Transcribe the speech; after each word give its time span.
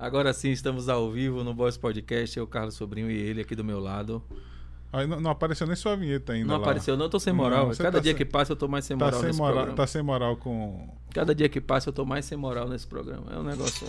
Agora 0.00 0.32
sim, 0.32 0.50
estamos 0.50 0.88
ao 0.88 1.10
vivo 1.10 1.44
no 1.44 1.52
Boys 1.52 1.76
Podcast. 1.76 2.38
Eu, 2.38 2.46
Carlos 2.46 2.74
Sobrinho 2.74 3.10
e 3.10 3.18
ele 3.18 3.42
aqui 3.42 3.54
do 3.54 3.62
meu 3.62 3.78
lado. 3.78 4.22
Aí 4.92 5.06
não, 5.06 5.20
não 5.20 5.30
apareceu 5.30 5.66
nem 5.66 5.76
sua 5.76 5.94
vinheta 5.94 6.32
ainda. 6.32 6.46
Não 6.46 6.56
lá. 6.56 6.62
apareceu, 6.62 6.96
não, 6.96 7.04
eu 7.04 7.10
tô 7.10 7.20
sem 7.20 7.32
moral. 7.34 7.68
Não, 7.68 7.74
Cada 7.76 7.92
tá 7.92 7.98
dia 8.00 8.12
sem- 8.12 8.16
que 8.18 8.24
passa 8.24 8.52
eu 8.52 8.56
tô 8.56 8.66
mais 8.66 8.84
sem 8.86 8.96
Tá 8.96 9.04
moral 9.04 9.20
sem, 9.20 9.26
nesse 9.28 9.38
moral, 9.38 9.54
programa. 9.56 9.76
tá 9.76 9.86
sem 9.86 10.02
moral 10.02 10.36
com. 10.38 10.88
Cada 11.12 11.34
dia 11.34 11.48
que 11.50 11.60
passa 11.60 11.90
eu 11.90 11.92
tô 11.92 12.04
mais 12.06 12.24
sem 12.24 12.36
moral 12.38 12.66
nesse 12.68 12.86
programa. 12.86 13.26
É 13.30 13.38
um 13.38 13.42
negócio. 13.44 13.86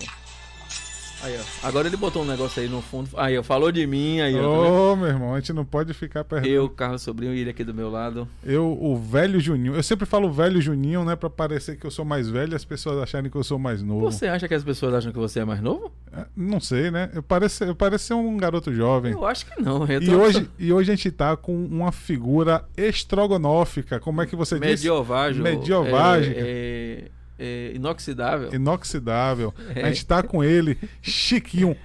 Aí, 1.24 1.38
ó. 1.38 1.68
Agora 1.68 1.88
ele 1.88 1.98
botou 1.98 2.24
um 2.24 2.26
negócio 2.26 2.62
aí 2.62 2.68
no 2.68 2.82
fundo. 2.82 3.10
Aí, 3.16 3.38
ó. 3.38 3.44
Falou 3.44 3.72
de 3.72 3.86
mim, 3.86 4.22
aí, 4.22 4.36
ó. 4.36 4.42
tá? 4.42 4.70
Ô, 4.72 4.96
meu 4.96 5.08
irmão, 5.08 5.34
a 5.36 5.40
gente 5.40 5.54
não 5.54 5.64
pode 5.64 5.94
ficar 5.94 6.24
perdendo. 6.24 6.52
Eu, 6.52 6.70
Carlos 6.70 7.02
Sobrinho 7.02 7.34
e 7.34 7.40
ele 7.42 7.50
aqui 7.50 7.64
do 7.64 7.74
meu 7.74 7.90
lado. 7.92 8.28
Eu, 8.44 8.66
o 8.82 8.98
velho 8.98 9.40
Juninho. 9.40 9.76
Eu 9.76 9.84
sempre 9.84 10.06
falo 10.06 10.32
velho 10.32 10.60
Juninho, 10.62 11.04
né? 11.06 11.16
Pra 11.16 11.30
parecer 11.30 11.78
que 11.78 11.86
eu 11.86 11.92
sou 11.92 12.04
mais 12.04 12.28
velho 12.30 12.54
e 12.54 12.56
as 12.56 12.66
pessoas 12.66 12.98
acharem 13.02 13.30
que 13.30 13.38
eu 13.38 13.44
sou 13.44 13.60
mais 13.60 13.82
novo. 13.84 14.02
Você 14.12 14.28
acha 14.28 14.48
que 14.48 14.54
as 14.54 14.64
pessoas 14.64 14.94
acham 14.96 15.12
que 15.12 15.20
você 15.20 15.40
é 15.42 15.46
mais 15.46 15.62
novo? 15.62 15.92
É, 16.12 16.26
Não 16.36 16.60
sei, 16.60 16.90
né? 16.92 17.10
Eu 17.14 17.22
pareço, 17.24 17.64
eu 17.64 17.76
pareço 17.76 18.06
ser 18.06 18.14
um 18.16 18.36
garoto 18.38 18.74
jovem. 18.74 19.12
Eu 19.14 19.26
acho 19.26 19.46
que 19.46 19.62
não. 19.62 19.86
Eu 19.88 20.02
E 20.02 20.06
tô- 20.06 20.16
hoje, 20.18 20.50
e 20.58 20.74
hoje 20.74 20.92
a 20.92 20.96
gente 20.96 21.12
tá 21.12 21.38
com 21.38 21.54
uma 21.66 21.92
figura 21.92 22.66
estrogonófica. 22.76 24.00
Como 24.00 24.22
é 24.22 24.26
que 24.26 24.36
você 24.36 24.56
disse? 24.60 24.88
Medievágio. 24.88 25.44
Medievágio. 25.44 26.34
É, 26.36 26.40
é, 26.40 27.04
é 27.42 27.72
inoxidável. 27.76 28.54
Inoxidável. 28.54 29.54
É. 29.76 29.84
A 29.84 29.88
gente 29.90 30.06
tá 30.06 30.22
com 30.24 30.44
ele, 30.44 30.78
Chiquinho. 31.02 31.76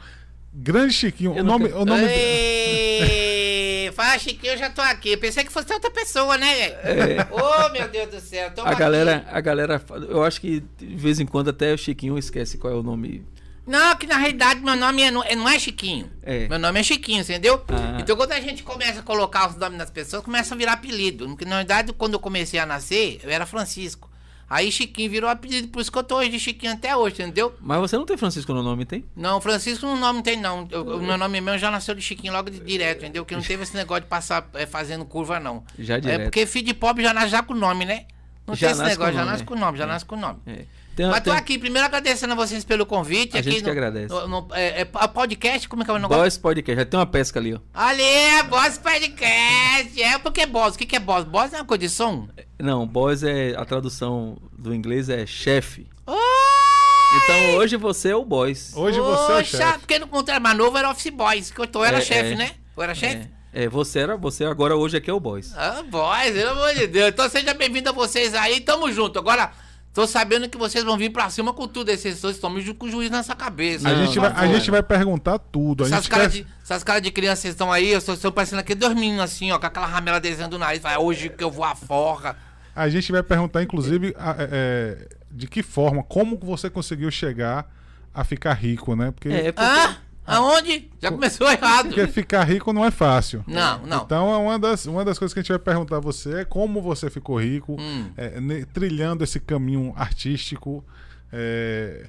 Grande 0.52 0.92
Chiquinho. 0.94 1.34
Eu 1.36 1.42
O 1.42 1.46
nome, 1.46 1.68
quero- 1.68 1.80
o 1.80 1.84
nome 1.84 2.02
Ei, 2.04 3.90
fala, 3.96 4.18
Chiquinho, 4.18 4.52
eu 4.54 4.58
já 4.58 4.70
tô 4.70 4.80
aqui. 4.82 5.10
Eu 5.12 5.18
pensei 5.18 5.44
que 5.44 5.52
fosse 5.52 5.72
outra 5.72 5.90
pessoa, 5.90 6.36
né, 6.38 6.54
velho? 6.54 7.26
Ô, 7.32 7.68
meu 7.72 7.88
Deus 7.88 8.08
do 8.10 8.20
céu. 8.20 8.50
tô 8.52 8.62
É. 8.62 8.64
A 8.64 8.70
aqui. 8.70 8.80
galera, 8.80 9.26
a 9.30 9.40
galera, 9.40 9.82
eu 10.08 10.22
acho 10.24 10.40
que 10.40 10.60
de 10.78 10.96
vez 10.96 11.20
em 11.20 11.26
quando 11.26 11.50
até 11.50 11.72
o 11.74 11.78
Chiquinho 11.78 12.18
esquece 12.18 12.58
qual 12.58 12.72
é 12.72 12.76
o 12.76 12.82
nome. 12.82 13.24
Não, 13.66 13.96
que 13.96 14.06
na 14.06 14.16
realidade 14.16 14.60
meu 14.60 14.76
nome 14.76 15.02
é, 15.02 15.10
não, 15.10 15.24
é- 15.24 15.34
não 15.34 15.48
é 15.48 15.58
Chiquinho. 15.58 16.08
É. 16.22 16.48
Meu 16.48 16.58
nome 16.58 16.78
é 16.78 16.82
Chiquinho, 16.84 17.20
entendeu? 17.20 17.62
Ah. 17.68 17.98
Então 18.00 18.16
quando 18.16 18.32
a 18.32 18.40
gente 18.40 18.62
começa 18.62 19.00
a 19.00 19.02
colocar 19.02 19.48
os 19.50 19.56
nomes 19.56 19.78
das 19.78 19.90
pessoas, 19.90 20.22
começa 20.22 20.54
a 20.54 20.56
virar 20.56 20.74
apelido. 20.74 21.26
Porque, 21.28 21.44
Na 21.44 21.56
verdade, 21.56 21.92
quando 21.92 22.14
eu 22.14 22.20
comecei 22.20 22.60
a 22.60 22.64
nascer, 22.66 23.18
eu 23.24 23.30
era 23.30 23.44
Francisco. 23.44 24.08
Aí 24.48 24.70
Chiquinho 24.70 25.10
virou 25.10 25.28
apelido, 25.28 25.66
por 25.68 25.80
isso 25.82 25.90
que 25.90 25.98
eu 25.98 26.04
tô 26.04 26.18
hoje 26.18 26.30
de 26.30 26.38
Chiquinho 26.38 26.72
até 26.72 26.96
hoje, 26.96 27.14
entendeu? 27.20 27.54
Mas 27.60 27.80
você 27.80 27.96
não 27.96 28.06
tem 28.06 28.16
Francisco 28.16 28.54
no 28.54 28.62
nome, 28.62 28.84
tem? 28.84 29.04
Não, 29.16 29.40
Francisco 29.40 29.84
no 29.86 29.96
nome 29.96 30.22
tem, 30.22 30.40
não. 30.40 30.68
Eu- 30.70 30.82
O 30.98 31.02
meu 31.02 31.18
nome 31.18 31.40
mesmo 31.40 31.58
já 31.58 31.68
nasceu 31.70 31.94
de 31.96 32.00
Chiquinho 32.02 32.32
logo 32.32 32.48
de 32.48 32.60
direto, 32.60 32.98
entendeu? 32.98 33.24
Que 33.24 33.34
não 33.34 33.42
teve 33.42 33.64
esse 33.64 33.74
negócio 33.74 34.02
de 34.02 34.08
passar 34.08 34.48
é, 34.54 34.64
fazendo 34.64 35.04
curva, 35.04 35.40
não. 35.40 35.64
Já 35.78 35.96
É 35.96 36.00
direto. 36.00 36.22
porque 36.24 36.46
filho 36.46 36.66
de 36.66 36.74
pobre 36.74 37.02
já 37.02 37.12
nasce 37.12 37.28
já 37.30 37.42
com 37.42 37.54
o 37.54 37.56
nome, 37.56 37.84
né? 37.84 38.04
Não 38.46 38.54
Já 38.54 38.68
tem 38.68 38.76
esse 38.76 38.88
negócio, 38.90 39.14
já 39.14 39.24
nasce 39.24 39.42
é. 39.42 39.46
com 39.46 39.54
o 39.54 39.58
nome, 39.58 39.76
já 39.78 39.86
nasce 39.86 40.04
com 40.04 40.14
o 40.14 40.20
nome. 40.20 40.38
É. 40.46 40.64
Tem, 40.96 41.06
Mas 41.06 41.18
tô 41.20 41.30
tem 41.30 41.34
aqui, 41.38 41.58
primeiro 41.58 41.86
agradecendo 41.86 42.32
a 42.32 42.36
vocês 42.36 42.64
pelo 42.64 42.86
convite. 42.86 43.36
A 43.36 43.40
aqui 43.40 43.50
gente 43.50 43.58
que 43.60 43.66
no- 43.66 43.70
agradece. 43.72 44.08
no- 44.14 44.26
no- 44.26 44.48
é, 44.54 44.80
é 44.80 44.84
podcast, 44.84 45.68
como 45.68 45.82
é 45.82 45.84
que 45.84 45.90
é 45.90 45.94
o 45.94 45.98
negócio? 45.98 46.18
Boys 46.18 46.38
Podcast, 46.38 46.80
já 46.80 46.86
tem 46.86 46.98
uma 46.98 47.04
pesca 47.06 47.38
ali, 47.38 47.52
ó. 47.54 47.58
Ali, 47.74 48.02
é 48.02 48.42
Boss 48.44 48.78
Podcast. 48.78 50.02
É, 50.02 50.18
porque 50.18 50.46
Boss, 50.46 50.74
o 50.74 50.78
que, 50.78 50.86
que 50.86 50.96
é 50.96 50.98
Boss? 50.98 51.24
Boss 51.24 51.52
é 51.52 51.56
uma 51.58 51.66
coisa 51.66 51.80
de 51.82 51.90
som? 51.90 52.26
Não, 52.58 52.86
boys 52.86 53.22
é 53.22 53.54
a 53.58 53.64
tradução 53.66 54.38
do 54.58 54.74
inglês 54.74 55.10
é 55.10 55.26
chefe. 55.26 55.86
Então 56.08 57.54
hoje 57.56 57.76
você 57.76 58.08
é 58.10 58.16
o 58.16 58.24
boys. 58.24 58.72
Hoje 58.74 58.98
você 58.98 59.32
é 59.32 59.34
o 59.34 59.38
Poxa, 59.38 59.56
chefe. 59.58 59.78
porque 59.80 59.98
no 59.98 60.06
contrário, 60.06 60.42
mais 60.42 60.56
novo 60.56 60.76
era 60.78 60.90
Office 60.90 61.12
Boys, 61.12 61.50
que 61.50 61.60
eu 61.60 61.66
tô, 61.66 61.84
era 61.84 61.98
É, 61.98 62.00
chefe, 62.00 62.32
é. 62.32 62.36
né? 62.36 62.50
Eu 62.76 62.82
era 62.82 62.94
chefe? 62.94 63.28
É, 63.52 63.64
é, 63.64 63.68
você 63.68 63.98
era, 64.00 64.16
você 64.16 64.44
agora 64.44 64.76
hoje 64.76 64.96
aqui 64.96 65.08
é 65.08 65.12
o 65.12 65.20
boys. 65.20 65.52
Ah, 65.56 65.82
boys, 65.88 66.32
pelo 66.32 66.50
amor 66.52 66.74
de 66.74 66.86
Deus. 66.86 67.08
Então 67.08 67.28
seja 67.28 67.54
bem-vindo 67.54 67.88
a 67.88 67.92
vocês 67.92 68.34
aí, 68.34 68.60
tamo 68.60 68.90
junto. 68.92 69.18
Agora, 69.18 69.50
tô 69.96 70.06
sabendo 70.06 70.46
que 70.46 70.58
vocês 70.58 70.84
vão 70.84 70.98
vir 70.98 71.08
pra 71.10 71.30
cima 71.30 71.54
com 71.54 71.66
tudo. 71.66 71.88
Esses 71.90 72.20
dois 72.20 72.36
estão 72.36 72.52
com 72.74 72.84
o 72.86 72.90
juiz 72.90 73.10
nessa 73.10 73.34
cabeça. 73.34 73.88
A, 73.88 73.92
Não, 73.94 74.04
gente 74.04 74.18
vai, 74.18 74.30
a 74.30 74.46
gente 74.46 74.70
vai 74.70 74.82
perguntar 74.82 75.38
tudo. 75.38 75.84
A 75.84 75.86
Essas 75.86 76.00
gente 76.04 76.10
caras 76.10 76.32
quer... 76.34 76.42
de, 76.42 76.46
essas 76.62 76.84
caras 76.84 77.00
de 77.02 77.10
criança 77.10 77.42
que 77.42 77.48
estão 77.48 77.72
aí, 77.72 77.92
eu 77.92 77.98
estou, 77.98 78.30
parecendo 78.30 78.60
aqui 78.60 78.74
dois 78.74 78.92
meninos 78.94 79.22
assim, 79.22 79.50
ó, 79.52 79.58
com 79.58 79.64
aquela 79.64 79.86
ramela 79.86 80.20
desenhando 80.20 80.50
do 80.50 80.58
nariz. 80.58 80.82
Vai, 80.82 80.98
hoje 80.98 81.30
que 81.30 81.42
eu 81.42 81.50
vou 81.50 81.64
à 81.64 81.74
forra. 81.74 82.36
A 82.74 82.90
gente 82.90 83.10
vai 83.10 83.22
perguntar, 83.22 83.62
inclusive, 83.62 84.14
a- 84.18 84.36
é, 84.38 84.48
é, 84.52 85.08
de 85.30 85.46
que 85.48 85.62
forma, 85.62 86.02
como 86.02 86.36
você 86.36 86.68
conseguiu 86.68 87.10
chegar 87.10 87.66
a 88.12 88.22
ficar 88.22 88.52
rico, 88.52 88.94
né? 88.94 89.10
Porque, 89.12 89.30
É, 89.30 89.50
porque 89.50 89.66
Ah, 89.66 89.96
aonde? 90.26 90.90
Já 91.00 91.10
começou 91.10 91.50
errado. 91.50 91.86
porque 91.88 92.06
ficar 92.08 92.42
rico 92.44 92.72
não 92.72 92.84
é 92.84 92.90
fácil. 92.90 93.44
Não, 93.46 93.86
não. 93.86 94.02
Então, 94.04 94.32
é 94.32 94.36
uma 94.36 94.58
das, 94.58 94.86
uma 94.86 95.04
das 95.04 95.18
coisas 95.18 95.32
que 95.32 95.40
a 95.40 95.42
gente 95.42 95.50
vai 95.50 95.58
perguntar 95.58 95.96
a 95.96 96.00
você 96.00 96.40
é 96.40 96.44
como 96.44 96.82
você 96.82 97.08
ficou 97.10 97.40
rico, 97.40 97.76
Hum. 97.80 98.10
é, 98.16 98.40
ne- 98.40 98.64
trilhando 98.64 99.22
esse 99.24 99.38
caminho 99.40 99.92
artístico. 99.96 100.84
é, 101.32 102.06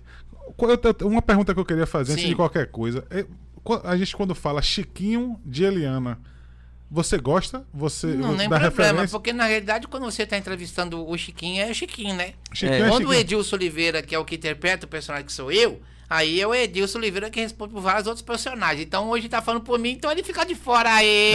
Uma 1.03 1.21
pergunta 1.21 1.53
que 1.53 1.59
eu 1.59 1.65
queria 1.65 1.85
fazer 1.85 2.13
antes 2.13 2.23
Sim. 2.23 2.29
de 2.29 2.35
qualquer 2.35 2.67
coisa. 2.71 3.05
é, 3.09 3.25
a 3.83 3.97
gente, 3.97 4.15
quando 4.15 4.33
fala 4.33 4.61
Chiquinho 4.61 5.37
de 5.45 5.65
Eliana, 5.65 6.17
você 6.89 7.17
gosta? 7.17 7.65
Você 7.73 8.07
Não, 8.07 8.29
da 8.29 8.47
problema, 8.47 8.57
referência? 8.59 9.09
porque 9.09 9.33
na 9.33 9.43
realidade 9.45 9.87
quando 9.89 10.03
você 10.05 10.25
tá 10.25 10.37
entrevistando 10.37 11.05
o 11.05 11.17
Chiquinho, 11.17 11.61
é 11.61 11.69
o 11.69 11.75
Chiquinho, 11.75 12.15
né? 12.15 12.33
Chiquinho 12.53 12.73
É. 12.75 12.87
é 12.87 12.89
Quando 12.89 12.93
o 12.93 13.07
Chiquinho. 13.07 13.19
Edilson 13.19 13.55
Oliveira, 13.57 14.01
que 14.01 14.15
é 14.15 14.19
o 14.19 14.23
que 14.23 14.35
interpreta 14.35 14.85
o 14.85 14.89
personagem 14.89 15.25
que 15.25 15.33
sou 15.33 15.51
eu, 15.51 15.81
aí 16.09 16.39
é 16.41 16.47
o 16.47 16.53
Edilson 16.55 16.97
Oliveira 16.99 17.29
que 17.29 17.39
responde 17.39 17.73
por 17.73 17.81
vários 17.81 18.07
outros 18.07 18.21
personagens. 18.23 18.81
Então 18.85 19.09
hoje 19.09 19.27
tá 19.29 19.41
falando 19.41 19.61
por 19.63 19.77
mim, 19.79 19.91
então 19.91 20.11
ele 20.11 20.23
fica 20.23 20.45
de 20.45 20.55
fora 20.55 20.93
aí. 20.93 21.33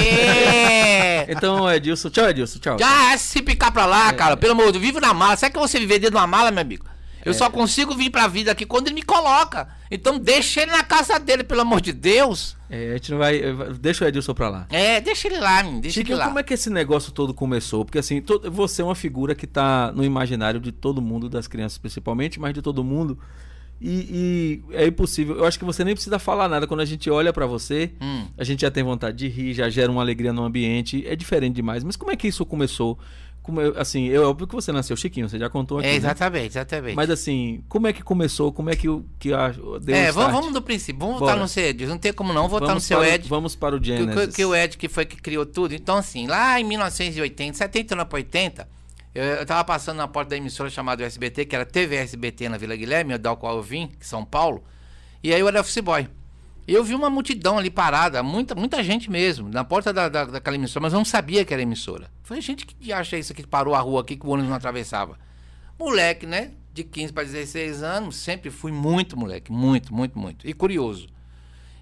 Então, 1.28 1.70
Edilson, 1.72 2.10
tchau, 2.10 2.28
Edilson, 2.28 2.58
tchau. 2.58 2.78
Já 2.78 3.16
se 3.16 3.40
picar 3.42 3.72
pra 3.72 3.86
lá, 3.86 4.08
É. 4.08 4.12
cara. 4.12 4.36
Pelo 4.36 4.52
amor 4.52 4.66
de 4.66 4.72
Deus, 4.72 4.84
vivo 4.84 5.00
na 5.00 5.14
mala. 5.14 5.36
Sabe 5.36 5.52
que 5.54 5.58
você 5.60 5.78
viver 5.78 5.98
dentro 5.98 6.12
de 6.12 6.16
uma 6.16 6.26
mala, 6.26 6.50
meu 6.50 6.60
amigo? 6.60 6.84
Eu 7.24 7.30
É. 7.30 7.34
só 7.34 7.48
consigo 7.48 7.94
vir 7.94 8.10
pra 8.10 8.26
vida 8.26 8.50
aqui 8.50 8.66
quando 8.66 8.88
ele 8.88 8.96
me 8.96 9.02
coloca. 9.02 9.68
Então 9.90 10.18
deixa 10.18 10.62
ele 10.62 10.72
na 10.72 10.82
casa 10.82 11.18
dele, 11.20 11.44
pelo 11.44 11.60
amor 11.60 11.80
de 11.80 11.92
Deus. 11.92 12.56
É, 12.68 12.90
a 12.90 12.92
gente 12.94 13.12
não 13.12 13.18
vai. 13.18 13.40
Deixa 13.80 14.04
o 14.04 14.08
Edilson 14.08 14.34
pra 14.34 14.48
lá. 14.48 14.66
É, 14.70 15.00
deixa 15.00 15.28
ele 15.28 15.38
lá, 15.38 15.62
menino. 15.62 15.80
Deixa 15.82 16.00
Chiquinho, 16.00 16.14
ele 16.14 16.20
lá. 16.20 16.26
como 16.26 16.38
é 16.40 16.42
que 16.42 16.52
esse 16.54 16.68
negócio 16.68 17.12
todo 17.12 17.32
começou? 17.32 17.84
Porque 17.84 17.98
assim, 17.98 18.20
você 18.50 18.82
é 18.82 18.84
uma 18.84 18.94
figura 18.96 19.34
que 19.36 19.46
tá 19.46 19.92
no 19.92 20.02
imaginário 20.04 20.58
de 20.58 20.72
todo 20.72 21.00
mundo, 21.00 21.28
das 21.28 21.46
crianças 21.46 21.78
principalmente, 21.78 22.40
mas 22.40 22.52
de 22.54 22.60
todo 22.62 22.82
mundo. 22.82 23.16
E, 23.84 24.62
e 24.70 24.74
é 24.76 24.86
impossível. 24.86 25.36
Eu 25.38 25.44
acho 25.44 25.58
que 25.58 25.64
você 25.64 25.82
nem 25.84 25.94
precisa 25.94 26.18
falar 26.18 26.48
nada. 26.48 26.66
Quando 26.66 26.80
a 26.80 26.84
gente 26.84 27.10
olha 27.10 27.32
pra 27.32 27.46
você, 27.46 27.90
Hum. 28.00 28.24
a 28.38 28.44
gente 28.44 28.60
já 28.60 28.70
tem 28.70 28.84
vontade 28.84 29.16
de 29.18 29.28
rir, 29.28 29.52
já 29.54 29.68
gera 29.68 29.90
uma 29.90 30.00
alegria 30.02 30.32
no 30.32 30.44
ambiente. 30.44 31.04
É 31.06 31.16
diferente 31.16 31.54
demais. 31.56 31.82
Mas 31.82 31.96
como 31.96 32.10
é 32.12 32.16
que 32.16 32.28
isso 32.28 32.46
começou? 32.46 32.98
Como 33.42 33.60
é- 33.60 33.72
assim, 33.76 34.06
eu, 34.06 34.22
óbvio 34.30 34.46
que 34.46 34.54
você 34.54 34.70
nasceu 34.70 34.96
Chiquinho, 34.96 35.28
você 35.28 35.36
já 35.36 35.50
contou 35.50 35.78
aqui. 35.78 35.88
É, 35.88 35.90
né? 35.90 35.96
exatamente, 35.96 36.46
exatamente. 36.46 36.94
Mas 36.94 37.10
assim, 37.10 37.60
como 37.68 37.88
é 37.88 37.92
que 37.92 38.00
começou? 38.00 38.52
Como 38.52 38.70
é 38.70 38.76
que, 38.76 38.86
que 39.18 39.32
a, 39.32 39.48
deu 39.82 39.96
é, 39.96 40.10
um 40.10 40.12
vamos, 40.12 40.32
vamos 40.32 40.52
do 40.52 40.62
princípio. 40.62 41.00
Vamos 41.00 41.18
Bora. 41.18 41.32
votar 41.32 41.42
no 41.42 41.48
seu 41.48 41.64
Ed. 41.64 41.84
Não 41.86 41.98
tem 41.98 42.12
como 42.12 42.32
não 42.32 42.44
votar 42.48 42.60
no 42.68 42.74
Vamos 42.74 42.84
seu 42.84 42.98
para 43.00 43.08
o- 43.08 43.10
Ed. 43.12 43.28
Vamos 43.28 43.56
para 43.56 43.74
o 43.74 43.80
Que, 43.80 43.86
Genesis. 43.88 44.26
que- 44.28 44.32
que 44.32 44.44
o 44.44 44.54
Ed 44.54 44.78
que 44.78 44.88
foi 44.88 45.04
que 45.04 45.16
criou 45.16 45.44
tudo. 45.44 45.74
Então, 45.74 45.96
assim, 45.96 46.28
lá 46.28 46.60
em 46.60 46.62
1980, 46.62 47.58
79 47.58 48.08
para 48.08 48.16
80, 48.18 48.68
eu, 49.14 49.24
eu 49.24 49.46
tava 49.46 49.64
passando 49.64 49.98
na 49.98 50.08
porta 50.08 50.30
da 50.30 50.36
emissora 50.36 50.70
chamada 50.70 51.04
SBT, 51.04 51.44
que 51.44 51.54
era 51.54 51.66
TV 51.66 51.96
SBT 51.96 52.48
na 52.48 52.56
Vila 52.56 52.74
Guilherme, 52.74 53.18
da 53.18 53.36
qual 53.36 53.56
eu 53.56 53.62
vim, 53.62 53.92
em 54.00 54.04
São 54.04 54.24
Paulo. 54.24 54.64
E 55.22 55.32
aí 55.32 55.40
eu 55.40 55.48
era 55.48 55.60
office 55.60 55.78
boy. 55.78 56.08
E 56.66 56.72
eu 56.72 56.84
vi 56.84 56.94
uma 56.94 57.10
multidão 57.10 57.58
ali 57.58 57.70
parada, 57.70 58.22
muita, 58.22 58.54
muita 58.54 58.82
gente 58.84 59.10
mesmo, 59.10 59.48
na 59.48 59.64
porta 59.64 59.92
da, 59.92 60.08
da, 60.08 60.24
daquela 60.24 60.56
emissora, 60.56 60.82
mas 60.82 60.92
eu 60.92 60.98
não 60.98 61.04
sabia 61.04 61.44
que 61.44 61.52
era 61.52 61.62
emissora. 61.62 62.08
Foi 62.22 62.40
gente 62.40 62.64
que 62.64 62.92
acha 62.92 63.18
isso 63.18 63.32
aqui, 63.32 63.42
que 63.42 63.48
parou 63.48 63.74
a 63.74 63.80
rua 63.80 64.00
aqui, 64.00 64.16
que 64.16 64.24
o 64.24 64.30
ônibus 64.30 64.48
não 64.48 64.56
atravessava. 64.56 65.18
Moleque, 65.78 66.24
né? 66.24 66.52
De 66.72 66.84
15 66.84 67.12
para 67.12 67.24
16 67.24 67.82
anos, 67.82 68.16
sempre 68.16 68.48
fui 68.48 68.70
muito 68.70 69.16
moleque, 69.16 69.50
muito, 69.50 69.92
muito, 69.92 70.18
muito. 70.18 70.48
E 70.48 70.54
curioso. 70.54 71.08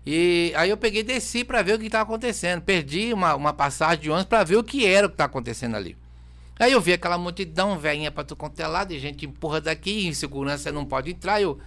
E 0.04 0.52
aí 0.56 0.70
eu 0.70 0.76
peguei 0.78 1.02
e 1.02 1.04
desci 1.04 1.44
para 1.44 1.62
ver 1.62 1.74
o 1.74 1.78
que 1.78 1.86
estava 1.86 2.04
acontecendo. 2.04 2.62
Perdi 2.62 3.12
uma, 3.12 3.34
uma 3.34 3.52
passagem 3.52 4.00
de 4.00 4.10
ônibus 4.10 4.28
para 4.28 4.42
ver 4.44 4.56
o 4.56 4.64
que 4.64 4.86
era 4.86 5.06
o 5.06 5.10
que 5.10 5.14
estava 5.14 5.30
acontecendo 5.30 5.76
ali. 5.76 5.96
Aí 6.60 6.72
eu 6.72 6.80
vi 6.80 6.92
aquela 6.92 7.16
multidão, 7.16 7.78
velhinha 7.78 8.10
para 8.10 8.22
tu 8.22 8.36
quanto 8.36 8.60
é 8.60 8.66
lado, 8.66 8.92
e 8.92 8.98
gente 8.98 9.24
empurra 9.24 9.62
daqui, 9.62 10.06
em 10.06 10.12
segurança 10.12 10.70
não 10.70 10.84
pode 10.84 11.10
entrar. 11.10 11.40
Eu, 11.40 11.58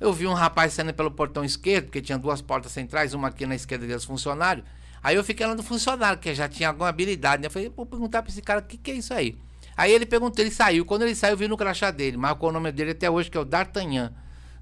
eu 0.00 0.12
vi 0.12 0.26
um 0.26 0.32
rapaz 0.32 0.72
saindo 0.72 0.92
pelo 0.92 1.12
portão 1.12 1.44
esquerdo, 1.44 1.84
porque 1.84 2.02
tinha 2.02 2.18
duas 2.18 2.42
portas 2.42 2.72
centrais, 2.72 3.14
uma 3.14 3.28
aqui 3.28 3.46
na 3.46 3.54
esquerda 3.54 3.86
dos 3.86 4.04
funcionários. 4.04 4.66
Aí 5.00 5.14
eu 5.14 5.22
fiquei 5.22 5.46
lá 5.46 5.54
no 5.54 5.62
funcionário, 5.62 6.18
que 6.18 6.34
já 6.34 6.48
tinha 6.48 6.70
alguma 6.70 6.88
habilidade, 6.88 7.40
né? 7.40 7.46
Eu 7.46 7.52
falei, 7.52 7.72
vou 7.74 7.86
perguntar 7.86 8.20
para 8.20 8.32
esse 8.32 8.42
cara 8.42 8.58
o 8.58 8.64
que, 8.64 8.76
que 8.76 8.90
é 8.90 8.94
isso 8.94 9.14
aí. 9.14 9.38
Aí 9.76 9.92
ele 9.92 10.04
perguntou, 10.04 10.44
ele 10.44 10.50
saiu. 10.50 10.84
Quando 10.84 11.02
ele 11.02 11.14
saiu, 11.14 11.34
eu 11.34 11.36
vi 11.36 11.46
no 11.46 11.56
crachá 11.56 11.92
dele, 11.92 12.16
marcou 12.16 12.48
o 12.48 12.52
nome 12.52 12.72
dele 12.72 12.90
até 12.90 13.08
hoje, 13.08 13.30
que 13.30 13.38
é 13.38 13.40
o 13.40 13.44
D'Artagnan. 13.44 14.12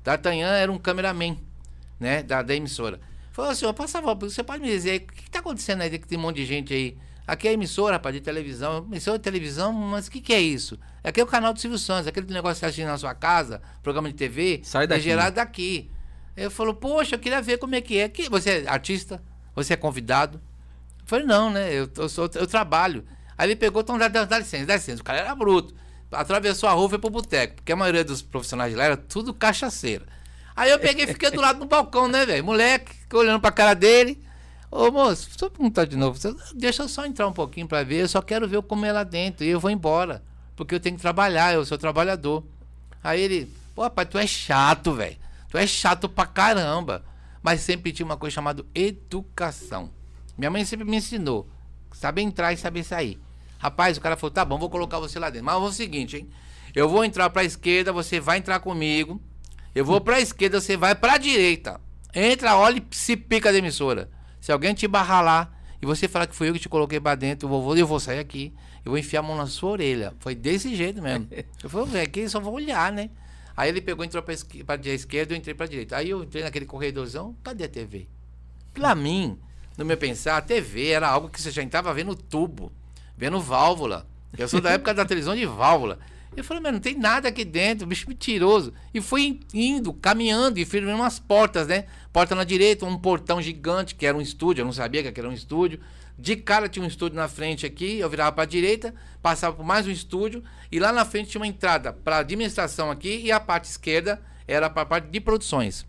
D'Artagnan 0.05 0.53
era 0.57 0.71
um 0.71 0.79
cameraman, 0.79 1.39
né, 1.99 2.23
da, 2.23 2.43
da 2.43 2.55
emissora. 2.55 3.01
Falou 3.33 3.51
ó, 3.51 3.73
por 3.73 3.89
favor, 3.89 4.15
você 4.19 4.43
pode 4.43 4.63
me 4.63 4.69
dizer 4.69 5.01
o 5.01 5.15
que, 5.15 5.23
que 5.23 5.31
tá 5.31 5.39
acontecendo 5.39 5.81
aí, 5.81 5.99
que 5.99 6.07
tem 6.07 6.19
um 6.19 6.23
monte 6.23 6.37
de 6.37 6.45
gente 6.45 6.75
aí? 6.75 6.99
Aqui 7.31 7.47
é 7.47 7.53
emissora, 7.53 7.93
rapaz, 7.95 8.13
de 8.13 8.21
televisão. 8.21 8.85
Emissora 8.91 9.17
de 9.17 9.23
televisão, 9.23 9.73
mas 9.73 10.09
o 10.09 10.11
que, 10.11 10.21
que 10.21 10.33
é 10.33 10.41
isso? 10.41 10.77
Aqui 11.05 11.21
é 11.21 11.23
o 11.23 11.27
canal 11.29 11.53
do 11.53 11.61
Silvio 11.61 11.79
Santos, 11.79 12.09
aquele 12.09 12.27
negócio 12.27 12.57
que 12.57 12.59
você 12.59 12.67
assiste 12.67 12.85
na 12.85 12.99
sua 12.99 13.15
casa, 13.15 13.63
programa 13.85 14.09
de 14.09 14.17
TV, 14.17 14.61
Sai 14.65 14.83
é 14.83 14.87
daqui. 14.89 15.03
gerado 15.03 15.37
daqui. 15.37 15.89
Ele 16.37 16.51
falou, 16.51 16.75
poxa, 16.75 17.15
eu 17.15 17.21
queria 17.21 17.41
ver 17.41 17.59
como 17.59 17.77
é 17.77 17.81
que 17.81 17.99
é. 17.99 18.09
Que, 18.09 18.29
você 18.29 18.65
é 18.65 18.69
artista? 18.69 19.23
Você 19.55 19.75
é 19.75 19.77
convidado? 19.77 20.41
Eu 20.99 21.07
falei, 21.07 21.25
não, 21.25 21.53
né? 21.53 21.73
Eu, 21.73 21.89
eu, 21.97 22.09
sou, 22.09 22.29
eu 22.35 22.49
trabalho. 22.49 23.05
Aí 23.39 23.47
ele 23.47 23.55
pegou, 23.55 23.81
então 23.81 23.97
dá, 23.97 24.09
dá, 24.09 24.25
dá 24.25 24.37
licença, 24.41 24.67
dá 24.67 24.75
licença. 24.75 25.01
O 25.01 25.05
cara 25.05 25.21
era 25.21 25.33
bruto. 25.33 25.73
Atravessou 26.11 26.69
a 26.69 26.73
rua 26.73 26.87
e 26.87 26.91
foi 26.91 26.99
pro 26.99 27.11
boteco, 27.11 27.55
porque 27.55 27.71
a 27.71 27.77
maioria 27.77 28.03
dos 28.03 28.23
profissionais 28.23 28.73
de 28.73 28.77
lá 28.77 28.83
era 28.87 28.97
tudo 28.97 29.33
cachaceira. 29.33 30.05
Aí 30.57 30.69
eu 30.69 30.81
peguei 30.81 31.05
e 31.05 31.07
fiquei 31.07 31.31
do 31.31 31.41
lado 31.41 31.61
do 31.61 31.67
balcão, 31.67 32.09
né, 32.09 32.27
velho? 32.27 32.43
Moleque, 32.43 32.93
olhando 33.15 33.41
pra 33.41 33.53
cara 33.53 33.75
dele. 33.75 34.21
Ô 34.71 34.91
moço, 34.91 35.29
só 35.37 35.51
perguntar 35.51 35.85
de 35.85 35.97
novo. 35.97 36.19
Deixa 36.55 36.85
eu 36.85 36.89
só 36.89 37.05
entrar 37.05 37.27
um 37.27 37.33
pouquinho 37.33 37.67
pra 37.67 37.83
ver. 37.83 38.03
Eu 38.03 38.09
só 38.09 38.23
quero 38.23 38.47
ver 38.47 38.63
como 38.63 38.87
é 38.87 38.93
lá 38.93 39.03
dentro. 39.03 39.45
E 39.45 39.49
eu 39.49 39.59
vou 39.59 39.71
embora. 39.71 40.23
Porque 40.55 40.75
eu 40.75 40.81
tenho 40.81 40.97
que 40.97 41.03
trabalhar, 41.03 41.55
eu 41.55 41.65
sou 41.65 41.77
trabalhador. 41.77 42.45
Aí 43.03 43.21
ele, 43.21 43.53
pô, 43.75 43.83
rapaz, 43.83 44.09
tu 44.09 44.19
é 44.19 44.27
chato, 44.27 44.93
velho. 44.93 45.17
Tu 45.51 45.59
é 45.59 45.67
chato 45.67 46.09
pra 46.09 46.27
caramba. 46.27 47.05
Mas 47.43 47.63
sempre 47.63 47.93
tinha 47.93 48.07
uma 48.07 48.17
coisa 48.17 48.35
chamada 48.35 48.65
educação. 48.75 49.91
Minha 50.39 50.51
mãe 50.51 50.65
sempre 50.65 50.87
me 50.87 50.99
ensinou. 50.99 51.49
Saber 51.93 52.23
entrar 52.23 52.53
e 52.53 52.57
saber 52.57 52.85
sair. 52.85 53.19
Rapaz, 53.59 53.97
o 53.97 54.01
cara 54.01 54.17
falou, 54.17 54.31
tá 54.31 54.45
bom, 54.45 54.59
vou 54.59 54.71
colocar 54.71 54.99
você 54.99 55.19
lá 55.19 55.31
dentro. 55.31 55.47
Mas 55.47 55.55
é 55.55 55.59
o 55.59 55.73
seguinte, 55.73 56.17
hein? 56.17 56.31
Eu 56.75 56.89
vou 56.89 57.05
entrar 57.05 57.29
pra 57.31 57.43
esquerda, 57.43 57.93
você 57.93 58.21
vai 58.21 58.39
entrar 58.39 58.61
comigo. 58.61 59.21
Eu 59.75 59.85
vou 59.85 60.01
pra 60.01 60.21
esquerda, 60.21 60.61
você 60.61 60.77
vai 60.77 60.95
pra 60.95 61.19
direita. 61.19 61.81
Entra, 62.15 62.57
olha 62.57 62.79
e 62.79 62.97
se 62.97 63.17
pica 63.17 63.51
da 63.51 63.59
emissora. 63.59 64.09
Se 64.41 64.51
alguém 64.53 64.75
te 64.75 64.89
barrar 64.89 65.23
lá 65.23 65.53
e 65.83 65.87
você 65.87 66.09
falar 66.09 66.27
que 66.27 66.35
foi 66.35 66.49
eu 66.49 66.55
que 66.55 66.59
te 66.59 66.69
coloquei 66.69 67.01
pra 67.01 67.15
dentro, 67.15 67.49
eu 67.49 67.61
vou, 67.61 67.77
eu 67.77 67.87
vou 67.87 68.01
sair 68.01 68.19
aqui. 68.19 68.55
Eu 68.85 68.93
vou 68.93 68.99
enfiar 68.99 69.21
a 69.21 69.23
mão 69.23 69.37
na 69.37 69.47
sua 69.47 69.71
orelha. 69.73 70.15
Foi 70.19 70.35
desse 70.35 70.75
jeito 70.75 71.03
mesmo. 71.03 71.29
Eu 71.63 71.69
falei, 71.69 71.87
velho, 71.87 72.05
aqui 72.05 72.27
só 72.29 72.41
vou 72.41 72.55
olhar, 72.55 72.91
né? 72.91 73.11
Aí 73.55 73.69
ele 73.69 73.83
pegou 73.83 74.03
e 74.03 74.07
entrou 74.07 74.23
pra, 74.23 74.33
esqui, 74.33 74.65
pra 74.65 74.81
esquerda, 74.87 75.35
eu 75.35 75.37
entrei 75.37 75.55
pra 75.55 75.67
direita. 75.67 75.95
Aí 75.95 76.09
eu 76.09 76.23
entrei 76.25 76.43
naquele 76.43 76.65
corredorzão, 76.65 77.37
cadê 77.43 77.65
a 77.65 77.69
TV? 77.69 78.09
Pra 78.73 78.95
mim, 78.95 79.39
no 79.77 79.85
meu 79.85 79.99
pensar, 79.99 80.39
a 80.39 80.41
TV 80.41 80.89
era 80.89 81.07
algo 81.07 81.29
que 81.29 81.43
você 81.43 81.51
já 81.51 81.63
estava 81.63 81.93
vendo 81.93 82.15
tubo, 82.15 82.73
vendo 83.19 83.39
válvula. 83.39 84.07
Eu 84.39 84.49
sou 84.49 84.63
da 84.63 84.71
época 84.71 84.95
da 84.95 85.05
televisão 85.05 85.37
de 85.37 85.45
válvula. 85.45 85.99
Eu 86.41 86.45
falei, 86.45 86.63
mas 86.63 86.73
não 86.73 86.81
tem 86.81 86.97
nada 86.97 87.29
aqui 87.29 87.45
dentro, 87.45 87.87
bicho 87.87 88.09
mentiroso. 88.09 88.73
E 88.95 89.01
fui 89.01 89.41
indo, 89.53 89.93
caminhando 89.93 90.59
e 90.59 90.65
fui 90.65 90.81
vendo 90.81 90.95
umas 90.95 91.19
portas, 91.19 91.67
né? 91.67 91.85
Porta 92.11 92.35
na 92.35 92.45
direita, 92.45 92.87
um 92.87 92.97
portão 92.97 93.43
gigante, 93.43 93.95
que 93.95 94.07
era 94.07 94.17
um 94.17 94.23
estúdio, 94.23 94.63
eu 94.63 94.65
não 94.65 94.73
sabia 94.73 95.03
que 95.13 95.21
era 95.21 95.29
um 95.29 95.35
estúdio. 95.35 95.79
De 96.19 96.37
cara 96.37 96.67
tinha 96.67 96.83
um 96.83 96.89
estúdio 96.89 97.17
na 97.17 97.29
frente 97.29 97.67
aqui, 97.67 97.99
eu 97.99 98.09
virava 98.09 98.33
para 98.33 98.45
a 98.45 98.47
direita, 98.47 98.95
passava 99.23 99.55
por 99.55 99.65
mais 99.65 99.87
um 99.87 99.91
estúdio, 99.91 100.43
e 100.73 100.79
lá 100.79 100.93
na 100.93 101.05
frente 101.05 101.29
tinha 101.29 101.41
uma 101.41 101.47
entrada 101.47 101.93
para 101.93 102.19
administração 102.19 102.91
aqui, 102.91 103.21
e 103.23 103.31
a 103.31 103.39
parte 103.39 103.65
esquerda 103.65 104.21
era 104.49 104.71
para 104.71 104.83
a 104.83 104.87
parte 104.87 105.09
de 105.09 105.21
produções, 105.21 105.87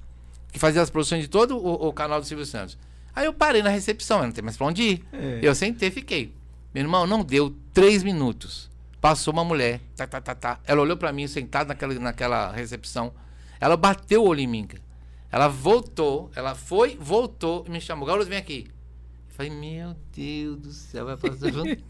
que 0.51 0.59
fazia 0.59 0.81
as 0.81 0.89
produções 0.89 1.21
de 1.21 1.29
todo 1.29 1.57
o, 1.57 1.87
o, 1.87 1.93
canal 1.93 2.19
do 2.19 2.27
Silvio 2.27 2.45
Santos. 2.45 2.77
Aí 3.15 3.25
eu 3.25 3.33
parei 3.33 3.63
na 3.63 3.69
recepção, 3.69 4.21
não 4.21 4.31
tem 4.31 4.43
mais 4.43 4.57
para 4.57 4.67
onde 4.67 4.83
ir. 4.83 5.05
É. 5.13 5.39
Eu 5.41 5.55
sentei 5.55 5.91
fiquei. 5.91 6.33
Meu 6.73 6.83
irmão, 6.83 7.07
não 7.07 7.23
deu 7.23 7.55
três 7.73 8.03
minutos. 8.03 8.70
Passou 9.01 9.33
uma 9.33 9.43
mulher, 9.43 9.81
tá, 9.95 10.05
tá, 10.05 10.21
tá, 10.21 10.35
tá. 10.35 10.59
Ela 10.63 10.79
olhou 10.79 10.95
para 10.95 11.11
mim, 11.11 11.27
sentada 11.27 11.69
naquela, 11.69 11.95
naquela 11.95 12.51
recepção. 12.51 13.11
Ela 13.59 13.75
bateu 13.75 14.23
o 14.23 14.27
olho 14.27 14.41
em 14.41 14.47
mim. 14.47 14.67
Ela 15.31 15.47
voltou, 15.47 16.29
ela 16.35 16.53
foi, 16.53 16.95
voltou 17.01 17.65
e 17.67 17.71
me 17.71 17.81
chamou. 17.81 18.05
Garoto, 18.05 18.29
vem 18.29 18.37
aqui. 18.37 18.67
Eu 19.27 19.35
falei, 19.35 19.51
meu 19.51 19.95
Deus 20.15 20.57
do 20.57 20.71
céu, 20.71 21.05
vai 21.05 21.17
passar 21.17 21.51
junto. 21.51 21.83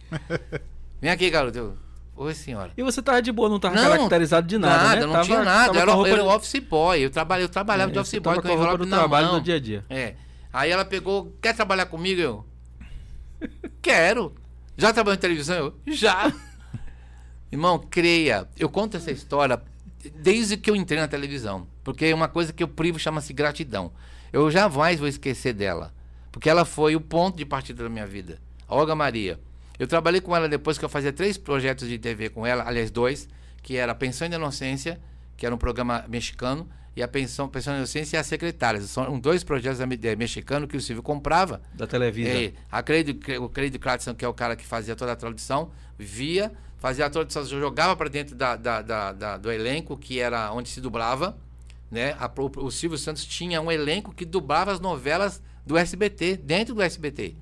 vem 1.01 1.11
aqui, 1.11 1.29
garoto. 1.29 1.77
Oi, 2.15 2.33
senhora. 2.33 2.71
E 2.77 2.83
você 2.83 3.01
tava 3.01 3.21
de 3.21 3.31
boa, 3.31 3.49
não 3.49 3.59
tava 3.59 3.75
não, 3.75 3.83
caracterizado 3.83 4.47
de 4.47 4.57
nada, 4.57 4.83
nada 4.83 4.95
né? 4.95 5.05
não 5.05 5.13
tava, 5.13 5.25
tinha 5.25 5.43
nada. 5.43 5.79
Era, 5.79 5.91
era 5.91 6.23
de... 6.23 6.29
office 6.29 6.59
boy. 6.59 6.99
Eu, 7.03 7.09
trabalhei, 7.09 7.43
eu 7.43 7.49
trabalhava 7.49 7.91
é, 7.91 7.93
de 7.93 7.99
office 7.99 8.19
boy 8.19 8.41
com 8.41 8.47
a 8.47 8.55
roupa 8.55 8.77
do 8.77 8.87
trabalho 8.87 9.27
mão. 9.27 9.35
no 9.37 9.41
dia 9.41 9.55
a 9.55 9.59
dia. 9.59 9.85
É. 9.89 10.15
Aí 10.53 10.71
ela 10.71 10.85
pegou, 10.85 11.35
quer 11.41 11.53
trabalhar 11.53 11.87
comigo? 11.87 12.21
Eu, 12.21 12.45
quero. 13.81 14.33
Já 14.77 14.93
trabalhou 14.93 15.17
em 15.17 15.19
televisão? 15.19 15.57
Eu, 15.57 15.73
já. 15.87 16.31
Irmão, 17.51 17.80
creia. 17.80 18.48
Eu 18.57 18.69
conto 18.69 18.98
essa 18.98 19.12
história 19.12 19.62
desde 20.15 20.57
que 20.57 20.69
eu 20.69 20.75
entrei 20.75 21.00
na 21.00 21.07
televisão. 21.07 21.68
Porque 21.83 22.06
é 22.06 22.15
uma 22.15 22.27
coisa 22.27 22.53
que 22.53 22.63
eu 22.63 22.68
privo 22.68 22.98
chama-se 22.98 23.33
gratidão. 23.33 23.92
Eu 24.31 24.50
jamais 24.50 25.00
vou 25.00 25.07
esquecer 25.07 25.53
dela. 25.53 25.94
Porque 26.31 26.50
ela 26.50 26.63
foi 26.63 26.95
o 26.95 27.01
ponto 27.01 27.38
de 27.38 27.45
partida 27.45 27.83
da 27.83 27.89
minha 27.89 28.07
vida. 28.07 28.39
A 28.68 28.75
Olga 28.75 28.95
Maria. 28.95 29.39
Eu 29.77 29.88
trabalhei 29.88 30.21
com 30.21 30.36
ela 30.36 30.48
depois 30.48 30.77
que 30.77 30.86
eu 30.86 30.89
fazia 30.89 31.12
três 31.12 31.38
projetos 31.38 31.88
de 31.88 31.98
TV 31.98 32.30
com 32.30 32.45
ela, 32.45 32.63
aliás, 32.65 32.92
dois, 32.92 33.27
que 33.62 33.77
era 33.77 33.92
a 33.92 33.95
Pensão 33.95 34.30
de 34.30 34.36
Inocência, 34.36 35.01
que 35.36 35.45
era 35.45 35.53
um 35.53 35.57
programa 35.57 36.06
mexicano, 36.07 36.69
e 36.95 37.01
a 37.01 37.07
Pensão, 37.07 37.48
Pensão 37.50 37.74
de 37.74 37.80
Inocência 37.80 38.18
e 38.18 38.19
as 38.19 38.27
Secretárias. 38.27 38.83
São 38.89 39.19
dois 39.19 39.44
projetos 39.44 39.80
mexicanos 40.18 40.69
que 40.69 40.77
o 40.77 40.81
Silvio 40.81 41.01
comprava. 41.01 41.62
Da 41.74 41.88
televisão. 41.88 42.31
É, 42.31 42.53
a 42.71 42.83
o 43.39 43.80
Clatson, 43.80 44.13
que 44.13 44.24
é 44.24 44.27
o 44.27 44.33
cara 44.33 44.56
que 44.56 44.65
fazia 44.65 44.95
toda 44.95 45.12
a 45.12 45.15
tradução, 45.15 45.71
via, 45.98 46.51
fazia 46.81 47.05
a 47.05 47.09
tradução, 47.11 47.45
jogava 47.45 47.95
para 47.95 48.09
dentro 48.09 48.35
da, 48.35 48.55
da, 48.55 48.81
da, 48.81 49.13
da, 49.13 49.37
do 49.37 49.51
elenco, 49.51 49.95
que 49.95 50.19
era 50.19 50.51
onde 50.51 50.67
se 50.67 50.81
dublava. 50.81 51.37
Né? 51.91 52.15
A, 52.19 52.25
o, 52.25 52.65
o 52.65 52.71
Silvio 52.71 52.97
Santos 52.97 53.23
tinha 53.23 53.61
um 53.61 53.71
elenco 53.71 54.11
que 54.11 54.25
dublava 54.25 54.71
as 54.71 54.79
novelas 54.79 55.43
do 55.63 55.77
SBT, 55.77 56.37
dentro 56.37 56.73
do 56.73 56.81
SBT. 56.81 57.35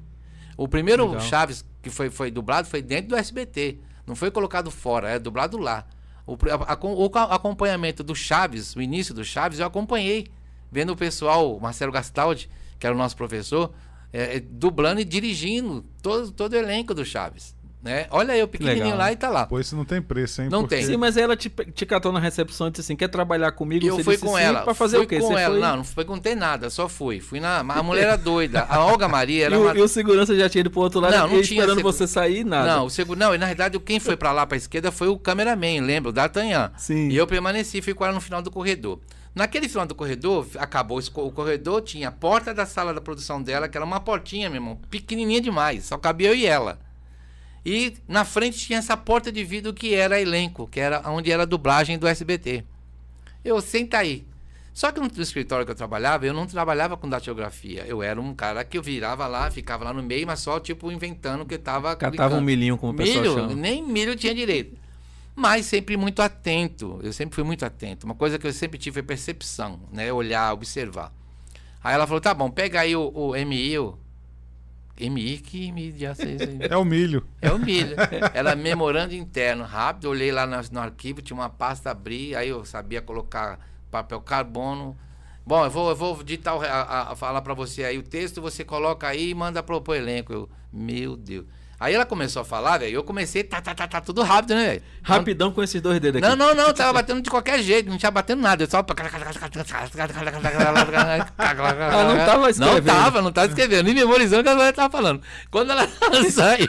O 0.57 0.67
primeiro 0.67 1.05
Legal. 1.05 1.21
Chaves 1.21 1.65
que 1.81 1.89
foi, 1.89 2.09
foi 2.09 2.29
dublado 2.29 2.67
foi 2.67 2.81
dentro 2.81 3.11
do 3.11 3.15
SBT. 3.15 3.79
Não 4.05 4.13
foi 4.13 4.29
colocado 4.29 4.69
fora, 4.69 5.09
é 5.09 5.17
dublado 5.17 5.57
lá. 5.57 5.87
O, 6.27 6.37
a, 6.67 6.77
o 6.85 7.33
acompanhamento 7.33 8.03
do 8.03 8.13
Chaves, 8.13 8.75
o 8.75 8.81
início 8.81 9.13
do 9.13 9.23
Chaves, 9.23 9.59
eu 9.59 9.65
acompanhei. 9.65 10.27
Vendo 10.69 10.91
o 10.91 10.97
pessoal, 10.97 11.57
Marcelo 11.61 11.93
Gastaldi, 11.93 12.49
que 12.77 12.85
era 12.85 12.93
o 12.93 12.97
nosso 12.97 13.15
professor, 13.15 13.73
é, 14.11 14.35
é, 14.35 14.39
dublando 14.41 14.99
e 14.99 15.05
dirigindo 15.05 15.85
todo, 16.01 16.29
todo 16.29 16.53
o 16.53 16.57
elenco 16.57 16.93
do 16.93 17.05
Chaves. 17.05 17.55
Né? 17.81 18.07
Olha 18.11 18.35
eu, 18.35 18.45
pequenininho 18.45 18.83
Legal. 18.83 18.97
lá 18.97 19.11
e 19.13 19.15
tá 19.15 19.29
lá. 19.29 19.45
Pois 19.45 19.67
isso 19.67 19.75
não 19.75 19.85
tem 19.85 20.01
preço, 20.01 20.41
hein? 20.41 20.49
Não 20.51 20.61
Porque... 20.61 20.75
tem. 20.75 20.85
Sim, 20.85 20.97
mas 20.97 21.15
ela 21.15 21.37
te, 21.37 21.49
te 21.49 21.85
catou 21.85 22.11
na 22.11 22.19
recepção 22.19 22.67
e 22.67 22.71
disse 22.71 22.81
assim: 22.81 22.95
quer 22.95 23.07
trabalhar 23.07 23.53
comigo? 23.53 23.85
E 23.85 23.87
eu 23.87 24.03
fui 24.03 24.17
com 24.17 24.37
ela. 24.37 24.63
Pra 24.63 24.73
fazer 24.73 24.97
fui 24.97 25.05
o 25.05 25.07
quê? 25.07 25.19
com 25.19 25.27
Você 25.27 25.39
ela. 25.41 25.53
Foi... 25.53 25.61
Não, 25.61 25.77
não 25.77 25.83
perguntei 25.85 26.35
nada, 26.35 26.69
só 26.69 26.89
fui. 26.89 27.21
Fui 27.21 27.39
na. 27.39 27.59
A 27.59 27.81
mulher 27.81 28.03
era 28.03 28.17
doida. 28.17 28.65
A 28.67 28.83
Olga 28.83 29.07
Maria 29.07 29.45
era. 29.45 29.55
e, 29.55 29.57
o, 29.57 29.77
e 29.77 29.81
o 29.81 29.87
segurança 29.87 30.35
já 30.35 30.49
tinha 30.49 30.59
ido 30.59 30.69
pro 30.69 30.81
outro 30.81 30.99
lado 30.99 31.13
não, 31.13 31.21
não 31.21 31.29
tinha 31.29 31.41
esperando 31.41 31.77
segu... 31.77 31.91
você 31.91 32.05
sair 32.05 32.43
nada. 32.43 32.67
Não, 32.67 32.85
o 32.85 32.89
segu... 32.89 33.15
não, 33.15 33.33
e 33.33 33.37
na 33.37 33.45
verdade 33.45 33.79
quem 33.79 33.97
foi 33.97 34.17
pra 34.17 34.33
lá 34.33 34.45
pra 34.45 34.57
esquerda 34.57 34.91
foi 34.91 35.07
o 35.07 35.17
cameraman, 35.17 35.79
lembra? 35.81 36.09
O 36.09 36.11
D'Artagnan. 36.11 36.73
Sim. 36.77 37.07
E 37.07 37.15
eu 37.15 37.25
permaneci, 37.25 37.81
fui 37.81 37.93
com 37.93 38.03
ela 38.03 38.13
no 38.13 38.21
final 38.21 38.41
do 38.41 38.51
corredor. 38.51 38.99
Naquele 39.33 39.69
final 39.69 39.85
do 39.85 39.95
corredor, 39.95 40.45
acabou 40.57 40.99
o 40.99 41.31
corredor, 41.31 41.81
tinha 41.81 42.09
a 42.09 42.11
porta 42.11 42.53
da 42.53 42.65
sala 42.65 42.93
da 42.93 42.99
produção 42.99 43.41
dela, 43.41 43.69
que 43.69 43.77
era 43.77 43.85
uma 43.85 44.01
portinha, 44.01 44.49
meu 44.49 44.57
irmão, 44.57 44.77
pequenininha 44.89 45.39
demais, 45.39 45.85
só 45.85 45.97
cabia 45.97 46.29
eu 46.29 46.35
e 46.35 46.45
ela. 46.45 46.77
E 47.65 47.93
na 48.07 48.23
frente 48.23 48.57
tinha 48.57 48.79
essa 48.79 48.95
porta 48.95 49.31
de 49.31 49.43
vidro 49.43 49.73
que 49.73 49.93
era 49.93 50.19
elenco, 50.19 50.67
que 50.67 50.79
era 50.79 51.01
onde 51.09 51.31
era 51.31 51.43
a 51.43 51.45
dublagem 51.45 51.97
do 51.97 52.07
SBT. 52.07 52.63
Eu 53.43 53.61
senta 53.61 53.97
aí. 53.97 54.25
Só 54.73 54.91
que 54.91 54.99
no 54.99 55.09
escritório 55.21 55.65
que 55.65 55.71
eu 55.71 55.75
trabalhava, 55.75 56.25
eu 56.25 56.33
não 56.33 56.47
trabalhava 56.47 56.95
com 56.95 57.09
datilografia. 57.09 57.83
Eu 57.85 58.01
era 58.01 58.19
um 58.19 58.33
cara 58.33 58.63
que 58.63 58.77
eu 58.77 58.81
virava 58.81 59.27
lá, 59.27 59.51
ficava 59.51 59.83
lá 59.83 59.93
no 59.93 60.01
meio, 60.01 60.25
mas 60.25 60.39
só 60.39 60.59
tipo 60.59 60.89
inventando 60.89 61.45
que 61.45 61.57
tava. 61.57 61.95
Catava 61.95 62.11
clicando. 62.11 62.35
um 62.37 62.41
milhinho, 62.41 62.77
como 62.77 62.93
o 62.93 62.95
pessoal 62.95 63.21
milho, 63.21 63.33
chama. 63.33 63.55
Nem 63.55 63.83
milho 63.83 64.15
tinha 64.15 64.33
direito. 64.33 64.77
Mas 65.35 65.65
sempre 65.65 65.97
muito 65.97 66.21
atento. 66.21 66.99
Eu 67.03 67.11
sempre 67.11 67.35
fui 67.35 67.43
muito 67.43 67.65
atento. 67.65 68.05
Uma 68.05 68.15
coisa 68.15 68.39
que 68.39 68.47
eu 68.47 68.53
sempre 68.53 68.77
tive 68.77 68.95
foi 68.95 69.03
percepção, 69.03 69.81
né? 69.91 70.11
Olhar, 70.13 70.53
observar. 70.53 71.13
Aí 71.83 71.93
ela 71.93 72.07
falou: 72.07 72.21
tá 72.21 72.33
bom, 72.33 72.49
pega 72.49 72.79
aí 72.81 72.95
o, 72.95 73.11
o 73.13 73.33
MI, 73.33 73.79
o 73.79 73.97
MI 74.99 75.37
que 75.37 75.71
mídia 75.71 76.13
É 76.69 76.75
o 76.75 76.83
milho. 76.83 77.25
É 77.41 77.51
o 77.51 77.57
milho. 77.57 77.95
Era 78.33 78.55
memorando 78.55 79.13
interno, 79.13 79.63
rápido. 79.63 80.09
Olhei 80.09 80.31
lá 80.31 80.45
no, 80.45 80.57
no, 80.71 80.79
arquivo, 80.79 81.21
tinha 81.21 81.37
uma 81.37 81.49
pasta 81.49 81.91
abrir, 81.91 82.35
aí 82.35 82.49
eu 82.49 82.65
sabia 82.65 83.01
colocar 83.01 83.59
papel 83.89 84.19
carbono. 84.21 84.97
Bom, 85.45 85.63
eu 85.63 85.71
vou, 85.71 85.89
eu 85.89 85.95
vou 85.95 86.23
digitar, 86.23 86.55
a, 86.61 87.11
a, 87.11 87.15
falar 87.15 87.41
para 87.41 87.53
você 87.53 87.83
aí 87.83 87.97
o 87.97 88.03
texto, 88.03 88.41
você 88.41 88.63
coloca 88.63 89.07
aí 89.07 89.29
e 89.29 89.33
manda 89.33 89.63
pro, 89.63 89.81
pro 89.81 89.95
elenco. 89.95 90.33
Eu, 90.33 90.49
meu 90.71 91.15
Deus. 91.15 91.45
Aí 91.79 91.93
ela 91.93 92.05
começou 92.05 92.41
a 92.41 92.45
falar, 92.45 92.77
velho, 92.79 92.93
eu 92.93 93.03
comecei, 93.03 93.41
tá, 93.41 93.61
tá, 93.61 93.73
tá, 93.73 93.87
tá, 93.87 94.01
tudo 94.01 94.21
rápido, 94.21 94.53
né, 94.53 94.67
velho? 94.67 94.81
Rapidão 95.01 95.49
com 95.49 95.63
esses 95.63 95.81
dois 95.81 95.97
dedos 96.01 96.21
aqui. 96.21 96.27
Não, 96.27 96.35
não, 96.35 96.53
não, 96.53 96.73
tava 96.73 96.91
batendo 96.91 97.21
de 97.21 97.29
qualquer 97.29 97.63
jeito, 97.63 97.89
não 97.89 97.97
tinha 97.97 98.11
batendo 98.11 98.41
nada, 98.41 98.61
eu 98.63 98.69
só... 98.69 98.79
ah, 101.99 102.03
não 102.03 102.25
tava 102.25 102.49
escrevendo. 102.49 102.85
Não 102.85 102.93
tava, 102.93 103.21
não 103.21 103.31
tava 103.31 103.47
escrevendo, 103.47 103.85
nem 103.85 103.95
memorizando 103.95 104.41
o 104.41 104.43
que 104.43 104.49
ela 104.49 104.73
tava 104.73 104.91
falando. 104.91 105.21
Quando 105.49 105.71
ela 105.71 105.87
saiu, 106.29 106.67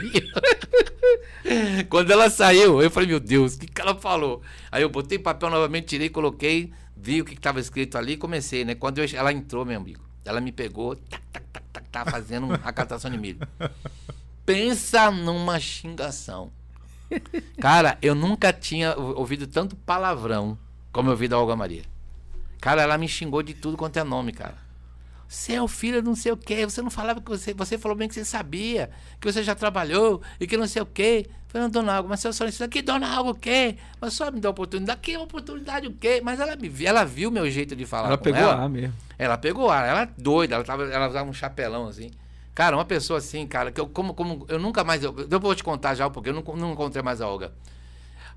quando 1.89 2.11
ela 2.11 2.29
saiu, 2.29 2.81
eu 2.81 2.89
falei, 2.89 3.09
meu 3.09 3.19
Deus, 3.19 3.55
o 3.55 3.59
que, 3.59 3.67
que 3.67 3.81
ela 3.81 3.95
falou? 3.95 4.41
Aí 4.71 4.81
eu 4.81 4.89
botei 4.89 5.19
papel 5.19 5.49
novamente, 5.49 5.87
tirei, 5.87 6.07
coloquei, 6.07 6.71
vi 6.95 7.21
o 7.21 7.25
que 7.25 7.33
estava 7.33 7.59
escrito 7.59 7.97
ali 7.97 8.13
e 8.13 8.17
comecei, 8.17 8.63
né? 8.63 8.75
Quando 8.75 8.99
eu, 8.99 9.05
ela 9.13 9.33
entrou, 9.33 9.65
meu 9.65 9.75
amigo, 9.75 10.01
ela 10.23 10.39
me 10.39 10.53
pegou, 10.53 10.95
tá, 10.95 11.19
tá, 11.33 11.41
tá, 11.51 11.61
tá, 11.73 11.81
tá 11.91 12.11
fazendo 12.11 12.47
a 12.63 12.71
catação 12.71 13.11
de 13.11 13.17
milho. 13.17 13.39
Pensa 14.53 15.11
numa 15.11 15.59
xingação. 15.59 16.51
Cara, 17.59 17.97
eu 18.01 18.15
nunca 18.15 18.53
tinha 18.53 18.95
ouvido 18.97 19.47
tanto 19.47 19.75
palavrão 19.75 20.57
como 20.91 21.09
eu 21.09 21.11
ouvi 21.11 21.27
da 21.27 21.37
Olga 21.37 21.55
Maria. 21.55 21.83
Cara, 22.59 22.81
ela 22.81 22.97
me 22.97 23.07
xingou 23.07 23.41
de 23.41 23.53
tudo 23.53 23.75
quanto 23.75 23.97
é 23.97 24.03
nome, 24.03 24.31
cara. 24.31 24.57
Você 25.27 25.53
é 25.53 25.61
o 25.61 25.67
filho 25.67 26.03
não 26.03 26.13
sei 26.13 26.31
o 26.33 26.37
quê. 26.37 26.65
Você 26.65 26.81
não 26.81 26.91
falava 26.91 27.21
que 27.21 27.29
você. 27.29 27.53
Você 27.53 27.77
falou 27.77 27.97
bem 27.97 28.07
que 28.07 28.13
você 28.13 28.25
sabia, 28.25 28.89
que 29.19 29.31
você 29.31 29.41
já 29.41 29.55
trabalhou 29.55 30.21
e 30.39 30.45
que 30.45 30.57
não 30.57 30.67
sei 30.67 30.81
o 30.81 30.85
quê. 30.85 31.25
Falei, 31.47 31.63
não, 31.63 31.71
dona 31.71 31.93
Algo, 31.95 32.09
mas 32.09 32.19
você 32.19 32.33
só 32.33 32.45
ensina 32.45 32.67
que 32.67 32.81
dona 32.81 33.09
Algo 33.09 33.31
o 33.31 33.35
quê? 33.35 33.77
Mas 33.99 34.13
só 34.13 34.29
me 34.29 34.41
dá 34.41 34.49
oportunidade. 34.49 34.99
Que 35.01 35.15
oportunidade 35.17 35.87
o 35.87 35.93
quê? 35.93 36.21
Mas 36.21 36.39
ela 36.39 36.55
me 36.57 36.67
viu, 36.67 36.87
ela 36.87 37.05
viu 37.05 37.31
meu 37.31 37.49
jeito 37.49 37.75
de 37.77 37.85
falar. 37.85 38.09
Ela 38.09 38.17
pegou 38.17 38.41
ela. 38.41 38.63
ar 38.63 38.69
mesmo. 38.69 38.93
Ela 39.17 39.37
pegou 39.37 39.69
ar, 39.69 39.87
ela 39.87 40.01
é 40.01 40.09
doida, 40.17 40.55
ela, 40.55 40.63
tava, 40.63 40.83
ela 40.83 41.07
usava 41.07 41.29
um 41.29 41.33
chapelão 41.33 41.87
assim. 41.87 42.11
Cara, 42.53 42.75
uma 42.75 42.85
pessoa 42.85 43.19
assim, 43.19 43.47
cara, 43.47 43.71
que 43.71 43.79
eu 43.79 43.87
como, 43.87 44.13
como 44.13 44.45
eu 44.49 44.59
nunca 44.59 44.83
mais. 44.83 45.03
Eu, 45.03 45.15
eu 45.29 45.39
vou 45.39 45.55
te 45.55 45.63
contar 45.63 45.95
já, 45.95 46.09
porque 46.09 46.29
eu 46.29 46.33
não, 46.33 46.43
não 46.55 46.73
encontrei 46.73 47.01
mais 47.01 47.21
a 47.21 47.27
Olga. 47.27 47.53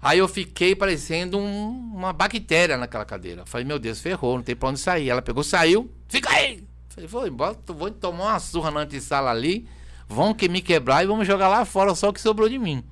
Aí 0.01 0.19
eu 0.19 0.29
fiquei 0.29 0.75
parecendo 0.77 1.39
um- 1.39 1.93
uma 1.95 2.13
bactéria 2.13 2.77
naquela 2.77 3.05
cadeira. 3.05 3.45
Falei, 3.47 3.67
meu 3.67 3.79
Deus, 3.79 4.01
ferrou, 4.01 4.37
não 4.37 4.43
tem 4.45 4.55
pra 4.55 4.69
onde 4.69 4.79
sair. 4.79 5.09
Ela 5.09 5.23
pegou, 5.23 5.43
saiu, 5.43 5.91
fica 6.09 6.31
aí! 6.31 6.65
Falei, 6.91 7.09
vou 7.09 7.27
embora, 7.27 7.57
vou 7.67 7.91
tomar 7.91 8.25
uma 8.33 8.39
surra 8.39 8.71
na 8.71 8.81
antessala 8.81 9.31
ali, 9.31 9.67
vão 10.07 10.33
que 10.33 10.49
me 10.49 10.61
quebrar 10.61 11.03
e 11.03 11.07
vamos 11.07 11.27
jogar 11.27 11.49
lá 11.49 11.65
fora 11.65 11.95
só 11.95 12.11
o 12.11 12.13
que 12.13 12.21
sobrou 12.21 12.49
de 12.49 12.59
mim. 12.59 12.85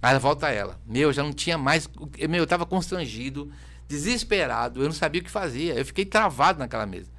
Aí 0.00 0.18
volta 0.18 0.48
ela. 0.48 0.80
Meu, 0.86 1.12
já 1.12 1.22
não 1.22 1.32
tinha 1.32 1.58
mais. 1.58 1.88
Meu, 2.28 2.40
eu 2.42 2.46
tava 2.46 2.64
constrangido, 2.64 3.52
desesperado, 3.86 4.80
eu 4.80 4.84
não 4.86 4.92
sabia 4.92 5.20
o 5.20 5.24
que 5.24 5.30
fazia. 5.30 5.74
Eu 5.74 5.84
fiquei 5.84 6.04
travado 6.04 6.58
naquela 6.60 6.86
mesa. 6.86 7.10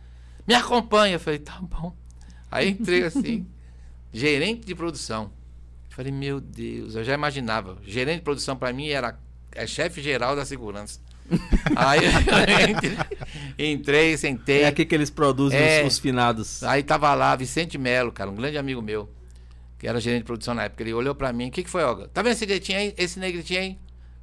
Me 0.47 0.53
acompanha. 0.55 1.15
Eu 1.15 1.19
falei, 1.19 1.39
tá 1.39 1.59
bom. 1.61 1.95
Aí 2.53 2.69
entrei 2.69 3.03
assim, 3.03 3.45
gerente 4.13 4.65
de 4.65 4.75
produção. 4.75 5.31
Falei, 5.89 6.11
meu 6.11 6.39
Deus, 6.41 6.95
eu 6.95 7.03
já 7.03 7.13
imaginava. 7.13 7.77
Gerente 7.85 8.17
de 8.17 8.23
produção 8.23 8.55
para 8.57 8.73
mim 8.73 8.87
era 8.89 9.17
é 9.51 9.67
chefe 9.67 10.01
geral 10.01 10.35
da 10.35 10.43
segurança. 10.45 10.99
Aí 11.75 11.99
eu 12.03 12.11
entrei, 12.11 13.71
entrei, 13.73 14.17
sentei. 14.17 14.61
É 14.63 14.67
aqui 14.67 14.85
que 14.85 14.93
eles 14.93 15.09
produzem 15.09 15.59
É. 15.59 15.81
os, 15.85 15.93
os 15.93 15.99
finados. 15.99 16.63
Aí 16.63 16.83
tava 16.83 17.13
lá 17.13 17.35
Vicente 17.35 17.77
Melo, 17.77 18.11
cara, 18.11 18.29
um 18.29 18.35
grande 18.35 18.57
amigo 18.57 18.81
meu, 18.81 19.09
que 19.79 19.87
era 19.87 19.99
gerente 20.01 20.21
de 20.21 20.25
produção 20.25 20.53
na 20.53 20.63
época. 20.63 20.83
Ele 20.83 20.93
olhou 20.93 21.15
pra 21.15 21.31
mim, 21.31 21.47
o 21.47 21.51
que, 21.51 21.63
que 21.63 21.69
foi, 21.69 21.83
Olga? 21.83 22.07
Tá 22.07 22.21
vendo 22.21 22.33
esse 22.33 22.41
negritinho 22.41 22.77
aí? 22.79 22.93
Esse 22.97 23.19
negritinho 23.19 23.59
aí? 23.59 23.77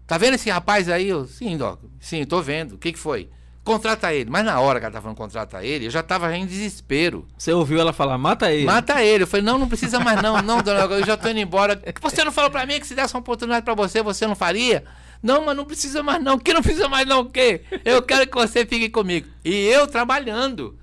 Tá 0.06 0.18
vendo 0.18 0.34
esse 0.34 0.50
rapaz 0.50 0.88
aí? 0.88 1.08
Eu, 1.08 1.26
sim, 1.26 1.56
Doc. 1.56 1.80
Sim, 2.00 2.24
tô 2.24 2.42
vendo. 2.42 2.74
O 2.74 2.78
que, 2.78 2.92
que 2.92 2.98
foi? 2.98 3.28
Contrata 3.72 4.12
ele. 4.12 4.28
Mas 4.30 4.44
na 4.44 4.60
hora 4.60 4.78
que 4.78 4.84
ela 4.84 4.92
tava 4.92 5.02
falando 5.02 5.16
contrata 5.16 5.64
ele, 5.64 5.86
eu 5.86 5.90
já 5.90 6.02
tava 6.02 6.34
em 6.36 6.46
desespero. 6.46 7.26
Você 7.38 7.52
ouviu 7.52 7.80
ela 7.80 7.92
falar, 7.92 8.18
mata 8.18 8.52
ele. 8.52 8.64
Mata 8.64 9.02
ele. 9.02 9.24
Eu 9.24 9.26
falei, 9.26 9.44
não, 9.44 9.58
não 9.58 9.68
precisa 9.68 10.00
mais 10.00 10.20
não. 10.20 10.40
Não, 10.42 10.62
dona 10.62 10.80
eu 10.94 11.06
já 11.06 11.16
tô 11.16 11.28
indo 11.28 11.40
embora. 11.40 11.80
Você 12.00 12.24
não 12.24 12.32
falou 12.32 12.50
pra 12.50 12.66
mim 12.66 12.80
que 12.80 12.86
se 12.86 12.94
desse 12.94 13.14
uma 13.14 13.20
oportunidade 13.20 13.64
pra 13.64 13.74
você, 13.74 14.02
você 14.02 14.26
não 14.26 14.34
faria? 14.34 14.84
Não, 15.22 15.44
mas 15.44 15.56
não 15.56 15.64
precisa 15.64 16.02
mais 16.02 16.22
não. 16.22 16.38
Que 16.38 16.52
não 16.52 16.62
precisa 16.62 16.88
mais 16.88 17.06
não 17.06 17.20
o 17.20 17.24
quê? 17.26 17.62
Eu 17.84 18.02
quero 18.02 18.26
que 18.26 18.34
você 18.34 18.64
fique 18.66 18.88
comigo. 18.88 19.28
E 19.44 19.66
eu 19.66 19.86
trabalhando. 19.86 20.78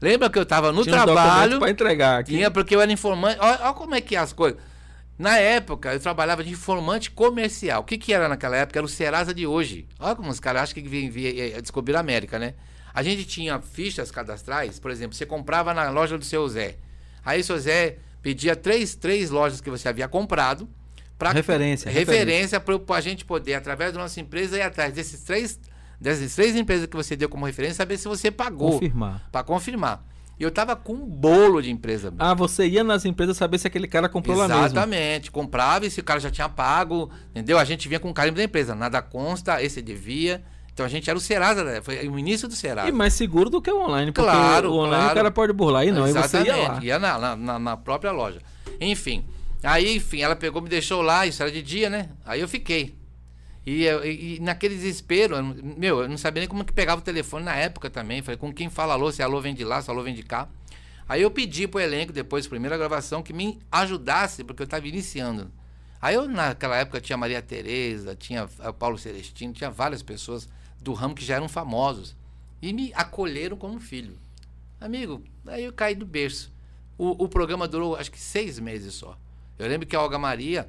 Lembra 0.00 0.28
que 0.28 0.38
eu 0.38 0.44
tava 0.44 0.72
no 0.72 0.82
Tinha 0.82 1.02
trabalho. 1.02 1.58
pra 1.58 1.70
entregar 1.70 2.20
aqui. 2.20 2.32
Tinha, 2.32 2.50
porque 2.50 2.74
eu 2.74 2.80
era 2.80 2.92
informante. 2.92 3.38
Olha, 3.40 3.58
olha 3.62 3.72
como 3.72 3.94
é 3.94 4.00
que 4.00 4.14
é 4.14 4.18
as 4.18 4.32
coisas. 4.32 4.60
Na 5.18 5.38
época, 5.38 5.92
eu 5.92 6.00
trabalhava 6.00 6.44
de 6.44 6.50
informante 6.50 7.10
comercial. 7.10 7.80
O 7.80 7.84
que, 7.84 7.96
que 7.96 8.12
era 8.12 8.28
naquela 8.28 8.56
época? 8.56 8.78
Era 8.78 8.86
o 8.86 8.88
Serasa 8.88 9.32
de 9.32 9.46
hoje. 9.46 9.88
Olha 9.98 10.14
como 10.14 10.30
os 10.30 10.38
caras 10.38 10.62
acham 10.62 10.74
que 10.74 10.88
vem, 10.88 11.08
vem, 11.08 11.40
é, 11.40 11.60
descobriram 11.60 11.98
a 11.98 12.00
América, 12.00 12.38
né? 12.38 12.54
A 12.92 13.02
gente 13.02 13.24
tinha 13.24 13.58
fichas 13.60 14.10
cadastrais, 14.10 14.78
por 14.78 14.90
exemplo, 14.90 15.14
você 15.14 15.26
comprava 15.26 15.74
na 15.74 15.90
loja 15.90 16.16
do 16.16 16.24
seu 16.24 16.46
Zé. 16.48 16.76
Aí 17.24 17.40
o 17.40 17.44
seu 17.44 17.58
Zé 17.58 17.98
pedia 18.22 18.56
três, 18.56 18.94
três 18.94 19.30
lojas 19.30 19.60
que 19.60 19.70
você 19.70 19.88
havia 19.88 20.08
comprado. 20.08 20.68
Pra, 21.18 21.32
Referência, 21.32 21.90
Referência 21.90 22.60
para 22.60 22.96
a 22.96 23.00
gente 23.00 23.24
poder, 23.24 23.54
através 23.54 23.92
da 23.92 23.98
nossa 23.98 24.20
empresa, 24.20 24.58
ir 24.58 24.62
atrás 24.62 24.92
desses 24.92 25.22
três, 25.22 25.58
dessas 26.00 26.34
três 26.34 26.54
empresas 26.54 26.86
que 26.86 26.96
você 26.96 27.16
deu 27.16 27.28
como 27.28 27.46
referência, 27.46 27.76
saber 27.76 27.96
se 27.96 28.06
você 28.06 28.30
pagou. 28.30 28.72
Confirmar. 28.72 29.28
Para 29.32 29.42
confirmar. 29.42 30.04
E 30.38 30.42
eu 30.42 30.50
tava 30.50 30.76
com 30.76 30.92
um 30.92 31.06
bolo 31.06 31.62
de 31.62 31.70
empresa. 31.70 32.12
Ah, 32.18 32.34
você 32.34 32.66
ia 32.66 32.84
nas 32.84 33.04
empresas 33.06 33.36
saber 33.38 33.56
se 33.58 33.66
aquele 33.66 33.88
cara 33.88 34.06
comprou 34.08 34.36
lá 34.36 34.46
mesmo. 34.46 34.64
Exatamente. 34.66 35.30
Comprava 35.30 35.86
e 35.86 35.90
se 35.90 36.00
o 36.00 36.04
cara 36.04 36.20
já 36.20 36.30
tinha 36.30 36.48
pago, 36.48 37.10
entendeu? 37.30 37.58
A 37.58 37.64
gente 37.64 37.88
vinha 37.88 37.98
com 37.98 38.10
o 38.10 38.14
carimbo 38.14 38.36
da 38.36 38.44
empresa. 38.44 38.74
Nada 38.74 39.00
consta, 39.00 39.62
esse 39.62 39.80
devia. 39.80 40.42
Então 40.74 40.84
a 40.84 40.88
gente 40.90 41.08
era 41.08 41.16
o 41.18 41.20
Serasa, 41.22 41.64
né? 41.64 41.80
foi 41.80 42.06
o 42.06 42.18
início 42.18 42.46
do 42.46 42.54
Serasa. 42.54 42.86
E 42.86 42.92
mais 42.92 43.14
seguro 43.14 43.48
do 43.48 43.62
que 43.62 43.70
o 43.70 43.80
online. 43.82 44.12
Porque 44.12 44.28
Claro, 44.30 44.72
o 44.72 44.74
online 44.76 44.96
claro. 44.96 45.12
o 45.12 45.14
cara 45.14 45.30
pode 45.30 45.52
burlar. 45.54 45.86
E 45.86 45.90
não, 45.90 46.06
e 46.06 46.12
você 46.12 46.18
Exatamente. 46.18 46.84
ia 46.84 46.98
lá. 46.98 47.18
na, 47.18 47.18
na- 47.18 47.36
na- 47.36 47.58
na 47.58 47.76
própria 47.78 48.12
loja. 48.12 48.40
Enfim. 48.78 49.24
Aí, 49.62 49.96
enfim, 49.96 50.20
ela 50.20 50.36
pegou, 50.36 50.60
me 50.60 50.68
deixou 50.68 51.00
lá, 51.00 51.26
isso 51.26 51.42
era 51.42 51.50
de 51.50 51.62
dia, 51.62 51.88
né? 51.88 52.10
Aí 52.26 52.42
eu 52.42 52.46
fiquei. 52.46 52.94
E, 53.66 53.84
e- 53.84 54.36
e 54.36 54.40
naquele 54.40 54.76
desespero, 54.76 55.36
meu, 55.76 56.02
eu 56.02 56.08
não 56.08 56.16
sabia 56.16 56.40
nem 56.40 56.48
como 56.48 56.64
que 56.64 56.72
pegava 56.72 57.00
o 57.00 57.04
telefone 57.04 57.44
na 57.44 57.56
época 57.56 57.90
também. 57.90 58.22
Falei, 58.22 58.38
com 58.38 58.52
quem 58.52 58.70
fala 58.70 58.92
alô, 58.94 59.10
se 59.10 59.22
alô 59.22 59.40
vem 59.40 59.54
de 59.54 59.64
lá, 59.64 59.82
se 59.82 59.90
alô 59.90 60.02
vem 60.04 60.14
de 60.14 60.22
cá. 60.22 60.48
Aí 61.08 61.22
eu 61.22 61.30
pedi 61.30 61.66
pro 61.66 61.80
elenco, 61.80 62.12
depois, 62.12 62.46
primeira 62.46 62.76
gravação, 62.78 63.22
que 63.22 63.32
me 63.32 63.58
ajudasse, 63.70 64.44
porque 64.44 64.62
eu 64.62 64.64
estava 64.64 64.86
iniciando. 64.86 65.50
Aí 66.00 66.14
eu, 66.14 66.28
naquela 66.28 66.76
época, 66.76 67.00
tinha 67.00 67.16
Maria 67.16 67.42
Tereza, 67.42 68.14
tinha 68.14 68.48
eh, 68.60 68.72
Paulo 68.72 68.98
Celestino, 68.98 69.52
tinha 69.52 69.70
várias 69.70 70.02
pessoas 70.02 70.48
do 70.80 70.92
ramo 70.92 71.14
que 71.14 71.24
já 71.24 71.36
eram 71.36 71.48
famosos. 71.48 72.14
E 72.62 72.72
me 72.72 72.92
acolheram 72.94 73.56
como 73.56 73.80
filho. 73.80 74.16
Amigo, 74.80 75.22
aí 75.46 75.64
eu 75.64 75.72
caí 75.72 75.94
do 75.94 76.06
berço. 76.06 76.52
O, 76.98 77.24
o 77.24 77.28
programa 77.28 77.66
durou 77.66 77.96
acho 77.96 78.10
que 78.10 78.18
seis 78.20 78.58
meses 78.58 78.94
só. 78.94 79.16
Eu 79.58 79.68
lembro 79.68 79.86
que 79.86 79.96
a 79.96 80.00
Olga 80.00 80.18
Maria, 80.18 80.68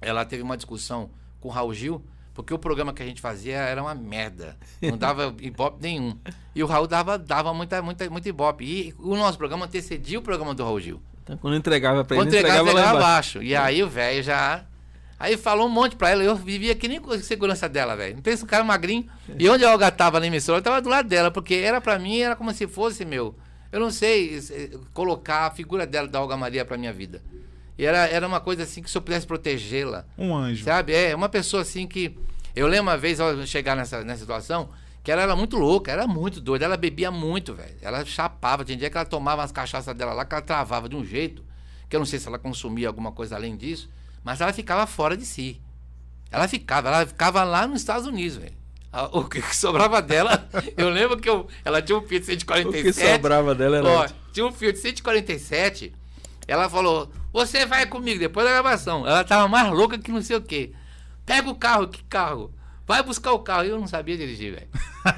ela 0.00 0.24
teve 0.24 0.42
uma 0.42 0.56
discussão 0.56 1.10
com 1.46 1.48
o 1.48 1.52
Raul 1.52 1.72
Gil, 1.72 2.02
porque 2.34 2.52
o 2.52 2.58
programa 2.58 2.92
que 2.92 3.02
a 3.02 3.06
gente 3.06 3.20
fazia 3.20 3.56
era 3.56 3.80
uma 3.80 3.94
merda. 3.94 4.56
Não 4.82 4.98
dava 4.98 5.34
ibope 5.40 5.78
nenhum. 5.80 6.18
E 6.54 6.62
o 6.62 6.66
Raul 6.66 6.86
dava, 6.86 7.16
dava 7.16 7.54
muita, 7.54 7.80
muita, 7.80 8.10
muita 8.10 8.28
ibope. 8.28 8.64
E 8.64 8.94
o 8.98 9.16
nosso 9.16 9.38
programa 9.38 9.64
antecedia 9.66 10.18
o 10.18 10.22
programa 10.22 10.54
do 10.54 10.64
Raul 10.64 10.80
Gil. 10.80 11.00
Então, 11.22 11.36
quando 11.38 11.56
entregava 11.56 12.04
pra 12.04 12.16
Quando 12.16 12.28
ele, 12.28 12.38
entregava, 12.38 12.60
entregava, 12.62 12.70
entregava 12.70 12.98
lá 12.98 12.98
embaixo. 12.98 13.38
abaixo. 13.38 13.42
E 13.42 13.54
aí 13.54 13.82
o 13.82 13.88
velho 13.88 14.22
já. 14.22 14.64
Aí 15.18 15.36
falou 15.36 15.66
um 15.66 15.70
monte 15.70 15.96
pra 15.96 16.10
ela. 16.10 16.22
Eu 16.22 16.36
vivia 16.36 16.74
que 16.74 16.88
nem 16.88 17.00
com 17.00 17.16
segurança 17.18 17.68
dela, 17.68 17.96
velho. 17.96 18.16
Não 18.16 18.22
pensa 18.22 18.44
um 18.44 18.48
cara 18.48 18.62
magrinho. 18.62 19.06
E 19.38 19.48
onde 19.48 19.64
a 19.64 19.70
Olga 19.70 19.90
tava 19.90 20.20
na 20.20 20.26
emissora, 20.26 20.58
eu 20.58 20.62
tava 20.62 20.82
do 20.82 20.88
lado 20.88 21.08
dela. 21.08 21.30
Porque 21.30 21.54
era 21.54 21.80
pra 21.80 21.98
mim, 21.98 22.18
era 22.18 22.36
como 22.36 22.52
se 22.52 22.66
fosse 22.66 23.04
meu. 23.04 23.34
Eu 23.72 23.80
não 23.80 23.90
sei 23.90 24.38
eh, 24.50 24.70
colocar 24.92 25.46
a 25.46 25.50
figura 25.50 25.86
dela, 25.86 26.06
da 26.06 26.20
Olga 26.20 26.36
Maria, 26.36 26.64
pra 26.64 26.76
minha 26.76 26.92
vida. 26.92 27.22
E 27.78 27.84
era, 27.84 28.06
era 28.06 28.26
uma 28.26 28.40
coisa 28.40 28.62
assim 28.62 28.82
que 28.82 28.90
se 28.90 28.96
eu 28.96 29.02
pudesse 29.02 29.26
protegê-la. 29.26 30.06
Um 30.16 30.34
anjo. 30.34 30.64
Sabe? 30.64 30.92
É 30.94 31.14
uma 31.14 31.28
pessoa 31.28 31.62
assim 31.62 31.86
que. 31.86 32.16
Eu 32.54 32.66
lembro 32.66 32.84
uma 32.84 32.96
vez 32.96 33.20
ao 33.20 33.46
chegar 33.46 33.76
nessa, 33.76 34.02
nessa 34.02 34.20
situação 34.20 34.70
que 35.04 35.12
ela 35.12 35.22
era 35.22 35.36
muito 35.36 35.56
louca, 35.56 35.92
era 35.92 36.06
muito 36.06 36.40
doida. 36.40 36.64
Ela 36.64 36.76
bebia 36.76 37.10
muito, 37.10 37.54
velho. 37.54 37.76
Ela 37.80 38.04
chapava. 38.04 38.64
Tinha 38.64 38.76
dia 38.76 38.90
que 38.90 38.96
ela 38.96 39.04
tomava 39.06 39.44
as 39.44 39.52
cachaças 39.52 39.94
dela 39.94 40.12
lá, 40.12 40.24
que 40.24 40.34
ela 40.34 40.42
travava 40.42 40.88
de 40.88 40.96
um 40.96 41.04
jeito, 41.04 41.44
que 41.88 41.94
eu 41.94 42.00
não 42.00 42.06
sei 42.06 42.18
se 42.18 42.26
ela 42.26 42.38
consumia 42.38 42.88
alguma 42.88 43.12
coisa 43.12 43.36
além 43.36 43.56
disso, 43.56 43.88
mas 44.24 44.40
ela 44.40 44.52
ficava 44.52 44.84
fora 44.86 45.16
de 45.16 45.24
si. 45.24 45.60
Ela 46.30 46.48
ficava, 46.48 46.88
ela 46.88 47.06
ficava 47.06 47.44
lá 47.44 47.66
nos 47.66 47.80
Estados 47.82 48.06
Unidos, 48.06 48.36
velho. 48.38 48.56
O 49.12 49.24
que 49.24 49.40
sobrava 49.54 50.00
dela, 50.00 50.48
eu 50.76 50.88
lembro 50.88 51.18
que 51.18 51.28
eu, 51.28 51.46
ela 51.64 51.82
tinha 51.82 51.98
um 51.98 52.02
Fiat 52.02 52.22
O 52.22 52.26
que 52.26 52.92
147. 52.92 53.12
sobrava 53.12 53.54
dela 53.54 53.76
era. 53.76 53.86
Ó, 53.88 54.08
tinha 54.32 54.46
um 54.46 54.52
Fiat 54.52 54.78
147. 54.78 55.92
Ela 56.46 56.68
falou: 56.68 57.10
Você 57.32 57.66
vai 57.66 57.86
comigo 57.86 58.20
depois 58.20 58.46
da 58.46 58.52
gravação. 58.52 59.06
Ela 59.06 59.24
tava 59.24 59.48
mais 59.48 59.70
louca 59.70 59.98
que 59.98 60.10
não 60.10 60.22
sei 60.22 60.36
o 60.36 60.42
quê. 60.42 60.72
Pega 61.24 61.50
o 61.50 61.54
carro, 61.54 61.88
que 61.88 62.04
carro? 62.04 62.54
Vai 62.86 63.02
buscar 63.02 63.32
o 63.32 63.40
carro. 63.40 63.64
Eu 63.64 63.80
não 63.80 63.86
sabia 63.88 64.16
dirigir, 64.16 64.54
velho. 64.54 64.68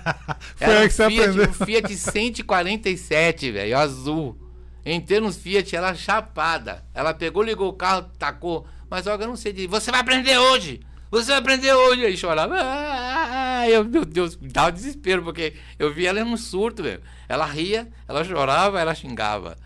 Foi 0.56 0.76
aí 0.76 0.88
que 0.88 0.94
você 0.94 1.06
um 1.06 1.10
Fiat, 1.10 1.28
aprendeu. 1.28 1.50
um 1.50 1.52
Fiat 1.52 1.96
147, 1.96 3.52
velho, 3.52 3.78
azul. 3.78 4.38
Entrei 4.84 5.20
no 5.20 5.30
Fiat, 5.30 5.76
ela 5.76 5.94
chapada. 5.94 6.82
Ela 6.94 7.12
pegou, 7.12 7.42
ligou 7.42 7.68
o 7.68 7.74
carro, 7.74 8.10
tacou. 8.18 8.66
Mas 8.88 9.06
olha, 9.06 9.22
eu 9.22 9.28
não 9.28 9.36
sei 9.36 9.52
dirigir. 9.52 9.70
Você 9.70 9.90
vai 9.90 10.00
aprender 10.00 10.38
hoje! 10.38 10.80
Você 11.10 11.30
vai 11.30 11.38
aprender 11.38 11.72
hoje! 11.74 12.06
Aí 12.06 12.16
chorava. 12.16 12.54
Ah, 12.58 13.68
eu, 13.68 13.84
meu 13.84 14.04
Deus, 14.04 14.36
dava 14.36 14.72
desespero, 14.72 15.22
porque 15.22 15.54
eu 15.78 15.92
vi 15.92 16.06
ela 16.06 16.24
num 16.24 16.36
surto, 16.38 16.82
velho. 16.82 17.02
Ela 17.28 17.44
ria, 17.44 17.88
ela 18.06 18.24
chorava, 18.24 18.80
ela 18.80 18.94
xingava. 18.94 19.58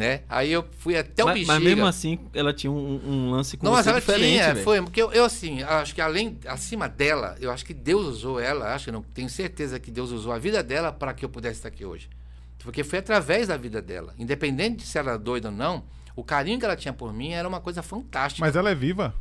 Né? 0.00 0.22
Aí 0.28 0.50
eu 0.50 0.64
fui 0.78 0.96
até 0.96 1.22
o 1.22 1.26
mas, 1.26 1.34
bexiga. 1.34 1.52
mas 1.52 1.62
mesmo 1.62 1.86
assim, 1.86 2.18
ela 2.32 2.54
tinha 2.54 2.70
um, 2.70 3.00
um 3.06 3.30
lance 3.30 3.56
com 3.56 3.66
Não, 3.66 3.72
mas 3.72 3.84
você 3.84 3.90
ela 3.90 4.00
diferente, 4.00 4.42
tinha, 4.42 4.56
foi, 4.56 4.80
porque 4.80 5.02
eu, 5.02 5.12
eu, 5.12 5.24
assim, 5.24 5.62
acho 5.62 5.94
que 5.94 6.00
além, 6.00 6.38
acima 6.46 6.88
dela, 6.88 7.36
eu 7.38 7.50
acho 7.50 7.64
que 7.64 7.74
Deus 7.74 8.06
usou 8.06 8.40
ela, 8.40 8.74
acho 8.74 8.86
que 8.86 8.92
não, 8.92 9.02
tenho 9.02 9.28
certeza 9.28 9.78
que 9.78 9.90
Deus 9.90 10.10
usou 10.10 10.32
a 10.32 10.38
vida 10.38 10.62
dela 10.62 10.90
para 10.90 11.12
que 11.12 11.24
eu 11.24 11.28
pudesse 11.28 11.56
estar 11.56 11.68
aqui 11.68 11.84
hoje. 11.84 12.08
Porque 12.60 12.82
foi 12.82 12.98
através 12.98 13.48
da 13.48 13.56
vida 13.56 13.80
dela. 13.80 14.14
Independente 14.18 14.78
de 14.78 14.86
se 14.86 14.98
ela 14.98 15.10
era 15.10 15.18
doida 15.18 15.48
ou 15.48 15.54
não, 15.54 15.84
o 16.14 16.24
carinho 16.24 16.58
que 16.58 16.64
ela 16.64 16.76
tinha 16.76 16.92
por 16.92 17.12
mim 17.12 17.32
era 17.32 17.48
uma 17.48 17.60
coisa 17.60 17.82
fantástica. 17.82 18.44
Mas 18.44 18.56
ela 18.56 18.70
é 18.70 18.74
viva. 18.74 19.14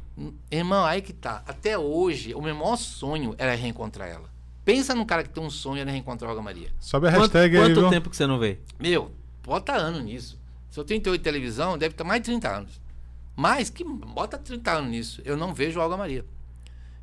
Irmão, 0.52 0.86
aí 0.86 1.02
que 1.02 1.14
tá. 1.14 1.44
Até 1.48 1.78
hoje, 1.78 2.34
o 2.34 2.42
meu 2.42 2.54
maior 2.56 2.76
sonho 2.78 3.36
era 3.38 3.56
reencontrar 3.56 4.10
ela. 4.10 4.30
Pensa 4.66 4.94
num 4.94 5.06
cara 5.06 5.24
que 5.24 5.30
tem 5.30 5.44
um 5.44 5.50
sonho 5.50 5.82
era 5.82 5.90
reencontrar 5.90 6.30
a 6.30 6.34
Olga 6.34 6.44
Maria. 6.44 6.70
Sobe 6.80 7.08
a 7.08 7.12
Quanto, 7.12 7.22
hashtag 7.22 7.58
aí, 7.58 7.64
quanto 7.64 7.80
viu? 7.80 7.90
tempo 7.90 8.10
que 8.10 8.16
você 8.16 8.28
não 8.28 8.38
vê? 8.38 8.60
Meu, 8.80 9.12
bota 9.44 9.74
ano 9.74 10.00
nisso. 10.00 10.39
Se 10.70 10.80
eu 10.80 10.84
tenho 10.84 11.02
38 11.02 11.20
de 11.20 11.24
televisão, 11.24 11.78
deve 11.78 11.96
ter 11.96 12.04
mais 12.04 12.22
de 12.22 12.26
30 12.26 12.50
anos. 12.50 12.82
Mais 13.36 13.70
que 13.70 13.84
bota 13.84 14.38
30 14.38 14.72
anos 14.72 14.92
nisso. 14.92 15.22
Eu 15.26 15.38
não 15.38 15.54
vejo 15.54 15.80
Olga 15.80 15.98
Maria. 15.98 16.26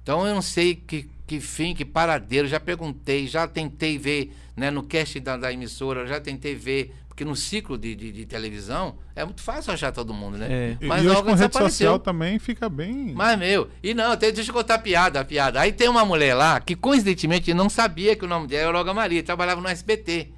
Então 0.03 0.27
eu 0.27 0.35
não 0.35 0.43
sei 0.43 0.75
que, 0.75 1.11
que 1.27 1.41
fim, 1.41 1.75
que 1.75 1.85
paradeiro. 1.85 2.47
Já 2.47 2.61
perguntei, 2.61 3.27
já 3.27 3.49
tentei 3.49 3.99
ver 3.99 4.33
né, 4.55 4.71
no 4.71 4.83
cast 4.83 5.19
da, 5.19 5.37
da 5.37 5.53
emissora, 5.53 6.07
já 6.07 6.21
tentei 6.21 6.55
ver. 6.55 6.95
Porque 7.09 7.25
no 7.25 7.35
ciclo 7.35 7.79
de, 7.79 7.95
de, 7.95 8.13
de 8.13 8.27
televisão 8.27 8.99
é 9.15 9.25
muito 9.25 9.41
fácil 9.41 9.73
achar 9.73 9.91
todo 9.91 10.13
mundo, 10.13 10.37
né? 10.37 10.47
É. 10.51 10.77
E, 10.79 10.87
Mas 10.87 11.03
e 11.03 11.09
hoje 11.09 11.23
com 11.23 11.33
rede 11.33 11.55
social 11.55 11.99
também 11.99 12.39
fica 12.39 12.69
bem. 12.69 13.15
Mas, 13.15 13.39
meu, 13.39 13.71
e 13.83 13.95
não, 13.95 14.15
tem, 14.19 14.31
deixa 14.31 14.51
eu 14.51 14.55
contar 14.55 14.75
a 14.75 14.79
piada, 14.79 15.21
a 15.21 15.25
piada. 15.25 15.59
Aí 15.59 15.73
tem 15.73 15.89
uma 15.89 16.05
mulher 16.05 16.35
lá 16.35 16.61
que, 16.61 16.77
coincidentemente, 16.77 17.55
não 17.55 17.71
sabia 17.71 18.15
que 18.15 18.27
o 18.27 18.29
nome 18.29 18.47
dela 18.47 18.69
era 18.69 18.79
Olga 18.79 18.93
Maria, 18.93 19.23
trabalhava 19.23 19.63
no 19.63 19.69
SBT. 19.69 20.29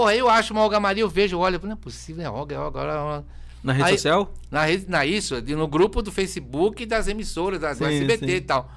Porra, 0.00 0.14
eu 0.16 0.30
acho 0.30 0.54
uma 0.54 0.62
Olga 0.62 0.80
Maria, 0.80 1.02
eu 1.02 1.10
vejo, 1.10 1.38
olha, 1.38 1.60
não 1.62 1.72
é 1.72 1.76
possível, 1.76 2.24
é 2.24 2.30
Olga, 2.30 2.54
é 2.56 2.58
Olga, 2.58 2.80
Olga, 2.80 3.02
Olga. 3.02 3.24
Na 3.62 3.74
rede 3.74 3.84
Aí- 3.90 3.98
social? 3.98 4.32
Na 4.50 4.64
rede, 4.64 4.86
na 4.88 5.04
isso, 5.04 5.38
no 5.42 5.68
grupo 5.68 6.00
do 6.00 6.10
Facebook 6.10 6.86
das 6.86 7.06
emissoras, 7.06 7.60
das 7.60 7.76
Sim, 7.76 7.84
SBT 7.84 8.26
sim. 8.26 8.32
e 8.36 8.40
tal. 8.40 8.72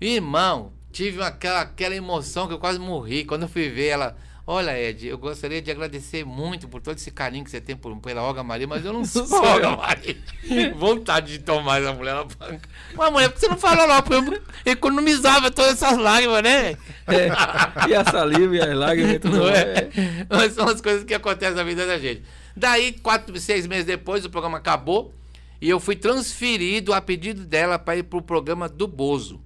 Irmão, 0.00 0.70
tive 0.92 1.20
aquela, 1.24 1.62
aquela 1.62 1.96
emoção 1.96 2.46
que 2.46 2.54
eu 2.54 2.58
quase 2.60 2.78
morri 2.78 3.24
quando 3.24 3.42
eu 3.42 3.48
fui 3.48 3.68
ver 3.68 3.88
ela. 3.88 4.16
Olha, 4.46 4.76
Ed, 4.80 5.06
eu 5.06 5.16
gostaria 5.18 5.62
de 5.62 5.70
agradecer 5.70 6.24
muito 6.24 6.66
por 6.66 6.80
todo 6.80 6.96
esse 6.96 7.10
carinho 7.10 7.44
que 7.44 7.50
você 7.50 7.60
tem 7.60 7.76
por, 7.76 7.96
pela 7.98 8.22
Olga 8.22 8.42
Maria, 8.42 8.66
mas 8.66 8.84
eu 8.84 8.92
não 8.92 9.04
sou 9.06 9.26
sou 9.26 9.42
Olga. 9.44 9.76
Maria. 9.76 10.16
Vontade 10.76 11.32
de 11.32 11.38
tomar 11.40 11.80
essa 11.80 11.92
mulher 11.92 12.14
na 12.14 12.24
banca. 12.24 12.68
Mas, 12.94 13.12
mulher, 13.12 13.28
por 13.28 13.34
que 13.34 13.40
você 13.40 13.48
não 13.48 13.58
falou? 13.58 14.02
Porque 14.02 14.40
eu 14.66 14.72
economizava 14.72 15.50
todas 15.50 15.72
essas 15.72 15.96
lágrimas, 15.98 16.42
né? 16.42 16.70
É. 17.06 17.88
E 17.88 17.94
a 17.94 18.04
saliva 18.04 18.56
e 18.56 18.60
as 18.60 18.74
lágrimas 18.74 19.14
e 19.14 19.18
tudo 19.18 19.36
Não 19.36 19.44
mais. 19.44 19.56
é? 19.58 19.90
Mas 20.28 20.52
são 20.52 20.66
as 20.68 20.80
coisas 20.80 21.04
que 21.04 21.14
acontecem 21.14 21.54
na 21.54 21.62
vida 21.62 21.86
da 21.86 21.98
gente. 21.98 22.22
Daí, 22.56 22.92
quatro, 22.92 23.38
seis 23.38 23.66
meses 23.66 23.84
depois, 23.84 24.24
o 24.24 24.30
programa 24.30 24.58
acabou 24.58 25.14
e 25.60 25.68
eu 25.68 25.78
fui 25.78 25.94
transferido 25.94 26.92
a 26.92 27.00
pedido 27.00 27.44
dela 27.44 27.78
para 27.78 27.96
ir 27.96 28.02
para 28.04 28.18
o 28.18 28.22
programa 28.22 28.68
do 28.68 28.88
Bozo. 28.88 29.40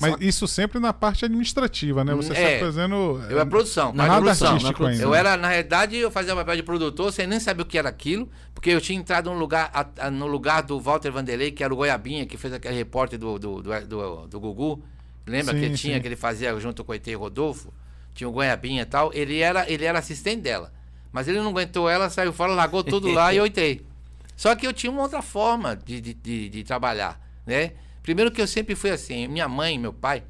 Mas 0.00 0.16
isso 0.20 0.46
sempre 0.46 0.78
na 0.78 0.92
parte 0.92 1.24
administrativa, 1.24 2.04
né? 2.04 2.14
Você 2.14 2.32
É. 2.32 2.54
está 2.54 2.66
fazendo. 2.66 3.20
Eu 3.28 3.36
era 3.38 3.46
produção, 3.46 3.86
parte 3.86 4.02
de 4.02 4.08
nada 4.08 4.20
produção. 4.22 4.48
artístico 4.52 4.84
ainda. 4.86 5.02
Eu 5.02 5.14
era, 5.14 5.36
na 5.36 5.48
realidade, 5.48 5.96
eu 5.96 6.10
fazia 6.10 6.32
o 6.32 6.36
papel 6.36 6.56
de 6.56 6.62
produtor, 6.62 7.12
sem 7.12 7.26
nem 7.26 7.40
saber 7.40 7.62
o 7.62 7.66
que 7.66 7.76
era 7.76 7.88
aquilo, 7.88 8.28
porque 8.54 8.70
eu 8.70 8.80
tinha 8.80 8.98
entrado 8.98 9.28
no 9.30 9.38
lugar, 9.38 9.70
a- 9.74 10.06
a- 10.06 10.10
no 10.10 10.26
lugar 10.26 10.62
do 10.62 10.78
Walter 10.80 11.10
Vanderlei, 11.10 11.50
que 11.50 11.64
era 11.64 11.72
o 11.72 11.76
Goiabinha, 11.76 12.26
que 12.26 12.36
fez 12.36 12.52
aquele 12.54 12.74
repórter 12.76 13.18
do, 13.18 13.38
do, 13.38 13.62
do, 13.62 13.86
do, 13.86 14.26
do 14.28 14.40
Gugu. 14.40 14.82
Lembra 15.26 15.52
Sim, 15.52 15.60
que 15.60 15.66
ele 15.66 15.76
tinha, 15.76 15.94
sim. 15.96 16.00
que 16.00 16.08
ele 16.08 16.16
fazia 16.16 16.58
junto 16.60 16.84
com 16.84 16.92
o 16.92 16.94
ET 16.94 17.06
Rodolfo? 17.14 17.72
Tinha 18.14 18.28
o 18.28 18.32
Goiabinha 18.32 18.82
e 18.82 18.86
tal. 18.86 19.10
Ele 19.12 19.40
era, 19.40 19.70
ele 19.70 19.84
era 19.84 19.98
assistente 19.98 20.42
dela. 20.42 20.72
Mas 21.12 21.26
ele 21.28 21.38
não 21.40 21.50
aguentou 21.50 21.88
ela, 21.88 22.08
saiu 22.08 22.32
fora, 22.32 22.52
largou 22.54 22.82
tudo 22.84 23.10
lá 23.10 23.32
e 23.32 23.36
eu 23.36 23.46
entrei. 23.46 23.84
Só 24.36 24.54
que 24.54 24.66
eu 24.66 24.72
tinha 24.72 24.90
uma 24.92 25.02
outra 25.02 25.20
forma 25.22 25.74
de, 25.76 26.00
de, 26.00 26.14
de, 26.14 26.48
de 26.48 26.62
trabalhar, 26.64 27.20
né? 27.44 27.72
Primeiro 28.08 28.30
que 28.30 28.40
eu 28.40 28.46
sempre 28.46 28.74
fui 28.74 28.88
assim, 28.88 29.28
minha 29.28 29.46
mãe 29.46 29.74
e 29.74 29.78
meu 29.78 29.92
pai 29.92 30.22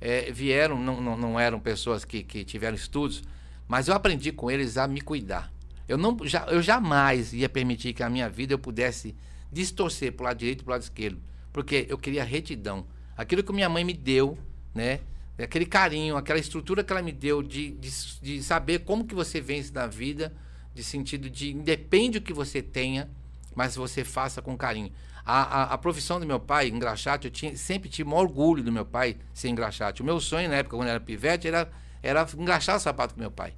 eh, 0.00 0.32
vieram, 0.32 0.80
não, 0.80 1.02
não, 1.02 1.18
não 1.18 1.38
eram 1.38 1.60
pessoas 1.60 2.02
que, 2.02 2.22
que 2.22 2.42
tiveram 2.46 2.74
estudos, 2.74 3.22
mas 3.68 3.88
eu 3.88 3.94
aprendi 3.94 4.32
com 4.32 4.50
eles 4.50 4.78
a 4.78 4.88
me 4.88 5.02
cuidar. 5.02 5.52
Eu, 5.86 5.98
não, 5.98 6.16
já, 6.24 6.46
eu 6.46 6.62
jamais 6.62 7.34
ia 7.34 7.46
permitir 7.46 7.92
que 7.92 8.02
a 8.02 8.08
minha 8.08 8.26
vida 8.26 8.54
eu 8.54 8.58
pudesse 8.58 9.14
distorcer 9.52 10.14
para 10.14 10.22
o 10.22 10.24
lado 10.28 10.38
direito 10.38 10.60
e 10.60 10.64
para 10.64 10.70
o 10.70 10.72
lado 10.76 10.82
esquerdo, 10.84 11.20
porque 11.52 11.86
eu 11.90 11.98
queria 11.98 12.24
retidão. 12.24 12.86
Aquilo 13.14 13.42
que 13.42 13.52
minha 13.52 13.68
mãe 13.68 13.84
me 13.84 13.92
deu, 13.92 14.38
né? 14.74 15.00
Aquele 15.38 15.66
carinho, 15.66 16.16
aquela 16.16 16.38
estrutura 16.38 16.82
que 16.82 16.90
ela 16.90 17.02
me 17.02 17.12
deu 17.12 17.42
de, 17.42 17.72
de, 17.72 17.90
de 18.22 18.42
saber 18.42 18.78
como 18.78 19.04
que 19.04 19.14
você 19.14 19.42
vence 19.42 19.70
na 19.74 19.86
vida, 19.86 20.34
de 20.74 20.82
sentido 20.82 21.28
de 21.28 21.50
independe 21.50 22.18
do 22.18 22.24
que 22.24 22.32
você 22.32 22.62
tenha, 22.62 23.10
mas 23.54 23.76
você 23.76 24.04
faça 24.04 24.40
com 24.40 24.56
carinho. 24.56 24.90
A, 25.26 25.42
a, 25.42 25.62
a 25.74 25.78
profissão 25.78 26.20
do 26.20 26.26
meu 26.26 26.38
pai, 26.38 26.68
engraxate, 26.68 27.26
eu 27.26 27.32
tinha, 27.32 27.56
sempre 27.56 27.88
tive 27.88 28.08
o 28.08 28.12
maior 28.12 28.22
orgulho 28.22 28.62
do 28.62 28.70
meu 28.70 28.86
pai 28.86 29.16
ser 29.34 29.48
engraxate. 29.48 30.00
O 30.00 30.04
meu 30.04 30.20
sonho 30.20 30.48
na 30.48 30.54
época, 30.54 30.76
quando 30.76 30.86
eu 30.86 30.92
era 30.92 31.00
pivete, 31.00 31.48
era, 31.48 31.68
era 32.00 32.24
engraxar 32.38 32.76
o 32.76 32.78
sapato 32.78 33.14
com 33.14 33.20
meu 33.20 33.30
pai. 33.30 33.52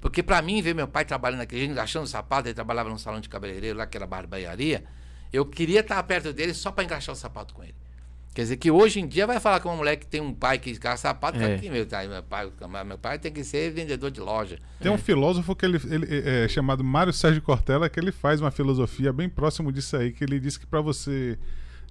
Porque 0.00 0.22
para 0.22 0.40
mim, 0.40 0.62
ver 0.62 0.74
meu 0.74 0.88
pai 0.88 1.04
trabalhando 1.04 1.40
naquele 1.40 1.60
jeito, 1.60 1.72
engraxando 1.72 2.06
o 2.06 2.08
sapato, 2.08 2.48
ele 2.48 2.54
trabalhava 2.54 2.88
num 2.88 2.96
salão 2.96 3.20
de 3.20 3.28
cabeleireiro 3.28 3.76
lá, 3.76 3.86
que 3.86 3.98
era 3.98 4.06
barbearia, 4.06 4.82
eu 5.30 5.44
queria 5.44 5.80
estar 5.80 6.02
perto 6.04 6.32
dele 6.32 6.54
só 6.54 6.72
para 6.72 6.84
engraxar 6.84 7.14
o 7.14 7.18
sapato 7.18 7.52
com 7.52 7.62
ele. 7.62 7.74
Quer 8.32 8.42
dizer 8.42 8.56
que 8.58 8.70
hoje 8.70 9.00
em 9.00 9.08
dia 9.08 9.26
vai 9.26 9.40
falar 9.40 9.58
com 9.60 9.68
uma 9.68 9.76
mulher 9.76 9.96
que 9.96 10.06
tem 10.06 10.20
um 10.20 10.32
pai 10.32 10.56
que 10.58 10.70
engraxa 10.70 11.02
sapato, 11.02 11.36
É. 11.38 11.40
fala 11.40 11.58
que 11.58 11.68
meu, 11.68 11.84
tá, 11.84 12.02
meu, 12.06 12.22
pai, 12.22 12.48
meu 12.86 12.96
pai 12.96 13.18
tem 13.18 13.32
que 13.32 13.42
ser 13.42 13.72
vendedor 13.72 14.08
de 14.10 14.20
loja. 14.20 14.58
Tem 14.80 14.90
um 14.92 14.96
filósofo 14.98 15.54
que 15.56 15.66
ele, 15.66 15.80
ele 15.90 16.06
é, 16.08 16.44
é, 16.44 16.48
chamado 16.48 16.84
Mário 16.84 17.12
Sérgio 17.12 17.42
Cortella 17.42 17.88
que 17.88 17.98
ele 17.98 18.12
faz 18.12 18.40
uma 18.40 18.52
filosofia 18.52 19.12
bem 19.12 19.28
próximo 19.28 19.72
disso 19.72 19.96
aí, 19.96 20.12
que 20.12 20.22
ele 20.22 20.38
diz 20.38 20.56
que 20.56 20.64
para 20.64 20.80
você 20.80 21.36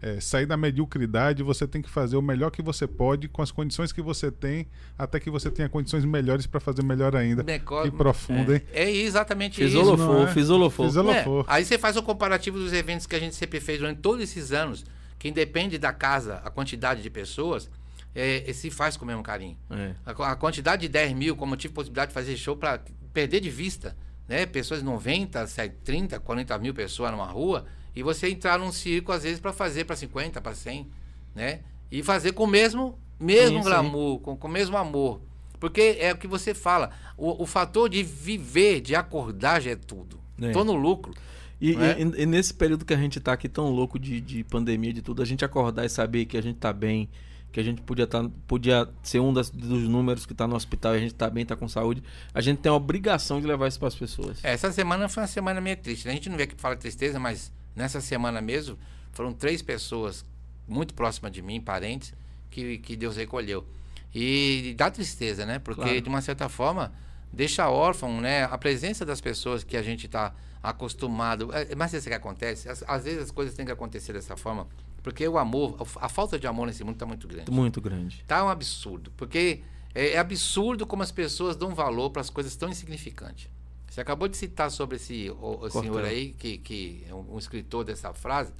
é, 0.01 0.17
sair 0.21 0.45
da 0.45 0.55
mediocridade, 0.55 1.43
você 1.43 1.67
tem 1.67 1.81
que 1.81 1.89
fazer 1.89 2.15
o 2.15 2.21
melhor 2.21 2.51
que 2.51 2.61
você 2.61 2.87
pode 2.87 3.27
com 3.27 3.41
as 3.41 3.51
condições 3.51 3.91
que 3.91 4.01
você 4.01 4.31
tem, 4.31 4.65
até 4.97 5.19
que 5.19 5.29
você 5.29 5.51
tenha 5.51 5.67
condições 5.67 6.05
melhores 6.05 6.47
para 6.47 6.61
fazer 6.61 6.85
melhor 6.85 7.17
ainda. 7.17 7.43
Deco- 7.43 7.83
Que 7.83 7.91
profundo, 7.91 8.55
hein? 8.55 8.61
É 8.71 8.89
exatamente 8.89 9.61
isso. 9.61 9.71
Fisolofou, 9.77 10.13
não 10.13 10.23
é? 10.23 10.33
fisolofou. 10.33 10.85
Fisolo- 10.85 11.11
Ela 11.11 11.19
É. 11.19 11.43
Aí 11.47 11.65
você 11.65 11.77
faz 11.77 11.97
o 11.97 12.01
comparativo 12.01 12.57
dos 12.57 12.71
eventos 12.71 13.05
que 13.05 13.13
a 13.15 13.19
gente 13.19 13.35
sempre 13.35 13.59
fez 13.59 13.77
durante 13.79 13.99
todos 13.99 14.23
esses 14.23 14.53
anos, 14.53 14.85
que 15.19 15.27
independe 15.27 15.77
da 15.77 15.91
casa, 15.91 16.41
a 16.45 16.49
quantidade 16.49 17.03
de 17.03 17.09
pessoas, 17.09 17.69
é, 18.15 18.51
se 18.53 18.71
faz 18.71 18.95
com 18.97 19.03
o 19.03 19.07
mesmo 19.07 19.21
carinho. 19.21 19.57
É. 19.69 19.93
A, 20.05 20.31
a 20.31 20.35
quantidade 20.35 20.83
de 20.83 20.87
10 20.87 21.13
mil, 21.13 21.35
como 21.35 21.53
eu 21.53 21.57
tive 21.57 21.73
possibilidade 21.73 22.09
de 22.09 22.13
fazer 22.13 22.35
show 22.37 22.55
para 22.55 22.81
perder 23.13 23.41
de 23.41 23.49
vista, 23.49 23.95
né? 24.27 24.45
Pessoas 24.45 24.81
90, 24.81 25.45
30, 25.83 26.19
40 26.19 26.57
mil 26.57 26.73
pessoas 26.73 27.11
numa 27.11 27.25
rua, 27.25 27.65
e 27.95 28.01
você 28.01 28.29
entrar 28.29 28.57
num 28.57 28.71
circo, 28.71 29.11
às 29.11 29.23
vezes, 29.23 29.39
para 29.39 29.51
fazer 29.51 29.83
para 29.83 29.95
50, 29.95 30.39
para 30.39 30.55
100, 30.55 30.89
né? 31.35 31.59
E 31.91 32.01
fazer 32.01 32.31
com 32.31 32.45
o 32.45 32.47
mesmo, 32.47 32.97
mesmo 33.19 33.61
glamour, 33.61 34.19
com, 34.19 34.37
com 34.37 34.47
o 34.47 34.51
mesmo 34.51 34.77
amor. 34.77 35.21
Porque 35.59 35.97
é 35.99 36.13
o 36.13 36.17
que 36.17 36.27
você 36.27 36.53
fala, 36.53 36.91
o, 37.17 37.43
o 37.43 37.45
fator 37.45 37.89
de 37.89 38.01
viver, 38.01 38.79
de 38.79 38.95
acordar 38.95 39.59
já 39.59 39.71
é 39.71 39.75
tudo. 39.75 40.19
É. 40.41 40.51
Tô 40.51 40.63
no 40.63 40.73
lucro. 40.73 41.13
E, 41.61 41.75
é? 41.75 41.99
e- 42.01 42.21
e 42.23 42.25
nesse 42.25 42.53
período 42.53 42.85
que 42.85 42.93
a 42.93 42.97
gente 42.97 43.19
tá 43.19 43.33
aqui 43.33 43.49
tão 43.49 43.69
louco 43.69 43.99
de, 43.99 44.21
de 44.21 44.43
pandemia, 44.43 44.93
de 44.93 45.01
tudo, 45.01 45.21
a 45.21 45.25
gente 45.25 45.43
acordar 45.43 45.85
e 45.85 45.89
saber 45.89 46.25
que 46.25 46.37
a 46.37 46.41
gente 46.41 46.57
tá 46.57 46.71
bem, 46.71 47.09
que 47.51 47.59
a 47.59 47.63
gente 47.63 47.81
podia, 47.81 48.07
tá, 48.07 48.29
podia 48.47 48.87
ser 49.03 49.19
um 49.19 49.33
das- 49.33 49.49
dos 49.49 49.83
números 49.89 50.25
que 50.25 50.33
tá 50.33 50.47
no 50.47 50.55
hospital 50.55 50.93
e 50.93 50.97
a 50.97 51.01
gente 51.01 51.15
tá 51.15 51.29
bem, 51.29 51.45
tá 51.45 51.55
com 51.55 51.67
saúde, 51.67 52.01
a 52.33 52.39
gente 52.41 52.59
tem 52.59 52.71
a 52.71 52.75
obrigação 52.75 53.41
de 53.41 53.47
levar 53.47 53.67
isso 53.67 53.79
para 53.79 53.87
as 53.89 53.95
pessoas. 53.95 54.43
É, 54.43 54.53
Essa 54.53 54.71
semana 54.71 55.09
foi 55.09 55.23
uma 55.23 55.27
semana 55.27 55.59
meio 55.59 55.75
triste. 55.77 56.05
né? 56.05 56.11
A 56.11 56.15
gente 56.15 56.29
não 56.29 56.37
vê 56.37 56.47
que 56.47 56.55
fala 56.55 56.75
tristeza, 56.75 57.19
mas 57.19 57.51
nessa 57.75 57.99
semana 57.99 58.39
mesmo 58.41 58.77
foram 59.11 59.33
três 59.33 59.61
pessoas 59.61 60.23
muito 60.67 60.93
próximas 60.93 61.31
de 61.31 61.41
mim, 61.41 61.59
parentes, 61.59 62.13
que, 62.51 62.77
que 62.77 62.95
Deus 62.95 63.17
recolheu. 63.17 63.65
E 64.13 64.73
dá 64.77 64.89
tristeza, 64.89 65.45
né? 65.45 65.59
Porque, 65.59 65.81
Claro. 65.81 66.01
de 66.01 66.09
uma 66.09 66.21
certa 66.21 66.47
forma, 66.49 66.91
deixa 67.33 67.69
órfão, 67.69 68.21
né? 68.21 68.43
A 68.45 68.57
presença 68.57 69.05
das 69.05 69.19
pessoas 69.21 69.63
que 69.63 69.75
a 69.77 69.81
gente 69.83 70.05
está 70.05 70.33
acostumado. 70.61 71.53
É, 71.53 71.75
Mas 71.75 71.93
isso 71.93 72.07
que 72.07 72.13
acontece. 72.13 72.69
Às, 72.69 72.83
às 72.87 73.03
vezes 73.03 73.23
as 73.23 73.31
coisas 73.31 73.53
têm 73.53 73.65
que 73.65 73.71
acontecer 73.71 74.13
dessa 74.13 74.35
forma, 74.35 74.67
porque 75.01 75.27
o 75.27 75.37
amor, 75.37 75.77
a 76.01 76.09
falta 76.09 76.37
de 76.37 76.47
amor 76.47 76.67
nesse 76.67 76.83
mundo 76.83 76.95
está 76.95 77.05
muito 77.05 77.27
grande. 77.27 77.51
Muito 77.51 77.81
grande. 77.81 78.23
Tá 78.27 78.43
um 78.43 78.49
absurdo. 78.49 79.11
Porque 79.15 79.61
é, 79.93 80.11
é 80.11 80.17
absurdo 80.17 80.85
como 80.85 81.03
as 81.03 81.11
pessoas 81.11 81.55
dão 81.55 81.73
valor 81.73 82.09
para 82.09 82.21
as 82.21 82.29
coisas 82.29 82.55
tão 82.55 82.69
insignificantes. 82.69 83.49
Você 83.89 84.01
acabou 84.01 84.27
de 84.27 84.37
citar 84.37 84.69
sobre 84.69 84.97
esse 84.97 85.31
o, 85.31 85.65
o 85.65 85.69
senhor 85.69 86.05
aí, 86.05 86.33
que, 86.33 86.57
que 86.59 87.03
é 87.09 87.13
um, 87.13 87.33
um 87.33 87.37
escritor 87.39 87.83
dessa 87.83 88.13
frase. 88.13 88.53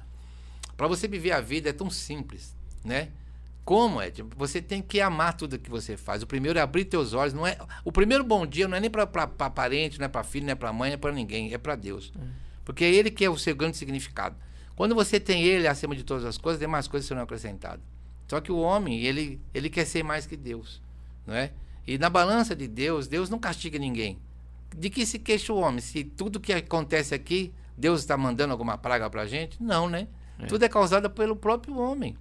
Para 0.76 0.88
você 0.88 1.06
viver 1.06 1.32
a 1.32 1.40
vida 1.40 1.70
é 1.70 1.72
tão 1.72 1.88
simples, 1.88 2.56
né? 2.84 3.10
Como 3.64 4.00
é? 4.00 4.12
Você 4.36 4.60
tem 4.60 4.82
que 4.82 5.00
amar 5.00 5.34
tudo 5.34 5.58
que 5.58 5.70
você 5.70 5.96
faz. 5.96 6.22
O 6.22 6.26
primeiro 6.26 6.58
é 6.58 6.62
abrir 6.62 6.84
teus 6.84 7.12
olhos. 7.12 7.32
Não 7.32 7.46
é, 7.46 7.56
o 7.84 7.92
primeiro 7.92 8.24
bom 8.24 8.46
dia 8.46 8.66
não 8.66 8.76
é 8.76 8.80
nem 8.80 8.90
para 8.90 9.06
parente, 9.06 9.98
não 9.98 10.06
é 10.06 10.08
para 10.08 10.24
filho, 10.24 10.46
não 10.46 10.52
é 10.52 10.56
para 10.56 10.72
mãe, 10.72 10.90
não 10.90 10.94
é 10.94 10.96
para 10.96 11.12
ninguém. 11.12 11.52
É 11.52 11.58
para 11.58 11.76
Deus. 11.76 12.12
Porque 12.64 12.84
é 12.84 12.92
Ele 12.92 13.10
que 13.10 13.24
é 13.24 13.30
o 13.30 13.38
seu 13.38 13.54
grande 13.54 13.76
significado. 13.76 14.36
Quando 14.74 14.94
você 14.94 15.20
tem 15.20 15.44
Ele 15.44 15.68
acima 15.68 15.94
de 15.94 16.02
todas 16.02 16.24
as 16.24 16.38
coisas, 16.38 16.58
demais 16.58 16.88
coisas 16.88 17.06
serão 17.06 17.22
acrescentadas. 17.22 17.80
Só 18.28 18.40
que 18.40 18.52
o 18.52 18.58
homem, 18.58 19.02
ele, 19.02 19.40
ele 19.52 19.68
quer 19.68 19.84
ser 19.84 20.04
mais 20.04 20.24
que 20.24 20.36
Deus. 20.36 20.80
Não 21.26 21.34
é? 21.34 21.52
E 21.86 21.98
na 21.98 22.08
balança 22.08 22.54
de 22.54 22.68
Deus, 22.68 23.08
Deus 23.08 23.28
não 23.28 23.38
castiga 23.38 23.78
ninguém. 23.78 24.18
De 24.76 24.88
que 24.88 25.04
se 25.04 25.18
queixa 25.18 25.52
o 25.52 25.58
homem? 25.58 25.80
Se 25.80 26.04
tudo 26.04 26.38
que 26.38 26.52
acontece 26.52 27.12
aqui, 27.12 27.52
Deus 27.76 28.00
está 28.00 28.16
mandando 28.16 28.52
alguma 28.52 28.78
praga 28.78 29.10
para 29.10 29.22
a 29.22 29.26
gente? 29.26 29.60
Não, 29.60 29.88
né? 29.88 30.06
Tudo 30.48 30.64
é 30.64 30.68
causado 30.68 31.10
pelo 31.10 31.34
próprio 31.34 31.76
homem. 31.76 32.16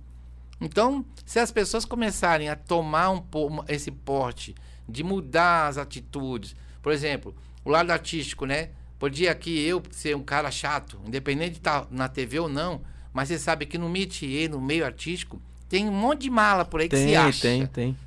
Então, 0.61 1.05
se 1.25 1.39
as 1.39 1.51
pessoas 1.51 1.85
começarem 1.85 2.49
a 2.49 2.55
tomar 2.55 3.11
um 3.11 3.23
esse 3.67 3.91
porte 3.91 4.55
de 4.87 5.03
mudar 5.03 5.67
as 5.67 5.77
atitudes, 5.77 6.55
por 6.81 6.91
exemplo, 6.91 7.35
o 7.63 7.69
lado 7.69 7.91
artístico, 7.91 8.45
né? 8.45 8.69
Podia 8.97 9.31
aqui 9.31 9.57
eu 9.61 9.81
ser 9.91 10.15
um 10.15 10.23
cara 10.23 10.51
chato, 10.51 10.99
independente 11.05 11.51
de 11.51 11.57
estar 11.59 11.87
na 11.89 12.09
TV 12.09 12.39
ou 12.39 12.49
não, 12.49 12.81
mas 13.13 13.29
você 13.29 13.39
sabe 13.39 13.65
que 13.65 13.77
no 13.77 13.87
métier, 13.87 14.49
no 14.49 14.59
meio 14.59 14.85
artístico, 14.85 15.41
tem 15.69 15.87
um 15.87 15.93
monte 15.93 16.23
de 16.23 16.29
mala 16.29 16.65
por 16.65 16.81
aí 16.81 16.89
que 16.89 16.97
se 16.97 17.05
Tem, 17.05 17.15
acha. 17.15 17.41
tem, 17.41 17.65
tem. 17.67 17.97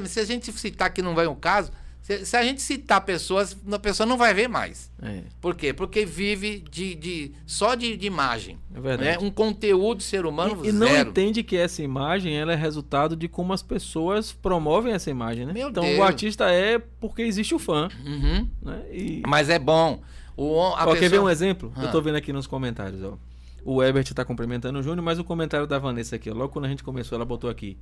Mas 0.00 0.10
se 0.10 0.20
a 0.20 0.24
gente 0.24 0.52
citar 0.52 0.92
que 0.92 1.00
não 1.00 1.14
vai 1.14 1.26
um 1.26 1.34
caso, 1.34 1.70
Se, 2.08 2.24
se 2.24 2.36
a 2.38 2.42
gente 2.42 2.62
citar 2.62 3.02
pessoas, 3.02 3.54
a 3.70 3.78
pessoa 3.78 4.06
não 4.06 4.16
vai 4.16 4.32
ver 4.32 4.48
mais. 4.48 4.90
É, 5.02 5.24
Por 5.42 5.54
quê? 5.54 5.74
Porque 5.74 6.06
vive 6.06 6.64
de, 6.70 6.94
de 6.94 7.32
só 7.46 7.74
de, 7.74 7.98
de 7.98 8.06
imagem. 8.06 8.58
é 8.74 8.80
verdade. 8.80 9.10
Né? 9.10 9.18
Um 9.26 9.30
conteúdo 9.30 10.02
ser 10.02 10.24
humano 10.24 10.64
E, 10.64 10.70
e 10.70 10.72
não 10.72 10.88
entende 10.96 11.42
que 11.42 11.54
essa 11.54 11.82
imagem 11.82 12.34
ela 12.34 12.50
é 12.54 12.56
resultado 12.56 13.14
de 13.14 13.28
como 13.28 13.52
as 13.52 13.62
pessoas 13.62 14.32
promovem 14.32 14.94
essa 14.94 15.10
imagem, 15.10 15.44
né? 15.44 15.52
Meu 15.52 15.68
então 15.68 15.82
Deus. 15.84 15.98
o 15.98 16.02
artista 16.02 16.50
é 16.50 16.78
porque 16.78 17.20
existe 17.20 17.54
o 17.54 17.58
fã, 17.58 17.88
Uhum. 18.06 18.48
né? 18.62 18.82
E 18.90 19.22
Mas 19.26 19.50
é 19.50 19.58
bom. 19.58 20.00
O, 20.34 20.58
a 20.62 20.84
ó, 20.86 20.94
quer 20.94 21.00
ver 21.00 21.10
pessoa- 21.10 21.26
um 21.26 21.28
exemplo? 21.30 21.70
Eu 21.76 21.88
Ah. 21.88 21.92
tô 21.92 22.00
vendo 22.00 22.16
aqui 22.16 22.32
nos 22.32 22.46
comentários, 22.46 23.02
ó. 23.02 23.18
O 23.64 23.82
Ebert 23.82 24.12
tá 24.14 24.24
cumprimentando 24.24 24.78
o 24.78 24.82
Júnior, 24.82 25.02
mas 25.04 25.18
o 25.18 25.24
comentário 25.24 25.66
da 25.66 25.78
Vanessa 25.78 26.16
aqui, 26.16 26.30
ó, 26.30 26.34
logo 26.34 26.52
quando 26.52 26.64
a 26.64 26.68
gente 26.68 26.82
começou, 26.82 27.16
ela 27.16 27.24
botou 27.24 27.50
aqui. 27.50 27.76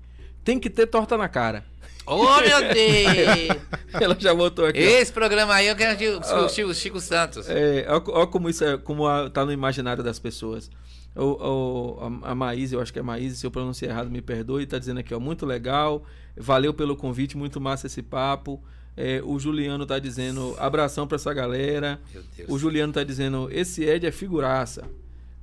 Tem 0.45 0.59
que 0.61 0.71
ter 0.71 0.87
torta 0.87 1.17
na 1.17 1.29
cara. 1.29 1.65
Oh, 2.07 2.23
meu 2.41 2.61
Deus! 2.73 3.63
ela 3.93 4.17
já 4.19 4.33
botou 4.35 4.65
aqui. 4.67 4.79
ó. 4.79 4.83
Esse 4.83 5.13
programa 5.13 5.55
aí 5.55 5.67
eu 5.67 5.77
quero 5.77 5.97
de- 5.99 6.09
o 6.09 6.49
Chico, 6.49 6.75
Chico 6.75 7.01
Santos. 7.01 7.49
É, 7.49 7.87
ó, 7.89 8.03
ó 8.23 8.27
como 8.27 8.49
isso 8.49 8.65
é, 8.65 8.77
como 8.79 9.07
a- 9.07 9.29
tá 9.31 9.45
no 9.45 9.53
imaginário 9.53 10.03
das 10.05 10.19
pessoas. 10.19 10.71
O, 11.15 11.25
o- 11.25 12.21
a, 12.25 12.31
a 12.31 12.35
Maíse, 12.35 12.75
eu 12.75 12.81
acho 12.81 12.93
que 12.93 12.99
é 12.99 13.03
Maíse, 13.03 13.37
se 13.37 13.47
eu 13.47 13.51
pronunciar 13.51 13.91
errado, 13.91 14.11
me 14.11 14.21
perdoe, 14.23 14.67
tá 14.67 14.79
dizendo 14.79 15.01
aqui, 15.01 15.15
ó, 15.15 15.19
muito 15.21 15.45
legal, 15.47 16.05
valeu 16.37 16.73
pelo 16.75 16.95
convite, 16.97 17.37
muito 17.37 17.61
massa 17.61 17.87
esse 17.87 18.03
papo. 18.03 18.63
É, 18.97 19.21
o 19.25 19.39
Juliano 19.39 19.85
tá 19.85 19.99
dizendo, 19.99 20.55
abração 20.59 21.07
pra 21.07 21.17
essa 21.17 21.33
galera. 21.35 22.01
O 22.49 22.59
Juliano 22.59 22.93
tá 22.93 23.03
dizendo, 23.05 23.49
esse 23.53 23.83
Ed 23.85 24.07
é 24.07 24.13
figuraça. 24.13 24.85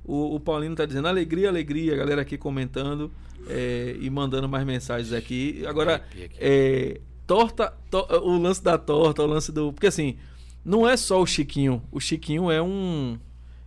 O, 0.04 0.34
o 0.34 0.40
Paulino 0.40 0.74
tá 0.76 0.84
dizendo, 0.84 1.08
alegria, 1.08 1.48
alegria, 1.48 1.94
a 1.94 1.96
galera 1.96 2.22
aqui 2.22 2.36
comentando 2.36 3.10
é, 3.48 3.96
e 3.98 4.10
mandando 4.10 4.48
mais 4.48 4.64
mensagens 4.66 5.12
aqui. 5.12 5.64
Agora, 5.66 6.02
é, 6.38 7.00
torta, 7.26 7.72
to- 7.90 8.06
o 8.22 8.36
lance 8.38 8.62
da 8.62 8.76
torta, 8.76 9.22
o 9.22 9.26
lance 9.26 9.50
do. 9.50 9.72
Porque 9.72 9.86
assim, 9.86 10.16
não 10.64 10.86
é 10.88 10.96
só 10.96 11.20
o 11.22 11.26
Chiquinho. 11.26 11.82
O 11.90 11.98
Chiquinho 12.00 12.50
é 12.50 12.62
um. 12.62 13.18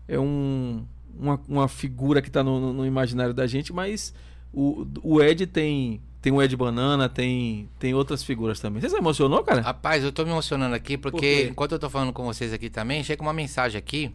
É 0.07 0.19
um. 0.19 0.85
Uma, 1.19 1.41
uma 1.47 1.67
figura 1.67 2.21
que 2.21 2.29
tá 2.29 2.43
no, 2.43 2.71
no- 2.73 2.85
imaginário 2.85 3.33
da 3.33 3.47
gente, 3.47 3.73
mas 3.73 4.13
o, 4.53 4.85
o 5.01 5.21
Ed 5.21 5.47
tem. 5.47 5.99
Tem 6.21 6.33
o 6.33 6.41
Ed 6.41 6.55
Banana, 6.57 7.07
tem, 7.07 7.69
tem 7.79 7.93
outras 7.93 8.21
figuras 8.23 8.59
também. 8.59 8.81
Você 8.81 8.89
se 8.89 8.95
emocionou, 8.97 9.43
cara? 9.43 9.61
Rapaz, 9.61 10.03
eu 10.03 10.11
tô 10.11 10.25
me 10.25 10.31
emocionando 10.31 10.75
aqui 10.75 10.97
Por 10.97 11.11
porque 11.11 11.43
quê? 11.43 11.47
enquanto 11.49 11.71
eu 11.73 11.79
tô 11.79 11.89
falando 11.89 12.11
com 12.11 12.25
vocês 12.25 12.51
aqui 12.51 12.69
também, 12.69 13.03
chega 13.03 13.21
uma 13.21 13.31
mensagem 13.31 13.77
aqui 13.77 14.11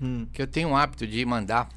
Hum, 0.00 0.26
que 0.32 0.42
eu 0.42 0.46
tenho 0.46 0.68
um 0.68 0.76
hábito 0.76 1.06
de 1.06 1.24
mandar 1.24 1.68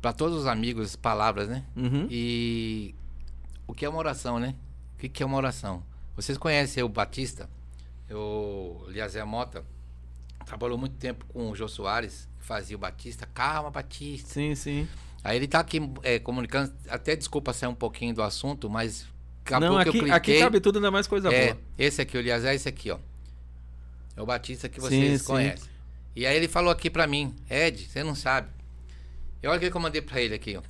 pra 0.00 0.12
todos 0.12 0.38
os 0.38 0.46
amigos 0.46 0.96
palavras, 0.96 1.48
né? 1.48 1.64
uhum. 1.74 2.06
E 2.10 2.94
o 3.66 3.74
que 3.74 3.84
é 3.84 3.88
uma 3.88 3.98
oração, 3.98 4.38
né? 4.38 4.54
O 4.94 4.98
que 4.98 5.08
que 5.08 5.22
é 5.22 5.26
uma 5.26 5.36
oração? 5.36 5.82
Vocês 6.14 6.38
conhecem 6.38 6.82
o 6.82 6.88
Batista? 6.88 7.48
O 8.10 8.84
Liazé 8.88 9.24
Mota 9.24 9.64
trabalhou 10.44 10.76
muito 10.76 10.96
tempo 10.96 11.24
com 11.26 11.50
o 11.50 11.56
Jô 11.56 11.66
Soares, 11.66 12.28
que 12.38 12.44
fazia 12.44 12.76
o 12.76 12.78
Batista. 12.78 13.26
Calma, 13.32 13.70
Batista. 13.70 14.28
Sim, 14.34 14.54
sim. 14.54 14.88
Aí 15.24 15.38
ele 15.38 15.48
tá 15.48 15.58
aqui 15.58 15.80
é, 16.02 16.18
comunicando, 16.18 16.72
até 16.88 17.16
desculpa 17.16 17.52
sair 17.54 17.70
um 17.70 17.74
pouquinho 17.74 18.14
do 18.14 18.22
assunto, 18.22 18.68
mas 18.68 19.06
acabou 19.42 19.70
não, 19.70 19.82
que 19.82 19.88
eu 19.88 19.90
aqui, 19.90 19.98
cliquei. 20.00 20.12
aqui 20.12 20.38
cabe 20.38 20.60
tudo, 20.60 20.76
ainda 20.76 20.90
mais 20.90 21.06
coisa 21.06 21.32
é, 21.32 21.54
boa. 21.54 21.62
esse 21.78 22.02
aqui, 22.02 22.18
o 22.18 22.20
Liazé, 22.20 22.52
é 22.52 22.54
esse 22.54 22.68
aqui, 22.68 22.90
ó. 22.90 22.98
É 24.16 24.22
o 24.22 24.26
Batista 24.26 24.68
que 24.68 24.80
Sim, 24.80 24.86
vocês 24.88 25.20
sim. 25.22 25.26
conhecem. 25.26 25.68
E 26.16 26.26
aí 26.26 26.36
ele 26.36 26.46
falou 26.48 26.70
aqui 26.70 26.88
pra 26.88 27.06
mim, 27.06 27.34
Ed, 27.50 27.86
você 27.88 28.02
não 28.04 28.14
sabe. 28.14 28.48
E 29.42 29.46
olha 29.46 29.56
o 29.56 29.70
que 29.70 29.76
eu 29.76 29.80
mandei 29.80 30.00
pra 30.00 30.20
ele 30.20 30.34
aqui, 30.34 30.56
ó. 30.56 30.62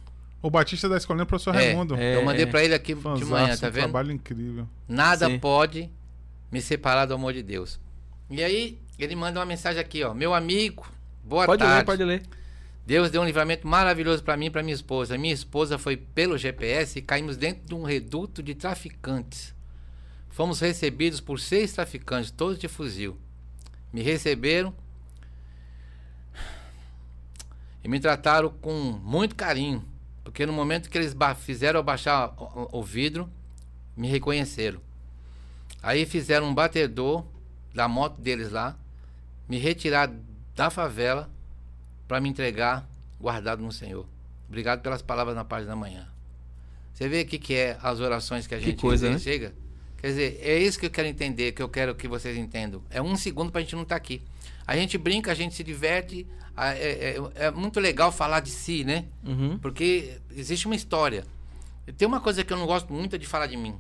O 0.43 0.51
Batista 0.51 0.89
da 0.89 0.97
escolinha, 0.97 1.25
professor 1.27 1.55
É, 1.55 1.67
Raimundo. 1.67 1.95
é. 1.97 2.17
eu 2.17 2.25
mandei 2.25 2.47
pra 2.47 2.63
ele 2.65 2.75
aqui 2.75 2.95
de 2.95 3.25
manhã, 3.25 3.57
tá 3.57 3.69
um 3.69 3.71
vendo? 3.71 3.83
trabalho 3.85 4.13
incrível. 4.13 4.69
Nada 4.89 5.27
Sim. 5.27 5.39
pode 5.39 5.91
me 6.53 6.61
separar 6.61 7.07
do 7.07 7.15
amor 7.15 7.33
de 7.33 7.43
Deus. 7.43 7.79
E 8.31 8.43
aí, 8.43 8.79
ele 8.99 9.15
manda 9.17 9.39
uma 9.41 9.47
mensagem 9.47 9.81
aqui, 9.81 10.03
ó. 10.03 10.13
Meu 10.15 10.35
amigo, 10.35 10.87
boa 11.23 11.47
Pode 11.47 11.61
tarde. 11.61 11.77
ler, 11.79 11.85
pode 11.85 12.05
ler. 12.05 12.23
Deus 12.87 13.11
deu 13.11 13.23
um 13.23 13.25
livramento 13.25 13.67
maravilhoso 13.67 14.23
pra 14.23 14.37
mim 14.37 14.47
e 14.47 14.51
pra 14.51 14.63
minha 14.63 14.75
esposa. 14.75 15.17
Minha 15.17 15.33
esposa 15.33 15.79
foi 15.79 15.97
pelo 15.97 16.37
GPS 16.37 16.99
e 16.99 17.03
caímos 17.03 17.37
dentro 17.39 17.65
de 17.67 17.75
um 17.75 17.83
reduto 17.83 18.43
de 18.43 18.55
traficantes. 18.55 19.55
Fomos 20.29 20.61
recebidos 20.61 21.21
por 21.21 21.41
seis 21.41 21.73
traficantes, 21.73 22.31
todos 22.31 22.59
de 22.59 22.69
fuzil. 22.69 23.17
Me 23.95 24.03
receberam 24.03 24.75
e 27.85 27.87
me 27.89 28.01
trataram 28.01 28.51
com 28.51 28.73
muito 28.75 29.37
carinho, 29.37 29.85
porque 30.25 30.45
no 30.45 30.53
momento 30.53 30.91
que 30.91 30.99
eles 30.99 31.15
fizeram 31.39 31.79
eu 31.79 31.85
baixar 31.85 32.35
o, 32.73 32.83
vidro, 32.83 33.31
me 33.97 34.09
reconheceram. 34.09 34.81
Aí 35.81 36.05
fizeram 36.07 36.49
um 36.49 36.55
batedor 36.55 37.25
da 37.73 37.87
moto 37.87 38.21
deles 38.21 38.51
lá, 38.51 38.77
me 39.49 39.59
retirar 39.59 40.11
da 40.57 40.71
favela 40.71 41.31
para 42.09 42.21
me 42.21 42.29
entregar 42.29 42.85
guardado 43.21 43.63
no 43.63 43.71
Senhor. 43.71 44.09
Obrigado 44.49 44.81
pelas 44.81 45.03
palavras 45.03 45.37
na 45.37 45.45
página 45.45 45.71
da 45.71 45.77
manhã. 45.77 46.09
Você 46.93 47.09
vê 47.09 47.23
o 47.23 47.27
que, 47.27 47.39
que 47.39 47.55
é 47.55 47.79
as 47.81 48.01
orações 48.01 48.45
que 48.49 48.57
a 48.57 48.59
Que 48.59 48.65
gente 48.65 48.81
coisa, 48.81 49.09
né? 49.09 49.21
chega? 49.21 49.55
Quer 50.05 50.09
dizer, 50.11 50.39
é 50.43 50.59
isso 50.59 50.79
que 50.79 50.85
eu 50.85 50.91
quero 50.91 51.09
entender, 51.09 51.53
que 51.53 51.63
eu 51.63 51.69
quero 51.71 51.95
que 51.95 52.07
vocês 52.07 52.37
entendam. 52.37 52.83
É 52.91 53.01
um 53.01 53.17
segundo 53.17 53.51
pra 53.51 53.63
gente 53.63 53.75
não 53.75 53.85
estar 53.85 53.97
aqui. 53.97 54.21
A 54.67 54.77
gente 54.77 54.99
brinca, 54.99 55.33
a 55.33 55.35
gente 55.35 55.55
se 55.55 55.65
diverte. 55.65 56.27
a- 56.55 56.75
É, 56.75 57.17
é- 57.17 57.47
é 57.47 57.51
muito 57.51 57.81
legal 57.81 58.13
falar 58.13 58.41
de 58.41 58.51
si, 58.51 58.85
né? 58.85 59.07
Uhum. 59.27 59.59
Porque 59.59 60.19
existe 60.37 60.67
uma 60.67 60.75
história. 60.77 61.25
Tem 61.97 62.07
uma 62.07 62.21
coisa 62.21 62.45
que 62.45 62.53
eu 62.53 62.57
não 62.59 62.67
gosto 62.67 62.93
muito 62.93 63.17
é 63.17 63.19
de 63.19 63.27
falar 63.27 63.47
de 63.47 63.57
mim. 63.57 63.75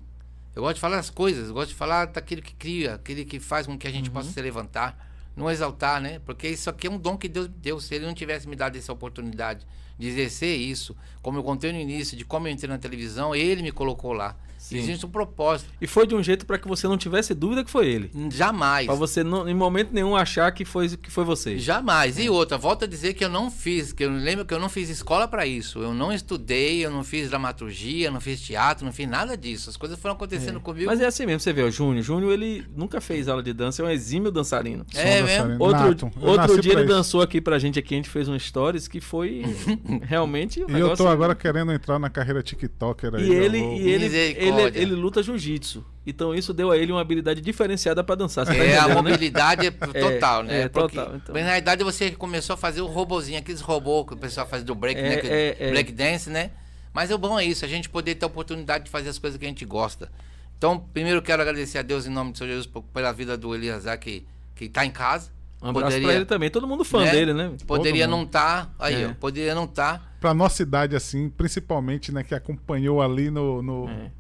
Eu 0.57 0.63
gosto 0.63 0.77
de 0.77 0.81
falar 0.81 0.97
das 0.97 1.11
coisas, 1.11 1.49
eu 1.49 1.55
gosto 1.55 1.69
de 1.69 1.75
falar 1.75 2.07
daquilo 2.07 2.41
que 2.41 2.55
cria, 2.55 2.95
aquele 2.95 3.27
que 3.27 3.39
faz 3.39 3.67
com 3.67 3.77
que 3.77 3.87
a 3.87 3.91
gente 3.93 4.09
possa 4.11 4.31
se 4.31 4.41
levantar, 4.41 4.97
não 5.37 5.51
exaltar, 5.51 6.01
né? 6.01 6.21
Porque 6.25 6.49
isso 6.49 6.71
aqui 6.71 6.87
é 6.87 6.91
um 6.91 6.97
dom 6.99 7.19
que 7.19 7.29
Deus 7.29 7.49
me 7.49 7.55
deu. 7.59 7.79
Se 7.79 7.95
ele 7.95 8.07
não 8.07 8.15
tivesse 8.15 8.49
me 8.49 8.57
dado 8.57 8.77
essa 8.79 8.93
oportunidade 8.95 9.67
de 9.99 10.09
exercer 10.09 10.57
isso, 10.59 10.97
como 11.21 11.39
eu 11.39 11.45
contei 11.45 11.71
no 11.71 11.79
início, 11.79 12.17
de 12.17 12.25
como 12.25 12.49
eu 12.49 12.53
entrei 12.53 12.69
na 12.71 12.79
televisão, 12.79 13.35
ele 13.35 13.63
me 13.63 13.71
colocou 13.71 14.15
lá. 14.15 14.35
Sim. 14.64 14.79
Existe 14.79 15.05
um 15.05 15.11
propósito. 15.11 15.68
E 15.79 15.87
foi 15.87 16.07
de 16.07 16.14
um 16.14 16.22
jeito 16.22 16.46
para 16.46 16.57
que 16.57 16.66
você 16.66 16.88
não 16.88 16.96
tivesse 16.96 17.35
dúvida 17.35 17.62
que 17.62 17.70
foi 17.70 17.87
ele. 17.87 18.11
Jamais. 18.31 18.87
Pra 18.87 18.94
você 18.94 19.22
não, 19.22 19.46
em 19.46 19.55
momento 19.55 19.92
nenhum 19.92 20.16
achar 20.16 20.50
que 20.53 20.64
foi, 20.64 20.88
que 20.96 21.11
foi 21.11 21.22
você. 21.22 21.59
Jamais. 21.59 22.18
E 22.18 22.31
outra, 22.31 22.57
volto 22.57 22.85
a 22.85 22.88
dizer 22.88 23.12
que 23.12 23.22
eu 23.22 23.29
não 23.29 23.50
fiz, 23.50 23.92
que 23.92 24.03
eu 24.03 24.11
lembro 24.11 24.46
que 24.46 24.55
eu 24.55 24.59
não 24.59 24.70
fiz 24.70 24.88
escola 24.88 25.29
para 25.29 25.46
isso. 25.46 25.81
Eu 25.81 25.92
não 25.92 26.11
estudei, 26.11 26.83
eu 26.83 26.90
não 26.90 27.05
fiz 27.05 27.29
dramaturgia, 27.29 28.07
eu 28.07 28.12
não 28.12 28.22
fiz 28.22 28.40
teatro, 28.40 28.87
não 28.87 28.92
fiz 28.92 29.07
nada 29.07 29.37
disso. 29.37 29.68
As 29.68 29.77
coisas 29.77 29.98
foram 29.98 30.14
acontecendo 30.14 30.59
comigo. 30.62 30.87
Mas 30.87 30.98
é 30.98 31.05
assim 31.05 31.27
mesmo, 31.27 31.40
você 31.40 31.53
vê, 31.53 31.62
o 31.62 31.70
Júnior. 31.70 32.03
Júnior, 32.03 32.33
ele 32.33 32.64
nunca 32.74 33.03
fez 33.03 33.29
aula 33.29 33.42
de 33.42 33.53
dança, 33.53 33.83
é 33.83 33.85
um 33.85 33.90
exímio 33.90 34.31
dançarino. 34.31 34.87
É 34.94 35.20
um 35.20 35.27
mesmo? 35.27 35.59
dançarino 35.59 35.59
Outro, 35.61 36.11
outro 36.22 36.62
dia 36.62 36.72
ele 36.72 36.85
isso. 36.85 36.88
dançou 36.88 37.20
aqui 37.20 37.38
pra 37.38 37.59
gente, 37.59 37.79
aqui 37.79 37.92
a 37.92 37.98
gente 37.98 38.09
fez 38.09 38.29
um 38.29 38.38
stories 38.38 38.88
que 38.88 38.98
foi 38.98 39.44
realmente 40.05 40.64
um 40.64 40.74
E 40.74 40.81
eu 40.81 40.96
tô 40.96 41.07
agora 41.07 41.35
querendo 41.35 41.70
entrar 41.70 41.98
na 41.98 42.09
carreira 42.09 42.42
TikToker 42.42 43.16
aí. 43.16 43.29
E 43.29 43.35
e 43.35 43.88
ele, 43.90 44.05
Misericórdia. 44.55 44.81
ele 44.83 44.95
luta 44.95 45.23
jiu-jitsu. 45.23 45.85
Então 46.07 46.35
isso 46.35 46.53
deu 46.53 46.71
a 46.71 46.77
ele 46.77 46.93
uma 46.93 47.01
habilidade 47.01 47.40
diferenciada 47.40 48.03
pra 48.05 48.14
dançar. 48.14 48.47
Você 48.47 48.55
tá 48.55 48.62
É, 48.64 48.79
a 48.79 48.88
né? 48.88 48.95
mobilidade 48.95 49.67
é 49.69 49.71
total, 49.71 50.43
né? 50.43 50.62
é, 50.62 50.69
Porque, 50.69 50.97
total, 50.97 51.17
então. 51.17 51.33
Mas 51.35 51.43
na 51.45 51.51
realidade 51.51 51.83
você 51.85 52.11
começou 52.11 52.55
a 52.55 52.57
fazer 52.57 52.81
o 52.83 52.87
robozinho, 52.87 53.38
aqueles 53.38 53.61
robôs 53.61 54.07
que 54.09 54.14
o 54.14 54.17
pessoal 54.17 54.47
faz 54.47 54.62
do 54.62 54.75
break, 54.75 54.99
É, 55.01 55.03
né? 55.03 55.14
é, 55.25 55.57
é. 55.59 55.71
break 55.71 55.93
dance, 55.93 56.29
né? 56.31 56.51
Mas 56.93 57.11
o 57.11 57.19
bom 57.19 57.38
é 57.38 57.45
isso, 57.45 57.64
a 57.64 57.69
gente 57.69 57.88
poder 57.88 58.14
ter 58.14 58.25
a 58.25 58.29
oportunidade 58.29 58.85
de 58.85 58.90
fazer 58.90 59.09
as 59.09 59.19
coisas 59.19 59.38
que 59.38 59.45
a 59.45 59.49
gente 59.49 59.64
gosta. 59.64 60.11
Então, 60.57 60.79
primeiro 60.79 61.21
quero 61.21 61.43
agradecer 61.43 61.79
a 61.79 61.83
Deus 61.83 62.07
em 62.07 62.11
nome 62.11 62.33
do 62.33 62.38
Senhor 62.38 62.51
Jesus 62.51 62.67
por- 62.67 62.83
pela 62.85 63.11
vida 63.12 63.37
do 63.37 63.55
Eliasar 63.55 63.99
que, 63.99 64.25
que 64.55 64.69
tá 64.69 64.87
em 64.87 64.90
casa. 64.90 65.31
Um 65.61 65.71
abraço 65.71 65.99
pra 66.01 66.14
ele 66.14 66.25
também. 66.27 66.51
Todo 66.51 66.67
mundo 66.69 66.85
fã 66.85 67.03
né? 67.05 67.11
dele, 67.11 67.33
né? 67.33 67.51
Poderia 67.67 68.07
não 68.07 68.23
estar, 68.25 68.73
aí, 68.79 69.03
É. 69.03 69.09
ó, 69.09 69.14
poderia 69.14 69.55
não 69.55 69.64
estar. 69.64 70.14
Pra 70.21 70.33
nossa 70.35 70.62
idade, 70.62 70.95
assim, 70.95 71.29
principalmente, 71.31 72.12
né, 72.12 72.23
que 72.23 72.35
acompanhou 72.35 73.01
ali 73.03 73.31
no. 73.31 73.62
no- 73.62 73.88
É. 73.88 74.11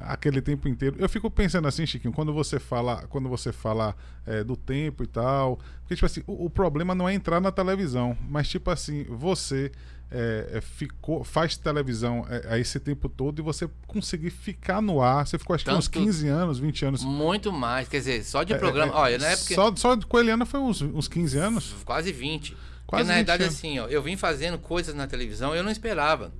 aquele 0.00 0.40
tempo 0.40 0.66
inteiro. 0.68 0.96
Eu 0.98 1.08
fico 1.08 1.30
pensando 1.30 1.68
assim, 1.68 1.86
Chiquinho, 1.86 2.12
quando 2.12 2.32
você 2.32 2.58
fala, 2.58 3.06
quando 3.08 3.28
você 3.28 3.52
fala 3.52 3.94
é, 4.26 4.42
do 4.42 4.56
tempo 4.56 5.02
e 5.04 5.06
tal, 5.06 5.58
porque 5.82 5.94
tipo 5.94 6.06
assim, 6.06 6.22
o, 6.26 6.46
o 6.46 6.50
problema 6.50 6.94
não 6.94 7.08
é 7.08 7.14
entrar 7.14 7.40
na 7.40 7.52
televisão, 7.52 8.16
mas 8.28 8.48
tipo 8.48 8.70
assim, 8.70 9.04
você 9.04 9.70
é, 10.10 10.50
é, 10.54 10.60
ficou, 10.60 11.22
faz 11.22 11.56
televisão 11.56 12.26
é, 12.28 12.54
a 12.54 12.58
esse 12.58 12.80
tempo 12.80 13.08
todo 13.08 13.38
e 13.38 13.42
você 13.42 13.68
conseguir 13.86 14.30
ficar 14.30 14.82
no 14.82 15.00
ar, 15.00 15.26
você 15.26 15.38
ficou 15.38 15.54
acho 15.54 15.64
que 15.64 15.70
uns 15.70 15.86
Tanto- 15.86 16.04
15 16.04 16.26
anos, 16.28 16.58
20 16.58 16.84
anos. 16.84 17.04
Muito 17.04 17.52
mais, 17.52 17.88
quer 17.88 17.98
dizer, 17.98 18.24
só 18.24 18.42
de 18.42 18.52
É, 18.54 18.58
programa. 18.58 18.92
é, 18.92 18.96
Olha, 18.96 19.18
na 19.18 19.28
época. 19.28 19.54
Só, 19.54 19.76
só 19.76 19.96
com 19.96 20.16
a 20.16 20.20
Eliana 20.20 20.44
foi 20.44 20.58
uns, 20.60 20.82
uns 20.82 21.06
15 21.06 21.38
anos. 21.38 21.74
Quase 21.84 22.10
20. 22.10 22.56
Quase 22.86 23.04
Porque 23.04 23.04
na 23.04 23.18
20 23.20 23.26
verdade, 23.26 23.44
assim, 23.44 23.78
ó, 23.78 23.86
eu 23.86 24.02
vim 24.02 24.16
fazendo 24.16 24.58
coisas 24.58 24.94
na 24.96 25.06
televisão, 25.06 25.54
eu 25.54 25.62
não 25.62 25.70
esperava. 25.70 26.32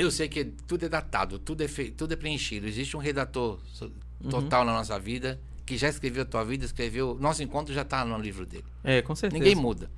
Eu 0.00 0.10
sei 0.10 0.28
que 0.28 0.44
tudo 0.44 0.86
é 0.86 0.88
datado, 0.88 1.38
tudo 1.38 1.62
é, 1.62 1.68
fe... 1.68 1.90
tudo 1.90 2.12
é 2.12 2.16
preenchido. 2.16 2.66
Existe 2.66 2.96
um 2.96 3.00
redator 3.00 3.58
so- 3.66 3.92
Uhum. 4.22 4.28
total 4.28 4.64
na 4.66 4.72
nossa 4.72 4.98
vida, 4.98 5.40
que 5.64 5.78
já 5.78 5.88
escreveu 5.88 6.22
a 6.22 6.26
tua 6.26 6.44
vida, 6.44 6.64
escreveu. 6.64 7.16
Nosso 7.18 7.42
encontro 7.42 7.72
já 7.72 7.84
tá 7.84 8.04
no 8.04 8.18
livro 8.18 8.44
dele. 8.44 8.64
É, 8.84 9.00
com 9.00 9.14
certeza. 9.14 9.38
Ninguém 9.42 9.54
muda. 9.54 9.90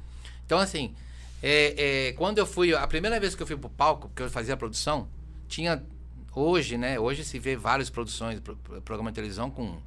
Então, 0.46 0.58
assim, 0.58 0.94
é, 1.42 2.08
é, 2.08 2.12
quando 2.12 2.38
eu 2.38 2.46
fui. 2.46 2.72
A 2.74 2.86
primeira 2.86 3.18
vez 3.18 3.34
que 3.34 3.42
eu 3.42 3.46
fui 3.46 3.56
pro 3.56 3.68
palco, 3.68 4.08
porque 4.08 4.22
eu 4.22 4.30
fazia 4.30 4.54
a 4.54 4.56
produção, 4.56 5.08
tinha 5.48 5.82
hoje, 6.34 6.78
né? 6.78 7.00
Hoje 7.00 7.24
se 7.24 7.38
vê 7.38 7.56
várias 7.56 7.90
produções, 7.90 8.38
pro, 8.38 8.56
pro, 8.56 8.80
programa 8.82 9.10
de 9.10 9.16
televisão 9.16 9.50
com 9.50 9.78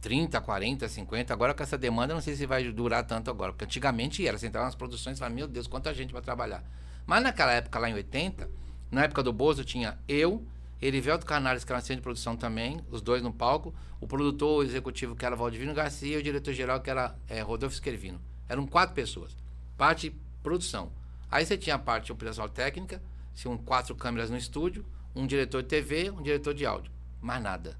30, 0.00 0.40
40, 0.40 0.88
50. 0.88 1.32
Agora 1.32 1.54
com 1.54 1.62
essa 1.62 1.78
demanda, 1.78 2.14
não 2.14 2.20
sei 2.20 2.34
se 2.34 2.46
vai 2.46 2.64
durar 2.72 3.04
tanto 3.04 3.30
agora. 3.30 3.52
Porque 3.52 3.64
antigamente 3.64 4.26
era, 4.26 4.36
você 4.36 4.48
entrava 4.48 4.66
nas 4.66 4.74
produções 4.74 5.16
e 5.16 5.18
falava, 5.20 5.34
meu 5.34 5.46
Deus, 5.46 5.66
quanta 5.68 5.94
gente 5.94 6.12
vai 6.12 6.20
trabalhar. 6.20 6.64
Mas 7.06 7.22
naquela 7.22 7.52
época, 7.52 7.78
lá 7.78 7.88
em 7.88 7.94
80, 7.94 8.50
na 8.90 9.04
época 9.04 9.22
do 9.22 9.32
Bozo, 9.32 9.64
tinha 9.64 9.98
eu, 10.08 10.46
Erivelto 10.80 11.24
Carnares, 11.26 11.64
que 11.64 11.72
era 11.72 11.78
assistente 11.78 11.98
de 11.98 12.02
produção 12.02 12.36
também, 12.36 12.80
os 12.90 13.00
dois 13.00 13.22
no 13.22 13.32
palco, 13.32 13.74
o 14.00 14.06
produtor 14.06 14.64
executivo, 14.64 15.16
que 15.16 15.24
era 15.24 15.34
Valdivino 15.34 15.72
Garcia, 15.72 16.16
e 16.16 16.18
o 16.18 16.22
diretor-geral, 16.22 16.80
que 16.80 16.90
era 16.90 17.14
é, 17.28 17.40
Rodolfo 17.40 17.74
Esquervino. 17.74 18.20
Eram 18.48 18.66
quatro 18.66 18.94
pessoas. 18.94 19.36
Parte 19.76 20.14
produção. 20.42 20.92
Aí 21.30 21.44
você 21.44 21.56
tinha 21.56 21.76
a 21.76 21.78
parte 21.78 22.12
operacional 22.12 22.48
técnica, 22.48 23.02
tinham 23.34 23.56
quatro 23.56 23.94
câmeras 23.94 24.30
no 24.30 24.36
estúdio, 24.36 24.84
um 25.16 25.26
diretor 25.26 25.62
de 25.62 25.68
TV, 25.68 26.10
um 26.10 26.22
diretor 26.22 26.52
de 26.52 26.66
áudio. 26.66 26.92
Mais 27.20 27.42
nada. 27.42 27.76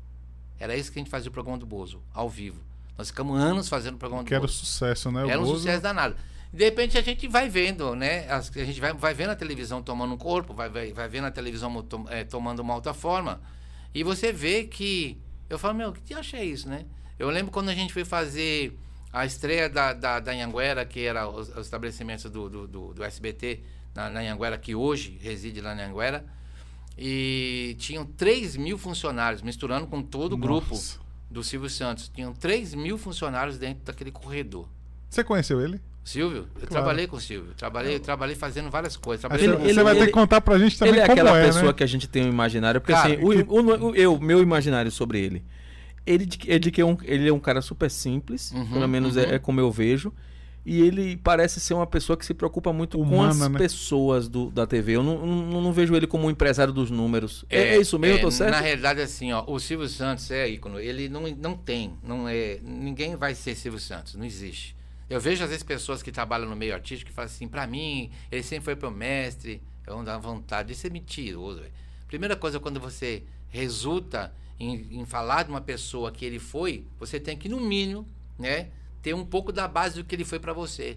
Era 0.58 0.74
isso 0.76 0.90
que 0.90 0.98
a 0.98 1.02
gente 1.02 1.10
fazia 1.10 1.28
o 1.28 1.32
programa 1.32 1.58
do 1.58 1.66
Bozo, 1.66 2.00
ao 2.12 2.28
vivo. 2.28 2.60
Nós 2.96 3.08
ficamos 3.08 3.38
anos 3.38 3.68
fazendo 3.68 3.96
o 3.96 3.98
programa 3.98 4.22
do 4.22 4.26
Que 4.26 4.34
era 4.34 4.40
Bozo. 4.40 4.54
sucesso, 4.54 5.10
né? 5.12 5.24
O 5.24 5.28
Era 5.28 5.40
um 5.40 5.44
Bozo- 5.44 5.58
sucesso 5.58 5.82
danado. 5.82 6.16
De 6.54 6.64
repente 6.64 6.96
a 6.96 7.02
gente 7.02 7.26
vai 7.26 7.48
vendo, 7.48 7.96
né? 7.96 8.28
A 8.30 8.40
gente 8.40 8.80
vai, 8.80 8.92
vai 8.92 9.12
vendo 9.12 9.30
a 9.30 9.36
televisão 9.36 9.82
tomando 9.82 10.14
um 10.14 10.16
corpo, 10.16 10.54
vai, 10.54 10.68
vai, 10.68 10.92
vai 10.92 11.08
vendo 11.08 11.24
a 11.26 11.30
televisão 11.30 11.82
tom- 11.82 12.06
eh, 12.08 12.22
tomando 12.24 12.60
uma 12.60 12.74
outra 12.74 12.94
forma. 12.94 13.40
E 13.92 14.04
você 14.04 14.32
vê 14.32 14.64
que. 14.64 15.18
Eu 15.50 15.58
falo, 15.58 15.74
meu, 15.74 15.92
que 15.92 16.00
diacho 16.00 16.36
é 16.36 16.44
isso, 16.44 16.68
né? 16.68 16.84
Eu 17.18 17.28
lembro 17.28 17.50
quando 17.52 17.68
a 17.70 17.74
gente 17.74 17.92
foi 17.92 18.04
fazer 18.04 18.78
a 19.12 19.26
estreia 19.26 19.68
da, 19.68 19.92
da, 19.92 20.20
da 20.20 20.32
Anhanguera, 20.32 20.84
que 20.84 21.00
era 21.04 21.28
os, 21.28 21.48
os 21.48 21.66
estabelecimentos 21.66 22.24
do, 22.30 22.48
do, 22.48 22.66
do, 22.68 22.94
do 22.94 23.04
SBT 23.04 23.60
na, 23.94 24.08
na 24.08 24.20
Anhanguera, 24.20 24.56
que 24.56 24.74
hoje 24.74 25.18
reside 25.20 25.60
lá 25.60 25.74
na 25.74 25.82
Anhanguera. 25.84 26.24
E 26.96 27.74
tinham 27.78 28.04
3 28.06 28.56
mil 28.56 28.78
funcionários, 28.78 29.42
misturando 29.42 29.86
com 29.86 30.00
todo 30.02 30.34
o 30.34 30.36
grupo 30.36 30.76
do 31.28 31.42
Silvio 31.42 31.68
Santos. 31.68 32.08
Tinham 32.08 32.32
3 32.32 32.74
mil 32.74 32.96
funcionários 32.96 33.58
dentro 33.58 33.84
daquele 33.84 34.12
corredor. 34.12 34.68
Você 35.10 35.24
conheceu 35.24 35.60
ele? 35.60 35.80
Silvio, 36.04 36.46
eu 36.60 36.66
trabalhei 36.66 37.06
com 37.06 37.16
o 37.16 37.20
Silvio. 37.20 37.54
Trabalhei, 37.56 37.98
trabalhei 37.98 38.36
fazendo 38.36 38.70
várias 38.70 38.94
coisas. 38.96 39.22
Trabalhei 39.22 39.46
você 39.48 39.52
com- 39.56 39.62
você 39.62 39.70
ele- 39.70 39.82
vai 39.82 39.94
ter 39.94 40.00
ele- 40.00 40.06
que 40.08 40.12
contar 40.12 40.40
pra 40.42 40.58
gente 40.58 40.78
também 40.78 40.92
Ele 40.94 41.00
é 41.00 41.04
aquela 41.04 41.38
é, 41.38 41.46
pessoa 41.46 41.64
né? 41.68 41.72
que 41.72 41.82
a 41.82 41.86
gente 41.86 42.06
tem 42.06 42.24
um 42.24 42.28
imaginário, 42.28 42.80
porque 42.80 42.92
Cara, 42.92 43.14
assim, 43.14 43.24
o, 43.24 43.30
que- 43.30 43.46
o- 43.48 43.88
o- 43.90 43.96
eu, 43.96 44.20
meu 44.20 44.42
imaginário 44.42 44.90
sobre 44.90 45.18
ele, 45.20 45.42
ele 46.06 46.26
de, 46.26 46.36
que- 46.36 46.52
é 46.52 46.58
de 46.58 46.70
que 46.70 46.80
é 46.80 46.84
um, 46.84 46.96
ele 47.04 47.26
é 47.28 47.32
um 47.32 47.40
cara 47.40 47.62
super 47.62 47.90
simples, 47.90 48.52
Uhum, 48.52 48.66
pelo 48.72 48.86
menos 48.88 49.16
uhum. 49.16 49.22
é, 49.22 49.34
é 49.36 49.38
como 49.38 49.60
eu 49.60 49.72
vejo, 49.72 50.12
e 50.66 50.80
ele 50.82 51.16
parece 51.16 51.58
ser 51.58 51.72
uma 51.72 51.86
pessoa 51.86 52.18
que 52.18 52.24
se 52.26 52.34
preocupa 52.34 52.70
muito 52.70 52.98
com 52.98 53.04
Humana, 53.04 53.30
as 53.30 53.38
né? 53.50 53.58
pessoas 53.58 54.28
do, 54.28 54.50
da 54.50 54.66
TV. 54.66 54.96
Eu 54.96 55.02
não, 55.02 55.24
não, 55.26 55.60
não 55.62 55.72
vejo 55.72 55.94
ele 55.96 56.06
como 56.06 56.26
um 56.26 56.30
empresário 56.30 56.72
dos 56.72 56.90
números. 56.90 57.46
É, 57.48 57.76
é 57.76 57.80
isso 57.80 57.98
mesmo, 57.98 58.18
eu 58.18 58.22
tô 58.22 58.30
certo? 58.30 58.50
Na 58.52 58.60
realidade, 58.60 59.00
assim, 59.00 59.32
ó, 59.32 59.42
o 59.46 59.58
Silvio 59.58 59.88
Santos 59.88 60.30
é 60.30 60.46
ícone. 60.48 60.82
Ele 60.84 61.08
não, 61.08 61.22
não 61.38 61.54
tem, 61.56 61.94
não 62.02 62.28
é, 62.28 62.58
ninguém 62.62 63.16
vai 63.16 63.34
ser 63.34 63.54
Silvio 63.54 63.80
Santos, 63.80 64.14
não 64.16 64.24
existe. 64.26 64.74
Eu 65.08 65.20
vejo 65.20 65.44
às 65.44 65.50
vezes 65.50 65.62
pessoas 65.62 66.02
que 66.02 66.10
trabalham 66.10 66.48
no 66.48 66.56
meio 66.56 66.74
artístico 66.74 67.10
que 67.10 67.14
falam 67.14 67.30
assim, 67.30 67.46
pra 67.46 67.66
mim, 67.66 68.10
ele 68.30 68.42
sempre 68.42 68.64
foi 68.64 68.76
pro 68.76 68.90
mestre, 68.90 69.62
eu 69.86 70.02
dá 70.02 70.16
vontade 70.16 70.68
de 70.68 70.74
ser 70.74 70.90
mentiroso. 70.90 71.60
velho. 71.60 71.72
Primeira 72.08 72.36
coisa, 72.36 72.58
quando 72.58 72.80
você 72.80 73.22
resulta 73.48 74.34
em, 74.58 75.00
em 75.00 75.04
falar 75.04 75.42
de 75.42 75.50
uma 75.50 75.60
pessoa 75.60 76.10
que 76.10 76.24
ele 76.24 76.38
foi, 76.38 76.86
você 76.98 77.20
tem 77.20 77.36
que, 77.36 77.48
no 77.48 77.60
mínimo, 77.60 78.06
né, 78.38 78.68
ter 79.02 79.14
um 79.14 79.24
pouco 79.24 79.52
da 79.52 79.68
base 79.68 79.96
do 79.96 80.04
que 80.04 80.14
ele 80.14 80.24
foi 80.24 80.38
pra 80.38 80.52
você. 80.52 80.96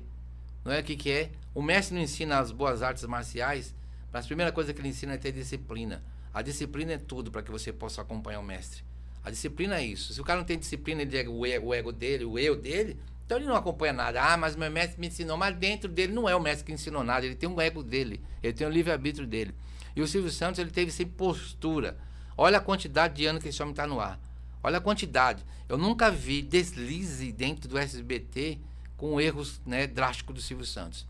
Não 0.64 0.72
é 0.72 0.80
o 0.80 0.84
que, 0.84 0.96
que 0.96 1.12
é? 1.12 1.32
O 1.54 1.62
mestre 1.62 1.96
não 1.96 2.02
ensina 2.02 2.40
as 2.40 2.52
boas 2.52 2.82
artes 2.82 3.04
marciais, 3.04 3.74
mas 4.12 4.26
a 4.26 4.28
primeira 4.28 4.52
coisa 4.52 4.74
que 4.74 4.80
ele 4.80 4.90
ensina 4.90 5.14
é 5.14 5.18
ter 5.18 5.32
disciplina. 5.32 6.04
A 6.34 6.42
disciplina 6.42 6.94
é 6.94 6.98
tudo 6.98 7.32
para 7.32 7.42
que 7.42 7.52
você 7.52 7.74
possa 7.74 8.02
acompanhar 8.02 8.40
o 8.40 8.44
mestre. 8.44 8.84
A 9.24 9.30
disciplina 9.30 9.78
é 9.78 9.86
isso. 9.86 10.14
Se 10.14 10.22
o 10.22 10.24
cara 10.24 10.40
não 10.40 10.46
tem 10.46 10.58
disciplina, 10.58 11.02
ele 11.02 11.18
é 11.18 11.28
o 11.28 11.74
ego 11.74 11.92
dele, 11.92 12.26
o 12.26 12.38
eu 12.40 12.56
dele, 12.56 12.98
então 13.28 13.38
ele 13.38 13.46
não 13.46 13.58
acompanha 13.58 13.92
nada. 13.92 14.24
Ah, 14.24 14.38
mas 14.38 14.56
meu 14.56 14.72
mestre 14.72 14.98
me 15.02 15.08
ensinou. 15.08 15.36
Mas 15.36 15.54
dentro 15.58 15.90
dele 15.92 16.14
não 16.14 16.30
é 16.30 16.36
o 16.36 16.40
mestre 16.40 16.66
que 16.66 16.72
ensinou 16.72 17.04
nada. 17.04 17.26
Ele 17.26 17.36
tem 17.36 17.50
um 17.50 17.60
ego 17.60 17.84
dele. 17.84 18.22
Ele 18.42 18.54
tem 18.54 18.66
o 18.66 18.70
livre-arbítrio 18.70 19.28
dele. 19.28 19.54
E 19.94 20.02
o 20.02 20.08
Silvio 20.08 20.32
Santos, 20.32 20.60
ele 20.60 20.72
teve 20.72 20.92
sempre 20.92 21.14
postura. 21.18 21.98
Olha 22.38 22.60
a 22.60 22.62
quantidade 22.62 23.16
de 23.16 23.26
anos 23.26 23.44
que 23.44 23.50
esse 23.50 23.62
homem 23.62 23.74
está 23.74 23.86
no 23.86 24.00
ar. 24.00 24.18
Olha 24.64 24.78
a 24.78 24.82
quantidade. 24.82 25.44
Eu 25.68 25.78
nunca 25.78 26.10
vi 26.10 26.42
deslize 26.42 27.30
dentro 27.34 27.68
do 27.68 27.78
SBT 27.78 28.60
com 28.96 29.20
erros 29.20 29.60
né, 29.66 29.88
drásticos 29.88 30.34
do 30.34 30.42
Silvio 30.42 30.66
Santos. 30.66 31.06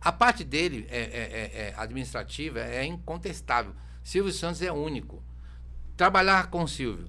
A 0.00 0.12
parte 0.12 0.44
dele 0.44 0.86
é, 0.88 0.98
é- 0.98 1.02
é- 1.02 1.68
é 1.70 1.74
administrativa 1.76 2.60
é 2.60 2.84
incontestável. 2.84 3.74
Silvio 4.04 4.32
Santos 4.32 4.62
é 4.62 4.70
único. 4.70 5.20
Trabalhar 5.96 6.48
com 6.48 6.62
o 6.62 6.68
Silvio. 6.68 7.08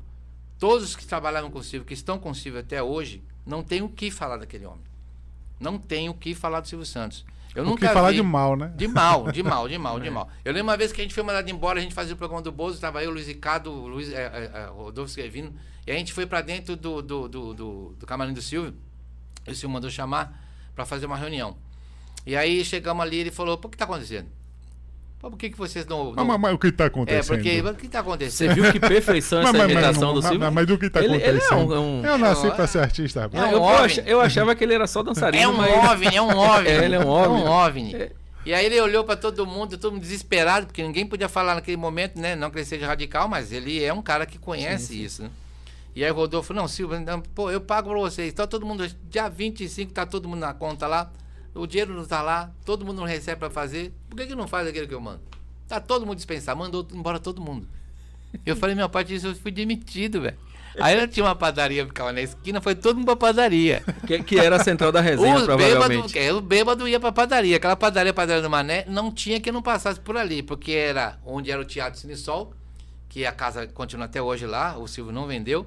Todos 0.58 0.84
os 0.84 0.96
que 0.96 1.06
trabalharam 1.06 1.52
com 1.52 1.60
o 1.60 1.64
Silvio, 1.64 1.86
que 1.86 1.94
estão 1.94 2.18
com 2.18 2.32
o 2.32 2.36
Silvio 2.36 2.62
até 2.62 2.82
hoje, 2.82 3.24
não 3.46 3.64
tem 3.64 3.82
o 3.82 3.90
que 3.90 4.10
falar 4.12 4.38
daquele 4.38 4.66
homem. 4.66 4.84
Não 5.60 5.78
tem 5.78 6.10
o 6.10 6.14
que 6.14 6.34
falar 6.36 6.60
do 6.60 6.68
Silvio 6.68 6.86
Santos. 6.86 7.26
Eu 7.56 7.64
O 7.64 7.68
nunca 7.68 7.88
que 7.88 7.94
falar 7.94 8.10
vi- 8.12 8.18
de 8.18 8.22
mal, 8.24 8.56
né? 8.58 8.74
de 8.76 8.88
mal, 8.88 9.32
de 9.32 9.42
mal, 9.44 9.68
de 9.70 9.78
mal, 9.78 10.00
de 10.00 10.10
mal. 10.10 10.30
Eu 10.44 10.52
lembro 10.52 10.68
uma 10.72 10.78
vez 10.78 10.92
que 10.92 11.00
a 11.00 11.04
gente 11.04 11.14
foi 11.14 11.24
mandado 11.24 11.50
embora, 11.50 11.80
a 11.80 11.82
gente 11.82 11.96
fazia 11.96 12.14
o 12.14 12.18
programa 12.18 12.42
do 12.42 12.52
Bozo, 12.52 12.76
estava 12.76 13.02
eu, 13.04 13.12
Luiz 13.12 13.28
Ricardo, 13.28 13.72
o 13.72 13.88
Luiz, 13.88 14.12
é, 14.12 14.24
é, 14.24 14.52
é, 14.62 14.66
Rodolfo 14.66 15.10
Esquervino, 15.12 15.54
e 15.88 15.92
a 15.92 15.96
gente 15.96 16.12
foi 16.12 16.26
para 16.26 16.42
dentro 16.42 16.76
do, 16.76 17.02
do, 17.02 17.28
do, 17.30 17.54
do, 17.54 17.96
do 17.98 18.06
camarim 18.06 18.34
do 18.34 18.42
Silvio, 18.42 18.74
e 19.48 19.52
o 19.52 19.56
Silvio 19.56 19.70
mandou 19.70 19.90
chamar 19.90 20.44
para 20.76 20.86
fazer 20.86 21.06
uma 21.06 21.16
reunião. 21.16 21.56
E 22.26 22.36
aí 22.36 22.66
chegamos 22.66 23.02
ali, 23.06 23.18
ele 23.18 23.32
falou, 23.32 23.56
o 23.56 23.70
que 23.70 23.76
está 23.76 23.86
acontecendo? 23.86 24.28
Pô, 25.20 25.30
por 25.32 25.38
que, 25.38 25.50
que 25.50 25.58
vocês 25.58 25.86
não... 25.88 26.08
Mas, 26.08 26.16
não... 26.18 26.26
mas- 26.26 26.40
mas 26.40 26.54
o 26.54 26.58
que 26.58 26.72
tá 26.72 26.84
É, 26.84 26.88
acontecendo? 26.88 27.28
porque, 27.28 27.62
o 27.62 27.74
que 27.76 27.86
está 27.88 28.00
Você 28.00 28.08
acontecendo? 28.08 28.54
viu 28.54 28.72
que 28.72 28.80
perfeição 28.80 29.42
Mas- 29.42 29.50
essa 29.56 29.58
mas- 29.58 29.74
mas 29.74 29.84
imitação 29.84 30.14
do 30.14 30.22
mas- 30.22 30.30
Silvio? 30.32 30.52
mas 30.52 30.68
do 30.68 30.78
que 30.78 30.90
tá 30.90 31.04
Ele- 31.04 31.16
ele 31.16 31.24
é 31.24 31.28
acontecendo? 31.30 31.74
um- 31.82 32.00
um- 32.02 32.06
Eu 32.06 32.18
nasci 32.18 32.48
É, 32.48 32.52
pra 32.52 32.68
ser 32.68 32.80
artista, 32.80 33.30
É 33.34 33.40
um 33.40 33.52
eu, 33.52 33.60
eu 33.60 34.04
eu 34.06 34.22
achava 34.22 34.54
que 34.56 34.64
ele 34.64 34.74
era 34.74 34.86
só 34.88 35.02
dançarino, 35.02 35.44
É 35.44 35.48
um 35.48 35.54
mas... 35.58 35.92
OVNI, 35.92 36.16
é 36.16 36.22
um 36.22 36.38
OVNI. 36.38 36.68
É, 36.70 36.86
ele 36.86 36.96
é 36.96 37.00
um 37.00 37.08
OVNI. 37.08 37.42
É 37.42 37.46
um 37.46 37.50
OVNI. 37.52 38.12
E 38.46 38.54
aí 38.54 38.66
ele 38.68 38.80
olhou 38.80 39.04
pra 39.04 39.16
todo 39.16 39.44
mundo, 39.48 39.76
todo 39.78 39.94
mundo 39.94 40.02
desesperado, 40.04 40.68
porque 40.68 40.84
ninguém 40.84 41.04
podia 41.08 41.28
falar 41.28 41.56
naquele 41.56 41.78
momento, 41.78 42.20
né? 42.20 42.36
Não 42.36 42.52
que 42.52 42.60
ele 42.60 42.66
seja 42.66 42.86
radical, 42.86 43.28
mas 43.28 43.52
ele 43.52 43.84
é 43.84 43.92
um 43.92 44.04
cara 44.04 44.24
que 44.28 44.38
conhece 44.38 45.04
isso, 45.04 45.24
né? 45.24 45.30
E 45.96 46.04
aí 46.06 46.12
o 46.12 46.14
Rodolfo, 46.14 46.54
não, 46.54 46.68
Silvio, 46.68 47.00
não, 47.00 47.22
pô, 47.22 47.50
eu 47.50 47.60
pago 47.62 47.90
pra 47.90 47.98
vocês. 48.00 48.32
Tá 48.34 48.46
todo 48.46 48.64
mundo, 48.66 48.86
dia 49.10 49.28
25 49.30 49.92
tá 49.94 50.06
todo 50.06 50.28
mundo 50.30 50.42
na 50.42 50.54
conta 50.54 50.86
lá, 50.86 51.10
o 51.56 51.66
dinheiro 51.66 51.94
não 51.94 52.06
tá 52.06 52.22
lá, 52.22 52.52
todo 52.66 52.86
mundo 52.86 52.98
não 52.98 53.06
recebe 53.08 53.40
pra 53.40 53.50
fazer. 53.50 53.94
Por 54.10 54.18
que 54.18 54.28
que 54.28 54.36
não 54.36 54.48
faz 54.48 54.68
aquilo 54.68 54.88
que 54.88 54.94
eu 54.94 55.02
mando? 55.02 55.22
Tá 55.68 55.80
todo 55.80 56.06
mundo 56.06 56.18
dispensado, 56.18 56.60
mandou 56.60 56.86
embora 56.94 57.20
todo 57.20 57.42
mundo. 57.42 57.68
Eu 58.46 58.56
falei, 58.56 58.76
meu 58.76 58.90
pai 58.90 59.04
disse, 59.04 59.26
eu 59.26 59.34
fui 59.36 59.52
demitido, 59.52 60.22
velho. 60.22 60.38
Aí 60.78 60.94
ela 60.94 61.08
tinha 61.08 61.26
uma 61.26 61.34
padaria, 61.36 61.86
ficava 61.86 62.12
na 62.12 62.22
esquina, 62.22 62.60
foi 62.60 62.76
todo 62.76 62.98
mundo 62.98 63.06
pra 63.06 63.16
padaria. 63.16 63.82
Que, 64.06 64.22
que 64.22 64.38
era 64.38 64.58
a 64.58 64.64
central 64.64 64.92
da 64.92 65.00
resenha, 65.00 65.38
Os 65.38 65.44
provavelmente. 65.44 65.88
bêbados, 65.88 66.16
é, 66.16 66.34
o 66.34 66.42
bêbado 66.42 66.88
ia 66.88 67.00
pra 67.00 67.14
padaria. 67.14 67.56
Aquela 67.56 67.78
padaria, 67.78 68.14
padaria 68.14 68.42
do 68.42 68.50
Mané, 68.50 68.84
não 68.88 69.10
tinha 69.10 69.40
que 69.40 69.52
não 69.54 69.62
passasse 69.62 70.02
por 70.02 70.18
ali, 70.18 70.44
porque 70.44 70.74
era 70.74 71.18
onde 71.26 71.50
era 71.50 71.62
o 71.62 71.66
Teatro 71.66 71.98
Cinesol, 71.98 72.54
que 73.08 73.26
a 73.26 73.32
casa 73.32 73.66
continua 73.68 74.06
até 74.06 74.22
hoje 74.22 74.46
lá, 74.46 74.78
o 74.78 74.86
Silvio 74.86 75.14
não 75.14 75.26
vendeu. 75.26 75.66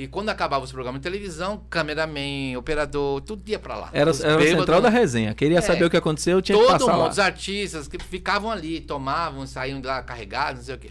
E 0.00 0.06
quando 0.06 0.28
acabava 0.28 0.64
os 0.64 0.70
programas 0.70 1.00
de 1.00 1.02
televisão, 1.02 1.60
cameraman, 1.68 2.56
operador, 2.56 3.20
tudo 3.22 3.42
ia 3.48 3.58
pra 3.58 3.74
lá. 3.76 3.90
Era, 3.92 4.12
Os 4.12 4.20
era 4.22 4.36
bêbados- 4.36 4.58
central 4.60 4.80
da 4.80 4.88
resenha. 4.88 5.34
Queria 5.34 5.58
É. 5.58 5.60
saber 5.60 5.84
o 5.86 5.90
que 5.90 5.96
aconteceu, 5.96 6.40
tinha 6.40 6.56
que 6.56 6.62
Todo 6.64 6.72
passar 6.78 6.92
mundo, 6.92 7.02
lá. 7.02 7.08
os 7.08 7.18
artistas 7.18 7.88
que 7.88 7.98
ficavam 8.04 8.48
ali, 8.50 8.80
tomavam, 8.80 9.44
saíam 9.44 9.80
de 9.80 9.88
lá 9.88 10.00
carregados, 10.00 10.58
não 10.60 10.64
sei 10.66 10.74
o 10.76 10.78
quê. 10.78 10.90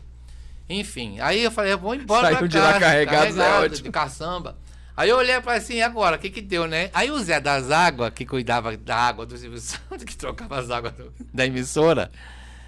Enfim, 0.70 1.20
aí 1.22 1.42
eu 1.42 1.50
falei, 1.52 1.72
eu 1.72 1.78
vou 1.78 1.96
embora 1.96 2.36
pra 2.36 2.46
de 2.48 2.58
lá 2.58 2.74
carregados, 2.78 3.38
é 3.38 3.40
carregado, 3.40 3.64
ótimo. 3.66 3.84
de 3.84 3.90
caçamba. 3.92 4.58
Aí 4.98 5.08
eu 5.10 5.16
olhei 5.16 5.36
e 5.36 5.42
falei 5.42 5.60
assim, 5.60 5.76
e 5.76 5.82
agora, 5.82 6.18
o 6.18 6.20
que 6.20 6.30
que 6.30 6.42
deu, 6.42 6.68
né? 6.68 6.90
Aí 6.94 7.10
o 7.10 7.18
Zé 7.20 7.40
das 7.40 7.72
Águas, 7.72 8.12
que 8.14 8.26
cuidava 8.26 8.76
da 8.76 8.96
água 8.98 9.26
do 9.26 9.38
Silvio 9.38 9.60
Santos, 9.62 10.04
que 10.04 10.18
trocava 10.18 10.60
as 10.60 10.70
águas 10.70 10.92
do- 10.94 11.14
da 11.34 11.46
emissora, 11.46 12.12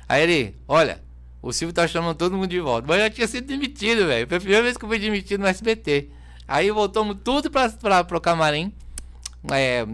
aí 0.07 0.23
ele, 0.23 0.55
olha, 0.67 1.01
o 1.41 1.51
Silvio 1.51 1.73
tá 1.73 1.85
chamando 1.85 2.15
todo 2.15 2.37
mundo 2.37 2.47
de 2.47 2.61
volta. 2.61 2.87
Mas 2.87 2.97
eu 2.99 3.03
já 3.03 3.09
tinha 3.09 3.27
sido 3.27 3.45
demitido, 3.45 4.07
velho. 4.07 4.25
Foi 4.25 4.37
a 4.37 4.39
primeira 4.39 4.63
vez 4.63 4.77
que 4.77 4.85
eu 4.85 4.89
fui 4.89 4.99
demitido 4.99 5.41
no 5.41 5.47
SBT. 5.47 6.07
Aí 6.49 6.71
voltamos 6.71 7.17
tudo 7.23 7.49
pra, 7.51 7.69
pra, 7.69 8.03
pro 8.03 8.19
camarim. 8.19 8.73
É, 9.51 9.85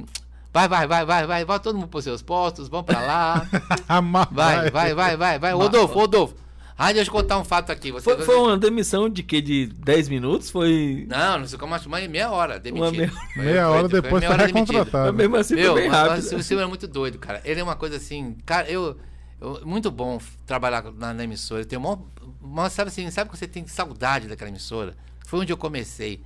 vai, 0.53 0.67
vai, 0.67 0.87
vai, 0.87 1.05
vai, 1.05 1.27
vai, 1.27 1.45
vai 1.45 1.59
todo 1.59 1.75
mundo 1.77 1.89
pros 1.89 2.03
seus 2.03 2.21
postos, 2.21 2.67
vamos 2.69 2.85
pra 2.85 3.01
lá. 3.01 3.47
Vai, 4.31 4.69
vai, 4.71 4.93
vai, 4.95 5.17
vai, 5.17 5.37
vai. 5.39 5.53
Rodolfo, 5.53 5.93
Rodolfo. 5.93 6.35
Ah, 6.77 6.91
deixa 6.91 7.09
eu 7.09 7.13
contar 7.13 7.37
um 7.39 7.45
fato 7.45 7.71
aqui. 7.71 7.89
Você, 7.91 8.03
Foi, 8.03 8.25
foi 8.25 8.35
uma 8.37 8.57
demissão 8.57 9.07
de 9.09 9.23
que? 9.23 9.39
De 9.41 9.67
10 9.67 10.09
minutos? 10.09 10.49
Foi. 10.49 11.05
Não, 11.09 11.39
não 11.39 11.47
sei 11.47 11.57
como 11.57 11.73
acho, 11.73 11.89
mas 11.89 12.05
meia 12.09 12.29
hora 12.31 12.59
demitido. 12.59 12.83
Uma 12.87 12.91
meia- 12.91 13.09
Foi- 13.11 13.43
Meia 13.45 13.53
foi- 13.53 13.63
hora 13.77 13.89
foi 13.89 14.01
depois 14.01 14.19
meia 14.21 14.27
foi 14.33 14.33
hora 14.43 14.47
demitido. 14.53 14.73
recontratado. 14.77 15.05
Mas 15.13 15.15
mesmo 15.15 15.35
assim 15.37 15.55
Meu, 15.55 15.71
foi 15.73 15.81
bem 15.83 15.89
mas 15.91 15.99
rápido. 16.09 16.37
o 16.39 16.43
Silvio 16.43 16.63
é 16.63 16.67
muito 16.67 16.87
doido, 16.87 17.17
cara. 17.17 17.41
Ele 17.45 17.59
é 17.61 17.63
uma 17.63 17.75
coisa 17.77 17.95
assim, 17.95 18.35
cara, 18.45 18.69
eu, 18.69 18.97
eu- 19.39 19.61
muito 19.65 19.89
bom 19.89 20.19
trabalhar 20.45 20.83
na, 20.97 21.13
na 21.13 21.23
emissora. 21.23 21.61
Eu 21.61 21.65
tenho 21.65 21.81
uma, 21.81 21.97
uma, 22.41 22.69
sabe 22.69 22.89
assim, 22.89 23.09
sabe 23.09 23.29
que 23.29 23.37
você 23.37 23.47
tem 23.47 23.65
saudade 23.67 24.27
daquela 24.27 24.49
emissora? 24.49 24.95
Foi 25.25 25.39
onde 25.39 25.53
eu 25.53 25.57
comecei. 25.57 26.21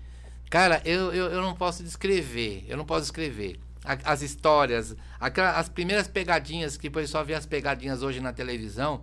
Cara, 0.49 0.81
eu, 0.85 1.13
eu, 1.13 1.27
eu 1.27 1.41
não 1.41 1.53
posso 1.53 1.83
descrever, 1.83 2.65
eu 2.67 2.75
não 2.75 2.83
posso 2.85 3.01
descrever 3.01 3.59
A- 3.85 4.11
as 4.11 4.21
histórias, 4.21 4.95
aquela, 5.19 5.51
as 5.51 5.69
primeiras 5.69 6.07
pegadinhas 6.07 6.75
que 6.75 6.87
o 6.87 6.91
pessoal 6.91 7.23
vê 7.23 7.33
as 7.35 7.45
pegadinhas 7.45 8.01
hoje 8.01 8.19
na 8.19 8.33
televisão. 8.33 9.01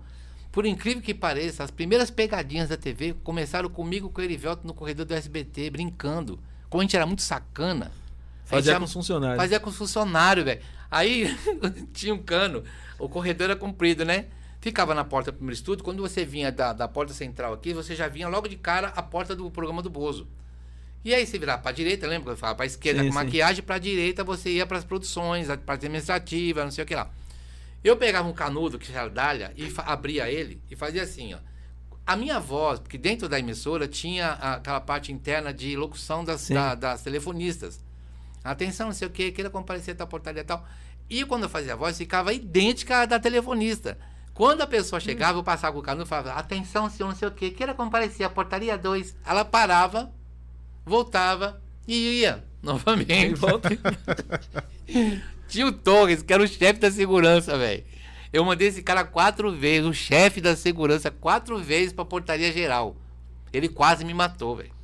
por 0.51 0.67
incrível 0.67 1.03
que 1.03 1.15
pareça, 1.15 1.63
as 1.63 1.71
primeiras 1.71 2.11
pegadinhas 2.11 2.69
da 2.71 2.77
TV 2.77 3.15
começaram 3.23 3.69
comigo 3.69 4.09
com 4.11 4.21
o 4.21 4.25
Erivelto 4.25 4.67
no 4.67 4.75
corredor 4.75 5.05
do 5.07 5.15
SBT, 5.15 5.71
brincando. 5.71 6.39
Como 6.69 6.81
a 6.81 6.85
gente 6.85 6.97
era 6.97 7.07
muito 7.07 7.23
sacana. 7.23 7.93
Fazia 8.45 8.73
já- 8.73 8.79
com 8.79 8.85
os 8.85 8.93
funcionários. 8.93 9.37
Fazia 9.37 9.61
com 9.61 9.71
os 9.71 9.77
funcionários, 9.77 10.45
velho. 10.45 10.61
Aí 10.91 11.37
tinha 11.93 12.15
um 12.15 12.19
cano, 12.23 12.65
o 12.99 13.09
corredor 13.09 13.51
era 13.51 13.57
comprido, 13.57 14.05
né? 14.05 14.27
Ficava 14.61 14.95
na 14.95 15.05
porta 15.05 15.31
do 15.31 15.37
primeiro 15.37 15.55
estúdio. 15.55 15.85
Quando 15.85 16.01
você 16.03 16.25
vinha 16.25 16.51
da, 16.51 16.73
da 16.73 16.89
porta 16.89 17.13
central 17.15 17.53
aqui, 17.53 17.73
você 17.73 17.95
já 17.95 18.09
vinha 18.09 18.27
logo 18.29 18.49
de 18.49 18.57
cara 18.57 18.89
a 18.97 19.03
porta 19.03 19.37
do 19.37 19.49
programa 19.51 19.81
do 19.83 19.89
Bozo. 19.91 20.27
E 21.07 21.15
aí 21.15 21.25
você 21.25 21.39
virava 21.39 21.63
pra 21.63 21.71
direita, 21.71 22.05
lembra 22.05 22.25
que 22.25 22.31
eu 22.33 22.37
falava? 22.37 22.57
Pra 22.57 22.67
esquerda 22.67 23.01
Sim, 23.01 23.11
com 23.11 23.15
maquiagem, 23.15 23.63
pra 23.63 23.79
direita 23.79 24.25
você 24.25 24.51
ia 24.51 24.67
pras 24.67 24.85
produções, 24.85 25.49
a 25.49 25.57
parte 25.57 25.87
administrativa, 25.87 26.65
não 26.65 26.71
sei 26.73 26.83
o 26.83 26.87
que 26.87 26.97
lá. 26.97 27.09
Eu 27.85 27.97
pegava 27.97 28.27
um 28.29 28.33
canudo, 28.33 28.77
que 28.77 28.91
era 28.91 29.09
dália, 29.09 29.53
e 29.57 29.73
abria 29.85 30.29
ele 30.29 30.61
e 30.69 30.75
fazia 30.75 31.05
assim, 31.05 31.33
ó. 31.33 31.39
A 32.05 32.17
minha 32.17 32.41
voz, 32.41 32.81
porque 32.81 32.99
dentro 32.99 33.29
da 33.29 33.39
emissora 33.39 33.87
tinha 33.87 34.33
aquela 34.33 34.81
parte 34.81 35.13
interna 35.13 35.55
de 35.55 35.77
locução 35.77 36.25
das, 36.25 36.49
da- 36.49 36.75
das 36.75 37.03
telefonistas. 37.03 37.79
Atenção, 38.43 38.87
não 38.89 38.93
sei 38.93 39.07
o 39.07 39.11
que, 39.13 39.31
queira 39.31 39.49
comparecer 39.49 39.95
tal 39.95 40.09
portaria 40.09 40.41
e 40.41 40.45
tal. 40.45 40.67
E 41.09 41.25
quando 41.25 41.45
eu 41.45 41.49
fazia 41.49 41.75
a 41.75 41.77
voz, 41.77 41.97
ficava 41.97 42.33
idêntica 42.33 43.03
à 43.03 43.07
da 43.07 43.21
telefonista. 43.21 43.97
Quando 44.35 44.63
a 44.63 44.67
pessoa 44.67 44.99
chegava, 44.99 45.39
eu 45.39 45.45
passava 45.45 45.73
com 45.73 45.79
o 45.79 45.83
canudo 45.83 46.05
e 46.05 46.09
falava, 46.09 46.33
atenção, 46.33 46.91
senhor, 46.91 47.09
não 47.11 47.15
sei 47.17 47.29
o 47.29 47.31
que, 47.31 47.53
queira 47.53 47.75
comparecer 47.75 48.27
à 48.27 48.29
portaria 48.29 48.77
2. 48.77 49.15
Ela 49.25 49.45
parava, 49.45 50.13
voltava 50.87 51.61
e 51.87 52.21
ia 52.21 52.45
novamente. 52.63 53.35
Volta. 53.35 53.69
Tinha 55.49 55.67
o 55.67 55.73
Torres, 55.73 56.23
que 56.23 56.33
era 56.33 56.43
o 56.43 56.49
chefe 56.49 56.81
da 56.81 56.91
segurança, 56.91 57.59
velho. 57.59 57.85
Eu 58.33 58.45
mandei 58.45 58.69
esse 58.69 58.83
cara 58.83 59.05
quatro 59.05 59.53
vezes, 59.53 59.87
o 59.87 59.95
chefe 59.95 60.41
da 60.41 60.57
segurança, 60.57 61.11
quatro 61.11 61.59
vezes 61.59 61.93
pra 61.93 62.05
portaria 62.05 62.53
geral. 62.53 62.97
Ele 63.53 63.69
quase 63.69 64.05
me 64.05 64.13
matou, 64.13 64.57
velho. 64.57 64.75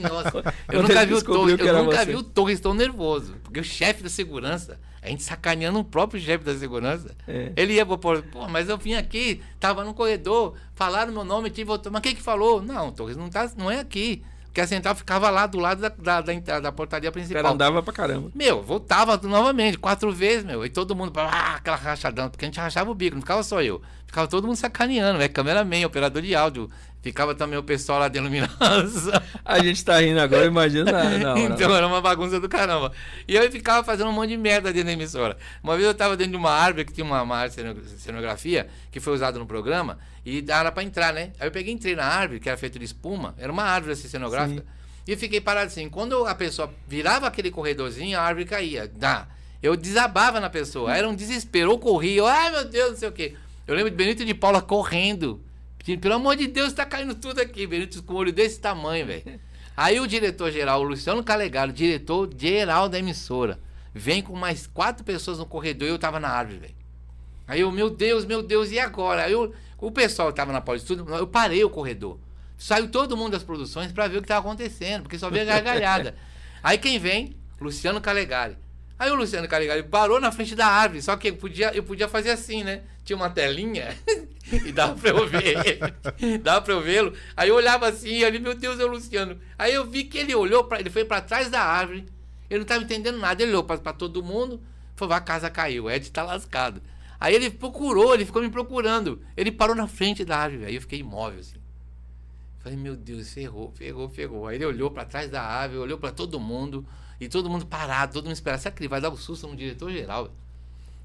Nossa, 0.00 0.54
eu 0.70 0.82
nunca 0.82 1.06
vi 1.06 1.14
o 1.14 1.22
Torres, 1.22 1.58
eu 1.58 1.84
nunca 1.84 2.04
vi 2.04 2.16
o 2.16 2.22
Torres 2.22 2.60
tão 2.60 2.74
nervoso. 2.74 3.36
Porque 3.42 3.60
o 3.60 3.64
chefe 3.64 4.02
da 4.02 4.08
segurança, 4.08 4.78
a 5.00 5.08
gente 5.08 5.22
sacaneando 5.22 5.78
o 5.78 5.84
próprio 5.84 6.20
chefe 6.20 6.44
da 6.44 6.54
segurança. 6.56 7.16
É. 7.26 7.52
Ele 7.56 7.74
ia 7.74 7.86
pro 7.86 7.98
pô, 7.98 8.20
pô, 8.22 8.48
mas 8.48 8.68
eu 8.68 8.76
vim 8.76 8.94
aqui, 8.94 9.40
tava 9.58 9.84
no 9.84 9.94
corredor, 9.94 10.54
falaram 10.74 11.12
meu 11.12 11.24
nome, 11.24 11.50
tive 11.50 11.64
voltou. 11.64 11.90
Mas 11.90 12.02
quem 12.02 12.14
que 12.14 12.22
falou? 12.22 12.60
Não, 12.60 12.92
Torres, 12.92 13.16
não, 13.16 13.30
tá, 13.30 13.50
não 13.56 13.70
é 13.70 13.80
aqui. 13.80 14.22
Porque 14.58 14.62
a 14.64 14.66
central 14.66 14.96
ficava 14.96 15.30
lá 15.30 15.46
do 15.46 15.56
lado 15.56 15.80
da, 15.80 15.88
da, 15.88 16.20
da, 16.20 16.34
entrada, 16.34 16.62
da 16.62 16.72
portaria 16.72 17.12
principal. 17.12 17.42
cara 17.42 17.54
andava 17.54 17.80
pra 17.80 17.92
caramba. 17.92 18.32
Meu, 18.34 18.60
voltava 18.60 19.16
novamente, 19.22 19.78
quatro 19.78 20.10
vezes, 20.10 20.44
meu. 20.44 20.66
E 20.66 20.68
todo 20.68 20.96
mundo, 20.96 21.12
ah, 21.16 21.54
aquela 21.54 21.76
rachadão, 21.76 22.28
porque 22.28 22.44
a 22.44 22.48
gente 22.48 22.58
rachava 22.58 22.90
o 22.90 22.94
bico, 22.94 23.14
não 23.14 23.22
ficava 23.22 23.44
só 23.44 23.62
eu. 23.62 23.80
Ficava 24.04 24.26
todo 24.26 24.48
mundo 24.48 24.56
sacaneando, 24.56 25.22
é 25.22 25.28
cameraman, 25.28 25.86
operador 25.86 26.22
de 26.22 26.34
áudio. 26.34 26.68
Ficava 27.00 27.34
também 27.34 27.58
o 27.58 27.62
pessoal 27.62 28.00
lá 28.00 28.08
de 28.08 28.18
iluminação. 28.18 28.58
A 29.44 29.60
gente 29.60 29.84
tá 29.84 30.00
rindo 30.00 30.20
agora, 30.20 30.46
imagina 30.46 30.90
na, 30.90 31.18
na 31.18 31.30
hora. 31.34 31.40
Então 31.54 31.74
era 31.74 31.86
uma 31.86 32.00
bagunça 32.00 32.40
do 32.40 32.48
caramba. 32.48 32.92
E 33.26 33.36
eu 33.36 33.50
ficava 33.52 33.84
fazendo 33.84 34.10
um 34.10 34.12
monte 34.12 34.30
de 34.30 34.36
merda 34.36 34.72
dentro 34.72 34.88
da 34.88 34.92
emissora. 34.92 35.36
Uma 35.62 35.76
vez 35.76 35.86
eu 35.86 35.94
tava 35.94 36.16
dentro 36.16 36.32
de 36.32 36.36
uma 36.36 36.50
árvore 36.50 36.84
que 36.84 36.92
tinha 36.92 37.04
uma, 37.04 37.22
uma 37.22 37.48
cenografia 37.48 38.68
que 38.90 38.98
foi 38.98 39.14
usada 39.14 39.38
no 39.38 39.46
programa 39.46 39.98
e 40.26 40.44
era 40.48 40.72
pra 40.72 40.82
entrar, 40.82 41.12
né? 41.12 41.30
Aí 41.38 41.46
eu 41.46 41.52
peguei 41.52 41.72
e 41.72 41.76
entrei 41.76 41.94
na 41.94 42.04
árvore, 42.04 42.40
que 42.40 42.48
era 42.48 42.58
feita 42.58 42.78
de 42.78 42.84
espuma, 42.84 43.34
era 43.38 43.50
uma 43.50 43.62
árvore 43.62 43.92
assim, 43.92 44.08
cenográfica. 44.08 44.64
E 45.06 45.12
eu 45.12 45.16
fiquei 45.16 45.40
parado 45.40 45.68
assim. 45.68 45.88
Quando 45.88 46.26
a 46.26 46.34
pessoa 46.34 46.70
virava 46.86 47.26
aquele 47.26 47.50
corredorzinho, 47.50 48.18
a 48.18 48.22
árvore 48.22 48.44
caía. 48.44 48.86
Dá. 48.94 49.26
Eu 49.62 49.74
desabava 49.74 50.38
na 50.38 50.50
pessoa. 50.50 50.94
Era 50.94 51.08
um 51.08 51.14
desespero. 51.14 51.70
Eu 51.70 51.78
corria. 51.78 52.24
Ai, 52.24 52.50
meu 52.50 52.64
Deus, 52.66 52.90
não 52.90 52.96
sei 52.98 53.08
o 53.08 53.12
quê. 53.12 53.34
Eu 53.66 53.74
lembro 53.74 53.90
de 53.90 53.96
Benito 53.96 54.22
de 54.22 54.34
Paula 54.34 54.60
correndo. 54.60 55.40
Pelo 55.96 56.14
amor 56.14 56.36
de 56.36 56.46
Deus, 56.46 56.72
tá 56.72 56.84
caindo 56.84 57.14
tudo 57.14 57.40
aqui. 57.40 57.66
Benito 57.66 58.02
com 58.02 58.14
o 58.14 58.16
olho 58.16 58.32
desse 58.32 58.60
tamanho, 58.60 59.06
velho. 59.06 59.40
Aí 59.76 60.00
o 60.00 60.06
diretor-geral, 60.06 60.80
o 60.80 60.84
Luciano 60.84 61.22
Calegaro, 61.22 61.72
diretor-geral 61.72 62.88
da 62.88 62.98
emissora, 62.98 63.60
vem 63.94 64.20
com 64.20 64.34
mais 64.34 64.66
quatro 64.66 65.04
pessoas 65.04 65.38
no 65.38 65.46
corredor 65.46 65.86
e 65.86 65.90
eu 65.92 65.98
tava 65.98 66.18
na 66.18 66.28
árvore, 66.28 66.58
velho. 66.58 66.74
Aí 67.46 67.60
eu, 67.60 67.70
meu 67.70 67.88
Deus, 67.88 68.24
meu 68.24 68.42
Deus, 68.42 68.72
e 68.72 68.78
agora? 68.78 69.24
Aí 69.24 69.32
eu, 69.32 69.54
o 69.78 69.90
pessoal 69.90 70.32
tava 70.32 70.52
na 70.52 70.60
pós 70.60 70.82
de 70.82 70.86
tudo, 70.88 71.14
eu 71.14 71.26
parei 71.26 71.64
o 71.64 71.70
corredor. 71.70 72.18
Saiu 72.58 72.88
todo 72.88 73.16
mundo 73.16 73.32
das 73.32 73.44
produções 73.44 73.92
pra 73.92 74.08
ver 74.08 74.18
o 74.18 74.22
que 74.22 74.26
tava 74.28 74.40
acontecendo, 74.40 75.02
porque 75.02 75.18
só 75.18 75.30
via 75.30 75.44
gargalhada. 75.44 76.16
Aí 76.60 76.76
quem 76.76 76.98
vem? 76.98 77.36
Luciano 77.60 78.00
Calegari. 78.00 78.58
Aí 78.98 79.10
o 79.10 79.14
Luciano 79.14 79.46
Calegari 79.46 79.84
parou 79.84 80.20
na 80.20 80.32
frente 80.32 80.56
da 80.56 80.66
árvore, 80.66 81.00
só 81.00 81.16
que 81.16 81.28
eu 81.28 81.36
podia, 81.36 81.72
eu 81.72 81.84
podia 81.84 82.08
fazer 82.08 82.30
assim, 82.30 82.64
né? 82.64 82.82
Tinha 83.04 83.16
uma 83.16 83.30
telinha 83.30 83.96
e 84.50 84.72
dava 84.72 84.96
pra 84.96 85.10
eu 85.10 85.26
ver 85.26 85.44
ele. 85.46 86.38
Dava 86.38 86.62
pra 86.62 86.74
eu 86.74 86.80
vê-lo. 86.80 87.12
Aí 87.36 87.48
eu 87.48 87.54
olhava 87.54 87.88
assim, 87.88 88.24
ali, 88.24 88.40
meu 88.40 88.54
Deus, 88.54 88.80
é 88.80 88.84
o 88.84 88.88
Luciano. 88.88 89.38
Aí 89.56 89.72
eu 89.72 89.86
vi 89.86 90.02
que 90.04 90.18
ele 90.18 90.34
olhou, 90.34 90.64
pra, 90.64 90.80
ele 90.80 90.90
foi 90.90 91.04
pra 91.04 91.20
trás 91.20 91.48
da 91.48 91.62
árvore, 91.62 92.06
ele 92.50 92.58
não 92.58 92.66
tava 92.66 92.82
entendendo 92.82 93.18
nada. 93.18 93.40
Ele 93.40 93.52
olhou 93.52 93.62
pra, 93.62 93.78
pra 93.78 93.92
todo 93.92 94.22
mundo, 94.22 94.60
falou, 94.96 95.14
a 95.14 95.20
casa 95.20 95.48
caiu, 95.48 95.88
Ed 95.88 96.10
tá 96.10 96.24
lascado. 96.24 96.82
Aí 97.20 97.34
ele 97.34 97.50
procurou, 97.50 98.14
ele 98.14 98.24
ficou 98.24 98.42
me 98.42 98.50
procurando. 98.50 99.22
Ele 99.36 99.52
parou 99.52 99.76
na 99.76 99.86
frente 99.86 100.24
da 100.24 100.38
árvore, 100.38 100.64
aí 100.64 100.74
eu 100.74 100.80
fiquei 100.80 100.98
imóvel 100.98 101.38
assim. 101.38 101.58
Falei, 102.58 102.76
meu 102.76 102.96
Deus, 102.96 103.32
ferrou, 103.32 103.70
ferrou, 103.70 104.08
ferrou. 104.08 104.46
Aí 104.48 104.56
ele 104.56 104.66
olhou 104.66 104.90
pra 104.90 105.04
trás 105.04 105.30
da 105.30 105.40
árvore, 105.40 105.80
olhou 105.80 105.98
pra 105.98 106.10
todo 106.10 106.40
mundo, 106.40 106.86
e 107.20 107.28
todo 107.28 107.50
mundo 107.50 107.66
parado, 107.66 108.12
todo 108.12 108.24
mundo 108.24 108.34
esperando. 108.34 108.60
Será 108.60 108.74
que 108.74 108.80
ele 108.80 108.88
vai 108.88 109.00
dar 109.00 109.10
um 109.10 109.16
susto 109.16 109.46
no 109.46 109.56
diretor-geral? 109.56 110.30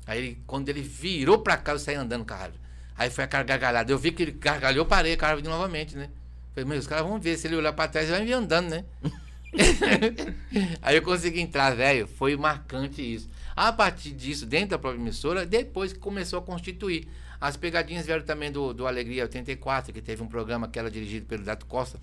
Aí 0.05 0.19
ele, 0.19 0.37
quando 0.45 0.69
ele 0.69 0.81
virou 0.81 1.39
pra 1.39 1.57
cá, 1.57 1.71
eu 1.71 1.79
saí 1.79 1.95
andando 1.95 2.29
a 2.29 2.35
árvore. 2.35 2.59
Aí 2.97 3.09
foi 3.09 3.23
aquela 3.23 3.43
gargalhada. 3.43 3.91
Eu 3.91 3.97
vi 3.97 4.11
que 4.11 4.23
ele 4.23 4.31
gargalhou, 4.31 4.85
parei 4.85 5.17
a 5.19 5.25
árvore 5.25 5.47
novamente, 5.47 5.95
né? 5.95 6.09
Falei, 6.53 6.69
meu, 6.69 6.77
os 6.77 6.87
caras 6.87 7.05
vão 7.05 7.19
ver. 7.19 7.37
Se 7.37 7.47
ele 7.47 7.55
olhar 7.55 7.73
pra 7.73 7.87
trás, 7.87 8.07
ele 8.07 8.17
vai 8.17 8.25
me 8.25 8.33
andando, 8.33 8.69
né? 8.69 8.85
Aí 10.81 10.95
eu 10.95 11.01
consegui 11.01 11.39
entrar, 11.39 11.75
velho. 11.75 12.07
Foi 12.07 12.35
marcante 12.35 13.01
isso. 13.01 13.29
A 13.55 13.71
partir 13.71 14.11
disso, 14.11 14.45
dentro 14.45 14.69
da 14.69 14.79
própria 14.79 14.99
emissora, 14.99 15.45
depois 15.45 15.93
que 15.93 15.99
começou 15.99 16.39
a 16.39 16.41
constituir. 16.41 17.07
As 17.45 17.57
pegadinhas 17.57 18.05
vieram 18.05 18.23
também 18.23 18.49
do, 18.49 18.73
do 18.73 18.87
Alegria 18.87 19.23
84, 19.23 19.91
que 19.91 20.01
teve 20.01 20.23
um 20.23 20.27
programa 20.27 20.65
que 20.65 20.79
era 20.79 20.89
dirigido 20.89 21.25
pelo 21.25 21.43
Dato 21.43 21.65
Costa. 21.65 21.99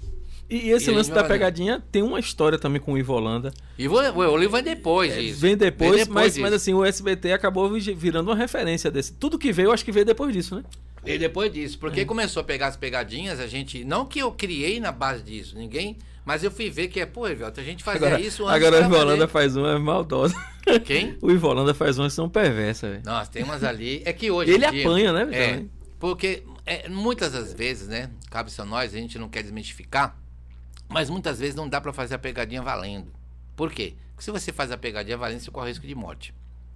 E, 0.51 0.69
esse 0.69 0.91
E 0.91 0.95
lance 0.95 1.11
da 1.11 1.25
pegadinha 1.25 1.83
tem 1.91 2.03
uma 2.03 2.21
história 2.21 2.59
também 2.59 2.79
com 2.79 2.93
o 2.93 2.99
Ivo 2.99 3.15
Holanda. 3.15 3.51
Vou, 3.89 4.03
o 4.03 4.37
livro 4.37 4.57
vem 4.57 4.63
depois 4.63 5.15
disso. 5.15 5.39
É, 5.39 5.49
Vem 5.49 5.57
depois, 5.57 6.05
Vem 6.05 6.13
mas, 6.15 6.33
disso. 6.35 6.43
mas 6.43 6.53
assim, 6.53 6.75
o 6.75 6.85
SBT 6.85 7.33
acabou 7.33 7.71
vi- 7.71 7.95
virando 7.95 8.29
uma 8.29 8.37
referência 8.37 8.91
desse. 8.91 9.15
Tudo 9.15 9.39
que 9.39 9.51
veio, 9.51 9.69
eu 9.69 9.73
acho 9.73 9.83
que 9.83 9.91
veio 9.93 10.05
depois 10.05 10.31
disso, 10.35 10.57
né? 10.57 10.63
E 11.07 11.17
depois 11.17 11.51
disso, 11.51 11.79
porque 11.79 12.05
começou 12.05 12.43
a 12.43 12.45
pegar 12.45 12.67
as 12.67 12.77
pegadinhas, 12.77 13.41
a 13.41 13.47
gente. 13.47 13.83
Não 13.83 14.05
que 14.05 14.19
eu 14.19 14.31
criei 14.33 14.79
na 14.79 14.93
base 14.93 15.23
disso, 15.23 15.57
ninguém. 15.57 15.97
Mas 16.25 16.45
eu 16.45 16.51
fui 16.51 16.71
ver 16.71 16.89
que 16.89 17.01
é, 17.01 17.07
pô, 17.07 17.27
Evelto, 17.27 17.61
a 17.61 17.65
gente 17.65 17.83
fazia 17.83 18.07
Agora, 18.09 18.21
isso 18.23 18.47
antes 18.47 18.57
agora 18.57 18.77
o 18.77 18.79
de 18.79 18.85
Ivo 18.85 18.91
trabalhar. 18.91 19.05
Holanda 19.15 19.29
faz 19.29 19.57
uma 19.57 19.79
maldosa. 19.79 20.35
Quem? 20.85 21.17
O 21.23 21.31
Ivo 21.31 21.49
Holanda 21.49 21.73
faz 21.75 21.99
umas 21.99 22.13
que 22.13 22.17
são 22.17 22.29
perversas, 22.29 22.91
velho. 22.91 23.03
Nossa, 23.05 23.31
tem 23.31 23.43
umas 23.43 23.65
ali. 23.65 24.03
É 24.05 24.13
que 24.13 24.31
hoje. 24.31 24.53
Ele 24.53 24.71
dia- 24.71 24.83
apanha, 24.87 25.13
né, 25.13 25.23
É. 25.33 25.49
também. 25.53 25.71
Porque 25.99 26.43
é, 26.67 26.89
muitas 26.89 27.33
das 27.33 27.53
vezes, 27.53 27.89
né? 27.89 28.11
Cabe 28.31 28.51
a 28.57 28.65
nós, 28.65 28.95
a 28.95 28.97
gente 28.99 29.19
não 29.19 29.29
quer 29.29 29.43
desmistificar, 29.43 30.17
mas 30.89 31.11
muitas 31.11 31.39
vezes 31.39 31.55
não 31.55 31.69
dá 31.69 31.81
pra 31.81 31.93
fazer 31.93 32.15
a 32.15 32.19
pegadinha 32.19 32.63
valendo. 32.63 33.13
Por 33.57 33.71
quê? 33.73 33.95
Porque 34.13 34.25
se 34.25 34.31
você 34.31 34.53
faz 34.53 34.71
a 34.71 34.77
pegadinha 34.77 35.17
valendo, 35.17 35.41
você 35.41 35.51
corre 35.51 35.69
risco 35.69 35.87
de 35.87 35.95
morte. 35.95 36.33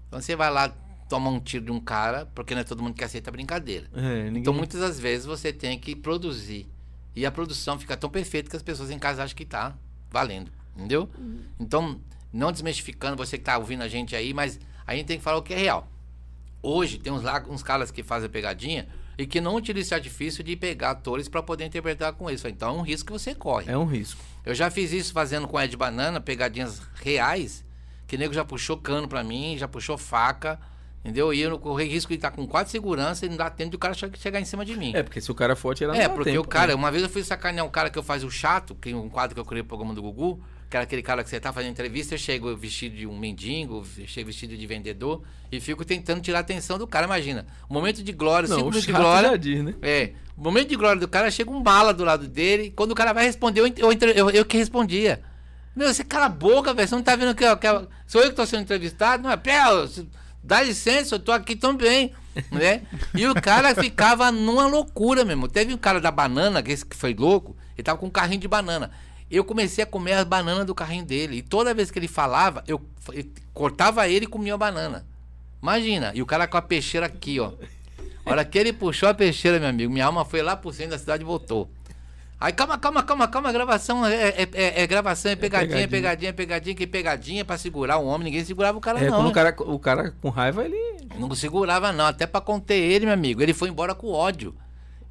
Então 0.09 0.21
você 0.21 0.35
vai 0.35 0.51
lá 0.51 0.69
tomar 1.09 1.31
um 1.31 1.39
tiro 1.41 1.67
de 1.67 1.71
um 1.71 1.81
cara, 1.81 2.27
porque 2.35 2.55
não 2.55 2.63
é 2.63 2.65
todo 2.65 2.83
mundo 2.83 2.95
que 2.95 3.05
aceita 3.05 3.31
a 3.31 3.33
brincadeira. 3.33 3.87
É, 3.95 4.25
ninguém... 4.25 4.41
Então 4.41 4.53
muitas 4.55 4.81
das 4.81 4.99
vezes 4.99 5.27
você 5.27 5.53
tem 5.53 5.79
que 5.79 5.95
produzir. 5.95 6.67
E 7.15 7.25
a 7.25 7.31
produção 7.31 7.79
fica 7.79 7.97
tão 7.97 8.11
perfeita 8.11 8.51
que 8.51 8.57
as 8.57 8.63
pessoas 8.63 8.91
em 8.91 8.99
casa 8.99 9.23
acham 9.23 9.37
que 9.37 9.45
tá 9.45 9.75
valendo. 10.11 10.51
Entendeu? 10.77 11.09
Então, 11.59 12.01
não 12.33 12.51
desmistificando 12.51 13.17
você 13.17 13.39
que 13.39 13.45
tá 13.45 13.57
ouvindo 13.57 13.83
a 13.83 13.89
gente 13.89 14.17
aí, 14.17 14.35
mas 14.35 14.59
a 14.87 14.95
gente 14.95 15.07
tem 15.07 15.19
que 15.19 15.25
falar 15.25 15.39
o 15.39 15.43
que 15.43 15.55
é 15.55 15.59
real. 15.59 15.89
Hoje 16.63 16.99
tem 16.99 17.13
uns, 17.13 17.23
lá, 17.23 17.45
uns 17.49 17.63
caras 17.63 17.91
que 17.91 18.03
fazem 18.03 18.29
pegadinha 18.29 18.89
e 19.17 19.27
que 19.27 19.41
não 19.41 19.55
utilizam 19.55 19.87
esse 19.87 19.95
artifício 19.95 20.43
de 20.43 20.57
pegar 20.57 20.91
atores 20.91 21.29
para 21.29 21.43
poder 21.43 21.65
interpretar 21.65 22.13
com 22.15 22.29
eles. 22.29 22.45
Então 22.45 22.71
é 22.71 22.79
um 22.81 22.83
risco 22.83 23.07
que 23.07 23.13
você 23.13 23.35
corre. 23.35 23.71
É 23.71 23.79
um 23.79 23.85
risco. 23.85 24.21
Eu 24.45 24.55
já 24.55 24.71
fiz 24.71 24.93
isso 24.93 25.13
fazendo 25.13 25.47
com 25.47 25.61
Ed 25.61 25.77
Banana, 25.77 26.21
pegadinhas 26.21 26.83
reais, 26.95 27.65
que 28.07 28.17
o 28.17 28.19
nego 28.19 28.35
já 28.35 28.45
puxou 28.45 28.77
cano 28.77 29.07
pra 29.07 29.23
mim, 29.23 29.57
já 29.57 29.69
puxou 29.69 29.97
faca, 29.97 30.59
entendeu? 31.05 31.33
E 31.35 31.41
eu 31.43 31.59
corri 31.59 31.85
risco 31.85 32.09
de 32.09 32.17
estar 32.17 32.31
com 32.31 32.47
quatro 32.47 32.71
segurança 32.73 33.27
e 33.27 33.29
não 33.29 33.37
dá 33.37 33.51
tempo 33.51 33.71
de 33.71 33.77
o 33.77 33.79
cara 33.79 33.93
che- 33.95 34.11
chegar 34.19 34.41
em 34.41 34.45
cima 34.47 34.65
de 34.65 34.75
mim. 34.77 34.93
É, 34.95 35.03
porque 35.03 35.21
se 35.21 35.31
o 35.31 35.35
cara 35.35 35.55
for 35.55 35.73
atirar, 35.73 35.95
É, 35.95 36.03
não 36.03 36.09
dá 36.09 36.15
porque 36.15 36.31
tempo, 36.31 36.43
o 36.43 36.49
cara, 36.49 36.69
né? 36.69 36.75
uma 36.75 36.91
vez 36.91 37.03
eu 37.03 37.09
fui 37.11 37.23
sacanear 37.23 37.65
um 37.67 37.71
cara 37.71 37.91
que 37.91 37.99
eu 37.99 38.03
fazia 38.03 38.27
o 38.27 38.31
chato, 38.31 38.75
que 38.75 38.91
é 38.91 38.97
um 38.97 39.09
quadro 39.09 39.35
que 39.35 39.41
eu 39.41 39.45
criei 39.45 39.63
pro 39.63 39.77
programa 39.77 39.95
do 39.95 40.01
Gugu, 40.03 40.43
que 40.71 40.77
era 40.77 40.85
aquele 40.85 41.03
cara 41.03 41.23
que 41.23 41.29
você 41.31 41.39
tá 41.39 41.53
fazendo 41.53 41.71
entrevista, 41.73 42.15
eu 42.15 42.19
chego 42.19 42.57
vestido 42.57 42.97
de 42.97 43.07
um 43.07 43.17
mendigo, 43.17 43.85
chego 44.07 44.27
vestido 44.27 44.57
de 44.57 44.67
vendedor 44.67 45.23
e 45.53 45.61
fico 45.61 45.85
tentando 45.85 46.21
tirar 46.23 46.39
a 46.39 46.41
atenção 46.41 46.79
do 46.79 46.87
cara, 46.87 47.05
imagina. 47.07 47.47
Momento 47.69 48.03
de 48.03 48.11
glória, 48.11 48.49
Não, 48.49 48.57
cinco 48.57 48.69
o 48.69 48.71
minutos 48.73 48.87
de 48.87 48.93
glória. 48.93 49.39
diz, 49.39 49.63
né? 49.63 49.75
É, 49.83 50.13
o 50.37 50.43
momento 50.43 50.71
de 50.71 50.77
glória 50.77 50.99
do 51.01 51.07
cara, 51.07 51.31
chega 51.31 51.51
um 51.51 51.63
bala 51.63 51.93
do 51.95 52.03
lado 52.03 52.27
dele, 52.27 52.73
quando 52.75 52.91
o 52.91 52.95
cara 52.95 53.13
vai 53.13 53.25
responder, 53.25 53.61
eu, 53.61 53.67
eu, 53.77 53.93
eu, 54.11 54.31
eu 54.31 54.45
que 54.45 54.57
respondia. 54.57 55.21
Meu, 55.77 55.93
você 55.93 56.03
cala 56.03 56.27
a 56.27 56.29
boca, 56.29 56.73
velho, 56.73 56.89
você 56.89 56.95
não 56.95 57.03
tá 57.03 57.15
vendo 57.15 57.35
que, 57.37 57.45
eu- 57.45 57.57
que 57.57 57.67
eu- 57.69 57.87
sou 58.07 58.21
eu 58.23 58.31
que 58.31 58.37
tô 58.37 58.47
sendo 58.47 58.63
entrevistado? 58.63 59.23
Não 59.23 59.31
é, 59.31 59.37
pé, 59.37 59.61
dá 60.45 60.63
licença, 60.63 61.15
eu 61.15 61.19
tô 61.19 61.33
aqui 61.33 61.57
também. 61.57 62.13
né? 62.51 62.83
E 63.15 63.27
o 63.27 63.35
cara 63.35 63.75
ficava 63.75 64.31
numa 64.31 64.67
loucura 64.67 65.25
mesmo. 65.25 65.49
Teve 65.49 65.73
um 65.73 65.79
cara 65.79 66.01
da 66.01 66.11
banana, 66.11 66.63
que 66.63 66.71
esse 66.73 66.85
que 66.85 66.97
foi 66.97 67.15
louco, 67.15 67.57
ele 67.77 67.83
tava 67.85 67.99
com 67.99 68.07
um 68.07 68.11
carrinho 68.11 68.41
de 68.41 68.49
banana. 68.49 68.91
Eu 69.31 69.45
comecei 69.45 69.83
a 69.83 69.87
comer 69.87 70.13
as 70.15 70.25
bananas 70.25 70.67
do 70.67 70.75
carrinho 70.75 71.05
dele. 71.05 71.39
E 71.39 71.43
toda 71.43 71.75
vez 71.75 71.91
que 71.91 71.99
ele 71.99 72.09
falava, 72.09 72.63
eu, 72.67 72.81
eu 73.13 73.25
cortava 73.53 74.07
ele 74.09 74.27
e 74.27 74.29
comia 74.29 74.55
a 74.55 74.59
banana. 74.59 75.07
Imagina. 75.63 76.13
E 76.15 76.21
o 76.23 76.27
cara 76.27 76.47
com 76.47 76.57
a 76.57 76.63
peixeira 76.63 77.07
aqui, 77.07 77.41
ó. 77.41 77.53
A 78.27 78.31
hora 78.31 78.45
que 78.45 78.59
ele 78.59 78.73
puxou 78.73 79.09
a 79.09 79.15
peixeira, 79.15 79.59
meu 79.59 79.69
amigo, 79.69 79.93
minha 79.93 80.07
alma 80.07 80.25
foi 80.25 80.43
lá 80.43 80.57
pro 80.57 80.73
centro 80.73 80.93
da 80.93 80.99
cidade 80.99 81.23
e 81.23 81.27
voltou. 81.27 81.71
Aí, 82.41 82.53
calma, 82.53 82.77
calma, 82.77 83.03
calma, 83.03 83.29
calma, 83.29 83.53
gravação 83.53 84.05
é, 84.05 84.15
é, 84.15 84.49
é, 84.53 84.83
é 84.83 84.87
gravação, 84.87 85.31
é 85.33 85.37
pegadinha, 85.37 85.81
é 85.81 85.87
pegadinha, 85.87 86.29
é 86.29 86.33
pegadinha, 86.33 86.75
que 86.75 86.87
pegadinha 86.87 87.45
pra 87.45 87.57
segurar 87.57 87.99
o 87.99 88.07
homem, 88.07 88.25
ninguém 88.27 88.45
segurava 88.45 88.77
o 88.77 88.81
cara 88.81 88.99
É, 88.99 89.09
não. 89.09 89.17
quando 89.19 89.25
o 89.27 89.29
né? 89.29 89.35
cara, 89.35 89.57
o 89.59 89.79
cara 89.79 90.15
com 90.21 90.29
raiva, 90.29 90.65
ele. 90.65 90.77
Não 91.19 91.35
segurava 91.35 91.93
não, 91.93 92.05
até 92.07 92.27
pra 92.27 92.41
conter 92.41 92.75
ele, 92.77 93.07
meu 93.07 93.15
amigo. 93.15 93.41
Ele 93.41 93.55
foi 93.55 93.69
embora 93.69 93.95
com 93.95 94.11
ódio. 94.11 94.55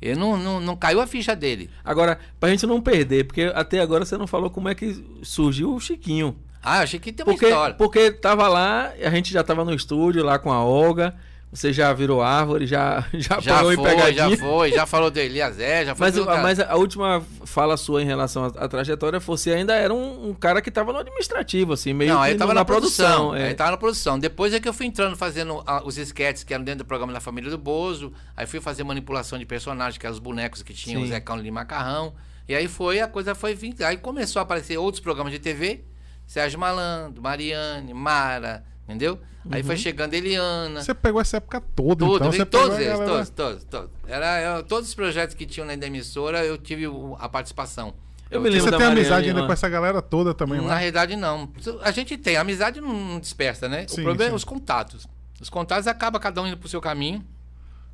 Ele 0.02 0.20
não, 0.20 0.36
não, 0.38 0.60
não 0.60 0.76
caiu 0.76 1.00
a 1.00 1.08
ficha 1.08 1.34
dele. 1.34 1.70
Agora, 1.84 2.20
pra 2.40 2.50
gente 2.50 2.68
não 2.68 2.82
perder, 2.82 3.24
porque 3.26 3.52
até 3.56 3.80
agora 3.80 4.04
você 4.06 4.18
não 4.18 4.28
falou 4.28 4.50
como 4.50 4.68
é 4.68 4.76
que 4.76 5.04
surgiu 5.24 5.74
o 5.74 5.80
Chiquinho. 5.80 6.36
Ah, 6.62 6.80
achei 6.80 7.00
que 7.00 7.12
tem 7.12 7.26
uma 7.26 7.34
Porque, 7.34 7.46
história. 7.48 7.76
porque 7.76 8.12
tava 8.12 8.48
lá, 8.48 8.92
a 9.02 9.10
gente 9.10 9.32
já 9.34 9.44
tava 9.44 9.64
no 9.66 9.74
estúdio 9.74 10.24
lá 10.24 10.38
com 10.38 10.52
a 10.52 10.64
Olga. 10.64 11.16
Você 11.54 11.72
já 11.72 11.94
virou 11.94 12.22
árvore, 12.22 12.66
já, 12.66 13.06
já, 13.14 13.40
Já 13.40 13.54
apanhou 13.60 13.74
em 13.74 13.76
foi, 13.76 13.90
pegadinha. 13.92 14.30
já 14.32 14.38
foi, 14.38 14.72
já 14.72 14.86
falou 14.88 15.12
do 15.12 15.20
Elias 15.20 15.56
já 15.56 15.94
foi. 15.94 16.12
Mas, 16.12 16.18
mas 16.42 16.60
a 16.60 16.76
última 16.76 17.24
fala 17.46 17.78
sua 17.78 18.02
em 18.02 18.06
relação 18.06 18.46
à, 18.46 18.48
à 18.66 18.68
trajetória, 18.68 19.20
você 19.20 19.52
ainda 19.52 19.76
era 19.76 19.94
um, 19.94 20.30
um 20.30 20.34
cara 20.34 20.62
que 20.64 20.72
tava 20.72 20.92
no 20.92 20.98
administrativo, 21.00 21.74
assim, 21.74 21.94
meio 21.94 22.12
Não, 22.14 22.22
que 22.22 22.28
aí 22.28 22.34
no- 22.34 22.40
tava 22.40 22.54
na, 22.56 22.66
produção. 22.66 23.36
é. 23.36 23.50
Aí 23.50 23.54
tava 23.54 23.70
na 23.72 23.78
produção. 23.78 24.18
Depois 24.18 24.52
é 24.52 24.60
que 24.60 24.68
eu 24.68 24.74
fui 24.74 24.88
entrando 24.88 25.16
fazendo 25.16 25.62
ah, 25.68 25.84
os 25.86 25.98
esquetes 25.98 26.44
que 26.44 26.54
eram 26.56 26.64
dentro 26.64 26.84
do 26.84 26.88
programa 26.88 27.14
da 27.14 27.20
família 27.20 27.52
do 27.52 27.58
Bozo. 27.58 28.12
Aí 28.36 28.48
fui 28.48 28.60
fazer 28.60 28.84
manipulação 28.84 29.38
de 29.38 29.46
personagens, 29.46 29.98
que 30.00 30.06
eram 30.08 30.14
os 30.16 30.20
bonecos 30.20 30.64
que 30.64 30.74
tinham 30.74 31.02
Sim. 31.02 31.08
o 31.08 31.10
Zecão 31.10 31.40
de 31.42 31.52
Macarrão. 31.52 32.14
E 32.50 32.56
aí 32.56 32.68
foi, 32.68 33.00
a 33.00 33.08
coisa 33.08 33.36
foi 33.36 33.54
vindo. 33.54 33.82
Aí 33.84 33.98
começou 33.98 34.40
a 34.40 34.44
aparecer 34.44 34.78
outros 34.78 35.00
programas 35.02 35.32
de 35.32 35.38
TV. 35.40 35.84
Sérgio 36.26 36.58
Malandro, 36.60 37.22
Mariane, 37.22 37.94
Mara, 37.94 38.64
entendeu? 38.88 39.20
Aí 39.52 39.62
Uhum. 39.62 39.68
foi 39.68 39.78
chegando 39.78 40.14
Eliana. 40.14 40.82
Você 40.82 40.94
pegou 40.94 41.20
essa 41.20 41.38
época 41.38 41.62
toda, 41.76 42.06
Tudo, 42.06 42.16
então. 42.16 42.32
Você 42.32 42.46
todos 42.46 42.76
eles, 42.78 42.88
galera- 42.88 43.12
todos, 43.12 43.30
todos, 43.30 43.64
todos. 43.66 43.90
Era, 44.08 44.42
eu- 44.42 44.64
todos 44.64 44.88
os 44.90 44.96
projetos 44.96 45.36
que 45.36 45.46
tinham 45.46 45.68
na 45.68 45.74
emissora, 45.74 46.46
eu 46.46 46.58
tive 46.58 46.86
a 47.20 47.28
participação. 47.28 47.94
Eu 48.32 48.40
me 48.42 48.50
lembro 48.50 48.64
Você 48.66 48.72
da 48.72 48.78
tem 48.78 48.88
Mariane, 48.88 49.02
amizade 49.08 49.28
ainda 49.30 49.46
com 49.46 49.54
essa 49.54 49.70
galera 49.70 50.02
toda 50.02 50.34
também 50.34 50.60
Na 50.62 50.68
lá? 50.68 50.76
realidade, 50.78 51.16
não. 51.16 51.52
A 51.84 51.92
gente 51.92 52.18
tem. 52.18 52.36
A 52.38 52.42
amizade 52.42 52.82
não 52.82 52.94
não 52.94 53.20
dispersa, 53.20 53.68
né? 53.70 53.86
Sim, 53.88 54.02
o 54.02 54.04
problema 54.06 54.30
sim. 54.30 54.34
é 54.34 54.36
os 54.36 54.44
contatos. 54.44 55.06
Os 55.40 55.50
contatos 55.50 55.86
acaba 55.88 56.20
cada 56.20 56.42
um 56.42 56.48
indo 56.48 56.58
pro 56.58 56.68
seu 56.70 56.82
caminho. 56.82 57.24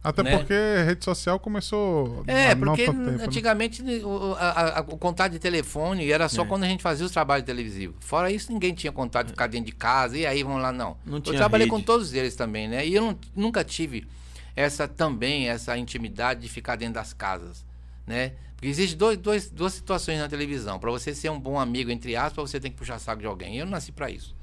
Até 0.01 0.23
né? 0.23 0.37
porque 0.37 0.53
rede 0.85 1.03
social 1.03 1.37
começou 1.39 2.23
É, 2.25 2.55
porque 2.55 2.85
tempo, 2.85 2.97
né? 2.97 3.23
antigamente 3.23 3.81
o, 4.03 4.33
a- 4.39 4.79
a- 4.79 4.81
o 4.87 4.97
contato 4.97 5.33
de 5.33 5.39
telefone 5.39 6.09
era 6.09 6.29
só 6.29 6.43
É. 6.43 6.45
quando 6.45 6.63
a 6.63 6.67
gente 6.67 6.81
fazia 6.81 7.05
os 7.05 7.11
trabalhos 7.11 7.45
televisivos. 7.45 7.97
Fora 7.99 8.31
isso, 8.31 8.51
ninguém 8.51 8.73
tinha 8.73 8.91
contato 8.93 9.25
de 9.27 9.31
ficar 9.33 9.47
dentro 9.47 9.65
de 9.65 9.73
casa. 9.73 10.17
E 10.17 10.25
aí, 10.25 10.41
vamos 10.41 10.61
lá, 10.61 10.71
não. 10.71 10.95
Não 11.05 11.17
eu 11.17 11.21
trabalhei 11.21 11.67
rede. 11.67 11.75
com 11.75 11.81
todos 11.81 12.13
eles 12.13 12.33
também, 12.35 12.67
né? 12.69 12.87
E 12.87 12.95
eu 12.95 13.01
não- 13.01 13.19
nunca 13.35 13.61
tive 13.63 14.07
essa 14.55 14.87
também, 14.87 15.49
essa 15.49 15.77
intimidade 15.77 16.39
de 16.41 16.47
ficar 16.47 16.77
dentro 16.77 16.93
das 16.95 17.11
casas, 17.13 17.65
né? 18.07 18.31
Porque 18.55 18.67
existe 18.67 18.95
dois, 18.95 19.17
dois, 19.17 19.49
duas 19.49 19.73
situações 19.73 20.17
na 20.19 20.27
televisão. 20.29 20.79
Para 20.79 20.91
você 20.91 21.13
ser 21.13 21.29
um 21.29 21.39
bom 21.39 21.59
amigo, 21.59 21.91
entre 21.91 22.15
aspas, 22.15 22.49
você 22.49 22.59
tem 22.59 22.71
que 22.71 22.77
puxar 22.77 22.99
saco 22.99 23.21
de 23.21 23.27
alguém. 23.27 23.57
Eu 23.57 23.65
não 23.65 23.71
nasci 23.73 23.91
para 23.91 24.09
isso. 24.09 24.33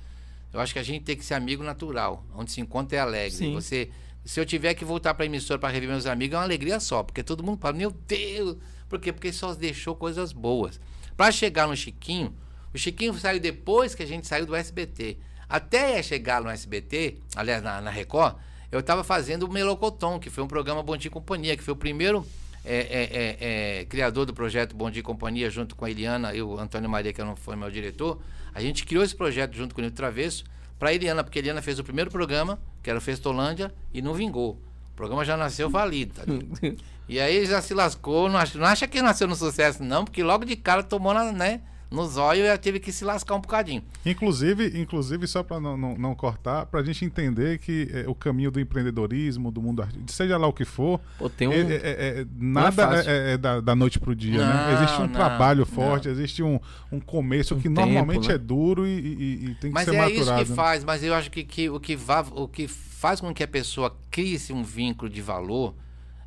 Eu 0.52 0.60
acho 0.60 0.72
que 0.72 0.78
a 0.78 0.82
gente 0.82 1.02
tem 1.04 1.16
que 1.16 1.24
ser 1.24 1.34
amigo 1.34 1.62
natural, 1.62 2.24
onde 2.34 2.50
se 2.52 2.60
encontra 2.60 2.96
é 2.96 3.00
alegre. 3.00 3.30
Sim. 3.36 3.52
Você, 3.54 3.90
se 4.26 4.40
eu 4.40 4.44
tiver 4.44 4.74
que 4.74 4.84
voltar 4.84 5.14
para 5.14 5.24
a 5.24 5.26
emissora 5.26 5.58
para 5.58 5.72
rever 5.72 5.88
meus 5.88 6.04
amigos, 6.04 6.34
é 6.34 6.38
uma 6.38 6.44
alegria 6.44 6.80
só, 6.80 7.02
porque 7.04 7.22
todo 7.22 7.44
mundo 7.44 7.60
fala, 7.60 7.76
meu 7.76 7.92
Deus, 7.92 8.56
por 8.88 8.98
quê? 8.98 9.12
Porque 9.12 9.32
só 9.32 9.54
deixou 9.54 9.94
coisas 9.94 10.32
boas. 10.32 10.80
Para 11.16 11.30
chegar 11.30 11.68
no 11.68 11.76
Chiquinho, 11.76 12.34
o 12.74 12.78
Chiquinho 12.78 13.14
saiu 13.14 13.38
depois 13.38 13.94
que 13.94 14.02
a 14.02 14.06
gente 14.06 14.26
saiu 14.26 14.44
do 14.44 14.54
SBT. 14.54 15.16
Até 15.48 16.02
chegar 16.02 16.42
no 16.42 16.50
SBT, 16.50 17.18
aliás, 17.36 17.62
na, 17.62 17.80
na 17.80 17.90
Record, 17.90 18.34
eu 18.72 18.80
estava 18.80 19.04
fazendo 19.04 19.44
o 19.44 19.52
Melocoton, 19.52 20.18
que 20.18 20.28
foi 20.28 20.42
um 20.42 20.48
programa 20.48 20.82
Bom 20.82 20.96
Dia 20.96 21.08
e 21.08 21.10
Companhia, 21.10 21.56
que 21.56 21.62
foi 21.62 21.72
o 21.72 21.76
primeiro 21.76 22.26
é, 22.64 22.78
é, 22.78 22.80
é, 22.80 23.80
é, 23.80 23.84
criador 23.84 24.26
do 24.26 24.34
projeto 24.34 24.74
Bom 24.74 24.90
Dia 24.90 25.00
e 25.00 25.04
Companhia, 25.04 25.48
junto 25.48 25.76
com 25.76 25.84
a 25.84 25.90
Eliana 25.90 26.34
e 26.34 26.42
o 26.42 26.58
Antônio 26.58 26.90
Maria, 26.90 27.12
que 27.12 27.22
não 27.22 27.36
foi 27.36 27.54
meu 27.54 27.70
diretor. 27.70 28.20
A 28.52 28.60
gente 28.60 28.84
criou 28.84 29.04
esse 29.04 29.14
projeto 29.14 29.54
junto 29.54 29.72
com 29.72 29.80
o 29.80 29.84
Nilton 29.84 29.96
Travesso 29.96 30.44
para 30.78 30.92
Eliana, 30.92 31.24
porque 31.24 31.38
a 31.38 31.42
Eliana 31.42 31.62
fez 31.62 31.78
o 31.78 31.84
primeiro 31.84 32.10
programa, 32.10 32.58
que 32.82 32.90
era 32.90 32.98
o 32.98 33.02
Festolândia, 33.02 33.72
e 33.92 34.02
não 34.02 34.14
vingou. 34.14 34.60
O 34.92 34.96
programa 34.96 35.24
já 35.24 35.36
nasceu 35.36 35.70
falido. 35.70 36.14
tá? 36.14 36.22
E 37.08 37.20
aí 37.20 37.36
ele 37.36 37.46
já 37.46 37.62
se 37.62 37.72
lascou, 37.72 38.28
não 38.28 38.36
acha, 38.36 38.58
não 38.58 38.66
acha 38.66 38.84
que 38.88 39.00
nasceu 39.00 39.28
no 39.28 39.36
sucesso, 39.36 39.80
não, 39.80 40.04
porque 40.04 40.24
logo 40.24 40.44
de 40.44 40.56
cara 40.56 40.82
tomou 40.82 41.14
na, 41.14 41.30
né, 41.30 41.60
no 41.90 42.06
zóio 42.06 42.42
e 42.44 42.46
já 42.46 42.58
teve 42.58 42.80
que 42.80 42.90
se 42.90 43.04
lascar 43.04 43.34
um 43.36 43.40
bocadinho. 43.40 43.82
Inclusive, 44.04 44.80
inclusive 44.80 45.26
só 45.26 45.42
para 45.42 45.60
não, 45.60 45.76
não, 45.76 45.96
não 45.96 46.14
cortar, 46.14 46.66
para 46.66 46.80
a 46.80 46.82
gente 46.84 47.04
entender 47.04 47.58
que 47.58 47.88
é, 47.92 48.04
o 48.08 48.14
caminho 48.14 48.50
do 48.50 48.58
empreendedorismo, 48.58 49.50
do 49.50 49.62
mundo 49.62 49.82
artístico, 49.82 50.10
seja 50.12 50.36
lá 50.36 50.46
o 50.46 50.52
que 50.52 50.64
for, 50.64 51.00
Pô, 51.18 51.28
tem 51.30 51.46
um. 51.48 51.52
é- 51.52 51.60
é- 51.60 51.74
é- 51.74 52.20
é- 52.20 52.26
nada 52.36 53.02
é, 53.06 53.32
é 53.34 53.38
da, 53.38 53.60
da 53.60 53.74
noite 53.74 53.98
pro 54.00 54.14
dia, 54.16 54.38
né? 54.46 54.66
Não, 54.66 54.72
Existe 54.82 54.96
um 55.00 55.06
não, 55.06 55.12
trabalho 55.12 55.64
forte, 55.64 56.08
existe 56.08 56.42
um, 56.42 56.58
um 56.90 56.98
começo 57.00 57.54
Um 57.54 57.58
que 57.60 57.68
tempo, 57.68 57.80
normalmente 57.80 58.28
né? 58.28 58.34
é 58.34 58.38
duro 58.38 58.86
e, 58.86 58.90
e- 58.90 59.44
e 59.50 59.54
tem 59.54 59.70
que 59.70 59.74
Mas 59.74 59.84
ser 59.84 59.94
é 59.94 59.98
maturado. 59.98 60.20
isso 60.42 60.44
que 60.44 60.50
né? 60.50 60.56
faz, 60.56 60.84
mas 60.84 61.02
eu 61.04 61.14
acho 61.14 61.30
que, 61.30 61.44
que 61.44 61.70
o, 61.70 61.78
que 61.78 61.96
o 62.32 62.48
que 62.48 62.66
faz 62.66 63.20
com 63.20 63.32
que 63.32 63.42
a 63.42 63.48
pessoa 63.48 63.96
crie-se 64.10 64.52
um 64.52 64.62
vínculo 64.64 65.10
de 65.10 65.20
valor 65.22 65.74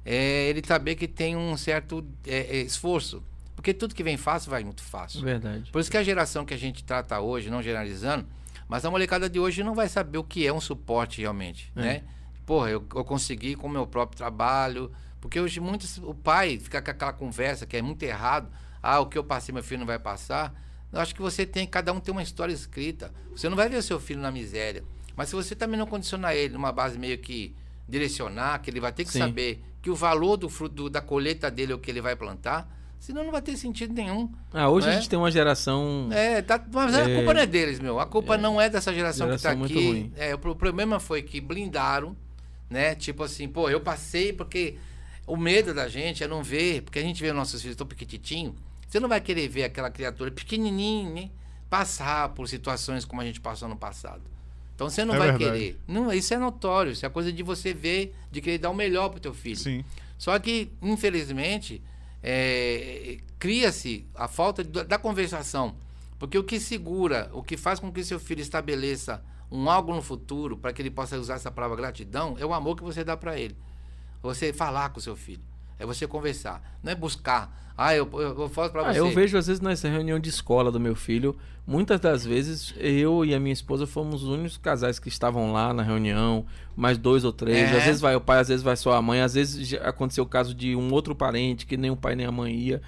é 0.06 0.50
ele 0.50 0.62
saber 0.66 0.96
que 0.96 1.08
tem 1.08 1.36
um 1.36 1.56
certo 1.58 2.06
é, 2.26 2.58
é, 2.58 2.62
esforço. 2.62 3.22
Porque 3.60 3.74
tudo 3.74 3.94
que 3.94 4.02
vem 4.04 4.16
fácil 4.16 4.50
vai 4.52 4.64
muito 4.64 4.82
fácil. 4.82 5.22
Verdade. 5.22 5.70
Por 5.70 5.82
isso 5.82 5.92
que 5.92 5.98
a 5.98 6.02
geração 6.04 6.46
que 6.46 6.54
a 6.54 6.58
gente 6.58 6.82
trata 6.82 7.20
hoje, 7.20 7.50
não 7.50 7.62
generalizando, 7.62 8.26
mas 8.70 8.86
a 8.86 8.90
molecada 8.90 9.30
de 9.30 9.38
hoje 9.38 9.64
não 9.66 9.76
vai 9.76 9.90
saber 9.90 10.18
o 10.18 10.24
que 10.24 10.48
é 10.48 10.54
um 10.54 10.62
suporte 10.62 11.20
realmente, 11.20 11.70
É. 11.76 11.82
né? 11.82 12.04
Porra, 12.46 12.70
eu, 12.70 12.86
eu 12.96 13.04
consegui 13.04 13.56
com 13.56 13.68
o 13.68 13.70
meu 13.70 13.86
próprio 13.86 14.18
trabalho, 14.18 14.90
porque 15.20 15.42
hoje 15.42 15.60
muitos, 15.60 15.98
o 15.98 16.14
pai 16.14 16.58
fica 16.58 16.82
com 16.82 16.90
aquela 16.90 17.12
conversa 17.12 17.66
que 17.66 17.76
é 17.76 17.82
muito 17.82 18.02
errado, 18.04 18.50
ah, 18.82 19.02
o 19.02 19.08
que 19.08 19.18
eu 19.18 19.26
passei 19.26 19.52
meu 19.54 19.62
filho 19.62 19.80
não 19.82 19.86
vai 19.86 20.00
passar. 20.00 20.54
Eu 20.90 21.02
acho 21.02 21.14
que 21.14 21.22
você 21.22 21.46
tem, 21.46 21.68
cada 21.68 21.92
um 21.92 22.00
tem 22.00 22.14
uma 22.14 22.24
história 22.24 22.54
escrita. 22.54 23.14
Você 23.32 23.50
não 23.50 23.58
vai 23.58 23.68
ver 23.68 23.84
seu 23.84 24.00
filho 24.00 24.22
na 24.22 24.32
miséria, 24.32 24.86
mas 25.18 25.28
se 25.28 25.36
você 25.36 25.54
também 25.54 25.78
não 25.78 25.86
condicionar 25.86 26.34
ele 26.34 26.54
numa 26.54 26.72
base 26.72 26.98
meio 26.98 27.18
que 27.18 27.54
direcionar, 27.90 28.60
que 28.62 28.70
ele 28.70 28.80
vai 28.80 28.94
ter 28.94 29.04
que 29.04 29.12
Sim. 29.12 29.20
saber 29.20 29.62
que 29.82 29.90
o 29.90 29.96
valor 29.96 30.38
do 30.38 30.48
fruto 30.48 30.76
do- 30.76 30.90
da 30.90 31.02
colheita 31.02 31.52
dele 31.52 31.74
é 31.74 31.76
o 31.76 31.80
que 31.80 31.92
ele 31.92 32.00
vai 32.02 32.16
plantar, 32.16 32.79
senão 33.00 33.24
não 33.24 33.32
vai 33.32 33.42
ter 33.42 33.56
sentido 33.58 33.94
nenhum. 33.94 34.30
Ah, 34.54 34.70
hoje 34.70 34.88
a 34.88 34.92
é? 34.92 34.96
gente 34.96 35.10
tem 35.10 35.18
uma 35.18 35.32
geração. 35.32 36.10
É, 36.12 36.42
tá, 36.42 36.64
mas 36.72 36.94
a 36.94 37.10
É. 37.10 37.16
culpa 37.16 37.34
não 37.34 37.42
é 37.42 37.46
deles, 37.46 37.80
meu. 37.80 38.00
A 38.00 38.06
culpa 38.06 38.38
não 38.38 38.60
é 38.62 38.70
dessa 38.70 38.94
geração, 38.94 39.28
Geração 39.28 39.52
que 39.52 39.58
muito 39.58 39.74
tá 39.74 39.80
aqui. 39.80 39.88
ruim. 39.88 40.14
É, 40.18 40.36
o 40.36 40.38
pro- 40.40 40.56
problema 40.56 41.00
foi 41.00 41.22
que 41.22 41.40
blindaram, 41.42 42.16
né? 42.70 42.94
Tipo 42.96 43.24
assim, 43.24 43.48
pô, 43.48 43.70
eu 43.70 43.80
passei 43.82 44.32
porque 44.34 44.76
o 45.26 45.36
medo 45.38 45.74
da 45.74 45.88
gente 45.88 46.24
é 46.24 46.28
não 46.28 46.44
ver, 46.44 46.82
porque 46.84 47.00
a 47.00 47.04
gente 47.04 47.22
vê 47.22 47.32
nossos 47.34 47.62
filhos 47.62 47.76
tão 47.78 47.88
pequititinhos. 47.88 48.54
Você 48.88 49.00
não 49.00 49.08
vai 49.10 49.22
querer 49.22 49.48
ver 49.48 49.64
aquela 49.66 49.90
criatura 49.92 50.32
pequenininha, 50.32 51.10
né? 51.10 51.30
Passar 51.70 52.30
por 52.30 52.48
situações 52.48 53.06
como 53.06 53.22
a 53.22 53.26
gente 53.26 53.40
passou 53.40 53.68
no 53.70 53.76
passado. 53.78 54.22
Então 54.74 54.90
você 54.90 55.06
não 55.06 55.14
É 55.16 55.18
vai 55.20 55.28
verdade. 55.32 55.52
querer. 55.52 55.80
Não, 55.88 56.12
isso 56.12 56.34
é 56.34 56.38
notório, 56.38 56.92
isso 56.94 57.06
é 57.06 57.10
coisa 57.10 57.32
de 57.32 57.44
você 57.44 57.74
ver, 57.74 58.16
de 58.32 58.42
querer 58.42 58.58
dar 58.58 58.70
o 58.72 58.74
melhor 58.74 59.10
pro 59.10 59.20
teu 59.20 59.34
filho. 59.34 59.58
Sim. 59.58 59.84
Só 60.18 60.38
que, 60.40 60.72
infelizmente, 60.82 61.82
é, 62.22 63.18
cria-se 63.38 64.06
a 64.16 64.28
falta 64.28 64.64
de- 64.64 64.84
da 64.84 64.98
conversação. 64.98 65.76
Porque 66.18 66.38
o 66.38 66.44
que 66.44 66.60
segura, 66.60 67.30
o 67.34 67.42
que 67.42 67.56
faz 67.56 67.80
com 67.80 67.92
que 67.92 68.04
seu 68.04 68.20
filho 68.20 68.42
estabeleça 68.42 69.24
um 69.52 69.70
algo 69.70 69.94
no 69.96 70.02
futuro, 70.02 70.58
para 70.58 70.72
que 70.74 70.82
ele 70.82 70.92
possa 70.92 71.18
usar 71.18 71.36
essa 71.36 71.50
palavra 71.50 71.78
gratidão, 71.78 72.36
é 72.38 72.46
o 72.46 72.54
amor 72.54 72.76
que 72.76 72.84
você 72.84 73.04
dá 73.04 73.16
para 73.18 73.40
ele. 73.40 73.56
Você 74.22 74.52
falar 74.52 74.90
com 74.90 75.00
seu 75.00 75.16
filho. 75.16 75.42
É 75.80 75.86
você 75.86 76.06
conversar. 76.06 76.62
Não 76.84 76.92
é 76.92 76.96
buscar. 76.96 77.58
Ah, 77.78 77.96
eu, 77.96 78.10
eu, 78.14 78.42
eu 78.42 78.50
falo 78.50 78.70
para 78.70 78.90
Ah, 78.90 78.94
você. 78.94 79.00
eu 79.00 79.10
vejo 79.12 79.38
às 79.38 79.48
vezes 79.48 79.62
nessa 79.62 79.88
reunião 79.88 80.20
de 80.20 80.28
escola 80.30 80.70
do 80.70 80.82
meu 80.82 80.96
filho, 80.98 81.34
muitas 81.66 81.98
das 81.98 82.26
vezes 82.26 82.74
eu 82.78 83.24
e 83.24 83.34
a 83.34 83.40
minha 83.40 83.54
esposa 83.54 83.88
fomos 83.88 84.24
os 84.24 84.28
únicos 84.30 84.58
casais 84.58 85.00
que 85.00 85.08
estavam 85.08 85.54
lá 85.54 85.74
na 85.74 85.82
reunião, 85.82 86.46
mais 86.76 86.98
dois 86.98 87.24
ou 87.24 87.32
três. 87.32 87.58
É. 87.72 87.78
Às 87.78 87.84
vezes 87.86 88.02
vai 88.02 88.16
o 88.18 88.20
pai, 88.22 88.40
às 88.40 88.50
vezes 88.50 88.62
vai 88.64 88.76
só 88.76 88.92
a 88.92 89.02
mãe, 89.02 89.22
às 89.22 89.34
vezes 89.36 89.74
aconteceu 89.82 90.26
o 90.26 90.28
caso 90.28 90.54
de 90.54 90.76
um 90.76 90.92
outro 90.92 91.16
parente 91.16 91.66
que 91.66 91.78
nem 91.78 91.90
o 91.90 91.96
pai 91.96 92.16
nem 92.16 92.26
a 92.26 92.32
mãe 92.32 92.54
ia. 92.54 92.82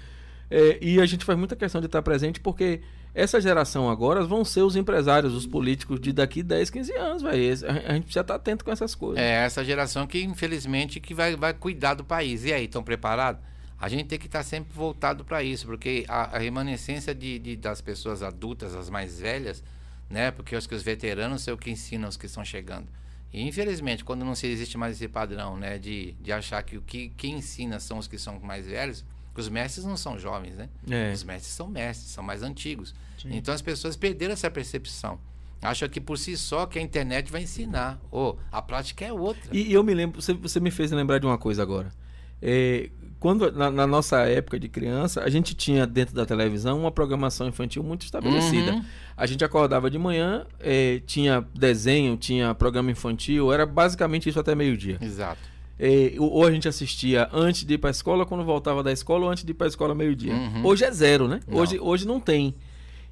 É, 0.50 0.78
e 0.82 1.00
a 1.00 1.06
gente 1.06 1.24
faz 1.24 1.38
muita 1.38 1.56
questão 1.56 1.80
de 1.80 1.86
estar 1.86 2.02
presente 2.02 2.38
porque 2.38 2.82
essa 3.14 3.40
geração 3.40 3.90
agora 3.90 4.24
vão 4.24 4.44
ser 4.44 4.62
os 4.62 4.74
empresários, 4.76 5.34
os 5.34 5.46
políticos 5.46 6.00
de 6.00 6.12
daqui 6.12 6.42
10, 6.42 6.70
15 6.70 6.92
anos, 6.94 7.22
velho. 7.22 7.52
A 7.86 7.92
gente 7.94 8.04
precisa 8.04 8.20
estar 8.22 8.34
atento 8.34 8.64
com 8.64 8.70
essas 8.70 8.94
coisas. 8.94 9.18
É 9.22 9.44
essa 9.44 9.64
geração 9.64 10.06
que, 10.06 10.22
infelizmente, 10.22 10.98
que 11.00 11.12
vai, 11.14 11.36
vai 11.36 11.52
cuidar 11.52 11.94
do 11.94 12.04
país. 12.04 12.44
E 12.44 12.52
aí, 12.52 12.64
estão 12.64 12.82
preparados? 12.82 13.40
A 13.78 13.88
gente 13.88 14.04
tem 14.06 14.18
que 14.18 14.26
estar 14.26 14.42
sempre 14.42 14.72
voltado 14.72 15.24
para 15.24 15.42
isso, 15.42 15.66
porque 15.66 16.04
a, 16.08 16.36
a 16.36 16.38
remanescência 16.38 17.14
de, 17.14 17.38
de- 17.38 17.56
das 17.56 17.80
pessoas 17.80 18.22
adultas, 18.22 18.74
as 18.74 18.88
mais 18.88 19.18
velhas, 19.18 19.62
né? 20.08 20.30
Porque 20.30 20.54
os 20.54 20.66
que 20.66 20.74
os 20.74 20.82
veteranos 20.82 21.42
são 21.42 21.54
o 21.54 21.58
que 21.58 21.70
ensinam 21.70 22.08
os 22.08 22.16
que 22.16 22.26
estão 22.26 22.44
chegando. 22.44 22.86
E 23.32 23.42
infelizmente, 23.46 24.04
quando 24.04 24.24
não 24.24 24.34
se 24.34 24.46
existe 24.46 24.78
mais 24.78 24.96
esse 24.96 25.08
padrão, 25.08 25.56
né, 25.56 25.78
de, 25.78 26.12
de 26.20 26.30
achar 26.30 26.62
que 26.62 26.76
o 26.76 26.82
que 26.82 27.08
quem 27.16 27.36
ensina 27.36 27.80
são 27.80 27.98
os 27.98 28.06
que 28.06 28.18
são 28.18 28.38
mais 28.40 28.66
velhos, 28.66 29.04
os 29.40 29.48
mestres 29.48 29.84
não 29.84 29.96
são 29.96 30.18
jovens, 30.18 30.56
né? 30.56 30.68
É. 30.90 31.12
Os 31.12 31.24
mestres 31.24 31.54
são 31.54 31.68
mestres, 31.68 32.10
são 32.10 32.22
mais 32.22 32.42
antigos. 32.42 32.94
Então 33.24 33.54
as 33.54 33.62
pessoas 33.62 33.96
perderam 33.96 34.32
essa 34.32 34.50
percepção. 34.50 35.18
Acham 35.60 35.88
que 35.88 36.00
por 36.00 36.18
si 36.18 36.36
só 36.36 36.66
que 36.66 36.78
a 36.78 36.82
internet 36.82 37.30
vai 37.30 37.42
ensinar. 37.42 38.00
Ou 38.10 38.38
a 38.50 38.60
prática 38.60 39.04
é 39.04 39.12
outra. 39.12 39.42
E, 39.52 39.70
e 39.70 39.72
eu 39.72 39.84
me 39.84 39.94
lembro, 39.94 40.20
você, 40.20 40.34
você 40.34 40.58
me 40.58 40.72
fez 40.72 40.90
lembrar 40.90 41.18
de 41.18 41.26
uma 41.26 41.38
coisa 41.38 41.62
agora. 41.62 41.92
É, 42.40 42.90
quando 43.20 43.52
na, 43.52 43.70
na 43.70 43.86
nossa 43.86 44.18
época 44.22 44.58
de 44.58 44.68
criança, 44.68 45.22
a 45.22 45.30
gente 45.30 45.54
tinha 45.54 45.86
dentro 45.86 46.12
da 46.12 46.26
televisão 46.26 46.80
uma 46.80 46.90
programação 46.90 47.46
infantil 47.46 47.80
muito 47.84 48.02
estabelecida. 48.02 48.72
Uhum. 48.72 48.84
A 49.16 49.26
gente 49.26 49.44
acordava 49.44 49.88
de 49.88 49.96
manhã, 49.96 50.44
é, 50.58 51.00
tinha 51.06 51.46
desenho, 51.54 52.16
tinha 52.16 52.52
programa 52.52 52.90
infantil, 52.90 53.52
era 53.52 53.64
basicamente 53.64 54.28
isso 54.28 54.40
até 54.40 54.56
meio-dia. 54.56 54.98
Exato. 55.00 55.51
É, 55.84 56.14
ou 56.16 56.46
a 56.46 56.50
gente 56.52 56.68
assistia 56.68 57.28
antes 57.32 57.64
de 57.64 57.74
ir 57.74 57.78
para 57.78 57.90
a 57.90 57.90
escola, 57.90 58.24
quando 58.24 58.44
voltava 58.44 58.84
da 58.84 58.92
escola, 58.92 59.24
ou 59.24 59.32
antes 59.32 59.42
de 59.42 59.50
ir 59.50 59.54
para 59.54 59.66
a 59.66 59.68
escola 59.68 59.96
meio-dia. 59.96 60.32
Uhum. 60.32 60.64
Hoje 60.64 60.84
é 60.84 60.90
zero, 60.92 61.26
né? 61.26 61.40
Não. 61.44 61.58
Hoje, 61.58 61.80
hoje 61.80 62.06
não 62.06 62.20
tem. 62.20 62.54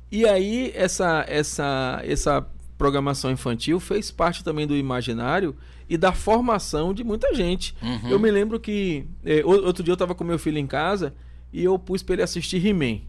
E 0.09 0.25
aí, 0.25 0.71
essa, 0.73 1.25
essa, 1.27 2.01
essa 2.05 2.47
programação 2.79 3.33
infantil 3.33 3.81
fez 3.81 4.12
parte 4.12 4.45
também 4.45 4.68
do 4.68 4.77
imaginário 4.77 5.57
e 5.89 5.99
da 5.99 6.12
formação 6.12 6.95
de 6.95 7.03
muita 7.03 7.35
gente. 7.35 7.75
Uhum. 7.83 8.09
Eu 8.09 8.21
me 8.21 8.31
lembro 8.31 8.61
que 8.61 9.05
é, 9.25 9.45
outro 9.45 9.83
dia 9.83 9.91
eu 9.91 9.97
estava 9.97 10.14
com 10.14 10.23
meu 10.23 10.39
filho 10.39 10.57
em 10.57 10.66
casa 10.66 11.12
e 11.53 11.64
eu 11.64 11.77
pus 11.77 12.05
para 12.05 12.14
ele 12.14 12.23
assistir 12.23 12.64
He-Man. 12.64 13.01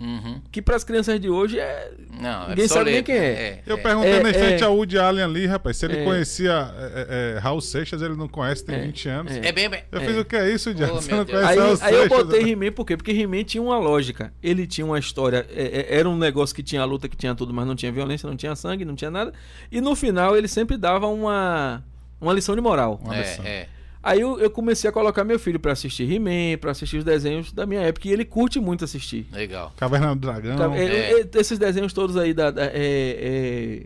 Uhum. 0.00 0.40
Que 0.52 0.62
para 0.62 0.76
as 0.76 0.84
crianças 0.84 1.18
de 1.18 1.28
hoje 1.28 1.58
é. 1.58 1.92
Não, 2.20 2.44
é 2.44 2.48
Ninguém 2.50 2.68
sabe 2.68 2.92
nem 2.92 3.02
quem 3.02 3.16
é. 3.16 3.62
Eu 3.66 3.78
perguntei 3.78 4.12
É, 4.12 4.22
na 4.22 4.32
frente 4.32 4.62
é. 4.62 4.66
ao 4.66 4.76
Woody 4.76 4.96
Allen 4.98 5.24
ali, 5.24 5.44
rapaz, 5.46 5.76
se 5.76 5.86
ele 5.86 5.98
É. 5.98 6.04
conhecia 6.04 6.72
é, 6.78 7.34
é, 7.36 7.38
Raul 7.40 7.60
Seixas, 7.60 8.00
ele 8.00 8.14
não 8.14 8.28
conhece, 8.28 8.64
tem 8.64 8.76
É, 8.76 8.80
20 8.82 9.08
anos. 9.08 9.32
é. 9.36 9.48
É 9.48 9.52
bem, 9.52 9.68
bem. 9.68 9.82
Eu 9.90 10.00
fiz 10.00 10.16
o 10.16 10.24
que 10.24 10.36
é 10.36 10.48
isso, 10.50 10.72
Diego? 10.72 10.92
Oh, 10.96 11.00
Você 11.02 11.12
não 11.12 11.24
conhece 11.26 11.44
Aí, 11.48 11.58
Raul 11.58 11.78
aí 11.80 11.94
eu 11.94 12.00
Seixas? 12.08 12.08
botei 12.08 12.52
He-Man 12.52 12.72
por 12.72 12.84
quê? 12.86 12.96
Porque 12.96 13.10
He-Man 13.10 13.42
tinha 13.42 13.62
uma 13.62 13.78
lógica. 13.78 14.32
Ele 14.42 14.66
tinha 14.66 14.84
uma 14.86 14.98
história. 14.98 15.44
é, 15.54 15.86
é, 15.92 15.98
era 15.98 16.08
um 16.08 16.16
negócio 16.16 16.54
que 16.54 16.62
tinha 16.62 16.84
luta, 16.84 17.08
que 17.08 17.16
tinha 17.16 17.34
tudo, 17.34 17.52
mas 17.52 17.66
não 17.66 17.74
tinha 17.74 17.90
violência, 17.90 18.28
não 18.28 18.36
tinha 18.36 18.54
sangue, 18.54 18.84
não 18.84 18.94
tinha 18.94 19.10
nada. 19.10 19.32
E 19.70 19.80
no 19.80 19.96
final 19.96 20.36
ele 20.36 20.46
sempre 20.48 20.76
dava 20.76 21.08
uma, 21.08 21.82
uma 22.20 22.32
lição 22.32 22.54
de 22.54 22.60
moral. 22.60 23.00
Uma 23.02 23.16
lição. 23.18 23.44
É, 23.44 23.48
é. 23.48 23.68
Aí 24.08 24.20
eu, 24.20 24.38
eu 24.40 24.50
comecei 24.50 24.88
a 24.88 24.92
colocar 24.92 25.24
meu 25.24 25.38
filho 25.38 25.60
pra 25.60 25.72
assistir 25.72 26.10
He-Man, 26.10 26.58
pra 26.60 26.70
assistir 26.70 26.96
os 26.98 27.04
desenhos 27.04 27.52
da 27.52 27.66
minha 27.66 27.80
época. 27.82 28.08
E 28.08 28.12
ele 28.12 28.24
curte 28.24 28.58
muito 28.60 28.84
assistir. 28.84 29.26
Legal. 29.32 29.72
Caverna 29.76 30.14
do 30.14 30.20
Dragão. 30.20 30.56
Ca- 30.56 30.76
é, 30.76 30.84
é. 30.84 31.20
é, 31.20 31.28
esses 31.34 31.58
desenhos 31.58 31.92
todos 31.92 32.16
aí 32.16 32.32
da. 32.32 32.50
da- 32.50 32.66
é, 32.66 32.70
é, 32.74 33.82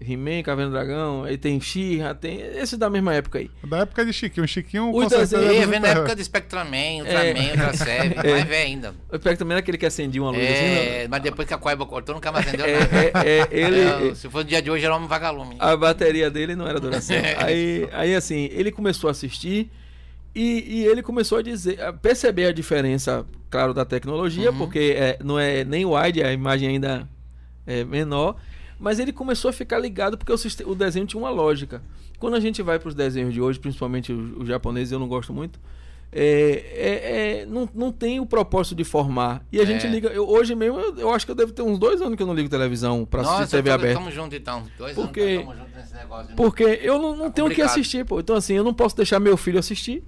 He-Man, 0.00 0.42
Caverna 0.42 0.70
do 0.70 0.76
Dragão, 0.76 1.24
aí 1.24 1.38
tem 1.38 1.60
She-Ra, 1.60 2.14
tem. 2.14 2.40
Esses 2.40 2.78
da 2.78 2.88
mesma 2.90 3.14
época 3.14 3.38
aí. 3.38 3.50
Da 3.64 3.78
época 3.78 4.04
de 4.04 4.12
Chiquinho. 4.12 4.44
O 4.44 4.48
Chiquinho, 4.48 4.90
Os 4.94 5.04
com 5.04 5.08
certeza, 5.08 5.36
é 5.38 5.60
do 5.64 5.70
vem 5.70 5.80
na 5.80 5.88
época 5.88 6.14
do 6.16 6.22
Spectraman, 6.24 6.76
É. 6.76 7.00
Ultraman, 7.02 7.50
Ultrasev, 7.50 8.14
mais 8.16 8.44
velho 8.44 8.54
ainda. 8.66 8.94
Eu 9.10 9.18
pego 9.20 9.38
também 9.38 9.56
aquele 9.56 9.78
que 9.78 9.86
acendia 9.86 10.22
uma 10.22 10.30
luz 10.30 10.42
assim. 10.42 10.52
É, 10.54 11.02
não- 11.04 11.10
mas 11.10 11.22
depois 11.22 11.48
que 11.48 11.54
a 11.54 11.58
Coiba 11.58 11.86
cortou, 11.86 12.14
nunca 12.14 12.30
mais 12.32 12.46
acendeu 12.46 12.66
É, 12.66 12.78
nada. 12.80 12.96
é, 12.96 13.38
é, 13.40 13.48
ele, 13.50 14.10
É, 14.10 14.14
se 14.14 14.28
for 14.28 14.38
no 14.38 14.44
dia 14.44 14.60
de 14.62 14.70
hoje, 14.70 14.84
era 14.84 14.96
um 14.96 15.06
vagalume. 15.06 15.56
a 15.58 15.76
bateria 15.76 16.30
dele 16.30 16.54
não 16.54 16.66
era 16.66 16.78
duração. 16.80 17.16
É. 17.16 17.36
aí, 17.42 17.88
aí, 17.92 18.14
assim, 18.14 18.48
ele 18.52 18.70
começou 18.70 19.08
a 19.08 19.10
assistir 19.12 19.70
e, 20.34 20.80
e 20.82 20.84
ele 20.86 21.02
começou 21.02 21.38
a 21.38 21.42
dizer, 21.42 21.80
a 21.80 21.92
perceber 21.92 22.46
a 22.46 22.52
diferença, 22.52 23.24
claro, 23.48 23.72
da 23.72 23.84
tecnologia, 23.84 24.50
Uhum. 24.50 24.58
porque 24.58 24.94
é, 24.96 25.18
não 25.24 25.38
é 25.38 25.64
nem 25.64 25.86
wide, 25.86 26.22
a 26.22 26.32
imagem 26.32 26.68
ainda 26.68 27.08
é 27.66 27.82
menor, 27.84 28.36
mas 28.78 28.98
ele 28.98 29.12
começou 29.12 29.48
a 29.48 29.52
ficar 29.52 29.78
ligado 29.78 30.16
porque 30.18 30.32
o, 30.32 30.70
o 30.70 30.74
desenho 30.74 31.06
tinha 31.06 31.20
uma 31.20 31.30
lógica. 31.30 31.82
Quando 32.18 32.34
a 32.34 32.40
gente 32.40 32.62
vai 32.62 32.78
para 32.78 32.88
os 32.88 32.94
desenhos 32.94 33.32
de 33.34 33.40
hoje, 33.40 33.58
principalmente 33.58 34.12
os, 34.12 34.46
japoneses, 34.48 34.92
eu 34.92 34.98
não 34.98 35.08
gosto 35.08 35.32
muito. 35.32 35.58
é, 36.12 36.64
é, 36.74 37.40
é, 37.42 37.46
não, 37.46 37.68
não 37.74 37.92
tem 37.92 38.20
o 38.20 38.24
propósito 38.26 38.74
de 38.76 38.84
formar. 38.84 39.44
E 39.52 39.58
a 39.58 39.64
É. 39.64 39.66
gente 39.66 39.86
liga. 39.86 40.08
eu- 40.08 40.26
hoje 40.26 40.54
mesmo, 40.54 40.78
eu, 40.78 40.96
eu 40.98 41.10
acho 41.12 41.26
que 41.26 41.32
eu 41.32 41.36
devo 41.36 41.52
ter 41.52 41.62
uns 41.62 41.78
dois 41.78 42.00
anos 42.00 42.16
que 42.16 42.22
eu 42.22 42.26
não 42.26 42.32
ligo 42.34 42.48
televisão 42.48 43.04
para 43.04 43.22
assistir 43.22 43.56
TV 43.56 43.70
aberta. 43.70 43.92
estamos 43.98 44.14
juntos 44.14 44.38
então. 44.38 44.62
Dois 44.78 44.94
Porque- 44.94 45.20
anos 45.20 45.32
que 45.34 45.40
estamos 45.40 45.58
juntos 45.58 45.74
nesse 45.76 45.94
negócio. 45.94 46.28
né? 46.28 46.34
Porque 46.36 46.62
eu 46.82 46.98
não, 46.98 47.16
não 47.16 47.24
Tá 47.26 47.30
tenho 47.32 47.48
o 47.48 47.50
que 47.50 47.60
assistir, 47.60 48.04
pô. 48.06 48.20
Então, 48.20 48.36
assim, 48.36 48.54
eu 48.54 48.64
não 48.64 48.72
posso 48.72 48.96
deixar 48.96 49.18
meu 49.20 49.36
filho 49.36 49.58
assistir. 49.58 50.02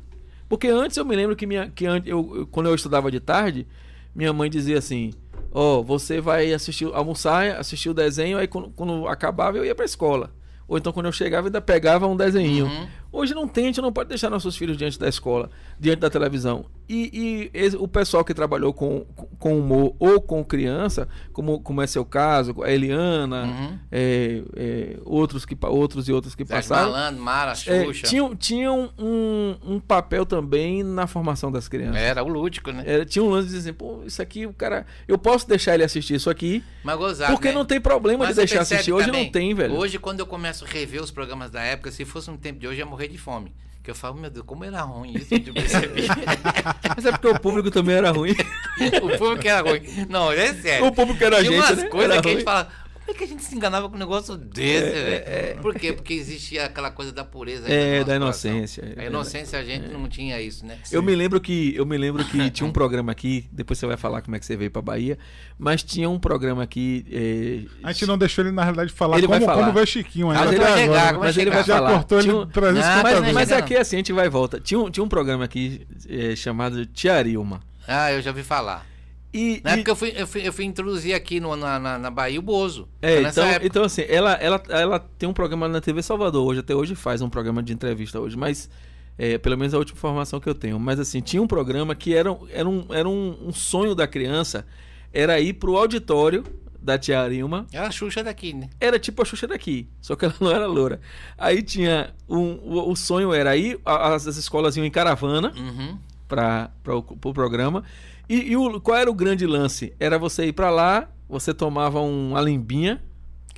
Porque 0.48 0.68
antes 0.68 0.96
eu 0.96 1.04
me 1.04 1.14
lembro 1.14 1.36
que, 1.36 1.46
minha, 1.46 1.68
que 1.68 1.84
eu- 1.84 2.48
quando 2.50 2.66
eu 2.70 2.74
estudava 2.74 3.10
de 3.10 3.20
tarde, 3.20 3.66
minha 4.14 4.32
mãe 4.32 4.48
dizia 4.48 4.78
assim: 4.78 5.12
Ó, 5.50 5.82
você 5.82 6.20
vai 6.20 6.52
assistir, 6.52 6.86
almoçar, 6.92 7.58
assistir 7.58 7.88
o 7.88 7.94
desenho, 7.94 8.38
aí 8.38 8.46
quando, 8.46 8.70
quando 8.70 9.06
acabava 9.08 9.56
eu 9.56 9.64
ia 9.64 9.74
pra 9.74 9.84
escola. 9.84 10.32
Ou 10.66 10.76
então 10.76 10.92
quando 10.92 11.06
eu 11.06 11.12
chegava 11.12 11.48
ainda 11.48 11.60
pegava 11.60 12.06
um 12.06 12.16
desenho. 12.16 12.66
Uhum. 12.66 12.88
Hoje 13.10 13.34
não 13.34 13.48
tem, 13.48 13.64
a 13.64 13.66
gente 13.68 13.80
não 13.80 13.92
pode 13.92 14.10
deixar 14.10 14.28
nossos 14.28 14.56
filhos 14.56 14.76
diante 14.76 14.98
da 14.98 15.08
escola, 15.08 15.50
diante 15.80 16.00
da 16.00 16.10
televisão. 16.10 16.66
E, 16.88 17.50
e 17.54 17.76
o 17.76 17.86
pessoal 17.86 18.24
que 18.24 18.32
trabalhou 18.32 18.72
com, 18.72 19.04
com 19.38 19.58
humor 19.58 19.94
ou 19.98 20.20
com 20.22 20.42
criança, 20.42 21.06
como, 21.34 21.60
como 21.60 21.82
é 21.82 21.86
seu 21.86 22.04
caso, 22.04 22.54
a 22.62 22.70
Eliana, 22.72 23.42
Uhum. 23.44 23.78
é, 23.92 24.42
é, 24.56 24.96
outros, 25.04 25.44
que, 25.44 25.56
outros 25.60 26.08
e 26.08 26.12
outros 26.12 26.34
que 26.34 26.46
Sérgio 26.46 26.68
passaram, 26.70 26.90
Malandro, 26.92 27.22
Mara, 27.22 27.52
é, 27.52 27.54
Xuxa. 27.84 28.06
tinham, 28.06 28.34
tinham 28.34 28.90
um, 28.98 29.56
um 29.74 29.80
papel 29.80 30.24
também 30.24 30.82
na 30.82 31.06
formação 31.06 31.52
das 31.52 31.68
crianças. 31.68 32.00
Era 32.00 32.22
o 32.24 32.28
lúdico, 32.28 32.72
né? 32.72 32.82
Era- 32.86 33.04
tinha 33.04 33.22
um 33.22 33.28
lance 33.28 33.48
de 33.48 33.54
dizer, 33.54 33.74
pô, 33.74 34.02
isso 34.06 34.22
aqui, 34.22 34.46
o 34.46 34.52
cara. 34.54 34.86
Eu 35.06 35.18
posso 35.18 35.46
deixar 35.46 35.74
ele 35.74 35.84
assistir 35.84 36.14
isso 36.14 36.30
aqui, 36.30 36.64
Mas 36.82 36.96
gozado, 36.96 37.32
porque 37.32 37.48
né? 37.48 37.54
não 37.54 37.64
tem 37.66 37.80
problema 37.80 38.24
Mas 38.24 38.34
de 38.36 38.40
deixar 38.42 38.62
assistir. 38.62 38.92
Hoje 38.92 39.06
também, 39.06 39.24
não 39.24 39.30
tem, 39.32 39.54
velho. 39.54 39.74
Hoje, 39.74 39.98
quando 39.98 40.20
eu 40.20 40.26
começo 40.26 40.64
a 40.64 40.68
rever 40.68 41.02
os 41.02 41.10
programas 41.10 41.50
da 41.50 41.60
época, 41.60 41.90
se 41.90 42.04
fosse 42.06 42.30
no 42.30 42.38
tempo 42.38 42.58
de 42.58 42.66
hoje, 42.66 42.76
eu 42.80 42.86
ia 42.86 42.90
morrer 42.90 43.08
de 43.08 43.18
fome. 43.18 43.52
Que 43.88 43.92
eu 43.92 43.94
falo, 43.96 44.16
meu 44.16 44.28
Deus, 44.28 44.44
como 44.44 44.66
era 44.66 44.82
ruim 44.82 45.14
isso, 45.14 45.32
eu 45.32 45.54
percebi. 45.54 46.06
Mas 46.94 47.06
é 47.06 47.10
porque 47.10 47.28
o 47.28 47.40
público 47.40 47.70
também 47.70 47.96
era 47.96 48.10
ruim. 48.10 48.32
o 49.02 49.16
público 49.16 49.48
era 49.48 49.62
ruim. 49.62 49.80
Não, 50.10 50.30
é 50.30 50.52
sério. 50.52 50.88
o 50.88 50.92
público 50.92 51.24
era 51.24 51.38
Tinha 51.38 51.52
gente, 51.52 51.72
umas 51.72 51.82
né? 51.84 51.88
coisas 51.88 52.20
que 52.20 52.28
a 52.28 52.30
gente 52.30 52.34
ruim. 52.34 52.44
fala, 52.44 52.68
como 53.08 53.16
é 53.16 53.18
que 53.18 53.24
a 53.24 53.26
gente 53.26 53.42
se 53.42 53.56
enganava 53.56 53.88
com 53.88 53.96
um 53.96 53.98
negócio 53.98 54.36
desse, 54.36 54.90
velho? 54.90 55.60
Por 55.62 55.74
quê? 55.74 55.92
Porque 55.94 56.12
existia 56.12 56.66
aquela 56.66 56.90
coisa 56.90 57.10
da 57.10 57.24
pureza. 57.24 57.66
É, 57.66 58.04
da 58.04 58.18
nosso 58.18 58.42
coração. 58.42 58.58
inocência. 58.58 58.94
A 58.98 59.04
inocência 59.04 59.58
a 59.58 59.64
gente 59.64 59.88
não 59.88 60.06
tinha 60.08 60.38
isso, 60.40 60.66
né? 60.66 60.76
Eu 60.92 61.02
me 61.02 61.14
lembro 61.14 61.40
que 61.40 61.74
eu 61.74 61.86
me 61.86 61.96
lembro 61.96 62.22
que 62.24 62.50
tinha 62.50 62.66
um 62.68 62.72
programa 62.72 63.10
aqui, 63.10 63.48
depois 63.50 63.78
você 63.78 63.86
vai 63.86 63.96
falar 63.96 64.20
como 64.20 64.36
é 64.36 64.38
que 64.38 64.44
você 64.44 64.56
veio 64.56 64.70
pra 64.70 64.82
Bahia, 64.82 65.18
mas 65.58 65.82
tinha 65.82 66.08
um 66.10 66.18
programa 66.18 66.62
aqui. 66.62 67.06
é, 67.10 67.86
A 67.86 67.92
gente 67.92 68.04
não 68.06 68.18
deixou 68.18 68.44
ele, 68.44 68.52
na 68.52 68.62
realidade, 68.62 68.92
falar 68.92 69.16
Ele 69.18 69.26
vai 69.26 69.38
como, 69.40 69.50
falar. 69.50 69.64
como 69.66 69.78
ver 69.78 69.88
Chiquinho 69.88 70.28
ainda. 70.30 70.44
Mas 70.44 70.52
ele 70.52 70.60
vai 70.60 70.68
agora, 70.68 70.80
chegar, 71.00 71.12
né? 71.14 71.18
mas 71.18 71.36
ele 71.38 71.50
vai 71.50 71.64
Já 71.64 71.74
falar. 71.76 71.92
cortou 71.92 72.18
ele 72.18 72.28
Tinha 72.28 72.36
um- 72.40 72.46
350 72.46 72.86
Não, 72.86 73.02
mas, 73.22 73.24
vai 73.24 73.32
mas 73.32 73.52
aqui 73.52 73.76
assim 73.76 73.96
a 73.96 73.98
gente 74.00 74.12
vai 74.12 74.26
e 74.26 74.28
volta. 74.28 74.60
Tinha 74.60 74.78
um, 74.78 74.90
tinha 74.90 75.02
um 75.02 75.08
programa 75.08 75.44
aqui 75.44 75.86
é, 76.08 76.36
chamado 76.36 76.84
Tiarilma. 76.84 77.60
Ah, 77.86 78.12
eu 78.12 78.20
já 78.20 78.30
ouvi 78.30 78.42
falar. 78.42 78.84
E, 79.32 79.60
Na 79.62 79.70
e- 79.70 79.74
época 79.74 79.90
eu 79.90 79.96
fui, 79.96 80.12
eu 80.16 80.26
fui, 80.26 80.48
eu 80.48 80.52
fui 80.52 80.64
introduzir 80.64 81.14
aqui 81.14 81.38
no- 81.40 81.54
na, 81.56 81.78
na, 81.78 81.98
na 81.98 82.10
Bahia 82.10 82.38
o 82.38 82.42
Bozo. 82.42 82.88
É, 83.02 83.20
então, 83.22 83.44
época. 83.46 83.66
então 83.66 83.84
assim, 83.84 84.02
ela, 84.08 84.32
ela, 84.34 84.62
ela 84.68 84.98
tem 85.18 85.28
um 85.28 85.32
programa 85.34 85.68
na 85.68 85.80
TV 85.80 86.02
Salvador 86.02 86.46
hoje, 86.46 86.60
até 86.60 86.74
hoje 86.74 86.94
faz 86.94 87.20
um 87.20 87.28
programa 87.28 87.62
de 87.62 87.72
entrevista 87.72 88.18
hoje, 88.18 88.36
mas 88.36 88.70
é, 89.18 89.36
pelo 89.36 89.58
menos 89.58 89.74
a 89.74 89.78
última 89.78 89.96
informação 89.98 90.40
que 90.40 90.48
eu 90.48 90.54
tenho. 90.54 90.78
Mas 90.80 90.98
assim, 90.98 91.20
tinha 91.20 91.42
um 91.42 91.46
programa 91.46 91.94
que 91.94 92.14
era, 92.14 92.34
era, 92.50 92.68
um, 92.68 92.86
era 92.90 93.08
um, 93.08 93.48
um 93.48 93.52
sonho 93.52 93.94
da 93.94 94.06
criança, 94.06 94.64
era 95.12 95.38
ir 95.40 95.52
pro 95.54 95.76
auditório 95.76 96.44
da 96.80 96.96
Tia 96.96 97.20
Arilma, 97.20 97.66
Era 97.72 97.88
a 97.88 97.90
Xuxa 97.90 98.22
daqui, 98.24 98.54
né? 98.54 98.70
era 98.80 98.98
tipo 98.98 99.20
a 99.20 99.24
Xuxa 99.24 99.46
daqui, 99.48 99.88
só 100.00 100.14
que 100.16 100.24
ela 100.24 100.34
não 100.40 100.50
era 100.50 100.66
loura. 100.66 101.00
Aí 101.36 101.60
tinha, 101.60 102.14
um, 102.28 102.52
o, 102.62 102.90
o 102.92 102.96
sonho 102.96 103.34
era 103.34 103.54
ir, 103.56 103.78
as, 103.84 104.26
as 104.26 104.36
escolas 104.36 104.74
iam 104.76 104.86
em 104.86 104.90
caravana, 104.90 105.52
Uhum. 105.56 105.98
para 106.26 106.70
o 106.86 107.02
pro 107.02 107.34
programa. 107.34 107.84
E, 108.28 108.50
e 108.50 108.56
o, 108.56 108.80
qual 108.80 108.96
era 108.96 109.10
o 109.10 109.14
grande 109.14 109.46
lance? 109.46 109.94
Era 109.98 110.18
você 110.18 110.46
ir 110.46 110.52
para 110.52 110.70
lá, 110.70 111.08
você 111.28 111.54
tomava 111.54 112.00
um, 112.00 112.30
uma 112.30 112.40
limbinha, 112.40 113.02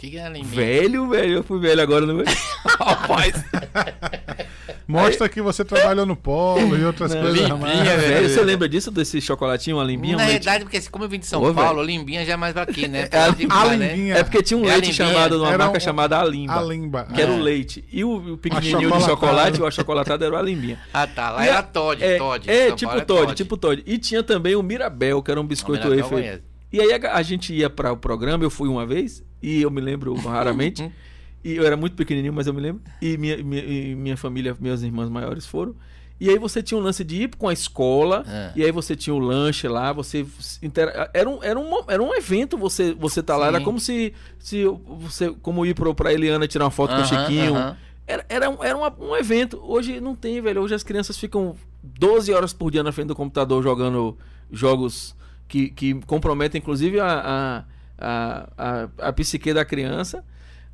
que, 0.01 0.11
que 0.13 0.17
era 0.19 0.37
em 0.37 0.43
mim? 0.43 0.49
Velho, 0.49 1.09
velho, 1.09 1.33
eu 1.35 1.43
fui 1.45 1.61
velho 1.61 1.81
agora, 1.83 2.07
não 2.07 2.17
Rapaz, 2.81 3.35
Mostra 4.89 5.29
que 5.29 5.41
você 5.41 5.65
trabalhou 5.65 6.05
no 6.05 6.17
polo 6.17 6.77
e 6.77 6.85
outras 6.85 7.15
Não, 7.15 7.21
coisas. 7.23 7.39
limpinha, 7.39 7.57
mais. 7.57 7.79
velho. 7.81 8.01
velho, 8.01 8.29
você 8.29 8.43
lembra 8.43 8.69
disso, 8.69 8.91
desse 8.91 9.21
chocolatinho, 9.21 9.77
uma 9.77 9.85
limbinha? 9.85 10.17
Na 10.17 10.25
um 10.25 10.27
leite? 10.27 10.43
verdade, 10.43 10.65
porque 10.65 10.79
assim, 10.79 10.91
como 10.91 11.05
eu 11.05 11.09
vim 11.09 11.21
de 11.21 11.27
São 11.27 11.41
Ô, 11.43 11.55
Paulo, 11.55 11.81
Limbinha 11.83 12.25
já 12.25 12.33
é 12.33 12.37
mais 12.37 12.57
aqui, 12.57 12.89
né? 12.89 13.09
É, 13.11 13.19
a- 13.19 13.27
A 13.29 13.35
cá, 13.35 13.77
né? 13.77 13.89
limbinha. 13.95 14.15
É 14.17 14.25
porque 14.25 14.43
tinha 14.43 14.59
um 14.59 14.65
É 14.65 14.71
a 14.71 14.73
leite 14.73 14.91
limbinha. 14.91 15.09
chamado, 15.09 15.39
uma 15.39 15.49
Era 15.49 15.59
marca 15.59 15.77
um- 15.77 15.81
chamada 15.81 16.19
Alimba. 16.19 16.59
A 16.59 16.63
limba. 16.63 17.05
Que 17.15 17.23
era 17.23 17.31
É. 17.31 17.35
o 17.35 17.39
leite. 17.39 17.85
E 17.93 18.03
o, 18.03 18.33
o 18.33 18.37
pequenininho 18.39 18.91
de 18.91 19.05
chocolate, 19.05 19.61
o 19.63 19.67
achocolatado 19.67 20.25
era 20.25 20.35
o 20.35 20.37
Alimbinha. 20.37 20.81
Ah, 20.93 21.07
tá. 21.07 21.31
Lá 21.31 21.45
E 21.45 21.49
era 21.49 21.59
a- 21.59 21.63
Todd, 21.63 22.03
É, 22.03 22.19
Todd. 22.19 22.51
é 22.51 22.73
tipo 22.73 22.91
Paulo 22.91 23.05
Todd, 23.07 23.35
tipo 23.35 23.57
Todd. 23.57 23.83
E 23.87 23.97
tinha 23.99 24.23
também 24.25 24.57
o 24.57 24.63
Mirabel, 24.63 25.23
que 25.23 25.31
era 25.31 25.41
um 25.41 25.47
biscoito 25.47 25.87
conheço. 26.09 26.41
E 26.73 26.81
aí 26.81 26.93
a, 26.93 27.15
a 27.17 27.23
gente 27.23 27.53
ia 27.55 27.71
para 27.71 27.93
o 27.93 27.97
programa, 27.97 28.43
eu 28.45 28.51
fui 28.51 28.69
uma 28.69 28.85
vez, 28.87 29.23
e 29.43 29.63
eu 29.63 29.71
me 29.71 29.81
lembro 29.81 30.15
raramente. 30.21 30.91
e 31.45 31.57
eu 31.57 31.65
era 31.67 31.77
muito 31.77 31.95
pequenininho, 31.97 32.33
mas 32.33 32.47
eu 32.47 32.55
me 32.55 32.61
lembro. 32.61 32.83
E 33.01 33.17
minha, 33.17 33.37
minha, 33.39 33.63
e 33.65 33.95
minha 33.95 34.17
família, 34.17 34.57
meus 34.61 34.83
irmãos 34.83 35.09
maiores 35.09 35.47
foram. 35.47 35.75
E 36.21 36.29
aí 36.29 36.39
você 36.39 36.63
tinha 36.63 36.77
um 36.79 36.83
lance 36.83 37.03
de 37.03 37.23
ir 37.23 37.31
com 37.37 37.49
a 37.49 37.53
escola, 37.53 38.25
É. 38.29 38.53
e 38.55 38.63
aí 38.63 38.71
você 38.71 38.95
tinha 38.95 39.15
o 39.15 39.19
lanche 39.19 39.67
lá, 39.67 39.91
você 39.91 40.27
intera- 40.63 41.11
era 41.15 41.27
um, 41.31 41.43
era 41.43 41.59
um, 41.59 41.71
era 41.89 42.03
um 42.03 42.13
evento 42.15 42.59
você 42.59 42.93
você 42.93 43.23
tá 43.23 43.39
lá, 43.39 43.47
era 43.47 43.61
como 43.63 43.81
se, 43.81 44.13
se 44.39 44.65
você 44.99 45.31
como 45.41 45.65
ir 45.65 45.75
pro, 45.75 45.95
pra 45.95 46.13
Eliana 46.13 46.47
tirar 46.47 46.67
uma 46.67 46.71
foto 46.71 46.95
com 46.95 47.01
o 47.01 47.07
Chiquinho. 47.07 47.55
aham. 47.57 47.77
Era, 48.07 48.27
era, 48.29 48.51
um, 48.51 48.63
era 48.65 48.77
um 48.77 49.17
evento. 49.17 49.61
Hoje 49.63 50.01
não 50.01 50.17
tem, 50.17 50.41
velho. 50.43 50.61
Hoje 50.63 50.75
as 50.75 50.83
crianças 50.83 51.17
ficam 51.17 51.55
12 51.83 52.33
horas 52.35 52.53
por 52.53 52.69
dia 52.71 52.83
na 52.83 52.91
frente 52.91 53.07
do 53.07 53.15
computador 53.15 53.63
jogando 53.63 54.19
jogos 54.51 55.15
que, 55.49 55.69
que 55.71 55.95
comprometem, 56.07 56.59
inclusive, 56.59 56.99
a, 56.99 57.07
a, 57.25 57.65
a, 58.01 58.49
a, 58.57 59.09
a 59.09 59.13
psique 59.13 59.53
da 59.53 59.65
criança. 59.65 60.25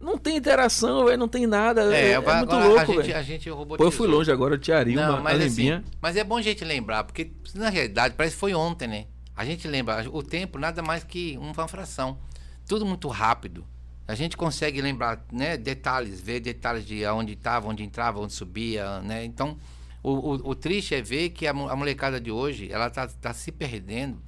Não 0.00 0.18
tem 0.18 0.36
interação, 0.36 1.06
velho. 1.06 1.18
Não 1.18 1.28
tem 1.28 1.46
nada. 1.46 1.94
É, 1.94 2.12
é 2.12 2.20
muito 2.20 2.30
agora 2.30 2.66
louco, 2.66 3.00
a 3.00 3.02
gente, 3.02 3.14
a 3.14 3.22
gente 3.22 3.50
robotizou. 3.50 3.78
Pô, 3.78 3.84
eu 3.84 3.90
fui 3.90 4.06
longe 4.06 4.30
agora, 4.30 4.58
Tiarinho, 4.58 5.00
Não, 5.00 5.14
uma, 5.14 5.20
mas 5.20 5.42
assim, 5.42 5.82
mas 6.00 6.16
é 6.16 6.24
bom 6.24 6.36
a 6.36 6.42
gente 6.42 6.64
lembrar, 6.64 7.04
porque 7.04 7.32
na 7.54 7.70
realidade 7.70 8.14
parece 8.14 8.34
que 8.34 8.40
foi 8.40 8.54
ontem, 8.54 8.86
né? 8.86 9.06
A 9.34 9.44
gente 9.44 9.66
lembra, 9.66 10.08
o 10.10 10.22
tempo 10.22 10.58
nada 10.58 10.82
mais 10.82 11.02
que 11.02 11.36
uma 11.38 11.68
fração. 11.68 12.18
Tudo 12.66 12.84
muito 12.84 13.08
rápido. 13.08 13.64
A 14.08 14.14
gente 14.14 14.36
consegue 14.36 14.80
lembrar, 14.80 15.24
né, 15.32 15.56
detalhes, 15.56 16.20
ver 16.20 16.40
detalhes 16.40 16.86
de 16.86 17.04
onde 17.06 17.32
estava, 17.32 17.68
onde 17.68 17.82
entrava, 17.82 18.20
onde 18.20 18.32
subia, 18.32 19.00
né? 19.00 19.24
Então, 19.24 19.56
o, 20.02 20.12
o, 20.12 20.50
o 20.50 20.54
triste 20.54 20.94
é 20.94 21.02
ver 21.02 21.30
que 21.30 21.46
a, 21.46 21.50
a 21.50 21.76
molecada 21.76 22.20
de 22.20 22.30
hoje, 22.30 22.70
ela 22.70 22.88
tá, 22.88 23.08
tá 23.08 23.32
se 23.34 23.50
perdendo, 23.50 24.22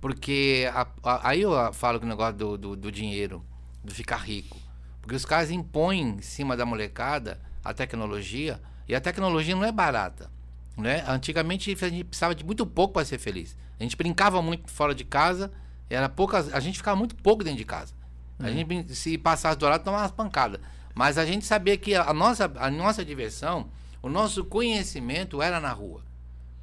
porque 0.00 0.68
a- 0.72 0.86
a- 1.02 1.28
aí 1.30 1.42
eu 1.42 1.72
falo 1.72 1.98
com 1.98 2.06
o 2.06 2.08
negócio 2.08 2.34
do, 2.36 2.58
do, 2.58 2.76
do 2.76 2.92
dinheiro, 2.92 3.44
do 3.82 3.94
ficar 3.94 4.18
rico. 4.18 4.56
Porque 5.00 5.16
os 5.16 5.24
caras 5.24 5.50
impõem 5.50 6.00
em 6.18 6.22
cima 6.22 6.56
da 6.56 6.64
molecada 6.66 7.40
a 7.64 7.72
tecnologia, 7.74 8.60
e 8.86 8.94
a 8.94 9.00
tecnologia 9.00 9.54
não 9.54 9.64
é 9.64 9.72
barata. 9.72 10.30
Né? 10.76 11.04
Antigamente 11.08 11.70
a 11.70 11.88
gente 11.88 12.04
precisava 12.04 12.34
de 12.34 12.44
muito 12.44 12.64
pouco 12.64 12.94
para 12.94 13.04
ser 13.04 13.18
feliz. 13.18 13.56
A 13.78 13.82
gente 13.82 13.96
brincava 13.96 14.40
muito 14.40 14.70
fora 14.70 14.94
de 14.94 15.04
casa, 15.04 15.50
era 15.90 16.08
poucas, 16.08 16.52
a 16.54 16.60
gente 16.60 16.78
ficava 16.78 16.96
muito 16.96 17.16
pouco 17.16 17.42
dentro 17.42 17.58
de 17.58 17.64
casa. 17.64 17.92
A 18.38 18.48
gente 18.50 18.64
brin- 18.66 18.86
se 18.88 19.18
passasse 19.18 19.58
do 19.58 19.66
lado 19.66 19.82
tomava 19.82 20.04
umas 20.04 20.12
pancadas. 20.12 20.60
Mas 20.94 21.18
a 21.18 21.26
gente 21.26 21.44
sabia 21.44 21.76
que 21.76 21.94
a 21.94 22.12
nossa, 22.12 22.50
a 22.56 22.70
nossa 22.70 23.04
diversão, 23.04 23.68
o 24.00 24.08
nosso 24.08 24.44
conhecimento 24.44 25.42
era 25.42 25.58
na 25.60 25.72
rua. 25.72 26.02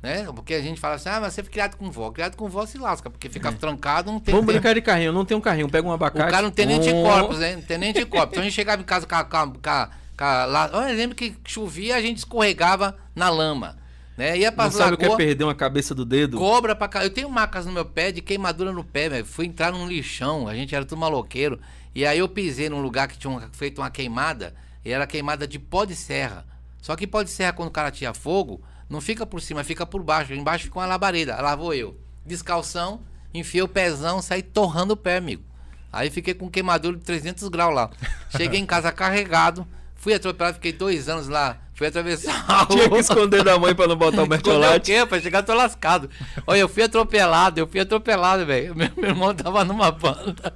Né? 0.03 0.23
Porque 0.35 0.53
a 0.53 0.61
gente 0.61 0.79
fala 0.79 0.95
assim, 0.95 1.09
ah, 1.09 1.19
mas 1.19 1.33
você 1.33 1.41
foi 1.41 1.51
criado 1.51 1.77
com 1.77 1.89
vó. 1.89 2.11
Criado 2.11 2.35
com 2.37 2.47
vó 2.47 2.65
se 2.65 2.77
lasca, 2.77 3.09
porque 3.09 3.27
fica 3.27 3.51
trancado, 3.51 4.11
não 4.11 4.19
tem 4.19 4.33
Vamos 4.33 4.45
tempo. 4.47 4.59
brincar 4.59 4.73
de 4.75 4.81
carrinho. 4.81 5.11
Não 5.11 5.25
tem 5.25 5.35
um 5.35 5.41
carrinho. 5.41 5.67
Pega 5.69 5.87
um 5.87 5.91
O 5.91 5.93
abacate. 5.93 6.29
cara 6.29 6.43
não 6.43 6.51
tem 6.51 6.65
nem 6.67 6.77
anticorpos, 6.77 7.39
né? 7.39 7.55
Não 7.55 7.61
tem 7.63 7.77
nem 7.77 7.89
anticorpos. 7.89 8.29
Então 8.33 8.41
a 8.41 8.43
gente 8.45 8.53
chegava 8.53 8.81
em 8.81 8.85
casa 8.85 9.07
com 9.07 9.15
a. 9.15 9.23
Com 9.23 9.37
a, 9.37 9.47
com 9.57 10.23
a- 10.23 10.45
la- 10.45 10.69
Eu 10.73 10.95
lembro 10.95 11.15
que 11.15 11.35
chovia, 11.45 11.95
a 11.95 12.01
gente 12.01 12.17
escorregava 12.19 12.95
na 13.15 13.29
lama. 13.29 13.77
Né? 14.15 14.37
Ia 14.37 14.51
pra 14.51 14.65
Não 14.65 14.71
sabe 14.71 14.93
o 14.93 14.97
que 14.97 15.03
é 15.03 15.07
lagoa, 15.07 15.17
perder 15.17 15.43
uma 15.43 15.55
cabeça 15.55 15.93
do 15.95 16.05
dedo? 16.05 16.37
cobra 16.37 16.73
pra 16.75 16.87
cá. 16.87 17.03
Eu 17.03 17.09
tenho 17.09 17.29
marcas 17.29 17.65
no 17.65 17.71
meu 17.71 17.83
pé 17.83 18.11
de 18.11 18.21
queimadura 18.21 18.71
no 18.71 18.83
pé, 18.83 19.09
velho. 19.09 19.25
Fui 19.25 19.45
entrar 19.45 19.71
num 19.73 19.87
lixão, 19.87 20.47
a 20.47 20.53
gente 20.55 20.73
era 20.75 20.85
tudo 20.85 20.99
maloqueiro. 20.99 21.59
E 21.95 22.05
aí 22.05 22.19
eu 22.19 22.29
pisei 22.29 22.69
num 22.69 22.79
lugar 22.81 23.07
que 23.07 23.17
tinha 23.17 23.31
um- 23.31 23.41
feito 23.51 23.81
uma 23.81 23.89
queimada, 23.89 24.53
e 24.85 24.91
era 24.91 25.07
queimada 25.07 25.47
de 25.47 25.57
pó 25.59 25.83
de 25.83 25.95
serra. 25.95 26.45
Só 26.81 26.95
que 26.95 27.07
pó 27.07 27.23
de 27.23 27.29
serra, 27.31 27.51
quando 27.53 27.69
o 27.69 27.71
cara 27.71 27.89
tinha 27.91 28.13
fogo, 28.13 28.61
não 28.89 29.01
fica 29.01 29.25
por 29.25 29.41
cima, 29.41 29.63
fica 29.63 29.85
por 29.85 30.01
baixo. 30.03 30.33
Embaixo 30.33 30.65
fica 30.65 30.79
uma 30.79 30.85
labareda. 30.85 31.39
Lá 31.41 31.55
vou 31.55 31.73
eu. 31.73 31.97
Descalção, 32.25 33.01
enfiei 33.33 33.61
o 33.63 33.67
pezão, 33.67 34.21
saí 34.21 34.41
torrando 34.41 34.93
o 34.93 34.97
pé, 34.97 35.17
amigo. 35.17 35.43
Aí 35.91 36.09
fiquei 36.09 36.33
com 36.33 36.49
queimadura 36.49 36.97
de 36.97 37.03
300 37.03 37.47
graus 37.49 37.73
lá. 37.73 37.89
Cheguei 38.35 38.59
em 38.59 38.65
casa 38.65 38.91
carregado, 38.91 39.65
fui 39.95 40.13
atropelado, 40.13 40.55
fiquei 40.55 40.73
dois 40.73 41.07
anos 41.07 41.27
lá. 41.27 41.57
Fui 41.73 41.87
atravessar 41.87 42.45
a 42.47 42.65
Tinha 42.65 42.83
que 42.83 42.89
rua. 42.89 42.99
esconder 42.99 43.43
da 43.43 43.59
mãe 43.59 43.75
pra 43.75 43.85
não 43.85 43.97
botar 43.97 44.23
o 44.23 44.25
Esconder 44.33 44.77
o 44.77 44.81
quê? 44.81 45.05
Pra 45.05 45.19
chegar, 45.19 45.43
tô 45.43 45.53
lascado. 45.53 46.09
Olha, 46.47 46.59
eu 46.59 46.69
fui 46.69 46.83
atropelado, 46.83 47.59
eu 47.59 47.67
fui 47.67 47.81
atropelado, 47.81 48.45
velho. 48.45 48.73
Meu, 48.73 48.89
meu 48.95 49.09
irmão 49.09 49.35
tava 49.35 49.65
numa 49.65 49.91
banda. 49.91 50.53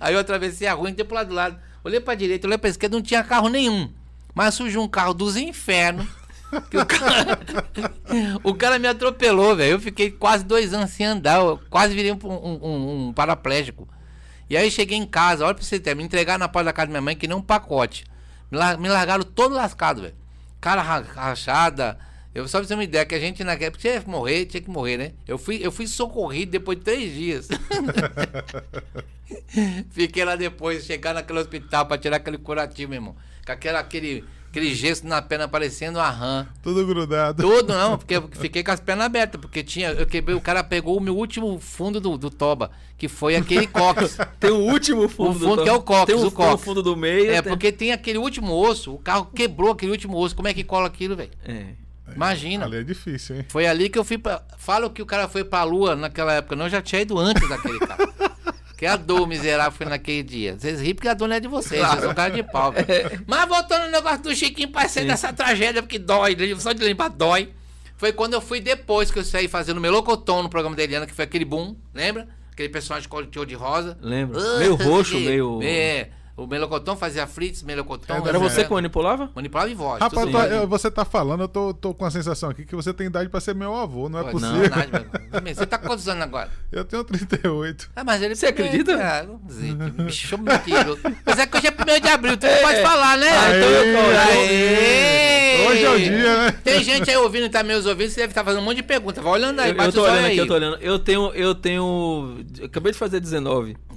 Aí 0.00 0.12
eu 0.12 0.18
atravessei 0.18 0.66
a 0.66 0.74
rua, 0.74 0.90
entrei 0.90 1.04
pro 1.06 1.14
lado 1.14 1.28
do 1.28 1.34
lado. 1.34 1.56
Olhei 1.84 2.00
pra 2.00 2.16
direita, 2.16 2.48
olhei 2.48 2.58
pra 2.58 2.68
esquerda, 2.68 2.96
não 2.96 3.02
tinha 3.02 3.22
carro 3.22 3.48
nenhum. 3.48 3.92
Mas 4.34 4.54
surgiu 4.54 4.82
um 4.82 4.88
carro 4.88 5.14
dos 5.14 5.36
infernos. 5.36 6.06
Que 6.70 6.78
o, 6.78 6.86
cara... 6.86 7.38
o 8.44 8.54
cara 8.54 8.78
me 8.78 8.86
atropelou, 8.88 9.56
velho. 9.56 9.72
Eu 9.72 9.80
fiquei 9.80 10.10
quase 10.10 10.44
dois 10.44 10.72
anos 10.72 10.90
sem 10.90 11.06
andar. 11.06 11.40
Eu 11.40 11.60
quase 11.70 11.94
virei 11.94 12.12
um, 12.12 12.18
um- 12.24 13.08
um- 13.08 13.12
paraplégico. 13.12 13.88
E 14.48 14.56
aí 14.56 14.70
cheguei 14.70 14.96
em 14.96 15.06
casa, 15.06 15.44
olha 15.44 15.54
pra 15.54 15.64
você 15.64 15.80
ter, 15.80 15.94
me 15.96 16.04
entregaram 16.04 16.38
na 16.38 16.48
porta 16.48 16.66
da 16.66 16.72
casa 16.72 16.86
da 16.86 16.92
minha 16.92 17.00
mãe 17.02 17.16
que 17.16 17.26
nem 17.26 17.36
um 17.36 17.42
pacote. 17.42 18.04
Me, 18.50 18.58
lar- 18.58 18.78
me 18.78 18.88
largaram 18.88 19.24
todo 19.24 19.54
lascado, 19.54 20.02
velho. 20.02 20.14
Cara 20.60 20.82
ra- 20.82 21.00
rachada. 21.00 21.98
Eu 22.34 22.46
só 22.46 22.58
pra 22.58 22.68
você 22.68 22.74
uma 22.74 22.84
ideia 22.84 23.04
que 23.04 23.14
a 23.14 23.18
gente 23.18 23.42
naquela. 23.42 23.70
Porque 23.72 23.88
tinha 23.88 24.00
que 24.00 24.08
morrer, 24.08 24.44
tinha 24.44 24.60
que 24.60 24.70
morrer, 24.70 24.98
né? 24.98 25.12
Eu 25.26 25.38
fui, 25.38 25.58
eu 25.62 25.72
fui 25.72 25.86
socorrido 25.86 26.52
depois 26.52 26.78
de 26.78 26.84
três 26.84 27.12
dias. 27.12 27.48
Fiquei 29.90 30.24
lá 30.24 30.36
depois, 30.36 30.84
chegar 30.84 31.14
naquele 31.14 31.40
hospital 31.40 31.86
pra 31.86 31.98
tirar 31.98 32.16
aquele 32.18 32.38
curativo, 32.38 32.90
meu 32.90 32.98
irmão. 32.98 33.16
Com 33.44 33.52
aquela, 33.52 33.80
aquele, 33.80 34.24
aquele 34.48 34.74
gesso 34.74 35.06
na 35.06 35.20
perna 35.22 35.46
parecendo 35.48 35.98
a 36.00 36.08
rã. 36.10 36.46
Tudo 36.62 36.86
grudado. 36.86 37.42
Tudo 37.42 37.72
não, 37.72 37.96
porque 37.98 38.16
eu 38.16 38.28
fiquei 38.32 38.62
com 38.64 38.70
as 38.70 38.80
pernas 38.80 39.06
abertas, 39.06 39.40
porque 39.40 39.62
tinha. 39.62 39.90
Eu 39.90 40.06
quebrei, 40.06 40.36
o 40.36 40.40
cara 40.40 40.62
pegou 40.64 40.96
o 40.96 41.00
meu 41.00 41.16
último 41.16 41.58
fundo 41.60 42.00
do, 42.00 42.16
do 42.16 42.30
Toba, 42.30 42.70
que 42.98 43.08
foi 43.08 43.36
aquele 43.36 43.66
cox. 43.68 44.16
Tem 44.40 44.50
o 44.50 44.56
último 44.70 45.08
fundo. 45.08 45.30
O 45.30 45.34
fundo 45.40 45.56
do... 45.56 45.62
que 45.62 45.68
é 45.68 45.72
o 45.72 45.80
cóccix, 45.82 46.06
Tem 46.06 46.24
o, 46.24 46.28
o 46.28 46.30
cóccix. 46.30 46.46
tem 46.46 46.54
o 46.54 46.58
fundo 46.58 46.82
do 46.82 46.96
meio. 46.96 47.30
É, 47.30 47.42
tem- 47.42 47.50
porque 47.52 47.70
tem 47.72 47.92
aquele 47.92 48.18
último 48.18 48.52
osso, 48.54 48.94
o 48.94 48.98
carro 48.98 49.26
quebrou 49.34 49.72
aquele 49.72 49.92
último 49.92 50.16
osso. 50.16 50.34
Como 50.34 50.48
é 50.48 50.54
que 50.54 50.64
cola 50.64 50.86
aquilo, 50.86 51.14
velho? 51.16 51.30
É. 51.44 51.66
Imagina. 52.14 52.64
Ali 52.66 52.76
é 52.78 52.82
difícil, 52.84 53.36
hein? 53.36 53.44
Foi 53.48 53.66
ali 53.66 53.88
que 53.88 53.98
eu 53.98 54.04
fui 54.04 54.16
pra. 54.16 54.40
Fala 54.56 54.88
que 54.88 55.02
o 55.02 55.06
cara 55.06 55.28
foi 55.28 55.42
pra 55.44 55.64
lua 55.64 55.96
naquela 55.96 56.32
época. 56.34 56.54
Não, 56.54 56.66
eu 56.66 56.70
já 56.70 56.80
tinha 56.80 57.02
ido 57.02 57.18
antes 57.18 57.46
daquele 57.48 57.78
cara. 57.80 58.08
que 58.76 58.84
a 58.84 58.96
dor 58.96 59.26
miserável 59.26 59.72
foi 59.72 59.86
naquele 59.86 60.22
dia. 60.22 60.56
Vocês 60.58 60.80
riem 60.80 60.94
porque 60.94 61.08
a 61.08 61.14
dor 61.14 61.28
não 61.28 61.36
é 61.36 61.40
de 61.40 61.48
vocês, 61.48 61.80
vocês 61.80 62.00
são 62.02 62.14
cara 62.14 62.30
de 62.30 62.42
pau. 62.42 62.72
velho. 62.72 63.24
Mas 63.26 63.48
voltando 63.48 63.86
no 63.86 63.90
negócio 63.90 64.22
do 64.22 64.34
Chiquinho, 64.34 64.68
passei 64.68 65.06
dessa 65.06 65.32
tragédia, 65.32 65.82
porque 65.82 65.98
dói, 65.98 66.36
né? 66.36 66.54
só 66.58 66.72
de 66.72 66.84
lembrar 66.84 67.08
dói. 67.08 67.50
Foi 67.96 68.12
quando 68.12 68.34
eu 68.34 68.40
fui 68.42 68.60
depois 68.60 69.10
que 69.10 69.18
eu 69.18 69.24
saí 69.24 69.48
fazendo 69.48 69.80
melocotão 69.80 70.42
no 70.42 70.50
programa 70.50 70.76
da 70.76 70.82
Eliana, 70.82 71.06
que 71.06 71.14
foi 71.14 71.24
aquele 71.24 71.46
boom, 71.46 71.74
lembra? 71.94 72.28
Aquele 72.52 72.68
personagem 72.68 73.08
de 73.30 73.46
de 73.46 73.54
rosa. 73.54 73.96
Lembro. 74.00 74.38
Ah, 74.38 74.58
meio 74.58 74.74
roxo, 74.74 75.18
meio. 75.18 75.60
É. 75.62 76.10
O 76.36 76.46
melocotão 76.46 76.94
fazia 76.96 77.26
fritz, 77.26 77.62
melocotão. 77.62 78.16
É, 78.24 78.28
Era 78.28 78.38
você 78.38 78.62
que 78.62 78.70
manipulava? 78.70 79.30
Manipulava 79.34 79.70
em 79.70 79.74
voz. 79.74 80.00
Rapaz, 80.00 80.26
tudo 80.26 80.38
eu 80.38 80.68
você 80.68 80.90
tá 80.90 81.02
falando, 81.02 81.40
eu 81.44 81.48
tô, 81.48 81.72
tô 81.72 81.94
com 81.94 82.04
a 82.04 82.10
sensação 82.10 82.50
aqui 82.50 82.66
que 82.66 82.76
você 82.76 82.92
tem 82.92 83.06
idade 83.06 83.30
pra 83.30 83.40
ser 83.40 83.54
meu 83.54 83.74
avô, 83.74 84.08
não 84.10 84.18
é 84.18 84.24
Pô, 84.24 84.32
possível. 84.32 84.68
nada, 84.68 85.06
meu. 85.42 85.54
Você 85.54 85.64
tá 85.64 85.78
quantos 85.78 86.06
anos 86.08 86.22
agora? 86.22 86.50
Eu 86.70 86.84
tenho 86.84 87.02
38. 87.04 87.88
Ah, 87.96 88.04
mas 88.04 88.20
ele 88.20 88.34
Você 88.34 88.46
acredita? 88.46 88.92
Ah, 88.96 89.22
não 89.22 89.40
sei, 89.48 89.72
bicho 89.72 90.36
mentiroso. 90.36 91.00
Mas 91.24 91.38
é 91.38 91.46
que 91.46 91.56
hoje 91.56 91.68
é 91.68 91.70
1 91.70 92.00
de 92.00 92.08
abril, 92.08 92.36
tu 92.36 92.46
não 92.46 92.58
pode 92.62 92.82
falar, 92.82 93.16
né? 93.16 93.28
Ah, 93.30 93.56
então 93.56 93.68
eu 93.70 93.94
tô- 93.94 94.30
Aê! 94.32 95.66
Hoje 95.68 95.84
é 95.84 95.90
o 95.90 95.98
dia, 95.98 96.36
né? 96.44 96.52
Tem 96.62 96.84
gente 96.84 97.10
aí 97.10 97.16
ouvindo, 97.16 97.48
tá 97.48 97.62
meus 97.62 97.86
ouvindo, 97.86 98.10
você 98.10 98.20
deve 98.20 98.32
estar 98.32 98.44
fazendo 98.44 98.60
um 98.60 98.64
monte 98.64 98.76
de 98.76 98.82
pergunta. 98.82 99.20
Vai 99.22 99.32
olhando 99.32 99.60
aí, 99.60 99.70
Eu, 99.70 99.76
eu 99.76 99.92
tô 99.92 100.02
olhando 100.02 100.26
aqui, 100.26 100.36
eu 100.36 100.46
tô 100.46 100.54
olhando. 100.54 100.76
Eu 100.82 100.98
tenho. 100.98 101.32
Eu 101.32 101.54
tenho. 101.54 102.44
Acabei 102.62 102.92
de 102.92 102.98
fazer 102.98 103.20
19. 103.20 103.76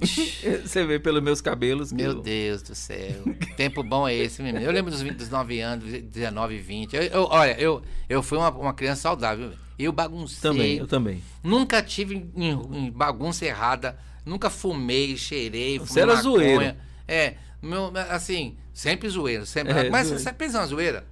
Você 0.64 0.84
vê 0.84 0.98
pelos 0.98 1.22
meus 1.22 1.40
cabelos. 1.40 1.92
Meu 1.92 2.12
eu- 2.12 2.22
Deus 2.30 2.62
do 2.62 2.74
céu. 2.74 3.22
Que 3.40 3.54
tempo 3.56 3.82
bom 3.82 4.06
é 4.06 4.14
esse, 4.14 4.40
menino. 4.42 4.64
Eu 4.64 4.70
lembro 4.72 4.90
dos, 4.90 5.02
20, 5.02 5.14
dos 5.16 5.28
9 5.28 5.60
anos, 5.60 5.84
19, 5.90 6.58
20. 6.58 6.94
Eu, 6.94 7.02
eu- 7.02 7.28
olha, 7.30 7.58
eu, 7.60 7.82
eu 8.08 8.22
fui 8.22 8.38
uma, 8.38 8.50
uma 8.50 8.72
criança 8.74 9.02
saudável. 9.02 9.52
Eu 9.78 9.92
baguncei. 9.92 10.40
Também, 10.40 10.76
eu 10.78 10.86
também. 10.86 11.22
Nunca 11.42 11.82
tive 11.82 12.30
em, 12.36 12.50
em 12.50 12.90
bagunça 12.90 13.44
errada. 13.46 13.98
Nunca 14.24 14.48
fumei, 14.50 15.16
cheirei, 15.16 15.78
fumei 15.78 15.86
Você 15.88 16.00
era 16.00 16.14
maconha. 16.14 16.22
zoeiro. 16.22 16.76
É, 17.08 17.34
meu, 17.62 17.90
assim, 18.10 18.56
sempre 18.72 19.08
zoeiro. 19.08 19.44
Sempre, 19.46 19.72
É, 19.72 19.90
mas 19.90 20.06
zoeiro. 20.08 20.22
você 20.22 20.32
pensa 20.32 20.58
uma 20.58 20.66
zoeira? 20.66 21.04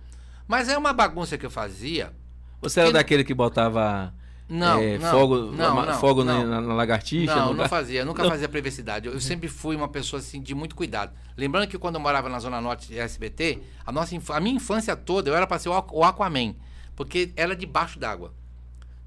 Mas 0.46 0.68
é 0.68 0.76
uma 0.78 0.92
bagunça 0.92 1.36
que 1.36 1.44
eu 1.46 1.50
fazia. 1.50 2.12
Você 2.60 2.80
era 2.80 2.88
Que- 2.90 2.94
daquele 2.94 3.24
que 3.24 3.34
botava 3.34 4.12
Não, 4.48 4.80
é, 4.80 4.96
não, 4.96 5.10
fogo, 5.10 5.36
não, 5.52 5.84
não, 5.84 5.94
fogo 6.00 6.24
na, 6.24 6.38
não. 6.38 6.46
na- 6.46 6.60
na 6.62 6.74
lagartixa? 6.74 7.34
Não, 7.36 7.52
não 7.52 7.68
fazia, 7.68 8.04
nunca 8.04 8.22
fazia 8.30 8.48
privacidade. 8.48 9.06
Eu, 9.06 9.12
eu 9.12 9.20
sempre 9.20 9.46
fui 9.46 9.76
uma 9.76 9.88
pessoa 9.88 10.20
assim 10.20 10.40
de 10.40 10.54
muito 10.54 10.74
cuidado. 10.74 11.12
Lembrando 11.36 11.68
que 11.68 11.76
quando 11.76 11.96
eu 11.96 12.00
morava 12.00 12.28
na 12.30 12.38
Zona 12.38 12.58
Norte 12.60 12.88
de 12.88 12.98
SBT, 12.98 13.58
a, 13.84 13.92
nossa, 13.92 14.16
a 14.32 14.40
minha 14.40 14.56
infância 14.56 14.96
toda 14.96 15.28
eu 15.28 15.34
era 15.36 15.46
para 15.46 15.58
ser 15.58 15.68
o 15.68 15.74
Aqu- 15.74 15.94
o 15.98 16.02
Aquaman, 16.04 16.54
porque 16.96 17.30
era 17.36 17.54
debaixo 17.54 17.98
d'água. 17.98 18.32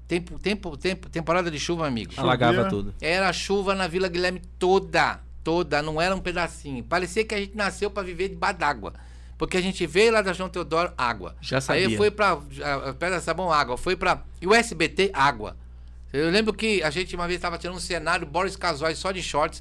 Tempo, 0.06 0.38
tempo, 0.38 0.76
tempo, 0.76 1.08
temporada 1.08 1.50
de 1.50 1.58
chuva, 1.58 1.86
amigo. 1.88 2.12
Alagava 2.16 2.68
tudo. 2.68 2.94
Era 3.00 3.32
chuva 3.32 3.74
na 3.74 3.88
Vila 3.88 4.08
Guilherme 4.08 4.42
toda, 4.58 5.20
toda, 5.42 5.80
não 5.82 6.00
era 6.00 6.14
um 6.14 6.20
pedacinho. 6.20 6.84
Parecia 6.84 7.24
que 7.24 7.34
a 7.34 7.38
gente 7.38 7.56
nasceu 7.56 7.90
para 7.90 8.02
viver 8.02 8.28
debaixo 8.28 8.58
d'água. 8.58 8.92
Porque 9.42 9.56
a 9.56 9.60
gente 9.60 9.84
veio 9.88 10.12
lá 10.12 10.22
da 10.22 10.32
João 10.32 10.48
Teodoro, 10.48 10.92
água. 10.96 11.34
Já 11.40 11.60
sabia. 11.60 11.88
Aí 11.88 11.96
foi 11.96 12.12
pra 12.12 12.36
Pedra 12.96 13.18
Sabão, 13.18 13.52
água. 13.52 13.76
Foi 13.76 13.96
pra. 13.96 14.22
E 14.40 14.46
o 14.46 14.54
SBT, 14.54 15.10
água. 15.12 15.56
Eu 16.12 16.30
lembro 16.30 16.54
que 16.54 16.80
a 16.80 16.90
gente 16.90 17.16
uma 17.16 17.26
vez 17.26 17.38
estava 17.38 17.58
tirando 17.58 17.74
um 17.74 17.80
cenário, 17.80 18.24
Boris 18.24 18.54
Casói 18.54 18.94
só 18.94 19.10
de 19.10 19.20
shorts, 19.20 19.60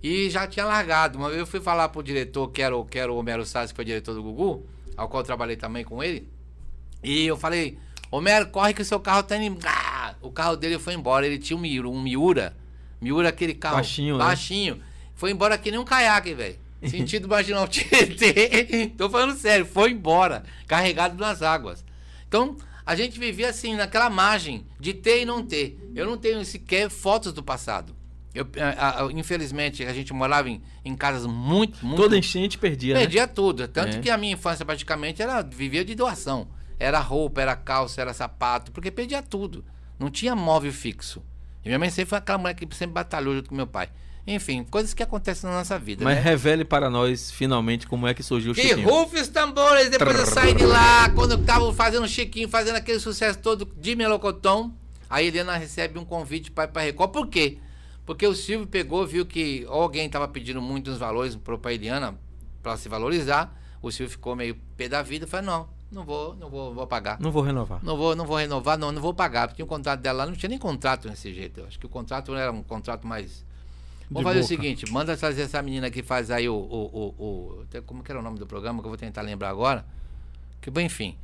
e 0.00 0.30
já 0.30 0.46
tinha 0.46 0.64
largado. 0.64 1.18
Uma 1.18 1.26
vez 1.26 1.40
eu 1.40 1.46
fui 1.46 1.58
falar 1.58 1.88
pro 1.88 2.04
diretor, 2.04 2.46
que 2.52 2.62
era 2.62 2.76
o, 2.76 2.84
que 2.84 3.00
era 3.00 3.12
o 3.12 3.16
Homero 3.16 3.44
Salles, 3.44 3.72
que 3.72 3.74
foi 3.74 3.84
diretor 3.84 4.14
do 4.14 4.22
Gugu, 4.22 4.64
ao 4.96 5.08
qual 5.08 5.22
eu 5.22 5.26
trabalhei 5.26 5.56
também 5.56 5.82
com 5.82 6.04
ele. 6.04 6.28
E 7.02 7.26
eu 7.26 7.36
falei, 7.36 7.76
Homero, 8.12 8.46
corre 8.50 8.74
que 8.74 8.82
o 8.82 8.84
seu 8.84 9.00
carro 9.00 9.24
tá 9.24 9.36
indo. 9.36 9.58
Ah! 9.66 10.14
O 10.22 10.30
carro 10.30 10.56
dele 10.56 10.78
foi 10.78 10.94
embora. 10.94 11.26
Ele 11.26 11.38
tinha 11.40 11.56
um 11.56 11.60
Miura, 11.60 11.88
um 11.88 12.00
Miura. 12.00 12.56
Miura, 13.00 13.30
aquele 13.30 13.54
carro 13.54 13.74
Baixinho, 13.74 14.18
né? 14.18 14.24
baixinho. 14.24 14.80
Foi 15.16 15.32
embora 15.32 15.58
que 15.58 15.72
nem 15.72 15.80
um 15.80 15.84
caiaque, 15.84 16.32
velho. 16.32 16.64
Sentido 16.86 17.28
marginal 17.28 17.66
Tietê. 17.66 18.92
Tô 18.96 19.08
falando 19.08 19.36
sério, 19.36 19.66
foi 19.66 19.90
embora, 19.90 20.44
carregado 20.66 21.16
nas 21.16 21.42
águas. 21.42 21.84
Então, 22.28 22.56
a 22.84 22.94
gente 22.94 23.18
vivia 23.18 23.48
assim, 23.48 23.74
naquela 23.74 24.08
margem 24.08 24.66
de 24.78 24.94
ter 24.94 25.22
e 25.22 25.24
não 25.24 25.44
ter. 25.44 25.78
Eu 25.94 26.06
não 26.06 26.16
tenho 26.16 26.44
sequer 26.44 26.88
fotos 26.88 27.32
do 27.32 27.42
passado. 27.42 27.94
Eu, 28.34 28.46
a, 28.78 29.04
a, 29.04 29.12
infelizmente, 29.12 29.82
a 29.84 29.92
gente 29.94 30.12
morava 30.12 30.50
em, 30.50 30.62
em 30.84 30.94
casas 30.94 31.24
muito, 31.24 31.84
muito. 31.84 32.02
Toda 32.02 32.18
enchente 32.18 32.58
perdia. 32.58 32.94
Perdia 32.94 33.22
né? 33.22 33.26
tudo. 33.26 33.66
Tanto 33.66 33.96
é. 33.96 34.00
que 34.00 34.10
a 34.10 34.18
minha 34.18 34.34
infância 34.34 34.64
praticamente 34.64 35.22
era 35.22 35.40
vivia 35.40 35.84
de 35.84 35.94
doação. 35.94 36.46
Era 36.78 37.00
roupa, 37.00 37.40
era 37.40 37.56
calça, 37.56 38.00
era 38.02 38.12
sapato, 38.12 38.70
porque 38.70 38.90
perdia 38.90 39.22
tudo. 39.22 39.64
Não 39.98 40.10
tinha 40.10 40.36
móvel 40.36 40.70
fixo. 40.70 41.24
E 41.64 41.68
minha 41.68 41.78
mãe 41.78 41.88
sempre 41.88 42.10
foi 42.10 42.18
aquela 42.18 42.38
mulher 42.38 42.54
que 42.54 42.68
sempre 42.74 42.92
batalhou 42.92 43.34
junto 43.34 43.48
com 43.48 43.54
meu 43.54 43.66
pai. 43.66 43.88
Enfim, 44.26 44.64
coisas 44.64 44.92
que 44.92 45.02
acontecem 45.02 45.48
na 45.48 45.56
nossa 45.56 45.78
vida. 45.78 46.02
Mas 46.02 46.16
né? 46.16 46.22
revele 46.22 46.64
para 46.64 46.90
nós, 46.90 47.30
finalmente, 47.30 47.86
como 47.86 48.08
é 48.08 48.14
que 48.14 48.22
surgiu 48.22 48.50
o 48.50 48.54
que 48.54 48.62
Chiquinho. 48.62 48.84
Que 48.86 48.92
rufe 48.92 49.20
os 49.20 49.28
tambores, 49.28 49.88
depois 49.88 50.18
eu 50.18 50.26
saí 50.26 50.52
de 50.52 50.66
lá, 50.66 51.08
quando 51.10 51.32
eu 51.32 51.44
tava 51.44 51.72
fazendo 51.72 52.08
Chiquinho, 52.08 52.48
fazendo 52.48 52.76
aquele 52.76 52.98
sucesso 52.98 53.38
todo 53.38 53.68
de 53.76 53.94
melocotão. 53.94 54.74
A 55.08 55.22
Helena 55.22 55.56
recebe 55.56 55.98
um 55.98 56.04
convite 56.04 56.50
para 56.50 56.64
ir 56.64 56.72
para 56.72 56.82
Record. 56.82 57.12
Por 57.12 57.28
quê? 57.28 57.58
Porque 58.04 58.26
o 58.26 58.34
Silvio 58.34 58.66
pegou, 58.66 59.06
viu 59.06 59.24
que 59.24 59.64
alguém 59.68 60.06
estava 60.06 60.26
pedindo 60.26 60.60
muitos 60.60 60.98
valores 60.98 61.36
para 61.36 61.56
a 61.62 61.72
Eliana 61.72 62.18
para 62.60 62.76
se 62.76 62.88
valorizar. 62.88 63.56
O 63.80 63.92
Silvio 63.92 64.10
ficou 64.10 64.34
meio 64.34 64.56
pé 64.76 64.88
da 64.88 65.02
vida 65.02 65.24
e 65.24 65.28
falou: 65.28 65.46
não, 65.46 65.68
não 65.92 66.04
vou, 66.04 66.34
não 66.34 66.50
vou, 66.50 66.74
vou 66.74 66.86
pagar. 66.88 67.20
Não 67.20 67.30
vou 67.30 67.42
renovar. 67.42 67.78
Não 67.84 67.96
vou, 67.96 68.16
não 68.16 68.26
vou 68.26 68.36
renovar, 68.36 68.76
não, 68.76 68.90
não 68.90 69.00
vou 69.00 69.14
pagar. 69.14 69.46
Porque 69.46 69.62
o 69.62 69.66
contrato 69.66 70.00
dela 70.00 70.24
lá 70.24 70.26
não 70.26 70.34
tinha 70.34 70.50
nem 70.50 70.58
contrato 70.58 71.08
desse 71.08 71.32
jeito. 71.32 71.60
Eu 71.60 71.66
acho 71.66 71.78
que 71.78 71.86
o 71.86 71.88
contrato 71.88 72.34
era 72.34 72.50
um 72.50 72.64
contrato 72.64 73.06
mais 73.06 73.45
Vamos 74.10 74.22
fazer 74.22 74.40
boca. 74.40 74.44
o 74.44 74.48
seguinte, 74.48 74.92
manda 74.92 75.16
trazer 75.16 75.42
essa 75.42 75.60
menina 75.62 75.90
que 75.90 76.02
faz 76.02 76.30
aí 76.30 76.48
o, 76.48 76.54
o, 76.54 77.14
o, 77.18 77.24
o, 77.24 77.82
Como 77.84 78.02
que 78.02 78.12
era 78.12 78.20
o 78.20 78.22
nome 78.22 78.38
do 78.38 78.46
programa, 78.46 78.80
que 78.80 78.86
eu 78.86 78.90
vou 78.90 78.98
tentar 78.98 79.22
lembrar 79.22 79.50
agora. 79.50 79.84
Que, 80.60 80.70
bom, 80.70 80.80
enfim. 80.80 81.16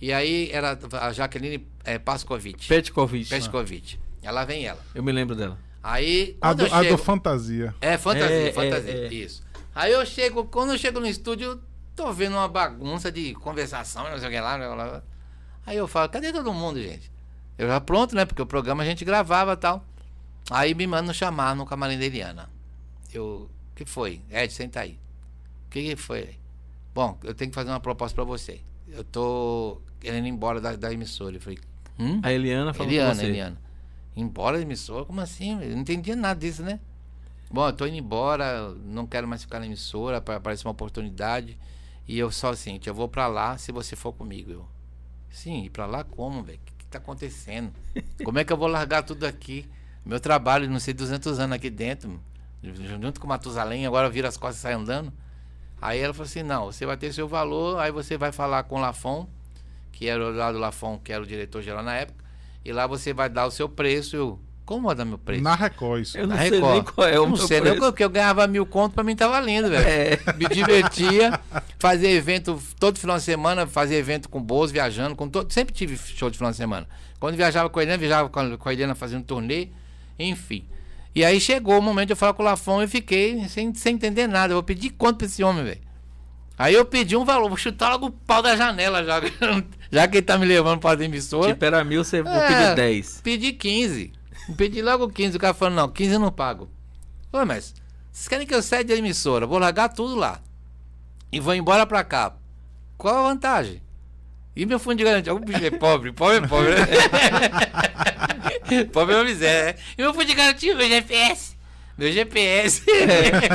E 0.00 0.12
aí 0.12 0.48
era 0.52 0.78
a 1.00 1.12
Jaqueline 1.12 1.66
é, 1.84 1.98
Pascovitch. 1.98 2.68
Petkovic. 2.68 3.28
Petkovic. 3.28 3.98
Ela 4.22 4.44
vem 4.44 4.66
ela. 4.66 4.80
Eu 4.94 5.02
me 5.02 5.10
lembro 5.10 5.34
dela. 5.34 5.58
Aí. 5.82 6.36
A 6.40 6.52
do, 6.52 6.64
chego... 6.64 6.76
a 6.76 6.82
do 6.82 6.98
Fantasia. 6.98 7.74
É, 7.80 7.98
Fantasia, 7.98 8.48
é, 8.48 8.52
Fantasia. 8.52 8.92
É, 8.92 9.06
é. 9.06 9.14
Isso. 9.14 9.42
Aí 9.74 9.92
eu 9.92 10.04
chego, 10.06 10.44
quando 10.44 10.72
eu 10.72 10.78
chego 10.78 11.00
no 11.00 11.06
estúdio, 11.06 11.60
tô 11.96 12.12
vendo 12.12 12.34
uma 12.34 12.48
bagunça 12.48 13.10
de 13.10 13.34
conversação, 13.34 14.08
não 14.08 14.18
sei 14.18 14.28
o 14.28 14.30
que 14.30 14.40
lá. 14.40 15.02
Aí 15.66 15.76
eu 15.76 15.88
falo, 15.88 16.08
cadê 16.08 16.32
todo 16.32 16.52
mundo, 16.52 16.80
gente? 16.80 17.10
Eu 17.56 17.66
já 17.66 17.80
pronto, 17.80 18.14
né? 18.14 18.24
Porque 18.24 18.40
o 18.40 18.46
programa 18.46 18.82
a 18.82 18.86
gente 18.86 19.04
gravava 19.04 19.52
e 19.52 19.56
tal. 19.56 19.84
Aí 20.50 20.74
me 20.74 20.86
mandam 20.86 21.12
chamar 21.12 21.54
no 21.54 21.66
camarim 21.66 21.98
da 21.98 22.04
Eliana. 22.04 22.48
Eu, 23.12 23.50
que 23.74 23.84
foi? 23.84 24.22
Ed, 24.30 24.52
senta 24.52 24.80
aí. 24.80 24.98
O 25.66 25.70
que, 25.70 25.82
que 25.82 25.96
foi? 25.96 26.36
Bom, 26.94 27.18
eu 27.22 27.34
tenho 27.34 27.50
que 27.50 27.54
fazer 27.54 27.70
uma 27.70 27.80
proposta 27.80 28.14
para 28.14 28.24
você. 28.24 28.60
Eu 28.88 29.04
tô 29.04 29.80
querendo 30.00 30.26
ir 30.26 30.30
embora 30.30 30.60
da, 30.60 30.74
da 30.74 30.92
emissora. 30.92 31.36
Eu 31.36 31.40
falei, 31.40 31.58
hum? 31.98 32.20
A 32.22 32.32
Eliana 32.32 32.72
falou 32.72 32.90
Eliana, 32.90 33.10
com 33.10 33.16
você. 33.16 33.26
Eliana. 33.26 33.60
Embora 34.16 34.56
da 34.56 34.62
emissora? 34.62 35.04
Como 35.04 35.20
assim? 35.20 35.62
Eu 35.62 35.70
não 35.70 35.82
entendia 35.82 36.16
nada 36.16 36.40
disso, 36.40 36.62
né? 36.62 36.80
Bom, 37.50 37.66
eu 37.66 37.72
tô 37.72 37.86
indo 37.86 37.96
embora, 37.96 38.70
não 38.84 39.06
quero 39.06 39.26
mais 39.26 39.42
ficar 39.42 39.60
na 39.60 39.66
emissora, 39.66 40.20
para 40.20 40.36
aparecer 40.36 40.66
uma 40.66 40.72
oportunidade. 40.72 41.58
E 42.06 42.18
eu 42.18 42.30
só 42.30 42.50
assim, 42.50 42.80
eu 42.84 42.94
vou 42.94 43.08
para 43.08 43.26
lá 43.26 43.58
se 43.58 43.70
você 43.70 43.94
for 43.94 44.12
comigo. 44.12 44.50
Eu, 44.50 44.68
sim, 45.30 45.64
ir 45.64 45.70
para 45.70 45.86
lá 45.86 46.04
como, 46.04 46.42
velho? 46.42 46.58
O 46.58 46.64
que, 46.64 46.72
que 46.72 46.86
tá 46.86 46.98
acontecendo? 46.98 47.72
Como 48.24 48.38
é 48.38 48.44
que 48.44 48.52
eu 48.52 48.56
vou 48.56 48.68
largar 48.68 49.02
tudo 49.02 49.24
aqui? 49.24 49.68
Meu 50.08 50.18
trabalho, 50.18 50.70
não 50.70 50.80
sei, 50.80 50.94
200 50.94 51.38
anos 51.38 51.54
aqui 51.54 51.68
dentro, 51.68 52.18
junto 52.62 53.20
com 53.20 53.26
o 53.26 53.28
Matusalém, 53.28 53.86
agora 53.86 54.08
vira 54.08 54.26
as 54.26 54.38
costas 54.38 54.56
e 54.56 54.62
sai 54.62 54.72
andando. 54.72 55.12
Aí 55.82 55.98
ela 56.00 56.14
falou 56.14 56.24
assim: 56.26 56.42
não, 56.42 56.64
você 56.64 56.86
vai 56.86 56.96
ter 56.96 57.12
seu 57.12 57.28
valor, 57.28 57.78
aí 57.78 57.92
você 57.92 58.16
vai 58.16 58.32
falar 58.32 58.62
com 58.62 58.76
o 58.76 58.80
Lafon, 58.80 59.28
que 59.92 60.08
era 60.08 60.24
o 60.26 60.32
lado 60.32 60.54
do 60.54 60.60
Lafon, 60.60 60.98
que 60.98 61.12
era 61.12 61.22
o 61.22 61.26
diretor 61.26 61.60
geral 61.60 61.82
na 61.82 61.94
época, 61.94 62.24
e 62.64 62.72
lá 62.72 62.86
você 62.86 63.12
vai 63.12 63.28
dar 63.28 63.44
o 63.44 63.50
seu 63.50 63.68
preço. 63.68 64.16
Eu, 64.16 64.38
como 64.64 64.86
vai 64.86 64.96
dar 64.96 65.04
meu 65.04 65.18
preço? 65.18 65.42
Na 65.42 65.54
Record, 65.54 66.00
isso. 66.00 66.16
Eu 66.16 66.26
não 66.26 66.36
na 66.36 66.40
sei 66.40 66.50
Record. 66.52 66.72
nem 66.72 66.82
qual 66.84 67.06
é 67.06 67.18
o 67.20 67.22
não 67.24 67.36
meu 67.36 67.46
sei, 67.46 67.60
preço. 67.60 67.74
nem 67.74 67.78
porque 67.78 68.02
eu 68.02 68.08
ganhava 68.08 68.46
mil 68.46 68.64
conto, 68.64 68.94
pra 68.94 69.04
mim 69.04 69.14
tá 69.14 69.28
valendo, 69.28 69.68
velho. 69.68 69.86
É. 69.86 70.18
Me 70.38 70.48
divertia, 70.48 71.38
fazia 71.78 72.10
evento 72.10 72.58
todo 72.80 72.98
final 72.98 73.18
de 73.18 73.24
semana, 73.24 73.66
fazia 73.66 73.98
evento 73.98 74.30
com 74.30 74.42
Boas, 74.42 74.70
viajando, 74.72 75.14
com 75.14 75.28
todo, 75.28 75.52
sempre 75.52 75.74
tive 75.74 75.98
show 75.98 76.30
de 76.30 76.38
final 76.38 76.50
de 76.50 76.56
semana. 76.56 76.88
Quando 77.20 77.36
viajava 77.36 77.68
com 77.68 77.78
a 77.78 77.82
Helena, 77.82 77.98
viajava 77.98 78.28
com 78.30 78.40
a, 78.40 78.56
com 78.56 78.68
a 78.70 78.72
Helena 78.72 78.94
fazendo 78.94 79.22
turnê. 79.24 79.68
Enfim. 80.18 80.64
E 81.14 81.24
aí 81.24 81.40
chegou 81.40 81.78
o 81.78 81.82
momento 81.82 82.08
de 82.08 82.12
eu 82.12 82.16
falar 82.16 82.32
com 82.34 82.42
o 82.42 82.44
Lafon 82.44 82.82
e 82.82 82.88
fiquei 82.88 83.48
sem, 83.48 83.74
sem 83.74 83.94
entender 83.94 84.26
nada. 84.26 84.52
Eu 84.52 84.56
vou 84.56 84.62
pedir 84.62 84.90
quanto 84.90 85.18
pra 85.18 85.26
esse 85.26 85.42
homem, 85.42 85.64
velho? 85.64 85.80
Aí 86.58 86.74
eu 86.74 86.84
pedi 86.84 87.16
um 87.16 87.24
valor, 87.24 87.48
vou 87.48 87.56
chutar 87.56 87.90
logo 87.90 88.06
o 88.06 88.10
pau 88.10 88.42
da 88.42 88.56
janela 88.56 89.04
já. 89.04 89.20
já 89.90 90.08
que 90.08 90.16
ele 90.18 90.26
tá 90.26 90.36
me 90.36 90.44
levando 90.44 90.80
pra 90.80 91.02
emissora. 91.04 91.52
Tipo, 91.52 91.64
era 91.64 91.84
mil, 91.84 92.02
você 92.02 92.18
É, 92.18 92.22
vou 92.22 92.32
pedir 92.32 92.74
10. 92.74 93.20
Pedi 93.22 93.52
15. 93.52 94.12
Pedi 94.56 94.82
logo 94.82 95.08
15. 95.08 95.36
O 95.36 95.40
cara 95.40 95.54
falou, 95.54 95.74
não, 95.74 95.88
15 95.88 96.14
eu 96.14 96.18
não 96.18 96.32
pago. 96.32 96.68
Ô, 97.32 97.44
mas 97.44 97.74
vocês 98.10 98.26
querem 98.26 98.46
que 98.46 98.54
eu 98.54 98.62
saia 98.62 98.84
da 98.84 98.94
emissora? 98.94 99.46
Vou 99.46 99.58
largar 99.58 99.88
tudo 99.90 100.16
lá. 100.16 100.40
E 101.30 101.38
vou 101.38 101.54
embora 101.54 101.86
pra 101.86 102.02
cá. 102.02 102.34
Qual 102.96 103.14
a 103.14 103.28
vantagem? 103.28 103.80
E 104.56 104.66
meu 104.66 104.78
fundo 104.78 104.96
de 104.96 105.04
garantia? 105.04 105.32
O 105.34 105.38
bicho 105.38 105.64
é 105.64 105.70
pobre, 105.70 106.12
pobre 106.12 106.38
é 106.38 106.40
pobre. 106.40 106.74
pobre 108.92 109.14
é 109.14 109.18
uma 109.18 109.24
miséria. 109.24 109.72
né? 109.72 109.74
E 109.96 110.02
meu 110.02 110.12
fundo 110.12 110.26
de 110.26 110.34
garantia, 110.34 110.74
meu 110.74 110.88
GPS. 110.88 111.56
Meu 111.96 112.12
GPS. 112.12 112.82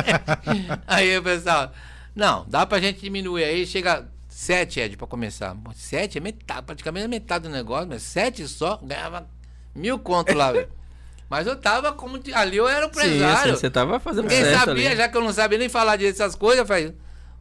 aí 0.87 1.17
o 1.17 1.23
pessoal, 1.23 1.71
não, 2.15 2.45
dá 2.47 2.65
pra 2.65 2.79
gente 2.79 3.01
diminuir 3.01 3.43
aí, 3.43 3.65
chega 3.65 4.07
7, 4.29 4.79
Ed, 4.79 4.97
pra 4.97 5.07
começar. 5.07 5.55
7 5.75 6.17
é 6.17 6.21
metade, 6.21 6.61
praticamente 6.63 7.05
é 7.05 7.07
metade 7.07 7.43
do 7.43 7.49
negócio, 7.49 7.87
mas 7.87 8.01
7 8.03 8.47
só, 8.47 8.77
ganhava 8.83 9.27
mil 9.75 9.97
conto 9.99 10.33
lá, 10.33 10.51
velho. 10.51 10.69
Mas 11.29 11.47
eu 11.47 11.55
tava 11.55 11.91
como. 11.93 12.19
Ali 12.33 12.57
eu 12.57 12.67
era 12.67 12.85
o 12.85 12.93
Sim, 12.93 12.99
assim, 12.99 13.15
empresário. 13.15 13.57
você 13.57 13.69
tava 13.69 13.99
fazendo 13.99 14.27
Quem 14.27 14.43
sabia, 14.43 14.89
ali. 14.89 14.95
já 14.97 15.07
que 15.09 15.17
eu 15.17 15.21
não 15.21 15.33
sabia 15.33 15.57
nem 15.57 15.69
falar 15.69 15.95
dessas 15.95 16.35
coisas, 16.35 16.59
eu 16.59 16.65
falei, 16.65 16.93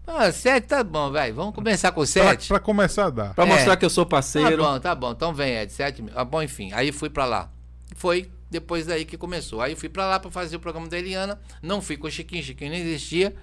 ah, 0.07 0.31
7 0.33 0.67
tá 0.67 0.83
bom, 0.85 1.11
velho. 1.11 1.35
Vamos 1.35 1.55
começar 1.55 1.91
com 1.93 2.01
Pra, 2.01 2.07
7. 2.07 2.49
pra 2.49 2.59
começar 2.61 3.07
a 3.07 3.11
dar. 3.11 3.35
Pra 3.35 3.45
É. 3.45 3.49
mostrar 3.49 3.77
que 3.77 3.85
eu 3.85 3.91
sou 3.91 4.05
Tá 4.05 4.11
parceiro. 4.11 4.63
bom, 4.63 4.79
tá 4.81 4.95
bom. 4.95 5.13
Então 5.13 5.33
vem, 5.33 5.55
Ed, 5.57 5.73
7 5.73 6.03
mil. 6.03 6.13
Ah, 6.17 6.25
bom, 6.25 6.43
enfim. 6.43 6.71
Aí 6.73 6.91
fui 6.93 7.09
pra 7.11 7.25
lá. 7.25 7.51
Foi 7.95 8.31
depois 8.51 8.87
daí 8.87 9.05
que 9.05 9.17
começou. 9.17 9.61
Aí 9.61 9.75
fui 9.75 9.89
pra 9.89 10.07
lá 10.07 10.19
pra 10.21 10.31
fazer 10.31 10.57
o 10.57 10.61
programa 10.61 10.89
da 10.89 10.99
Eliana. 10.99 11.41
Não 11.63 11.81
fui 11.81 11.97
com 11.97 12.07
o 12.07 12.11
Chiquinho, 12.11 12.43
Chiquinho 12.43 12.71
nem 12.71 12.81
existia. 12.83 13.35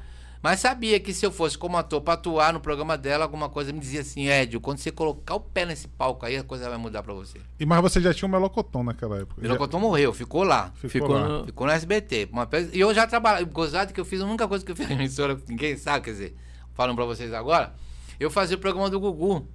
Mas 0.41 0.61
sabia 0.61 0.97
que 1.01 1.13
se 1.13 1.25
eu 1.25 1.31
fosse 1.33 1.57
como 1.57 1.75
ator 1.75 1.99
pra 1.99 2.13
atuar 2.13 2.53
no 2.53 2.61
programa 2.61 2.97
dela, 2.97 3.25
alguma 3.25 3.49
coisa 3.49 3.73
me 3.73 3.79
dizia 3.79 3.99
assim, 3.99 4.29
Ed, 4.29 4.57
quando 4.59 4.77
você 4.77 4.89
colocar 4.89 5.35
o 5.35 5.39
pé 5.41 5.65
nesse 5.65 5.85
palco 5.85 6.25
aí, 6.25 6.37
a 6.37 6.43
coisa 6.45 6.69
vai 6.69 6.77
mudar 6.77 7.03
pra 7.03 7.13
você. 7.13 7.39
E, 7.59 7.65
mas 7.65 7.81
você 7.81 7.99
já 7.99 8.13
tinha 8.13 8.25
um 8.25 8.31
melocotão 8.31 8.81
naquela 8.81 9.17
época. 9.17 9.41
O 9.41 9.43
Melocotão 9.43 9.81
morreu, 9.81 10.13
ficou 10.13 10.43
lá. 10.43 10.71
Já 10.81 10.87
Ficou 10.87 11.09
lá. 11.11 11.27
no- 11.27 11.45
Ficou 11.45 11.67
no 11.67 11.73
SBT. 11.73 12.29
E 12.71 12.79
eu 12.79 12.93
já 12.93 13.05
trabalhei. 13.05 13.43
Gozado 13.47 13.91
que 13.91 13.99
eu 13.99 14.05
fiz 14.05 14.21
a 14.21 14.25
única 14.25 14.47
coisa 14.47 14.63
que 14.63 14.71
eu 14.71 14.75
fiz 14.77 14.87
na 14.87 14.95
emissora, 14.95 15.37
ninguém 15.49 15.75
sabe, 15.75 16.05
quer 16.05 16.11
dizer, 16.11 16.35
falando 16.79 16.95
pra 16.95 17.03
vocês 17.03 17.33
agora. 17.33 17.73
Eu 18.17 18.31
fazia 18.31 18.55
o 18.55 18.59
programa 18.59 18.89
do 18.89 18.97
Gugu. 19.01 19.45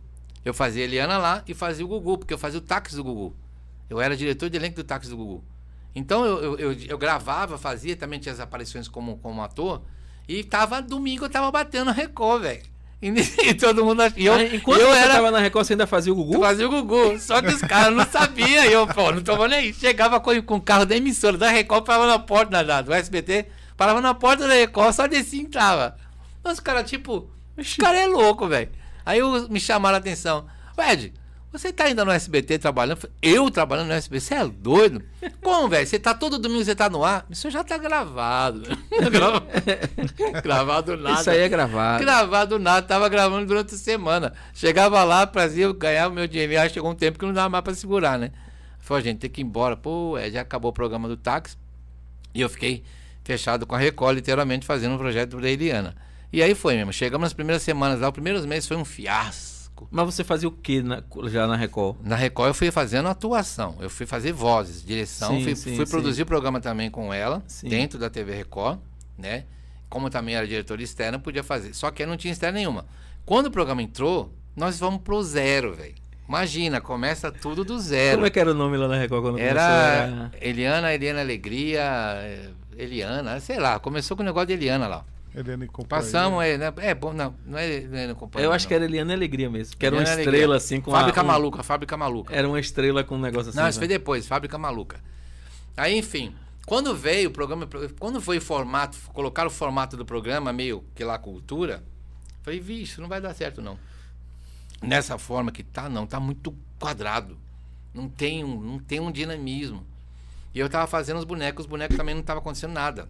Eu 0.45 0.53
fazia 0.53 0.83
a 0.83 0.85
Eliana 0.85 1.17
lá 1.17 1.43
e 1.49 1.55
fazia 1.55 1.83
o 1.83 1.89
Gugu, 1.89 2.19
porque 2.19 2.35
eu 2.35 2.39
fazia 2.39 2.59
o 2.59 2.63
táxi 2.63 2.95
do 2.95 3.03
Gugu. 3.03 3.35
Eu 3.89 3.99
era 3.99 4.15
diretor 4.15 4.51
de 4.51 4.59
elenco 4.59 4.77
do 4.77 4.85
táxi 4.85 5.09
do 5.09 5.17
Gugu. 5.17 5.43
Então 5.95 6.23
eu, 6.27 6.59
eu, 6.59 6.73
eu, 6.87 6.99
gravava, 6.99 7.57
fazia, 7.57 7.97
também 7.97 8.19
tinha 8.21 8.31
as 8.35 8.41
aparições 8.41 8.89
como, 8.89 9.17
como 9.23 9.41
ator. 9.43 9.81
E 10.29 10.45
tava 10.45 10.83
domingo, 10.83 11.25
eu 11.25 11.31
tava 11.31 11.51
batendo 11.51 11.87
na 11.87 11.93
Record, 11.93 12.43
velho. 12.43 12.63
E, 13.01 13.09
e 13.49 13.55
todo 13.55 13.83
mundo 13.87 14.03
ach- 14.03 14.13
e 14.19 14.27
eu, 14.27 14.35
Ah, 14.35 14.45
Enquanto 14.45 14.81
eu 14.83 14.89
você 14.89 14.99
era 14.99 15.15
tava 15.15 15.31
na 15.31 15.39
Record, 15.39 15.67
você 15.67 15.73
ainda 15.73 15.87
fazia 15.87 16.13
o 16.13 16.17
Gugu? 16.17 16.41
Fazia 16.41 16.67
o 16.69 16.71
Gugu. 16.71 17.19
Só 17.19 17.41
que 17.41 17.49
os 17.49 17.63
caras 17.63 17.97
não 17.97 18.05
sabiam. 18.05 18.65
Eu, 18.65 18.87
pô, 18.87 19.11
não 19.13 19.23
tô 19.23 19.47
nem 19.47 19.59
aí. 19.61 19.73
Chegava 19.73 20.21
com, 20.21 20.43
com 20.43 20.57
o 20.57 20.61
carro 20.61 20.85
da 20.85 20.95
emissora, 20.95 21.39
da 21.39 21.49
Record, 21.49 21.87
parava 21.87 22.07
na 22.07 22.19
porta 22.19 22.63
da- 22.63 22.83
do 22.83 22.93
SBT, 22.93 23.47
parava 23.79 24.03
na 24.03 24.13
porta 24.13 24.47
da 24.47 24.53
Record, 24.53 24.93
só 24.95 25.07
descia 25.07 25.41
e 25.41 25.45
entrava. 25.45 25.97
Mas 26.45 26.55
os 26.55 26.61
caras, 26.61 26.89
tipo, 26.89 27.29
esse 27.57 27.77
cara 27.79 27.97
é 27.99 28.07
louco, 28.07 28.47
velho. 28.47 28.71
Aí 29.05 29.19
eu- 29.19 29.49
me 29.49 29.59
chamaram 29.59 29.97
a 29.97 29.99
atenção. 29.99 30.47
Ed, 30.79 31.13
você 31.51 31.73
tá 31.73 31.85
ainda 31.85 32.05
no 32.05 32.11
SBT 32.11 32.59
trabalhando? 32.59 33.09
Eu 33.23 33.51
trabalhando 33.51 33.87
no 33.89 33.93
SBT? 33.95 34.21
Você 34.25 34.35
é 34.35 34.47
doido? 34.47 35.03
Como, 35.43 35.69
velho? 35.69 35.87
Você 35.87 35.99
tá 35.99 36.13
todo 36.13 36.39
domingo, 36.39 36.65
você 36.65 36.75
tá 36.75 36.91
no 36.91 37.05
ar? 37.05 37.25
Isso 37.31 37.49
já 37.51 37.63
tá 37.65 37.79
gravado. 37.79 38.63
gravado 40.43 40.97
nada. 40.97 41.21
Isso 41.21 41.31
aí 41.31 41.41
é 41.41 41.49
gravado. 41.49 42.03
Gravado 42.05 42.59
nada, 42.59 42.87
tava 42.87 43.09
gravando 43.09 43.47
durante 43.47 43.75
a 43.75 43.79
semana. 43.79 44.33
Chegava 44.53 45.03
lá, 45.05 45.27
fazia, 45.27 45.73
ganhava 45.73 46.11
o 46.13 46.15
meu 46.15 46.27
dinheiro. 46.27 46.61
Aí 46.61 46.69
chegou 46.71 46.91
um 46.91 46.95
tempo 46.95 47.19
que 47.19 47.25
não 47.25 47.33
dava 47.33 47.49
mais 47.49 47.65
pra 47.65 47.75
segurar, 47.75 48.19
né? 48.19 48.31
Falei, 48.81 49.05
gente, 49.05 49.21
tem 49.21 49.31
que 49.31 49.41
ir 49.41 49.45
embora. 49.45 49.77
Pô, 49.77 50.19
é, 50.19 50.31
já 50.31 50.41
acabou 50.43 50.71
o 50.71 50.75
programa 50.75 51.09
do 51.09 51.17
táxi. 51.17 51.57
E 52.35 52.41
eu 52.41 52.49
fiquei 52.49 52.85
fechado 53.23 53.65
com 53.67 53.75
a 53.75 53.79
Record, 53.79 54.17
literalmente 54.17 54.67
fazendo 54.67 54.95
um 54.95 54.99
projeto 54.99 55.41
da 55.41 55.49
Eliana. 55.49 55.95
E 56.35 56.43
aí 56.43 56.55
foi 56.55 56.75
mesmo. 56.77 56.93
Chegamos 56.93 57.27
nas 57.27 57.33
primeiras 57.33 57.63
semanas 57.63 58.01
lá, 58.01 58.09
os 58.09 58.13
primeiros 58.13 58.45
meses 58.45 58.67
foi 58.67 58.77
um 58.77 58.85
fiasco. 58.85 59.89
Mas 59.91 60.05
você 60.07 60.25
fazia 60.25 60.49
o 60.49 60.53
que 60.53 60.83
na- 60.83 61.03
já 61.27 61.47
na 61.47 61.57
Record? 61.57 61.97
Na 62.03 62.17
Record 62.17 62.49
eu 62.49 62.55
fui 62.55 62.71
fazendo 62.71 63.09
atuação, 63.09 63.77
eu 63.81 63.89
fui 63.91 64.07
fazer 64.07 64.33
vozes, 64.33 64.85
direção, 64.85 65.37
Sim, 65.37 65.45
fui, 65.45 65.57
sim, 65.57 65.77
fui 65.77 65.85
sim. 65.87 65.91
produzir 65.91 66.23
o 66.23 66.27
programa 66.27 66.61
também 66.61 66.91
com 66.91 67.13
ela, 67.13 67.43
dentro 67.63 67.99
da 67.99 68.09
TV 68.11 68.35
Record, 68.35 68.79
né? 69.19 69.45
como 69.89 70.11
também 70.11 70.35
era 70.35 70.45
diretor 70.47 70.81
externo, 70.81 71.21
podia 71.21 71.45
fazer. 71.45 71.73
Só 71.73 71.89
que 71.93 72.03
eu 72.03 72.07
não 72.09 72.17
tinha 72.17 72.33
externa 72.33 72.59
nenhuma. 72.59 72.85
Quando 73.25 73.47
o 73.47 73.51
programa 73.51 73.81
entrou, 73.81 74.33
nós 74.57 74.77
vamos 74.79 75.03
pro 75.03 75.23
zero, 75.23 75.73
velho. 75.75 75.95
Imagina, 76.29 76.81
começa 76.81 77.31
tudo 77.31 77.65
do 77.65 77.79
zero. 77.79 78.17
Como 78.17 78.27
é 78.27 78.31
que 78.31 78.41
era 78.41 78.51
o 78.51 78.55
nome 78.55 78.77
lá 78.77 78.89
na 78.89 78.97
Record 78.97 79.23
quando 79.23 79.39
Era 79.39 79.61
começou? 79.61 79.77
Era... 79.77 80.31
Eliana, 80.41 80.93
Eliana 80.95 81.21
Alegria, 81.21 81.83
eh, 82.23 82.49
Eliana, 82.77 83.39
sei 83.39 83.61
lá, 83.61 83.79
começou 83.79 84.17
com 84.17 84.23
o 84.25 84.27
negócio 84.27 84.49
de 84.49 84.55
Eliana 84.55 84.89
lá. 84.89 85.05
Eliane 85.35 85.65
e 85.65 85.69
companhia. 85.69 86.05
Passamos, 86.05 86.45
é, 86.45 86.57
né? 86.57 86.73
é 86.77 86.95
bom, 86.95 87.13
não, 87.13 87.35
não 87.45 87.59
é 87.59 87.69
Eliana 87.69 88.15
Companhia. 88.15 88.47
Eu 88.47 88.53
acho 88.53 88.65
não. 88.65 88.69
que 88.69 88.75
era 88.75 88.85
Eliana 88.85 89.13
Alegria 89.13 89.51
mesmo. 89.51 89.77
Que 89.77 89.85
era 89.85 89.97
uma 89.97 90.03
estrela 90.03 90.29
Alegria. 90.29 90.57
assim 90.57 90.81
com 90.81 90.93
Fábrica 90.93 91.21
a, 91.21 91.25
um- 91.25 91.27
Maluca, 91.27 91.63
Fábrica 91.63 91.97
Maluca. 91.97 92.35
Era 92.35 92.49
uma 92.49 92.61
estrela 92.61 93.03
com 93.03 93.17
um 93.17 93.21
negócio 93.21 93.51
assim. 93.51 93.59
Não, 93.59 93.69
isso 93.69 93.79
né? 93.79 93.87
foi 93.87 93.89
depois, 93.89 94.27
Fábrica 94.27 94.57
Maluca. 94.57 95.01
Aí, 95.77 95.99
enfim, 95.99 96.35
quando 96.67 96.95
veio 96.95 97.31
o 97.31 97.33
programa, 97.33 97.69
quando 97.99 98.21
foi 98.21 98.39
o 98.39 98.41
formato, 98.41 98.97
colocaram 99.13 99.49
o 99.49 99.53
formato 99.53 99.97
do 99.97 100.05
programa, 100.05 100.53
meio 100.53 100.85
que 100.95 101.03
lá 101.03 101.19
cultura, 101.19 101.83
falei, 102.43 102.61
vixe, 102.61 103.01
não 103.01 103.09
vai 103.09 103.21
dar 103.21 103.35
certo 103.35 103.61
não. 103.61 103.77
Nessa 104.81 105.19
forma 105.19 105.51
que 105.51 105.65
tá, 105.65 105.89
não, 105.89 106.07
tá 106.07 106.21
muito 106.21 106.55
quadrado. 106.79 107.37
Não 107.93 108.09
tem 108.09 108.45
um, 108.45 108.61
não 108.61 108.79
tem 108.79 109.01
um 109.01 109.11
dinamismo. 109.11 109.85
E 110.55 110.59
eu 110.61 110.69
tava 110.69 110.87
fazendo 110.87 111.19
os 111.19 111.25
bonecos, 111.25 111.65
os 111.65 111.69
bonecos 111.69 111.97
também 111.97 112.15
não 112.15 112.23
tava 112.23 112.39
acontecendo 112.39 112.73
nada. 112.73 113.09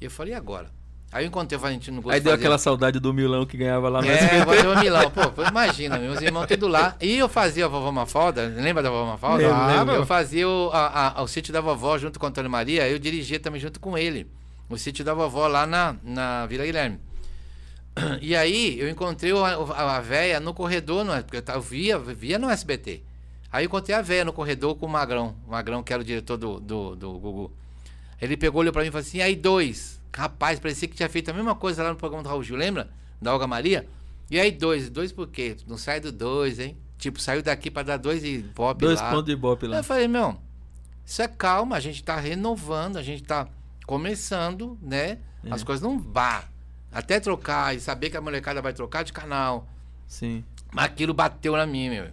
E 0.00 0.04
eu 0.04 0.10
falei, 0.10 0.32
e 0.32 0.36
agora? 0.36 0.70
Aí 1.12 1.24
eu 1.24 1.28
encontrei 1.28 1.56
o 1.56 1.60
Valentino 1.60 2.02
Gomes 2.02 2.14
Aí 2.16 2.20
deu 2.20 2.32
fazendo- 2.32 2.40
aquela 2.42 2.58
saudade 2.58 2.98
do 2.98 3.14
Milão 3.14 3.46
que 3.46 3.56
ganhava 3.56 3.88
lá 3.88 4.02
no 4.02 4.08
é, 4.08 4.44
o 4.66 4.78
Milão. 4.80 5.10
Pô, 5.10 5.42
imagina, 5.48 5.96
meus 5.96 6.20
irmãos 6.20 6.46
tudo 6.46 6.66
lá. 6.66 6.96
E 7.00 7.16
eu 7.18 7.28
fazia 7.28 7.66
a 7.66 7.68
vovó 7.68 7.92
Mafalda, 7.92 8.52
lembra 8.56 8.82
da 8.82 8.90
vovó 8.90 9.12
Mafalda? 9.12 9.42
Lembro, 9.46 9.54
Claro. 9.84 9.90
Eu 9.92 10.06
fazia 10.06 10.48
o, 10.48 10.70
a, 10.72 11.18
a- 11.18 11.22
o 11.22 11.28
sítio 11.28 11.52
da 11.52 11.60
vovó 11.60 11.96
junto 11.98 12.18
com 12.18 12.26
o 12.26 12.28
Antônio 12.28 12.50
Maria, 12.50 12.88
eu 12.88 12.98
dirigia 12.98 13.38
também 13.38 13.60
junto 13.60 13.78
com 13.78 13.96
ele. 13.96 14.26
O 14.68 14.76
sítio 14.76 15.04
da 15.04 15.14
vovó 15.14 15.46
lá 15.46 15.66
na, 15.66 15.94
na 16.02 16.46
Vila 16.46 16.64
Guilherme. 16.64 16.98
E 18.20 18.34
aí 18.34 18.76
eu 18.80 18.88
encontrei 18.90 19.32
o- 19.32 19.44
a, 19.44 19.96
a 19.98 20.00
véia 20.00 20.40
no 20.40 20.52
corredor, 20.52 21.04
no, 21.04 21.12
porque 21.22 21.40
eu 21.48 21.60
via, 21.60 21.96
via 21.96 22.40
no 22.40 22.50
SBT. 22.50 23.02
Aí 23.52 23.62
eu 23.64 23.66
encontrei 23.66 23.94
a 23.94 24.02
véia 24.02 24.24
no 24.24 24.32
corredor 24.32 24.74
com 24.74 24.86
o 24.86 24.88
Magrão, 24.88 25.36
o 25.46 25.52
Magrão 25.52 25.80
que 25.80 25.92
era 25.92 26.02
o 26.02 26.04
diretor 26.04 26.36
do, 26.36 26.58
do, 26.58 26.96
do 26.96 27.12
Gugu. 27.20 27.52
Ele 28.20 28.36
pegou, 28.36 28.62
olhou 28.62 28.72
pra 28.72 28.82
mim 28.82 28.88
e 28.88 28.90
falou 28.90 29.06
assim, 29.06 29.20
aí 29.20 29.36
dois. 29.36 30.00
Rapaz, 30.16 30.60
parecia 30.60 30.86
que 30.88 30.94
tinha 30.94 31.08
feito 31.08 31.30
a 31.30 31.34
mesma 31.34 31.54
coisa 31.54 31.82
lá 31.82 31.90
no 31.90 31.96
programa 31.96 32.22
do 32.22 32.28
Raul 32.28 32.42
Gil, 32.42 32.56
lembra? 32.56 32.90
Da 33.20 33.32
Olga 33.32 33.46
Maria. 33.46 33.86
E 34.30 34.38
aí 34.38 34.50
dois, 34.52 34.88
dois 34.88 35.12
por 35.12 35.26
quê? 35.28 35.56
Não 35.66 35.76
sai 35.76 36.00
do 36.00 36.12
dois, 36.12 36.58
hein? 36.58 36.76
Tipo, 36.98 37.20
saiu 37.20 37.42
daqui 37.42 37.70
pra 37.70 37.82
dar 37.82 37.96
dois 37.96 38.24
e 38.24 38.38
pop 38.54 38.80
Dois 38.80 39.00
lá. 39.00 39.10
pontos 39.10 39.26
de 39.26 39.32
Aí 39.66 39.68
lá. 39.68 39.76
eu 39.78 39.84
falei, 39.84 40.08
meu, 40.08 40.36
isso 41.04 41.20
é 41.20 41.28
calma, 41.28 41.76
a 41.76 41.80
gente 41.80 42.02
tá 42.02 42.16
renovando, 42.16 42.96
a 42.96 43.02
gente 43.02 43.22
tá 43.24 43.48
começando, 43.86 44.78
né? 44.80 45.18
As 45.50 45.62
É. 45.62 45.64
coisas 45.64 45.82
não 45.82 45.98
vá. 45.98 46.44
Até 46.92 47.18
trocar 47.18 47.74
e 47.74 47.80
saber 47.80 48.08
que 48.10 48.16
a 48.16 48.20
molecada 48.20 48.62
vai 48.62 48.72
trocar 48.72 49.02
de 49.02 49.12
canal. 49.12 49.68
Sim. 50.06 50.44
Mas 50.72 50.86
aquilo 50.86 51.12
bateu 51.12 51.56
na 51.56 51.66
mim, 51.66 51.90
meu. 51.90 52.06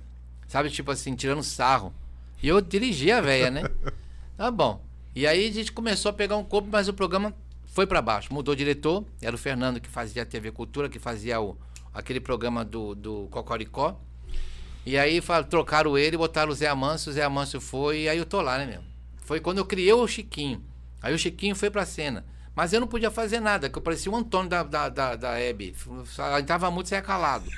Sabe, 0.47 0.69
tipo 0.69 0.91
assim, 0.91 1.15
tirando 1.15 1.43
sarro. 1.43 1.93
E 2.41 2.47
eu 2.47 2.59
dirigi 2.59 3.11
a 3.11 3.21
véia, 3.21 3.49
né? 3.51 3.63
Tá 4.35 4.49
bom. 4.49 4.83
E 5.15 5.27
aí 5.27 5.47
a 5.47 5.51
gente 5.53 5.71
começou 5.71 6.09
a 6.09 6.13
pegar 6.13 6.35
um 6.35 6.43
corpo, 6.43 6.67
mas 6.71 6.87
o 6.87 6.93
programa 6.93 7.31
foi 7.71 7.87
pra 7.87 8.01
baixo. 8.01 8.33
Mudou 8.33 8.53
diretor, 8.53 9.05
era 9.21 9.33
o 9.33 9.39
Fernando 9.39 9.79
que 9.79 9.89
fazia 9.89 10.23
a 10.23 10.25
TV 10.25 10.51
Cultura, 10.51 10.89
que 10.89 10.99
fazia 10.99 11.41
o, 11.41 11.57
aquele 11.93 12.19
programa 12.19 12.63
do, 12.63 12.93
do 12.93 13.27
Cocoricó. 13.31 13.99
E 14.85 14.97
aí 14.97 15.21
trocaram 15.49 15.97
ele, 15.97 16.17
botaram 16.17 16.51
o 16.51 16.55
Zé 16.55 16.67
Amâncio, 16.67 17.09
o 17.11 17.13
Zé 17.13 17.23
Amâncio 17.23 17.61
foi, 17.61 18.01
e 18.01 18.09
aí 18.09 18.17
eu 18.17 18.25
tô 18.25 18.41
lá, 18.41 18.57
né, 18.57 18.65
meu? 18.65 18.81
Foi 19.23 19.39
quando 19.39 19.59
eu 19.59 19.65
criei 19.65 19.93
o 19.93 20.07
Chiquinho. 20.07 20.61
Aí 21.01 21.13
o 21.13 21.17
Chiquinho 21.17 21.55
foi 21.55 21.69
pra 21.69 21.85
cena. 21.85 22.25
Mas 22.53 22.73
eu 22.73 22.81
não 22.81 22.87
podia 22.87 23.09
fazer 23.09 23.39
nada, 23.39 23.69
que 23.69 23.77
eu 23.77 23.81
parecia 23.81 24.11
o 24.11 24.15
Antônio 24.15 24.49
da, 24.49 24.63
da, 24.63 24.89
da, 24.89 25.15
da 25.15 25.39
Hebe. 25.39 25.73
Entrava 26.39 26.69
muito 26.69 26.89
saia 26.89 27.01
calado. 27.01 27.49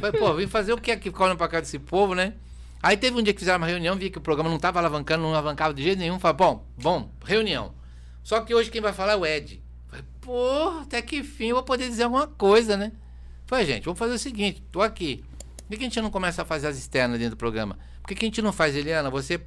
Falei, 0.00 0.18
pô, 0.18 0.34
vim 0.34 0.48
fazer 0.48 0.72
o 0.72 0.78
que 0.78 0.90
aqui, 0.90 1.10
ficar 1.10 1.24
olhando 1.24 1.38
pra 1.38 1.48
cá 1.48 1.60
desse 1.60 1.78
povo, 1.78 2.14
né? 2.14 2.34
Aí 2.82 2.96
teve 2.96 3.16
um 3.16 3.22
dia 3.22 3.32
que 3.32 3.38
fizeram 3.38 3.58
uma 3.58 3.66
reunião, 3.66 3.94
vi 3.96 4.10
que 4.10 4.18
o 4.18 4.20
programa 4.20 4.50
não 4.50 4.58
tava 4.58 4.80
alavancando, 4.80 5.22
não 5.22 5.30
alavancava 5.30 5.72
de 5.72 5.82
jeito 5.82 5.98
nenhum. 5.98 6.18
Falei, 6.18 6.36
bom, 6.36 6.66
bom, 6.76 7.10
reunião. 7.24 7.83
Só 8.24 8.40
que 8.40 8.54
hoje 8.54 8.70
quem 8.70 8.80
vai 8.80 8.92
falar 8.92 9.12
é 9.12 9.16
o 9.16 9.24
Ed. 9.24 9.62
Falei, 9.86 10.04
pô, 10.20 10.80
até 10.80 11.00
que 11.00 11.22
fim 11.22 11.48
eu 11.48 11.56
vou 11.56 11.62
poder 11.62 11.88
dizer 11.88 12.04
alguma 12.04 12.26
coisa, 12.26 12.76
né? 12.76 12.90
Falei, 13.46 13.66
gente, 13.66 13.84
vamos 13.84 13.98
fazer 13.98 14.14
o 14.14 14.18
seguinte, 14.18 14.62
tô 14.72 14.80
aqui. 14.80 15.22
Por 15.68 15.76
que 15.76 15.84
a 15.84 15.88
gente 15.88 16.00
não 16.00 16.10
começa 16.10 16.42
a 16.42 16.44
fazer 16.44 16.66
as 16.66 16.76
externas 16.76 17.18
dentro 17.18 17.36
do 17.36 17.38
programa? 17.38 17.78
Por 18.02 18.14
que, 18.14 18.24
a 18.24 18.26
gente 18.26 18.42
não 18.42 18.52
faz, 18.52 18.74
Eliana? 18.74 19.10
Você 19.10 19.40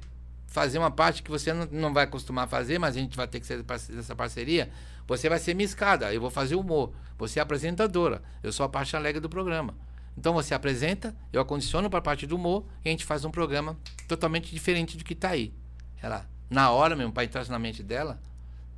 fazer 0.46 0.78
uma 0.78 0.90
parte 0.90 1.22
que 1.22 1.30
você 1.30 1.52
não, 1.52 1.68
não 1.70 1.92
vai 1.92 2.04
acostumar 2.04 2.48
fazer, 2.48 2.78
mas 2.78 2.96
a 2.96 3.00
gente 3.00 3.16
vai 3.16 3.28
ter 3.28 3.40
que 3.40 3.46
ser 3.46 3.62
dessa 3.62 4.16
parceria. 4.16 4.70
Você 5.06 5.28
vai 5.28 5.38
ser 5.38 5.54
minha 5.54 5.64
escada, 5.64 6.12
eu 6.12 6.20
vou 6.20 6.30
fazer 6.30 6.54
humor. 6.54 6.92
Você 7.18 7.38
é 7.38 7.42
apresentadora, 7.42 8.22
eu 8.42 8.52
sou 8.52 8.64
a 8.64 8.68
parte 8.68 8.96
alegre 8.96 9.20
do 9.20 9.28
programa. 9.28 9.74
Então 10.16 10.32
você 10.32 10.54
apresenta, 10.54 11.14
eu 11.32 11.40
acondiciono 11.40 11.88
para 11.88 12.00
a 12.00 12.02
parte 12.02 12.26
do 12.26 12.36
humor 12.36 12.66
e 12.84 12.88
a 12.88 12.90
gente 12.90 13.04
faz 13.04 13.24
um 13.24 13.30
programa 13.30 13.78
totalmente 14.08 14.52
diferente 14.52 14.96
do 14.96 15.04
que 15.04 15.14
tá 15.14 15.30
aí. 15.30 15.54
Ela, 16.02 16.28
na 16.50 16.70
hora 16.70 16.96
mesmo, 16.96 17.12
para 17.12 17.24
entrar 17.24 17.46
na 17.48 17.58
mente 17.58 17.82
dela, 17.82 18.20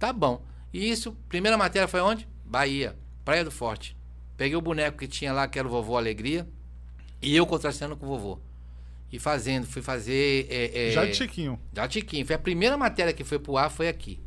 tá 0.00 0.12
bom. 0.12 0.44
E 0.72 0.90
isso, 0.90 1.12
primeira 1.28 1.56
matéria 1.56 1.86
foi 1.86 2.00
onde? 2.00 2.26
Bahia, 2.44 2.96
Praia 3.24 3.44
do 3.44 3.50
Forte. 3.50 3.96
Peguei 4.36 4.56
o 4.56 4.60
boneco 4.60 4.98
que 4.98 5.06
tinha 5.06 5.32
lá, 5.32 5.46
que 5.46 5.58
era 5.58 5.68
o 5.68 5.70
Vovô 5.70 5.96
Alegria, 5.96 6.48
e 7.20 7.36
eu 7.36 7.46
contrastando 7.46 7.96
com 7.96 8.06
o 8.06 8.08
vovô. 8.08 8.38
E 9.12 9.18
fazendo, 9.18 9.66
fui 9.66 9.82
fazer. 9.82 10.46
é, 10.48 10.88
é, 10.88 10.90
Já 10.92 11.04
de 11.04 11.14
Chiquinho. 11.14 11.60
da 11.72 11.86
Tiquinho. 11.86 12.24
Foi 12.24 12.34
a 12.36 12.38
primeira 12.38 12.76
matéria 12.78 13.12
que 13.12 13.22
foi 13.24 13.38
pro 13.38 13.56
ar, 13.58 13.70
foi 13.70 13.88
aqui. 13.88 14.18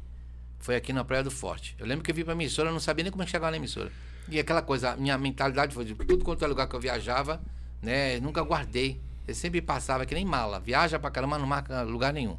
Foi 0.59 0.75
aqui 0.75 0.93
na 0.93 1.03
Praia 1.03 1.23
do 1.23 1.31
Forte. 1.31 1.75
Eu 1.79 1.85
lembro 1.87 2.03
que 2.03 2.11
eu 2.11 2.15
vim 2.15 2.23
pra 2.23 2.33
emissora, 2.33 2.69
eu 2.69 2.73
não 2.73 2.79
sabia 2.79 3.03
nem 3.03 3.11
como 3.11 3.23
é 3.23 3.25
que 3.25 3.31
chegava 3.31 3.49
na 3.49 3.57
emissora. 3.57 3.91
E 4.29 4.39
aquela 4.39 4.61
coisa, 4.61 4.91
a 4.91 4.95
minha 4.97 5.17
mentalidade 5.17 5.73
foi 5.73 5.85
de 5.85 5.95
tudo 5.95 6.23
quanto 6.23 6.43
é 6.45 6.47
lugar 6.47 6.67
que 6.67 6.75
eu 6.75 6.79
viajava, 6.79 7.41
né? 7.81 8.19
Nunca 8.19 8.41
guardei. 8.41 9.01
Eu 9.27 9.33
sempre 9.33 9.61
passava 9.61 10.05
que 10.05 10.13
nem 10.13 10.23
mala. 10.25 10.59
Viaja 10.59 10.99
pra 10.99 11.09
caramba, 11.09 11.39
não 11.39 11.47
marca 11.47 11.81
lugar 11.81 12.13
nenhum. 12.13 12.37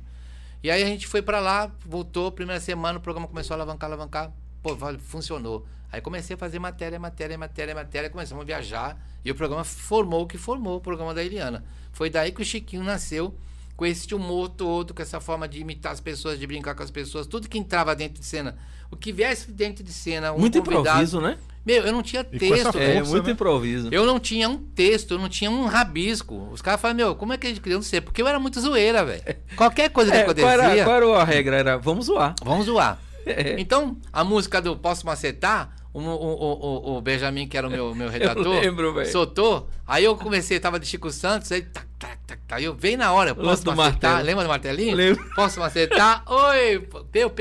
E 0.64 0.70
aí 0.70 0.82
a 0.82 0.86
gente 0.86 1.06
foi 1.06 1.20
pra 1.20 1.40
lá, 1.40 1.70
voltou, 1.84 2.32
primeira 2.32 2.58
semana, 2.58 2.98
o 2.98 3.02
programa 3.02 3.28
começou 3.28 3.52
a 3.52 3.58
alavancar, 3.58 3.86
alavancar. 3.86 4.32
Pô, 4.62 4.74
funcionou. 4.98 5.66
Aí 5.92 6.00
comecei 6.00 6.36
a 6.36 6.38
fazer 6.38 6.58
matéria, 6.58 6.98
matéria, 6.98 7.36
matéria, 7.36 7.74
matéria, 7.74 8.08
começamos 8.08 8.40
a 8.40 8.46
viajar. 8.46 8.98
E 9.22 9.30
o 9.30 9.34
programa 9.34 9.62
formou 9.62 10.22
o 10.22 10.26
que 10.26 10.38
formou 10.38 10.78
o 10.78 10.80
programa 10.80 11.12
da 11.12 11.22
Eliana. 11.22 11.62
Foi 11.92 12.08
daí 12.08 12.32
que 12.32 12.40
o 12.40 12.44
Chiquinho 12.46 12.82
nasceu, 12.82 13.36
com 13.76 13.84
esse 13.84 14.14
humor 14.14 14.48
todo, 14.48 14.94
com 14.94 15.02
essa 15.02 15.20
forma 15.20 15.46
de 15.46 15.60
imitar 15.60 15.92
as 15.92 16.00
pessoas, 16.00 16.38
de 16.38 16.46
brincar 16.46 16.74
com 16.74 16.82
as 16.82 16.90
pessoas, 16.90 17.26
tudo 17.26 17.46
que 17.46 17.58
entrava 17.58 17.94
dentro 17.94 18.22
de 18.22 18.26
cena. 18.26 18.56
O 18.90 18.96
que 18.96 19.12
viesse 19.12 19.52
dentro 19.52 19.84
de 19.84 19.92
cena, 19.92 20.32
um 20.32 20.38
Muito 20.38 20.56
improviso, 20.56 21.20
né? 21.20 21.36
Meu, 21.64 21.84
eu 21.86 21.92
não 21.92 22.02
tinha 22.02 22.26
E 22.30 22.38
texto. 22.38 22.78
É, 22.78 22.94
Força, 22.96 23.10
muito 23.10 23.26
né? 23.26 23.32
improviso. 23.32 23.88
Eu 23.90 24.04
não 24.04 24.20
tinha 24.20 24.48
um 24.48 24.56
texto, 24.58 25.12
eu 25.14 25.18
não 25.18 25.28
tinha 25.28 25.50
um 25.50 25.66
rabisco. 25.66 26.48
Os 26.52 26.60
caras 26.60 26.80
falam, 26.80 26.96
meu, 26.96 27.14
como 27.14 27.32
é 27.32 27.38
que 27.38 27.46
a 27.46 27.50
gente 27.50 27.60
criou? 27.60 27.76
Eu 27.76 27.78
não 27.78 27.82
sei, 27.84 28.00
porque 28.00 28.20
eu 28.20 28.28
era 28.28 28.38
muito 28.38 28.60
zoeira, 28.60 29.04
velho. 29.04 29.22
Qualquer 29.56 29.88
coisa 29.90 30.10
que 30.10 30.16
É, 30.18 30.20
qual, 30.24 30.30
acontecia, 30.32 30.50
era, 30.52 30.84
qual 30.84 30.96
era 30.96 31.16
a 31.20 31.24
regra? 31.24 31.56
Era 31.56 31.76
vamos 31.78 32.06
zoar. 32.06 32.34
vamos 32.44 32.66
zoar. 32.66 32.98
É. 33.26 33.56
Então, 33.58 33.96
a 34.12 34.22
música 34.22 34.60
do 34.60 34.76
Posso 34.76 35.06
Macetar, 35.06 35.74
o, 35.94 35.98
o, 35.98 36.02
o, 36.02 36.96
o- 36.98 37.00
Benjamin, 37.00 37.48
que 37.48 37.56
era 37.56 37.66
o 37.66 37.70
meu, 37.70 37.94
meu 37.94 38.10
redator, 38.12 38.60
lembro, 38.60 38.92
velho. 38.92 39.10
soltou. 39.10 39.66
Aí 39.86 40.04
eu 40.04 40.14
comecei, 40.14 40.60
tava 40.60 40.78
de 40.78 40.84
Chico 40.86 41.10
Santos, 41.10 41.50
aí 41.50 41.62
tac, 41.62 41.86
tac, 41.98 42.18
tac, 42.26 42.40
tac, 42.46 42.54
aí 42.54 42.64
eu 42.64 42.74
veio 42.74 42.98
na 42.98 43.10
hora, 43.14 43.30
lance 43.30 43.42
posso 43.42 43.64
do 43.64 43.74
macetar? 43.74 44.22
Lembra 44.22 44.44
do 44.44 44.48
martelinho? 44.50 44.94
Lembro. 44.94 45.24
Posso 45.34 45.58
macetar? 45.58 46.22
Oi, 46.30 46.86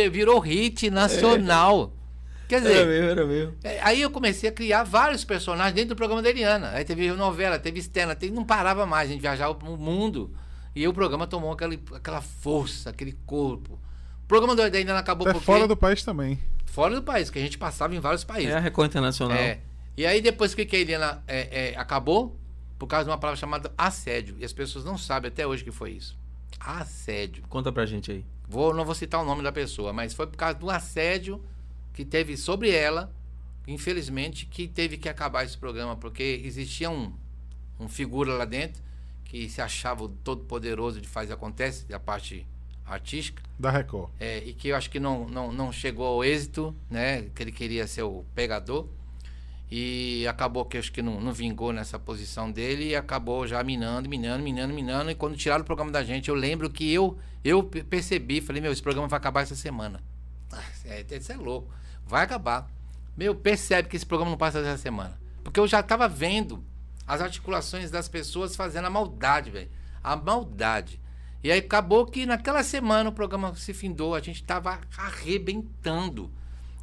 virou 0.10 0.40
hit 0.40 0.90
nacional. 0.90 1.92
Quer 2.54 2.62
Era 2.62 2.70
dizer, 2.70 2.86
mesmo, 2.86 3.10
era 3.10 3.26
mesmo. 3.26 3.54
é, 3.64 3.80
Aí 3.82 4.00
eu 4.00 4.12
comecei 4.12 4.48
a 4.48 4.52
criar 4.52 4.84
vários 4.84 5.26
personagens 5.26 5.74
dentro 5.74 5.90
do 5.90 5.98
programa 5.98 6.22
da 6.22 6.30
Eliana. 6.30 6.70
Aí 6.70 6.86
teve 6.86 7.12
novela, 7.14 7.58
teve 7.58 7.80
externa, 7.80 8.16
teve, 8.16 8.32
não 8.32 8.46
parava 8.46 8.86
mais, 8.86 9.10
a 9.10 9.14
gente 9.14 9.22
viajava 9.22 9.52
o 9.68 9.76
mundo. 9.78 10.32
E 10.76 10.82
aí 10.82 10.88
o 10.88 10.94
programa 10.94 11.26
tomou 11.26 11.52
aquela, 11.52 11.74
aquela 11.96 12.22
força, 12.22 12.92
aquele 12.92 13.14
corpo. 13.26 13.80
O 14.24 14.28
programa 14.28 14.56
da 14.56 14.68
Eliana 14.68 15.00
acabou 15.00 15.26
Até 15.28 15.34
porque... 15.34 15.46
fora 15.48 15.68
do 15.68 15.76
país 15.76 16.04
também. 16.04 16.40
fora 16.68 16.94
do 16.94 17.02
país, 17.02 17.32
que 17.32 17.40
a 17.40 17.42
gente 17.42 17.58
passava 17.58 17.96
em 17.96 18.00
vários 18.00 18.24
países. 18.24 18.52
É 18.52 18.58
a 18.58 18.60
Record 18.60 18.90
Internacional. 18.92 19.36
É. 19.36 19.58
E 19.98 20.06
aí 20.06 20.22
depois 20.22 20.54
que 20.54 20.62
a 20.76 20.80
Eliana 20.80 21.24
é, 21.28 21.72
é, 21.72 21.78
acabou, 21.78 22.38
por 22.78 22.86
causa 22.86 23.06
de 23.06 23.10
uma 23.10 23.18
palavra 23.18 23.40
chamada 23.40 23.72
assédio. 23.76 24.36
E 24.40 24.46
as 24.46 24.54
pessoas 24.54 24.86
não 24.86 24.96
sabem 24.98 25.30
até 25.30 25.48
hoje 25.48 25.64
o 25.64 25.66
que 25.66 25.72
foi 25.72 25.90
isso. 25.92 26.16
Assédio. 26.60 27.44
Conta 27.50 27.72
pra 27.72 27.86
gente 27.88 28.12
aí. 28.12 28.24
Vou, 28.48 28.76
não 28.76 28.86
vou 28.86 28.94
citar 28.94 29.20
o 29.22 29.26
nome 29.26 29.42
da 29.42 29.52
pessoa, 29.52 29.92
mas 29.92 30.14
foi 30.14 30.28
por 30.28 30.38
causa 30.38 30.56
do 30.60 30.70
assédio 30.70 31.42
que 31.94 32.04
teve 32.06 32.36
sobre 32.38 32.72
ela, 32.72 33.14
infelizmente, 33.68 34.46
que 34.46 34.68
teve 34.68 34.98
que 34.98 35.08
acabar 35.10 35.44
esse 35.46 35.58
programa, 35.58 35.96
porque 35.96 36.42
existia 36.44 36.90
um, 36.90 37.14
um 37.80 37.88
figura 37.88 38.34
lá 38.34 38.46
dentro 38.46 38.82
que 39.26 39.50
se 39.50 39.62
achava 39.62 40.04
o 40.04 40.10
todo 40.10 40.44
poderoso 40.46 41.02
de 41.02 41.08
fazer 41.08 41.34
acontece, 41.34 41.86
da 41.88 42.00
parte 42.00 42.46
artística, 42.86 43.42
Da 43.58 43.72
Record. 43.72 44.12
é, 44.20 44.40
e 44.40 44.54
que 44.54 44.68
eu 44.70 44.76
acho 44.76 44.90
que 44.90 45.00
não, 45.00 45.28
não, 45.28 45.52
não 45.52 45.72
chegou 45.72 46.06
ao 46.06 46.24
êxito, 46.24 46.76
né? 46.90 47.24
Que 47.34 47.44
ele 47.44 47.52
queria 47.52 47.88
ser 47.88 48.04
o 48.04 48.26
pegador. 48.36 48.88
E 49.72 50.28
acabou 50.28 50.66
que 50.66 50.78
eu 50.78 50.80
acho 50.80 50.92
que 50.92 51.02
não, 51.02 51.20
não 51.20 51.34
vingou 51.34 51.74
nessa 51.74 51.98
posição 51.98 52.52
dele 52.52 52.90
e 52.90 52.96
acabou 52.96 53.48
já 53.48 53.64
minando, 53.64 54.08
minando, 54.08 54.44
minando, 54.44 54.74
minando. 54.74 55.10
E 55.10 55.16
quando 55.16 55.36
tiraram 55.36 55.64
o 55.64 55.66
programa 55.66 55.92
da 55.92 56.04
gente, 56.04 56.30
eu 56.30 56.36
lembro 56.36 56.70
que 56.70 56.92
eu, 56.94 57.18
eu 57.44 57.64
pe- 57.64 57.84
percebi, 57.84 58.40
falei, 58.40 58.62
meu, 58.62 58.72
esse 58.72 58.84
programa 58.84 59.08
vai 59.08 59.18
acabar 59.18 59.42
essa 59.42 59.56
semana. 59.56 60.04
Ah, 60.52 60.62
é, 60.86 61.06
Isso 61.18 61.32
é 61.32 61.36
louco. 61.38 61.74
Vai 62.06 62.24
acabar. 62.24 62.70
Meu, 63.16 63.36
percebe 63.36 63.90
que 63.90 63.96
esse 63.96 64.06
programa 64.06 64.32
não 64.32 64.38
passa 64.38 64.62
dessa 64.62 64.82
semana. 64.82 65.20
Porque 65.44 65.60
eu 65.60 65.68
já 65.68 65.84
tava 65.84 66.08
vendo 66.08 66.64
as 67.08 67.22
articulações 67.22 67.92
das 67.92 68.08
pessoas 68.08 68.56
fazendo 68.56 68.86
a 68.86 68.90
maldade, 68.90 69.52
velho. 69.52 69.70
A 70.04 70.16
maldade. 70.16 71.00
E 71.44 71.52
aí 71.52 71.60
acabou 71.60 72.06
que 72.06 72.26
naquela 72.26 72.64
semana 72.64 73.10
o 73.10 73.14
programa 73.14 73.54
se 73.56 73.74
findou, 73.74 74.16
a 74.16 74.22
gente 74.22 74.44
tava 74.44 74.80
arrebentando. 74.98 76.32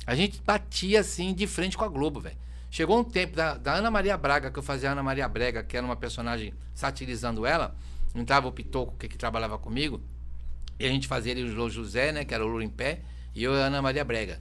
A 0.06 0.14
gente 0.14 0.40
batia 0.42 1.00
assim 1.00 1.34
de 1.34 1.46
frente 1.46 1.76
com 1.76 1.84
a 1.84 1.88
Globo, 1.88 2.20
velho. 2.20 2.36
Chegou 2.70 3.00
um 3.00 3.04
tempo 3.04 3.34
da, 3.34 3.54
da, 3.54 3.74
Ana 3.74 3.90
Maria 3.90 4.16
Braga, 4.16 4.50
que 4.50 4.58
eu 4.58 4.62
fazia 4.62 4.90
a 4.90 4.92
Ana 4.92 5.02
Maria 5.02 5.26
Brega, 5.28 5.62
que 5.62 5.76
era 5.76 5.84
uma 5.84 5.96
personagem 5.96 6.54
satirizando 6.74 7.44
ela. 7.44 7.74
Entrava 8.14 8.46
o 8.46 8.52
Pitoco, 8.52 8.96
que, 8.96 9.08
que 9.08 9.18
trabalhava 9.18 9.58
comigo. 9.58 10.00
E 10.78 10.86
a 10.86 10.88
gente 10.88 11.08
fazia 11.08 11.32
ele 11.32 11.42
o 11.42 11.70
José, 11.70 12.12
né? 12.12 12.24
Que 12.24 12.34
era 12.34 12.44
o 12.44 12.48
Lula 12.48 12.62
em 12.62 12.68
pé. 12.68 13.00
E 13.34 13.42
eu 13.42 13.54
a 13.54 13.66
Ana 13.66 13.82
Maria 13.82 14.04
Brega. 14.04 14.40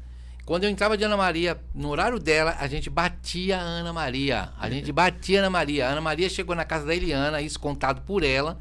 Quando 0.49 0.63
eu 0.63 0.69
entrava 0.71 0.97
de 0.97 1.03
Ana 1.03 1.15
Maria, 1.15 1.61
no 1.75 1.89
horário 1.89 2.17
dela, 2.17 2.57
a 2.59 2.67
gente 2.67 2.89
batia 2.89 3.59
a 3.59 3.61
Ana 3.61 3.93
Maria. 3.93 4.49
A 4.57 4.67
gente 4.67 4.91
batia 4.91 5.37
a 5.37 5.41
Ana 5.41 5.49
Maria. 5.51 5.87
A 5.87 5.91
Ana 5.91 6.01
Maria 6.01 6.27
chegou 6.27 6.55
na 6.55 6.65
casa 6.65 6.87
da 6.87 6.95
Eliana, 6.95 7.39
isso 7.39 7.59
contado 7.59 8.01
por 8.01 8.23
ela, 8.23 8.59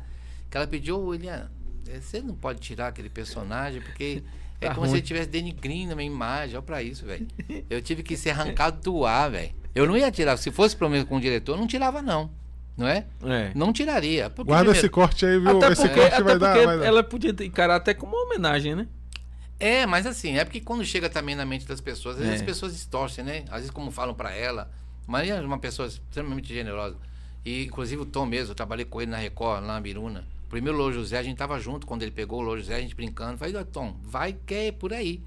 que 0.50 0.56
ela 0.58 0.66
pediu, 0.66 1.00
ô 1.02 1.14
Eliana, 1.14 1.50
eh, 1.88 1.98
você 1.98 2.20
não 2.20 2.34
pode 2.34 2.60
tirar 2.60 2.88
aquele 2.88 3.08
personagem, 3.08 3.80
porque 3.80 4.22
é 4.60 4.66
tá 4.66 4.74
como 4.74 4.82
ruim. 4.82 4.90
se 4.90 4.96
ele 4.96 5.02
estivesse 5.02 5.28
denigrindo 5.30 5.94
a 5.94 5.96
minha 5.96 6.06
imagem. 6.06 6.56
Olha 6.56 6.62
pra 6.62 6.82
isso, 6.82 7.06
velho. 7.06 7.26
Eu 7.70 7.80
tive 7.80 8.02
que 8.02 8.18
ser 8.18 8.32
arrancado 8.32 8.82
do 8.82 9.06
ar, 9.06 9.30
velho. 9.30 9.54
Eu 9.74 9.86
não 9.86 9.96
ia 9.96 10.10
tirar. 10.10 10.36
Se 10.36 10.50
fosse 10.50 10.76
pelo 10.76 10.90
menos 10.90 11.08
com 11.08 11.16
o 11.16 11.20
diretor, 11.22 11.56
não 11.56 11.66
tirava, 11.66 12.02
não. 12.02 12.30
Não 12.76 12.86
é? 12.86 13.06
é. 13.24 13.52
Não 13.54 13.72
tiraria. 13.72 14.28
Porque, 14.28 14.50
Guarda 14.50 14.64
primeiro, 14.66 14.78
esse 14.78 14.90
corte 14.90 15.24
aí, 15.24 15.40
viu? 15.40 15.56
Até 15.56 15.72
esse 15.72 15.88
porque, 15.88 16.00
corte 16.02 16.22
vai, 16.22 16.38
dar, 16.38 16.66
vai 16.66 16.78
dar. 16.80 16.84
Ela 16.84 17.02
podia 17.02 17.34
encarar 17.46 17.76
até 17.76 17.94
como 17.94 18.14
uma 18.14 18.26
homenagem, 18.26 18.74
né? 18.74 18.86
É, 19.60 19.86
mas 19.86 20.06
assim, 20.06 20.36
é 20.36 20.44
porque 20.44 20.60
quando 20.60 20.84
chega 20.84 21.10
também 21.10 21.34
na 21.34 21.44
mente 21.44 21.66
das 21.66 21.80
pessoas, 21.80 22.16
às 22.16 22.20
vezes 22.20 22.34
é. 22.34 22.36
as 22.36 22.46
pessoas 22.46 22.72
distorcem, 22.72 23.24
né? 23.24 23.44
Às 23.48 23.56
vezes, 23.56 23.70
como 23.70 23.90
falam 23.90 24.14
para 24.14 24.32
ela. 24.32 24.70
Maria 25.06 25.34
é 25.34 25.40
uma 25.40 25.58
pessoa 25.58 25.88
extremamente 25.88 26.52
generosa. 26.52 26.96
E, 27.44 27.64
inclusive, 27.64 28.02
o 28.02 28.06
Tom 28.06 28.26
mesmo, 28.26 28.52
eu 28.52 28.54
trabalhei 28.54 28.84
com 28.84 29.00
ele 29.00 29.10
na 29.10 29.16
Record, 29.16 29.62
lá 29.62 29.74
na 29.74 29.80
Biruna. 29.80 30.24
Primeiro 30.48 30.78
o 30.78 30.80
Lô 30.80 30.92
José, 30.92 31.18
a 31.18 31.22
gente 31.22 31.36
tava 31.36 31.58
junto 31.58 31.86
quando 31.86 32.02
ele 32.02 32.10
pegou 32.10 32.40
o 32.40 32.42
Lô 32.42 32.56
José, 32.56 32.76
a 32.76 32.80
gente 32.80 32.94
brincando. 32.94 33.36
Falei, 33.36 33.52
Tom, 33.64 33.96
vai 34.02 34.32
que 34.32 34.54
é 34.54 34.72
por 34.72 34.92
aí. 34.92 35.22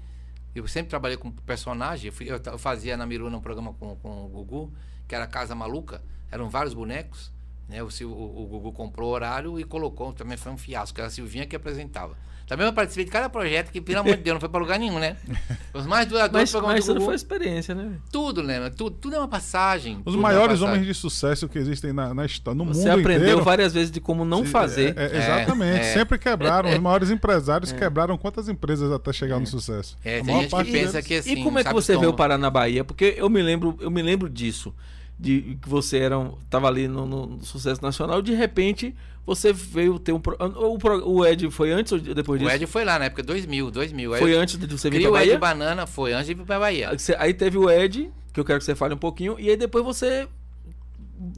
Eu 0.54 0.66
sempre 0.66 0.90
trabalhei 0.90 1.16
com 1.16 1.30
personagem. 1.30 2.06
Eu, 2.06 2.12
fui, 2.12 2.28
eu 2.30 2.58
fazia 2.58 2.96
na 2.96 3.06
Miruna 3.06 3.36
um 3.36 3.40
programa 3.40 3.72
com, 3.74 3.96
com 3.96 4.24
o 4.24 4.28
Gugu, 4.28 4.72
que 5.06 5.14
era 5.14 5.26
Casa 5.26 5.54
Maluca. 5.54 6.02
Eram 6.30 6.48
vários 6.48 6.74
bonecos. 6.74 7.32
Né? 7.68 7.82
O, 7.82 7.88
o, 8.04 8.42
o 8.42 8.46
Gugu 8.46 8.72
comprou 8.72 9.10
horário 9.10 9.58
e 9.58 9.64
colocou. 9.64 10.12
Também 10.12 10.36
foi 10.36 10.52
um 10.52 10.58
fiasco. 10.58 10.98
Era 11.00 11.08
a 11.08 11.10
Silvinha 11.10 11.46
que 11.46 11.56
apresentava. 11.56 12.16
Também 12.52 12.66
eu 12.66 12.72
participei 12.74 13.06
de 13.06 13.10
cada 13.10 13.30
projeto 13.30 13.70
que, 13.70 13.80
pelo 13.80 14.00
amor 14.00 14.14
de 14.14 14.22
Deus, 14.22 14.34
não 14.34 14.40
foi 14.40 14.48
para 14.50 14.60
lugar 14.60 14.78
nenhum, 14.78 14.98
né? 14.98 15.16
Os 15.72 15.86
mais 15.86 16.06
duradouros 16.06 16.52
mas, 16.52 16.62
mas 16.62 16.84
tudo 16.84 17.00
foi 17.00 17.14
experiência, 17.14 17.74
né? 17.74 17.92
Tudo, 18.12 18.42
né? 18.42 18.68
Tudo, 18.68 18.90
tudo 18.90 19.16
é 19.16 19.18
uma 19.18 19.26
passagem. 19.26 20.02
Os 20.04 20.14
maiores 20.14 20.60
é 20.60 20.64
homens 20.66 20.84
de 20.84 20.92
sucesso 20.92 21.48
que 21.48 21.58
existem 21.58 21.94
na, 21.94 22.12
na 22.12 22.26
história, 22.26 22.58
no 22.58 22.66
Você 22.66 22.90
mundo 22.90 23.00
aprendeu 23.00 23.22
inteiro, 23.22 23.42
várias 23.42 23.72
vezes 23.72 23.90
de 23.90 24.02
como 24.02 24.22
não 24.22 24.44
fazer. 24.44 24.92
É, 24.98 25.04
é, 25.04 25.16
exatamente. 25.16 25.80
É, 25.80 25.94
Sempre 25.94 26.18
quebraram. 26.18 26.68
Os 26.68 26.76
maiores 26.78 27.10
empresários 27.10 27.72
quebraram 27.72 28.18
quantas 28.18 28.50
empresas 28.50 28.92
até 28.92 29.14
chegar 29.14 29.40
no 29.40 29.46
sucesso? 29.46 29.96
É, 30.04 30.20
tem 30.20 30.40
gente 30.42 30.54
que 30.54 30.72
pensa 30.72 30.92
deles. 30.92 31.06
que 31.06 31.14
assim... 31.14 31.32
E 31.32 31.42
como 31.42 31.58
é 31.58 31.64
que 31.64 31.72
você 31.72 31.96
veio 31.96 32.12
parar 32.12 32.36
na 32.36 32.50
Bahia? 32.50 32.84
Porque 32.84 33.14
eu 33.16 33.30
me 33.30 33.40
lembro, 33.40 33.78
eu 33.80 33.90
me 33.90 34.02
lembro 34.02 34.28
disso 34.28 34.74
de 35.18 35.56
que 35.62 35.68
você 35.68 35.98
era 35.98 36.16
estava 36.42 36.66
ali 36.66 36.88
no, 36.88 37.06
no, 37.06 37.44
sucesso 37.44 37.80
nacional 37.80 38.20
de 38.20 38.34
repente 38.34 38.94
você 39.24 39.52
veio 39.52 39.98
ter 39.98 40.12
um 40.12 40.20
o, 40.20 41.18
o 41.18 41.26
Ed 41.26 41.48
foi 41.50 41.70
antes 41.70 41.92
ou 41.92 42.00
depois 42.00 42.40
disso? 42.40 42.50
O 42.50 42.54
Ed 42.54 42.66
foi 42.66 42.84
lá 42.84 42.98
na 42.98 43.04
época 43.04 43.22
2000, 43.22 43.70
2000. 43.70 44.16
Foi 44.16 44.34
antes 44.34 44.56
de 44.56 44.66
você 44.66 44.90
vir 44.90 45.02
para 45.02 45.10
Bahia? 45.12 45.32
o 45.32 45.34
Ed 45.34 45.40
Banana 45.40 45.86
foi 45.86 46.12
antes 46.12 46.26
de 46.26 46.32
ir 46.32 46.44
para 46.44 46.58
Bahia. 46.58 46.90
Aí 47.18 47.32
teve 47.32 47.56
o 47.56 47.70
Ed, 47.70 48.10
que 48.32 48.40
eu 48.40 48.44
quero 48.44 48.58
que 48.58 48.64
você 48.64 48.74
fale 48.74 48.94
um 48.94 48.98
pouquinho, 48.98 49.38
e 49.38 49.48
aí 49.48 49.56
depois 49.56 49.84
você 49.84 50.28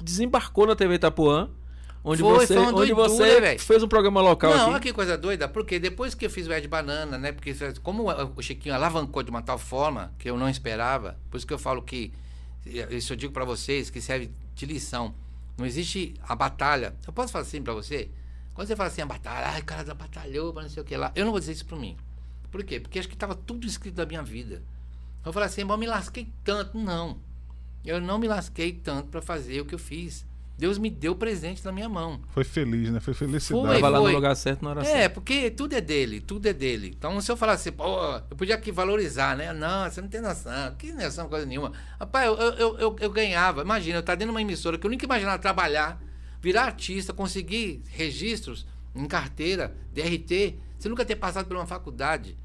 desembarcou 0.03 0.67
na 0.67 0.75
TV 0.75 0.95
Itapuã. 0.95 1.51
Onde 2.07 2.21
foi, 2.21 2.47
você, 2.47 2.55
foi 2.55 2.67
onde 2.67 2.93
você 2.93 3.59
fez 3.59 3.83
um 3.83 3.89
programa 3.89 4.21
local 4.21 4.51
Não, 4.51 4.61
aqui. 4.61 4.71
olha 4.73 4.81
que 4.81 4.93
coisa 4.93 5.17
doida, 5.17 5.49
porque 5.49 5.79
depois 5.79 6.15
que 6.15 6.27
eu 6.27 6.31
fiz 6.31 6.47
o 6.47 6.53
Ed 6.53 6.69
Banana, 6.69 7.17
né? 7.17 7.33
Porque 7.33 7.57
como 7.83 8.05
o 8.37 8.43
Chiquinho 8.43 8.75
alavancou 8.75 9.23
de 9.23 9.31
uma 9.31 9.41
tal 9.41 9.59
forma 9.59 10.13
que 10.19 10.29
eu 10.29 10.37
não 10.37 10.47
esperava, 10.47 11.17
por 11.31 11.39
isso 11.39 11.47
que 11.47 11.55
eu 11.55 11.59
falo 11.59 11.81
que 11.81 12.13
isso 12.91 13.15
eu 13.15 13.17
digo 13.17 13.33
para 13.33 13.47
vocês 13.47 13.89
que 13.89 14.03
serve 14.03 14.31
de 14.55 14.67
lição. 14.67 15.15
Não 15.57 15.65
existe 15.65 16.15
a 16.23 16.35
batalha. 16.35 16.95
Eu 17.07 17.13
posso 17.13 17.33
falar 17.33 17.43
assim 17.43 17.63
para 17.63 17.75
você? 17.75 18.11
Quando 18.53 18.69
você 18.69 18.77
fala 18.77 18.89
assim, 18.89 19.03
a 19.03 19.07
batalha, 19.07 19.49
ai, 19.49 19.63
cara 19.63 19.95
batalhou, 19.95 20.53
não 20.53 20.69
sei 20.69 20.83
o 20.83 20.87
que 20.87 20.97
lá. 20.97 21.13
Eu 21.15 21.25
não 21.25 21.33
vou 21.33 21.41
dizer 21.41 21.53
isso 21.53 21.67
para 21.67 21.77
mim. 21.77 21.97
Por 22.51 22.63
quê? 22.63 22.79
Porque 22.79 22.99
acho 22.99 23.09
que 23.09 23.15
estava 23.15 23.35
tudo 23.35 23.67
escrito 23.67 23.97
da 23.97 24.07
minha 24.07 24.23
vida. 24.23 24.63
Eu 25.25 25.33
falei 25.33 25.49
assim, 25.49 25.63
eu 25.63 25.77
me 25.77 25.87
lasquei 25.87 26.33
tanto. 26.45 26.79
Não. 26.79 27.19
Eu 27.85 28.01
não 28.01 28.19
me 28.19 28.29
lasquei 28.29 28.73
tanto 28.73 29.09
para 29.09 29.21
fazer 29.21 29.61
o 29.61 29.65
que 29.65 29.75
eu 29.75 29.79
fiz. 29.79 30.25
Deus 30.57 30.79
me 30.79 30.89
deu 30.89 31.17
presente 31.17 31.65
na 31.65 31.73
minha 31.73 31.89
mão. 31.89 32.21
Foi 32.29 32.45
feliz, 32.45 32.91
né? 32.91 33.01
Foi 33.01 33.13
felicidade. 33.13 33.81
Foi, 33.81 33.81
lá 33.81 33.99
no 33.99 34.07
lugar 34.07 34.37
certo 34.37 34.63
na 34.63 34.71
hora 34.71 34.83
é, 34.83 34.85
certa. 34.85 34.99
É, 35.01 35.09
porque 35.09 35.51
tudo 35.51 35.75
é 35.75 35.81
dele, 35.81 36.21
tudo 36.21 36.47
é 36.47 36.53
dele. 36.53 36.95
Então, 36.97 37.21
se 37.21 37.31
eu 37.31 37.37
falar 37.37 37.55
assim, 37.55 37.73
pô, 37.73 37.85
eu 38.31 38.37
podia 38.37 38.55
aqui 38.55 38.71
valorizar, 38.71 39.37
né? 39.37 39.53
Não, 39.53 39.91
você 39.91 40.01
não 40.01 40.09
tem 40.09 40.21
noção. 40.21 40.75
Que 40.79 40.93
noção, 40.93 41.29
coisa 41.29 41.45
nenhuma. 41.45 41.73
Rapaz, 41.99 42.27
eu, 42.27 42.37
eu, 42.37 42.79
eu, 42.79 42.97
eu 43.01 43.11
ganhava. 43.11 43.63
Imagina, 43.63 43.97
eu 43.97 44.01
estar 44.01 44.15
dentro 44.15 44.29
de 44.29 44.35
uma 44.35 44.43
emissora 44.43 44.79
que 44.79 44.87
eu 44.87 44.91
nunca 44.91 45.05
imaginava 45.05 45.39
trabalhar, 45.41 46.01
virar 46.41 46.65
artista, 46.65 47.13
conseguir 47.13 47.83
registros 47.89 48.65
em 48.95 49.07
carteira, 49.07 49.77
DRT, 49.93 50.57
você 50.79 50.89
nunca 50.89 51.05
ter 51.05 51.17
passado 51.17 51.47
por 51.47 51.57
uma 51.57 51.67
faculdade. 51.67 52.39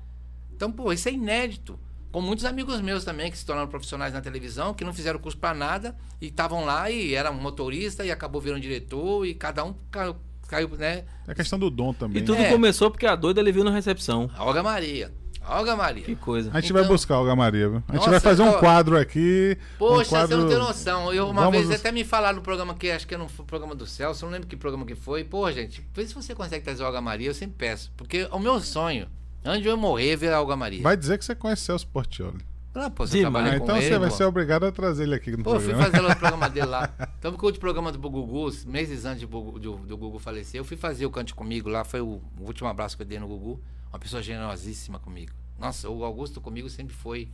Então, 0.51 0.72
pô, 0.72 0.91
isso 0.91 1.07
é 1.07 1.12
inédito 1.12 1.80
com 2.12 2.22
muitos 2.22 2.45
amigos 2.45 2.82
meus 2.82 3.03
também 3.03 3.32
que 3.32 3.38
se 3.38 3.45
tornaram 3.45 3.68
profissionais 3.68 4.14
na 4.14 4.22
televisão, 4.22 4.74
que 4.74 4.84
não 4.84 4.93
fizeram 4.93 5.20
curso 5.20 5.38
para 5.38 5.53
nada 5.53 5.95
e 6.20 6.28
estavam 6.28 6.66
lá 6.66 6.89
e 6.89 7.14
era 7.14 7.32
motorista 7.32 8.05
e 8.05 8.12
acabou 8.12 8.41
virando 8.41 8.62
diretor 8.62 9.26
e 9.26 9.34
cada 9.34 9.64
um 9.64 9.74
caiu, 9.91 10.16
caiu 10.47 10.70
né? 10.78 11.05
É 11.28 11.34
questão 11.34 11.60
do 11.60 11.70
dom 11.70 11.93
também. 11.93 12.22
E 12.22 12.26
tudo 12.26 12.41
é. 12.41 12.49
começou 12.49 12.89
porque 12.89 13.05
a 13.05 13.16
doida 13.16 13.39
ele 13.39 13.51
viu 13.51 13.64
na 13.64 13.72
recepção. 13.72 14.30
A 14.36 14.43
Olga 14.43 14.64
Maria. 14.64 15.12
Olga 15.47 15.76
Maria. 15.76 16.03
Que 16.03 16.16
coisa. 16.16 16.51
A 16.53 16.60
gente 16.60 16.72
então, 16.72 16.82
vai 16.82 16.91
buscar 16.91 17.16
a 17.16 17.20
Olga 17.20 17.36
Maria, 17.36 17.70
viu? 17.70 17.84
A 17.88 17.93
gente 17.93 18.01
nossa, 18.01 18.12
vai 18.12 18.20
fazer 18.20 18.43
um 18.43 18.53
quadro 18.53 18.97
aqui. 18.97 19.57
Poxa, 19.78 20.01
um 20.01 20.10
quadro... 20.10 20.28
você 20.28 20.43
não 20.43 20.49
tem 20.49 20.57
noção. 20.57 21.14
Eu, 21.14 21.30
uma 21.30 21.45
Vamos... 21.45 21.68
vez 21.68 21.80
até 21.80 21.91
me 21.91 22.03
falaram 22.03 22.38
no 22.38 22.43
programa 22.43 22.76
que 22.76 22.91
acho 22.91 23.07
que 23.07 23.14
era 23.16 23.24
um 23.24 23.28
programa 23.28 23.74
do 23.74 23.86
Celso, 23.86 24.26
não 24.26 24.32
lembro 24.32 24.47
que 24.47 24.55
programa 24.55 24.86
que 24.86 24.95
foi. 24.95 25.24
Pô, 25.24 25.51
gente, 25.51 25.84
vê 25.93 26.05
se 26.05 26.14
você 26.14 26.36
consegue 26.36 26.64
trazer 26.64 26.84
a 26.84 26.88
Olga 26.88 27.01
Maria, 27.01 27.30
eu 27.30 27.34
sempre 27.34 27.55
peço. 27.57 27.91
Porque 27.97 28.28
o 28.32 28.39
meu 28.39 28.60
sonho, 28.60 29.07
antes 29.43 29.63
de 29.63 29.67
eu 29.67 29.77
morrer, 29.77 30.11
é 30.11 30.15
ver 30.15 30.33
a 30.33 30.39
Olga 30.41 30.55
Maria. 30.55 30.81
Vai 30.81 30.97
dizer 30.97 31.17
que 31.17 31.25
você 31.25 31.35
conhece 31.35 31.63
Celso 31.63 31.87
Portioli. 31.87 32.39
Ah, 32.73 32.89
pô, 32.89 33.05
você 33.05 33.25
ah, 33.25 33.55
então 33.55 33.75
ele, 33.77 33.87
você 33.87 33.97
vai 33.97 34.11
ser 34.11 34.23
obrigado 34.25 34.63
a 34.63 34.71
trazer 34.71 35.03
ele 35.03 35.15
aqui 35.15 35.31
no 35.31 35.43
pô, 35.43 35.51
programa. 35.51 35.77
Pô, 35.77 35.83
fui 35.83 35.91
fazer 35.91 36.05
o 36.05 36.15
programa 36.15 36.47
dele 36.49 36.67
lá. 36.67 36.93
Então, 37.17 37.33
porque 37.33 37.47
o 37.47 37.59
programa 37.59 37.91
do 37.91 37.97
Gugu, 37.97 38.51
meses 38.67 39.05
antes 39.05 39.27
do, 39.27 39.51
do, 39.59 39.77
do 39.77 39.97
Gugu 39.97 40.19
falecer, 40.19 40.59
eu 40.59 40.63
fui 40.63 40.77
fazer 40.77 41.05
o 41.05 41.09
Cante 41.09 41.33
Comigo 41.33 41.67
lá, 41.67 41.83
foi 41.83 41.99
o, 41.99 42.21
o, 42.39 42.43
último 42.43 42.69
abraço 42.69 42.95
que 42.95 43.01
eu 43.01 43.07
dei 43.07 43.19
no 43.19 43.27
Gugu. 43.27 43.59
Uma 43.91 43.97
pessoa 43.97 44.21
generosíssima 44.21 44.99
comigo. 44.99 45.31
Nossa, 45.57 45.89
o 45.89 46.03
Augusto 46.05 46.39
comigo 46.39 46.69
sempre 46.69 46.95
foi 46.95 47.27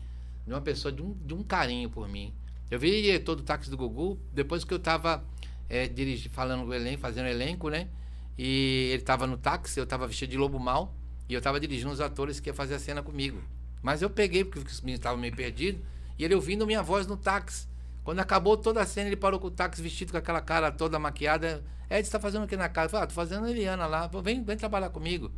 uma 0.47 0.61
pessoa 0.61 0.91
de 0.91 1.01
um, 1.01 1.13
de 1.25 1.33
um 1.33 1.43
carinho 1.43 1.89
por 1.89 2.07
mim. 2.07 2.33
Eu 2.71 2.79
vi 2.79 3.01
diretor 3.01 3.35
do 3.35 3.43
táxi 3.43 3.69
do 3.69 3.75
Gugu, 3.75 4.17
depois 4.33 4.63
que 4.63 4.73
eu 4.73 4.79
tava 4.79 5.23
é, 5.69 5.87
dirigi, 5.87 6.29
falando 6.29 6.65
o 6.65 6.73
elenco, 6.73 7.01
fazendo 7.01 7.27
elenco, 7.27 7.69
né? 7.69 7.89
E 8.37 8.91
ele 8.93 9.01
tava 9.01 9.27
no 9.27 9.37
táxi, 9.37 9.79
eu 9.79 9.85
tava 9.85 10.07
vestido 10.07 10.31
de 10.31 10.37
lobo 10.37 10.59
mal, 10.59 10.93
e 11.28 11.34
eu 11.34 11.41
tava 11.41 11.59
dirigindo 11.59 11.91
os 11.91 12.01
atores 12.01 12.39
que 12.39 12.49
ia 12.49 12.53
fazer 12.53 12.76
a 12.76 12.80
cena 12.80 13.01
comigo. 13.01 13.41
Mas 13.82 14.01
eu 14.01 14.09
peguei, 14.09 14.43
porque 14.43 14.59
os 14.71 14.82
meninos 14.82 14.99
estavam 14.99 15.19
meio 15.19 15.36
perdidos, 15.36 15.82
e 16.17 16.23
ele 16.23 16.36
ouvindo 16.36 16.65
minha 16.65 16.82
voz 16.82 17.05
no 17.07 17.17
táxi. 17.17 17.67
Quando 18.03 18.19
acabou 18.19 18.55
toda 18.55 18.82
a 18.82 18.86
cena, 18.86 19.07
ele 19.07 19.15
parou 19.15 19.39
com 19.39 19.47
o 19.47 19.51
táxi 19.51 19.82
vestido 19.82 20.11
com 20.11 20.17
aquela 20.17 20.41
cara 20.41 20.71
toda 20.71 20.99
maquiada. 20.99 21.63
Ed, 21.89 22.05
você 22.05 22.11
tá 22.11 22.19
fazendo 22.19 22.43
o 22.43 22.47
que 22.47 22.55
na 22.55 22.69
casa? 22.69 22.86
Eu 22.86 22.89
falei, 22.91 23.03
ah, 23.03 23.07
tô 23.07 23.13
fazendo 23.13 23.45
a 23.45 23.49
Eliana 23.49 23.88
lá. 23.88 24.07
Falei, 24.09 24.36
vem, 24.36 24.43
vem 24.43 24.57
trabalhar 24.57 24.89
comigo. 24.89 25.32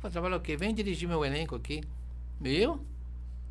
Falei, 0.00 0.12
trabalhar 0.12 0.36
o 0.36 0.40
quê? 0.40 0.56
Vem 0.56 0.74
dirigir 0.74 1.08
meu 1.08 1.24
elenco 1.24 1.54
aqui. 1.54 1.82
Eu? 2.44 2.84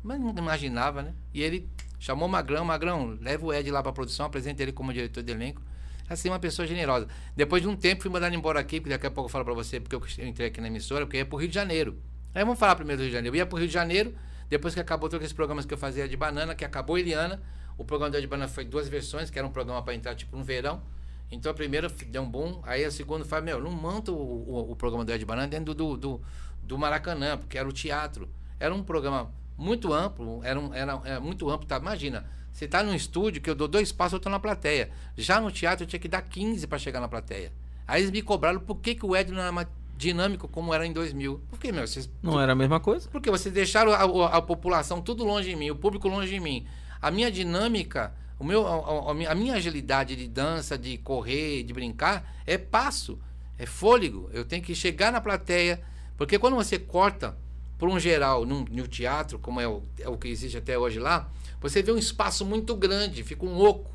Mas 0.02 0.20
não 0.20 0.34
imaginava, 0.36 1.02
né? 1.02 1.14
E 1.32 1.42
ele 1.42 1.68
chamou 1.98 2.28
o 2.28 2.30
Magrão, 2.30 2.64
Magrão, 2.64 3.18
leva 3.20 3.44
o 3.44 3.52
Ed 3.52 3.70
lá 3.70 3.82
pra 3.82 3.92
produção, 3.92 4.26
apresenta 4.26 4.62
ele 4.62 4.72
como 4.72 4.92
diretor 4.92 5.22
de 5.22 5.32
elenco. 5.32 5.62
Assim, 6.08 6.28
uma 6.28 6.38
pessoa 6.38 6.66
generosa. 6.66 7.06
Depois 7.36 7.62
de 7.62 7.68
um 7.68 7.76
tempo, 7.76 8.02
fui 8.02 8.10
mandado 8.10 8.34
embora 8.34 8.58
aqui, 8.58 8.80
porque 8.80 8.90
daqui 8.90 9.06
a 9.06 9.10
pouco 9.10 9.28
eu 9.28 9.32
falo 9.32 9.44
pra 9.44 9.54
você, 9.54 9.78
porque 9.78 9.94
eu 9.94 10.26
entrei 10.26 10.48
aqui 10.48 10.60
na 10.60 10.68
emissora, 10.68 11.04
porque 11.04 11.18
ia 11.18 11.26
pro 11.26 11.36
Rio 11.38 11.48
de 11.48 11.54
Janeiro. 11.54 11.98
Aí 12.34 12.44
vamos 12.44 12.58
falar 12.58 12.76
primeiro 12.76 13.00
do 13.00 13.02
Rio 13.02 13.10
de 13.10 13.16
Janeiro. 13.16 13.36
Eu 13.36 13.38
ia 13.38 13.46
pro 13.46 13.58
Rio 13.58 13.66
de 13.66 13.74
Janeiro, 13.74 14.14
depois 14.48 14.74
que 14.74 14.80
acabou 14.80 15.08
todos 15.08 15.16
aqueles 15.16 15.32
programas 15.32 15.66
que 15.66 15.74
eu 15.74 15.78
fazia 15.78 16.08
de 16.08 16.16
banana, 16.16 16.54
que 16.54 16.64
acabou 16.64 16.98
Eliana, 16.98 17.42
o 17.76 17.84
programa 17.84 18.20
de 18.20 18.26
banana 18.26 18.48
foi 18.48 18.64
duas 18.64 18.88
versões, 18.88 19.30
que 19.30 19.38
era 19.38 19.46
um 19.46 19.50
programa 19.50 19.82
para 19.82 19.94
entrar 19.94 20.14
tipo 20.14 20.36
no 20.36 20.42
verão. 20.42 20.82
Então 21.30 21.52
a 21.52 21.54
primeira 21.54 21.88
deu 21.88 22.22
um 22.22 22.30
boom, 22.30 22.60
aí 22.64 22.84
a 22.84 22.90
segunda 22.90 23.24
foi, 23.24 23.40
meu, 23.40 23.60
não 23.60 23.70
monta 23.70 24.10
o, 24.10 24.16
o, 24.16 24.72
o 24.72 24.76
programa 24.76 25.04
do 25.04 25.12
Ed 25.12 25.24
Banana 25.24 25.46
dentro 25.46 25.74
do, 25.74 25.96
do, 25.96 26.20
do, 26.62 26.78
Maracanã, 26.78 27.36
porque 27.36 27.58
era 27.58 27.68
o 27.68 27.72
teatro. 27.72 28.28
Era 28.58 28.74
um 28.74 28.82
programa 28.82 29.30
muito 29.56 29.92
amplo, 29.92 30.40
era, 30.42 30.58
um, 30.58 30.72
era, 30.72 31.00
era 31.04 31.20
muito 31.20 31.48
amplo, 31.50 31.66
tá? 31.66 31.76
Imagina, 31.76 32.26
você 32.58 32.66
tá 32.66 32.82
num 32.82 32.92
estúdio 32.92 33.40
que 33.40 33.48
eu 33.48 33.54
dou 33.54 33.68
dois 33.68 33.92
passos, 33.92 34.14
eu 34.14 34.18
tô 34.18 34.28
na 34.28 34.40
plateia. 34.40 34.90
Já 35.16 35.40
no 35.40 35.48
teatro 35.48 35.84
eu 35.84 35.86
tinha 35.86 36.00
que 36.00 36.08
dar 36.08 36.22
15 36.22 36.66
para 36.66 36.76
chegar 36.76 36.98
na 36.98 37.06
plateia. 37.06 37.52
Aí 37.86 38.02
eles 38.02 38.10
me 38.10 38.20
cobraram 38.20 38.58
por 38.58 38.80
que, 38.80 38.96
que 38.96 39.06
o 39.06 39.14
Ed 39.14 39.30
não 39.30 39.40
era 39.40 39.68
dinâmico 39.96 40.48
como 40.48 40.74
era 40.74 40.84
em 40.84 40.92
2000. 40.92 41.40
Por 41.48 41.56
que, 41.56 41.70
meu? 41.70 41.86
Vocês, 41.86 42.10
não 42.20 42.40
era 42.40 42.50
a 42.50 42.56
mesma 42.56 42.80
coisa? 42.80 43.08
Porque 43.10 43.30
vocês 43.30 43.54
deixaram 43.54 43.92
a, 43.92 43.98
a, 43.98 44.38
a, 44.38 44.42
população 44.42 45.00
tudo 45.00 45.24
longe 45.24 45.48
de 45.48 45.54
mim, 45.54 45.70
o 45.70 45.76
público 45.76 46.08
longe 46.08 46.32
de 46.32 46.40
mim. 46.40 46.66
a 47.00 47.12
minha 47.12 47.30
dinâmica, 47.30 48.12
o 48.40 48.44
meu, 48.44 48.66
a, 48.66 49.12
a 49.12 49.34
minha- 49.36 49.54
agilidade 49.54 50.16
de 50.16 50.26
dança, 50.26 50.76
de 50.76 50.98
correr, 50.98 51.62
de 51.62 51.72
brincar, 51.72 52.42
é 52.44 52.58
passo, 52.58 53.20
é 53.56 53.66
fôlego. 53.66 54.28
Eu 54.32 54.44
tenho 54.44 54.64
que 54.64 54.74
chegar 54.74 55.12
na 55.12 55.20
plateia, 55.20 55.80
porque 56.16 56.40
quando 56.40 56.56
você 56.56 56.76
corta 56.76 57.38
por 57.78 57.88
um 57.88 58.00
geral 58.00 58.44
num, 58.44 58.64
no 58.68 58.88
teatro, 58.88 59.38
como 59.38 59.60
é 59.60 59.68
o, 59.68 59.84
é 60.00 60.08
o 60.08 60.18
que 60.18 60.26
existe 60.26 60.58
até 60.58 60.76
hoje 60.76 60.98
lá, 60.98 61.30
você 61.60 61.82
vê 61.82 61.92
um 61.92 61.98
espaço 61.98 62.44
muito 62.44 62.74
grande, 62.76 63.22
fica 63.22 63.44
um 63.44 63.58
oco. 63.60 63.90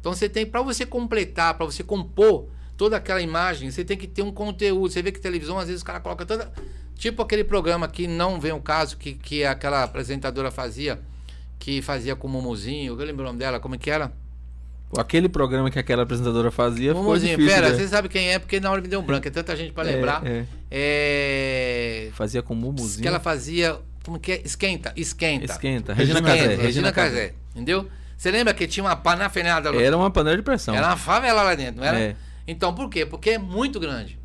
Então 0.00 0.14
você 0.14 0.28
tem, 0.28 0.46
para 0.46 0.62
você 0.62 0.86
completar, 0.86 1.54
para 1.54 1.66
você 1.66 1.82
compor 1.82 2.48
toda 2.76 2.96
aquela 2.96 3.20
imagem, 3.20 3.70
você 3.70 3.84
tem 3.84 3.96
que 3.96 4.06
ter 4.06 4.22
um 4.22 4.30
conteúdo. 4.30 4.90
Você 4.90 5.02
vê 5.02 5.10
que 5.10 5.20
televisão, 5.20 5.58
às 5.58 5.66
vezes, 5.66 5.80
os 5.80 5.82
caras 5.82 6.02
colocam 6.02 6.26
toda. 6.26 6.52
Tipo 6.94 7.22
aquele 7.22 7.44
programa 7.44 7.88
que 7.88 8.06
não 8.06 8.40
vem 8.40 8.52
o 8.52 8.60
caso, 8.60 8.96
que, 8.96 9.14
que 9.14 9.44
aquela 9.44 9.82
apresentadora 9.84 10.50
fazia, 10.50 11.00
que 11.58 11.82
fazia 11.82 12.14
com 12.14 12.26
o 12.26 12.30
Mumuzinho. 12.30 12.92
Eu 12.92 13.04
lembro 13.04 13.24
o 13.24 13.26
nome 13.26 13.38
dela, 13.38 13.60
como 13.60 13.74
é 13.74 13.78
que 13.78 13.90
era? 13.90 14.12
Aquele 14.96 15.28
programa 15.28 15.70
que 15.70 15.78
aquela 15.78 16.04
apresentadora 16.04 16.50
fazia 16.50 16.90
ficou 16.90 17.04
Mumuzinho, 17.04 17.36
difícil. 17.36 17.56
pera, 17.56 17.70
né? 17.70 17.76
você 17.76 17.88
sabe 17.88 18.08
quem 18.08 18.32
é, 18.32 18.38
porque 18.38 18.58
na 18.58 18.70
hora 18.70 18.80
me 18.80 18.88
deu 18.88 19.00
um 19.00 19.02
branco, 19.02 19.28
é 19.28 19.30
tanta 19.30 19.54
gente 19.54 19.72
para 19.72 19.84
lembrar. 19.84 20.26
É, 20.26 20.46
É, 20.70 22.06
é. 22.08 22.10
Fazia 22.12 22.42
com 22.42 22.54
mumuzinho. 22.54 23.02
Que 23.02 23.08
ela 23.08 23.20
fazia. 23.20 23.78
Como 24.08 24.18
que 24.18 24.32
é? 24.32 24.42
Esquenta, 24.42 24.90
esquenta. 24.96 25.52
Esquenta. 25.52 25.92
Regina 25.92 26.22
Casé. 26.22 26.40
Regina, 26.46 26.62
Regina 26.62 26.92
Casé. 26.92 27.34
Entendeu? 27.54 27.90
Você 28.16 28.30
lembra 28.30 28.54
que 28.54 28.66
tinha 28.66 28.82
uma 28.82 28.96
panafenada 28.96 29.70
lá? 29.70 29.82
Era 29.82 29.94
uma 29.98 30.10
panela 30.10 30.34
de 30.34 30.42
pressão. 30.42 30.74
Era 30.74 30.86
uma 30.86 30.96
favela 30.96 31.42
lá 31.42 31.54
dentro, 31.54 31.82
não 31.82 31.84
era? 31.86 32.00
É. 32.00 32.16
Então, 32.46 32.74
por 32.74 32.88
quê? 32.88 33.04
Porque 33.04 33.28
é 33.32 33.38
muito 33.38 33.78
grande. 33.78 34.18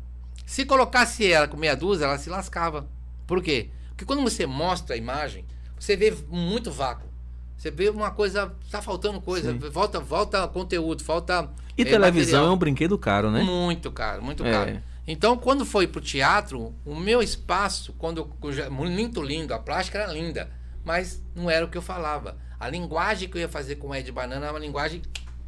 Se 0.46 0.64
colocasse 0.64 1.30
ela 1.30 1.46
com 1.46 1.58
meia 1.58 1.76
dúzia, 1.76 2.06
ela 2.06 2.16
se 2.16 2.30
lascava. 2.30 2.88
Por 3.26 3.42
quê? 3.42 3.68
Porque 3.90 4.06
quando 4.06 4.22
você 4.22 4.46
mostra 4.46 4.94
a 4.94 4.98
imagem, 4.98 5.44
você 5.78 5.94
vê 5.96 6.14
muito 6.30 6.70
vácuo. 6.70 7.06
Você 7.54 7.70
vê 7.70 7.90
uma 7.90 8.10
coisa, 8.10 8.54
tá 8.70 8.80
faltando 8.80 9.20
coisa, 9.20 9.52
Sim. 9.52 9.58
volta, 9.70 10.00
volta 10.00 10.48
conteúdo, 10.48 11.04
falta 11.04 11.50
E 11.76 11.82
eh, 11.82 11.84
televisão 11.84 12.38
material. 12.38 12.46
é 12.46 12.50
um 12.50 12.56
brinquedo 12.58 12.96
caro, 12.96 13.30
né? 13.30 13.42
Muito 13.42 13.92
caro, 13.92 14.22
muito 14.22 14.42
É. 14.46 14.50
caro. 14.50 14.82
Então, 15.06 15.36
quando 15.36 15.66
foi 15.66 15.86
pro 15.86 16.00
teatro, 16.00 16.74
o 16.84 16.94
meu 16.94 17.22
espaço, 17.22 17.92
quando 17.98 18.18
eu 18.18 18.70
muito 18.70 19.22
lindo, 19.22 19.52
a 19.52 19.58
plástica 19.58 19.98
era 19.98 20.12
linda, 20.12 20.50
mas 20.84 21.22
não 21.34 21.50
era 21.50 21.64
o 21.64 21.68
que 21.68 21.76
eu 21.76 21.82
falava. 21.82 22.38
A 22.58 22.68
linguagem 22.68 23.28
que 23.28 23.36
eu 23.36 23.40
ia 23.42 23.48
fazer 23.48 23.76
com 23.76 23.88
o 23.88 23.94
Ed 23.94 24.10
Banana 24.10 24.46
era 24.46 24.52
uma 24.52 24.58
linguagem 24.58 25.02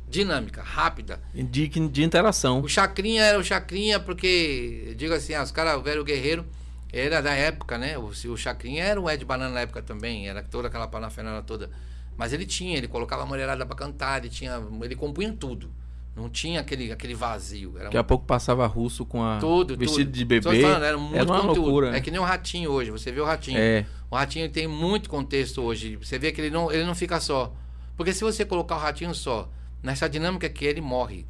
dinâmica, 0.08 0.62
rápida. 0.62 1.20
De, 1.32 1.68
de 1.68 2.02
interação. 2.02 2.60
O 2.60 2.68
Chacrinha 2.68 3.22
era 3.22 3.38
o 3.38 3.44
Chacrinha 3.44 3.98
porque, 3.98 4.94
digo 4.96 5.14
assim, 5.14 5.34
ah, 5.34 5.42
os 5.42 5.50
caras, 5.50 5.76
o 5.78 5.82
velho 5.82 6.04
guerreiro, 6.04 6.46
era 6.92 7.20
da 7.20 7.32
época, 7.32 7.78
né? 7.78 7.96
O, 7.98 8.06
o 8.08 8.36
Chacrinha 8.36 8.84
era 8.84 9.00
o 9.00 9.10
Ed 9.10 9.24
Banana 9.24 9.54
na 9.54 9.60
época 9.60 9.82
também, 9.82 10.28
era 10.28 10.42
toda 10.42 10.68
aquela 10.68 10.86
panafenada 10.86 11.42
toda. 11.42 11.70
Mas 12.16 12.32
ele 12.32 12.46
tinha, 12.46 12.76
ele 12.76 12.88
colocava 12.88 13.22
a 13.22 13.26
mulherada 13.26 13.64
pra 13.66 13.76
cantar, 13.76 14.18
ele 14.18 14.30
tinha, 14.30 14.62
ele 14.82 14.94
compunha 14.94 15.32
tudo. 15.32 15.70
Não 16.16 16.30
tinha 16.30 16.60
aquele, 16.60 16.90
aquele 16.90 17.14
vazio. 17.14 17.74
Era 17.76 17.84
Daqui 17.84 17.98
a 17.98 18.02
pouco 18.04 18.24
passava 18.24 18.66
russo 18.66 19.04
com 19.04 19.22
a 19.22 19.38
tudo, 19.38 19.76
vestido 19.76 20.06
tudo. 20.06 20.14
de 20.16 20.24
bebê. 20.24 20.62
Falando, 20.62 20.82
era 20.84 20.96
muito 20.96 21.14
uma 21.30 21.40
conteúdo. 21.42 21.60
loucura. 21.60 21.94
É 21.96 22.00
que 22.00 22.10
nem 22.10 22.18
o 22.18 22.24
ratinho 22.24 22.70
hoje, 22.70 22.90
você 22.90 23.12
vê 23.12 23.20
o 23.20 23.24
ratinho. 23.26 23.58
É. 23.58 23.84
O 24.10 24.16
ratinho 24.16 24.48
tem 24.50 24.66
muito 24.66 25.10
contexto 25.10 25.60
hoje. 25.60 25.96
Você 25.96 26.18
vê 26.18 26.32
que 26.32 26.40
ele 26.40 26.50
não, 26.50 26.72
ele 26.72 26.84
não 26.84 26.94
fica 26.94 27.20
só. 27.20 27.52
Porque 27.98 28.14
se 28.14 28.24
você 28.24 28.46
colocar 28.46 28.76
o 28.76 28.78
ratinho 28.78 29.14
só, 29.14 29.50
nessa 29.82 30.08
dinâmica 30.08 30.48
que 30.48 30.64
ele 30.64 30.80
morre. 30.80 31.26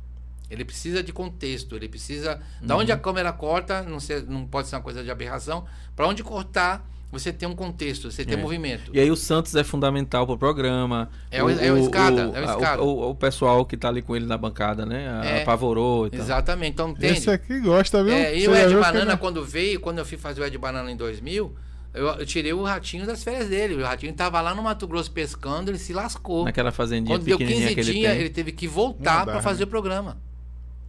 Ele 0.48 0.64
precisa 0.64 1.02
de 1.02 1.12
contexto, 1.12 1.74
ele 1.74 1.88
precisa. 1.88 2.40
Da 2.62 2.76
Uhum. 2.76 2.82
onde 2.82 2.92
a 2.92 2.96
câmera 2.96 3.32
corta, 3.32 3.82
não, 3.82 3.98
ser, 3.98 4.22
não 4.28 4.46
pode 4.46 4.68
ser 4.68 4.76
uma 4.76 4.82
coisa 4.82 5.02
de 5.02 5.10
aberração. 5.10 5.64
Para 5.96 6.06
onde 6.06 6.22
cortar, 6.22 6.88
você 7.10 7.32
tem 7.32 7.48
um 7.48 7.54
contexto, 7.54 8.10
você 8.10 8.24
tem 8.24 8.34
É. 8.34 8.36
movimento. 8.36 8.90
E 8.92 9.00
aí 9.00 9.10
o 9.10 9.16
Santos 9.16 9.54
é 9.54 9.64
fundamental 9.64 10.26
pro 10.26 10.36
programa. 10.36 11.08
É 11.30 11.42
o- 11.42 11.48
é 11.48 11.72
o 11.72 11.78
escada, 11.78 12.32
é 12.34 12.40
o 12.44 12.48
a- 12.48 12.52
escada. 12.54 12.82
O, 12.82 13.10
o 13.10 13.14
pessoal 13.14 13.64
que 13.64 13.76
tá 13.76 13.88
ali 13.88 14.02
com 14.02 14.14
ele 14.16 14.26
na 14.26 14.36
bancada, 14.36 14.84
né? 14.84 15.08
A- 15.08 15.24
É. 15.24 15.42
Apavorou 15.42 16.06
e 16.08 16.10
tal. 16.10 16.20
Exatamente. 16.20 16.72
Então, 16.72 16.90
entende? 16.90 17.18
Esse 17.18 17.30
aqui 17.30 17.60
gosta, 17.60 18.02
viu? 18.04 18.12
É, 18.12 18.36
e 18.36 18.40
Você 18.42 18.48
o 18.48 18.54
Ed 18.56 18.74
Banana, 18.74 19.12
ele- 19.12 19.16
quando 19.18 19.44
veio, 19.44 19.80
quando 19.80 19.98
eu 19.98 20.04
fui 20.04 20.18
fazer 20.18 20.40
o 20.40 20.44
Ed 20.44 20.58
Banana 20.58 20.90
em 20.90 20.96
2000, 20.96 21.54
eu, 21.94 22.06
eu 22.08 22.26
tirei 22.26 22.52
o 22.52 22.62
ratinho 22.62 23.06
das 23.06 23.22
férias 23.24 23.48
dele. 23.48 23.74
O 23.74 23.84
ratinho 23.84 24.12
tava 24.12 24.40
lá 24.40 24.54
no 24.54 24.62
Mato 24.62 24.86
Grosso 24.86 25.10
pescando, 25.10 25.70
ele 25.70 25.78
se 25.78 25.92
lascou. 25.94 26.44
Naquela 26.44 26.70
fazendinha 26.72 27.16
Quando 27.16 27.24
deu 27.24 27.38
pequenininha 27.38 27.68
15 27.68 27.74
que 27.74 27.80
ele 27.80 27.98
dias, 28.00 28.12
tem. 28.12 28.20
ele 28.20 28.30
teve 28.30 28.52
que 28.52 28.68
voltar 28.68 29.24
para 29.24 29.40
fazer 29.40 29.60
né? 29.60 29.64
o 29.64 29.68
programa. 29.68 30.18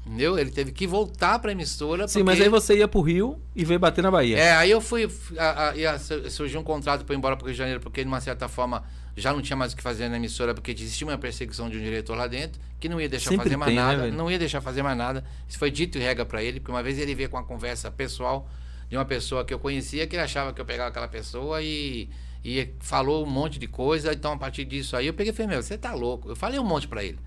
Entendeu? 0.07 0.39
Ele 0.39 0.49
teve 0.49 0.71
que 0.71 0.87
voltar 0.87 1.37
pra 1.39 1.51
emissora. 1.51 2.07
Sim, 2.07 2.19
porque- 2.19 2.23
mas 2.37 2.41
aí 2.41 2.47
você 2.49 2.77
ia 2.77 2.87
pro 2.87 3.01
Rio 3.01 3.41
e 3.53 3.65
veio 3.65 3.77
bater 3.79 4.01
na 4.01 4.09
Bahia. 4.09 4.37
É, 4.37 4.51
aí 4.53 4.71
eu 4.71 4.79
fui. 4.79 5.05
A, 5.37 5.69
a, 5.69 5.99
surgiu 6.29 6.61
um 6.61 6.63
contrato 6.63 7.03
para 7.03 7.13
ir 7.13 7.17
embora 7.17 7.35
pro 7.35 7.45
Rio 7.45 7.53
de 7.53 7.57
Janeiro, 7.57 7.81
porque 7.81 8.01
de 8.01 8.07
uma 8.07 8.21
certa 8.21 8.47
forma 8.47 8.83
já 9.17 9.33
não 9.33 9.41
tinha 9.41 9.57
mais 9.57 9.73
o 9.73 9.75
que 9.75 9.81
fazer 9.83 10.07
na 10.07 10.15
emissora, 10.15 10.53
porque 10.53 10.71
existia 10.71 11.05
uma 11.05 11.17
perseguição 11.17 11.69
de 11.69 11.77
um 11.77 11.81
diretor 11.81 12.15
lá 12.15 12.25
dentro, 12.27 12.61
que 12.79 12.87
não 12.87 13.01
ia 13.01 13.09
deixar 13.09 13.31
Sempre 13.31 13.45
fazer 13.45 13.57
mais 13.57 13.69
tem, 13.69 13.75
né, 13.75 13.83
nada. 13.83 14.01
velho? 14.03 14.15
não 14.15 14.31
ia 14.31 14.39
deixar 14.39 14.61
fazer 14.61 14.81
mais 14.81 14.97
nada. 14.97 15.25
Isso 15.49 15.59
foi 15.59 15.69
dito 15.71 15.97
e 15.97 16.01
rega 16.01 16.25
para 16.25 16.41
ele, 16.41 16.59
porque 16.61 16.71
uma 16.71 16.83
vez 16.83 16.97
ele 16.99 17.13
veio 17.13 17.29
com 17.29 17.35
uma 17.35 17.43
conversa 17.43 17.91
pessoal 17.91 18.49
de 18.89 18.95
uma 18.95 19.03
pessoa 19.05 19.43
que 19.43 19.53
eu 19.53 19.59
conhecia, 19.59 20.07
que 20.07 20.15
ele 20.15 20.23
achava 20.23 20.53
que 20.53 20.61
eu 20.61 20.65
pegava 20.65 20.89
aquela 20.89 21.07
pessoa 21.09 21.61
e, 21.61 22.09
e 22.45 22.69
falou 22.79 23.25
um 23.25 23.29
monte 23.29 23.59
de 23.59 23.67
coisa. 23.67 24.13
Então, 24.13 24.31
a 24.31 24.37
partir 24.37 24.63
disso 24.63 24.95
aí, 24.95 25.07
eu 25.07 25.13
peguei 25.13 25.33
e 25.33 25.35
falei, 25.35 25.49
meu, 25.51 25.61
você 25.63 25.77
tá 25.77 25.93
louco. 25.93 26.29
Eu 26.29 26.35
falei 26.35 26.57
um 26.59 26.63
monte 26.63 26.87
para 26.87 27.03
ele. 27.03 27.19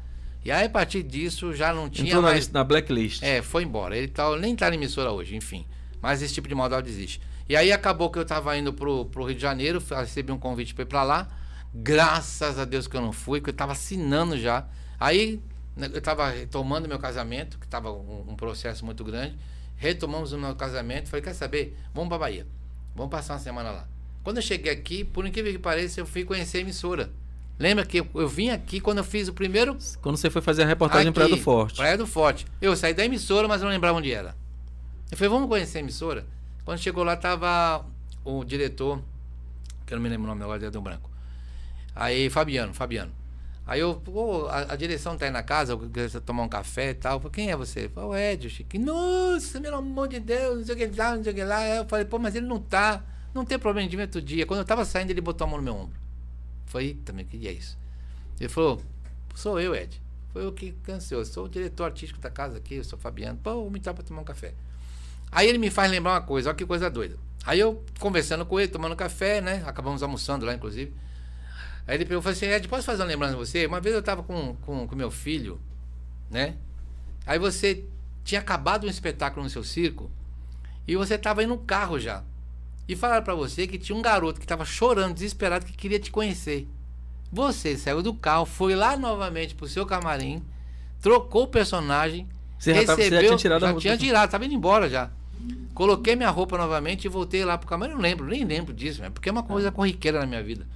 E 0.45 0.51
aí, 0.51 0.67
a 0.67 0.71
partir 0.71 1.03
disso, 1.03 1.53
já 1.53 1.73
não 1.73 1.89
tinha 1.89 2.09
Entrou 2.09 2.23
mais. 2.23 2.51
na 2.51 2.65
blacklist. 2.65 3.23
É, 3.23 3.43
foi 3.43 3.65
embora. 3.65 3.97
Ele 3.97 4.09
tá, 4.09 4.35
nem 4.37 4.57
tá 4.57 4.69
na 4.69 4.75
emissora 4.75 5.13
hoje, 5.13 5.37
enfim. 5.37 5.67
Mas 6.01 6.23
esse 6.23 6.33
tipo 6.33 6.49
de 6.49 6.55
maldade 6.55 6.89
existe. 6.89 7.21
E 7.49 7.57
aí 7.57 7.73
acabou 7.73 8.11
que 8.11 8.19
eu 8.19 8.25
tava 8.25 8.57
indo 8.57 8.73
pro, 8.73 9.05
pro 9.07 9.25
Rio 9.25 9.35
de 9.35 9.43
Janeiro, 9.43 9.83
recebi 9.91 10.33
um 10.33 10.39
convite 10.39 10.73
pra 10.73 10.83
ir 10.83 10.87
pra 10.87 11.03
lá. 11.03 11.29
Graças 11.75 12.59
a 12.59 12.65
Deus 12.65 12.87
que 12.87 12.97
eu 12.97 13.01
não 13.01 13.13
fui, 13.13 13.41
que 13.41 13.51
eu 13.51 13.55
tava 13.55 13.73
assinando 13.73 14.39
já. 14.39 14.67
Aí 14.99 15.41
né, 15.77 15.91
eu 15.93 16.01
tava 16.01 16.29
retomando 16.31 16.89
meu 16.89 16.99
casamento, 16.99 17.59
que 17.59 17.67
tava 17.67 17.93
um, 17.93 18.27
um 18.29 18.37
processo 18.37 18.85
muito 18.85 19.05
grande. 19.05 19.37
Retomamos 19.77 20.33
o 20.33 20.39
meu 20.39 20.55
casamento. 20.55 21.09
Falei, 21.09 21.23
quer 21.23 21.35
saber? 21.35 21.77
Vamos 21.93 22.09
pra 22.09 22.19
Bahia. 22.19 22.47
Vamos 22.95 23.11
passar 23.11 23.35
uma 23.35 23.41
semana 23.41 23.71
lá. 23.71 23.89
Quando 24.23 24.37
eu 24.37 24.43
cheguei 24.43 24.71
aqui, 24.71 25.05
por 25.05 25.27
incrível 25.27 25.53
que 25.53 25.59
pareça, 25.59 26.01
eu 26.01 26.07
fui 26.07 26.25
conhecer 26.25 26.59
a 26.59 26.61
emissora. 26.61 27.11
Lembra 27.61 27.85
que 27.85 28.01
eu, 28.01 28.07
eu 28.15 28.27
vim 28.27 28.49
aqui 28.49 28.81
quando 28.81 28.99
eu 28.99 29.05
fiz 29.05 29.29
o 29.29 29.35
primeiro 29.35 29.77
Quando 30.01 30.17
você 30.17 30.31
foi 30.31 30.41
fazer 30.41 30.63
a 30.63 30.67
reportagem 30.67 31.09
em 31.09 31.13
Praia 31.13 31.29
do 31.29 31.37
Forte. 31.37 31.77
Praia 31.77 31.99
do 31.99 32.07
Forte. 32.07 32.47
Eu 32.59 32.75
saí 32.75 32.95
da 32.95 33.05
emissora, 33.05 33.47
mas 33.47 33.61
não 33.61 33.69
lembrava 33.69 33.99
onde 33.99 34.11
era. 34.11 34.35
Eu 35.11 35.17
falei, 35.19 35.29
vamos 35.29 35.47
conhecer 35.47 35.77
a 35.77 35.81
emissora? 35.83 36.25
Quando 36.65 36.79
chegou 36.79 37.05
lá, 37.05 37.17
tava 37.17 37.85
o 38.25 38.43
diretor, 38.45 39.03
que 39.85 39.93
eu 39.93 39.99
não 39.99 40.03
me 40.03 40.09
lembro 40.09 40.25
o 40.25 40.29
nome 40.29 40.43
agora, 40.43 40.79
um 40.79 40.83
branco. 40.83 41.11
Aí, 41.95 42.31
Fabiano, 42.31 42.73
Fabiano. 42.73 43.13
Aí 43.67 43.81
eu, 43.81 43.95
pô, 43.95 44.47
a, 44.47 44.73
a 44.73 44.77
direção 44.77 45.19
tá 45.19 45.27
aí 45.27 45.31
na 45.31 45.43
casa, 45.43 45.75
eu 45.75 45.79
queria 45.79 46.09
tomar 46.23 46.45
um 46.45 46.49
café 46.49 46.91
e 46.91 46.95
tal. 46.95 47.17
Eu 47.17 47.21
falei, 47.21 47.35
quem 47.35 47.51
é 47.51 47.57
você? 47.57 47.85
Eu 47.85 47.91
falei, 47.91 48.09
o 48.09 48.17
Ed, 48.17 48.47
o 48.47 48.51
Chiquinho. 48.51 48.87
Nossa, 48.87 49.61
pelo 49.61 49.77
amor 49.77 50.09
de 50.09 50.19
Deus, 50.19 50.61
não 50.61 50.65
sei 50.65 50.75
o 50.75 50.79
que 50.79 50.97
lá, 50.99 51.15
não 51.15 51.23
sei 51.23 51.33
o 51.33 51.37
que 51.37 51.45
lá. 51.45 51.59
Aí 51.59 51.77
eu 51.77 51.85
falei, 51.85 52.07
pô, 52.07 52.19
mas 52.19 52.35
ele 52.35 52.47
não 52.47 52.59
tá. 52.59 53.05
Não 53.35 53.45
tem 53.45 53.59
problema 53.59 53.87
de 53.87 54.21
dia. 54.23 54.47
Quando 54.47 54.61
eu 54.61 54.65
tava 54.65 54.87
saindo, 54.87 55.11
ele 55.11 55.21
botou 55.21 55.47
a 55.47 55.51
mão 55.51 55.59
no 55.59 55.63
meu 55.63 55.75
ombro. 55.75 56.01
Falei, 56.71 56.95
também, 57.05 57.27
que 57.27 57.37
dia 57.37 57.51
é 57.51 57.53
isso? 57.53 57.77
Ele 58.39 58.49
falou, 58.49 58.81
sou 59.35 59.61
eu, 59.61 59.75
Ed. 59.75 60.01
Foi 60.33 60.45
eu 60.45 60.53
que 60.53 60.71
cansei. 60.85 61.19
Eu 61.19 61.25
sou 61.25 61.47
o 61.47 61.49
diretor 61.49 61.85
artístico 61.85 62.21
da 62.21 62.31
casa 62.31 62.59
aqui, 62.59 62.77
eu 62.77 62.85
sou 62.85 62.97
o 62.97 63.03
Fabiano. 63.03 63.37
Pô, 63.43 63.55
vou 63.55 63.71
me 63.71 63.81
dar 63.81 63.93
pra 63.93 64.05
tomar 64.05 64.23
um 64.23 64.25
café. 64.25 64.55
Aí 65.33 65.49
ele 65.49 65.59
me 65.59 65.69
faz 65.69 65.91
lembrar 65.91 66.13
uma 66.13 66.21
coisa, 66.21 66.49
olha 66.49 66.57
que 66.57 66.65
coisa 66.65 66.89
doida. 66.89 67.19
Aí 67.45 67.59
eu, 67.59 67.85
conversando 67.99 68.47
com 68.47 68.61
ele, 68.61 68.69
tomando 68.71 68.95
café, 68.95 69.41
né? 69.41 69.65
Acabamos 69.67 70.01
almoçando 70.01 70.47
lá, 70.47 70.55
inclusive. 70.55 70.95
Aí 71.89 71.97
ele 71.97 72.05
perguntou 72.05 72.31
assim, 72.31 72.47
Ed, 72.47 72.69
posso 72.69 72.85
fazer 72.85 73.03
uma 73.03 73.09
lembrança 73.09 73.33
de 73.33 73.39
você? 73.39 73.67
Uma 73.67 73.81
vez 73.81 73.93
eu 73.93 74.03
tava 74.03 74.23
com, 74.23 74.55
com, 74.57 74.87
com 74.87 74.95
meu 74.95 75.11
filho, 75.11 75.61
né? 76.31 76.55
Aí 77.27 77.39
você 77.39 77.85
tinha 78.23 78.41
acabado 78.41 78.87
um 78.87 78.91
espetáculo 78.91 79.43
no 79.43 79.51
seu 79.51 79.65
circo 79.65 80.09
e 80.87 80.95
você 80.95 81.19
tava 81.19 81.43
indo 81.43 81.49
no 81.49 81.59
carro 81.59 81.99
já. 81.99 82.23
E 82.91 82.97
falaram 82.97 83.23
pra 83.23 83.37
você 83.37 83.69
que 83.69 83.79
tinha 83.79 83.97
um 83.97 84.03
garoto 84.03 84.41
que 84.41 84.47
tava 84.47 84.65
chorando, 84.65 85.15
desesperado, 85.15 85.65
que 85.65 85.73
queria 85.75 86.01
te 86.01 86.11
conhecer. 86.11 86.67
Você 87.31 87.77
saiu 87.77 88.03
do 88.03 88.13
carro, 88.13 88.45
foi 88.45 88.75
lá 88.75 88.97
novamente 88.97 89.55
pro 89.55 89.69
seu 89.69 89.87
camarim, 89.87 90.43
trocou 91.01 91.45
o 91.45 91.47
personagem, 91.47 92.27
Você 92.59 92.75
já, 92.75 92.85
tava, 92.85 93.01
você 93.01 93.09
já 93.09 93.21
tinha 93.21 93.37
tirado 93.37 93.63
a 93.63 93.67
já 93.67 93.71
roupa. 93.71 93.81
tinha 93.81 93.97
tirado, 93.97 94.29
tava 94.29 94.45
indo 94.45 94.55
embora 94.55 94.91
já. 94.91 95.09
Coloquei 95.73 96.17
minha 96.17 96.31
roupa 96.31 96.59
novamente 96.59 97.05
e 97.05 97.09
voltei 97.09 97.45
lá 97.45 97.57
pro 97.57 97.69
camarim. 97.69 97.93
Eu 97.93 97.97
não 97.97 98.03
lembro, 98.03 98.27
nem 98.27 98.45
lembro 98.45 98.75
disso, 98.75 99.03
né? 99.03 99.09
porque 99.09 99.29
é 99.29 99.33
uma 99.33 99.45
coisa 99.45 99.71
corriqueira 99.71 100.19
na 100.19 100.27
minha 100.27 100.43
vida. 100.43 100.67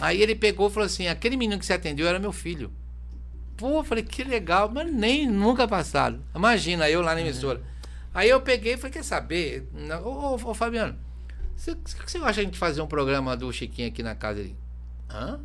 Aí 0.00 0.20
ele 0.20 0.34
pegou 0.34 0.66
e 0.68 0.72
falou 0.72 0.86
assim: 0.86 1.06
aquele 1.06 1.36
menino 1.36 1.60
que 1.60 1.64
você 1.64 1.74
atendeu 1.74 2.08
era 2.08 2.18
meu 2.18 2.32
filho. 2.32 2.72
Pô, 3.56 3.78
eu 3.78 3.84
falei, 3.84 4.02
que 4.02 4.24
legal, 4.24 4.68
mas 4.74 4.92
nem 4.92 5.28
nunca 5.28 5.68
passado. 5.68 6.20
Imagina, 6.34 6.90
eu 6.90 7.00
lá 7.00 7.14
na 7.14 7.20
emissora. 7.20 7.62
Aí 8.12 8.28
eu 8.28 8.40
peguei 8.40 8.72
e 8.74 8.76
falei, 8.76 8.90
quer 8.90 9.04
saber? 9.04 9.68
Ô, 10.04 10.08
ô, 10.08 10.34
ô, 10.34 10.54
Fabiano, 10.54 10.96
o 11.66 11.76
que 12.04 12.10
você 12.10 12.18
acha 12.18 12.40
a 12.40 12.44
gente 12.44 12.58
fazer 12.58 12.80
um 12.80 12.86
programa 12.86 13.36
do 13.36 13.52
Chiquinho 13.52 13.88
aqui 13.88 14.02
na 14.02 14.14
casa 14.14 14.36
dele? 14.36 14.56
Hã? 15.10 15.40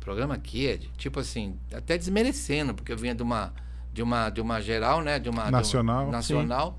Programa 0.00 0.34
aqui, 0.34 0.66
Ed? 0.66 0.90
Tipo 0.98 1.20
assim, 1.20 1.56
até 1.72 1.96
desmerecendo, 1.96 2.74
porque 2.74 2.92
eu 2.92 2.96
vinha 2.98 3.14
de 3.14 3.22
uma, 3.22 3.52
de 3.92 4.02
uma, 4.02 4.28
de 4.30 4.40
uma 4.40 4.60
geral, 4.60 5.00
né? 5.02 5.18
De 5.18 5.28
uma, 5.30 5.44
de 5.44 5.48
uma- 5.48 5.58
Nacional, 5.58 6.10
nacional. 6.10 6.78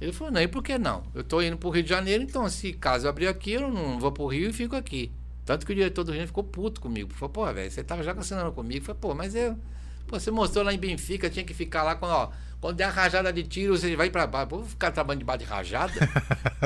Ele 0.00 0.12
falou, 0.12 0.32
não, 0.32 0.40
e 0.40 0.48
por 0.48 0.62
que 0.62 0.78
não? 0.78 1.02
Eu 1.14 1.22
tô 1.24 1.40
indo 1.42 1.56
pro 1.56 1.70
Rio 1.70 1.82
de 1.82 1.88
Janeiro, 1.88 2.22
então 2.22 2.48
se 2.48 2.72
caso 2.72 3.06
eu 3.06 3.10
abrir 3.10 3.26
aqui, 3.28 3.52
eu 3.52 3.70
não 3.70 3.98
vou 3.98 4.10
pro 4.12 4.26
Rio 4.26 4.48
e 4.50 4.52
fico 4.52 4.74
aqui. 4.76 5.10
Tanto 5.44 5.64
que 5.66 5.72
o 5.72 5.74
diretor 5.74 6.04
do 6.04 6.12
Rio 6.12 6.26
ficou 6.26 6.44
puto 6.44 6.80
comigo. 6.80 7.12
Falou, 7.14 7.30
pô, 7.32 7.52
velho, 7.52 7.70
você 7.70 7.82
tava 7.82 8.02
já 8.02 8.12
assinando 8.12 8.52
comigo. 8.52 8.84
Falei, 8.84 9.00
pô, 9.00 9.14
mas 9.14 9.34
eu. 9.34 9.56
Pô, 10.06 10.18
você 10.18 10.30
mostrou 10.30 10.64
lá 10.64 10.72
em 10.72 10.78
Benfica, 10.78 11.28
tinha 11.30 11.44
que 11.44 11.54
ficar 11.54 11.82
lá 11.82 11.94
quando, 11.94 12.12
ó. 12.12 12.30
Quando 12.60 12.76
der 12.76 12.84
a 12.84 12.90
rajada 12.90 13.32
de 13.32 13.44
tiro, 13.44 13.76
você 13.78 13.94
vai 13.94 14.10
pra 14.10 14.26
baixo. 14.26 14.48
Vou 14.50 14.64
ficar 14.64 14.90
trabalhando 14.90 15.20
debaixo 15.20 15.44
de 15.44 15.50
rajada? 15.50 15.92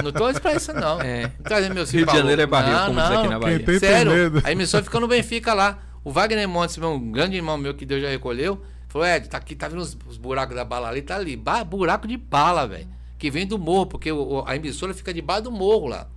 não 0.02 0.10
tô 0.10 0.32
pra 0.40 0.54
isso, 0.54 0.72
não. 0.72 0.98
É. 1.04 1.30
Meu 1.74 1.84
Rio 1.84 2.06
de 2.06 2.12
Janeiro 2.12 2.40
é 2.42 2.46
barril, 2.46 2.72
não, 2.72 2.86
como 2.86 3.00
diz 3.00 3.10
aqui 3.10 3.28
na 3.28 3.30
não. 3.34 3.40
Bahia. 3.40 3.78
Sério, 3.78 4.12
medo. 4.12 4.40
a 4.44 4.52
emissora 4.52 4.82
ficou 4.84 5.00
no 5.00 5.08
Benfica 5.08 5.52
lá. 5.52 5.78
O 6.04 6.10
Wagner 6.10 6.48
Montes, 6.48 6.78
meu, 6.78 6.92
um 6.94 7.12
grande 7.12 7.36
irmão 7.36 7.56
meu 7.58 7.74
que 7.74 7.84
Deus 7.84 8.00
já 8.02 8.08
recolheu, 8.08 8.60
falou: 8.88 9.06
Ed, 9.06 9.28
tá 9.28 9.36
aqui, 9.38 9.54
tá 9.54 9.68
vendo 9.68 9.80
os, 9.80 9.96
os 10.08 10.16
buracos 10.16 10.56
da 10.56 10.64
bala 10.64 10.88
ali? 10.88 11.02
Tá 11.02 11.14
ali. 11.16 11.36
Ba- 11.36 11.62
buraco 11.62 12.08
de 12.08 12.16
bala, 12.16 12.66
velho. 12.66 12.88
Que 13.18 13.30
vem 13.30 13.46
do 13.46 13.58
morro, 13.58 13.86
porque 13.86 14.10
o- 14.10 14.40
o- 14.40 14.44
a 14.48 14.56
emissora 14.56 14.92
fica 14.94 15.12
debaixo 15.14 15.42
do 15.44 15.52
morro 15.52 15.86
lá. 15.88 16.08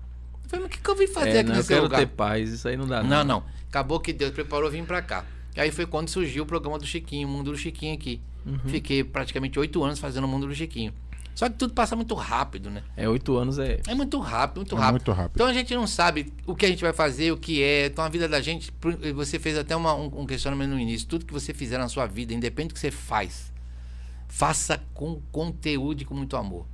Eu 0.43 0.49
falei, 0.49 0.65
mas 0.65 0.73
o 0.73 0.77
que, 0.77 0.81
que 0.83 0.89
eu 0.89 0.95
vim 0.95 1.05
fazer 1.07 1.29
É, 1.29 1.39
aqui 1.39 1.43
não, 1.49 1.55
eu 1.55 1.57
nesse 1.57 1.67
quero 1.67 1.83
lugar? 1.83 1.99
ter 1.99 2.07
paz, 2.07 2.49
isso 2.49 2.67
aí 2.67 2.75
não 2.77 2.87
dá. 2.87 3.03
Não, 3.03 3.23
não. 3.23 3.43
Acabou 3.69 3.99
que 3.99 4.11
Deus 4.13 4.31
preparou 4.31 4.71
vir 4.71 4.83
pra 4.85 5.01
cá. 5.01 5.23
E 5.55 5.59
aí 5.59 5.69
foi 5.69 5.85
quando 5.85 6.09
surgiu 6.09 6.43
o 6.43 6.45
programa 6.47 6.79
do 6.79 6.85
Chiquinho, 6.85 7.27
o 7.27 7.31
Mundo 7.31 7.51
do 7.51 7.57
Chiquinho 7.57 7.93
aqui. 7.93 8.19
Uhum. 8.45 8.59
Fiquei 8.67 9.03
praticamente 9.03 9.57
oito 9.59 9.83
anos 9.83 9.97
fazendo 9.99 10.25
o 10.25 10.27
Mundo 10.27 10.47
do 10.47 10.53
Chiquinho. 10.53 10.93
Só 11.33 11.49
que 11.49 11.55
tudo 11.57 11.73
passa 11.73 11.97
muito 11.97 12.15
rápido, 12.15 12.69
né? 12.69 12.81
É, 12.95 13.09
oito 13.09 13.35
anos 13.35 13.59
é. 13.59 13.81
É 13.87 13.93
muito 13.93 14.17
rápido, 14.19 14.57
muito 14.59 14.75
É 14.75 14.79
rápido. 14.79 14.91
muito 14.93 15.11
rápido. 15.11 15.31
Então 15.35 15.47
a 15.47 15.53
gente 15.53 15.75
não 15.75 15.85
sabe 15.85 16.31
o 16.45 16.55
que 16.55 16.65
a 16.65 16.69
gente 16.69 16.81
vai 16.81 16.93
fazer, 16.93 17.31
o 17.33 17.37
que 17.37 17.61
é. 17.61 17.87
Então 17.87 18.05
a 18.05 18.09
vida 18.09 18.27
da 18.29 18.39
gente. 18.39 18.71
Você 19.15 19.37
fez 19.37 19.57
até 19.57 19.75
uma- 19.75 19.93
um, 19.95 20.21
um 20.21 20.25
questionamento 20.25 20.69
no 20.69 20.79
início. 20.79 21.05
Tudo 21.07 21.25
que 21.25 21.33
você 21.33 21.53
fizer 21.53 21.77
na 21.77 21.89
sua 21.89 22.05
vida, 22.05 22.33
independente 22.33 22.69
do 22.69 22.73
que 22.75 22.79
você 22.79 22.91
faz, 22.91 23.51
faça 24.29 24.81
com 24.93 25.21
conteúdo 25.31 26.01
e 26.01 26.05
com 26.05 26.13
muito 26.15 26.37
amor. 26.37 26.65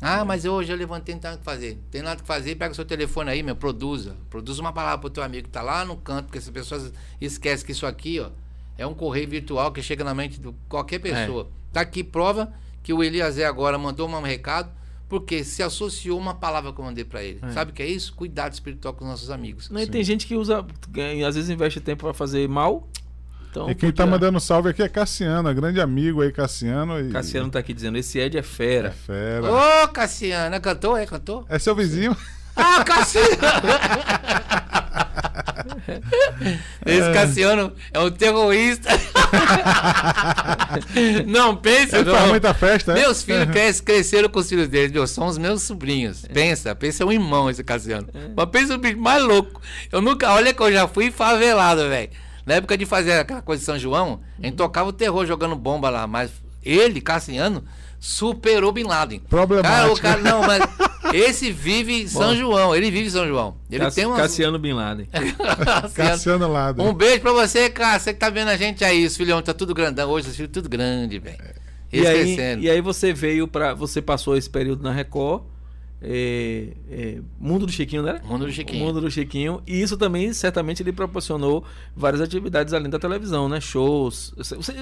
Ah, 0.00 0.24
mas 0.24 0.44
hoje 0.44 0.72
eu 0.72 0.76
levantei, 0.76 1.14
não 1.14 1.20
tem 1.20 1.30
nada 1.30 1.38
que 1.38 1.44
fazer. 1.44 1.78
Tem 1.90 2.02
nada 2.02 2.20
que 2.20 2.26
fazer, 2.26 2.56
pega 2.56 2.72
o 2.72 2.74
seu 2.74 2.84
telefone 2.84 3.30
aí, 3.30 3.42
meu, 3.42 3.54
produza. 3.56 4.16
Produza 4.28 4.60
uma 4.60 4.72
palavra 4.72 4.98
pro 4.98 5.08
teu 5.08 5.22
amigo 5.22 5.44
que 5.44 5.50
tá 5.50 5.62
lá 5.62 5.84
no 5.84 5.96
canto, 5.96 6.26
porque 6.26 6.38
as 6.38 6.50
pessoas 6.50 6.92
esquecem 7.20 7.64
que 7.64 7.72
isso 7.72 7.86
aqui, 7.86 8.20
ó, 8.20 8.28
é 8.78 8.86
um 8.86 8.94
correio 8.94 9.28
virtual 9.28 9.72
que 9.72 9.82
chega 9.82 10.02
na 10.04 10.14
mente 10.14 10.40
de 10.40 10.52
qualquer 10.68 10.98
pessoa. 10.98 11.48
Tá 11.72 11.80
aqui 11.82 12.02
prova 12.04 12.52
que 12.82 12.92
o 12.92 13.02
Eliasé 13.02 13.44
agora 13.44 13.78
mandou 13.78 14.08
um 14.08 14.20
recado, 14.22 14.70
porque 15.08 15.42
se 15.44 15.62
associou 15.62 16.18
uma 16.18 16.34
palavra 16.34 16.72
que 16.72 16.80
eu 16.80 16.84
mandei 16.84 17.04
pra 17.04 17.22
ele. 17.22 17.38
É. 17.42 17.50
Sabe 17.52 17.70
o 17.70 17.74
que 17.74 17.82
é 17.82 17.86
isso? 17.86 18.12
Cuidado 18.14 18.52
espiritual 18.52 18.94
com 18.94 19.04
os 19.04 19.10
nossos 19.10 19.30
amigos. 19.30 19.70
Não, 19.70 19.80
e 19.80 19.86
tem 19.86 20.02
gente 20.04 20.26
que 20.26 20.34
usa, 20.36 20.64
ganha- 20.88 21.26
às 21.28 21.34
vezes 21.34 21.50
investe 21.50 21.80
tempo 21.80 22.04
pra 22.04 22.14
fazer 22.14 22.48
mal. 22.48 22.88
Então, 23.50 23.70
E 23.70 23.74
quem 23.74 23.90
tá 23.92 24.02
podia- 24.02 24.10
mandando 24.10 24.40
salve 24.40 24.70
aqui 24.70 24.82
é 24.82 24.88
Cassiano, 24.88 25.48
é 25.48 25.54
grande 25.54 25.80
amigo 25.80 26.20
aí, 26.22 26.32
Cassiano. 26.32 26.98
E... 27.00 27.10
Cassiano 27.10 27.48
tá 27.50 27.60
aqui 27.60 27.72
dizendo: 27.72 27.96
esse 27.96 28.18
Ed 28.18 28.36
é 28.36 28.40
É 28.40 28.42
fera. 28.42 28.90
fera. 28.90 29.44
Ô, 29.84 29.88
Cassiano, 29.88 30.56
é 30.56 30.58
cantor? 30.60 30.98
É 30.98 31.06
cantor? 31.06 31.44
É 31.48 31.58
seu 31.58 31.74
vizinho? 31.76 32.16
Ah, 32.56 32.82
Cassiano! 32.84 33.28
Esse 36.86 37.12
Cassiano 37.12 37.72
é 37.92 38.00
um 38.00 38.10
terrorista. 38.10 38.88
não, 41.26 41.56
pensa, 41.56 41.98
Ele 41.98 42.10
faz 42.10 42.28
muita 42.28 42.54
festa, 42.54 42.92
é? 42.92 42.94
Meus 42.96 43.22
filhos 43.22 43.50
cres- 43.50 43.80
cresceram 43.80 44.28
com 44.28 44.38
os 44.40 44.48
filhos 44.48 44.68
deles, 44.68 44.92
meu, 44.92 45.06
são 45.06 45.26
os 45.26 45.38
meus 45.38 45.62
sobrinhos. 45.62 46.24
Pensa, 46.32 46.74
pensa, 46.74 47.02
é 47.02 47.06
um 47.06 47.12
irmão 47.12 47.50
esse 47.50 47.62
Cassiano. 47.62 48.08
Mas 48.36 48.46
pensa 48.50 48.74
o 48.74 48.78
bicho 48.78 48.98
mais 48.98 49.22
louco. 49.22 49.60
Eu 49.90 50.00
nunca, 50.00 50.32
olha 50.32 50.52
que 50.52 50.62
eu 50.62 50.72
já 50.72 50.86
fui 50.88 51.10
favelado, 51.10 51.88
velho. 51.88 52.10
Na 52.46 52.54
época 52.54 52.76
de 52.76 52.84
fazer 52.84 53.12
aquela 53.12 53.42
coisa 53.42 53.60
de 53.60 53.66
São 53.66 53.78
João, 53.78 54.20
a 54.42 54.46
gente 54.46 54.56
tocava 54.56 54.88
o 54.88 54.92
terror 54.92 55.24
jogando 55.26 55.56
bomba 55.56 55.88
lá, 55.88 56.06
mas 56.06 56.30
ele, 56.62 57.00
Cassiano, 57.00 57.64
superou 57.98 58.72
Bin 58.72 58.84
Laden. 58.84 59.20
Problemático. 59.20 59.72
Cara, 59.74 59.92
o 59.92 60.00
cara, 60.00 60.20
não, 60.20 60.42
mas 60.42 60.62
esse 61.12 61.50
vive 61.52 62.02
em 62.02 62.06
São 62.06 62.34
João, 62.34 62.74
ele 62.74 62.90
vive 62.90 63.06
em 63.06 63.10
São 63.10 63.26
João. 63.26 63.56
Ele 63.70 63.80
Cass- 63.84 63.94
tem 63.94 64.06
uma. 64.06 64.16
Cassiano 64.16 64.58
Bin 64.58 64.72
Laden. 64.72 65.08
Cassiano 65.94 66.50
Lado. 66.50 66.82
Um 66.82 66.92
beijo 66.92 67.20
pra 67.20 67.32
você, 67.32 67.68
cara. 67.70 67.98
Você 67.98 68.12
que 68.12 68.18
tá 68.20 68.30
vendo 68.30 68.48
a 68.48 68.56
gente 68.56 68.84
aí, 68.84 69.04
os 69.04 69.16
filhão 69.16 69.40
tá 69.42 69.52
tudo 69.54 69.74
grandão. 69.74 70.10
Hoje 70.10 70.28
os 70.28 70.36
filhos 70.36 70.50
tudo 70.52 70.68
grande, 70.68 71.18
velho. 71.18 71.36
E 71.92 72.04
aí, 72.06 72.36
e 72.60 72.68
aí 72.70 72.80
você 72.80 73.12
veio 73.12 73.46
para 73.46 73.72
Você 73.74 74.02
passou 74.02 74.36
esse 74.36 74.50
período 74.50 74.82
na 74.82 74.90
Record. 74.92 75.42
É, 76.06 76.68
é, 76.90 77.18
Mundo 77.40 77.64
do 77.66 77.72
Chiquinho, 77.72 78.02
né? 78.02 78.20
Mundo 78.24 78.44
do 78.46 78.52
Chiquinho. 78.52 78.84
Mundo 78.84 79.00
do 79.00 79.10
Chiquinho. 79.10 79.62
E 79.66 79.80
isso 79.80 79.96
também, 79.96 80.32
certamente, 80.34 80.82
lhe 80.82 80.92
proporcionou 80.92 81.64
várias 81.96 82.20
atividades 82.20 82.74
além 82.74 82.90
da 82.90 82.98
televisão, 82.98 83.48
né? 83.48 83.60
Shows. 83.60 84.34
Você, 84.36 84.72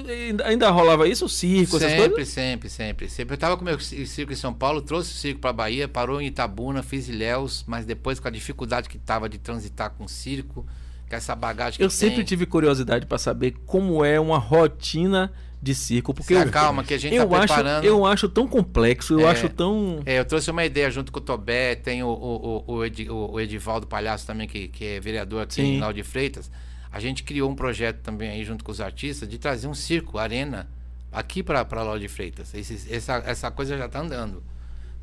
ainda, 0.45 0.71
rolava 0.71 1.07
isso? 1.09 1.29
Circo, 1.29 1.77
essas 1.77 1.91
Sempre, 1.93 2.09
coisas? 2.11 2.29
sempre, 2.35 2.69
sempre, 2.69 3.09
sempre. 3.09 3.35
Eu 3.35 3.39
tava 3.39 3.57
com 3.57 3.63
o 3.63 3.65
meu 3.65 3.79
ci- 3.79 4.05
circo 4.07 4.33
em 4.33 4.37
São 4.37 4.53
Paulo, 4.53 4.83
trouxe 4.83 5.13
o 5.13 5.15
circo 5.17 5.41
pra 5.41 5.53
Bahia, 5.53 5.87
parou 5.87 6.21
em 6.21 6.27
Itabuna, 6.27 6.83
fiz 6.83 7.09
Ilhéus, 7.09 7.65
mas 7.67 7.85
depois 7.87 8.19
com 8.19 8.29
a 8.29 8.31
dificuldade 8.31 8.89
que 8.89 8.99
tava 8.99 9.29
de 9.29 9.39
transitar 9.39 9.91
com 9.91 10.05
o 10.05 10.09
circo, 10.09 10.67
com 11.09 11.17
essa 11.17 11.35
bagagem 11.37 11.79
que 11.79 11.85
Eu 11.85 11.91
sempre 11.91 12.17
tem. 12.17 12.25
tive 12.25 12.47
curiosidade 12.47 13.07
para 13.07 13.19
saber 13.19 13.55
como 13.67 14.05
é 14.05 14.19
uma 14.19 14.39
rotina 14.39 15.33
de 15.63 15.75
circo. 15.77 16.13
Porque 16.13 16.35
Se 16.35 16.41
que 16.85 16.95
a 16.95 16.99
gente 16.99 17.15
eu, 17.15 17.29
tá 17.29 17.37
acho, 17.39 17.47
preparando. 17.55 17.85
eu 17.85 18.05
acho 18.05 18.29
tão 18.29 18.49
complexo, 18.49 19.15
eu 19.15 19.29
É. 19.29 19.31
acho 19.31 19.49
tão. 19.49 20.03
É, 20.05 20.19
eu 20.19 20.25
trouxe 20.25 20.51
uma 20.51 20.65
ideia 20.65 20.91
junto 20.91 21.13
com 21.13 21.21
o 21.21 21.23
Tobé, 21.23 21.77
tem 21.77 22.03
o, 22.03 22.09
o, 22.09 22.65
o, 22.67 22.85
Edi- 22.85 23.09
o- 23.09 23.39
Edivaldo 23.39 23.87
Palhaço 23.87 24.27
também, 24.27 24.49
que, 24.49 24.67
que 24.67 24.85
é 24.85 25.01
vereador 25.01 25.43
aqui 25.43 25.55
Sim. 25.55 25.77
em 25.77 25.81
Lauro 25.81 25.95
de 25.95 26.03
Freitas. 26.03 26.51
A 26.91 26.99
gente 26.99 27.23
criou 27.23 27.49
um 27.49 27.55
projeto 27.55 28.01
também 28.03 28.29
aí 28.31 28.45
junto 28.45 28.65
com 28.65 28.73
os 28.73 28.81
artistas 28.81 29.29
de 29.29 29.39
trazer 29.39 29.69
um 29.69 29.75
circo, 29.75 30.19
arena, 30.19 30.69
aqui 31.13 31.43
para 31.43 31.65
Lauro 31.83 32.01
de 32.01 32.09
Freitas. 32.09 32.53
Esse- 32.55 32.93
essa, 32.93 33.23
essa 33.25 33.51
coisa 33.51 33.79
já 33.79 33.89
tá 33.89 34.01
andando, 34.01 34.43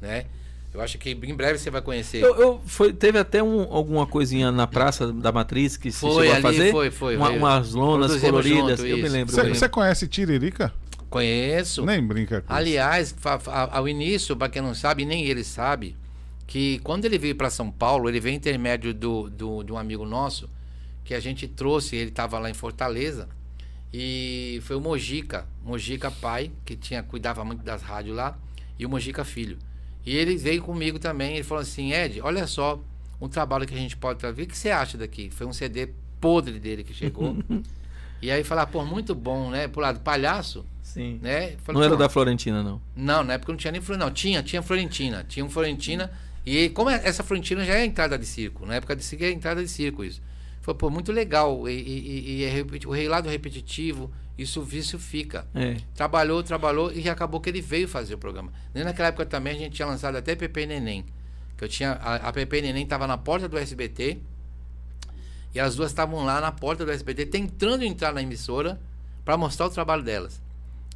né? 0.02 0.26
Eu 0.73 0.81
acho 0.81 0.97
que 0.99 1.11
em 1.11 1.33
breve 1.35 1.57
você 1.57 1.71
vai 1.71 1.81
conhecer. 1.81 2.21
Eu, 2.23 2.35
eu- 2.35 2.61
foi, 2.65 2.93
teve 2.93 3.17
até 3.17 3.41
um- 3.41 3.63
alguma 3.73 4.05
coisinha 4.05 4.51
na 4.51 4.67
Praça 4.67 5.11
da 5.11 5.31
Matriz 5.31 5.75
que 5.75 5.91
se 5.91 5.99
Foi 5.99 6.09
chegou 6.11 6.21
ali, 6.21 6.31
a 6.31 6.41
fazer? 6.41 6.71
foi, 6.71 6.91
foi, 6.91 7.17
Uma- 7.17 7.27
foi. 7.27 7.37
umas 7.37 7.73
lonas 7.73 8.15
coloridas. 8.21 8.79
junto, 8.79 8.85
eu 8.85 8.97
me 8.97 9.03
isso. 9.03 9.11
lembro. 9.13 9.33
Você 9.33 9.43
me 9.43 9.49
você 9.49 9.53
lembro. 9.65 9.69
conhece 9.71 10.07
Tiririca? 10.07 10.71
Conheço. 11.09 11.83
Nem 11.85 12.05
brinca 12.05 12.41
com. 12.41 12.53
Aliás, 12.53 13.15
fa- 13.17 13.39
fa- 13.39 13.67
ao 13.71 13.87
início, 13.89 14.35
para 14.37 14.47
quem 14.47 14.61
não 14.61 14.75
sabe, 14.75 15.05
nem 15.05 15.25
ele 15.25 15.43
sabe, 15.43 15.97
que 16.45 16.77
quando 16.83 17.05
ele 17.05 17.17
veio 17.17 17.35
para 17.35 17.49
São 17.49 17.71
Paulo, 17.71 18.07
ele 18.07 18.19
veio 18.19 18.35
intermédio 18.35 18.93
do, 18.93 19.27
do, 19.27 19.63
de 19.63 19.71
um 19.71 19.77
amigo 19.77 20.05
nosso, 20.05 20.47
que 21.03 21.15
a 21.15 21.19
gente 21.19 21.47
trouxe, 21.47 21.95
ele 21.95 22.09
estava 22.11 22.37
lá 22.37 22.47
em 22.47 22.53
Fortaleza, 22.53 23.27
e 23.91 24.59
foi 24.63 24.75
o 24.75 24.79
Mojica, 24.81 25.47
Mojica 25.63 26.11
pai, 26.11 26.51
que 26.63 26.75
tinha 26.75 27.01
cuidava 27.01 27.43
muito 27.43 27.63
das 27.63 27.81
rádios 27.81 28.15
lá, 28.15 28.37
e 28.77 28.85
o 28.85 28.89
Mojica 28.89 29.23
filho. 29.25 29.57
E 30.10 30.15
ele 30.15 30.36
veio 30.38 30.61
comigo 30.64 30.98
também, 30.98 31.36
ele 31.36 31.44
falou 31.44 31.61
assim, 31.61 31.94
Ed, 31.94 32.19
olha 32.22 32.48
só, 32.48 32.80
um 33.22 33.27
trabalho 33.27 33.68
que 33.68 33.76
a 33.76 33.77
gente 33.77 33.95
pode 33.95 34.18
trazer, 34.18 34.41
o 34.41 34.48
que 34.48 34.57
você 34.57 34.72
acha 34.72 34.98
daqui? 34.98 35.30
Foi 35.30 35.45
um 35.45 35.53
CD 35.53 35.90
podre 36.19 36.57
dele 36.60 36.84
que 36.84 36.94
chegou. 36.95 37.38
e 38.19 38.31
aí 38.31 38.44
falar, 38.44 38.65
pô, 38.65 38.84
muito 38.84 39.14
bom, 39.14 39.52
né? 39.52 39.68
Por 39.68 39.81
lado, 39.81 39.99
palhaço, 39.99 40.65
Sim. 40.81 41.19
né? 41.22 41.53
Falei, 41.64 41.80
Não 41.80 41.84
era 41.84 41.91
"Pô, 41.91 41.98
da 41.98 42.10
Florentina, 42.10 42.64
não. 42.64 42.81
não, 42.95 43.23
na 43.23 43.34
época 43.34 43.52
não 43.52 43.57
tinha 43.57 43.72
nem 43.72 43.81
Florentina. 43.81 44.06
Não, 44.07 44.11
tinha, 44.14 44.41
tinha 44.41 44.61
Florentina. 44.64 45.26
Tinha 45.30 45.45
um 45.45 45.49
Florentina. 45.49 46.11
E 46.44 46.69
como 46.69 46.90
é- 46.90 47.02
essa 47.03 47.22
Florentina 47.23 47.64
já 47.64 47.76
é 47.76 47.86
entrada 47.86 48.18
de 48.18 48.26
circo. 48.26 48.65
Na 48.65 48.76
época 48.76 48.95
de 48.95 49.03
circo 49.03 49.23
é 49.23 49.30
entrada 49.31 49.61
de 49.61 49.69
circo 49.69 50.03
isso. 50.03 50.22
Foi, 50.61 50.73
pô, 50.73 50.90
muito 50.90 51.11
legal. 51.11 51.69
E, 51.69 51.73
e- 51.73 52.31
e 52.40 52.44
é 52.45 52.49
repeti- 52.49 52.88
o 52.88 52.91
relado 52.91 53.30
repetitivo, 53.30 54.10
isso, 54.41 54.68
isso 54.72 54.98
fica. 54.99 55.45
É. 55.53 55.78
Trabalhou, 55.95 56.41
trabalhou 56.44 56.91
e 56.91 57.10
acabou 57.10 57.40
que 57.41 57.49
ele 57.49 57.61
veio 57.61 57.88
fazer 57.88 58.16
o 58.16 58.18
programa. 58.18 58.52
Nem 58.74 58.84
naquela 58.84 59.10
época 59.10 59.26
também 59.26 59.56
a 59.56 59.60
gente 59.60 59.74
tinha 59.76 59.88
lançado 59.88 60.16
até 60.16 60.36
Pepe 60.36 60.66
Neném. 60.66 61.06
Que 61.57 61.64
eu 61.66 61.70
tinha. 61.70 61.91
A, 61.94 62.16
a 62.30 62.34
Pepe 62.34 62.61
Neném 62.61 62.84
estava 62.84 63.06
na 63.07 63.18
porta 63.18 63.48
do 63.49 63.57
SBT. 63.57 64.18
E 65.53 65.60
as 65.60 65.76
duas 65.76 65.90
estavam 65.91 66.24
lá 66.24 66.40
na 66.40 66.52
porta 66.52 66.86
do 66.86 66.91
SBT, 66.91 67.26
tentando 67.26 67.84
entrar 67.84 68.14
na 68.14 68.22
emissora 68.22 68.80
para 69.26 69.36
mostrar 69.36 69.66
o 69.66 69.70
trabalho 69.70 70.03
delas. 70.03 70.40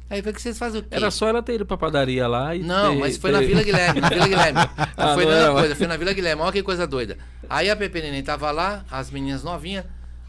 Aí 0.08 0.22
foi 0.22 0.32
que 0.32 0.40
vocês 0.40 0.56
fazem 0.58 0.80
o 0.80 0.84
quê? 0.84 0.90
Era 0.94 1.10
só 1.10 1.26
ela 1.28 1.42
ter 1.42 1.54
ido 1.54 1.66
pra 1.66 1.76
padaria 1.76 2.28
lá 2.28 2.54
e. 2.54 2.60
Não, 2.62 2.92
ter- 2.94 3.00
mas 3.00 3.16
foi 3.16 3.32
ter- 3.32 3.40
na 3.40 3.46
Vila 3.46 3.62
Guilherme, 3.62 4.00
na 4.00 4.08
Vila 4.10 4.28
Guilherme. 4.28 4.60
Ah, 4.96 5.14
foi 5.14 5.24
na 5.24 5.50
coisa, 5.52 5.74
foi 5.76 5.86
na 5.88 5.96
Vila 5.96 6.12
Guilherme, 6.12 6.42
olha 6.42 6.52
que 6.52 6.62
coisa 6.62 6.86
doida. 6.86 7.18
Aí 7.48 7.68
a 7.68 7.74
Pepe 7.74 8.00
Neném 8.00 8.22
tava 8.22 8.50
lá, 8.52 8.84
as 8.90 9.10
meninas 9.10 9.42
novinhas, 9.42 9.84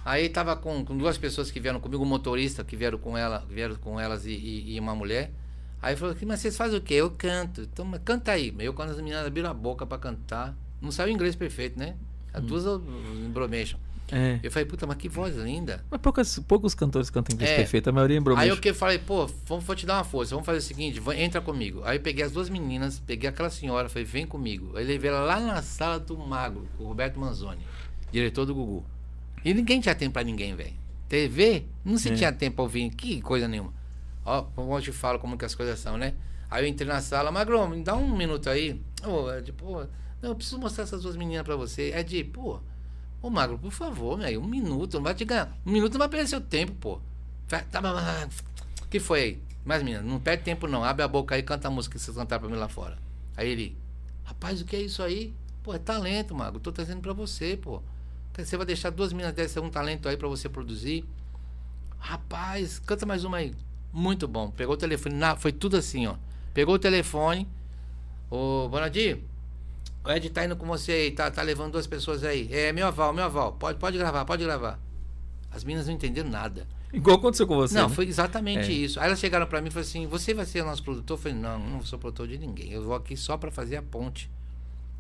aí 0.05 0.29
tava 0.29 0.55
com, 0.55 0.85
com 0.85 0.95
duas 0.95 1.17
pessoas 1.17 1.51
que 1.51 1.59
vieram 1.59 1.79
comigo, 1.81 2.01
um 2.03 2.07
motorista 2.07 2.63
que 2.63 2.77
vieram 2.77 2.97
com 2.99 3.17
ela, 3.17 3.43
vieram 3.49 3.75
com 3.75 3.99
elas 3.99 4.25
e, 4.25 4.31
e- 4.31 4.75
e 4.75 4.79
uma 4.79 4.95
mulher. 4.95 5.31
Aí 5.81 5.95
falou, 5.97 6.15
mas 6.25 6.39
vocês 6.39 6.55
fazem 6.55 6.77
o 6.77 6.81
quê? 6.81 6.93
Eu 6.95 7.09
canto. 7.11 7.61
Então, 7.61 7.83
mas 7.83 7.99
canta 8.05 8.31
aí. 8.31 8.53
Eu 8.59 8.73
quando 8.73 8.91
as 8.91 8.97
meninas 8.97 9.25
abriram 9.25 9.49
a 9.49 9.53
boca 9.53 9.85
pra 9.85 9.97
cantar, 9.97 10.55
não 10.81 10.91
saiu 10.91 11.11
inglês 11.13 11.35
perfeito, 11.35 11.77
né? 11.77 11.95
As 12.33 12.41
duas 12.43 12.63
eu- 12.65 12.81
eu 12.83 13.25
embromation. 13.25 13.77
É. 14.11 14.39
Eu 14.43 14.51
falei, 14.51 14.65
puta, 14.67 14.85
mas 14.85 14.97
que 14.97 15.09
voz 15.09 15.35
linda. 15.35 15.83
Mas 15.89 15.99
poucas, 15.99 16.37
poucos 16.39 16.75
cantores 16.75 17.09
cantam 17.09 17.33
inglês 17.33 17.51
É. 17.51 17.55
perfeito, 17.55 17.89
a 17.89 17.91
maioria 17.91 18.15
é 18.15 18.17
Aí 18.17 18.21
embromation. 18.21 18.51
eu 18.53 18.57
que 18.57 18.71
falei, 18.71 18.99
pô, 18.99 19.25
vamos, 19.47 19.63
vou 19.65 19.75
te 19.75 19.83
dar 19.85 19.95
uma 19.97 20.03
força, 20.03 20.35
vamos 20.35 20.45
fazer 20.45 20.59
o 20.59 20.61
seguinte, 20.61 20.99
vai- 20.99 21.19
entra 21.23 21.41
comigo. 21.41 21.81
Aí 21.83 21.97
peguei 21.97 22.23
as 22.23 22.31
duas 22.31 22.47
meninas, 22.49 22.99
peguei 22.99 23.27
aquela 23.27 23.49
senhora, 23.49 23.89
falei, 23.89 24.05
vem 24.05 24.27
comigo. 24.27 24.77
Aí 24.77 24.85
levei 24.85 25.09
ela 25.09 25.21
lá 25.21 25.39
na 25.39 25.61
sala 25.63 25.99
do 25.99 26.15
Magro, 26.17 26.67
o 26.79 26.83
Roberto 26.83 27.19
Manzoni, 27.19 27.61
diretor 28.11 28.45
do 28.45 28.53
Gugu. 28.53 28.85
E 29.45 29.53
ninguém 29.53 29.79
tinha 29.79 29.93
tempo 29.95 30.13
pra 30.13 30.23
ninguém, 30.23 30.55
velho. 30.55 30.73
TV, 31.07 31.65
não 31.85 31.97
se 31.97 32.09
É. 32.09 32.15
tinha 32.15 32.33
tempo 32.33 32.55
pra 32.55 32.63
ouvir, 32.63 32.89
que 32.89 33.21
coisa 33.21 33.47
nenhuma. 33.47 33.71
Ó, 34.25 34.43
te 34.81 34.91
falo 34.91 35.19
como 35.19 35.37
que 35.37 35.45
as 35.45 35.53
coisas 35.53 35.79
são, 35.79 35.97
né? 35.97 36.15
Aí 36.49 36.63
eu 36.63 36.67
entrei 36.67 36.87
na 36.87 36.99
sala, 36.99 37.31
Magro, 37.31 37.67
me 37.69 37.83
dá 37.83 37.95
um 37.95 38.17
minuto 38.17 38.49
aí. 38.49 38.81
Ô, 39.05 39.31
Ed, 39.31 39.53
pô, 39.53 39.81
não, 40.21 40.29
eu 40.31 40.35
preciso 40.35 40.57
mostrar 40.57 40.83
essas 40.83 41.03
duas 41.03 41.15
meninas 41.15 41.43
pra 41.43 41.55
você. 41.55 41.93
Ed, 41.95 42.23
pô, 42.25 42.59
Ô, 43.21 43.29
Magro, 43.29 43.57
por 43.57 43.71
favor, 43.71 44.17
meu, 44.17 44.39
um 44.41 44.45
minuto, 44.47 44.95
não 44.95 45.03
vai 45.03 45.15
te 45.15 45.25
ganhar. 45.25 45.55
Um 45.65 45.71
minuto 45.71 45.93
não 45.93 45.99
vai 45.99 46.09
perder 46.09 46.27
seu 46.27 46.41
tempo, 46.41 46.73
pô. 46.73 46.99
Tá, 47.47 47.63
O 48.83 48.87
que 48.87 48.99
foi 48.99 49.19
aí? 49.21 49.41
Mas, 49.63 49.81
menina, 49.81 50.03
não 50.03 50.19
perde 50.19 50.43
tempo 50.43 50.67
não. 50.67 50.83
Abre 50.83 51.01
a 51.03 51.07
boca 51.07 51.33
aí 51.33 51.41
e 51.41 51.43
canta 51.43 51.67
a 51.67 51.71
música 51.71 51.97
que 51.97 52.01
vocês 52.03 52.15
cantaram 52.15 52.41
pra 52.41 52.49
mim 52.51 52.57
lá 52.59 52.67
fora. 52.67 52.97
Aí 53.35 53.49
ele, 53.49 53.75
rapaz, 54.23 54.61
o 54.61 54.65
que 54.65 54.75
é 54.75 54.81
isso 54.81 55.01
aí? 55.01 55.33
Pô, 55.63 55.73
é 55.73 55.79
talento, 55.79 56.35
Magro. 56.35 56.59
Tô 56.59 56.71
trazendo 56.71 57.01
pra 57.01 57.13
você, 57.13 57.57
pô. 57.57 57.81
Você 58.37 58.57
vai 58.57 58.65
deixar 58.65 58.89
duas 58.89 59.13
minas 59.13 59.33
dessas, 59.33 59.63
um 59.63 59.69
talento 59.69 60.09
aí 60.09 60.17
pra 60.17 60.27
você 60.27 60.49
produzir. 60.49 61.05
Rapaz, 61.97 62.79
canta 62.79 63.05
mais 63.05 63.23
uma 63.23 63.37
aí. 63.37 63.53
Muito 63.93 64.27
bom. 64.27 64.51
Pegou 64.51 64.75
o 64.75 64.77
telefone, 64.77 65.15
na, 65.15 65.35
foi 65.35 65.51
tudo 65.51 65.77
assim, 65.77 66.05
ó. 66.05 66.15
Pegou 66.53 66.75
o 66.75 66.79
telefone. 66.79 67.47
Ô, 68.29 68.67
Bonadio, 68.67 69.23
o 70.03 70.11
Ed 70.11 70.29
tá 70.29 70.45
indo 70.45 70.55
com 70.55 70.65
você 70.65 70.91
aí, 70.91 71.11
tá, 71.11 71.31
tá 71.31 71.41
levando 71.41 71.73
duas 71.73 71.87
pessoas 71.87 72.23
aí. 72.23 72.47
É, 72.51 72.73
meu 72.73 72.87
aval, 72.87 73.13
meu 73.13 73.23
aval. 73.23 73.53
Pode, 73.53 73.79
pode 73.79 73.97
gravar, 73.97 74.25
pode 74.25 74.43
gravar. 74.43 74.79
As 75.49 75.63
meninas 75.63 75.87
não 75.87 75.93
entenderam 75.93 76.29
nada. 76.29 76.67
Igual 76.91 77.17
aconteceu 77.17 77.47
com 77.47 77.55
você. 77.55 77.75
Não, 77.75 77.89
né? 77.89 77.95
foi 77.95 78.05
exatamente 78.05 78.71
é. 78.71 78.73
isso. 78.73 78.99
Aí 78.99 79.07
elas 79.07 79.19
chegaram 79.19 79.47
para 79.47 79.61
mim 79.61 79.69
e 79.69 79.71
falaram 79.71 79.89
assim: 79.89 80.07
Você 80.07 80.33
vai 80.33 80.45
ser 80.45 80.61
o 80.61 80.65
nosso 80.65 80.83
produtor? 80.83 81.17
Eu 81.17 81.21
falei: 81.21 81.37
Não, 81.37 81.59
não 81.59 81.81
sou 81.83 81.97
produtor 81.97 82.27
de 82.27 82.37
ninguém. 82.37 82.71
Eu 82.71 82.83
vou 82.83 82.95
aqui 82.95 83.17
só 83.17 83.37
para 83.37 83.49
fazer 83.49 83.77
a 83.77 83.81
ponte 83.81 84.29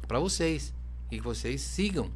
para 0.07 0.19
vocês 0.19 0.73
e 1.11 1.17
que 1.17 1.23
vocês 1.23 1.61
sigam, 1.61 2.09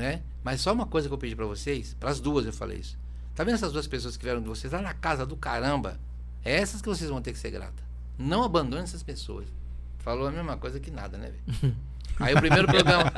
né? 0.00 0.22
Mas 0.42 0.60
só 0.60 0.72
uma 0.72 0.86
coisa 0.86 1.08
que 1.08 1.14
eu 1.14 1.18
pedi 1.18 1.36
para 1.36 1.46
vocês, 1.46 1.94
para 1.98 2.10
as 2.10 2.18
duas 2.18 2.46
eu 2.46 2.52
falei 2.52 2.78
isso. 2.78 2.98
Tá 3.34 3.44
vendo 3.44 3.54
essas 3.54 3.72
duas 3.72 3.86
pessoas 3.86 4.16
que 4.16 4.24
vieram 4.24 4.42
de 4.42 4.48
vocês 4.48 4.72
lá 4.72 4.82
na 4.82 4.94
casa 4.94 5.24
do 5.24 5.36
caramba? 5.36 5.98
É 6.44 6.56
essas 6.56 6.80
que 6.80 6.88
vocês 6.88 7.08
vão 7.08 7.22
ter 7.22 7.32
que 7.32 7.38
ser 7.38 7.50
grata. 7.50 7.82
Não 8.18 8.42
abandone 8.42 8.82
essas 8.82 9.02
pessoas. 9.02 9.46
Falou 9.98 10.26
a 10.26 10.30
mesma 10.30 10.56
coisa 10.56 10.80
que 10.80 10.90
nada, 10.90 11.16
né, 11.16 11.30
velho? 11.30 11.76
Aí 12.18 12.34
o 12.34 12.38
primeiro 12.38 12.66
programa. 12.66 13.12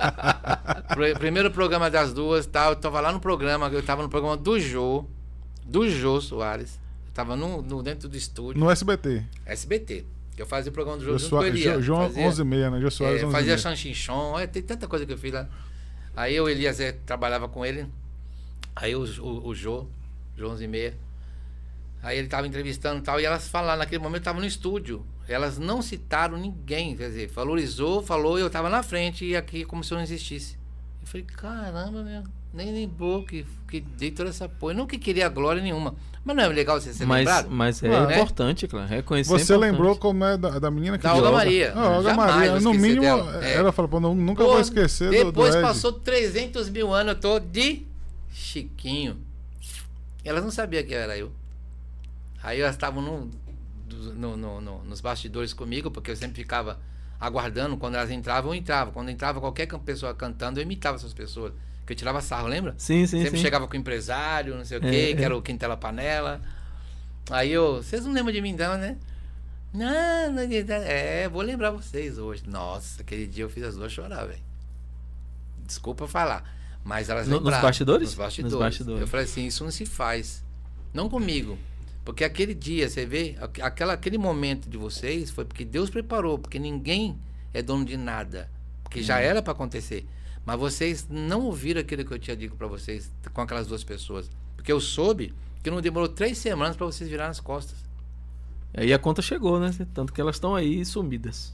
primeiro 1.18 1.50
programa 1.50 1.90
das 1.90 2.12
duas, 2.12 2.46
tal, 2.46 2.72
eu 2.72 2.76
tava 2.76 3.00
lá 3.00 3.10
no 3.10 3.18
programa, 3.18 3.68
eu 3.68 3.82
tava 3.82 4.02
no 4.02 4.08
programa 4.08 4.36
do 4.36 4.60
Jô, 4.60 5.04
do 5.64 5.88
Jô 5.88 6.20
Soares. 6.20 6.78
Eu 7.06 7.12
tava 7.12 7.34
no, 7.34 7.62
no, 7.62 7.82
dentro 7.82 8.08
do 8.08 8.16
estúdio. 8.16 8.60
No 8.60 8.70
SBT. 8.70 9.24
SBT. 9.44 10.04
Eu 10.36 10.46
fazia 10.46 10.70
o 10.70 10.72
programa 10.72 10.98
do 10.98 11.04
Jô, 11.04 11.12
Jô 11.12 11.18
junto 11.18 11.36
com 11.36 11.44
Elias. 11.44 11.84
João 11.84 12.02
11 12.02 12.42
h 12.42 12.70
né? 12.70 12.80
Jô 12.80 12.90
Soares 12.90 13.22
é, 13.22 13.30
Fazia 13.30 13.58
Xanxinchon, 13.58 14.38
é, 14.38 14.46
tem 14.46 14.62
tanta 14.62 14.86
coisa 14.86 15.04
que 15.04 15.12
eu 15.12 15.18
fiz 15.18 15.32
lá. 15.32 15.48
Aí 16.14 16.34
eu, 16.34 16.48
Elias, 16.48 16.80
é, 16.80 16.92
trabalhava 16.92 17.48
com 17.48 17.64
ele. 17.64 17.86
Aí 18.74 18.94
o, 18.94 19.04
o, 19.20 19.48
o 19.48 19.54
Jô, 19.54 19.86
Jô 20.36 20.50
11 20.50 20.64
h 20.64 20.96
Aí 22.02 22.18
ele 22.18 22.28
tava 22.28 22.46
entrevistando 22.46 22.98
e 22.98 23.02
tal, 23.02 23.20
e 23.20 23.24
elas 23.24 23.46
falaram, 23.46 23.78
naquele 23.78 24.02
momento 24.02 24.22
estavam 24.22 24.40
no 24.40 24.46
estúdio. 24.46 25.06
Elas 25.28 25.56
não 25.56 25.80
citaram 25.80 26.36
ninguém, 26.36 26.96
quer 26.96 27.08
dizer, 27.08 27.28
valorizou, 27.28 28.02
falou, 28.02 28.38
e 28.38 28.42
eu 28.42 28.50
tava 28.50 28.68
na 28.68 28.82
frente 28.82 29.24
e 29.24 29.36
aqui 29.36 29.64
como 29.64 29.84
se 29.84 29.92
eu 29.92 29.96
não 29.96 30.02
existisse. 30.02 30.58
Eu 31.00 31.06
falei, 31.06 31.24
caramba, 31.26 32.02
meu, 32.02 32.24
nem 32.52 32.72
lembrou 32.72 33.24
que, 33.24 33.46
que 33.68 33.80
dei 33.80 34.10
toda 34.10 34.30
essa 34.30 34.48
porra. 34.48 34.74
Não 34.74 34.86
que 34.86 34.98
queria 34.98 35.28
glória 35.28 35.62
nenhuma. 35.62 35.94
Mas 36.24 36.36
não 36.36 36.44
é 36.44 36.48
legal 36.48 36.80
você 36.80 36.92
ser 36.92 37.04
mas, 37.04 37.18
lembrado? 37.18 37.50
Mas 37.50 37.82
é 37.82 37.88
né? 37.88 38.14
importante, 38.14 38.68
claro. 38.68 38.86
Reconhecer. 38.86 39.34
É 39.34 39.38
você 39.38 39.54
é 39.54 39.56
lembrou 39.56 39.96
como 39.96 40.24
é 40.24 40.36
da, 40.36 40.58
da 40.58 40.70
menina 40.70 40.96
que 40.96 41.02
Da 41.02 41.14
Olga 41.14 41.32
Maria. 41.32 41.72
Ah, 41.74 41.90
Olga 41.90 42.14
Maria. 42.14 42.60
No 42.60 42.72
mínimo, 42.72 43.04
é. 43.42 43.54
ela 43.54 43.72
falou, 43.72 43.88
pô, 43.88 43.98
não, 43.98 44.14
nunca 44.14 44.44
pô, 44.44 44.52
vou 44.52 44.60
esquecer 44.60 45.10
Depois 45.10 45.54
do, 45.54 45.60
do 45.60 45.66
passou 45.66 45.92
300 45.92 46.68
mil 46.68 46.94
anos, 46.94 47.14
eu 47.14 47.20
tô 47.20 47.40
de 47.40 47.84
Chiquinho. 48.30 49.18
Elas 50.24 50.44
não 50.44 50.50
sabiam 50.50 50.84
que 50.84 50.94
era 50.94 51.18
eu. 51.18 51.32
Aí 52.40 52.60
elas 52.60 52.74
estavam 52.74 53.02
no, 53.02 53.30
no, 54.14 54.36
no, 54.36 54.60
no, 54.60 54.84
nos 54.84 55.00
bastidores 55.00 55.52
comigo, 55.52 55.90
porque 55.90 56.10
eu 56.10 56.16
sempre 56.16 56.36
ficava 56.36 56.78
aguardando. 57.18 57.76
Quando 57.76 57.96
elas 57.96 58.10
entravam, 58.10 58.52
eu 58.52 58.54
entrava. 58.54 58.92
Quando 58.92 59.10
entrava 59.10 59.40
qualquer 59.40 59.66
pessoa 59.78 60.14
cantando, 60.14 60.60
eu 60.60 60.62
imitava 60.62 60.96
essas 60.96 61.12
pessoas. 61.12 61.52
Que 61.86 61.92
eu 61.92 61.96
tirava 61.96 62.20
sarro, 62.20 62.46
lembra? 62.46 62.74
Sim, 62.78 63.06
sim. 63.06 63.22
Sempre 63.22 63.38
sim. 63.38 63.42
chegava 63.42 63.66
com 63.66 63.74
o 63.74 63.76
empresário, 63.76 64.56
não 64.56 64.64
sei 64.64 64.78
o 64.78 64.80
quê, 64.80 65.10
é, 65.12 65.16
que 65.16 65.24
era 65.24 65.36
o 65.36 65.42
Quintela 65.42 65.76
Panela. 65.76 66.40
Aí 67.30 67.50
eu, 67.50 67.82
vocês 67.82 68.04
não 68.04 68.12
lembram 68.12 68.32
de 68.32 68.40
mim, 68.40 68.54
não, 68.54 68.76
né? 68.76 68.96
Não, 69.72 70.32
não, 70.32 70.42
é, 70.42 71.28
vou 71.28 71.42
lembrar 71.42 71.70
vocês 71.70 72.18
hoje. 72.18 72.42
Nossa, 72.46 73.00
aquele 73.00 73.26
dia 73.26 73.44
eu 73.44 73.50
fiz 73.50 73.64
as 73.64 73.74
duas 73.74 73.90
chorar, 73.90 74.26
velho. 74.26 74.42
Desculpa 75.66 76.06
falar. 76.06 76.44
Mas 76.84 77.08
elas 77.08 77.26
no, 77.26 77.36
lembraram. 77.36 77.58
Nos 77.58 77.68
bastidores? 77.68 78.08
Nos 78.08 78.14
bastidores. 78.14 78.52
Nos 78.52 78.60
bastidores. 78.60 79.00
Eu 79.00 79.06
falei 79.06 79.24
assim, 79.24 79.46
isso 79.46 79.64
não 79.64 79.70
se 79.70 79.86
faz. 79.86 80.44
Não 80.92 81.08
comigo. 81.08 81.58
Porque 82.04 82.24
aquele 82.24 82.54
dia, 82.54 82.88
você 82.88 83.06
vê, 83.06 83.36
aquela, 83.60 83.94
aquele 83.94 84.18
momento 84.18 84.68
de 84.68 84.76
vocês 84.76 85.30
foi 85.30 85.44
porque 85.44 85.64
Deus 85.64 85.88
preparou, 85.88 86.38
porque 86.38 86.58
ninguém 86.58 87.16
é 87.54 87.62
dono 87.62 87.84
de 87.84 87.96
nada. 87.96 88.50
Porque 88.82 89.00
hum. 89.00 89.04
já 89.04 89.20
era 89.20 89.40
para 89.40 89.52
acontecer. 89.52 90.06
Mas 90.44 90.58
vocês 90.58 91.06
não 91.08 91.42
ouviram 91.42 91.80
aquilo 91.80 92.04
que 92.04 92.12
eu 92.12 92.18
tinha 92.18 92.36
dito 92.36 92.56
para 92.56 92.66
vocês 92.66 93.10
com 93.32 93.40
aquelas 93.40 93.66
duas 93.66 93.84
pessoas. 93.84 94.30
Porque 94.56 94.72
eu 94.72 94.80
soube 94.80 95.32
que 95.62 95.70
não 95.70 95.80
demorou 95.80 96.08
três 96.08 96.38
semanas 96.38 96.76
para 96.76 96.86
vocês 96.86 97.08
virarem 97.08 97.30
as 97.30 97.40
costas. 97.40 97.78
Aí 98.74 98.92
a 98.92 98.98
conta 98.98 99.22
chegou, 99.22 99.60
né? 99.60 99.70
Tanto 99.94 100.12
que 100.12 100.20
elas 100.20 100.36
estão 100.36 100.54
aí 100.54 100.84
sumidas. 100.84 101.52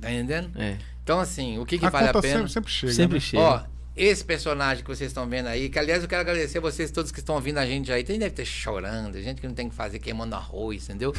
Tá 0.00 0.12
entendendo? 0.12 0.50
É. 0.56 0.78
Então, 1.02 1.18
assim, 1.18 1.58
o 1.58 1.66
que, 1.66 1.78
que 1.78 1.86
a 1.86 1.90
vale 1.90 2.06
conta 2.06 2.18
a 2.18 2.22
pena? 2.22 2.48
Sempre, 2.48 2.52
sempre 2.52 2.70
chega. 2.72 2.92
Sempre 2.92 3.14
né? 3.14 3.20
chega. 3.20 3.42
Ó, 3.42 3.62
esse 3.96 4.24
personagem 4.24 4.82
que 4.82 4.88
vocês 4.88 5.10
estão 5.10 5.28
vendo 5.28 5.46
aí, 5.46 5.68
que 5.68 5.78
aliás 5.78 6.02
eu 6.02 6.08
quero 6.08 6.20
agradecer 6.20 6.58
a 6.58 6.60
vocês 6.60 6.90
todos 6.90 7.12
que 7.12 7.20
estão 7.20 7.34
ouvindo 7.34 7.58
a 7.58 7.66
gente 7.66 7.92
aí. 7.92 8.02
Tem 8.02 8.18
deve 8.18 8.34
ter 8.34 8.44
chorando, 8.44 9.20
gente 9.20 9.40
que 9.40 9.46
não 9.46 9.54
tem 9.54 9.68
que 9.68 9.74
fazer 9.74 9.98
queimando 9.98 10.34
arroz, 10.34 10.84
entendeu? 10.84 11.14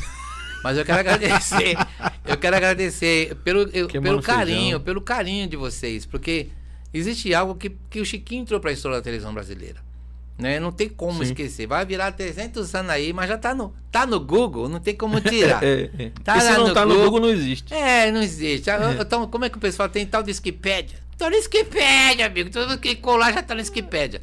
Mas 0.64 0.78
eu 0.78 0.84
quero 0.84 1.00
agradecer. 1.00 1.76
eu 2.26 2.38
quero 2.38 2.56
agradecer 2.56 3.36
pelo, 3.44 3.62
eu, 3.70 3.88
pelo 3.88 4.22
carinho, 4.22 4.62
feijão. 4.62 4.82
pelo 4.82 5.02
carinho 5.02 5.48
de 5.48 5.56
vocês. 5.56 6.06
Porque 6.06 6.50
existe 6.98 7.34
algo 7.34 7.56
que, 7.56 7.72
que 7.90 8.00
o 8.00 8.06
Chiquinho 8.06 8.42
entrou 8.42 8.60
para 8.60 8.70
a 8.70 8.74
história 8.74 8.98
da 8.98 9.04
televisão 9.04 9.34
brasileira. 9.34 9.84
Né? 10.38 10.60
Não 10.60 10.72
tem 10.72 10.90
como 10.90 11.24
Sim. 11.24 11.32
esquecer. 11.32 11.66
Vai 11.66 11.86
virar 11.86 12.12
300 12.12 12.76
anos 12.76 12.92
aí, 12.92 13.14
mas 13.14 13.30
já 13.30 13.38
tá 13.38 13.56
no, 13.56 13.74
tá 13.90 14.06
no 14.06 14.20
Google, 14.20 14.68
não 14.68 14.80
tem 14.80 14.94
como 14.96 15.20
tirar. 15.22 15.64
é, 15.64 15.90
é. 15.98 16.12
Tá 16.24 16.40
se 16.40 16.52
não 16.52 16.68
no 16.68 16.74
tá 16.74 16.84
Google, 16.84 16.98
no 16.98 17.04
Google, 17.06 17.20
não 17.22 17.30
existe. 17.30 17.74
É, 17.74 18.12
não 18.12 18.22
existe. 18.22 18.70
Então, 19.00 19.28
como 19.28 19.46
é 19.46 19.50
que 19.50 19.58
o 19.58 19.62
pessoal 19.62 19.88
tem 19.88 20.06
tal 20.06 20.22
de 20.22 20.32
Wikipedia? 20.32 21.00
Tô 21.18 21.30
no 21.30 21.38
Wikipedia, 21.38 22.26
amigo. 22.26 22.50
Todo 22.50 22.78
que 22.78 22.96
colar 22.96 23.34
já 23.34 23.42
tá 23.42 23.56
no 23.56 23.62
Wikipedia. 23.62 24.22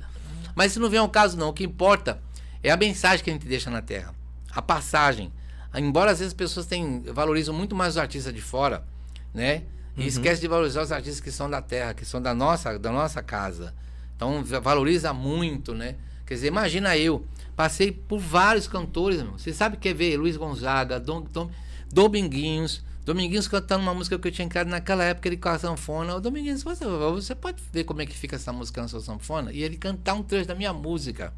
Mas 0.54 0.72
isso 0.72 0.80
não 0.80 0.90
vem 0.90 1.00
ao 1.00 1.08
caso, 1.08 1.38
não. 1.38 1.48
O 1.48 1.52
que 1.52 1.64
importa 1.64 2.20
é 2.62 2.70
a 2.70 2.76
mensagem 2.76 3.24
que 3.24 3.30
a 3.30 3.32
gente 3.32 3.46
deixa 3.46 3.70
na 3.70 3.80
Terra. 3.80 4.14
A 4.54 4.60
passagem. 4.60 5.32
Embora 5.74 6.10
às 6.10 6.18
vezes 6.18 6.32
as 6.32 6.36
pessoas 6.36 6.66
têm, 6.66 7.02
valorizam 7.06 7.54
muito 7.54 7.74
mais 7.74 7.94
os 7.94 7.98
artistas 7.98 8.34
de 8.34 8.42
fora, 8.42 8.84
né? 9.32 9.62
E 9.96 10.02
uhum. 10.02 10.06
esquece 10.06 10.40
de 10.40 10.48
valorizar 10.48 10.82
os 10.82 10.92
artistas 10.92 11.20
que 11.20 11.30
são 11.30 11.48
da 11.48 11.60
terra, 11.60 11.94
que 11.94 12.04
são 12.04 12.20
da 12.20 12.34
nossa, 12.34 12.78
da 12.78 12.90
nossa 12.90 13.22
casa. 13.22 13.74
Então 14.16 14.42
valoriza 14.62 15.12
muito, 15.12 15.74
né? 15.74 15.96
Quer 16.24 16.34
dizer, 16.34 16.46
imagina 16.48 16.96
eu, 16.96 17.26
passei 17.54 17.92
por 17.92 18.18
vários 18.18 18.66
cantores, 18.66 19.18
irmão. 19.18 19.36
Você 19.36 19.52
sabe 19.52 19.76
que 19.76 19.88
é 19.88 19.94
ver 19.94 20.16
Luiz 20.16 20.36
Gonzaga, 20.36 20.98
Dom, 20.98 21.22
Dom, 21.22 21.50
Dominguinhos, 21.92 22.82
Dominguinhos 23.04 23.48
cantando 23.48 23.82
uma 23.82 23.92
música 23.92 24.16
que 24.16 24.28
eu 24.28 24.32
tinha 24.32 24.48
criado 24.48 24.68
naquela 24.68 25.02
época, 25.02 25.28
ele 25.28 25.36
com 25.36 25.48
a 25.48 25.58
sanfona. 25.58 26.20
Dominguinhos, 26.20 26.62
você, 26.62 26.84
você 26.86 27.34
pode 27.34 27.60
ver 27.72 27.84
como 27.84 28.00
é 28.00 28.06
que 28.06 28.16
fica 28.16 28.36
essa 28.36 28.52
música 28.52 28.80
na 28.80 28.88
sua 28.88 29.00
sanfona? 29.00 29.52
E 29.52 29.62
ele 29.62 29.76
cantar 29.76 30.14
um 30.14 30.22
trecho 30.22 30.46
da 30.46 30.54
minha 30.54 30.72
música. 30.72 31.32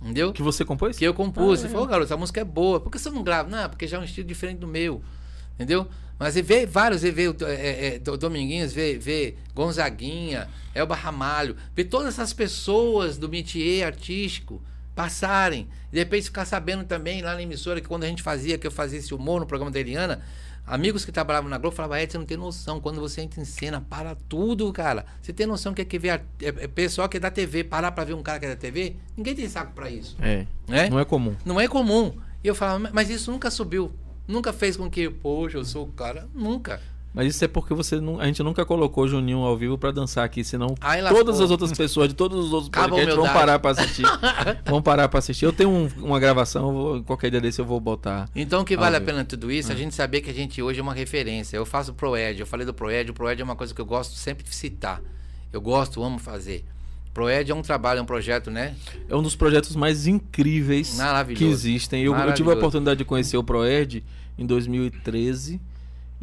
Entendeu? 0.00 0.32
Que 0.32 0.42
você 0.42 0.64
compôs? 0.64 0.96
Que 0.96 1.04
eu 1.04 1.12
compus. 1.12 1.60
Ah, 1.60 1.62
ele 1.62 1.68
é. 1.68 1.72
falou, 1.72 1.86
garoto, 1.86 2.06
essa 2.06 2.16
música 2.16 2.40
é 2.40 2.44
boa. 2.44 2.80
Por 2.80 2.90
que 2.90 2.98
você 2.98 3.10
não 3.10 3.22
grava? 3.22 3.48
Não, 3.48 3.68
porque 3.68 3.86
já 3.86 3.96
é 3.96 4.00
um 4.00 4.04
estilo 4.04 4.26
diferente 4.26 4.58
do 4.58 4.66
meu. 4.66 5.02
Entendeu? 5.54 5.88
Mas 6.22 6.36
ele 6.36 6.46
vê 6.46 6.66
vários, 6.66 7.02
ele 7.02 7.12
vê 7.12 7.44
é, 7.46 7.94
é, 7.96 7.98
Dominguinhos, 7.98 8.72
vê, 8.72 8.96
vê 8.96 9.34
Gonzaguinha, 9.54 10.48
Elba 10.74 10.94
Ramalho, 10.94 11.56
vê 11.74 11.84
todas 11.84 12.14
essas 12.14 12.32
pessoas 12.32 13.18
do 13.18 13.28
métier 13.28 13.84
artístico 13.84 14.62
passarem. 14.94 15.68
De 15.90 15.98
repente 15.98 16.24
ficar 16.24 16.44
sabendo 16.44 16.84
também 16.84 17.22
lá 17.22 17.34
na 17.34 17.42
emissora 17.42 17.80
que 17.80 17.88
quando 17.88 18.04
a 18.04 18.06
gente 18.06 18.22
fazia, 18.22 18.56
que 18.56 18.66
eu 18.66 18.70
fazia 18.70 18.98
esse 18.98 19.12
humor 19.12 19.40
no 19.40 19.46
programa 19.46 19.70
da 19.70 19.80
Eliana, 19.80 20.22
Amigos 20.64 21.04
que 21.04 21.10
trabalhavam 21.10 21.50
na 21.50 21.58
Globo 21.58 21.74
falavam, 21.74 21.96
Ed, 21.96 22.12
você 22.12 22.18
não 22.18 22.24
tem 22.24 22.36
noção. 22.36 22.80
Quando 22.80 23.00
você 23.00 23.20
entra 23.20 23.40
em 23.40 23.44
cena, 23.44 23.80
para 23.80 24.14
tudo, 24.28 24.72
cara. 24.72 25.04
Você 25.20 25.32
tem 25.32 25.44
noção 25.44 25.74
que 25.74 25.82
é 25.82 25.84
que 25.84 25.98
ver 25.98 26.08
é, 26.08 26.22
é 26.40 26.68
pessoal 26.68 27.08
que 27.08 27.16
é 27.16 27.20
da 27.20 27.32
TV, 27.32 27.64
parar 27.64 27.90
pra 27.90 28.04
ver 28.04 28.14
um 28.14 28.22
cara 28.22 28.38
que 28.38 28.46
é 28.46 28.48
da 28.50 28.56
TV? 28.56 28.94
Ninguém 29.16 29.34
tem 29.34 29.48
saco 29.48 29.72
para 29.72 29.90
isso. 29.90 30.16
É. 30.20 30.46
Né? 30.68 30.88
Não 30.88 31.00
é 31.00 31.04
comum. 31.04 31.34
Não 31.44 31.60
é 31.60 31.66
comum. 31.66 32.16
E 32.44 32.46
eu 32.46 32.54
falava, 32.54 32.90
mas 32.92 33.10
isso 33.10 33.32
nunca 33.32 33.50
subiu. 33.50 33.92
Nunca 34.26 34.52
fez 34.52 34.76
com 34.76 34.90
que, 34.90 35.10
poxa, 35.10 35.58
eu 35.58 35.64
sou 35.64 35.84
o 35.84 35.92
cara. 35.92 36.28
Nunca. 36.34 36.80
Mas 37.14 37.34
isso 37.34 37.44
é 37.44 37.48
porque 37.48 37.74
você 37.74 38.00
não, 38.00 38.18
a 38.18 38.26
gente 38.26 38.42
nunca 38.42 38.64
colocou 38.64 39.06
Juninho 39.06 39.40
ao 39.40 39.54
vivo 39.54 39.76
para 39.76 39.90
dançar 39.90 40.24
aqui, 40.24 40.42
senão 40.42 40.74
todas 41.10 41.40
as 41.40 41.50
outras 41.50 41.70
pessoas 41.72 42.08
de 42.08 42.14
todos 42.14 42.46
os 42.46 42.52
outros 42.52 42.70
podcasts 42.70 43.14
vão 43.14 43.24
parar 43.24 43.58
para 43.58 43.72
assistir. 43.72 44.06
vão 44.64 44.80
parar 44.80 45.08
para 45.08 45.18
assistir. 45.18 45.44
Eu 45.44 45.52
tenho 45.52 45.68
um, 45.68 45.88
uma 45.98 46.18
gravação, 46.18 46.72
vou, 46.72 47.02
qualquer 47.02 47.30
dia 47.30 47.40
desse 47.40 47.60
eu 47.60 47.66
vou 47.66 47.78
botar. 47.78 48.30
Então 48.34 48.62
o 48.62 48.64
que 48.64 48.76
vale 48.76 48.96
a 48.96 49.00
pena 49.00 49.24
tudo 49.26 49.52
isso? 49.52 49.70
É. 49.70 49.74
A 49.74 49.76
gente 49.76 49.94
saber 49.94 50.22
que 50.22 50.30
a 50.30 50.34
gente 50.34 50.62
hoje 50.62 50.80
é 50.80 50.82
uma 50.82 50.94
referência. 50.94 51.56
Eu 51.56 51.66
faço 51.66 51.92
Proed, 51.92 52.40
eu 52.40 52.46
falei 52.46 52.64
do 52.64 52.72
Proed, 52.72 53.10
o 53.10 53.14
Proed 53.14 53.38
é 53.38 53.44
uma 53.44 53.56
coisa 53.56 53.74
que 53.74 53.80
eu 53.80 53.86
gosto 53.86 54.14
sempre 54.14 54.42
de 54.44 54.54
citar. 54.54 55.02
Eu 55.52 55.60
gosto, 55.60 56.02
amo 56.02 56.18
fazer. 56.18 56.64
Proed 57.14 57.50
é 57.50 57.54
um 57.54 57.62
trabalho, 57.62 57.98
é 57.98 58.02
um 58.02 58.06
projeto, 58.06 58.50
né? 58.50 58.74
É 59.08 59.14
um 59.14 59.22
dos 59.22 59.36
projetos 59.36 59.76
mais 59.76 60.06
incríveis 60.06 60.96
que 61.36 61.44
existem. 61.44 62.02
Eu, 62.02 62.12
eu 62.30 62.34
tive 62.34 62.48
a 62.48 62.52
oportunidade 62.58 62.98
de 62.98 63.04
conhecer 63.04 63.36
o 63.36 63.44
Proed 63.44 64.02
em 64.38 64.46
2013 64.46 65.60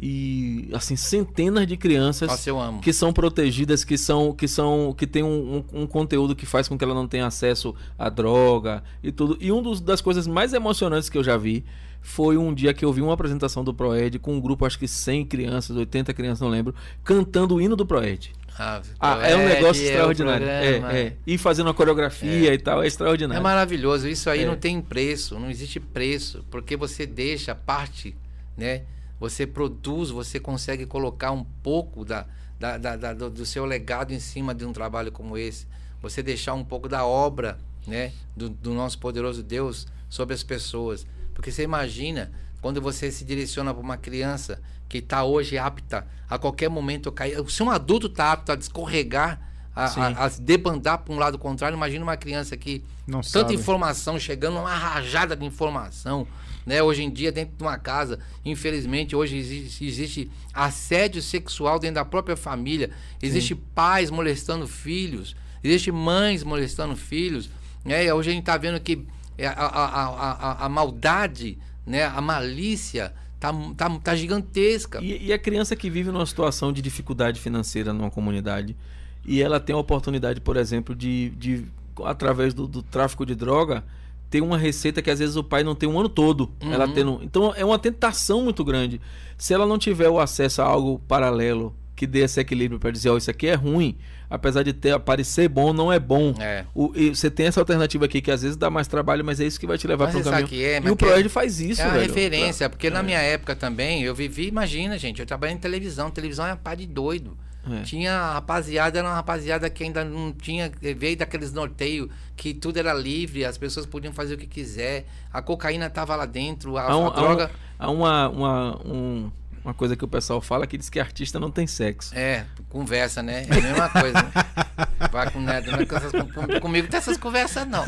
e 0.02 0.70
assim 0.72 0.96
centenas 0.96 1.66
de 1.66 1.76
crianças 1.76 2.28
Nossa, 2.28 2.42
que 2.80 2.92
são 2.92 3.12
protegidas, 3.12 3.84
que 3.84 3.98
são 3.98 4.32
que 4.32 4.48
são 4.48 4.94
que 4.96 5.06
tem 5.06 5.22
um, 5.22 5.58
um- 5.74 5.82
um 5.82 5.86
conteúdo 5.86 6.34
que 6.34 6.46
faz 6.46 6.66
com 6.66 6.78
que 6.78 6.82
ela 6.82 6.94
não 6.94 7.06
tenha 7.06 7.26
acesso 7.26 7.74
à 7.98 8.08
droga 8.08 8.82
e 9.02 9.12
tudo. 9.12 9.36
E 9.40 9.52
uma 9.52 9.76
das 9.80 10.00
coisas 10.00 10.26
mais 10.26 10.54
emocionantes 10.54 11.10
que 11.10 11.18
eu 11.18 11.22
já 11.24 11.36
vi 11.36 11.64
foi 12.00 12.38
um 12.38 12.54
dia 12.54 12.72
que 12.72 12.82
eu 12.82 12.90
vi 12.94 13.02
uma 13.02 13.12
apresentação 13.12 13.62
do 13.62 13.74
Proed 13.74 14.18
com 14.20 14.34
um 14.34 14.40
grupo, 14.40 14.64
acho 14.64 14.78
que 14.78 14.88
100 14.88 15.26
crianças, 15.26 15.76
80 15.76 16.14
crianças, 16.14 16.40
não 16.40 16.48
lembro, 16.48 16.74
cantando 17.04 17.56
o 17.56 17.60
hino 17.60 17.76
do 17.76 17.84
Proed. 17.84 18.32
Ah, 18.58 18.82
Ah, 18.98 19.26
é 19.28 19.36
um 19.36 19.46
negócio 19.48 19.82
é 19.82 19.86
extraordinário. 19.86 20.46
É, 20.46 20.76
é. 20.76 21.16
E 21.26 21.38
fazendo 21.38 21.68
uma 21.68 21.74
coreografia 21.74 22.52
e 22.52 22.58
tal, 22.58 22.82
é 22.82 22.84
É 22.84 22.88
extraordinário. 22.88 23.42
maravilhoso. 23.42 24.06
Isso 24.08 24.28
aí 24.28 24.42
É. 24.42 24.46
não 24.46 24.56
tem 24.56 24.80
preço, 24.80 25.38
não 25.38 25.50
existe 25.50 25.80
preço, 25.80 26.44
porque 26.50 26.76
você 26.76 27.06
deixa 27.06 27.54
parte, 27.54 28.14
né? 28.56 28.82
Você 29.18 29.46
produz, 29.46 30.10
você 30.10 30.38
consegue 30.40 30.86
colocar 30.86 31.30
um 31.32 31.44
pouco 31.62 32.04
da, 32.04 32.26
da- 32.58 32.76
da- 32.78 32.96
da- 32.96 33.12
do, 33.14 33.30
do 33.30 33.46
seu 33.46 33.64
legado 33.64 34.12
em 34.12 34.20
cima 34.20 34.54
de 34.54 34.64
um 34.64 34.72
trabalho 34.72 35.10
como 35.12 35.36
esse. 35.38 35.66
Você 36.02 36.22
deixar 36.22 36.54
um 36.54 36.64
pouco 36.64 36.88
da 36.88 37.04
obra, 37.04 37.58
né? 37.86 38.12
Do, 38.36 38.48
do 38.48 38.72
nosso 38.74 38.98
poderoso 38.98 39.42
Deus 39.42 39.86
sobre 40.08 40.34
as 40.34 40.42
pessoas. 40.42 41.06
Porque 41.34 41.50
você 41.52 41.62
imagina 41.62 42.30
quando 42.60 42.80
você 42.80 43.10
se 43.10 43.24
direciona 43.24 43.72
para 43.72 43.82
uma 43.82 43.96
criança 43.96 44.60
que 44.88 44.98
está 44.98 45.24
hoje 45.24 45.56
apta 45.56 46.06
a 46.28 46.38
qualquer 46.38 46.68
momento 46.68 47.10
cair. 47.12 47.38
Se 47.48 47.62
um 47.62 47.70
adulto 47.70 48.06
está 48.06 48.32
apto 48.32 48.52
a 48.52 48.54
escorregar, 48.54 49.40
a, 49.74 49.86
Sim. 49.86 50.00
a, 50.00 50.08
a 50.08 50.30
se 50.30 50.42
debandar 50.42 50.98
para 50.98 51.14
um 51.14 51.18
lado 51.18 51.38
contrário, 51.38 51.76
imagina 51.76 52.02
uma 52.02 52.16
criança 52.16 52.56
que 52.56 52.84
Não 53.06 53.20
tanta 53.20 53.40
sabe. 53.40 53.54
informação 53.54 54.18
chegando, 54.18 54.58
uma 54.58 54.74
rajada 54.74 55.36
de 55.36 55.44
informação. 55.44 56.26
Né? 56.66 56.82
Hoje 56.82 57.02
em 57.02 57.10
dia, 57.10 57.32
dentro 57.32 57.56
de 57.56 57.62
uma 57.62 57.78
casa, 57.78 58.18
infelizmente, 58.44 59.16
hoje 59.16 59.36
existe, 59.36 59.84
existe 59.86 60.30
assédio 60.52 61.22
sexual 61.22 61.78
dentro 61.78 61.94
da 61.96 62.04
própria 62.04 62.36
família. 62.36 62.90
Existe 63.22 63.54
pais 63.54 64.10
molestando 64.10 64.66
filhos, 64.66 65.34
existe 65.64 65.90
mães 65.90 66.42
molestando 66.42 66.96
filhos. 66.96 67.48
Né? 67.84 68.12
Hoje 68.12 68.30
a 68.30 68.32
gente 68.32 68.42
está 68.42 68.56
vendo 68.56 68.78
que 68.80 69.06
é, 69.38 69.46
a, 69.46 69.52
a, 69.52 70.04
a, 70.04 70.66
a 70.66 70.68
maldade, 70.68 71.56
né? 71.90 72.04
a 72.04 72.20
malícia 72.20 73.12
tá, 73.38 73.52
tá, 73.76 73.90
tá 73.98 74.16
gigantesca. 74.16 75.00
E, 75.02 75.26
e 75.26 75.32
a 75.32 75.38
criança 75.38 75.74
que 75.74 75.90
vive 75.90 76.10
numa 76.10 76.26
situação 76.26 76.72
de 76.72 76.80
dificuldade 76.80 77.40
financeira 77.40 77.92
numa 77.92 78.10
comunidade 78.10 78.76
e 79.24 79.42
ela 79.42 79.60
tem 79.60 79.74
a 79.74 79.78
oportunidade, 79.78 80.40
por 80.40 80.56
exemplo, 80.56 80.94
de, 80.94 81.30
de 81.30 81.64
através 82.04 82.54
do, 82.54 82.66
do 82.66 82.82
tráfico 82.82 83.26
de 83.26 83.34
droga, 83.34 83.84
ter 84.30 84.40
uma 84.40 84.56
receita 84.56 85.02
que 85.02 85.10
às 85.10 85.18
vezes 85.18 85.36
o 85.36 85.44
pai 85.44 85.62
não 85.62 85.74
tem 85.74 85.88
um 85.88 85.98
ano 85.98 86.08
todo. 86.08 86.50
Uhum. 86.62 86.72
Ela 86.72 86.88
tendo, 86.88 87.20
então 87.22 87.52
é 87.54 87.64
uma 87.64 87.78
tentação 87.78 88.42
muito 88.42 88.64
grande. 88.64 89.00
Se 89.36 89.52
ela 89.52 89.66
não 89.66 89.78
tiver 89.78 90.08
o 90.08 90.18
acesso 90.18 90.62
a 90.62 90.64
algo 90.64 91.00
paralelo 91.08 91.74
que 92.00 92.06
dê 92.06 92.20
esse 92.20 92.40
equilíbrio 92.40 92.80
para 92.80 92.90
dizer, 92.90 93.10
ó, 93.10 93.16
isso 93.18 93.30
aqui 93.30 93.46
é 93.46 93.52
ruim, 93.54 93.98
apesar 94.30 94.62
de 94.62 94.72
ter 94.72 94.98
parecer 95.00 95.48
bom, 95.50 95.70
não 95.74 95.92
é 95.92 95.98
bom. 95.98 96.34
É. 96.40 96.64
O- 96.74 96.92
e 96.94 97.14
você 97.14 97.30
tem 97.30 97.44
essa 97.46 97.60
alternativa 97.60 98.06
aqui 98.06 98.22
que 98.22 98.30
às 98.30 98.40
vezes 98.40 98.56
dá 98.56 98.70
mais 98.70 98.88
trabalho, 98.88 99.22
mas 99.22 99.38
é 99.38 99.44
isso 99.44 99.60
que 99.60 99.66
vai 99.66 99.76
te 99.76 99.86
levar 99.86 100.08
para 100.08 100.18
o 100.18 100.24
caminho. 100.24 100.48
que 100.48 100.64
é, 100.64 100.76
e 100.78 100.90
o 100.90 100.96
que- 100.96 101.04
Proerd 101.04 101.28
faz 101.28 101.60
isso, 101.60 101.82
é 101.82 101.84
uma 101.84 101.92
velho. 101.98 102.06
referência, 102.06 102.70
porque 102.70 102.88
na 102.88 103.02
minha 103.02 103.18
época 103.20 103.54
também, 103.54 104.02
eu 104.02 104.14
vivi, 104.14 104.48
imagina, 104.48 104.96
gente, 104.96 105.20
eu 105.20 105.26
trabalhei 105.26 105.54
em 105.54 105.58
televisão, 105.58 106.10
televisão 106.10 106.46
é 106.46 106.56
pá 106.56 106.74
de 106.74 106.86
doido. 106.86 107.36
É. 107.70 107.82
Tinha 107.82 108.14
a 108.14 108.32
rapaziada, 108.32 108.98
era 108.98 109.06
uma 109.06 109.14
rapaziada 109.14 109.68
que 109.68 109.84
ainda 109.84 110.02
não 110.02 110.32
tinha, 110.32 110.72
veio 110.96 111.18
daqueles 111.18 111.52
norteios 111.52 112.08
que 112.34 112.54
tudo 112.54 112.78
era 112.78 112.94
livre, 112.94 113.44
as 113.44 113.58
pessoas 113.58 113.84
podiam 113.84 114.14
fazer 114.14 114.32
o 114.32 114.38
que 114.38 114.46
quiser, 114.46 115.04
a 115.30 115.42
cocaína 115.42 115.90
tava 115.90 116.16
lá 116.16 116.24
dentro, 116.24 116.78
a, 116.78 116.96
um- 116.96 117.06
a 117.08 117.10
há 117.10 117.10
um- 117.10 117.12
droga. 117.12 117.50
há 117.78 117.90
uma, 117.90 118.28
uma, 118.30 118.76
um- 118.86 119.30
uma 119.64 119.74
coisa 119.74 119.94
que 119.96 120.04
o 120.04 120.08
pessoal 120.08 120.40
fala 120.40 120.66
que 120.66 120.76
diz 120.78 120.88
que 120.88 120.98
artista 121.00 121.38
não 121.38 121.50
tem 121.50 121.66
sexo. 121.66 122.14
É, 122.16 122.46
conversa, 122.68 123.22
né? 123.22 123.46
É 123.48 123.54
a 123.58 123.60
mesma 123.60 123.88
coisa. 123.88 124.22
né? 124.22 124.30
Vai 125.10 125.30
com, 125.30 125.40
né, 125.40 125.60
não 125.66 125.74
é 125.78 125.86
com 125.86 125.96
essas- 125.96 126.12
com- 126.12 126.60
comigo 126.60 126.86
tem 126.88 126.98
essas 126.98 127.16
conversas, 127.16 127.66
não. 127.66 127.82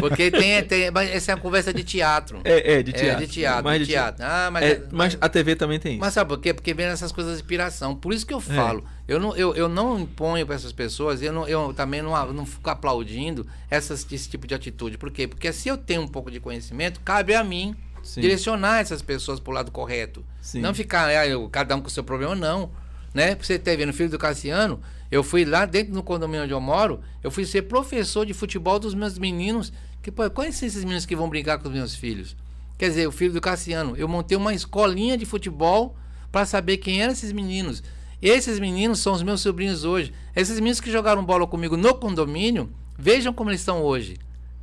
Porque 0.00 0.30
tem, 0.30 0.62
tem. 0.64 0.90
mas 0.90 1.10
Essa 1.10 1.32
é 1.32 1.34
uma 1.34 1.40
conversa 1.40 1.72
de 1.72 1.82
teatro. 1.84 2.40
É, 2.44 2.74
é, 2.74 2.82
de 2.82 2.92
teatro. 2.92 3.22
É, 3.22 3.26
de 3.26 3.32
teatro, 3.32 3.64
Mais 3.64 3.80
de 3.80 3.86
teatro. 3.86 4.24
Ah, 4.24 4.50
mas, 4.52 4.64
É, 4.64 4.82
mas 4.90 5.18
a 5.20 5.28
TV 5.28 5.56
também 5.56 5.78
tem 5.78 5.92
isso. 5.92 6.00
Mas 6.00 6.14
sabe 6.14 6.28
por 6.28 6.40
quê? 6.40 6.52
Porque 6.52 6.74
vem 6.74 6.86
essas 6.86 7.12
coisas 7.12 7.34
de 7.34 7.40
inspiração. 7.42 7.94
Por 7.94 8.12
isso 8.12 8.26
que 8.26 8.32
É. 8.32 8.36
eu 8.36 8.40
falo. 8.40 8.84
Eu, 9.06 9.18
não, 9.18 9.36
eu, 9.36 9.54
eu 9.56 9.68
não 9.68 9.98
imponho 9.98 10.46
para 10.46 10.54
essas 10.54 10.72
pessoas, 10.72 11.20
eu, 11.20 11.32
não, 11.32 11.48
eu 11.48 11.72
também 11.74 12.00
não, 12.00 12.32
não 12.32 12.46
fico 12.46 12.70
aplaudindo 12.70 13.44
essas, 13.68 14.06
esse 14.10 14.28
tipo 14.28 14.46
de 14.46 14.54
atitude. 14.54 14.96
Por 14.98 15.10
quê? 15.10 15.26
Porque 15.26 15.52
se 15.52 15.68
eu 15.68 15.76
tenho 15.76 16.02
um 16.02 16.08
pouco 16.08 16.30
de 16.30 16.38
conhecimento, 16.38 17.00
cabe 17.00 17.34
a 17.34 17.42
mim 17.42 17.74
Sim. 18.02 18.20
direcionar 18.20 18.80
essas 18.80 19.02
pessoas 19.02 19.38
para 19.40 19.50
o 19.50 19.54
lado 19.54 19.70
correto. 19.70 20.24
Sim. 20.40 20.60
Não 20.60 20.74
ficar 20.74 21.06
ah, 21.06 21.26
eu- 21.26 21.48
cada 21.48 21.74
um 21.76 21.80
com 21.80 21.88
o 21.88 21.90
seu 21.90 22.02
problema, 22.04 22.34
não. 22.34 22.70
Né? 23.12 23.34
Pra 23.34 23.44
você 23.44 23.58
ter 23.58 23.76
vendo, 23.76 23.92
filho 23.92 24.08
do 24.08 24.18
Cassiano, 24.18 24.80
eu 25.10 25.22
fui 25.24 25.44
lá 25.44 25.66
dentro 25.66 25.92
do 25.92 26.02
condomínio 26.02 26.44
onde 26.44 26.52
eu 26.52 26.60
moro, 26.60 27.00
eu 27.22 27.30
fui 27.30 27.44
ser 27.44 27.62
professor 27.62 28.24
de 28.24 28.32
futebol 28.32 28.78
dos 28.78 28.94
meus 28.94 29.18
meninos. 29.18 29.72
Que, 30.02 30.10
pô, 30.10 30.28
quais 30.30 30.56
são 30.56 30.66
esses 30.66 30.82
meninos 30.84 31.04
que 31.04 31.14
vão 31.16 31.28
brincar 31.28 31.58
com 31.58 31.68
os 31.68 31.74
meus 31.74 31.94
filhos? 31.94 32.36
Quer 32.78 32.88
dizer, 32.88 33.06
o 33.06 33.12
filho 33.12 33.32
do 33.34 33.40
Cassiano, 33.40 33.94
eu 33.96 34.08
montei 34.08 34.36
uma 34.36 34.54
escolinha 34.54 35.18
de 35.18 35.26
futebol 35.26 35.94
para 36.32 36.46
saber 36.46 36.78
quem 36.78 37.02
eram 37.02 37.12
esses 37.12 37.32
meninos. 37.32 37.82
Esses 38.22 38.58
meninos 38.58 39.00
são 39.00 39.12
os 39.12 39.22
meus 39.22 39.40
sobrinhos 39.40 39.84
hoje. 39.84 40.12
Esses 40.34 40.54
meninos 40.58 40.80
que 40.80 40.90
jogaram 40.90 41.24
bola 41.24 41.46
comigo 41.46 41.76
no 41.76 41.94
condomínio, 41.94 42.70
vejam 42.98 43.32
como 43.32 43.50
eles 43.50 43.60
estão 43.60 43.82
hoje. 43.82 44.16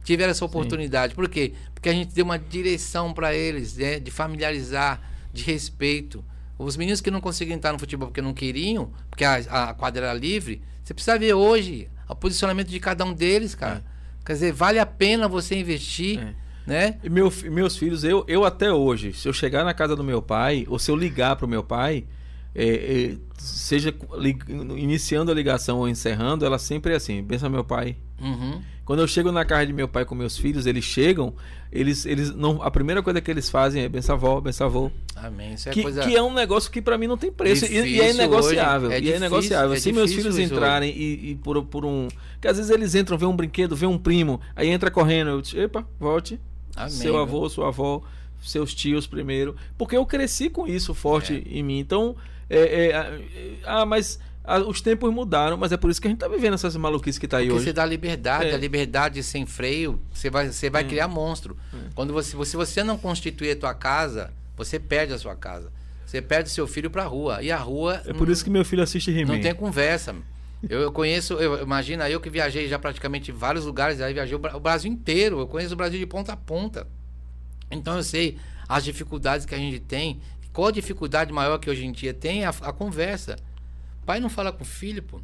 Tiveram 0.08 0.32
essa 0.32 0.46
oportunidade. 0.46 1.14
Por 1.14 1.28
quê? 1.28 1.52
Porque 1.74 1.90
a 1.90 1.92
gente 1.92 2.16
deu 2.16 2.24
uma 2.24 2.40
direção 2.40 3.12
para 3.12 3.36
eles, 3.36 3.76
né? 3.76 4.00
de 4.00 4.10
familiarizar, 4.10 5.02
de 5.34 5.44
respeito. 5.44 6.24
Os 6.58 6.78
meninos 6.78 7.02
que 7.02 7.12
não 7.12 7.20
conseguiam 7.20 7.58
entrar 7.58 7.74
no 7.74 7.78
futebol 7.78 8.08
porque 8.08 8.22
não 8.22 8.34
queriam, 8.34 8.90
porque 9.10 9.26
a, 9.26 9.36
a 9.36 9.74
quadra 9.74 10.06
era 10.06 10.14
livre, 10.18 10.62
você 10.82 10.94
precisa 10.94 11.20
ver 11.20 11.34
hoje 11.34 11.90
o 12.08 12.16
posicionamento 12.16 12.70
de 12.70 12.80
cada 12.80 13.04
um 13.04 13.14
deles, 13.14 13.54
cara. 13.54 13.84
Quer 14.26 14.32
dizer, 14.32 14.54
vale 14.54 14.80
a 14.80 14.86
pena 14.86 15.28
você 15.28 15.60
investir, 15.60 16.20
É. 16.20 16.34
né? 16.66 16.98
E 17.04 17.10
meu 17.10 17.30
meus 17.52 17.76
filhos, 17.76 18.06
eu, 18.06 18.24
eu 18.30 18.46
até 18.46 18.72
hoje, 18.72 19.12
se 19.12 19.28
eu 19.28 19.34
chegar 19.34 19.66
na 19.66 19.74
casa 19.74 19.94
do 19.94 20.06
meu 20.06 20.22
pai, 20.22 20.66
ou 20.70 20.80
se 20.80 20.90
eu 20.90 20.96
ligar 20.96 21.36
pro 21.36 21.50
meu 21.50 21.64
pai, 21.66 22.06
é, 22.56 22.66
é, 23.14 23.18
seja 23.38 23.94
li- 24.18 24.38
iniciando 24.78 25.32
a 25.32 25.34
ligação 25.34 25.78
ou 25.80 25.88
encerrando, 25.90 26.46
ela 26.46 26.58
sempre 26.60 26.94
é 26.94 26.96
assim, 26.96 27.24
pensa 27.24 27.50
meu 27.50 27.64
pai. 27.64 27.96
Uhum. 28.20 28.62
Quando 28.84 29.00
eu 29.02 29.08
chego 29.08 29.32
na 29.34 29.44
casa 29.44 29.68
de 29.68 29.74
meu 29.74 29.88
pai 29.88 30.06
com 30.06 30.16
meus 30.16 30.38
filhos, 30.38 30.66
eles 30.66 30.84
chegam, 30.86 31.34
eles, 31.72 32.06
eles 32.06 32.34
não, 32.34 32.62
a 32.64 32.72
primeira 32.72 33.04
coisa 33.04 33.20
que 33.20 33.30
eles 33.30 33.50
fazem 33.50 33.84
é 33.84 33.90
benção 33.90 34.16
avó, 34.16 34.40
benção 34.40 34.66
avô. 34.68 34.90
Amém. 35.16 35.54
Isso 35.56 35.68
é 35.68 35.74
que, 35.74 35.84
coisa. 35.84 36.02
que 36.04 36.16
é 36.16 36.24
um 36.24 36.34
negócio 36.34 36.72
que 36.72 36.82
pra 36.82 36.98
mim 36.98 37.06
não 37.06 37.18
tem 37.18 37.30
preço 37.32 37.66
e- 37.66 37.70
e, 37.74 37.78
é 37.78 37.82
hoje, 37.82 37.90
é 37.90 38.94
e 38.94 38.94
é 38.96 39.00
difícil, 39.02 39.16
inegociável. 39.18 39.74
é 39.74 39.80
Se 39.80 39.92
meus 39.92 40.14
filhos 40.14 40.40
entrarem 40.40 40.96
e, 40.96 41.32
e 41.32 41.36
por, 41.36 41.62
por 41.66 41.84
um. 41.86 42.08
Que 42.40 42.48
às 42.48 42.56
vezes 42.58 42.72
eles 42.72 42.96
entram, 42.96 43.18
vê 43.18 43.26
um 43.26 43.36
brinquedo, 43.36 43.76
vê 43.76 43.86
um 43.86 43.98
primo, 43.98 44.40
aí 44.56 44.70
entra 44.70 44.90
correndo, 44.90 45.32
eu 45.32 45.42
disse, 45.42 45.58
epa, 45.60 45.86
volte. 46.00 46.40
Amém, 46.76 46.90
seu 46.92 47.14
meu. 47.14 47.22
avô, 47.24 47.50
sua 47.50 47.68
avó, 47.68 48.02
seus 48.42 48.74
tios 48.74 49.06
primeiro. 49.06 49.54
Porque 49.78 49.98
eu 49.98 50.06
cresci 50.06 50.50
com 50.50 50.66
isso 50.66 50.94
forte 50.94 51.44
em 51.50 51.62
mim. 51.62 51.78
Então, 51.80 52.16
é, 52.50 52.60
é, 52.60 52.88
é, 52.92 53.58
ah, 53.66 53.86
mas 53.86 54.20
ah, 54.44 54.60
os 54.60 54.80
tempos 54.82 55.14
mudaram, 55.14 55.58
mas 55.58 55.72
é 55.72 55.78
por 55.78 55.90
isso 55.92 56.02
que 56.02 56.08
a 56.08 56.12
gente 56.12 56.20
tá 56.20 56.28
vivendo 56.28 56.54
essas 56.54 56.76
maluquices 56.78 57.20
que 57.20 57.28
tá 57.28 57.38
aí 57.38 57.46
Porque 57.48 57.58
hoje. 57.58 57.66
você 57.66 57.74
dá 57.74 57.86
liberdade, 57.86 58.50
É. 58.50 58.54
a 58.54 58.58
liberdade 58.58 59.22
sem 59.22 59.46
freio, 59.46 60.00
você 60.14 60.30
vai, 60.30 60.48
você 60.52 60.70
vai 60.70 60.84
criar 60.86 61.08
monstro. 61.08 61.58
Quando 61.94 62.14
você, 62.14 62.32
se 62.46 62.56
você 62.56 62.84
não 62.84 62.98
constituir 62.98 63.52
a 63.52 63.56
tua 63.56 63.74
casa, 63.74 64.32
você 64.56 64.80
perde 64.80 65.14
a 65.14 65.18
sua 65.18 65.36
casa. 65.36 65.72
Você 66.06 66.22
perde 66.22 66.50
seu 66.50 66.66
filho 66.66 66.90
pra 66.90 67.04
rua. 67.04 67.44
E 67.44 67.52
a 67.52 67.58
rua 67.58 68.02
É 68.06 68.14
por 68.14 68.30
isso 68.30 68.42
que 68.42 68.50
meu 68.50 68.64
filho 68.64 68.82
assiste 68.82 69.12
He-Man. 69.12 69.34
não 69.34 69.42
tem 69.42 69.54
conversa. 69.54 70.16
Eu, 70.68 70.80
eu 70.80 70.92
conheço, 70.92 71.34
eu, 71.34 71.62
imagina 71.62 72.10
eu 72.10 72.20
que 72.22 72.30
viajei 72.30 72.68
já 72.70 72.80
praticamente 72.80 73.32
vários 73.32 73.66
lugares, 73.66 74.00
aí 74.00 74.14
viajei 74.14 74.36
o, 74.36 74.42
o 74.56 74.60
Brasil 74.60 74.90
inteiro. 74.90 75.40
Eu 75.40 75.48
conheço 75.48 75.74
o 75.74 75.78
Brasil 75.78 76.00
de 76.00 76.06
ponta 76.06 76.32
a 76.32 76.38
ponta. 76.38 76.88
Então 77.70 77.98
eu 77.98 78.04
sei 78.04 78.38
as 78.70 78.84
dificuldades 78.86 79.46
que 79.46 79.54
a 79.54 79.58
gente 79.58 79.80
tem. 79.82 80.20
Qual 80.58 80.70
a 80.70 80.72
dificuldade 80.72 81.32
maior 81.32 81.60
que 81.60 81.70
hoje 81.70 81.86
em 81.86 81.92
dia 81.92 82.16
tem? 82.16 82.44
A, 82.44 82.50
a 82.50 82.74
conversa. 82.74 83.36
Pai 84.08 84.20
não 84.20 84.28
fala 84.28 84.52
com 84.52 84.64
o 84.64 84.66
filho, 84.66 85.04
pô. 85.04 85.22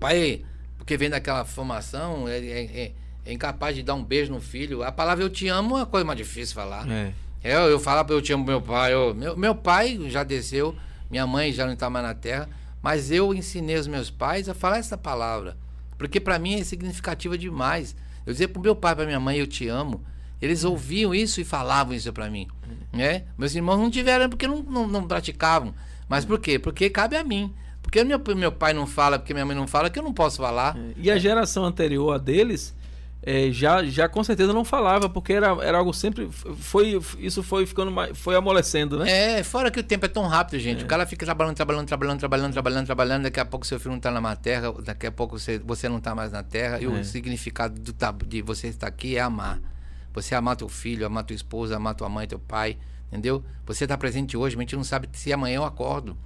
Pai, 0.00 0.42
porque 0.78 0.96
vem 0.96 1.10
daquela 1.10 1.44
formação, 1.44 2.26
é, 2.26 2.38
é- 2.38 2.64
é- 2.84 2.92
é 3.26 3.32
incapaz 3.34 3.76
de 3.76 3.82
dar 3.82 3.92
um 3.92 4.02
beijo 4.02 4.32
no 4.32 4.40
filho. 4.40 4.82
A 4.82 4.90
palavra 4.90 5.22
eu 5.22 5.28
te 5.28 5.48
amo 5.48 5.76
é 5.76 5.80
uma 5.80 5.86
coisa 5.86 6.06
mais 6.06 6.16
difícil 6.16 6.54
falar. 6.54 6.90
É. 6.90 7.12
Eu, 7.44 7.60
eu 7.68 7.78
falava 7.78 8.10
eu 8.14 8.22
te 8.22 8.32
amo 8.32 8.42
meu 8.42 8.62
pai. 8.62 8.94
eu- 8.94 9.14
meu, 9.14 9.36
meu 9.36 9.54
pai 9.54 9.98
já 10.08 10.24
desceu, 10.24 10.74
minha 11.10 11.26
mãe 11.26 11.52
já 11.52 11.66
não 11.66 11.74
está 11.74 11.90
mais 11.90 12.06
na 12.06 12.14
terra, 12.14 12.48
mas 12.80 13.10
eu 13.10 13.34
ensinei 13.34 13.76
os 13.76 13.86
meus 13.86 14.08
pais 14.10 14.48
a 14.48 14.54
falar 14.54 14.78
essa 14.78 14.96
palavra. 14.96 15.58
Porque 15.98 16.18
para 16.18 16.38
mim 16.38 16.58
é 16.58 16.64
significativa 16.64 17.36
demais. 17.36 17.94
Eu 18.24 18.32
dizia 18.32 18.48
pro 18.48 18.62
meu 18.62 18.74
pai, 18.74 18.96
pra 18.96 19.04
minha 19.04 19.20
mãe, 19.20 19.36
eu 19.36 19.46
te 19.46 19.68
amo. 19.68 20.02
Eles 20.40 20.64
ouviam 20.64 21.14
isso 21.14 21.38
e 21.38 21.44
falavam 21.44 21.92
isso 21.92 22.10
para 22.14 22.30
mim. 22.30 22.48
Né? 22.92 23.24
Meus 23.38 23.54
irmãos 23.54 23.78
não 23.78 23.90
tiveram 23.90 24.28
porque 24.28 24.46
não, 24.46 24.62
não, 24.62 24.86
não 24.86 25.06
praticavam. 25.06 25.74
Mas 26.08 26.24
por 26.24 26.38
quê? 26.38 26.58
Porque 26.58 26.90
cabe 26.90 27.16
a 27.16 27.24
mim. 27.24 27.54
Porque 27.80 28.04
meu, 28.04 28.20
meu 28.36 28.52
pai 28.52 28.72
não 28.72 28.86
fala, 28.86 29.18
porque 29.18 29.32
minha 29.32 29.46
mãe 29.46 29.56
não 29.56 29.66
fala, 29.66 29.90
que 29.90 29.98
eu 29.98 30.02
não 30.02 30.12
posso 30.12 30.38
falar. 30.38 30.76
E 30.96 31.10
a 31.10 31.18
geração 31.18 31.64
anterior 31.64 32.14
a 32.14 32.18
deles 32.18 32.74
é, 33.24 33.52
já, 33.52 33.84
já 33.84 34.08
com 34.08 34.22
certeza 34.24 34.52
não 34.52 34.64
falava, 34.64 35.08
porque 35.08 35.32
era, 35.32 35.56
era 35.62 35.78
algo 35.78 35.92
sempre. 35.92 36.28
Foi, 36.30 37.00
isso 37.18 37.42
foi 37.42 37.64
ficando 37.64 37.90
mais, 37.90 38.18
foi 38.18 38.34
amolecendo, 38.34 38.98
né? 38.98 39.38
É, 39.38 39.42
fora 39.44 39.70
que 39.70 39.78
o 39.78 39.82
tempo 39.82 40.04
é 40.06 40.08
tão 40.08 40.26
rápido, 40.26 40.58
gente. 40.58 40.82
É. 40.82 40.84
O 40.84 40.88
cara 40.88 41.06
fica 41.06 41.24
trabalhando, 41.24 41.54
trabalhando, 41.54 41.86
trabalhando, 41.86 42.18
trabalhando, 42.18 42.52
trabalhando, 42.52 42.86
trabalhando. 42.86 43.22
Daqui 43.22 43.38
a 43.38 43.44
pouco 43.44 43.64
seu 43.64 43.78
filho 43.78 43.92
não 43.92 43.98
está 43.98 44.10
na 44.10 44.36
terra, 44.36 44.72
daqui 44.84 45.06
a 45.06 45.12
pouco 45.12 45.38
você, 45.38 45.58
você 45.60 45.88
não 45.88 45.98
está 45.98 46.14
mais 46.14 46.32
na 46.32 46.42
terra. 46.42 46.80
E 46.80 46.84
é. 46.84 46.88
o 46.88 47.04
significado 47.04 47.80
do, 47.80 47.94
de 48.26 48.42
você 48.42 48.66
estar 48.68 48.88
aqui 48.88 49.16
é 49.16 49.20
amar. 49.20 49.60
Você 50.12 50.34
amar 50.34 50.56
teu 50.56 50.68
filho, 50.68 51.06
amar 51.06 51.24
tua 51.24 51.34
esposa, 51.34 51.76
amar 51.76 51.94
tua 51.94 52.08
mãe, 52.08 52.26
teu 52.26 52.38
pai, 52.38 52.76
entendeu? 53.08 53.42
Você 53.66 53.84
está 53.84 53.96
presente 53.96 54.36
hoje, 54.36 54.56
mas 54.56 54.62
a 54.62 54.64
gente 54.64 54.76
não 54.76 54.84
sabe 54.84 55.08
se 55.12 55.32
amanhã 55.32 55.56
eu 55.56 55.64
acordo. 55.64 56.16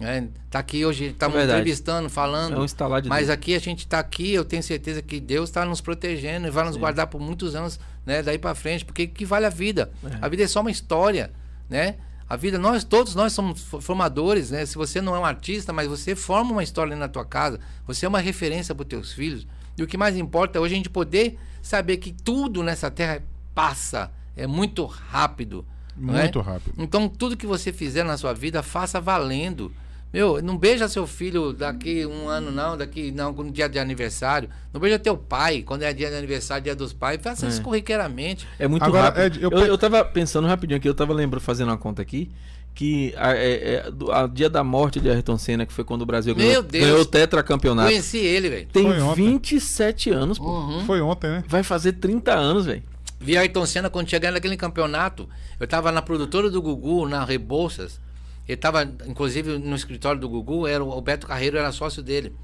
É, 0.00 0.24
tá 0.50 0.58
aqui 0.58 0.84
hoje, 0.84 1.06
estamos 1.06 1.36
é 1.36 1.44
entrevistando, 1.44 2.08
falando. 2.08 2.56
É 2.56 2.58
um 2.58 2.64
instalar 2.64 3.00
de 3.00 3.08
mas 3.08 3.26
Deus. 3.26 3.30
aqui 3.30 3.54
a 3.54 3.58
gente 3.58 3.80
está 3.80 4.00
aqui, 4.00 4.32
eu 4.32 4.44
tenho 4.44 4.62
certeza 4.62 5.00
que 5.00 5.20
Deus 5.20 5.48
está 5.48 5.64
nos 5.64 5.80
protegendo 5.80 6.46
e 6.46 6.50
vai 6.50 6.64
nos 6.64 6.76
guardar 6.76 7.06
por 7.06 7.20
muitos 7.20 7.54
anos, 7.54 7.78
né, 8.04 8.22
daí 8.22 8.38
para 8.38 8.54
frente, 8.54 8.84
porque 8.84 9.06
que 9.06 9.24
vale 9.24 9.46
a 9.46 9.50
vida? 9.50 9.92
É. 10.04 10.18
A 10.20 10.28
vida 10.28 10.42
é 10.42 10.46
só 10.46 10.60
uma 10.60 10.70
história, 10.70 11.30
né? 11.68 11.96
A 12.28 12.36
vida, 12.36 12.58
nós 12.58 12.82
todos 12.82 13.14
nós 13.14 13.32
somos 13.32 13.60
formadores, 13.80 14.50
né? 14.50 14.64
Se 14.64 14.74
você 14.74 15.00
não 15.00 15.14
é 15.14 15.18
um 15.18 15.24
artista, 15.24 15.72
mas 15.72 15.86
você 15.86 16.16
forma 16.16 16.52
uma 16.52 16.62
história 16.62 16.96
na 16.96 17.06
tua 17.06 17.24
casa, 17.24 17.60
você 17.86 18.06
é 18.06 18.08
uma 18.08 18.20
referência 18.20 18.74
para 18.74 18.82
os 18.82 18.88
teus 18.88 19.12
filhos. 19.12 19.46
E 19.76 19.82
o 19.82 19.86
que 19.86 19.96
mais 19.96 20.16
importa 20.16 20.58
é 20.58 20.60
hoje 20.60 20.74
a 20.74 20.76
gente 20.76 20.90
poder 20.90 21.38
saber 21.60 21.98
que 21.98 22.10
tudo 22.10 22.62
nessa 22.62 22.90
terra 22.90 23.22
passa, 23.54 24.10
é 24.36 24.46
muito 24.46 24.84
rápido. 24.84 25.64
É? 25.96 26.00
Muito 26.00 26.40
rápido. 26.40 26.74
Então, 26.78 27.08
tudo 27.08 27.36
que 27.36 27.46
você 27.46 27.72
fizer 27.72 28.04
na 28.04 28.16
sua 28.16 28.32
vida, 28.32 28.62
faça 28.62 29.00
valendo. 29.00 29.72
Meu, 30.12 30.42
não 30.42 30.58
beija 30.58 30.88
seu 30.88 31.06
filho 31.06 31.54
daqui 31.54 32.04
um 32.04 32.28
ano, 32.28 32.50
não, 32.50 32.76
daqui 32.76 33.10
não, 33.10 33.32
no 33.32 33.50
dia 33.50 33.66
de 33.66 33.78
aniversário. 33.78 34.48
Não 34.72 34.80
beija 34.80 34.98
teu 34.98 35.16
pai, 35.16 35.62
quando 35.62 35.82
é 35.82 35.92
dia 35.92 36.10
de 36.10 36.16
aniversário, 36.16 36.64
dia 36.64 36.76
dos 36.76 36.92
pais. 36.92 37.18
Faça 37.22 37.46
é. 37.46 37.48
isso 37.48 37.62
corriqueiramente. 37.62 38.46
É 38.58 38.68
muito 38.68 38.84
Agora, 38.84 39.04
rápido. 39.04 39.40
É, 39.40 39.44
eu... 39.44 39.50
Eu, 39.50 39.66
eu 39.66 39.78
tava 39.78 40.04
pensando 40.04 40.46
rapidinho 40.46 40.76
aqui, 40.76 40.88
eu 40.88 40.94
tava 40.94 41.14
lembrando, 41.14 41.40
fazendo 41.40 41.68
uma 41.68 41.78
conta 41.78 42.02
aqui, 42.02 42.30
que 42.74 43.14
a, 43.16 43.34
é, 43.34 43.52
é, 43.52 43.92
a, 44.12 44.26
dia 44.26 44.50
da 44.50 44.62
morte 44.62 45.00
de 45.00 45.08
Ayrton 45.08 45.38
Senna, 45.38 45.64
que 45.64 45.72
foi 45.72 45.84
quando 45.84 46.02
o 46.02 46.06
Brasil 46.06 46.34
ganhou, 46.34 46.62
ganhou 46.62 47.00
o 47.00 47.06
tetracampeonato. 47.06 47.88
Conheci 47.88 48.18
ele, 48.18 48.50
velho. 48.50 48.68
Tem 48.70 48.86
27 49.14 50.10
anos, 50.10 50.38
pô. 50.38 50.44
Uhum. 50.44 50.84
Foi 50.84 51.00
ontem, 51.00 51.30
né? 51.30 51.44
Vai 51.46 51.62
fazer 51.62 51.92
30 51.92 52.34
anos, 52.34 52.66
velho. 52.66 52.82
Vi 53.22 53.38
Ayrton 53.38 53.64
Senna 53.64 53.88
quando 53.88 54.10
chegar 54.10 54.32
naquele 54.32 54.56
campeonato. 54.56 55.28
Eu 55.60 55.66
tava 55.68 55.92
na 55.92 56.02
produtora 56.02 56.50
do 56.50 56.60
Gugu, 56.60 57.08
na 57.08 57.24
Rebouças. 57.24 58.00
Ele 58.48 58.56
estava, 58.56 58.82
inclusive, 59.06 59.58
no 59.58 59.76
escritório 59.76 60.20
do 60.20 60.28
Gugu, 60.28 60.66
era 60.66 60.82
o 60.82 61.00
Beto 61.00 61.28
Carreiro 61.28 61.56
era 61.56 61.70
sócio 61.70 62.02
dele. 62.02 62.34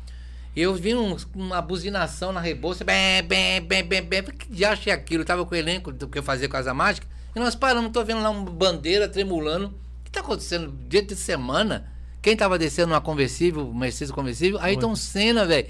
E 0.54 0.62
eu 0.62 0.74
vi 0.74 0.94
um, 0.94 1.16
uma 1.34 1.60
buzinação 1.60 2.32
na 2.32 2.40
rebolsa, 2.40 2.84
bem, 2.84 3.22
bem, 3.22 3.60
bem, 3.60 3.82
bem, 3.82 4.02
bem. 4.02 4.22
Que 4.22 4.56
já 4.56 4.72
achei 4.72 4.92
aquilo? 4.92 5.22
Eu 5.22 5.26
tava 5.26 5.44
com 5.44 5.54
o 5.54 5.58
elenco 5.58 5.92
do 5.92 6.08
que 6.08 6.18
eu 6.18 6.22
fazia 6.22 6.48
Casa 6.48 6.72
Mágica. 6.72 7.06
E 7.34 7.40
nós 7.40 7.54
paramos, 7.54 7.90
tô 7.92 8.04
vendo 8.04 8.22
lá 8.22 8.30
uma 8.30 8.48
bandeira 8.48 9.08
tremulando. 9.08 9.66
O 9.68 10.04
que 10.04 10.10
tá 10.10 10.20
acontecendo? 10.20 10.72
Dia 10.88 11.02
de 11.02 11.14
semana? 11.16 11.92
Quem 12.22 12.36
tava 12.36 12.58
descendo 12.58 12.92
uma 12.92 13.00
conversível, 13.00 13.72
Mercedes 13.72 14.12
conversível? 14.12 14.58
Aí 14.60 14.76
Tom 14.76 14.94
Senna, 14.94 15.44
velho. 15.44 15.68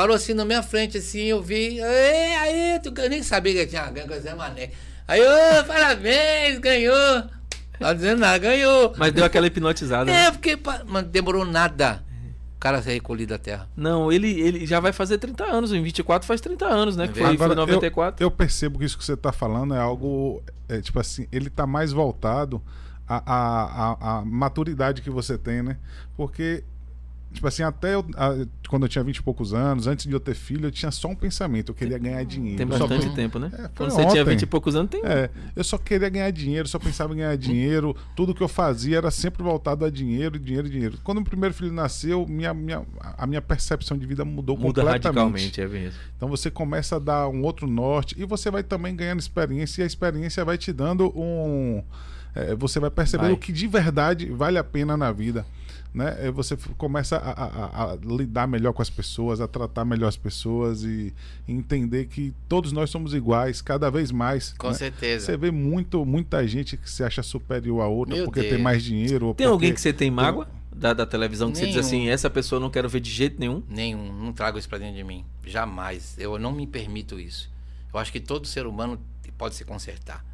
Parou 0.00 0.16
assim 0.16 0.32
na 0.32 0.46
minha 0.46 0.62
frente, 0.62 0.96
assim, 0.96 1.24
eu 1.24 1.42
vi. 1.42 1.78
Aí, 1.78 2.34
aí, 2.36 2.80
tu, 2.82 2.90
eu 2.98 3.10
nem 3.10 3.22
sabia 3.22 3.52
que 3.52 3.66
tinha 3.66 3.84
ganho 3.90 4.08
com 4.08 4.18
Zé 4.18 4.34
Mané. 4.34 4.70
Aí, 5.06 5.20
ô, 5.20 5.64
parabéns, 5.66 6.58
ganhou. 6.58 7.24
Não 7.78 7.94
dizendo 7.94 8.20
nada, 8.20 8.38
ganhou. 8.38 8.94
Mas 8.96 9.12
deu 9.12 9.26
aquela 9.26 9.46
hipnotizada. 9.46 10.10
É, 10.10 10.14
né? 10.14 10.30
porque 10.30 10.58
mas 10.86 11.04
demorou 11.04 11.44
nada 11.44 12.02
o 12.56 12.58
cara 12.58 12.80
ser 12.80 12.92
recolhido 12.92 13.34
da 13.34 13.38
terra. 13.38 13.68
Não, 13.76 14.10
ele, 14.10 14.40
ele 14.40 14.64
já 14.64 14.80
vai 14.80 14.90
fazer 14.90 15.18
30 15.18 15.44
anos, 15.44 15.70
em 15.70 15.82
24 15.82 16.26
faz 16.26 16.40
30 16.40 16.64
anos, 16.64 16.96
né? 16.96 17.04
É 17.04 17.08
que 17.08 17.18
foi, 17.18 17.34
Agora, 17.34 17.48
foi 17.48 17.56
94. 17.56 18.24
Eu, 18.24 18.28
eu, 18.28 18.30
percebo 18.30 18.78
que 18.78 18.86
isso 18.86 18.96
que 18.96 19.04
você 19.04 19.12
está 19.12 19.32
falando 19.32 19.74
é 19.74 19.78
algo, 19.78 20.42
é, 20.66 20.80
tipo 20.80 20.98
assim, 20.98 21.28
ele 21.30 21.48
está 21.48 21.66
mais 21.66 21.92
voltado 21.92 22.62
à, 23.06 23.18
à, 23.26 24.16
à, 24.16 24.24
maturidade 24.24 25.02
que 25.02 25.10
você 25.10 25.36
tem, 25.36 25.62
né? 25.62 25.76
Porque 26.16 26.64
Tipo 27.32 27.46
assim, 27.46 27.62
até 27.62 27.94
eu, 27.94 28.04
quando 28.68 28.84
eu 28.84 28.88
tinha 28.88 29.04
20 29.04 29.16
e 29.16 29.22
poucos 29.22 29.54
anos, 29.54 29.86
antes 29.86 30.04
de 30.04 30.12
eu 30.12 30.18
ter 30.18 30.34
filho, 30.34 30.66
eu 30.66 30.70
tinha 30.70 30.90
só 30.90 31.08
um 31.08 31.14
pensamento, 31.14 31.70
eu 31.70 31.74
queria 31.74 31.96
ganhar 31.96 32.24
dinheiro. 32.24 32.58
Tem 32.58 32.66
bastante 32.66 33.06
só... 33.06 33.14
tempo, 33.14 33.38
né? 33.38 33.50
É, 33.52 33.68
quando 33.76 33.90
você 33.90 34.04
tinha 34.06 34.24
20 34.24 34.42
e 34.42 34.46
poucos 34.46 34.74
anos, 34.74 34.90
tem. 34.90 35.00
É, 35.04 35.30
eu 35.54 35.62
só 35.62 35.78
queria 35.78 36.08
ganhar 36.08 36.30
dinheiro, 36.32 36.66
só 36.66 36.78
pensava 36.78 37.14
em 37.14 37.18
ganhar 37.18 37.36
dinheiro. 37.36 37.96
Tudo 38.16 38.34
que 38.34 38.42
eu 38.42 38.48
fazia 38.48 38.98
era 38.98 39.10
sempre 39.12 39.44
voltado 39.44 39.84
a 39.84 39.90
dinheiro, 39.90 40.40
dinheiro, 40.40 40.68
dinheiro. 40.68 40.98
Quando 41.04 41.18
o 41.18 41.24
primeiro 41.24 41.54
filho 41.54 41.72
nasceu, 41.72 42.26
minha, 42.26 42.52
minha, 42.52 42.82
a 43.00 43.26
minha 43.28 43.40
percepção 43.40 43.96
de 43.96 44.04
vida 44.06 44.24
mudou 44.24 44.56
Muda 44.56 44.82
completamente. 44.82 45.04
radicalmente, 45.04 45.60
é 45.60 45.68
mesmo. 45.68 46.00
Então 46.16 46.28
você 46.28 46.50
começa 46.50 46.96
a 46.96 46.98
dar 46.98 47.28
um 47.28 47.42
outro 47.42 47.68
norte 47.68 48.16
e 48.18 48.24
você 48.24 48.50
vai 48.50 48.64
também 48.64 48.94
ganhando 48.96 49.20
experiência 49.20 49.82
e 49.82 49.84
a 49.84 49.86
experiência 49.86 50.44
vai 50.44 50.58
te 50.58 50.72
dando 50.72 51.12
um. 51.16 51.82
É, 52.34 52.54
você 52.56 52.80
vai 52.80 52.90
perceber 52.90 53.24
vai. 53.24 53.32
o 53.32 53.36
que 53.36 53.52
de 53.52 53.66
verdade 53.66 54.26
vale 54.26 54.58
a 54.58 54.64
pena 54.64 54.96
na 54.96 55.10
vida 55.12 55.44
né? 55.92 56.30
Você 56.32 56.56
começa 56.76 57.16
a, 57.16 57.30
a, 57.30 57.92
a, 57.92 57.96
lidar 57.96 58.46
melhor 58.46 58.72
com 58.72 58.82
as 58.82 58.90
pessoas, 58.90 59.40
a 59.40 59.48
tratar 59.48 59.84
melhor 59.84 60.08
as 60.08 60.16
pessoas 60.16 60.84
e 60.84 61.12
entender 61.48 62.06
que 62.06 62.32
todos 62.48 62.72
nós 62.72 62.90
somos 62.90 63.12
iguais, 63.12 63.60
cada 63.60 63.90
vez 63.90 64.12
mais. 64.12 64.54
Com 64.56 64.68
né? 64.68 64.74
certeza. 64.74 65.26
Você 65.26 65.36
vê 65.36 65.50
muito, 65.50 66.04
muita 66.04 66.46
gente 66.46 66.76
que 66.76 66.88
se 66.88 67.02
acha 67.02 67.22
superior 67.22 67.82
a 67.82 67.88
outra 67.88 68.14
Meu 68.14 68.24
porque 68.24 68.40
Deus. 68.40 68.52
tem 68.54 68.62
mais 68.62 68.82
dinheiro. 68.82 69.18
tem 69.18 69.26
porque... 69.26 69.44
alguém 69.44 69.74
que 69.74 69.80
você 69.80 69.92
tem 69.92 70.10
mágoa? 70.10 70.48
Da, 70.74 70.94
da 70.94 71.04
televisão 71.04 71.50
que 71.50 71.60
nenhum. 71.60 71.72
você 71.72 71.78
diz 71.78 71.86
assim, 71.86 72.08
essa 72.08 72.30
pessoa 72.30 72.56
eu 72.56 72.60
não 72.60 72.70
quero 72.70 72.88
ver 72.88 73.00
de 73.00 73.10
jeito 73.10 73.38
nenhum? 73.38 73.62
Nenhum, 73.68 74.12
não 74.12 74.32
trago 74.32 74.58
isso 74.58 74.68
pra 74.68 74.78
dentro 74.78 74.94
de 74.94 75.04
mim. 75.04 75.24
Jamais. 75.44 76.16
Eu 76.16 76.38
não 76.38 76.52
me 76.52 76.66
permito 76.66 77.18
isso. 77.18 77.50
Eu 77.92 77.98
acho 77.98 78.12
que 78.12 78.20
todo 78.20 78.46
ser 78.46 78.66
humano 78.66 78.98
pode 79.36 79.56
se 79.56 79.64
consertar. 79.64 80.24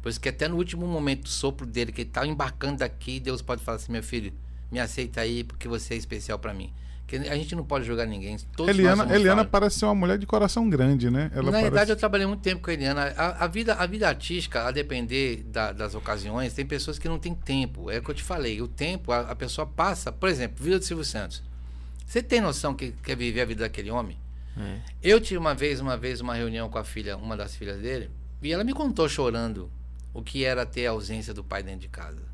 Por 0.00 0.08
isso 0.08 0.20
que 0.20 0.28
até 0.28 0.48
no 0.48 0.56
último 0.56 0.86
momento 0.86 1.22
do 1.24 1.28
sopro 1.28 1.66
dele, 1.66 1.92
que 1.92 2.00
ele 2.02 2.10
tá 2.10 2.26
embarcando 2.26 2.78
daqui, 2.78 3.20
Deus 3.20 3.42
pode 3.42 3.62
falar 3.62 3.76
assim, 3.76 3.92
meu 3.92 4.02
filho, 4.02 4.32
me 4.72 4.80
aceita 4.80 5.20
aí 5.20 5.44
porque 5.44 5.68
você 5.68 5.94
é 5.94 5.96
especial 5.98 6.38
para 6.38 6.54
mim. 6.54 6.72
Que 7.06 7.16
a 7.16 7.36
gente 7.36 7.54
não 7.54 7.62
pode 7.62 7.84
julgar 7.84 8.06
ninguém. 8.06 8.38
Todos 8.56 8.74
Eliana, 8.74 9.14
Eliana 9.14 9.44
parece 9.44 9.78
ser 9.78 9.84
uma 9.84 9.94
mulher 9.94 10.16
de 10.16 10.24
coração 10.24 10.70
grande, 10.70 11.10
né? 11.10 11.30
Ela 11.34 11.44
Na 11.44 11.50
parece... 11.50 11.62
verdade, 11.62 11.92
eu 11.92 11.96
trabalhei 11.96 12.26
muito 12.26 12.40
tempo 12.40 12.62
com 12.62 12.70
a 12.70 12.72
Eliana. 12.72 13.12
A, 13.14 13.44
a 13.44 13.46
vida, 13.46 13.74
a 13.74 13.84
vida 13.86 14.08
artística, 14.08 14.66
a 14.66 14.70
depender 14.70 15.42
da, 15.44 15.72
das 15.72 15.94
ocasiões, 15.94 16.54
tem 16.54 16.64
pessoas 16.64 16.98
que 16.98 17.06
não 17.06 17.18
têm 17.18 17.34
tempo. 17.34 17.90
É 17.90 17.98
o 17.98 18.02
que 18.02 18.10
eu 18.10 18.14
te 18.14 18.22
falei. 18.22 18.62
O 18.62 18.66
tempo, 18.66 19.12
a, 19.12 19.20
a 19.20 19.36
pessoa 19.36 19.66
passa. 19.66 20.10
Por 20.10 20.28
exemplo, 20.30 20.64
vida 20.64 20.78
do 20.78 20.84
Silvio 20.86 21.04
Santos. 21.04 21.42
Você 22.06 22.22
tem 22.22 22.40
noção 22.40 22.74
que 22.74 22.92
quer 23.02 23.16
viver 23.16 23.42
a 23.42 23.44
vida 23.44 23.64
daquele 23.64 23.90
homem? 23.90 24.18
É. 24.56 24.78
Eu 25.02 25.20
tive 25.20 25.36
uma 25.38 25.54
vez, 25.54 25.80
uma 25.80 25.98
vez, 25.98 26.20
uma 26.20 26.34
reunião 26.34 26.70
com 26.70 26.78
a 26.78 26.84
filha, 26.84 27.16
uma 27.16 27.36
das 27.36 27.54
filhas 27.54 27.78
dele, 27.78 28.10
e 28.40 28.52
ela 28.52 28.64
me 28.64 28.72
contou 28.72 29.08
chorando 29.08 29.70
o 30.14 30.22
que 30.22 30.44
era 30.44 30.64
ter 30.64 30.86
a 30.86 30.90
ausência 30.90 31.32
do 31.32 31.44
pai 31.44 31.62
dentro 31.62 31.80
de 31.80 31.88
casa. 31.88 32.31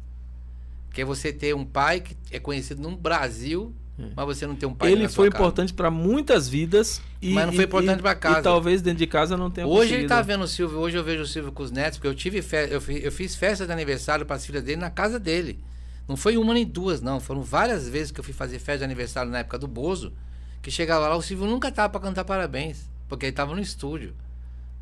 Que 0.98 1.02
é 1.02 1.04
você 1.04 1.32
ter 1.32 1.54
um 1.54 1.64
pai 1.64 2.00
que 2.00 2.16
é 2.28 2.40
conhecido 2.40 2.82
no 2.82 2.96
Brasil, 2.96 3.72
é. 3.96 4.06
mas 4.16 4.26
você 4.26 4.48
não 4.48 4.56
tem 4.56 4.68
um 4.68 4.74
pai 4.74 4.90
Ele 4.90 5.06
foi 5.06 5.28
importante 5.28 5.72
para 5.72 5.92
muitas 5.92 6.48
vidas. 6.48 7.00
E, 7.22 7.34
mas 7.34 7.46
não 7.46 7.52
foi 7.52 7.66
importante 7.66 8.02
para 8.02 8.16
casa. 8.16 8.40
E 8.40 8.42
talvez 8.42 8.82
dentro 8.82 8.98
de 8.98 9.06
casa 9.06 9.36
não 9.36 9.48
tenha 9.48 9.64
Hoje 9.64 9.94
ele 9.94 10.08
tá 10.08 10.20
vendo 10.22 10.42
o 10.42 10.48
Silvio, 10.48 10.80
hoje 10.80 10.98
eu 10.98 11.04
vejo 11.04 11.22
o 11.22 11.26
Silvio 11.26 11.52
com 11.52 11.62
os 11.62 11.70
netos, 11.70 11.98
porque 11.98 12.08
eu 12.08 12.16
tive 12.16 12.42
fe... 12.42 12.66
eu, 12.68 12.80
fiz, 12.80 13.04
eu 13.04 13.12
fiz 13.12 13.36
festa 13.36 13.64
de 13.64 13.70
aniversário 13.70 14.26
para 14.26 14.34
as 14.34 14.44
filhas 14.44 14.64
dele 14.64 14.80
na 14.80 14.90
casa 14.90 15.20
dele. 15.20 15.60
Não 16.08 16.16
foi 16.16 16.36
uma 16.36 16.52
nem 16.52 16.66
duas, 16.66 17.00
não. 17.00 17.20
Foram 17.20 17.42
várias 17.42 17.88
vezes 17.88 18.10
que 18.10 18.18
eu 18.18 18.24
fui 18.24 18.34
fazer 18.34 18.58
festa 18.58 18.78
de 18.78 18.84
aniversário 18.86 19.30
na 19.30 19.38
época 19.38 19.56
do 19.56 19.68
Bozo, 19.68 20.12
que 20.60 20.68
chegava 20.68 21.06
lá, 21.06 21.14
o 21.14 21.22
Silvio 21.22 21.46
nunca 21.46 21.70
tava 21.70 21.90
para 21.90 22.00
cantar 22.00 22.24
parabéns, 22.24 22.90
porque 23.08 23.26
ele 23.26 23.32
tava 23.32 23.54
no 23.54 23.60
estúdio. 23.60 24.16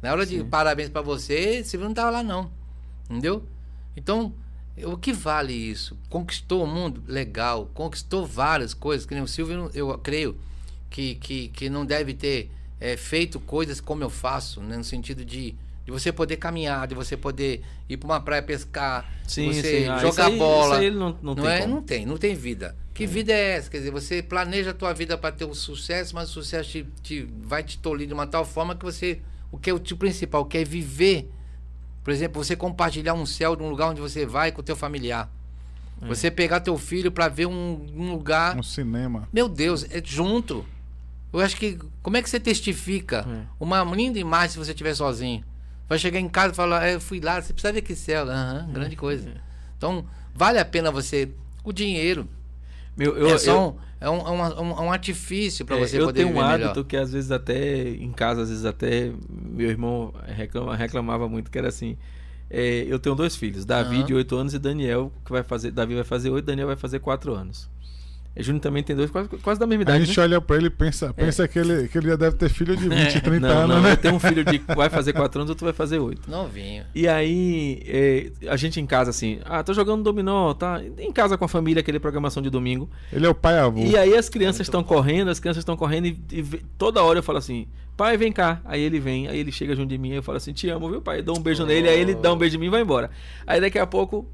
Na 0.01 0.13
hora 0.13 0.25
Sim. 0.25 0.39
de 0.39 0.45
parabéns 0.45 0.89
para 0.89 1.03
você, 1.03 1.61
o 1.61 1.65
Silvio 1.67 1.87
não 1.87 1.95
tava 1.95 2.09
lá, 2.09 2.23
não. 2.23 2.51
Entendeu? 3.11 3.45
Então, 3.95 4.33
o 4.85 4.97
que 4.97 5.13
vale 5.13 5.53
isso? 5.53 5.97
Conquistou 6.11 6.65
o 6.65 6.67
mundo? 6.67 7.03
Legal. 7.07 7.71
Conquistou 7.73 8.27
várias 8.27 8.75
coisas. 8.75 9.07
Que 9.07 9.15
nem 9.15 9.23
o 9.23 9.29
Silvio, 9.29 9.71
eu 9.73 9.97
creio 9.99 10.37
que, 10.91 11.15
que, 11.17 11.49
que 11.49 11.71
não 11.71 11.85
deve 11.85 12.13
ter 12.15 12.51
é, 12.81 12.97
feito 12.97 13.41
coisas 13.41 13.81
como 13.81 14.03
eu 14.03 14.11
faço, 14.11 14.61
né? 14.61 14.77
no 14.77 14.85
sentido 14.85 15.25
de, 15.25 15.55
de 15.85 15.91
você 15.91 16.13
poder 16.13 16.37
caminhar, 16.37 16.87
de 16.87 16.95
você 16.95 17.17
poder 17.17 17.63
ir 17.89 17.97
para 17.97 18.07
uma 18.07 18.21
praia 18.21 18.43
pescar, 18.43 19.11
sim, 19.27 19.53
você 19.53 19.83
sim. 19.83 19.89
Ah, 19.89 19.99
jogar 19.99 20.27
aí, 20.27 20.39
bola. 20.39 20.91
não, 20.91 20.91
não, 20.91 21.19
não 21.23 21.35
tem 21.35 21.47
é? 21.47 21.61
Como. 21.61 21.75
Não 21.75 21.83
tem, 21.83 22.07
não 22.07 22.17
tem 22.17 22.35
vida. 22.35 22.77
Que 22.93 23.05
é. 23.05 23.07
vida 23.07 23.33
é 23.33 23.57
essa? 23.57 23.71
Quer 23.71 23.79
dizer, 23.79 23.91
você 23.91 24.23
planeja 24.23 24.71
a 24.71 24.75
tua 24.75 24.93
vida 24.93 25.17
para 25.17 25.33
ter 25.33 25.45
o 25.45 25.51
um 25.51 25.55
sucesso, 25.55 26.15
mas 26.15 26.31
o 26.31 26.33
sucesso 26.33 26.71
te, 26.71 26.87
te, 27.03 27.29
vai 27.41 27.63
te 27.63 27.79
tolir 27.79 28.07
de 28.07 28.15
uma 28.15 28.27
tal 28.27 28.45
forma 28.45 28.75
que 28.75 28.85
você. 28.85 29.21
O 29.51 29.59
que 29.59 29.71
é 29.71 29.73
o 29.73 29.79
tipo 29.79 30.01
principal, 30.01 30.45
que 30.45 30.59
é 30.59 30.65
viver 30.65 31.31
por 32.07 32.13
exemplo, 32.13 32.45
você 32.45 32.55
compartilhar 32.55 33.15
um 33.15 33.27
céu 33.27 33.57
de 33.57 33.65
um 33.65 33.69
lugar 33.69 33.89
onde 33.89 34.01
você 34.01 34.25
vai 34.25 34.53
com 34.53 34.61
o 34.61 34.63
teu 34.63 34.77
familiar. 34.77 35.29
É. 36.01 36.07
Você 36.07 36.31
pegar 36.31 36.61
teu 36.61 36.79
filho 36.79 37.11
para 37.11 37.27
ver 37.27 37.47
um, 37.47 37.85
um, 37.97 38.13
lugar. 38.13 38.57
Um 38.57 38.63
cinema. 38.63 39.29
Meu 39.33 39.49
Deus, 39.49 39.85
é 39.91 40.01
junto. 40.05 40.65
Eu 41.33 41.41
acho 41.41 41.57
que. 41.57 41.77
Como 42.05 42.17
é 42.17 42.23
que 42.23 42.31
você 42.31 42.39
testifica 42.39 43.27
é. 43.29 43.47
uma 43.59 43.83
linda 43.83 44.21
imagem 44.21 44.51
se 44.51 44.57
você 44.57 44.71
estiver 44.71 44.95
sozinho? 44.95 45.45
Vai 45.89 45.99
chegar 45.99 46.21
em 46.21 46.29
casa 46.29 46.53
e 46.53 46.57
falar, 46.57 46.87
é, 46.87 46.95
eu 46.95 47.01
fui 47.01 47.19
lá, 47.19 47.43
você 47.43 47.53
precisa 47.53 47.73
ver 47.73 47.83
que 47.83 47.97
céu. 47.97 48.31
Aham, 48.31 48.67
uhum, 48.69 48.73
grande 48.73 48.95
coisa. 48.95 49.29
Então, 49.77 50.07
vale 50.33 50.61
a 50.61 50.65
pena 50.65 50.93
você. 50.93 51.29
O 51.65 51.73
dinheiro. 51.73 52.29
Meu, 52.97 53.19
eu, 53.19 53.35
é 53.35 53.39
só 53.39 53.53
eu- 53.53 53.79
é 54.07 54.11
um, 54.11 54.19
é 54.21 54.31
um, 54.31 54.63
um- 54.63 54.83
um 54.87 54.93
artifício 54.93 55.65
para 55.65 55.77
É, 55.77 55.81
você 55.81 55.99
eu 56.01 56.05
poder 56.07 56.19
tenho 56.23 56.29
um 56.29 56.33
viver 56.33 56.45
hábito 56.45 56.69
melhor. 56.71 56.85
que 56.85 56.97
às 56.97 57.13
vezes 57.13 57.31
até 57.31 57.89
em 57.91 58.13
casa, 58.13 58.43
às 58.43 58.49
vezes 58.49 58.65
até 58.65 59.13
meu 59.29 59.69
irmão 59.69 60.13
reclama- 60.27 60.75
reclamava 60.77 61.29
muito, 61.29 61.51
que 61.51 61.59
era 61.59 61.69
assim. 61.69 61.97
é, 62.49 62.85
eu 62.89 62.99
tenho 63.01 63.15
dois 63.17 63.35
filhos, 63.35 63.65
Davi 63.65 63.97
Aham. 63.97 64.05
de 64.07 64.15
8 64.15 64.37
anos 64.37 64.55
e 64.55 64.59
Daniel, 64.61 65.11
que 65.25 65.33
vai 65.33 65.43
fazer. 65.43 65.73
Davi 65.73 65.95
vai 65.97 66.05
fazer 66.05 66.31
8, 66.31 66.45
Daniel 66.45 66.69
vai 66.69 66.77
fazer 66.77 67.01
4 67.01 67.35
anos. 67.35 67.69
E 68.37 68.43
Júnior 68.43 68.61
também 68.61 68.83
tem 68.83 68.95
dois, 68.95 69.11
quase, 69.11 69.29
quase 69.29 69.59
da 69.59 69.67
mesma 69.67 69.81
A 69.81 69.85
idade. 69.85 70.05
gente 70.05 70.17
né? 70.19 70.23
olha 70.25 70.41
pra 70.43 70.57
ele 70.57 70.67
e 70.67 70.71
pensa, 70.71 71.15
pensa 71.15 71.49
que, 71.49 71.59
ele, 71.59 71.89
que 71.89 71.97
ele 71.97 72.09
já 72.09 72.17
deve 72.17 72.37
ter 72.37 72.51
filho 72.51 72.77
de 72.77 72.87
20, 72.87 73.21
30 73.23 73.41
não, 73.41 73.49
anos, 73.57 73.77
não, 73.77 73.83
né? 73.83 73.93
eu 73.93 73.97
tenho 73.97 74.15
um 74.15 74.21
filho 74.21 74.45
de 74.45 74.59
que 74.59 74.75
vai 74.75 74.91
fazer 74.91 75.15
4 75.15 75.41
anos, 75.41 75.49
outro 75.49 75.65
vai 75.65 75.73
fazer 75.73 75.99
8. 75.99 76.31
Novinho. 76.31 76.85
E 76.95 77.09
aí, 77.09 77.83
é, 77.87 78.31
a 78.51 78.57
gente 78.57 78.79
em 78.79 78.85
casa 78.87 79.09
assim, 79.09 79.39
ah, 79.47 79.63
tô 79.63 79.73
jogando 79.73 80.03
dominó, 80.03 80.53
tá? 80.53 80.83
Em 80.99 81.11
casa 81.11 81.39
com 81.39 81.47
a 81.47 81.49
família, 81.49 81.81
aquele 81.81 81.99
programação 81.99 82.43
de 82.43 82.51
domingo. 82.51 82.91
Ele 83.11 83.25
é 83.25 83.29
o 83.29 83.35
pai 83.35 83.59
avô. 83.59 83.81
E 83.81 83.97
aí 83.97 84.15
as 84.15 84.29
crianças 84.29 84.61
estão 84.67 84.83
bom. 84.83 84.89
correndo, 84.89 85.31
as 85.31 85.41
crianças 85.41 85.63
estão 85.63 85.77
correndo 85.77 86.07
e, 86.07 86.21
e 86.31 86.43
toda 86.77 87.03
hora 87.03 87.19
eu 87.19 87.23
falo 87.23 87.39
assim, 87.39 87.67
pai, 87.97 88.19
vem 88.19 88.31
cá. 88.33 88.61
Aí 88.67 88.83
ele 88.83 89.01
vem, 89.01 89.29
aí 89.29 89.39
ele 89.39 89.51
chega 89.51 89.75
junto 89.75 89.89
de 89.89 89.97
mim, 89.97 90.13
eu 90.13 90.23
falo 90.23 90.37
assim, 90.37 90.53
te 90.53 90.69
amo, 90.69 90.91
viu, 90.91 91.01
pai? 91.01 91.23
Dou 91.23 91.39
um 91.39 91.41
beijo 91.41 91.63
Oh. 91.63 91.67
nele, 91.67 91.89
aí 91.89 91.99
ele 91.99 92.15
dá 92.15 92.33
um 92.35 92.37
beijo 92.37 92.57
em 92.57 92.61
mim 92.61 92.67
e 92.67 92.71
vai 92.71 92.83
embora. 92.83 93.11
Aí 93.47 93.63
daqui 93.63 93.79
a 93.79 93.87
pouco 93.87 94.29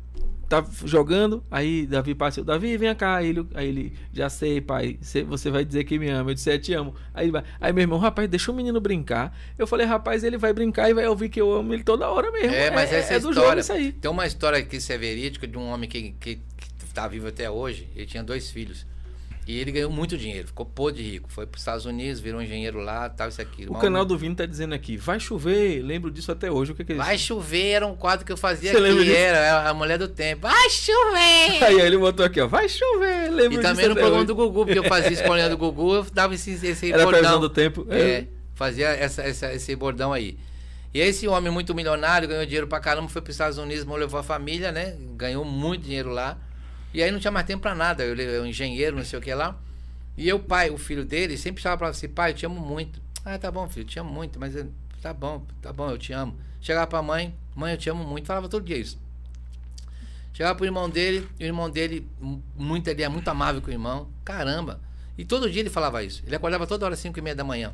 tá 0.60 0.64
jogando, 0.84 1.42
aí 1.50 1.86
Davi 1.86 2.14
passa, 2.14 2.44
Davi, 2.44 2.76
vem 2.76 2.94
cá. 2.94 3.16
Aí 3.16 3.28
ele, 3.28 3.46
aí 3.54 3.68
ele 3.68 3.92
já 4.12 4.28
sei, 4.28 4.60
pai, 4.60 4.98
cê- 5.00 5.22
você 5.22 5.50
vai 5.50 5.64
dizer 5.64 5.84
que 5.84 5.98
me 5.98 6.08
ama. 6.10 6.30
Eu 6.30 6.34
disse, 6.34 6.50
é, 6.50 6.58
te 6.58 6.74
amo. 6.74 6.94
Aí, 7.14 7.30
vai, 7.30 7.42
aí 7.60 7.72
meu 7.72 7.82
irmão, 7.82 7.98
rapaz, 7.98 8.28
deixa 8.28 8.52
o 8.52 8.54
menino 8.54 8.80
brincar. 8.80 9.36
Eu 9.56 9.66
falei, 9.66 9.86
rapaz, 9.86 10.22
ele 10.24 10.36
vai 10.36 10.52
brincar 10.52 10.90
e 10.90 10.94
vai 10.94 11.06
ouvir 11.06 11.28
que 11.28 11.40
eu 11.40 11.52
amo 11.52 11.72
ele 11.72 11.82
toda 11.82 12.08
hora 12.08 12.30
mesmo. 12.30 12.54
É, 12.54 12.70
mas 12.70 12.92
essa 12.92 13.14
é, 13.14 13.16
é 13.16 13.20
do 13.20 13.30
história. 13.30 13.48
jogo 13.48 13.60
isso 13.60 13.72
aí. 13.72 13.92
Tem 13.92 14.10
uma 14.10 14.26
história 14.26 14.62
que 14.62 14.76
isso 14.76 14.92
é 14.92 14.98
verídica 14.98 15.46
de 15.46 15.56
um 15.56 15.68
homem 15.68 15.88
que, 15.88 16.12
que, 16.20 16.36
que 16.36 16.86
tá 16.92 17.08
vivo 17.08 17.28
até 17.28 17.50
hoje. 17.50 17.88
Ele 17.96 18.06
tinha 18.06 18.22
dois 18.22 18.50
filhos. 18.50 18.86
E 19.44 19.59
ele 19.59 19.73
ganhou 19.73 19.90
muito 19.90 20.16
dinheiro, 20.16 20.47
ficou 20.47 20.64
podre 20.64 21.02
de 21.02 21.10
rico. 21.10 21.28
Foi 21.32 21.44
para 21.47 21.56
os 21.56 21.60
Estados 21.62 21.85
Unidos, 21.85 22.20
virou 22.20 22.40
engenheiro 22.40 22.78
lá, 22.78 23.09
tal, 23.09 23.28
isso 23.28 23.43
aquilo. 23.43 23.70
O 23.70 23.73
Mas 23.73 23.82
canal 23.82 24.05
do 24.05 24.16
Vini 24.16 24.36
tá 24.36 24.47
dizendo 24.47 24.73
aqui, 24.73 24.97
vai 24.97 25.19
chover, 25.19 25.82
lembro 25.82 26.12
disso 26.12 26.31
até 26.31 26.48
hoje. 26.48 26.70
O 26.70 26.74
que, 26.77 26.85
que 26.85 26.93
é 26.93 26.94
isso? 26.94 27.05
Vai 27.05 27.19
chover 27.19 27.70
era 27.70 27.86
um 27.86 27.97
quadro 27.97 28.24
que 28.24 28.31
eu 28.31 28.36
fazia 28.36 28.70
Você 28.70 28.78
lembra 28.78 29.01
aqui, 29.02 29.10
disso? 29.10 29.19
era 29.20 29.69
a 29.69 29.74
mulher 29.74 29.98
do 29.98 30.06
tempo. 30.06 30.43
Vai 30.43 30.70
chover! 30.70 31.64
Aí 31.64 31.81
ele 31.81 31.98
botou 31.98 32.24
aqui, 32.24 32.40
ó, 32.40 32.47
vai 32.47 32.69
chover, 32.69 33.31
lembro 33.31 33.59
E 33.59 33.62
também 33.62 33.89
no 33.89 33.94
programa 33.94 34.19
hoje. 34.19 34.27
do 34.28 34.35
Gugu, 34.36 34.64
porque 34.66 34.78
eu 34.78 34.85
fazia 34.85 35.10
escolinha 35.12 35.48
do 35.48 35.56
Gugu, 35.59 35.94
eu 35.97 36.06
dava 36.12 36.35
esse, 36.35 36.52
esse 36.64 36.93
Era 36.93 37.02
bordão. 37.05 37.40
do 37.40 37.51
tempo. 37.51 37.85
É, 37.90 38.27
fazia 38.55 38.89
essa, 38.90 39.23
essa- 39.23 39.52
esse 39.52 39.74
bordão 39.74 40.12
aí. 40.12 40.39
E 40.94 41.01
esse 41.01 41.27
homem 41.27 41.51
muito 41.51 41.74
milionário, 41.74 42.28
ganhou 42.28 42.44
dinheiro 42.44 42.69
pra 42.69 42.78
caramba, 42.78 43.09
foi 43.09 43.20
pros 43.23 43.35
Estados 43.35 43.59
Unidos, 43.59 43.85
levou 43.86 44.20
a 44.20 44.23
família, 44.23 44.70
né? 44.70 44.94
Ganhou 45.16 45.44
muito 45.44 45.82
dinheiro 45.85 46.10
lá. 46.10 46.39
E 46.94 47.02
aí 47.02 47.10
não 47.10 47.19
tinha 47.19 47.31
mais 47.31 47.47
tempo 47.47 47.62
pra 47.62 47.74
nada. 47.74 48.05
Eu, 48.05 48.14
eu 48.16 48.47
engenheiro, 48.47 48.97
não 48.97 49.05
sei 49.05 49.19
o 49.19 49.23
que 49.23 49.32
lá. 49.35 49.56
E 50.16 50.28
eu, 50.28 50.39
pai, 50.39 50.70
o 50.70 50.77
filho 50.78 51.05
dele, 51.05 51.36
sempre 51.39 51.62
falava 51.62 51.78
pra 51.78 51.89
assim, 51.89 52.09
pai, 52.09 52.31
eu 52.32 52.35
te 52.35 52.47
amo 52.47 52.60
muito. 52.60 53.01
Ah, 53.24 53.39
tá 53.39 53.51
bom, 53.51 53.69
filho, 53.69 53.85
eu 53.85 53.89
te 53.89 53.98
amo 53.98 54.12
muito, 54.12 54.39
mas 54.39 54.55
tá 55.01 55.12
bom, 55.14 55.47
tá 55.62 55.73
bom, 55.73 55.90
eu 55.90 55.97
te 55.98 56.12
amo. 56.12 56.36
Chegava 56.60 56.86
pra 56.86 57.01
mãe, 57.02 57.35
mãe, 57.55 57.73
eu 57.73 57.78
te 57.78 57.89
amo 57.89 58.05
muito, 58.05 58.27
falava 58.27 58.48
todo 58.48 58.64
dia 58.64 58.77
isso. 58.77 58.98
Chegava 60.32 60.55
pro 60.55 60.64
irmão 60.64 60.89
dele, 60.89 61.28
e 61.39 61.44
o 61.44 61.47
irmão 61.47 61.70
dele, 61.70 62.09
mu- 62.20 62.43
muito, 62.56 62.89
ele 62.89 63.02
é 63.02 63.09
muito 63.09 63.28
amável 63.28 63.60
com 63.60 63.69
o 63.69 63.73
irmão. 63.73 64.09
Caramba. 64.24 64.81
E 65.16 65.24
todo 65.24 65.51
dia 65.51 65.60
ele 65.60 65.70
falava 65.70 66.02
isso. 66.02 66.23
Ele 66.27 66.35
acordava 66.35 66.66
toda 66.66 66.86
hora, 66.86 66.97
5 66.97 67.19
e 67.19 67.23
meia 67.23 67.36
da 67.36 67.44
manhã. 67.44 67.73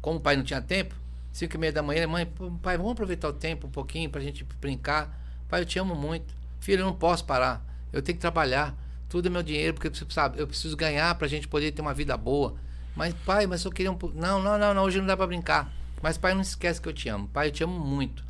Como 0.00 0.18
o 0.18 0.20
pai 0.20 0.36
não 0.36 0.42
tinha 0.42 0.60
tempo, 0.60 0.94
5 1.32 1.54
e 1.56 1.58
meia 1.58 1.72
da 1.72 1.82
manhã, 1.82 2.06
mãe, 2.08 2.26
pai, 2.62 2.76
vamos 2.76 2.92
aproveitar 2.92 3.28
o 3.28 3.32
tempo 3.32 3.68
um 3.68 3.70
pouquinho 3.70 4.10
pra 4.10 4.20
gente 4.20 4.44
brincar. 4.60 5.16
Pai, 5.48 5.60
eu 5.62 5.66
te 5.66 5.78
amo 5.78 5.94
muito. 5.94 6.34
Filho, 6.60 6.80
eu 6.82 6.86
não 6.86 6.94
posso 6.94 7.24
parar. 7.24 7.64
Eu 7.92 8.02
tenho 8.02 8.16
que 8.16 8.20
trabalhar. 8.20 8.74
Tudo 9.08 9.26
é 9.26 9.30
meu 9.30 9.42
dinheiro, 9.42 9.74
porque 9.74 9.90
sabe, 10.10 10.40
eu 10.40 10.46
preciso 10.46 10.76
ganhar 10.76 11.14
pra 11.16 11.26
gente 11.26 11.48
poder 11.48 11.72
ter 11.72 11.82
uma 11.82 11.92
vida 11.92 12.16
boa. 12.16 12.54
Mas, 12.94 13.14
pai, 13.26 13.46
mas 13.46 13.64
eu 13.64 13.70
queria 13.72 13.90
um. 13.90 13.98
Não, 14.14 14.40
não, 14.42 14.58
não, 14.58 14.74
não, 14.74 14.82
hoje 14.84 14.98
não 14.98 15.06
dá 15.06 15.16
pra 15.16 15.26
brincar. 15.26 15.72
Mas, 16.02 16.16
pai, 16.16 16.32
não 16.34 16.40
esquece 16.40 16.80
que 16.80 16.88
eu 16.88 16.92
te 16.92 17.08
amo. 17.08 17.28
Pai, 17.28 17.48
eu 17.48 17.52
te 17.52 17.62
amo 17.64 17.78
muito. 17.78 18.24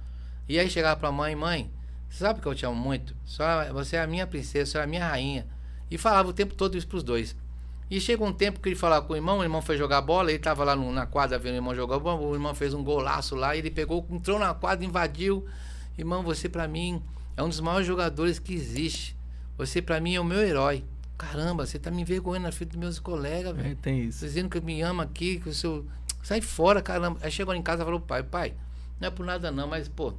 E 0.49 0.59
aí 0.59 0.69
chegava 0.69 0.99
pra 0.99 1.13
mãe, 1.13 1.37
mãe, 1.37 1.71
você 2.09 2.25
sabe 2.25 2.41
que 2.41 2.47
eu 2.47 2.55
te 2.55 2.67
amo 2.67 2.75
muito? 2.75 3.15
Só, 3.25 3.73
você 3.73 3.97
é 3.97 4.03
a 4.03 4.07
minha 4.07 4.27
princesa, 4.27 4.71
você 4.73 4.79
é 4.79 4.83
a 4.83 4.87
minha 4.87 5.07
rainha. 5.07 5.47
E 5.91 5.97
falava 5.99 6.29
o 6.29 6.33
tempo 6.33 6.55
todo 6.55 6.77
isso 6.77 6.87
pros 6.89 7.03
dois. 7.03 7.37
E 7.91 8.01
chega 8.01 8.25
um 8.25 8.33
tempo 8.33 8.61
que 8.61 8.69
ele 8.69 8.77
falava 8.77 9.05
com 9.05 9.13
o 9.13 9.17
irmão, 9.17 9.39
o 9.39 9.43
irmão 9.43 9.61
foi 9.61 9.77
jogar 9.77 10.01
bola, 10.01 10.31
ele 10.31 10.39
tava 10.39 10.63
lá 10.63 10.77
no- 10.77 10.93
na 10.93 11.07
quadra 11.07 11.39
vendo 11.39 11.55
o 11.55 11.57
irmão 11.57 11.75
jogar 11.75 11.99
bola, 11.99 12.21
o 12.21 12.35
irmão 12.35 12.55
fez 12.55 12.73
um 12.73 12.85
golaço 12.85 13.35
lá, 13.35 13.57
ele 13.57 13.71
pegou, 13.71 14.07
entrou 14.11 14.39
na 14.39 14.55
quadra, 14.55 14.85
invadiu. 14.85 15.45
Irmão, 15.99 16.23
você 16.23 16.49
pra 16.49 16.69
mim 16.69 17.03
é 17.37 17.43
um 17.43 17.49
dos 17.49 17.59
maiores 17.61 17.87
jogadores 17.87 18.39
que 18.39 18.55
existe. 18.55 19.17
Você 19.61 19.81
pra 19.83 20.01
mim 20.01 20.15
é 20.15 20.21
o 20.21 20.25
meu 20.25 20.41
herói. 20.41 20.85
Caramba, 21.19 21.67
você 21.67 21.79
tá 21.79 21.91
me 21.91 22.01
envergonhando 22.03 22.47
na 22.47 22.53
frente 22.53 22.71
dos 22.71 22.79
meus 22.79 22.99
colegas, 22.99 23.55
velho. 23.55 23.73
É, 23.73 23.75
tem 23.75 24.05
isso. 24.05 24.25
Dizendo 24.25 24.49
que 24.49 24.61
me 24.61 24.81
ama 24.81 25.03
aqui, 25.03 25.39
que 25.39 25.51
o 25.51 25.55
seu. 25.55 25.85
Sai 26.23 26.41
fora, 26.41 26.81
caramba. 26.81 27.19
Aí 27.23 27.31
chegou 27.31 27.55
em 27.55 27.63
casa 27.63 27.83
e 27.83 27.85
falou, 27.85 28.01
pai, 28.01 28.23
pai, 28.23 28.55
não 28.99 29.09
é 29.09 29.11
por 29.11 29.25
nada 29.27 29.51
não, 29.51 29.67
mas, 29.69 29.87
pô, 29.89 30.15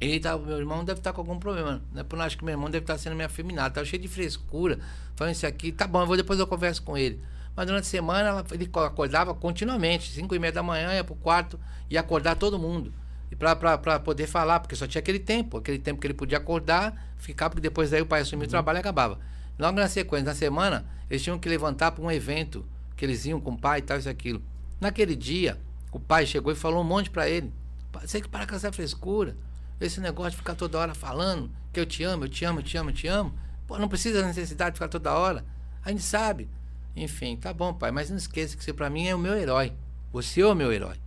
ele 0.00 0.18
tá, 0.20 0.36
meu 0.38 0.58
irmão 0.58 0.84
deve 0.84 1.00
estar 1.00 1.12
com 1.12 1.20
algum 1.20 1.38
problema. 1.38 1.82
Não 1.92 2.00
é 2.00 2.04
por 2.04 2.16
nada, 2.16 2.26
acho 2.26 2.38
que 2.38 2.44
meu 2.44 2.52
irmão 2.52 2.70
deve 2.70 2.84
estar 2.84 2.96
sendo 2.98 3.14
meio 3.14 3.26
afeminado, 3.26 3.74
tá 3.74 3.84
cheio 3.84 4.00
de 4.00 4.08
frescura, 4.08 4.78
falando 5.16 5.34
isso 5.34 5.46
aqui, 5.46 5.70
tá 5.70 5.86
bom, 5.86 6.00
eu 6.00 6.06
vou 6.06 6.16
depois 6.16 6.38
eu 6.40 6.46
converso 6.46 6.82
com 6.82 6.96
ele. 6.96 7.20
Mas 7.54 7.66
durante 7.66 7.82
a 7.84 7.86
semana 7.88 8.28
ela- 8.30 8.44
ele 8.52 8.66
co- 8.66 8.80
acordava 8.80 9.34
continuamente, 9.34 10.10
5 10.12 10.34
e 10.34 10.38
meia 10.38 10.52
da 10.52 10.62
manhã, 10.62 10.94
ia 10.94 11.04
pro 11.04 11.14
quarto 11.14 11.60
e 11.90 11.98
acordar 11.98 12.36
todo 12.36 12.58
mundo. 12.58 12.92
E 13.32 13.34
pra 13.34 13.98
poder 13.98 14.26
falar, 14.26 14.60
porque 14.60 14.76
só 14.76 14.86
tinha 14.86 15.00
aquele 15.00 15.18
tempo, 15.18 15.56
aquele 15.56 15.78
tempo 15.78 15.98
que 15.98 16.06
ele 16.06 16.12
podia 16.12 16.36
acordar, 16.36 17.14
ficar, 17.16 17.48
porque 17.48 17.62
depois 17.62 17.88
daí 17.88 18.02
o 18.02 18.06
pai 18.06 18.20
assumia 18.20 18.46
o 18.46 18.50
trabalho 18.50 18.76
e 18.76 18.80
acabava. 18.80 19.18
Logo 19.58 19.80
na 19.80 19.88
sequência, 19.88 20.26
na 20.26 20.34
semana, 20.34 20.84
eles 21.08 21.22
tinham 21.22 21.38
que 21.38 21.48
levantar 21.48 21.92
para 21.92 22.04
um 22.04 22.10
evento 22.10 22.62
que 22.94 23.06
eles 23.06 23.24
iam 23.24 23.40
com 23.40 23.52
o 23.52 23.58
pai 23.58 23.78
e 23.78 23.82
tal, 23.82 23.96
isso 23.96 24.06
e 24.06 24.10
aquilo. 24.10 24.42
Naquele 24.78 25.16
dia, 25.16 25.58
o 25.90 25.98
pai 25.98 26.26
chegou 26.26 26.52
e 26.52 26.54
falou 26.54 26.82
um 26.82 26.86
monte 26.86 27.08
para 27.08 27.26
ele. 27.26 27.50
"Pai, 27.90 28.06
Você 28.06 28.20
que 28.20 28.28
parar 28.28 28.46
com 28.46 28.54
essa 28.54 28.70
frescura. 28.70 29.34
Esse 29.80 29.98
negócio 29.98 30.32
de 30.32 30.36
ficar 30.36 30.54
toda 30.54 30.78
hora 30.78 30.94
falando 30.94 31.50
que 31.72 31.80
eu 31.80 31.86
te 31.86 32.04
amo, 32.04 32.24
eu 32.24 32.28
te 32.28 32.44
amo, 32.44 32.58
eu 32.60 32.62
te 32.62 32.76
amo, 32.76 32.90
eu 32.90 32.94
te 32.94 33.08
amo. 33.08 33.32
Pô, 33.66 33.78
não 33.78 33.88
precisa 33.88 34.20
da 34.20 34.26
necessidade 34.26 34.72
de 34.72 34.74
ficar 34.74 34.88
toda 34.88 35.10
hora. 35.14 35.42
A 35.82 35.88
gente 35.88 36.02
sabe. 36.02 36.50
Enfim, 36.94 37.34
tá 37.34 37.54
bom, 37.54 37.72
pai, 37.72 37.90
mas 37.90 38.10
não 38.10 38.18
esqueça 38.18 38.58
que 38.58 38.62
você 38.62 38.74
pra 38.74 38.90
mim 38.90 39.06
é 39.06 39.14
o 39.14 39.18
meu 39.18 39.34
herói. 39.34 39.72
Você 40.12 40.42
é 40.42 40.46
o 40.46 40.54
meu 40.54 40.70
herói. 40.70 40.98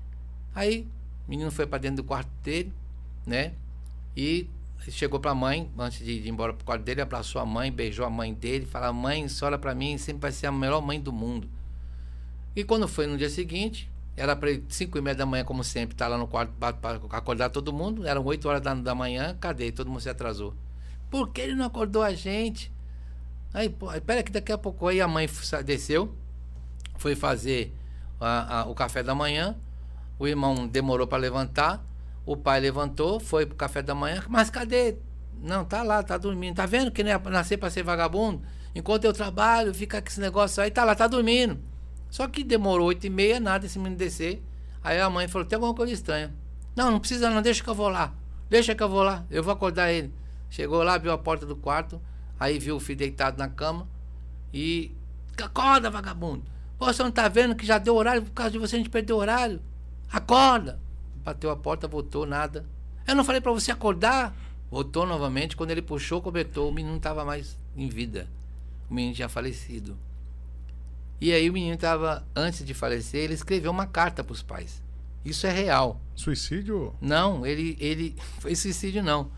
Aí, 0.55 0.87
o 1.27 1.29
menino 1.29 1.51
foi 1.51 1.65
para 1.65 1.79
dentro 1.79 1.97
do 1.97 2.03
quarto 2.03 2.29
dele, 2.43 2.71
né? 3.25 3.53
E 4.15 4.49
chegou 4.89 5.19
pra 5.19 5.33
mãe, 5.33 5.69
antes 5.77 6.05
de 6.05 6.11
ir 6.11 6.27
embora 6.29 6.53
pro 6.53 6.65
quarto 6.65 6.83
dele, 6.83 7.01
abraçou 7.01 7.41
a 7.41 7.45
mãe, 7.45 7.71
beijou 7.71 8.05
a 8.05 8.09
mãe 8.09 8.33
dele, 8.33 8.65
falou: 8.65 8.93
Mãe, 8.93 9.27
você 9.27 9.43
olha 9.43 9.57
pra 9.57 9.73
mim, 9.73 9.97
sempre 9.97 10.21
vai 10.21 10.31
ser 10.31 10.47
a 10.47 10.51
melhor 10.51 10.81
mãe 10.81 10.99
do 10.99 11.11
mundo. 11.11 11.49
E 12.55 12.63
quando 12.63 12.87
foi 12.87 13.07
no 13.07 13.17
dia 13.17 13.29
seguinte, 13.29 13.89
era 14.15 14.35
para 14.35 14.49
5 14.69 14.97
e 14.97 15.01
meia 15.01 15.15
da 15.15 15.25
manhã, 15.25 15.43
como 15.43 15.63
sempre, 15.63 15.95
tá 15.95 16.07
lá 16.07 16.17
no 16.17 16.27
quarto 16.27 16.53
para 16.53 16.95
acordar 17.17 17.49
todo 17.49 17.73
mundo. 17.73 18.07
Eram 18.07 18.23
8 18.23 18.47
horas 18.47 18.61
da, 18.61 18.73
da 18.73 18.95
manhã, 18.95 19.35
cadê? 19.39 19.71
Todo 19.71 19.89
mundo 19.89 19.99
se 19.99 20.09
atrasou. 20.09 20.53
Por 21.09 21.31
que 21.31 21.41
ele 21.41 21.55
não 21.55 21.65
acordou 21.65 22.01
a 22.01 22.13
gente? 22.13 22.71
Aí, 23.53 23.69
pô, 23.69 23.91
espera 23.93 24.23
que 24.23 24.31
daqui 24.31 24.51
a 24.51 24.57
pouco 24.57 24.87
aí 24.87 25.01
a 25.01 25.07
mãe 25.07 25.27
desceu, 25.65 26.15
foi 26.97 27.15
fazer 27.15 27.73
a- 28.19 28.61
a- 28.61 28.65
o 28.67 28.73
café 28.75 29.03
da 29.03 29.13
manhã. 29.13 29.55
O 30.17 30.27
irmão 30.27 30.67
demorou 30.67 31.07
para 31.07 31.17
levantar. 31.17 31.85
O 32.25 32.35
pai 32.35 32.59
levantou, 32.59 33.19
foi 33.19 33.45
pro 33.45 33.55
café 33.55 33.81
da 33.81 33.93
manhã. 33.93 34.23
Mas 34.27 34.49
cadê? 34.49 34.97
Não, 35.41 35.63
tá 35.63 35.83
lá, 35.83 36.01
tá 36.01 36.17
dormindo. 36.17 36.55
Tá 36.55 36.65
vendo 36.65 36.91
que 36.91 37.03
não 37.03 37.11
é 37.11 37.19
nascer 37.29 37.57
para 37.57 37.69
ser 37.69 37.83
vagabundo? 37.83 38.41
Enquanto 38.73 39.05
eu 39.05 39.13
trabalho, 39.13 39.73
fica 39.73 40.01
com 40.01 40.07
esse 40.07 40.19
negócio 40.19 40.61
aí, 40.61 40.71
tá 40.71 40.83
lá, 40.83 40.95
tá 40.95 41.07
dormindo. 41.07 41.59
Só 42.09 42.27
que 42.27 42.43
demorou 42.43 42.87
oito 42.87 43.05
e 43.05 43.09
meia, 43.09 43.39
nada 43.39 43.65
esse 43.65 43.77
menino 43.77 43.97
descer. 43.97 44.43
Aí 44.83 44.99
a 44.99 45.09
mãe 45.09 45.27
falou, 45.27 45.47
tem 45.47 45.55
alguma 45.55 45.73
coisa 45.73 45.93
estranha. 45.93 46.33
Não, 46.75 46.91
não 46.91 46.99
precisa 46.99 47.29
não, 47.29 47.41
deixa 47.41 47.63
que 47.63 47.69
eu 47.69 47.75
vou 47.75 47.89
lá. 47.89 48.13
Deixa 48.49 48.75
que 48.75 48.83
eu 48.83 48.89
vou 48.89 49.01
lá, 49.01 49.25
eu 49.31 49.41
vou 49.43 49.53
acordar 49.53 49.91
ele. 49.91 50.13
Chegou 50.49 50.83
lá, 50.83 50.93
abriu 50.93 51.11
a 51.11 51.17
porta 51.17 51.45
do 51.45 51.55
quarto, 51.55 52.01
aí 52.39 52.59
viu 52.59 52.75
o 52.75 52.79
filho 52.79 52.99
deitado 52.99 53.37
na 53.37 53.47
cama 53.47 53.87
e... 54.53 54.91
Acorda, 55.41 55.89
vagabundo. 55.89 56.43
Pô, 56.77 56.85
você 56.85 57.03
não 57.03 57.11
tá 57.11 57.27
vendo 57.27 57.55
que 57.55 57.65
já 57.65 57.77
deu 57.77 57.95
horário? 57.95 58.21
Por 58.21 58.31
causa 58.31 58.51
de 58.51 58.57
você 58.57 58.75
a 58.75 58.79
gente 58.79 58.89
perdeu 58.89 59.17
horário. 59.17 59.61
Acorda. 60.15 60.79
Bateu 61.25 61.49
a 61.49 61.57
porta, 61.57 61.89
voltou, 61.89 62.25
nada. 62.25 62.65
Eu 63.05 63.15
não 63.15 63.25
falei 63.25 63.41
pra 63.41 63.51
você 63.51 63.69
acordar? 63.69 64.33
Voltou 64.71 65.05
novamente, 65.05 65.57
quando 65.57 65.71
ele 65.71 65.81
puxou 65.81 66.19
o 66.19 66.21
cobertor, 66.21 66.69
o 66.69 66.71
menino 66.71 66.93
não 66.93 67.01
tava 67.01 67.25
mais 67.25 67.59
em 67.75 67.89
vida. 67.89 68.25
O 68.89 68.93
menino 68.93 69.13
tinha 69.13 69.27
falecido. 69.27 69.97
E 71.19 71.33
aí 71.33 71.49
o 71.49 71.53
menino 71.53 71.75
estava, 71.75 72.25
antes 72.33 72.65
de 72.65 72.73
falecer, 72.73 73.25
ele 73.25 73.33
escreveu 73.33 73.69
uma 73.69 73.85
carta 73.85 74.23
para 74.23 74.31
os 74.31 74.41
pais. 74.41 74.81
Isso 75.25 75.45
é 75.47 75.51
real. 75.51 75.99
Suicídio? 76.15 76.95
Não, 77.01 77.45
ele, 77.45 77.75
ele 77.77 78.15
foi 78.39 78.55
suicídio 78.55 79.03
não. 79.03 79.29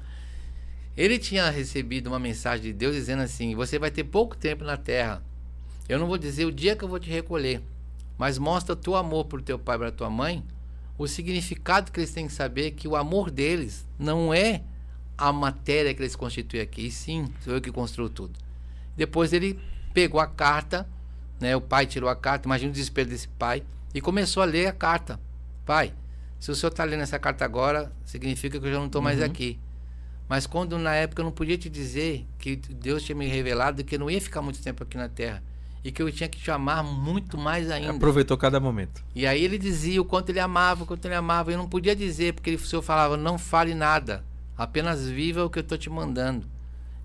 Ele 0.95 1.17
tinha 1.17 1.49
recebido 1.49 2.05
uma 2.05 2.19
mensagem 2.19 2.65
de 2.65 2.73
Deus 2.73 2.93
dizendo 2.93 3.23
assim: 3.23 3.55
você 3.55 3.79
vai 3.79 3.89
ter 3.89 4.03
pouco 4.03 4.37
tempo 4.37 4.63
na 4.63 4.77
terra. 4.77 5.23
Eu 5.89 5.97
não 5.97 6.05
vou 6.05 6.19
dizer 6.19 6.45
o 6.45 6.51
dia 6.51 6.75
que 6.75 6.83
eu 6.83 6.87
vou 6.87 6.99
te 6.99 7.09
recolher, 7.09 7.63
mas 8.15 8.37
mostra 8.37 8.73
o 8.73 8.75
teu 8.75 8.95
amor 8.95 9.25
por 9.25 9.41
teu 9.41 9.57
pai 9.57 9.75
e 9.75 9.79
para 9.79 9.91
tua 9.91 10.09
mãe. 10.11 10.45
O 10.97 11.07
significado 11.07 11.91
que 11.91 11.99
eles 11.99 12.11
têm 12.11 12.27
que 12.27 12.33
saber 12.33 12.67
é 12.67 12.71
que 12.71 12.87
o 12.87 12.95
amor 12.95 13.29
deles 13.29 13.85
não 13.99 14.33
é 14.33 14.63
a 15.17 15.31
matéria 15.31 15.93
que 15.93 16.01
eles 16.01 16.15
constituem 16.15 16.61
aqui, 16.61 16.87
e 16.87 16.91
sim, 16.91 17.27
sou 17.43 17.53
eu 17.53 17.61
que 17.61 17.71
construo 17.71 18.09
tudo. 18.09 18.37
Depois 18.95 19.31
ele 19.33 19.59
pegou 19.93 20.19
a 20.19 20.27
carta, 20.27 20.87
né? 21.39 21.55
O 21.55 21.61
pai 21.61 21.85
tirou 21.85 22.09
a 22.09 22.15
carta, 22.15 22.47
imagina 22.47 22.69
o 22.69 22.73
desespero 22.73 23.09
desse 23.09 23.27
pai, 23.27 23.63
e 23.93 24.01
começou 24.01 24.41
a 24.41 24.45
ler 24.45 24.67
a 24.67 24.71
carta. 24.71 25.19
Pai, 25.65 25.93
se 26.39 26.51
o 26.51 26.55
senhor 26.55 26.71
está 26.71 26.83
lendo 26.83 27.01
essa 27.01 27.19
carta 27.19 27.45
agora, 27.45 27.91
significa 28.05 28.59
que 28.59 28.65
eu 28.65 28.71
já 28.71 28.77
não 28.79 28.85
estou 28.87 29.01
mais 29.01 29.19
Uhum. 29.19 29.25
aqui. 29.25 29.59
Mas 30.29 30.45
quando 30.45 30.77
na 30.77 30.93
época 30.93 31.21
eu 31.21 31.25
não 31.25 31.31
podia 31.31 31.57
te 31.57 31.69
dizer 31.69 32.25
que 32.37 32.55
Deus 32.55 33.03
tinha 33.03 33.15
me 33.15 33.27
revelado 33.27 33.83
que 33.83 33.95
eu 33.95 33.99
não 33.99 34.09
ia 34.09 34.19
ficar 34.19 34.41
muito 34.41 34.61
tempo 34.61 34.83
aqui 34.83 34.97
na 34.97 35.07
terra 35.07 35.41
e 35.87 35.91
que 35.91 36.01
eu 36.01 36.11
tinha 36.11 36.27
que 36.27 36.37
te 36.37 36.51
amar 36.51 36.83
muito 36.83 37.37
mais 37.37 37.71
ainda. 37.71 37.91
Aproveitou 37.91 38.35
cada 38.35 38.59
momento. 38.59 39.01
E 39.15 39.25
aí 39.25 39.41
ele 39.41 39.57
dizia 39.57 40.01
o 40.01 40.03
quanto 40.03 40.29
ele 40.31 40.39
amava, 40.41 40.83
o 40.83 40.85
quanto 40.85 41.05
ele 41.05 41.15
amava. 41.15 41.49
Eu 41.49 41.57
não 41.57 41.69
podia 41.69 41.95
dizer, 41.95 42.33
porque 42.33 42.49
ele, 42.49 42.57
o 42.57 42.59
senhor 42.59 42.81
falava, 42.81 43.15
não 43.15 43.37
fale 43.37 43.73
nada, 43.73 44.21
apenas 44.57 45.07
viva 45.07 45.45
o 45.45 45.49
que 45.49 45.59
eu 45.59 45.61
estou 45.61 45.77
te 45.77 45.89
mandando. 45.89 46.45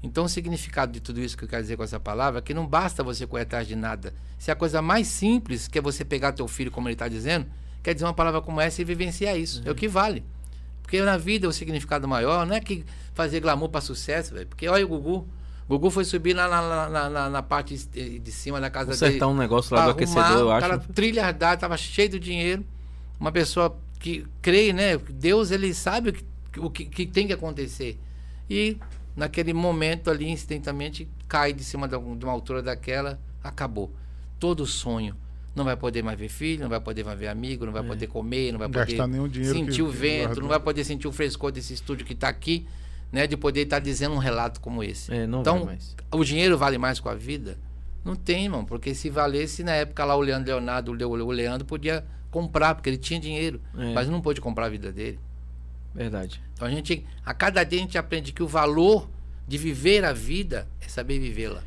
Então 0.02 0.24
o 0.24 0.28
significado 0.28 0.90
de 0.90 0.98
tudo 0.98 1.20
isso 1.20 1.38
que 1.38 1.44
eu 1.44 1.48
quero 1.48 1.62
dizer 1.62 1.76
com 1.76 1.84
essa 1.84 2.00
palavra 2.00 2.40
é 2.40 2.42
que 2.42 2.52
não 2.52 2.66
basta 2.66 3.04
você 3.04 3.24
correr 3.24 3.42
atrás 3.42 3.68
de 3.68 3.76
nada. 3.76 4.12
Se 4.36 4.50
a 4.50 4.56
coisa 4.56 4.82
mais 4.82 5.06
simples, 5.06 5.68
que 5.68 5.78
é 5.78 5.80
você 5.80 6.04
pegar 6.04 6.32
teu 6.32 6.48
filho, 6.48 6.72
como 6.72 6.88
ele 6.88 6.94
está 6.96 7.06
dizendo, 7.06 7.46
quer 7.84 7.94
dizer 7.94 8.04
uma 8.04 8.12
palavra 8.12 8.42
como 8.42 8.60
essa 8.60 8.82
e 8.82 8.84
vivenciar 8.84 9.38
isso. 9.38 9.62
É 9.64 9.70
o 9.70 9.76
que 9.76 9.86
vale. 9.86 10.24
Porque 10.82 11.00
na 11.02 11.16
vida 11.16 11.46
o 11.46 11.52
significado 11.52 12.08
maior 12.08 12.44
não 12.44 12.56
é 12.56 12.60
que 12.60 12.84
fazer 13.14 13.38
glamour 13.38 13.68
para 13.68 13.80
sucesso, 13.80 14.34
velho. 14.34 14.48
Porque 14.48 14.66
olha 14.66 14.84
o 14.84 14.88
Gugu. 14.88 15.28
O 15.68 15.78
Gugu 15.78 15.90
foi 15.90 16.04
subir 16.04 16.34
lá 16.34 16.48
na, 16.48 16.88
na, 16.88 17.08
na- 17.10 17.30
na- 17.30 17.42
parte 17.42 17.76
de 17.76 18.32
cima 18.32 18.60
da 18.60 18.68
casa 18.68 18.90
dele. 18.90 18.98
Consertar 19.00 19.28
um 19.28 19.36
negócio 19.36 19.74
lá 19.74 19.84
do 19.86 19.90
aquecedor, 19.92 20.38
eu 20.38 20.46
o 20.46 20.50
acho. 20.50 20.60
cara 20.68 20.78
trilhardado, 20.78 21.60
tava 21.60 21.76
cheio 21.76 22.08
de 22.08 22.18
dinheiro. 22.18 22.64
Uma 23.18 23.30
pessoa 23.32 23.76
que 23.98 24.26
crê, 24.42 24.72
né? 24.72 24.96
Deus, 24.98 25.50
ele 25.50 25.72
sabe 25.72 26.10
o 26.10 26.12
que, 26.12 26.24
o 26.60 26.68
que, 26.70 26.84
que 26.84 27.06
tem 27.06 27.26
que 27.26 27.32
acontecer. 27.32 27.98
E 28.50 28.76
naquele 29.16 29.52
momento 29.52 30.10
ali, 30.10 30.28
instantaneamente, 30.28 31.08
cai 31.28 31.52
de 31.52 31.62
cima 31.64 31.86
de 31.88 31.94
algum- 31.94 32.16
de 32.16 32.24
uma 32.24 32.32
altura 32.32 32.60
daquela, 32.62 33.18
acabou. 33.42 33.90
Todo 34.40 34.66
sonho. 34.66 35.16
Não 35.54 35.64
vai 35.64 35.76
poder 35.76 36.02
mais 36.02 36.18
ver 36.18 36.28
filho, 36.28 36.62
não 36.62 36.68
vai 36.70 36.80
poder 36.80 37.04
mais 37.04 37.18
ver 37.18 37.28
amigo, 37.28 37.64
não 37.66 37.72
vai 37.72 37.82
poder 37.82 38.06
comer, 38.08 38.52
não 38.52 38.58
vai 38.58 38.68
poder 38.68 38.86
Gastar 38.86 39.06
nenhum 39.06 39.28
dinheiro 39.28 39.54
sentir 39.56 39.72
que- 39.76 39.82
o 39.82 39.90
vento, 39.90 40.40
não 40.40 40.48
vai 40.48 40.58
poder 40.58 40.82
sentir 40.82 41.06
o 41.06 41.12
frescor 41.12 41.52
desse 41.52 41.74
estúdio 41.74 42.04
que 42.06 42.14
está 42.14 42.28
aqui, 42.28 42.66
né? 43.12 43.26
De 43.26 43.36
poder 43.36 43.60
estar 43.62 43.78
dizendo 43.78 44.14
um 44.14 44.18
relato 44.18 44.60
como 44.60 44.82
esse. 44.82 45.12
É, 45.12 45.26
não 45.26 45.40
então, 45.42 45.68
o 46.10 46.24
dinheiro 46.24 46.56
vale 46.58 46.78
mais 46.78 46.98
com 46.98 47.08
a 47.08 47.14
vida? 47.14 47.56
Não 48.04 48.16
tem, 48.16 48.44
irmão, 48.44 48.64
porque 48.64 48.94
se 48.94 49.08
valesse 49.10 49.62
na 49.62 49.72
época 49.72 50.04
lá 50.04 50.16
o 50.16 50.20
Leandro 50.20 50.46
Leonardo, 50.52 50.90
o 50.90 50.94
Le- 50.94 51.04
o 51.04 51.30
Leandro 51.30 51.64
podia 51.66 52.04
comprar, 52.32 52.74
porque 52.74 52.88
ele 52.90 52.96
tinha 52.96 53.20
dinheiro, 53.20 53.60
É. 53.78 53.92
mas 53.92 54.08
não 54.08 54.20
pôde 54.20 54.40
comprar 54.40 54.66
a 54.66 54.68
vida 54.70 54.90
dele. 54.90 55.20
Verdade. 55.94 56.40
Então 56.54 56.66
a 56.66 56.70
gente, 56.70 57.04
a 57.24 57.34
cada 57.34 57.62
dia 57.64 57.78
a 57.78 57.82
gente 57.82 57.98
aprende 57.98 58.32
que 58.32 58.42
o 58.42 58.46
valor 58.48 59.08
de 59.46 59.58
viver 59.58 60.04
a 60.04 60.12
vida 60.12 60.66
é 60.80 60.88
saber 60.88 61.18
vivê-la. 61.18 61.62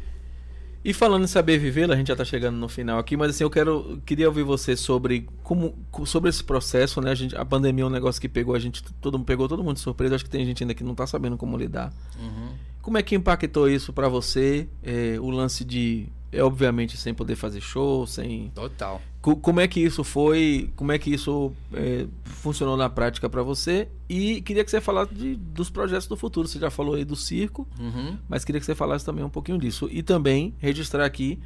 E 0.85 0.93
falando 0.93 1.23
em 1.23 1.27
saber 1.27 1.57
viver, 1.57 1.91
a 1.91 1.95
gente 1.95 2.09
já 2.09 2.13
está 2.13 2.23
chegando 2.23 2.57
no 2.57 2.69
final 2.69 2.99
aqui, 2.99 3.17
mas 3.17 3.31
assim, 3.31 3.43
eu 3.43 3.49
quero, 3.49 3.99
queria 4.05 4.27
ouvir 4.27 4.43
você 4.43 4.77
sobre 4.77 5.27
como 5.41 5.73
sobre 6.05 6.29
esse 6.29 6.43
processo, 6.43 7.01
né? 7.01 7.09
A, 7.09 7.15
gente, 7.15 7.35
a 7.35 7.43
pandemia 7.43 7.83
é 7.83 7.87
um 7.87 7.89
negócio 7.89 8.21
que 8.21 8.29
pegou 8.29 8.53
a 8.53 8.59
gente, 8.59 8.83
todo 9.01 9.19
pegou 9.21 9.47
todo 9.47 9.63
mundo 9.63 9.77
de 9.77 9.79
surpresa. 9.79 10.13
Acho 10.13 10.23
que 10.23 10.29
tem 10.29 10.45
gente 10.45 10.63
ainda 10.63 10.75
que 10.75 10.83
não 10.83 10.91
está 10.91 11.07
sabendo 11.07 11.37
como 11.37 11.57
lidar. 11.57 11.91
Como 12.85 12.99
é 12.99 13.01
que 13.01 13.15
impactou 13.15 13.67
isso 13.67 13.91
para 13.91 14.07
você? 14.07 14.67
É, 14.83 15.17
o 15.19 15.31
lance 15.31 15.65
de, 15.65 16.05
é 16.31 16.43
obviamente, 16.43 16.95
sem 16.97 17.15
poder 17.15 17.35
fazer 17.35 17.59
show, 17.59 18.05
sem 18.05 18.51
Total. 18.53 19.01
Co- 19.23 19.35
Como 19.37 19.59
é 19.59 19.67
que 19.67 19.79
isso 19.79 20.03
foi? 20.03 20.69
Como 20.75 20.91
é 20.91 20.99
que 20.99 21.11
isso 21.11 21.51
é, 21.73 22.05
funcionou 22.25 22.77
na 22.77 22.87
prática 22.87 23.27
para 23.27 23.41
você? 23.41 23.87
E 24.07 24.39
queria 24.41 24.63
que 24.63 24.69
você 24.69 24.79
falasse 24.79 25.15
de- 25.15 25.35
dos 25.35 25.67
projetos 25.71 26.05
do 26.05 26.15
futuro. 26.15 26.47
Você 26.47 26.59
já 26.59 26.69
falou 26.69 26.93
aí 26.93 27.03
do 27.03 27.15
circo, 27.15 27.67
Uhum. 27.79 28.19
mas 28.29 28.45
queria 28.45 28.59
que 28.59 28.65
você 28.67 28.75
falasse 28.75 29.03
também 29.03 29.25
um 29.25 29.29
pouquinho 29.31 29.57
disso. 29.57 29.89
E 29.91 30.03
também 30.03 30.53
registrar 30.59 31.05
aqui 31.05 31.39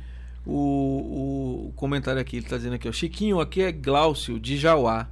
o, 0.46 1.68
o 1.70 1.74
comentário 1.76 2.20
aqui, 2.20 2.36
ele 2.36 2.46
está 2.46 2.58
dizendo 2.58 2.74
aqui, 2.76 2.90
ó, 2.90 2.92
Chiquinho, 2.92 3.40
aqui 3.40 3.62
é 3.62 3.72
Glaucio, 3.72 4.38
de 4.40 4.58
Jauá. 4.58 5.08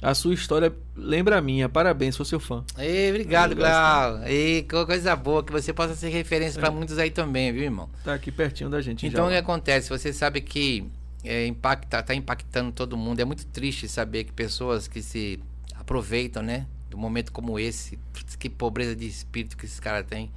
A 0.00 0.14
sua 0.14 0.32
história 0.32 0.72
lembra 0.96 1.38
a 1.38 1.40
minha. 1.42 1.68
Parabéns, 1.68 2.14
sou 2.14 2.24
seu 2.24 2.38
fã. 2.38 2.64
Ei, 2.78 3.10
obrigado. 3.10 3.54
Glau. 3.56 4.20
Que 4.20 4.62
coisa 4.86 5.16
boa, 5.16 5.42
que 5.42 5.50
você 5.50 5.72
possa 5.72 5.94
ser 5.94 6.08
referência 6.08 6.60
para 6.60 6.70
muitos 6.70 6.98
aí 6.98 7.10
também, 7.10 7.52
viu, 7.52 7.64
irmão? 7.64 7.90
Tá 8.04 8.14
aqui 8.14 8.30
pertinho 8.30 8.70
da 8.70 8.80
gente. 8.80 9.06
Então 9.06 9.26
o 9.26 9.30
que 9.30 9.36
acontece? 9.36 9.88
Você 9.88 10.12
sabe 10.12 10.40
que 10.40 10.88
é, 11.24 11.46
impacta, 11.46 12.00
tá 12.00 12.14
impactando 12.14 12.70
todo 12.70 12.96
mundo. 12.96 13.18
É 13.18 13.24
muito 13.24 13.44
triste 13.46 13.88
saber 13.88 14.24
que 14.24 14.32
pessoas 14.32 14.86
que 14.86 15.02
se 15.02 15.40
aproveitam, 15.74 16.42
né? 16.42 16.66
De 16.88 16.94
um 16.94 16.98
momento 17.00 17.32
como 17.32 17.58
esse, 17.58 17.98
que 18.38 18.48
pobreza 18.48 18.94
de 18.94 19.06
espírito 19.06 19.56
que 19.56 19.66
esses 19.66 19.80
caras 19.80 20.06
têm, 20.06 20.30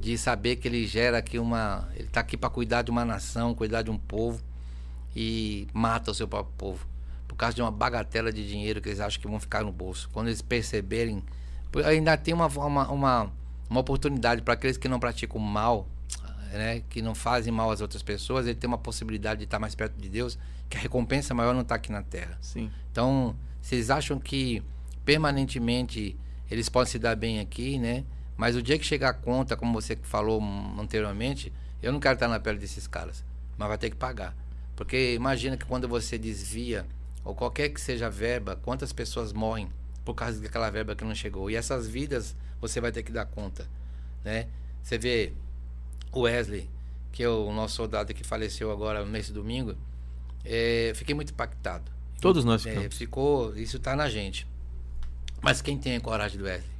de 0.00 0.16
saber 0.16 0.56
que 0.56 0.68
ele 0.68 0.86
gera 0.86 1.18
aqui 1.18 1.40
uma. 1.40 1.88
Ele 1.96 2.08
tá 2.08 2.20
aqui 2.20 2.36
para 2.36 2.48
cuidar 2.48 2.82
de 2.82 2.90
uma 2.90 3.04
nação, 3.04 3.52
cuidar 3.52 3.82
de 3.82 3.90
um 3.90 3.98
povo 3.98 4.40
e 5.14 5.66
mata 5.72 6.12
o 6.12 6.14
seu 6.14 6.28
próprio 6.28 6.54
povo. 6.56 6.91
Por 7.32 7.36
causa 7.36 7.56
de 7.56 7.62
uma 7.62 7.70
bagatela 7.70 8.30
de 8.30 8.46
dinheiro 8.46 8.80
que 8.80 8.90
eles 8.90 9.00
acham 9.00 9.18
que 9.20 9.26
vão 9.26 9.40
ficar 9.40 9.64
no 9.64 9.72
bolso. 9.72 10.08
Quando 10.12 10.28
eles 10.28 10.42
perceberem. 10.42 11.24
Ainda 11.86 12.14
tem 12.18 12.34
uma, 12.34 12.46
uma, 12.46 12.88
uma, 12.90 13.32
uma 13.70 13.80
oportunidade 13.80 14.42
para 14.42 14.52
aqueles 14.52 14.76
que 14.76 14.86
não 14.86 15.00
praticam 15.00 15.40
mal, 15.40 15.88
né, 16.52 16.82
que 16.90 17.00
não 17.00 17.14
fazem 17.14 17.50
mal 17.50 17.70
às 17.70 17.80
outras 17.80 18.02
pessoas, 18.02 18.46
ele 18.46 18.54
tem 18.54 18.68
uma 18.68 18.76
possibilidade 18.76 19.38
de 19.38 19.44
estar 19.44 19.58
mais 19.58 19.74
perto 19.74 19.94
de 19.98 20.10
Deus, 20.10 20.38
que 20.68 20.76
a 20.76 20.80
recompensa 20.80 21.32
maior 21.32 21.54
não 21.54 21.62
está 21.62 21.76
aqui 21.76 21.90
na 21.90 22.02
terra. 22.02 22.36
Sim. 22.42 22.70
Então, 22.90 23.34
vocês 23.62 23.88
acham 23.88 24.20
que 24.20 24.62
permanentemente 25.02 26.14
eles 26.50 26.68
podem 26.68 26.92
se 26.92 26.98
dar 26.98 27.16
bem 27.16 27.40
aqui, 27.40 27.78
né? 27.78 28.04
Mas 28.36 28.54
o 28.54 28.62
dia 28.62 28.78
que 28.78 28.84
chegar 28.84 29.08
a 29.08 29.14
conta, 29.14 29.56
como 29.56 29.72
você 29.72 29.98
falou 30.02 30.42
anteriormente, 30.78 31.50
eu 31.82 31.90
não 31.90 31.98
quero 31.98 32.14
estar 32.14 32.28
na 32.28 32.38
pele 32.38 32.58
desses 32.58 32.86
caras, 32.86 33.24
mas 33.56 33.68
vai 33.68 33.78
ter 33.78 33.88
que 33.88 33.96
pagar. 33.96 34.36
Porque 34.76 35.14
imagina 35.14 35.56
que 35.56 35.64
quando 35.64 35.88
você 35.88 36.18
desvia, 36.18 36.86
ou 37.24 37.34
qualquer 37.34 37.68
que 37.70 37.80
seja 37.80 38.06
a 38.06 38.10
verba, 38.10 38.56
quantas 38.56 38.92
pessoas 38.92 39.32
morrem 39.32 39.70
por 40.04 40.14
causa 40.14 40.40
daquela 40.40 40.68
verba 40.70 40.94
que 40.96 41.04
não 41.04 41.14
chegou. 41.14 41.50
E 41.50 41.56
essas 41.56 41.86
vidas 41.86 42.34
você 42.60 42.80
vai 42.80 42.90
ter 42.92 43.02
que 43.02 43.12
dar 43.12 43.26
conta, 43.26 43.66
né? 44.24 44.48
Você 44.82 44.98
vê 44.98 45.32
o 46.12 46.20
Wesley, 46.22 46.68
que 47.12 47.22
é 47.22 47.28
o 47.28 47.52
nosso 47.52 47.76
soldado 47.76 48.12
que 48.12 48.24
faleceu 48.24 48.70
agora 48.72 49.04
nesse 49.04 49.32
domingo, 49.32 49.76
é, 50.44 50.92
fiquei 50.94 51.14
muito 51.14 51.32
impactado. 51.32 51.90
Todos 52.20 52.44
nós 52.44 52.64
É, 52.66 52.70
ficamos. 52.74 52.96
ficou, 52.96 53.56
isso 53.56 53.78
tá 53.78 53.94
na 53.96 54.08
gente. 54.08 54.46
Mas 55.40 55.60
quem 55.60 55.76
tem 55.78 55.96
a 55.96 56.00
coragem 56.00 56.38
do 56.38 56.44
Wesley? 56.44 56.70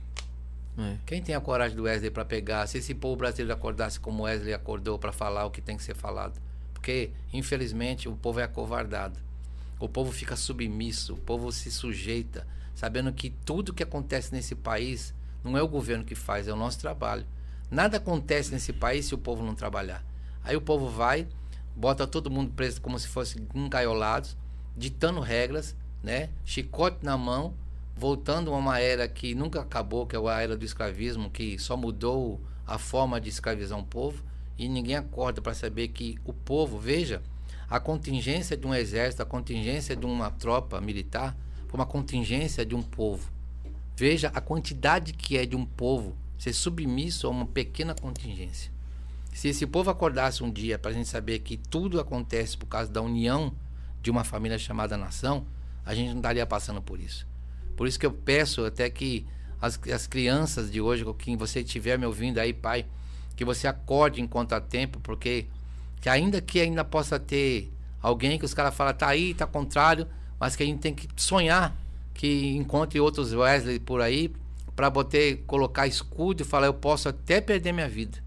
É. 0.79 0.97
Quem 1.05 1.21
tem 1.23 1.35
a 1.35 1.41
coragem 1.41 1.77
do 1.77 1.83
Wesley 1.83 2.11
para 2.11 2.25
pegar? 2.25 2.67
Se 2.67 2.79
esse 2.79 2.95
povo 2.95 3.17
brasileiro 3.17 3.53
acordasse 3.53 4.01
como 4.01 4.23
Wesley 4.23 4.55
acordou 4.55 4.99
para 4.99 5.13
falar 5.13 5.45
o 5.45 5.51
que 5.51 5.61
tem 5.61 5.77
que 5.77 5.83
ser 5.83 5.95
falado. 5.95 6.41
Porque, 6.73 7.11
infelizmente, 7.33 8.09
o 8.09 8.17
povo 8.17 8.41
é 8.41 8.45
acovardado. 8.45 9.19
O 9.83 9.89
povo 9.89 10.13
fica 10.13 10.37
submisso, 10.37 11.15
o 11.15 11.17
povo 11.17 11.51
se 11.51 11.69
sujeita, 11.69 12.47
sabendo 12.73 13.13
que 13.13 13.31
tudo 13.31 13.75
que 13.75 13.83
acontece 13.83 14.33
nesse 14.33 14.55
país 14.55 15.13
não 15.43 15.59
é 15.59 15.63
o 15.63 15.67
governo 15.67 16.05
que 16.05 16.15
faz, 16.15 16.47
é 16.47 16.53
o 16.53 16.57
nosso 16.57 16.79
trabalho. 16.79 17.27
Nada 17.69 17.97
acontece 17.97 18.53
nesse 18.53 18.73
país 18.73 19.07
se 19.07 19.15
o 19.17 19.19
povo 19.19 19.45
não 19.45 19.57
trabalhar. 19.57 20.05
Aí 20.45 20.55
o 20.55 20.61
povo 20.61 20.89
vai, 20.89 21.27
bota 21.75 22.07
todo 22.07 22.31
mundo 22.31 22.53
preso 22.53 22.81
como 22.81 22.97
se 22.97 23.09
fosse 23.09 23.45
encaiolados, 23.57 24.37
ditando 24.77 25.19
regras, 25.19 25.75
né? 26.01 26.31
Chicote 26.45 26.99
na 27.05 27.19
mão, 27.19 27.53
voltando 27.97 28.55
a 28.55 28.57
uma 28.57 28.79
era 28.79 29.09
que 29.09 29.35
nunca 29.35 29.63
acabou, 29.63 30.07
que 30.07 30.15
é 30.15 30.19
a 30.21 30.41
era 30.41 30.57
do 30.57 30.65
escravismo, 30.65 31.29
que 31.29 31.59
só 31.59 31.77
mudou 31.77 32.41
a 32.65 32.79
forma 32.79 33.21
de 33.21 33.31
escravizar 33.31 33.77
um 33.77 33.85
povo, 33.85 34.23
e 34.57 34.69
ninguém 34.69 34.95
acorda 34.95 35.43
para 35.43 35.55
saber 35.55 35.89
que 35.89 36.21
o 36.25 36.33
povo, 36.33 36.79
veja, 36.79 37.21
a 37.73 37.81
contingência 37.81 38.55
de 38.55 38.67
um 38.67 38.75
exército, 38.75 39.23
a 39.23 39.25
contingência 39.25 39.97
de 39.97 40.05
uma 40.05 40.31
tropa 40.31 40.79
militar, 40.79 41.35
foi 41.67 41.81
uma 41.81 41.87
contingência 41.87 42.67
de 42.67 42.75
um 42.75 42.83
povo. 42.83 43.33
Veja 43.97 44.31
a 44.35 44.43
quantidade 44.43 45.15
que 45.15 45.39
é 45.39 45.47
de 45.47 45.57
um 45.57 45.65
povo 45.65 46.15
ser 46.37 46.53
submisso 46.53 47.27
a 47.27 47.31
uma 47.31 47.47
pequena 47.47 47.95
contingência. 47.95 48.71
Se 49.33 49.49
esse 49.49 49.67
povo 49.67 49.89
acordasse 49.89 50.45
um 50.45 50.51
dia 50.51 50.79
para 50.79 50.91
a 50.91 50.95
gente 50.95 51.09
saber 51.09 51.39
que 51.39 51.57
tudo 51.57 51.99
acontece 51.99 52.59
por 52.59 52.67
causa 52.67 52.93
da 52.93 53.01
união 53.01 53.51
de 54.03 54.11
uma 54.11 54.23
família 54.23 54.59
chamada 54.59 54.99
nação, 54.99 55.47
a 55.83 55.95
gente 55.95 56.11
não 56.11 56.19
estaria 56.19 56.45
passando 56.45 56.83
por 56.83 57.01
isso. 57.01 57.27
Por 57.75 57.89
isso 57.89 57.99
que 57.99 58.05
eu 58.05 58.13
peço 58.13 58.67
até 58.67 58.91
que 58.91 59.27
as, 59.59 59.81
as 59.91 60.07
crianças 60.07 60.71
de 60.71 60.79
hoje, 60.79 61.07
quem 61.19 61.39
você 61.39 61.61
estiver 61.61 61.99
me 61.99 62.05
ouvindo 62.05 62.37
aí, 62.37 62.53
pai, 62.53 62.85
que 63.35 63.47
você 63.47 63.67
acorde 63.67 64.21
enquanto 64.21 64.53
há 64.53 64.61
tempo, 64.61 65.01
porque 65.01 65.47
que 66.03 66.09
ainda 66.09 66.41
que 66.41 66.61
ainda 66.61 66.85
possa 66.85 67.19
ter 67.19 67.73
alguém 68.03 68.37
que 68.37 68.45
os 68.45 68.53
caras 68.53 68.75
falam, 68.75 68.93
tá 68.93 69.07
aí, 69.07 69.33
tá 69.33 69.47
contrário, 69.47 70.07
mas 70.39 70.57
que 70.57 70.63
a 70.65 70.67
gente 70.67 70.81
tem 70.81 70.93
que 70.93 71.09
sonhar 71.17 71.75
que 72.13 72.55
encontre 72.57 73.01
outros 73.01 73.33
Wesley 73.33 73.79
por 73.79 74.03
aí 74.03 74.35
para 74.75 74.91
poder 74.91 75.45
colocar 75.47 75.87
escudo 75.87 76.43
e 76.43 76.45
falar, 76.45 76.67
eu 76.67 76.75
posso 76.75 77.09
até 77.09 77.41
perder 77.41 77.73
minha 77.73 77.89
vida, 77.89 78.19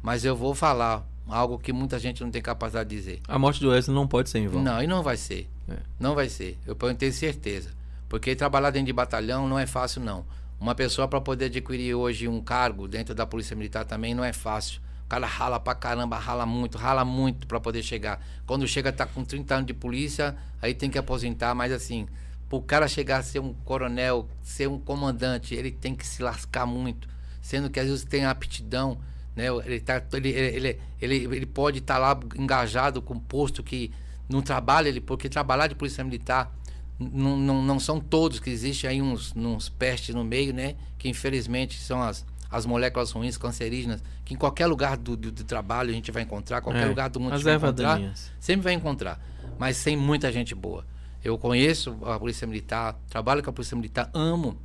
mas 0.00 0.24
eu 0.24 0.36
vou 0.36 0.54
falar 0.54 1.04
algo 1.26 1.58
que 1.58 1.72
muita 1.72 1.98
gente 1.98 2.22
não 2.22 2.30
tem 2.30 2.40
capacidade 2.40 2.88
de 2.88 2.96
dizer. 2.96 3.20
A 3.26 3.38
morte 3.38 3.60
do 3.60 3.70
Wesley 3.70 3.94
não 3.94 4.06
pode 4.06 4.30
ser 4.30 4.38
em 4.38 4.46
vão. 4.46 4.62
Não, 4.62 4.80
e 4.80 4.86
não 4.86 5.02
vai 5.02 5.16
ser. 5.16 5.50
É. 5.68 5.78
Não 5.98 6.14
vai 6.14 6.28
ser. 6.28 6.56
Eu 6.64 6.76
tenho 6.76 6.94
ter 6.94 7.10
certeza. 7.10 7.70
Porque 8.08 8.36
trabalhar 8.36 8.70
dentro 8.70 8.86
de 8.86 8.92
batalhão 8.92 9.48
não 9.48 9.58
é 9.58 9.66
fácil, 9.66 10.00
não. 10.00 10.24
Uma 10.60 10.74
pessoa 10.74 11.08
para 11.08 11.20
poder 11.20 11.46
adquirir 11.46 11.94
hoje 11.94 12.28
um 12.28 12.40
cargo 12.40 12.86
dentro 12.86 13.12
da 13.12 13.26
Polícia 13.26 13.56
Militar 13.56 13.84
também 13.84 14.14
não 14.14 14.22
é 14.22 14.32
fácil. 14.32 14.80
O 15.04 15.08
cara 15.08 15.26
rala 15.26 15.60
pra 15.60 15.74
caramba, 15.74 16.18
rala 16.18 16.46
muito, 16.46 16.78
rala 16.78 17.04
muito 17.04 17.46
pra 17.46 17.60
poder 17.60 17.82
chegar. 17.82 18.24
Quando 18.46 18.66
chega, 18.66 18.92
tá 18.92 19.06
com 19.06 19.24
30 19.24 19.54
anos 19.54 19.66
de 19.66 19.74
polícia, 19.74 20.36
aí 20.60 20.74
tem 20.74 20.90
que 20.90 20.98
aposentar, 20.98 21.54
mas 21.54 21.72
assim, 21.72 22.06
pro 22.48 22.60
cara 22.62 22.88
chegar 22.88 23.18
a 23.18 23.22
ser 23.22 23.38
um 23.38 23.52
coronel, 23.52 24.28
ser 24.42 24.68
um 24.68 24.78
comandante, 24.78 25.54
ele 25.54 25.70
tem 25.70 25.94
que 25.94 26.06
se 26.06 26.22
lascar 26.22 26.66
muito. 26.66 27.08
Sendo 27.42 27.68
que 27.68 27.78
às 27.78 27.86
vezes 27.86 28.04
tem 28.04 28.24
aptidão, 28.24 28.98
né? 29.36 29.46
Ele, 29.64 29.80
tá, 29.80 30.02
ele, 30.14 30.30
ele, 30.30 30.80
ele, 31.00 31.16
ele 31.36 31.46
pode 31.46 31.78
estar 31.78 31.94
tá 31.94 32.00
lá 32.00 32.20
engajado 32.36 33.02
com 33.02 33.14
um 33.14 33.20
posto 33.20 33.62
que 33.62 33.92
não 34.28 34.40
trabalha, 34.40 34.88
ele, 34.88 35.00
porque 35.00 35.28
trabalhar 35.28 35.66
de 35.66 35.74
polícia 35.74 36.02
militar 36.02 36.50
não, 36.98 37.36
não, 37.36 37.62
não 37.62 37.80
são 37.80 38.00
todos, 38.00 38.38
que 38.38 38.50
existe 38.50 38.86
aí 38.86 39.02
uns, 39.02 39.34
uns 39.34 39.68
pestes 39.68 40.14
no 40.14 40.24
meio, 40.24 40.54
né? 40.54 40.76
Que 40.98 41.08
infelizmente 41.08 41.78
são 41.80 42.02
as, 42.02 42.24
as 42.54 42.64
moléculas 42.64 43.10
ruins, 43.10 43.36
cancerígenas, 43.36 44.00
que 44.24 44.32
em 44.32 44.36
qualquer 44.36 44.66
lugar 44.66 44.96
do, 44.96 45.16
do, 45.16 45.32
do 45.32 45.42
trabalho 45.42 45.90
a 45.90 45.92
gente 45.92 46.12
vai 46.12 46.22
encontrar, 46.22 46.60
qualquer 46.60 46.84
é, 46.84 46.86
lugar 46.86 47.10
do 47.10 47.18
mundo 47.18 47.32
a 47.32 47.36
gente 47.36 47.44
vai 47.44 47.56
encontrar, 47.56 48.00
sempre 48.38 48.62
vai 48.62 48.72
encontrar, 48.72 49.20
mas 49.58 49.76
sem 49.76 49.96
muita 49.96 50.30
gente 50.30 50.54
boa. 50.54 50.86
Eu 51.24 51.36
conheço 51.36 51.98
a 52.04 52.16
Polícia 52.16 52.46
Militar, 52.46 52.96
trabalho 53.10 53.42
com 53.42 53.50
a 53.50 53.52
Polícia 53.52 53.76
Militar, 53.76 54.08
amo 54.14 54.56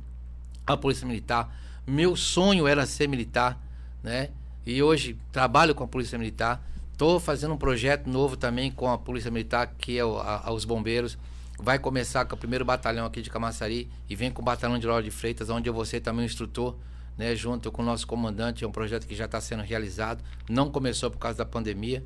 a 0.64 0.76
Polícia 0.76 1.04
Militar. 1.04 1.52
Meu 1.84 2.14
sonho 2.14 2.68
era 2.68 2.86
ser 2.86 3.08
militar, 3.08 3.60
né? 4.04 4.28
E 4.64 4.80
hoje 4.80 5.18
trabalho 5.32 5.74
com 5.74 5.82
a 5.82 5.88
Polícia 5.88 6.16
Militar. 6.16 6.62
Estou 6.92 7.18
fazendo 7.18 7.54
um 7.54 7.58
projeto 7.58 8.08
novo 8.08 8.36
também 8.36 8.70
com 8.70 8.88
a 8.88 8.96
Polícia 8.96 9.32
Militar, 9.32 9.74
que 9.78 9.98
é 9.98 10.04
o, 10.04 10.16
a, 10.18 10.48
a, 10.48 10.52
os 10.52 10.64
bombeiros. 10.64 11.18
Vai 11.58 11.78
começar 11.78 12.24
com 12.24 12.36
o 12.36 12.38
primeiro 12.38 12.64
batalhão 12.64 13.04
aqui 13.04 13.20
de 13.20 13.30
Camaçari 13.30 13.90
e 14.08 14.14
vem 14.14 14.30
com 14.30 14.42
o 14.42 14.44
batalhão 14.44 14.78
de 14.78 14.86
Lauro 14.86 15.02
de 15.02 15.10
Freitas, 15.10 15.50
onde 15.50 15.68
eu 15.68 15.74
vou 15.74 15.84
ser 15.84 16.00
também 16.00 16.22
um 16.22 16.26
instrutor 16.26 16.76
né, 17.20 17.36
junto 17.36 17.70
com 17.70 17.82
o 17.82 17.84
nosso 17.84 18.06
comandante. 18.06 18.64
É 18.64 18.66
um 18.66 18.72
projeto 18.72 19.06
que 19.06 19.14
já 19.14 19.26
está 19.26 19.38
sendo 19.42 19.62
realizado. 19.62 20.24
Não 20.48 20.70
começou 20.70 21.10
por 21.10 21.18
causa 21.18 21.36
da 21.36 21.44
pandemia, 21.44 22.02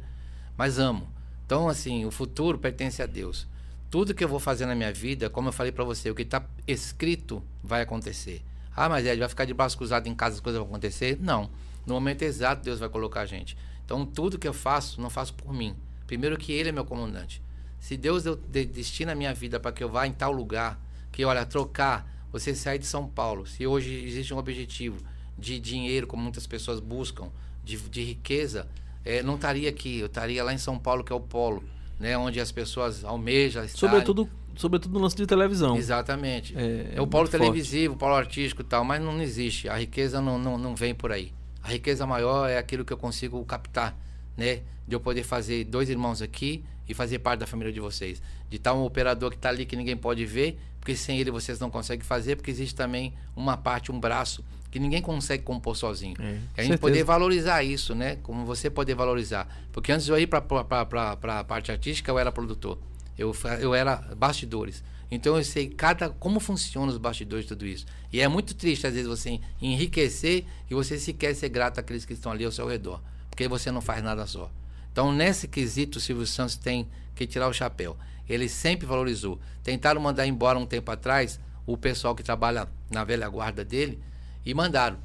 mas 0.58 0.80
amo. 0.80 1.08
Então, 1.46 1.68
assim, 1.68 2.04
o 2.04 2.10
futuro 2.10 2.58
pertence 2.58 3.00
a 3.00 3.06
Deus. 3.06 3.46
Tudo 3.88 4.12
que 4.12 4.24
eu 4.24 4.28
vou 4.28 4.40
fazer 4.40 4.66
na 4.66 4.74
minha 4.74 4.92
vida, 4.92 5.30
como 5.30 5.50
eu 5.50 5.52
falei 5.52 5.70
para 5.70 5.84
você, 5.84 6.10
o 6.10 6.16
que 6.16 6.22
está 6.22 6.44
escrito 6.66 7.40
vai 7.62 7.80
acontecer. 7.80 8.42
Ah, 8.74 8.88
mas 8.88 9.06
ele 9.06 9.20
vai 9.20 9.28
ficar 9.28 9.44
de 9.44 9.54
braço 9.54 9.78
cruzado 9.78 10.08
em 10.08 10.14
casa, 10.16 10.34
as 10.34 10.40
coisas 10.40 10.58
vão 10.58 10.66
acontecer? 10.66 11.16
Não. 11.20 11.48
No 11.86 11.94
momento 11.94 12.22
exato, 12.22 12.64
Deus 12.64 12.80
vai 12.80 12.88
colocar 12.88 13.20
a 13.20 13.26
gente. 13.26 13.56
Então, 13.84 14.04
tudo 14.04 14.36
que 14.36 14.48
eu 14.48 14.52
faço, 14.52 15.00
não 15.00 15.10
faço 15.10 15.32
por 15.34 15.54
mim. 15.54 15.76
Primeiro 16.08 16.36
que 16.36 16.52
Ele 16.52 16.70
é 16.70 16.72
meu 16.72 16.84
comandante. 16.84 17.40
Se 17.78 17.96
Deus 17.96 18.24
destina 18.50 19.12
a 19.12 19.14
minha 19.14 19.32
vida 19.32 19.60
para 19.60 19.70
que 19.70 19.84
eu 19.84 19.88
vá 19.88 20.08
em 20.08 20.12
tal 20.12 20.32
lugar, 20.32 20.76
que, 21.12 21.24
olha, 21.24 21.46
trocar 21.46 22.04
você 22.34 22.52
sair 22.52 22.80
de 22.80 22.86
São 22.86 23.06
Paulo, 23.06 23.46
se 23.46 23.64
hoje 23.64 23.94
existe 24.04 24.34
um 24.34 24.38
objetivo 24.38 24.98
de 25.38 25.60
dinheiro, 25.60 26.04
como 26.04 26.20
muitas 26.20 26.48
pessoas 26.48 26.80
buscam, 26.80 27.28
de, 27.62 27.76
de 27.76 28.02
riqueza, 28.02 28.66
é, 29.04 29.22
não 29.22 29.36
estaria 29.36 29.68
aqui, 29.68 30.00
eu 30.00 30.06
estaria 30.06 30.42
lá 30.42 30.52
em 30.52 30.58
São 30.58 30.76
Paulo, 30.76 31.04
que 31.04 31.12
é 31.12 31.14
o 31.14 31.20
polo, 31.20 31.62
né, 31.96 32.18
onde 32.18 32.40
as 32.40 32.50
pessoas 32.50 33.04
almejam 33.04 33.62
estar. 33.62 33.78
Sobretudo, 33.78 34.28
sobretudo 34.56 34.94
no 34.94 34.98
lance 34.98 35.14
de 35.14 35.26
televisão. 35.26 35.76
Exatamente. 35.76 36.58
É, 36.58 36.94
é 36.96 37.00
o 37.00 37.06
polo 37.06 37.28
televisivo, 37.28 37.94
o 37.94 37.96
polo 37.96 38.16
artístico 38.16 38.62
e 38.62 38.64
tal, 38.64 38.84
mas 38.84 39.00
não 39.00 39.22
existe. 39.22 39.68
A 39.68 39.76
riqueza 39.76 40.20
não, 40.20 40.36
não, 40.36 40.58
não 40.58 40.74
vem 40.74 40.92
por 40.92 41.12
aí. 41.12 41.32
A 41.62 41.68
riqueza 41.68 42.04
maior 42.04 42.50
é 42.50 42.58
aquilo 42.58 42.84
que 42.84 42.92
eu 42.92 42.98
consigo 42.98 43.42
captar, 43.44 43.96
né? 44.36 44.62
De 44.86 44.94
eu 44.94 45.00
poder 45.00 45.22
fazer 45.22 45.64
dois 45.64 45.88
irmãos 45.88 46.20
aqui 46.20 46.64
e 46.88 46.94
fazer 46.94 47.18
parte 47.18 47.40
da 47.40 47.46
família 47.46 47.72
de 47.72 47.80
vocês. 47.80 48.20
De 48.48 48.56
estar 48.56 48.74
um 48.74 48.84
operador 48.84 49.30
que 49.30 49.36
está 49.36 49.48
ali 49.48 49.64
que 49.64 49.76
ninguém 49.76 49.96
pode 49.96 50.24
ver, 50.26 50.58
porque 50.78 50.94
sem 50.94 51.18
ele 51.18 51.30
vocês 51.30 51.58
não 51.58 51.70
conseguem 51.70 52.04
fazer, 52.04 52.36
porque 52.36 52.50
existe 52.50 52.74
também 52.74 53.14
uma 53.34 53.56
parte, 53.56 53.90
um 53.90 53.98
braço 53.98 54.44
que 54.70 54.78
ninguém 54.78 55.00
consegue 55.00 55.42
compor 55.42 55.76
sozinho. 55.76 56.16
É, 56.18 56.22
a 56.22 56.30
gente 56.30 56.40
certeza. 56.56 56.78
poder 56.78 57.04
valorizar 57.04 57.62
isso, 57.62 57.94
né? 57.94 58.16
Como 58.22 58.44
você 58.44 58.68
poder 58.68 58.94
valorizar. 58.94 59.48
Porque 59.72 59.92
antes 59.92 60.04
de 60.04 60.10
eu 60.12 60.18
ir 60.18 60.26
para 60.26 60.40
a 60.40 61.44
parte 61.44 61.70
artística, 61.70 62.10
eu 62.10 62.18
era 62.18 62.32
produtor. 62.32 62.78
Eu, 63.16 63.32
eu 63.60 63.72
era 63.72 63.96
bastidores. 64.16 64.82
Então 65.10 65.36
eu 65.36 65.44
sei 65.44 65.68
cada 65.68 66.10
como 66.10 66.40
funciona 66.40 66.90
os 66.90 66.98
bastidores 66.98 67.44
de 67.44 67.50
tudo 67.50 67.66
isso. 67.66 67.86
E 68.12 68.20
é 68.20 68.26
muito 68.26 68.54
triste 68.54 68.86
às 68.86 68.94
vezes 68.94 69.08
você 69.08 69.40
enriquecer 69.62 70.44
e 70.68 70.74
você 70.74 70.98
sequer 70.98 71.34
ser 71.34 71.50
grato 71.50 71.78
àqueles 71.78 72.04
que 72.04 72.12
estão 72.12 72.32
ali 72.32 72.44
ao 72.44 72.50
seu 72.50 72.66
redor, 72.66 73.00
porque 73.34 73.48
você 73.48 73.70
não 73.70 73.80
faz 73.80 74.02
nada 74.02 74.26
só. 74.26 74.50
Então 74.92 75.12
nesse 75.12 75.48
quesito 75.48 75.98
o 75.98 76.00
Silvio 76.00 76.26
Santos 76.26 76.56
tem 76.56 76.88
que 77.14 77.26
tirar 77.26 77.48
o 77.48 77.52
chapéu 77.52 77.96
ele 78.28 78.48
sempre 78.48 78.86
valorizou. 78.86 79.38
Tentaram 79.62 80.00
mandar 80.00 80.26
embora 80.26 80.58
um 80.58 80.66
tempo 80.66 80.90
atrás 80.90 81.40
o 81.66 81.76
pessoal 81.76 82.14
que 82.14 82.22
trabalha 82.22 82.68
na 82.90 83.04
velha 83.04 83.28
guarda 83.28 83.64
dele 83.64 84.00
e 84.44 84.54
mandaram. 84.54 84.98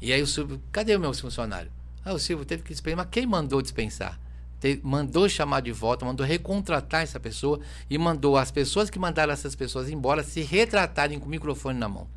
E 0.00 0.12
aí 0.12 0.22
o 0.22 0.26
Silvio, 0.26 0.62
cadê 0.70 0.94
o 0.94 1.00
meu 1.00 1.12
funcionário? 1.12 1.70
Ah, 2.04 2.12
o 2.12 2.18
Silvio 2.18 2.44
teve 2.44 2.62
que 2.62 2.70
dispensar, 2.70 3.04
mas 3.04 3.08
quem 3.10 3.26
mandou 3.26 3.60
dispensar? 3.60 4.18
Te, 4.60 4.80
mandou 4.82 5.28
chamar 5.28 5.60
de 5.60 5.72
volta, 5.72 6.04
mandou 6.04 6.26
recontratar 6.26 7.02
essa 7.02 7.20
pessoa 7.20 7.60
e 7.88 7.98
mandou 7.98 8.36
as 8.36 8.50
pessoas 8.50 8.90
que 8.90 8.98
mandaram 8.98 9.32
essas 9.32 9.54
pessoas 9.54 9.88
embora 9.88 10.22
se 10.22 10.42
retratarem 10.42 11.18
com 11.18 11.26
o 11.26 11.30
microfone 11.30 11.78
na 11.78 11.88
mão. 11.88 12.08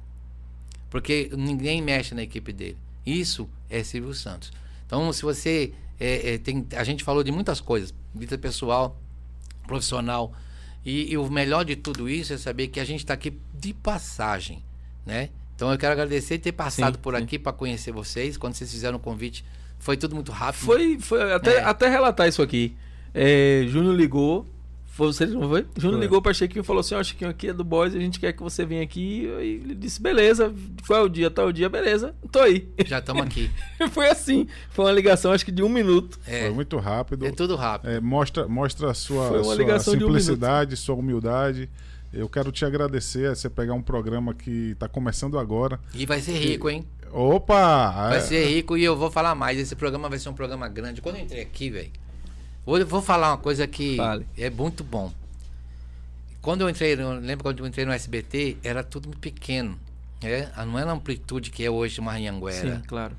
Porque 0.90 1.30
ninguém 1.36 1.82
mexe 1.82 2.14
na 2.14 2.24
equipe 2.24 2.52
dele. 2.52 2.78
Isso 3.06 3.50
é 3.70 3.84
Silvio 3.84 4.14
Santos. 4.14 4.52
Então, 4.91 5.13
se 5.13 5.22
você. 5.22 5.72
É, 5.97 6.34
é, 6.34 6.38
tem, 6.38 6.68
a 6.76 6.84
gente 6.84 7.01
falou 7.01 7.23
de 7.23 7.31
muitas 7.31 7.61
coisas, 7.61 7.93
vida 8.13 8.38
pessoal, 8.38 8.99
profissional. 9.65 10.34
E, 10.84 11.13
e, 11.13 11.18
o 11.18 11.30
melhor 11.30 11.63
de 11.63 11.77
tudo 11.77 12.09
isso 12.09 12.34
é 12.34 12.38
saber 12.38 12.68
que 12.68 12.80
a 12.80 12.84
gente 12.84 12.99
está 12.99 13.13
aqui 13.13 13.39
de 13.53 13.73
passagem, 13.73 14.61
né? 15.05 15.30
Então 15.55 15.72
eu 15.72 15.77
quero 15.77 15.93
agradecer 15.93 16.39
ter 16.39 16.51
passado 16.51 16.95
sim, 16.95 17.01
por 17.01 17.15
sim. 17.15 17.23
aqui 17.23 17.39
para 17.39 17.53
conhecer 17.53 17.93
vocês. 17.93 18.35
Quando 18.35 18.55
vocês 18.55 18.69
fizeram 18.69 18.97
o 18.97 18.99
convite, 18.99 19.45
foi 19.80 19.95
tudo 19.95 20.13
muito 20.13 20.31
rápido. 20.31 20.65
Foi, 20.65 20.99
foi 20.99 21.31
até, 21.31 21.57
é. 21.57 21.63
até 21.63 21.88
relatar 21.88 22.27
isso 22.27 22.41
aqui. 22.41 22.76
É, 23.13 23.63
Júnior 23.68 23.95
ligou, 23.95 24.45
foi 25.02 25.14
você, 25.14 25.26
não 25.26 25.49
foi? 25.49 25.65
Júnior 25.76 25.99
foi. 25.99 26.02
ligou 26.02 26.22
para 26.22 26.34
Chiquinho 26.34 26.61
e 26.61 26.65
falou 26.65 26.82
assim: 26.82 26.94
Ó, 26.94 26.99
oh, 26.99 27.03
Chiquinho, 27.03 27.30
aqui 27.30 27.48
é 27.48 27.53
do 27.53 27.64
Boys, 27.64 27.95
a 27.95 27.99
gente 27.99 28.19
quer 28.19 28.34
que 28.34 28.44
você 28.44 28.65
venha 28.65 28.84
aqui. 28.84 29.23
E 29.26 29.61
ele 29.64 29.73
disse: 29.76 30.02
beleza, 30.02 30.53
qual 30.86 30.99
é 30.99 31.03
o 31.03 31.10
dia? 31.10 31.32
Tal 31.32 31.52
dia, 31.52 31.68
beleza, 31.68 32.14
tô 32.32 32.40
aí. 32.40 32.69
Já 32.86 32.99
estamos 32.99 33.23
aqui. 33.23 33.49
foi 33.91 34.10
assim, 34.10 34.48
foi 34.69 34.86
uma 34.86 34.91
ligação, 34.91 35.32
acho 35.32 35.44
que 35.44 35.52
de 35.52 35.64
um 35.64 35.69
minuto. 35.69 36.19
É. 36.28 36.41
Foi 36.41 36.52
muito 36.52 36.78
rápido. 36.78 37.26
É 37.26 37.32
tudo 37.32 37.56
rápido. 37.56 37.90
É, 37.90 37.99
mostra, 37.99 38.48
mostra 38.48 38.91
a 38.91 38.94
sua, 38.94 39.44
sua 39.44 39.80
simplicidade, 39.80 40.73
um 40.73 40.78
sua 40.78 40.95
humildade. 40.95 41.69
Eu 42.14 42.28
quero 42.28 42.52
te 42.52 42.65
agradecer 42.65 43.34
você 43.34 43.49
pegar 43.49 43.73
um 43.73 43.82
programa 43.82 44.34
que 44.34 44.72
está 44.72 44.88
começando 44.88 45.40
agora. 45.40 45.80
E 45.95 46.06
vai 46.06 46.19
ser 46.19 46.34
rico, 46.34 46.69
hein? 46.69 46.86
Opa! 47.10 48.10
Vai 48.10 48.18
é... 48.18 48.22
ser 48.22 48.45
rico 48.45 48.78
e 48.78 48.84
eu 48.84 48.95
vou 48.98 49.10
falar 49.10 49.34
mais. 49.34 49.57
Esse 49.57 49.76
programa 49.76 50.10
vai 50.10 50.19
ser 50.19 50.30
um 50.30 50.34
programa 50.34 50.68
grande. 50.68 51.02
Quando 51.02 51.15
eu 51.15 51.22
entrei 51.22 51.41
aqui, 51.41 51.69
velho 51.69 51.91
Vou, 52.66 52.84
vou 52.86 53.02
falar 53.02 53.32
uma 53.32 53.38
coisa 53.38 53.66
que 53.68 53.98
Fale. 53.98 54.26
é 54.38 54.50
muito 54.50 54.84
bom. 54.84 55.12
Quando 56.42 56.62
eu 56.62 56.70
entrei, 56.70 56.94
eu 56.94 57.14
lembro 57.20 57.44
quando 57.44 57.60
eu 57.60 57.68
entrei 57.68 57.86
no 57.86 57.92
SBT, 57.92 58.58
era 58.64 58.84
tudo 58.84 59.08
muito 59.08 59.20
pequeno. 59.20 59.80
É? 60.22 60.50
Não 60.66 60.78
era 60.78 60.90
a 60.92 60.94
amplitude 60.94 61.50
que 61.50 61.64
é 61.64 61.70
hoje 61.70 61.96
de 61.96 62.02
Maranhanguera. 62.02 62.78
Sim, 62.78 62.82
claro. 62.88 63.16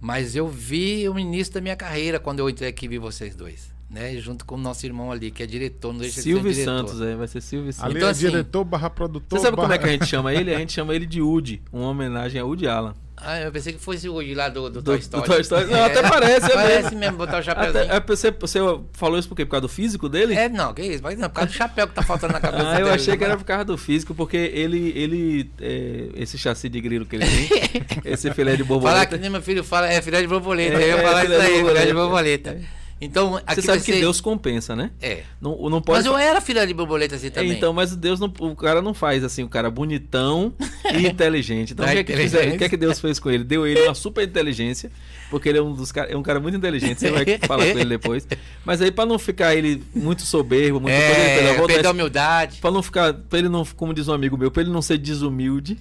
Mas 0.00 0.34
eu 0.34 0.48
vi 0.48 1.08
o 1.08 1.18
início 1.18 1.54
da 1.54 1.60
minha 1.60 1.76
carreira 1.76 2.18
quando 2.18 2.40
eu 2.40 2.48
entrei 2.48 2.68
aqui 2.68 2.86
e 2.86 2.88
vi 2.88 2.98
vocês 2.98 3.36
dois 3.36 3.70
né? 3.90 4.16
Junto 4.16 4.44
com 4.46 4.54
o 4.54 4.58
nosso 4.58 4.86
irmão 4.86 5.10
ali, 5.10 5.30
que 5.30 5.42
é 5.42 5.46
diretor, 5.46 5.92
não 5.92 6.00
deixa 6.00 6.22
Silvio 6.22 6.54
Santos, 6.54 7.00
é, 7.00 7.16
vai 7.16 7.26
ser 7.26 7.40
Silvio 7.40 7.72
Santos. 7.72 7.84
Ali 7.84 7.96
então, 7.96 8.08
é 8.08 8.12
assim, 8.12 8.28
diretor 8.28 8.64
barra 8.64 8.88
produtor. 8.88 9.38
Você 9.38 9.44
sabe 9.44 9.56
barra... 9.56 9.68
como 9.68 9.74
é 9.74 9.78
que 9.78 9.86
a 9.86 9.92
gente 9.92 10.06
chama 10.06 10.32
ele? 10.32 10.54
A 10.54 10.58
gente 10.58 10.72
chama 10.72 10.94
ele 10.94 11.04
de 11.04 11.20
Woody, 11.20 11.60
uma 11.72 11.88
homenagem 11.88 12.40
a 12.40 12.44
Woody 12.44 12.68
Allen. 12.68 12.94
Ah, 13.22 13.40
eu 13.40 13.52
pensei 13.52 13.72
que 13.72 13.78
fosse 13.78 14.08
o 14.08 14.34
lá 14.34 14.48
do, 14.48 14.70
do, 14.70 14.70
do 14.70 14.82
Toy 14.82 14.98
Story. 14.98 15.22
Do 15.22 15.32
Toy 15.32 15.40
Story. 15.42 15.66
Não, 15.66 15.78
é. 15.78 15.84
até 15.86 16.02
parece. 16.08 16.46
É 16.46 16.54
parece 16.54 16.82
mesmo, 16.82 16.98
mesmo 16.98 17.16
botar 17.18 17.38
o 17.38 17.42
chapéuzinho. 17.42 17.84
Até, 17.84 17.96
é, 17.96 18.00
você, 18.00 18.30
você 18.30 18.58
falou 18.92 19.18
isso 19.18 19.28
por 19.28 19.34
quê? 19.34 19.44
Por 19.44 19.52
causa 19.52 19.62
do 19.62 19.68
físico 19.68 20.08
dele? 20.08 20.34
É, 20.34 20.48
não, 20.48 20.72
que 20.72 20.82
isso. 20.82 21.02
Mas 21.02 21.18
não, 21.18 21.28
por 21.28 21.36
causa 21.36 21.50
do 21.50 21.54
chapéu 21.54 21.86
que 21.86 21.94
tá 21.94 22.02
faltando 22.02 22.32
na 22.32 22.40
cabeça 22.40 22.68
ah, 22.68 22.74
dele. 22.74 22.88
eu 22.88 22.92
achei 22.92 23.16
que 23.16 23.24
era 23.24 23.36
por 23.36 23.44
causa 23.44 23.64
do 23.64 23.76
físico, 23.76 24.14
porque 24.14 24.36
ele, 24.36 24.92
ele 24.96 25.50
é, 25.60 26.08
esse 26.14 26.38
chassi 26.38 26.68
de 26.68 26.80
grilo 26.80 27.04
que 27.04 27.16
ele 27.16 27.26
tem, 27.26 27.82
esse 28.12 28.30
filé 28.32 28.56
de 28.56 28.64
borboleta... 28.64 28.96
Falar 28.96 29.06
que 29.06 29.18
nem 29.18 29.30
meu 29.30 29.42
filho 29.42 29.62
fala, 29.62 29.88
é 29.88 30.00
filé 30.00 30.20
de 30.20 30.26
borboleta. 30.26 30.80
É, 30.80 30.84
eu 30.84 30.96
ia 30.96 31.02
falar 31.02 31.24
isso 31.24 31.34
aí, 31.34 31.64
filé 31.64 31.86
de 31.86 31.94
borboleta. 31.94 32.79
É. 33.00 33.04
Então, 33.04 33.36
aqui 33.36 33.54
você 33.56 33.62
sabe 33.62 33.78
que 33.78 33.92
ser... 33.92 34.00
Deus 34.00 34.20
compensa, 34.20 34.76
né? 34.76 34.90
É. 35.00 35.22
Não, 35.40 35.56
não 35.70 35.80
pode... 35.80 35.98
Mas 35.98 36.06
eu 36.06 36.16
era 36.18 36.40
filha 36.40 36.66
de 36.66 36.74
borboleta 36.74 37.16
assim 37.16 37.30
também. 37.30 37.52
É, 37.52 37.54
então, 37.54 37.72
mas 37.72 37.96
Deus 37.96 38.20
não, 38.20 38.32
o 38.38 38.54
cara 38.54 38.82
não 38.82 38.92
faz 38.92 39.24
assim, 39.24 39.42
o 39.42 39.48
cara 39.48 39.70
bonitão 39.70 40.52
e 40.94 41.06
inteligente. 41.08 41.72
Então, 41.72 41.86
o 41.86 41.88
que, 41.88 41.98
é 41.98 42.04
que, 42.04 42.12
o 42.12 42.58
que, 42.58 42.64
é 42.64 42.68
que 42.68 42.76
Deus 42.76 43.00
fez 43.00 43.18
com 43.18 43.30
ele? 43.30 43.44
Deu 43.44 43.66
ele 43.66 43.82
uma 43.82 43.94
super 43.94 44.26
inteligência, 44.26 44.90
porque 45.30 45.48
ele 45.48 45.58
é 45.58 45.62
um 45.62 45.72
dos 45.72 45.92
é 45.96 46.16
um 46.16 46.22
cara 46.22 46.40
muito 46.40 46.56
inteligente, 46.56 46.98
você 46.98 47.10
vai 47.10 47.24
falar 47.46 47.64
com 47.72 47.78
ele 47.78 47.90
depois. 47.90 48.26
Mas 48.64 48.82
aí 48.82 48.90
para 48.90 49.06
não 49.06 49.18
ficar 49.18 49.54
ele 49.54 49.82
muito 49.94 50.22
soberbo, 50.22 50.80
muito 50.80 50.92
é, 50.92 51.54
poder, 51.54 51.74
perder 51.74 51.88
a 51.88 51.92
humildade. 51.92 52.58
Para 52.60 52.70
não 52.70 52.82
ficar, 52.82 53.14
para 53.14 53.38
ele 53.38 53.48
não, 53.48 53.64
como 53.64 53.94
diz 53.94 54.08
um 54.08 54.12
amigo 54.12 54.36
meu, 54.36 54.50
para 54.50 54.62
ele 54.62 54.70
não 54.70 54.82
ser 54.82 54.98
desumilde. 54.98 55.78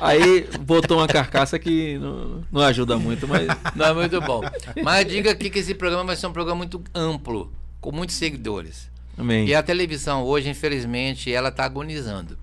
Aí 0.00 0.48
botou 0.60 0.98
uma 0.98 1.06
carcaça 1.06 1.58
que 1.58 1.98
não, 1.98 2.44
não 2.50 2.62
ajuda 2.62 2.98
muito, 2.98 3.26
mas. 3.26 3.46
Não 3.74 3.86
é 3.86 3.94
muito 3.94 4.20
bom. 4.20 4.42
Mas 4.82 5.06
diga 5.06 5.30
aqui 5.30 5.50
que 5.50 5.58
esse 5.58 5.74
programa 5.74 6.04
vai 6.04 6.16
ser 6.16 6.26
um 6.26 6.32
programa 6.32 6.58
muito 6.58 6.82
amplo, 6.94 7.52
com 7.80 7.92
muitos 7.92 8.16
seguidores. 8.16 8.90
Amém. 9.18 9.46
E 9.46 9.54
a 9.54 9.62
televisão 9.62 10.22
hoje, 10.24 10.48
infelizmente, 10.48 11.32
ela 11.32 11.48
está 11.48 11.64
agonizando. 11.64 12.38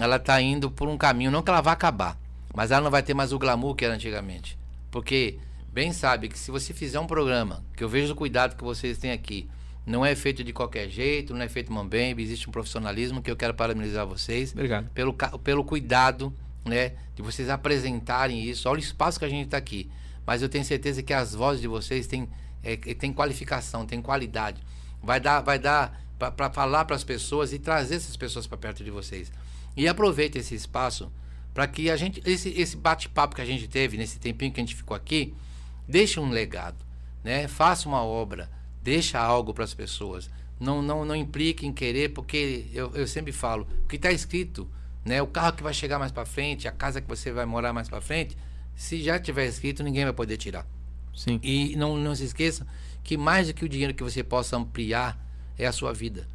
Ela 0.00 0.16
está 0.16 0.40
indo 0.40 0.70
por 0.70 0.88
um 0.88 0.96
caminho, 0.96 1.30
não 1.30 1.42
que 1.42 1.50
ela 1.50 1.60
vá 1.60 1.72
acabar, 1.72 2.16
mas 2.54 2.70
ela 2.70 2.82
não 2.82 2.90
vai 2.90 3.02
ter 3.02 3.14
mais 3.14 3.32
o 3.32 3.38
glamour 3.38 3.74
que 3.74 3.84
era 3.84 3.94
antigamente. 3.94 4.58
Porque 4.90 5.38
bem 5.72 5.92
sabe 5.92 6.28
que 6.28 6.38
se 6.38 6.50
você 6.50 6.72
fizer 6.72 7.00
um 7.00 7.06
programa, 7.06 7.64
que 7.76 7.82
eu 7.82 7.88
vejo 7.88 8.12
o 8.12 8.16
cuidado 8.16 8.56
que 8.56 8.64
vocês 8.64 8.98
têm 8.98 9.12
aqui, 9.12 9.48
não 9.86 10.04
é 10.04 10.14
feito 10.14 10.44
de 10.44 10.52
qualquer 10.52 10.88
jeito, 10.88 11.34
não 11.34 11.42
é 11.42 11.48
feito 11.48 11.72
mambembe, 11.72 12.22
existe 12.22 12.48
um 12.48 12.52
profissionalismo 12.52 13.22
que 13.22 13.30
eu 13.30 13.36
quero 13.36 13.54
parabenizar 13.54 14.06
vocês. 14.06 14.52
Obrigado. 14.52 14.90
Pelo, 14.90 15.12
pelo 15.12 15.64
cuidado, 15.64 16.32
né, 16.64 16.92
de 17.14 17.22
vocês 17.22 17.48
apresentarem 17.48 18.44
isso. 18.44 18.68
Olha 18.68 18.78
o 18.78 18.82
espaço 18.82 19.18
que 19.18 19.24
a 19.24 19.28
gente 19.28 19.46
está 19.46 19.56
aqui. 19.56 19.90
Mas 20.26 20.42
eu 20.42 20.48
tenho 20.48 20.64
certeza 20.64 21.02
que 21.02 21.12
as 21.12 21.34
vozes 21.34 21.60
de 21.60 21.66
vocês 21.66 22.06
têm, 22.06 22.28
é, 22.62 22.76
têm 22.76 23.12
qualificação, 23.12 23.86
têm 23.86 24.00
qualidade. 24.00 24.62
Vai 25.02 25.18
dar, 25.18 25.40
vai 25.40 25.58
dar 25.58 26.00
para 26.18 26.50
falar 26.50 26.84
para 26.84 26.94
as 26.94 27.02
pessoas 27.02 27.52
e 27.52 27.58
trazer 27.58 27.96
essas 27.96 28.16
pessoas 28.16 28.46
para 28.46 28.58
perto 28.58 28.84
de 28.84 28.90
vocês. 28.90 29.32
E 29.76 29.88
aproveite 29.88 30.38
esse 30.38 30.54
espaço 30.54 31.10
para 31.54 31.66
que 31.66 31.90
a 31.90 31.96
gente 31.96 32.22
esse, 32.24 32.50
esse 32.50 32.76
bate-papo 32.76 33.34
que 33.34 33.42
a 33.42 33.44
gente 33.44 33.66
teve 33.66 33.96
nesse 33.96 34.18
tempinho 34.18 34.52
que 34.52 34.60
a 34.60 34.62
gente 34.62 34.76
ficou 34.76 34.96
aqui, 34.96 35.34
deixe 35.90 36.18
um 36.18 36.30
legado, 36.30 36.84
né? 37.22 37.48
Faça 37.48 37.88
uma 37.88 38.02
obra, 38.02 38.50
deixa 38.82 39.18
algo 39.18 39.52
para 39.52 39.64
as 39.64 39.74
pessoas. 39.74 40.30
Não, 40.58 40.80
não, 40.80 41.04
não 41.04 41.16
implique 41.16 41.66
em 41.66 41.72
querer, 41.72 42.10
porque 42.10 42.66
eu, 42.72 42.94
eu 42.94 43.06
sempre 43.06 43.32
falo, 43.32 43.66
o 43.84 43.88
que 43.88 43.96
está 43.96 44.12
escrito, 44.12 44.68
né? 45.04 45.20
O 45.20 45.26
carro 45.26 45.52
que 45.54 45.62
vai 45.62 45.74
chegar 45.74 45.98
mais 45.98 46.12
para 46.12 46.24
frente, 46.24 46.68
a 46.68 46.72
casa 46.72 47.00
que 47.00 47.08
você 47.08 47.32
vai 47.32 47.44
morar 47.44 47.72
mais 47.72 47.88
para 47.88 48.00
frente, 48.00 48.36
se 48.76 49.02
já 49.02 49.18
tiver 49.18 49.46
escrito, 49.46 49.82
ninguém 49.82 50.04
vai 50.04 50.12
poder 50.12 50.36
tirar. 50.36 50.66
Sim. 51.14 51.38
E 51.42 51.76
não, 51.76 51.96
não 51.96 52.14
se 52.14 52.24
esqueça 52.24 52.66
que 53.02 53.16
mais 53.16 53.48
do 53.48 53.54
que 53.54 53.64
o 53.64 53.68
dinheiro 53.68 53.94
que 53.94 54.02
você 54.02 54.22
possa 54.22 54.56
ampliar 54.56 55.18
é 55.58 55.66
a 55.66 55.72
sua 55.72 55.92
vida. 55.92 56.28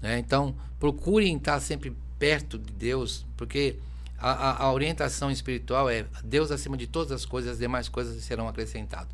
Né? 0.00 0.18
Então, 0.18 0.54
procurem 0.78 1.36
estar 1.36 1.60
sempre 1.60 1.96
perto 2.18 2.58
de 2.58 2.72
Deus, 2.72 3.26
porque 3.36 3.76
a, 4.20 4.30
a, 4.30 4.64
a, 4.64 4.72
orientação 4.72 5.30
espiritual 5.30 5.88
é 5.88 6.04
Deus 6.24 6.50
acima 6.50 6.76
de 6.76 6.86
todas 6.86 7.12
as 7.12 7.24
coisas, 7.24 7.52
as 7.52 7.58
demais 7.58 7.88
coisas 7.88 8.22
serão 8.24 8.48
acrescentadas. 8.48 9.08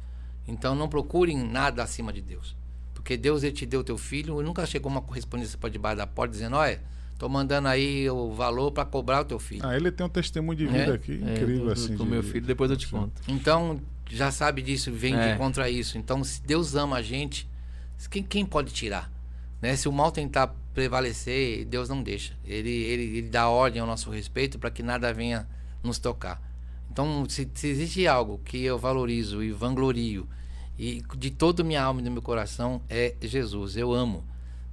Então, 0.47 0.75
não 0.75 0.89
procurem 0.89 1.37
nada 1.37 1.83
acima 1.83 2.13
de 2.13 2.21
Deus. 2.21 2.57
Porque 2.95 3.17
Deus 3.17 3.43
ele 3.43 3.53
te 3.53 3.67
deu 3.67 3.81
o 3.81 3.85
teu 3.85 3.99
filho, 3.99 4.41
e 4.41 4.45
nunca 4.45 4.65
chegou 4.65 4.91
uma 4.91 5.03
correspondência 5.03 5.59
para 5.59 5.69
debaixo 5.69 5.99
da 5.99 6.07
porta 6.07 6.33
dizendo: 6.33 6.57
olha, 6.57 6.81
estou 7.13 7.29
mandando 7.29 7.69
aí 7.69 8.09
o 8.09 8.33
valor 8.33 8.73
para 8.73 8.85
cobrar 8.85 9.21
o 9.21 9.25
teu 9.25 9.39
filho. 9.39 9.61
Ah, 9.65 9.77
ele 9.77 9.91
tem 9.93 10.07
um 10.07 10.09
testemunho 10.09 10.57
de 10.57 10.67
vida 10.67 10.93
é? 10.93 10.95
aqui 10.95 11.13
é, 11.13 11.35
incrível 11.35 11.67
do, 11.67 11.73
assim. 11.73 11.97
Do, 11.97 12.07
meu 12.07 12.23
filho, 12.23 12.47
depois 12.47 12.71
eu 12.71 12.77
te 12.77 12.89
conto. 12.89 13.13
Então, 13.29 13.81
já 14.09 14.31
sabe 14.31 14.63
disso, 14.63 14.91
vem 14.91 15.15
é. 15.15 15.33
de 15.33 15.39
contra 15.39 15.69
isso. 15.69 15.99
Então, 15.99 16.25
se 16.25 16.43
Deus 16.43 16.75
ama 16.75 16.97
a 16.97 17.03
gente, 17.03 17.47
quem, 18.11 18.23
quem 18.23 18.47
pode 18.47 18.73
tirar? 18.73 19.13
Né? 19.65 19.77
Se 19.77 19.89
o 19.89 19.93
mal 19.93 20.13
tentar 20.13 20.55
prevalecer, 20.75 21.65
Deus 21.65 21.89
não 21.89 22.03
deixa. 22.03 22.35
Ele, 22.45 22.69
ele, 22.69 23.03
ele 23.17 23.29
dá 23.31 23.49
ordem 23.49 23.81
ao 23.81 23.87
nosso 23.87 24.11
respeito 24.11 24.59
para 24.59 24.71
que 24.71 24.83
nada 24.83 25.11
venha 25.11 25.49
nos 25.83 25.99
tocar. 25.99 26.39
Então, 26.93 27.25
se, 27.27 27.49
se, 27.55 27.69
existe 27.69 28.07
algo 28.07 28.39
que 28.45 28.63
eu 28.63 28.79
valorizo 28.79 29.43
e 29.43 29.53
vanglorio, 29.53 30.29
e 30.79 31.03
de 31.17 31.31
toda 31.31 31.65
minha 31.65 31.83
alma 31.83 32.03
e 32.03 32.05
do 32.05 32.11
meu 32.11 32.21
coração, 32.21 32.83
é 32.91 33.15
Jesus. 33.23 33.75
Eu 33.75 33.91
amo. 33.91 34.23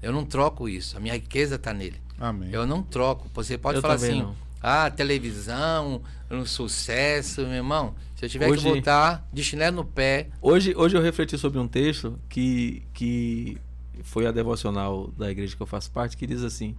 Eu 0.02 0.12
não 0.12 0.26
troco 0.26 0.68
isso. 0.68 0.98
A 0.98 1.00
minha 1.00 1.14
riqueza 1.14 1.56
está 1.56 1.74
nele. 1.74 1.96
Amém. 2.20 2.50
Eu 2.52 2.68
não 2.68 2.84
troco. 2.84 3.30
Você 3.34 3.58
pode 3.58 3.78
eu 3.78 3.82
falar 3.82 3.94
assim, 3.94 4.24
não. 4.24 4.36
ah, 4.62 4.92
televisão, 4.92 6.02
um 6.30 6.46
sucesso, 6.46 7.44
meu 7.44 7.54
irmão. 7.54 7.96
Se 8.18 8.26
eu 8.26 8.30
tiver 8.30 8.50
hoje, 8.50 8.62
que 8.62 8.70
voltar 8.70 9.26
de 9.32 9.42
chinelo 9.42 9.78
no 9.78 9.86
pé. 9.86 10.28
Hoje, 10.42 10.74
hoje 10.76 10.98
eu 10.98 11.02
refleti 11.02 11.38
sobre 11.38 11.60
um 11.60 11.68
texto 11.68 12.20
que, 12.28 12.84
que 12.94 13.58
foi 14.04 14.26
a 14.26 14.32
devocional 14.32 15.08
da 15.18 15.30
igreja 15.30 15.56
que 15.56 15.62
eu 15.62 15.68
faço 15.68 15.92
parte, 15.92 16.18
que 16.18 16.28
diz 16.28 16.44
assim: 16.44 16.76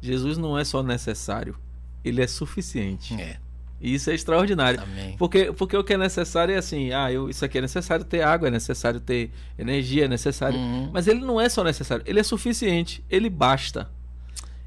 Jesus 0.00 0.38
não 0.38 0.58
é 0.58 0.64
só 0.64 0.82
necessário, 0.82 1.56
ele 2.04 2.22
é 2.22 2.26
suficiente. 2.26 3.14
É. 3.14 3.38
E 3.80 3.94
isso 3.94 4.10
é 4.10 4.14
extraordinário. 4.14 4.80
Amém. 4.80 5.16
Porque, 5.18 5.52
porque 5.52 5.76
o 5.76 5.82
que 5.82 5.94
é 5.94 5.96
necessário 5.96 6.54
é 6.54 6.58
assim, 6.58 6.92
ah, 6.92 7.10
eu, 7.10 7.30
isso 7.30 7.42
aqui 7.44 7.58
é 7.58 7.60
necessário 7.62 8.04
ter 8.04 8.20
água, 8.20 8.48
é 8.48 8.50
necessário 8.50 9.00
ter 9.00 9.30
energia, 9.58 10.04
é 10.04 10.08
necessário. 10.08 10.58
Uhum. 10.58 10.90
Mas 10.92 11.08
ele 11.08 11.20
não 11.20 11.40
é 11.40 11.48
só 11.48 11.64
necessário, 11.64 12.04
ele 12.06 12.20
é 12.20 12.22
suficiente, 12.22 13.02
ele 13.08 13.30
basta. 13.30 13.90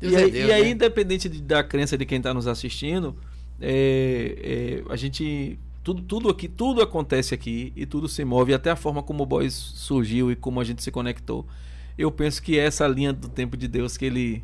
Deus 0.02 0.14
e, 0.14 0.16
é 0.16 0.20
aí, 0.20 0.32
Deus, 0.32 0.50
e 0.50 0.52
aí, 0.52 0.64
né? 0.64 0.70
independente 0.72 1.30
de, 1.30 1.42
da 1.42 1.64
crença 1.64 1.96
de 1.96 2.06
quem 2.06 2.18
está 2.18 2.34
nos 2.34 2.48
assistindo, 2.48 3.16
é, 3.62 4.84
é, 4.88 4.92
a 4.92 4.96
gente. 4.96 5.60
Tudo, 5.84 6.02
tudo 6.02 6.30
aqui, 6.30 6.48
tudo 6.48 6.82
acontece 6.82 7.34
aqui 7.34 7.74
e 7.76 7.86
tudo 7.86 8.08
se 8.08 8.24
move, 8.24 8.54
até 8.54 8.72
a 8.72 8.76
forma 8.76 9.04
como 9.04 9.24
o 9.24 9.26
Boys 9.26 9.54
surgiu 9.54 10.32
e 10.32 10.36
como 10.36 10.62
a 10.62 10.64
gente 10.64 10.82
se 10.82 10.90
conectou 10.90 11.46
eu 11.98 12.12
penso 12.12 12.42
que 12.42 12.58
é 12.60 12.66
essa 12.66 12.88
linha 12.88 13.12
do 13.14 13.28
tempo 13.30 13.56
de 13.58 13.68
Deus 13.68 13.98
que 13.98 14.06
ele 14.06 14.44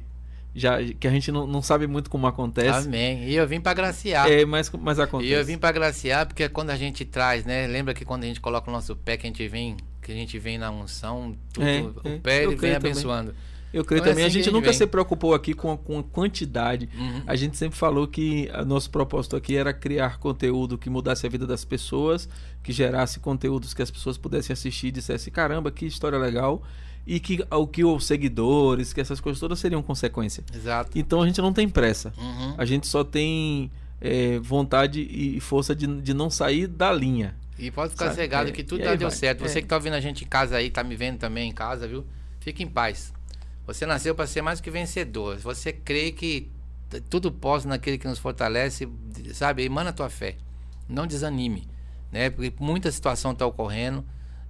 já 0.56 0.82
que 0.84 1.08
a 1.08 1.12
gente 1.12 1.32
não, 1.32 1.46
não 1.46 1.62
sabe 1.62 1.86
muito 1.88 2.10
como 2.10 2.26
acontece. 2.28 2.88
Amém. 2.88 3.24
E 3.30 3.36
eu 3.36 3.48
vim 3.48 3.62
para 3.62 3.74
graciar. 3.74 4.30
É, 4.30 4.44
mas, 4.46 4.70
mas 4.72 5.00
acontece. 5.00 5.30
E 5.30 5.34
eu 5.34 5.46
vim 5.46 5.58
para 5.58 5.72
graciar 5.72 6.26
porque 6.26 6.44
é 6.44 6.50
quando 6.50 6.72
a 6.72 6.76
gente 6.76 7.06
traz, 7.06 7.46
né? 7.46 7.68
Lembra 7.68 7.94
que 7.94 8.04
quando 8.04 8.24
a 8.24 8.28
gente 8.28 8.42
coloca 8.42 8.70
o 8.70 8.74
nosso 8.74 8.96
pé, 8.96 9.16
que 9.16 9.28
a 9.28 9.30
gente 9.30 9.48
vem, 9.48 9.78
que 10.02 10.12
a 10.12 10.16
gente 10.16 10.38
vem 10.40 10.58
na 10.58 10.72
unção, 10.72 11.36
tudo, 11.54 11.66
É, 11.68 11.82
o 11.82 11.94
é. 12.04 12.18
pé 12.18 12.38
ele 12.44 12.48
vem 12.48 12.56
também. 12.74 12.76
abençoando. 12.76 13.34
Eu 13.72 13.86
creio 13.86 14.00
Então 14.00 14.12
é 14.12 14.14
também. 14.16 14.26
assim 14.26 14.32
a 14.32 14.34
gente 14.34 14.34
que 14.34 14.40
a 14.40 14.44
gente 14.46 14.54
nunca 14.54 14.72
vem. 14.72 14.78
se 14.80 14.88
preocupou 14.88 15.36
aqui 15.36 15.54
com, 15.54 15.72
a- 15.72 15.78
com 15.78 16.00
a 16.00 16.04
quantidade. 16.04 16.90
Uhum. 16.98 17.22
A 17.28 17.36
gente 17.36 17.56
sempre 17.56 17.78
falou 17.78 18.08
que 18.08 18.50
nosso 18.66 18.90
propósito 18.90 19.36
aqui 19.36 19.56
era 19.56 19.72
criar 19.72 20.18
conteúdo 20.18 20.76
que 20.80 20.90
mudasse 20.90 21.28
a 21.28 21.30
vida 21.30 21.46
das 21.46 21.64
pessoas, 21.64 22.28
que 22.64 22.72
gerasse 22.74 23.20
conteúdos 23.20 23.76
que 23.76 23.84
as 23.84 23.92
pessoas 23.92 24.18
pudessem 24.18 24.52
assistir 24.52 24.88
e 24.88 24.92
dissessem, 24.92 25.32
caramba, 25.32 25.70
que 25.70 25.86
história 25.86 26.18
legal. 26.18 26.64
E 27.08 27.20
que 27.20 27.44
o 27.50 27.66
que 27.68 27.84
os 27.84 28.06
seguidores, 28.06 28.94
que 28.94 29.02
essas 29.02 29.20
coisas 29.20 29.40
todas 29.40 29.58
seriam 29.60 29.82
consequência. 29.82 30.44
Exato. 30.54 30.92
Então 30.98 31.22
a 31.22 31.26
gente 31.28 31.42
não 31.42 31.52
tem 31.52 31.68
pressa. 31.68 32.14
Uhum. 32.18 32.54
A 32.58 32.66
gente 32.66 32.86
só 32.88 33.04
tem 33.04 33.72
é, 34.00 34.38
vontade 34.40 35.02
e 35.02 35.40
força 35.40 35.76
de, 35.76 35.88
de 36.02 36.14
não 36.14 36.30
sair 36.30 36.68
da 36.68 36.92
linha. 36.94 37.36
E 37.58 37.72
pode 37.72 37.92
ficar 37.94 38.06
Sabe? 38.06 38.16
cegado 38.16 38.50
É, 38.50 38.52
que 38.52 38.64
tudo 38.64 38.82
e 38.82 38.84
tá 38.86 38.96
deu 38.96 39.10
vai. 39.10 39.18
certo. 39.18 39.42
Você 39.42 39.60
É. 39.60 39.62
que 39.62 39.68
tá 39.68 39.76
ouvindo 39.76 39.94
a 39.96 40.00
gente 40.00 40.24
em 40.24 40.28
casa 40.28 40.56
aí, 40.58 40.70
tá 40.70 40.84
me 40.84 40.96
vendo 40.96 41.18
também 41.18 41.50
em 41.50 41.54
casa, 41.54 41.88
viu? 41.88 42.06
Fique 42.40 42.64
em 42.64 42.68
paz. 42.68 43.12
Você 43.66 43.86
nasceu 43.86 44.14
para 44.16 44.26
ser 44.28 44.42
mais 44.42 44.62
que 44.62 44.70
vencedor. 44.72 45.38
Você 45.40 45.74
crê 45.74 46.12
que 46.12 46.48
tudo 47.10 47.32
posso 47.32 47.68
naquele 47.68 47.98
que 47.98 48.08
nos 48.08 48.18
fortalece, 48.20 48.88
sabe? 49.34 49.64
Emana 49.64 49.90
a 49.90 49.94
tua 49.94 50.10
fé. 50.10 50.36
Não 50.88 51.06
desanime, 51.06 51.68
né? 52.12 52.30
Porque 52.30 52.54
muita 52.60 52.92
situação 52.92 53.36
tá 53.36 53.46
ocorrendo. 53.46 54.04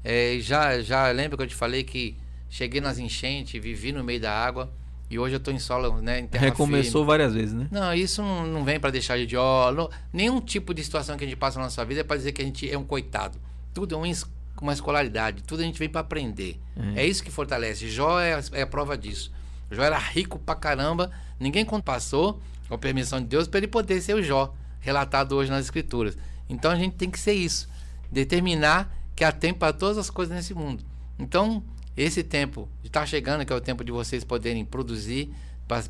É, 0.04 0.38
já 0.40 0.80
já 0.82 1.10
lembra 1.12 1.36
que 1.38 1.44
eu 1.44 1.48
te 1.48 1.56
falei 1.56 1.84
que 1.84 2.16
cheguei 2.50 2.82
nas 2.82 2.98
enchentes, 3.00 3.62
vivi 3.62 3.92
no 3.92 4.04
meio 4.04 4.20
da 4.20 4.32
água 4.34 4.72
e 5.10 5.18
hoje 5.18 5.36
eu 5.36 5.40
tô 5.40 5.50
em 5.52 5.60
solo, 5.60 6.02
né, 6.02 6.20
em 6.20 6.28
terra 6.28 6.46
Recomeçou 6.46 7.04
várias 7.06 7.34
vezes, 7.34 7.54
né? 7.54 7.68
não, 7.72 7.94
isso 7.94 8.22
não, 8.22 8.46
não 8.46 8.64
vem 8.64 8.80
para 8.80 8.92
deixar 8.92 9.18
de 9.26 9.36
ó, 9.38 9.72
não- 9.72 9.90
nenhum 10.14 10.40
tipo 10.42 10.74
de 10.74 10.84
situação 10.84 11.18
que 11.18 11.24
a 11.24 11.28
gente 11.28 11.38
passa 11.38 11.58
na 11.60 11.66
nossa 11.66 11.84
vida 11.86 12.02
é 12.02 12.04
para 12.04 12.18
dizer 12.18 12.32
que 12.32 12.42
a 12.42 12.46
gente 12.46 12.70
é 12.70 12.78
um 12.78 12.84
coitado. 12.84 13.38
Tudo 13.74 13.96
é 13.96 13.98
uma, 13.98 14.08
es- 14.08 14.26
uma 14.62 14.74
escolaridade, 14.74 15.42
tudo 15.44 15.62
a 15.62 15.64
gente 15.64 15.80
vem 15.80 15.90
para 15.90 16.02
aprender. 16.02 16.60
É. 16.96 17.06
isso 17.06 17.24
que 17.24 17.32
fortalece. 17.32 17.88
Jó 17.90 18.20
é, 18.20 18.34
a- 18.36 18.44
é 18.54 18.62
a 18.64 18.68
prova 18.68 18.98
disso. 18.98 19.32
Jó 19.72 19.82
era 19.84 19.98
rico 19.98 20.38
pra 20.40 20.56
caramba, 20.56 21.12
ninguém 21.40 21.64
quando 21.66 21.84
passou, 21.84 22.40
com 22.68 22.78
permissão 22.78 23.20
de 23.20 23.26
Deus, 23.28 23.48
para 23.48 23.60
ele 23.60 23.68
poder 23.68 24.00
ser 24.02 24.14
o 24.16 24.22
Jó, 24.24 24.54
relatado 24.80 25.34
hoje 25.36 25.50
nas 25.50 25.66
escrituras. 25.66 26.18
Então 26.48 26.70
a 26.72 26.76
gente 26.76 26.96
tem 26.96 27.10
que 27.10 27.20
ser 27.20 27.34
isso, 27.34 27.68
determinar 28.12 28.96
que 29.16 29.24
há 29.24 29.32
tempo 29.32 29.60
para 29.60 29.74
todas 29.74 29.98
as 29.98 30.10
coisas 30.10 30.36
nesse 30.36 30.54
mundo. 30.54 30.84
Então, 31.18 31.64
esse 32.04 32.24
tempo 32.24 32.70
está 32.84 33.06
chegando, 33.06 33.46
que 33.46 33.52
é 33.52 33.56
o 33.56 33.62
tempo 33.62 33.84
de 33.84 33.92
vocês 33.92 34.24
poderem 34.24 34.64
produzir 34.66 35.32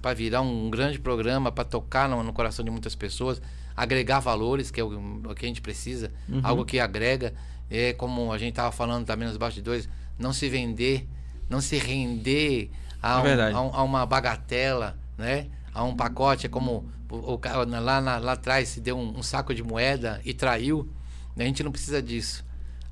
para 0.01 0.13
virar 0.13 0.41
um 0.41 0.69
grande 0.69 0.99
programa, 0.99 1.51
para 1.51 1.63
tocar 1.63 2.09
no, 2.09 2.21
no 2.23 2.33
coração 2.33 2.65
de 2.65 2.71
muitas 2.71 2.95
pessoas, 2.95 3.41
agregar 3.77 4.19
valores, 4.19 4.69
que 4.71 4.79
é 4.81 4.83
o, 4.83 5.21
o 5.29 5.35
que 5.35 5.45
a 5.45 5.47
gente 5.47 5.61
precisa, 5.61 6.11
Uhum. 6.27 6.41
algo 6.43 6.65
que 6.65 6.79
agrega, 6.79 7.33
é 7.69 7.93
como 7.93 8.33
a 8.33 8.37
gente 8.37 8.49
estava 8.49 8.71
falando 8.71 9.05
também 9.05 9.27
nos 9.27 9.37
bastidores, 9.37 9.87
não 10.17 10.33
se 10.33 10.49
vender, 10.49 11.07
não 11.49 11.61
se 11.61 11.77
render 11.77 12.69
a, 13.01 13.21
É 13.25 13.53
um- 13.53 13.55
a 13.55 13.61
um- 13.61 13.75
a 13.75 13.83
uma 13.83 14.05
bagatela, 14.05 14.97
né? 15.17 15.47
A 15.73 15.83
um 15.83 15.95
pacote, 15.95 16.45
é 16.45 16.49
como 16.49 16.89
o, 17.09 17.15
o 17.35 17.39
lá, 17.81 18.01
na- 18.01 18.17
lá 18.17 18.33
atrás 18.33 18.67
se 18.67 18.81
deu 18.81 18.97
um, 18.97 19.19
um 19.19 19.23
saco 19.23 19.53
de 19.55 19.63
moeda 19.63 20.19
e 20.25 20.33
traiu. 20.33 20.89
A 21.37 21.43
gente 21.43 21.63
não 21.63 21.71
precisa 21.71 22.01
disso. 22.01 22.43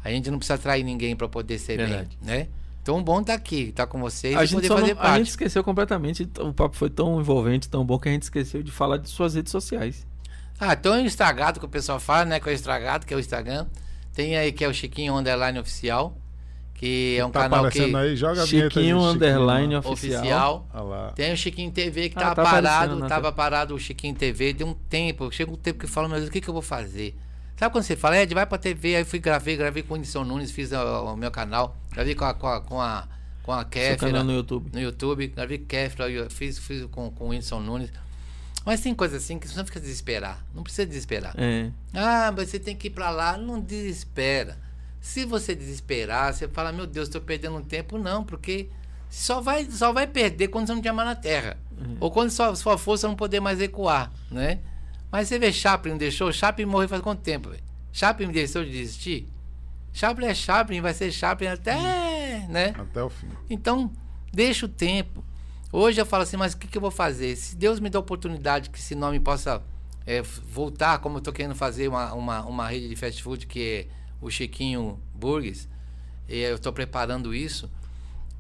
A 0.02 0.10
gente 0.10 0.31
não 0.31 0.38
precisa 0.38 0.57
trair 0.57 0.84
ninguém 0.84 1.15
para 1.18 1.27
poder 1.27 1.60
ser 1.60 1.76
Verdade. 1.76 2.18
bem, 2.22 2.38
né? 2.38 2.48
Então, 2.88 3.03
bom 3.03 3.22
tá 3.22 3.34
aqui, 3.34 3.73
tá 3.73 3.85
com 3.85 3.99
vocês 3.99 4.34
A 4.38 4.43
e 4.43 4.47
gente, 4.47 4.55
poder 4.55 4.68
só 4.68 4.73
não- 4.76 4.80
fazer 4.81 4.93
a 4.93 4.95
parte. 4.95 5.18
gente 5.18 5.27
esqueceu 5.30 5.61
completamente. 5.64 6.30
O 6.39 6.53
papo 6.53 6.76
foi 6.76 6.89
tão 6.89 7.19
envolvente, 7.19 7.68
tão 7.68 7.85
bom, 7.85 7.99
que 7.99 8.07
a 8.07 8.11
gente 8.14 8.23
esqueceu 8.23 8.64
de 8.64 8.72
falar 8.72 8.95
de 8.97 9.09
suas 9.09 9.35
redes 9.35 9.51
sociais. 9.51 10.07
Ah, 10.59 10.73
tão 10.76 10.97
estragado 11.05 11.59
que 11.59 11.65
o 11.65 11.69
pessoal 11.69 11.99
fala, 11.99 12.23
né? 12.26 12.39
Que 12.39 12.47
é 12.47 12.51
o 12.53 12.55
estragado, 12.55 13.05
que 13.05 13.14
é 13.14 13.18
o 13.18 13.19
Instagram. 13.19 13.68
Tem 14.14 14.38
aí 14.38 14.51
que 14.53 14.64
é 14.64 14.68
o 14.69 14.73
Chiquinho 14.73 15.15
Underline 15.15 15.59
Oficial, 15.59 16.18
que 16.73 17.18
é 17.19 17.26
um 17.26 17.30
tá 17.30 17.41
canal 17.41 17.64
que 17.64 17.77
aparecendo 17.77 17.97
aí, 17.97 18.15
joga 18.15 18.43
de 18.45 18.49
Chiquinho 18.61 18.99
Underline. 19.01 19.76
Oficial. 19.76 20.65
oficial. 20.72 21.14
Tem 21.14 21.34
o 21.34 21.38
Chiquinho 21.38 21.72
TV 21.72 22.07
que 22.09 22.18
Ah, 22.18 22.22
tava 22.34 22.35
tá 22.35 22.41
aparecendo 22.43 22.64
parado, 22.72 22.95
na 22.99 23.07
tava 23.07 23.31
parado 23.34 23.76
o 23.76 23.80
Chiquinho 23.80 24.15
TV, 24.15 24.53
deu 24.53 24.65
um 24.68 24.73
tempo, 24.73 25.30
chega 25.31 25.51
um 25.51 25.55
tempo 25.57 25.77
que 25.80 25.85
eu 25.85 25.89
falo, 25.89 26.07
meu 26.07 26.18
Deus, 26.18 26.30
o 26.30 26.31
que, 26.31 26.39
que 26.39 26.47
eu 26.49 26.53
vou 26.53 26.64
fazer? 26.64 27.15
Sabe 27.57 27.71
quando 27.71 27.84
você 27.84 27.95
fala, 27.95 28.21
Ed, 28.21 28.34
vai 28.35 28.45
pra 28.45 28.57
TV, 28.59 28.97
aí 28.97 29.03
fui 29.03 29.17
gravei, 29.17 29.57
gravei 29.57 29.81
com 29.81 29.95
o 29.95 29.97
Whindersson 29.97 30.23
Nunes, 30.23 30.51
fiz 30.51 30.71
o, 30.71 30.77
o 30.77 31.17
meu 31.17 31.31
canal, 31.31 31.75
gravei 31.91 32.13
com 32.13 32.23
a, 32.23 32.34
com 32.34 32.47
a, 32.47 32.61
com 32.61 32.79
a, 32.79 33.07
com 33.41 33.51
a 33.51 33.65
Seu 33.71 33.97
canal 33.97 34.23
no 34.23 34.31
YouTube. 34.31 34.69
no 34.71 34.79
YouTube, 34.79 35.27
gravei 35.29 35.57
Kéfera, 35.57 36.07
eu 36.07 36.29
fiz, 36.29 36.59
fiz 36.59 36.85
com, 36.85 37.09
com 37.09 37.25
o 37.25 37.29
Whindersson 37.29 37.59
Nunes. 37.59 37.91
Mas 38.63 38.81
tem 38.81 38.93
coisa 38.93 39.17
assim 39.17 39.39
que 39.39 39.47
você 39.47 39.57
não 39.57 39.65
fica 39.65 39.79
desesperar, 39.79 40.45
não 40.53 40.61
precisa 40.61 40.85
desesperar. 40.85 41.34
É. 41.35 41.71
Ah, 41.95 42.31
mas 42.35 42.49
você 42.49 42.59
tem 42.59 42.75
que 42.75 42.88
ir 42.88 42.91
pra 42.91 43.09
lá, 43.09 43.35
não 43.38 43.59
desespera. 43.59 44.55
Se 45.01 45.25
você 45.25 45.55
desesperar, 45.55 46.34
você 46.34 46.47
fala, 46.47 46.71
meu 46.71 46.85
Deus, 46.85 47.07
estou 47.07 47.21
perdendo 47.21 47.59
tempo, 47.61 47.97
não, 47.97 48.23
porque 48.23 48.69
só 49.09 49.41
vai, 49.41 49.65
só 49.71 49.91
vai 49.91 50.05
perder 50.05 50.49
quando 50.49 50.67
você 50.67 50.73
não 50.73 50.81
tiver 50.81 50.91
mais 50.91 51.09
na 51.09 51.15
terra. 51.15 51.57
Ou 51.99 52.11
quando 52.11 52.29
sua, 52.29 52.55
sua 52.55 52.77
força 52.77 53.07
não 53.07 53.15
poder 53.15 53.39
mais 53.39 53.59
recuar, 53.59 54.11
né? 54.29 54.59
Mas 55.18 55.30
você 55.30 55.39
vê 55.39 55.52
Chaplin 55.52 55.94
não 55.94 55.98
deixou? 55.98 56.31
Chaplin 56.31 56.65
morreu 56.65 56.88
faz 56.88 57.02
quanto 57.02 57.23
tempo, 57.23 57.49
velho? 57.49 57.64
Chaplin 57.91 58.30
deixou 58.30 58.64
de 58.64 58.69
desistir? 58.69 59.27
Chaplin 59.91 60.27
é 60.27 60.35
Chaplin, 60.35 60.80
vai 60.80 60.94
ser 60.94 61.11
Chaplin 61.11 61.48
até, 61.48 62.45
né? 62.48 62.76
Até 62.77 63.02
o 63.02 63.10
fim. 63.10 63.27
Então, 63.49 63.91
deixa 64.31 64.68
o 64.68 64.69
tempo. 64.69 65.26
Hoje 65.73 65.99
eu 65.99 66.06
falo 66.06 66.22
assim, 66.22 66.38
mas 66.38 66.53
o 66.53 66.57
que, 66.57 66.68
que 66.68 66.77
eu 66.77 66.81
vou 66.81 66.91
fazer? 66.91 67.35
Se 67.35 67.56
Deus 67.56 67.80
me 67.80 67.89
dá 67.89 67.98
a 67.98 67.99
oportunidade 67.99 68.69
que 68.69 68.77
esse 68.77 68.94
nome 68.94 69.19
possa 69.19 69.64
é, 70.06 70.22
voltar, 70.22 70.99
como 70.99 71.15
eu 71.15 71.18
estou 71.18 71.34
querendo 71.34 71.56
fazer 71.56 71.88
uma, 71.88 72.14
uma, 72.14 72.45
uma 72.45 72.68
rede 72.69 72.88
de 72.88 72.95
fast 72.95 73.23
food, 73.23 73.48
que 73.48 73.60
é 73.60 73.88
o 74.22 74.30
Chiquinho 74.30 74.99
Burgers, 75.15 75.68
e 76.30 76.38
eu 76.41 76.57
estou 76.57 76.72
preparando 76.72 77.34
isso. 77.34 77.68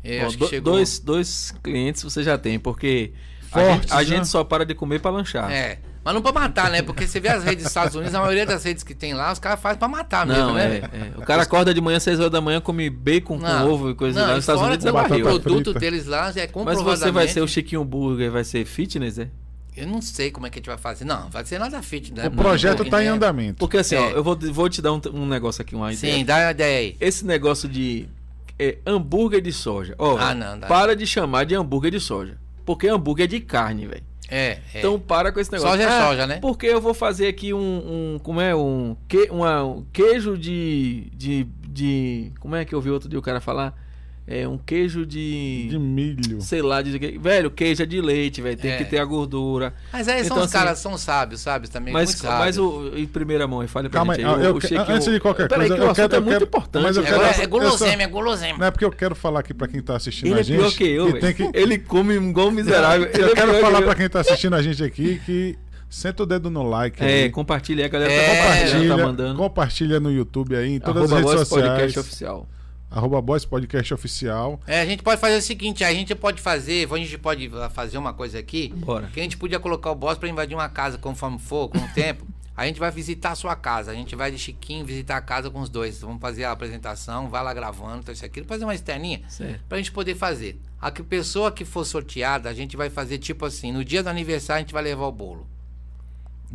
É, 0.03 0.19
Bom, 0.19 0.27
acho 0.27 0.37
que 0.37 0.43
do- 0.43 0.49
chegou... 0.49 0.73
dois, 0.73 0.99
dois 0.99 1.55
clientes 1.63 2.03
você 2.03 2.21
já 2.21 2.37
tem, 2.37 2.59
porque 2.59 3.13
a, 3.51 3.59
Fortes, 3.59 3.73
gente, 3.81 3.93
a 3.93 3.97
né? 3.97 4.05
gente 4.05 4.27
só 4.27 4.43
para 4.43 4.63
de 4.63 4.75
comer 4.75 5.01
para 5.01 5.09
lanchar. 5.09 5.51
É, 5.51 5.79
mas 6.07 6.13
não 6.15 6.21
pra 6.21 6.31
matar, 6.31 6.71
né? 6.71 6.81
Porque 6.81 7.05
você 7.05 7.19
vê 7.19 7.27
as 7.27 7.43
redes 7.43 7.63
dos 7.63 7.67
Estados 7.71 7.93
Unidos, 7.93 8.15
a 8.15 8.21
maioria 8.21 8.45
das 8.45 8.63
redes 8.63 8.81
que 8.81 8.95
tem 8.95 9.13
lá, 9.13 9.29
os 9.33 9.39
caras 9.39 9.59
fazem 9.59 9.77
pra 9.77 9.89
matar 9.89 10.25
mesmo, 10.25 10.41
Não, 10.41 10.53
né? 10.53 10.77
é, 10.77 10.77
é. 10.77 11.11
O 11.17 11.21
cara 11.23 11.43
acorda 11.43 11.73
de 11.73 11.81
manhã, 11.81 11.99
6 11.99 12.19
horas 12.21 12.31
da 12.31 12.39
manhã, 12.39 12.61
come 12.61 12.89
bacon 12.89 13.37
Não, 13.37 13.67
com 13.67 13.73
ovo 13.73 13.89
e 13.89 13.95
coisa 13.95 14.21
não, 14.21 14.27
lá. 14.29 14.35
Nos 14.35 14.43
Estados 14.43 14.61
Unidos 14.63 14.85
é 14.85 14.89
o 14.89 14.93
barril. 14.93 15.25
produto 15.41 15.63
frita. 15.65 15.79
deles 15.79 16.05
lá 16.05 16.29
é 16.29 16.33
Mas 16.43 16.51
comprovadamente... 16.51 16.99
você 16.99 17.11
vai 17.11 17.27
ser 17.27 17.41
o 17.41 17.47
Chiquinho 17.47 17.83
Burger, 17.83 18.31
vai 18.31 18.45
ser 18.45 18.63
fitness, 18.65 19.19
é? 19.19 19.27
Eu 19.75 19.85
não 19.85 20.01
sei 20.01 20.31
como 20.31 20.47
é 20.47 20.49
que 20.49 20.57
a 20.57 20.59
gente 20.59 20.67
vai 20.69 20.77
fazer. 20.77 21.03
Não, 21.05 21.29
vai 21.29 21.45
ser 21.45 21.59
nada 21.59 21.81
fit, 21.83 22.11
né? 22.13 22.27
O 22.27 22.31
projeto 22.31 22.83
está 22.83 23.01
em 23.03 23.07
né? 23.07 23.11
andamento. 23.11 23.57
Porque 23.59 23.77
assim, 23.77 23.95
ó, 23.95 24.05
É. 24.09 24.13
eu 24.13 24.23
vou, 24.23 24.35
vou 24.35 24.67
te 24.69 24.81
dar 24.81 24.91
um, 24.93 25.01
um 25.13 25.27
negócio 25.27 25.61
aqui, 25.61 25.75
uma 25.75 25.93
ideia. 25.93 26.15
Sim, 26.15 26.25
dá 26.25 26.37
uma 26.37 26.51
ideia 26.51 26.79
aí. 26.79 26.97
Esse 26.99 27.23
negócio 27.25 27.69
de 27.69 28.07
é, 28.57 28.77
hambúrguer 28.87 29.39
de 29.41 29.51
soja. 29.53 29.93
Ó, 29.99 30.17
Ah, 30.17 30.33
não, 30.33 30.57
dá. 30.57 30.65
para 30.67 30.95
de 30.95 31.05
chamar 31.05 31.45
de 31.45 31.53
hambúrguer 31.53 31.91
de 31.91 31.99
soja. 31.99 32.37
Porque 32.65 32.87
hambúrguer 32.87 33.25
é 33.25 33.27
de 33.27 33.39
carne, 33.39 33.85
velho. 33.85 34.03
É, 34.29 34.59
é. 34.73 34.79
Então 34.79 34.99
para 34.99 35.31
com 35.31 35.39
esse 35.39 35.51
negócio. 35.51 35.71
Soja 35.71 35.83
é 35.83 35.87
Ah, 35.87 36.07
soja, 36.07 36.27
né? 36.27 36.39
Porque 36.39 36.67
eu 36.67 36.81
vou 36.81 36.93
fazer 36.93 37.27
aqui 37.27 37.53
um, 37.53 38.15
um 38.15 38.19
como 38.19 38.41
é 38.41 38.55
um, 38.55 38.95
que, 39.07 39.29
uma, 39.31 39.63
um 39.63 39.85
queijo 39.93 40.37
de, 40.37 41.09
de 41.13 41.47
de 41.77 42.31
como 42.39 42.55
é 42.55 42.65
que 42.65 42.73
eu 42.73 42.81
vi 42.81 42.89
outro 42.89 43.07
dia 43.07 43.19
o 43.19 43.21
cara 43.21 43.39
falar? 43.39 43.73
É 44.29 44.45
um 44.45 44.57
queijo 44.57 45.05
de, 45.05 45.67
De 45.69 45.79
milho. 45.79 46.41
sei 46.41 46.61
lá, 46.61 46.81
de 46.81 46.99
que- 46.99 47.17
velho, 47.17 47.49
queijo 47.49 47.81
é 47.81 47.85
de 47.85 48.01
leite, 48.01 48.41
velho, 48.41 48.57
tem 48.57 48.71
É. 48.71 48.77
que 48.77 48.83
ter 48.83 48.97
a 48.97 49.05
gordura. 49.05 49.73
Mas 49.93 50.05
aí 50.09 50.17
são 50.17 50.25
Então, 50.25 50.37
os 50.39 50.43
assim, 50.43 50.51
caras, 50.53 50.79
são 50.79 50.97
sábios, 50.97 51.39
sábios 51.39 51.69
também. 51.69 51.93
Mas, 51.93 52.09
muito 52.09 52.19
sábios. 52.23 52.39
mas 52.41 52.57
o, 52.57 52.91
em 52.97 53.05
primeira 53.07 53.47
mão, 53.47 53.63
e 53.63 53.69
fale 53.69 53.87
pra 53.87 53.99
Calma 53.99 54.15
gente 54.15 54.25
aí, 54.25 54.35
aí, 54.35 54.43
eu 54.45 54.53
o, 54.53 54.57
o 54.57 54.59
que- 54.59 54.67
Chiquinho- 54.67 54.95
antes 54.97 55.09
de 55.09 55.19
qualquer 55.21 55.47
coisa, 55.47 55.63
que 55.75 55.79
eu 55.79 55.85
o 55.85 55.89
assunto 55.91 55.95
quero- 55.95 56.13
é 56.13 56.17
eu 56.17 56.21
muito 56.21 56.33
quero- 56.33 56.43
importante. 56.45 56.83
mas 56.83 56.97
eu 56.97 57.03
É, 57.03 57.05
né? 57.09 57.17
quero- 57.17 57.41
é 57.41 57.45
eu 57.45 57.49
gulosema, 57.49 58.03
é 58.03 58.07
gulosema. 58.07 58.59
Não 58.59 58.67
é 58.67 58.71
porque 58.71 58.83
eu 58.83 58.91
quero 58.91 59.15
falar 59.15 59.39
aqui 59.39 59.53
pra 59.53 59.65
quem 59.69 59.81
tá 59.81 59.95
assistindo 59.95 60.27
Ele 60.27 60.35
a 60.35 60.39
é 60.41 60.43
gente. 60.43 60.57
pior 60.59 60.71
que 60.73 60.83
eu, 60.83 61.05
que 61.05 61.11
tem 61.13 61.33
velho. 61.33 61.51
que, 61.53 61.57
Ele 61.57 61.77
come 61.77 62.15
igual 62.15 62.49
um 62.49 62.51
miserável. 62.51 63.07
Eu 63.07 63.27
é 63.29 63.33
quero 63.33 63.53
falar 63.61 63.77
que 63.77 63.83
eu. 63.83 63.87
pra 63.87 63.95
quem 63.95 64.09
tá 64.09 64.19
assistindo 64.19 64.55
a 64.57 64.61
gente 64.61 64.83
aqui 64.83 65.21
que 65.25 65.57
senta 65.89 66.23
o 66.23 66.25
dedo 66.25 66.49
no 66.49 66.63
like. 66.63 67.01
É, 67.01 67.23
aí, 67.23 67.29
compartilha 67.29 67.83
aí, 67.83 67.85
a 67.85 67.89
galera 67.89 68.11
É, 68.11 68.17
tá 68.17 68.35
compartilhando, 68.35 68.71
compartilha, 68.73 68.97
tá 68.97 69.03
mandando. 69.05 69.37
compartilha 69.39 69.99
no 70.01 70.11
YouTube 70.11 70.53
aí, 70.53 70.73
em 70.73 70.79
todas 70.81 71.09
Arroba 71.13 71.29
as 71.29 71.33
redes 71.35 71.47
sociais. 71.47 71.71
Podcast 71.71 71.99
Oficial. 71.99 72.49
Arroba 72.89 73.21
Boys 73.21 73.45
Podcast 73.45 73.93
Oficial. 73.93 74.59
É, 74.65 74.81
a 74.81 74.85
gente 74.85 75.03
pode 75.03 75.19
fazer 75.19 75.37
o 75.37 75.41
seguinte, 75.41 75.83
a 75.83 75.93
gente 75.93 76.15
pode 76.15 76.41
fazer, 76.41 76.87
a 76.91 76.97
gente 76.97 77.17
pode 77.17 77.49
fazer 77.73 77.97
uma 77.97 78.13
coisa 78.13 78.39
aqui, 78.39 78.69
Bora. 78.75 79.07
que 79.07 79.19
a 79.19 79.23
gente 79.23 79.37
podia 79.37 79.59
colocar 79.59 79.91
o 79.91 79.95
boss 79.95 80.17
pra 80.17 80.29
invadir 80.29 80.55
uma 80.55 80.69
casa 80.69 80.97
conforme 80.97 81.37
for, 81.39 81.69
com 81.69 81.77
o 81.77 81.87
tempo. 81.89 82.25
A 82.57 82.65
gente 82.65 82.79
vai 82.79 82.89
visitar 82.89 83.33
a 83.33 83.35
sua 83.35 83.55
casa, 83.55 83.91
a 83.91 83.93
gente 83.93 84.15
vai 84.15 84.31
de 84.31 84.37
Chiquinho 84.39 84.83
visitar 84.83 85.15
a 85.15 85.21
casa 85.21 85.47
com 85.47 85.59
os 85.59 85.69
dois. 85.69 86.01
Vamos 86.01 86.19
fazer 86.19 86.43
a 86.43 86.51
apresentação, 86.51 87.29
vai 87.29 87.43
lá 87.43 87.53
gravando, 87.53 87.99
então 87.99 88.11
isso 88.11 88.25
aqui, 88.25 88.43
fazer 88.43 88.63
uma 88.63 88.73
externinha. 88.73 89.21
Certo. 89.29 89.63
Pra 89.69 89.77
gente 89.77 89.91
poder 89.91 90.15
fazer. 90.15 90.59
A 90.81 90.89
pessoa 90.89 91.51
que 91.51 91.63
for 91.63 91.85
sorteada, 91.85 92.49
a 92.49 92.55
gente 92.55 92.75
vai 92.75 92.89
fazer 92.89 93.19
tipo 93.19 93.45
assim, 93.45 93.71
no 93.71 93.85
dia 93.85 94.01
do 94.01 94.09
aniversário 94.09 94.57
a 94.57 94.63
gente 94.63 94.73
vai 94.73 94.81
levar 94.81 95.05
o 95.05 95.11
bolo. 95.11 95.47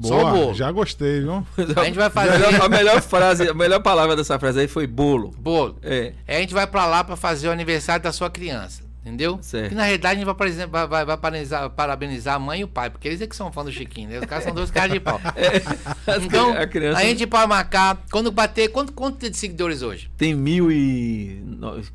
Só 0.01 0.19
Boa, 0.21 0.31
bolo. 0.33 0.55
já 0.55 0.71
gostei, 0.73 1.21
viu? 1.21 1.47
A 1.77 1.85
gente 1.85 1.97
vai 1.97 2.07
A 2.07 2.11
fazer 2.11 2.31
melhor, 2.39 2.63
a 2.63 2.69
melhor 2.69 3.03
frase, 3.03 3.49
a 3.49 3.55
melhor 3.55 3.81
palavra 3.83 4.17
dessa 4.17 4.39
frase 4.39 4.61
aí 4.61 4.69
foi 4.69 4.87
bolo. 4.87 5.33
bolo. 5.39 5.77
É. 5.83 6.13
Aí 6.27 6.37
a 6.37 6.41
gente 6.41 6.55
vai 6.55 6.67
pra 6.67 6.87
lá 6.87 7.05
pra 7.05 7.15
fazer 7.17 7.49
o 7.49 7.51
aniversário 7.53 8.03
da 8.03 8.11
sua 8.13 8.31
criança. 8.31 8.91
Entendeu? 9.05 9.41
Certo. 9.43 9.73
E 9.73 9.75
na 9.75 9.83
realidade 9.83 10.13
a 10.15 10.17
gente 10.19 10.25
vai, 10.27 10.35
por 10.37 10.47
exemplo, 10.47 10.71
vai, 10.71 10.87
vai- 10.87 11.05
vai 11.05 11.17
parabenizar, 11.17 11.69
parabenizar 11.71 12.37
a 12.37 12.39
mãe 12.39 12.61
e 12.61 12.65
o 12.65 12.69
pai, 12.69 12.89
porque 12.89 13.09
eles 13.09 13.21
é 13.21 13.27
que 13.27 13.35
são 13.35 13.51
fãs 13.51 13.65
do 13.65 13.73
Chiquinho, 13.73 14.09
né? 14.09 14.21
Os 14.21 14.27
caras 14.27 14.45
são 14.45 14.55
dois 14.55 14.71
caras 14.71 14.93
de 14.93 15.01
pau. 15.01 15.21
Então, 16.25 16.53
a 16.57 16.67
criança 16.69 17.01
a 17.01 17.03
gente 17.05 17.27
pode 17.27 17.49
marcar, 17.49 18.01
quando 18.13 18.31
bater, 18.31 18.69
quanto, 18.69 18.93
quanto 18.93 19.19
tem 19.19 19.29
de 19.31 19.37
seguidores 19.37 19.83
hoje? 19.83 20.09
tem 20.17 20.35
mil 20.35 20.71
e. 20.71 21.43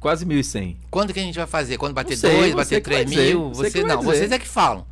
quase 0.02 0.26
mil 0.26 0.38
e 0.38 0.44
cem. 0.44 0.78
Quando 0.91 1.14
que 1.14 1.19
a 1.19 1.24
gente 1.24 1.38
vai 1.38 1.48
fazer? 1.48 1.78
Quando 1.78 1.94
bater 1.94 2.18
sei, 2.18 2.36
dois, 2.36 2.53
bater 2.53 2.76
que 2.76 2.82
três 2.82 3.06
dizer, 3.06 3.28
mil? 3.30 3.49
você 3.53 3.69
Você, 3.69 3.80
que 3.82 3.88
não, 3.88 4.02
vocês 4.02 4.32
é 4.32 4.38
que 4.40 4.48
falam. 4.48 4.86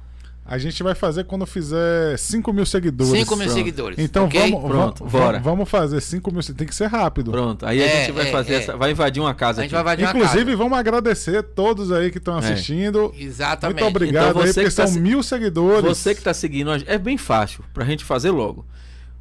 A 0.47 0.59
gente 0.59 0.83
vai 0.83 0.93
fazer 0.93 1.23
quando 1.23 1.43
fizer 1.47 2.15
5 2.19 2.53
mil 2.53 2.67
seguidores. 2.67 3.11
5 3.19 3.35
mil 3.35 3.45
pronto. 3.45 3.57
seguidores. 3.57 3.97
Então 3.97 4.25
ok? 4.25 4.39
vamos, 4.41 4.69
Pronto, 4.69 4.97
vamos, 5.05 5.11
bora. 5.11 5.39
vamos 5.39 5.67
fazer 5.67 5.99
5 5.99 6.31
mil. 6.31 6.43
Tem 6.43 6.67
que 6.67 6.75
ser 6.75 6.85
rápido. 6.85 7.31
Pronto. 7.31 7.65
Aí 7.65 7.81
a 7.81 7.85
É, 7.85 8.01
gente 8.05 8.11
vai 8.11 8.27
é, 8.27 8.31
fazer 8.31 8.53
é. 8.53 8.57
essa. 8.57 8.77
Vai 8.77 8.91
invadir 8.91 9.19
uma 9.21 9.33
casa. 9.33 9.61
A 9.61 9.63
gente 9.63 9.73
aqui. 9.75 9.83
vai 9.83 9.93
invadir 9.95 10.05
uma 10.05 10.11
Inclusive, 10.23 10.45
casa. 10.51 10.57
vamos 10.57 10.77
agradecer 10.77 11.41
todos 11.41 11.91
aí 11.91 12.11
que 12.11 12.19
estão 12.19 12.35
É. 12.35 12.39
assistindo. 12.39 13.11
Exatamente. 13.17 13.81
Muito 13.81 13.89
obrigado 13.89 14.29
Então 14.29 14.41
aí, 14.43 14.47
você 14.49 14.53
porque 14.61 14.69
que 14.69 14.75
tá 14.75 14.85
são 14.85 14.93
se- 14.93 14.99
mil 14.99 15.23
seguidores. 15.23 15.81
Você 15.89 16.13
que 16.13 16.21
tá 16.21 16.33
seguindo 16.33 16.69
a 16.69 16.77
gente. 16.77 16.91
É 16.91 16.99
bem 16.99 17.17
fácil 17.17 17.63
pra 17.73 17.83
gente 17.83 18.03
fazer 18.05 18.29
logo. 18.29 18.63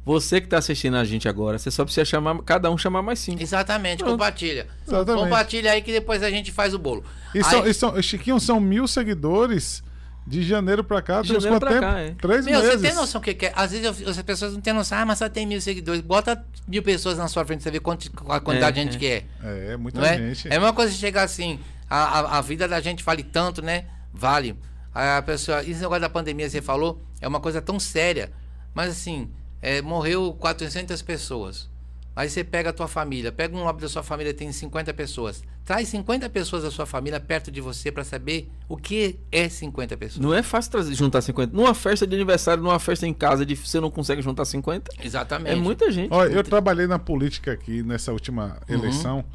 Você 0.05 0.39
que 0.39 0.47
tá 0.47 0.59
assistindo 0.59 0.95
a 0.95 1.03
gente 1.03 1.27
agora, 1.27 1.57
você 1.57 1.71
só 1.71 1.83
precisa 1.83 2.05
chamar. 2.05 2.37
Cada 2.43 2.69
um 2.69 2.77
chamar 2.77 3.01
mais 3.01 3.17
cinco. 3.17 3.41
Exatamente, 3.41 3.97
Pronto. 4.03 4.11
compartilha. 4.11 4.67
Exatamente. 4.87 5.23
Compartilha 5.23 5.71
aí 5.71 5.81
que 5.81 5.91
depois 5.91 6.21
a 6.21 6.29
gente 6.29 6.51
faz 6.51 6.75
o 6.75 6.77
bolo. 6.77 7.03
E 7.33 7.43
são, 7.43 7.63
Aí- 7.63 7.71
e 7.71 7.73
são, 7.73 7.99
Chiquinho, 7.99 8.39
são 8.39 8.59
mil 8.59 8.87
seguidores 8.87 9.83
de 10.27 10.41
janeiro 10.43 10.83
pra 10.83 11.01
cá. 11.01 11.21
De 11.21 11.27
janeiro 11.33 11.59
pra 11.59 11.69
tempo? 11.69 11.81
cá, 11.81 11.99
é. 11.99 12.11
Três 12.19 12.45
Meu, 12.45 12.59
meses. 12.59 12.81
você 12.81 12.87
tem 12.87 12.95
noção 12.95 13.21
o 13.21 13.23
que 13.23 13.33
que 13.33 13.45
é? 13.45 13.53
Às 13.55 13.71
vezes 13.71 14.01
eu- 14.01 14.09
as 14.09 14.21
pessoas 14.23 14.53
não 14.53 14.61
têm 14.61 14.73
noção, 14.73 14.97
ah, 14.97 15.05
mas 15.05 15.19
só 15.19 15.29
tem 15.29 15.45
mil 15.45 15.61
seguidores. 15.61 16.01
Bota 16.01 16.43
mil 16.67 16.81
pessoas 16.81 17.17
na 17.17 17.27
sua 17.27 17.45
frente, 17.45 17.61
você 17.63 17.69
vê 17.71 17.79
quanto, 17.79 18.09
a 18.29 18.39
quantidade 18.39 18.79
É, 18.79 18.83
de 18.83 18.91
gente 18.91 18.95
é. 18.97 18.99
que 18.99 19.25
é. 19.43 19.73
É, 19.73 19.77
muita 19.77 19.99
Não 20.01 20.07
é? 20.07 20.17
gente. 20.17 20.47
é 20.47 20.55
a 20.55 20.59
mesma 20.59 20.73
coisa 20.73 20.91
de 20.91 20.97
chegar 20.97 21.23
assim, 21.23 21.59
a, 21.89 22.19
a, 22.19 22.37
a 22.39 22.41
vida 22.41 22.67
da 22.67 22.81
gente 22.81 23.03
vale 23.03 23.23
tanto, 23.23 23.61
né? 23.61 23.85
Vale. 24.13 24.57
A 24.93 25.21
pessoa, 25.21 25.61
esse 25.61 25.79
negócio 25.81 26.01
da 26.01 26.09
pandemia, 26.09 26.49
você 26.49 26.61
falou, 26.61 27.03
é 27.21 27.27
uma 27.27 27.39
coisa 27.39 27.61
tão 27.61 27.79
séria. 27.79 28.31
Mas 28.73 28.89
assim, 28.91 29.29
é, 29.61 29.81
morreu 29.81 30.33
400 30.39 31.01
pessoas. 31.01 31.69
Aí 32.15 32.29
você 32.29 32.45
pega 32.45 32.69
a 32.69 32.73
tua 32.73 32.87
família, 32.87 33.29
pega 33.31 33.57
um 33.57 33.63
óbito 33.63 33.81
da 33.83 33.89
sua 33.89 34.01
família, 34.01 34.33
tem 34.33 34.49
50 34.49 34.93
pessoas. 34.93 35.43
Traz 35.65 35.89
50 35.89 36.29
pessoas 36.29 36.63
da 36.63 36.71
sua 36.71 36.85
família 36.85 37.19
perto 37.19 37.51
de 37.51 37.59
você 37.59 37.91
pra 37.91 38.05
saber 38.05 38.49
o 38.69 38.77
que 38.77 39.19
é 39.31 39.49
50 39.49 39.97
pessoas. 39.97 40.23
Não 40.25 40.33
é 40.33 40.41
fácil 40.41 40.71
trazer, 40.71 40.95
juntar 40.95 41.21
50. 41.21 41.53
Numa 41.53 41.73
festa 41.73 42.07
de 42.07 42.15
aniversário, 42.15 42.63
numa 42.63 42.79
festa 42.79 43.05
em 43.05 43.13
casa, 43.13 43.45
de, 43.45 43.53
você 43.55 43.81
não 43.81 43.91
consegue 43.91 44.21
juntar 44.21 44.45
50? 44.45 44.91
Exatamente. 45.03 45.51
É 45.51 45.55
muita 45.55 45.91
gente. 45.91 46.13
Olha, 46.13 46.31
eu 46.31 46.43
trabalhei 46.43 46.87
na 46.87 46.97
política 46.97 47.51
aqui 47.51 47.83
nessa 47.83 48.13
última 48.13 48.59
Uhum. 48.69 48.75
eleição. 48.75 49.25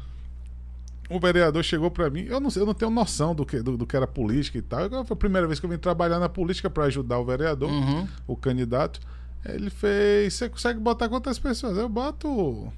O 1.09 1.19
vereador 1.19 1.61
chegou 1.63 1.91
pra 1.91 2.09
mim, 2.09 2.25
eu 2.29 2.39
não 2.39 2.49
sei, 2.49 2.61
eu 2.61 2.65
não 2.65 2.73
tenho 2.73 2.89
noção 2.89 3.35
do 3.35 3.45
que, 3.45 3.61
do, 3.61 3.75
do 3.77 3.85
que 3.85 3.95
era 3.97 4.07
política 4.07 4.57
e 4.57 4.61
tal. 4.61 4.79
Eu- 4.87 5.03
Foi 5.05 5.13
a 5.13 5.17
primeira 5.17 5.45
vez 5.45 5.59
que 5.59 5.65
eu 5.65 5.69
vim 5.69 5.77
trabalhar 5.77 6.19
na 6.19 6.29
política 6.29 6.69
pra 6.69 6.85
ajudar 6.85 7.19
o 7.19 7.25
vereador, 7.25 7.69
Uhum. 7.69 8.07
o 8.25 8.35
candidato. 8.35 8.99
Ele 9.45 9.69
fez, 9.69 10.33
você 10.35 10.49
consegue 10.49 10.79
botar 10.79 11.09
quantas 11.09 11.39
pessoas? 11.39 11.77
Eu 11.77 11.89
boto, 11.89 12.71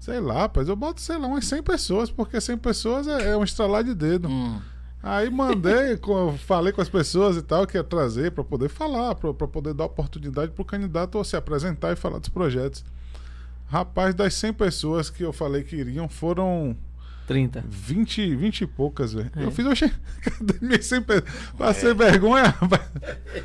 sei 0.00 0.18
lá, 0.20 0.40
rapaz, 0.40 0.68
eu 0.68 0.74
boto, 0.76 1.00
sei 1.00 1.16
lá, 1.16 1.26
umas 1.28 1.46
100 1.46 1.62
pessoas, 1.62 2.10
porque 2.10 2.40
100 2.40 2.58
pessoas 2.58 3.06
é, 3.06 3.30
é 3.30 3.36
um 3.36 3.44
estralar 3.44 3.84
de 3.84 3.94
dedo. 3.94 4.28
Hum. 4.28 4.60
Aí 5.02 5.30
mandei, 5.30 5.96
com- 6.02 6.36
falei 6.38 6.72
com 6.72 6.80
as 6.80 6.88
pessoas 6.88 7.36
e 7.36 7.42
tal, 7.42 7.66
que 7.66 7.76
ia 7.78 7.84
trazer 7.84 8.32
pra 8.32 8.42
poder 8.42 8.68
falar, 8.68 9.14
pra 9.14 9.32
poder 9.32 9.74
dar 9.74 9.84
oportunidade 9.84 10.50
pro 10.52 10.64
candidato 10.64 11.22
se 11.24 11.36
apresentar 11.36 11.92
e 11.92 11.96
falar 11.96 12.18
dos 12.18 12.28
projetos. 12.28 12.84
Rapaz, 13.68 14.14
das 14.14 14.34
100 14.34 14.52
pessoas 14.54 15.08
que 15.10 15.22
eu 15.24 15.32
falei 15.32 15.62
que 15.62 15.76
iriam, 15.76 16.08
foram 16.08 16.76
30. 17.26 17.64
20, 17.68 18.36
20 18.36 18.60
e 18.62 18.66
poucas, 18.66 19.12
velho. 19.12 19.30
É. 19.36 19.44
Eu 19.44 19.50
fiz, 19.50 19.66
oxe, 19.66 19.90
cadê 20.22 20.54
minhas 20.60 20.84
100 20.86 21.02
pessoas? 21.02 21.24
Passei 21.58 21.92
vergonha, 21.94 22.44
rapaz. 22.48 22.82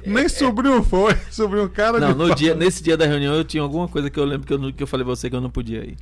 Nem 0.05 0.29
sobrinho 0.29 0.83
foi, 0.83 1.15
sobrinho 1.31 1.69
cara 1.69 1.99
Não, 1.99 2.11
de 2.13 2.17
no 2.17 2.27
pau. 2.27 2.35
dia, 2.35 2.55
nesse 2.55 2.83
dia 2.83 2.95
da 2.95 3.05
reunião 3.05 3.33
eu 3.33 3.43
tinha 3.43 3.63
alguma 3.63 3.87
coisa 3.87 4.09
que 4.09 4.19
eu 4.19 4.25
lembro 4.25 4.45
que 4.47 4.53
eu, 4.53 4.57
não- 4.59 4.71
que 4.71 4.83
eu 4.83 4.87
falei 4.87 5.03
pra 5.05 5.15
você 5.15 5.29
que 5.29 5.35
eu 5.35 5.41
não 5.41 5.49
podia 5.49 5.83
ir. 5.85 5.97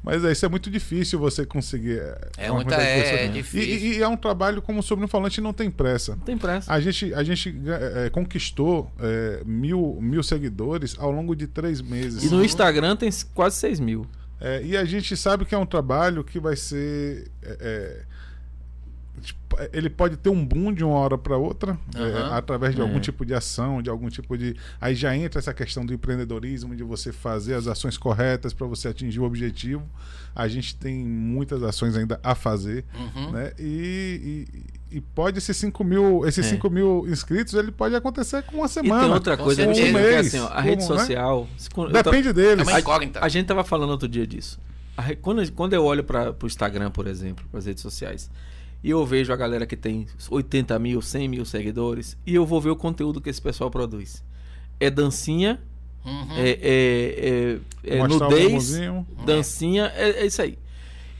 Mas 0.00 0.24
é, 0.24 0.30
isso 0.30 0.46
é 0.46 0.48
muito 0.48 0.70
difícil 0.70 1.18
você 1.18 1.44
conseguir. 1.44 2.00
É 2.36 2.50
uma 2.50 2.60
muita- 2.62 2.76
é 2.76 3.02
pessoas. 3.02 3.32
difícil. 3.34 3.68
E, 3.68 3.96
e 3.98 4.02
é 4.02 4.06
um 4.06 4.16
trabalho, 4.16 4.62
como 4.62 4.78
o 4.78 4.82
sobrinho 4.82 5.08
falante, 5.08 5.40
não 5.40 5.52
tem 5.52 5.68
pressa. 5.70 6.12
Não 6.14 6.22
tem 6.22 6.38
pressa. 6.38 6.72
A 6.72 6.80
gente, 6.80 7.12
a 7.12 7.22
gente 7.24 7.52
é, 7.66 8.06
é, 8.06 8.10
conquistou 8.10 8.90
é, 9.00 9.42
mil, 9.44 9.98
mil 10.00 10.22
seguidores 10.22 10.94
ao 11.00 11.10
longo 11.10 11.34
de 11.34 11.48
três 11.48 11.82
meses. 11.82 12.22
E 12.22 12.30
no 12.32 12.44
Instagram 12.44 12.94
tem 12.94 13.10
quase 13.34 13.56
6 13.56 13.80
mil. 13.80 14.06
É, 14.40 14.62
e 14.62 14.76
a 14.76 14.84
gente 14.84 15.16
sabe 15.16 15.44
que 15.44 15.54
é 15.54 15.58
um 15.58 15.66
trabalho 15.66 16.22
que 16.22 16.38
vai 16.38 16.56
ser. 16.56 17.30
é, 17.42 17.56
é, 17.60 18.07
ele 19.72 19.88
pode 19.90 20.16
ter 20.16 20.28
um 20.30 20.44
boom 20.44 20.72
de 20.72 20.84
uma 20.84 20.94
hora 20.96 21.16
para 21.18 21.36
outra, 21.36 21.78
é, 21.94 21.98
Aham. 22.00 22.36
através 22.36 22.74
de 22.74 22.80
É. 22.80 22.84
algum 22.84 23.00
tipo 23.00 23.24
de 23.24 23.34
ação, 23.34 23.80
de 23.82 23.88
algum 23.90 24.08
tipo 24.08 24.36
de. 24.36 24.54
Aí 24.80 24.94
já 24.94 25.16
entra 25.16 25.38
essa 25.38 25.52
questão 25.54 25.84
do 25.84 25.92
empreendedorismo, 25.94 26.74
de 26.76 26.82
você 26.84 27.12
fazer 27.12 27.54
as 27.54 27.66
ações 27.66 27.96
corretas 27.96 28.52
para 28.52 28.66
você 28.66 28.88
atingir 28.88 29.20
o 29.20 29.24
objetivo. 29.24 29.82
A 30.34 30.46
gente 30.46 30.76
tem 30.76 30.94
muitas 31.04 31.62
ações 31.62 31.96
ainda 31.96 32.20
a 32.22 32.34
fazer, 32.34 32.84
Uhum. 32.94 33.32
né? 33.32 33.52
E, 33.58 34.46
e, 34.90 34.98
e 34.98 35.00
pode 35.00 35.38
esses 35.38 35.56
5 35.56 35.82
mil, 35.82 36.26
esses 36.26 36.46
É. 36.46 36.50
5 36.50 36.70
mil 36.70 37.04
inscritos, 37.08 37.54
ele 37.54 37.72
pode 37.72 37.94
acontecer 37.94 38.42
com 38.44 38.58
uma 38.58 38.66
E 38.66 38.68
semana. 38.68 39.02
tem 39.04 39.12
outra 39.12 39.36
com 39.36 39.44
coisa. 39.44 39.66
Michel, 39.66 39.86
Um 39.86 39.90
que 39.92 39.96
é 39.98 40.00
mês, 40.12 40.26
assim, 40.28 40.38
ó, 40.38 40.46
a 40.48 40.60
rede 40.60 40.82
como, 40.82 40.94
né? 40.94 41.00
social. 41.00 41.48
se- 41.56 41.68
eu 41.76 41.90
Depende 41.92 42.28
É 42.28 42.32
deles. 42.32 42.66
uma 42.68 42.78
incógnita. 42.78 43.20
A 43.24 43.28
gente 43.28 43.46
tava 43.46 43.64
falando 43.64 43.90
outro 43.90 44.06
dia 44.08 44.26
disso. 44.26 44.60
A 44.96 45.14
quando, 45.14 45.52
quando 45.52 45.74
eu 45.74 45.84
olho 45.84 46.02
para 46.04 46.34
o 46.42 46.46
Instagram, 46.46 46.90
por 46.90 47.06
exemplo, 47.06 47.44
para 47.50 47.58
as 47.58 47.66
redes 47.66 47.82
sociais, 47.82 48.28
e 48.82 48.90
eu 48.90 49.04
vejo 49.04 49.32
a 49.32 49.36
galera 49.36 49.66
que 49.66 49.76
tem 49.76 50.06
80 50.30 50.78
mil, 50.78 51.00
100 51.02 51.28
mil 51.28 51.44
seguidores, 51.44 52.16
e 52.26 52.34
eu 52.34 52.44
vou 52.46 52.60
ver 52.60 52.70
o 52.70 52.76
conteúdo 52.76 53.20
que 53.20 53.28
esse 53.30 53.40
pessoal 53.42 53.70
produz. 53.70 54.24
É 54.80 54.88
dancinha, 54.90 55.60
Uhum. 56.04 56.36
é, 56.36 56.50
é, 56.50 57.58
é- 57.84 57.96
é 57.96 57.98
nudez, 58.06 58.70
dancinha, 59.26 59.92
é, 59.96 60.10
é 60.22 60.26
isso 60.26 60.40
aí. 60.40 60.58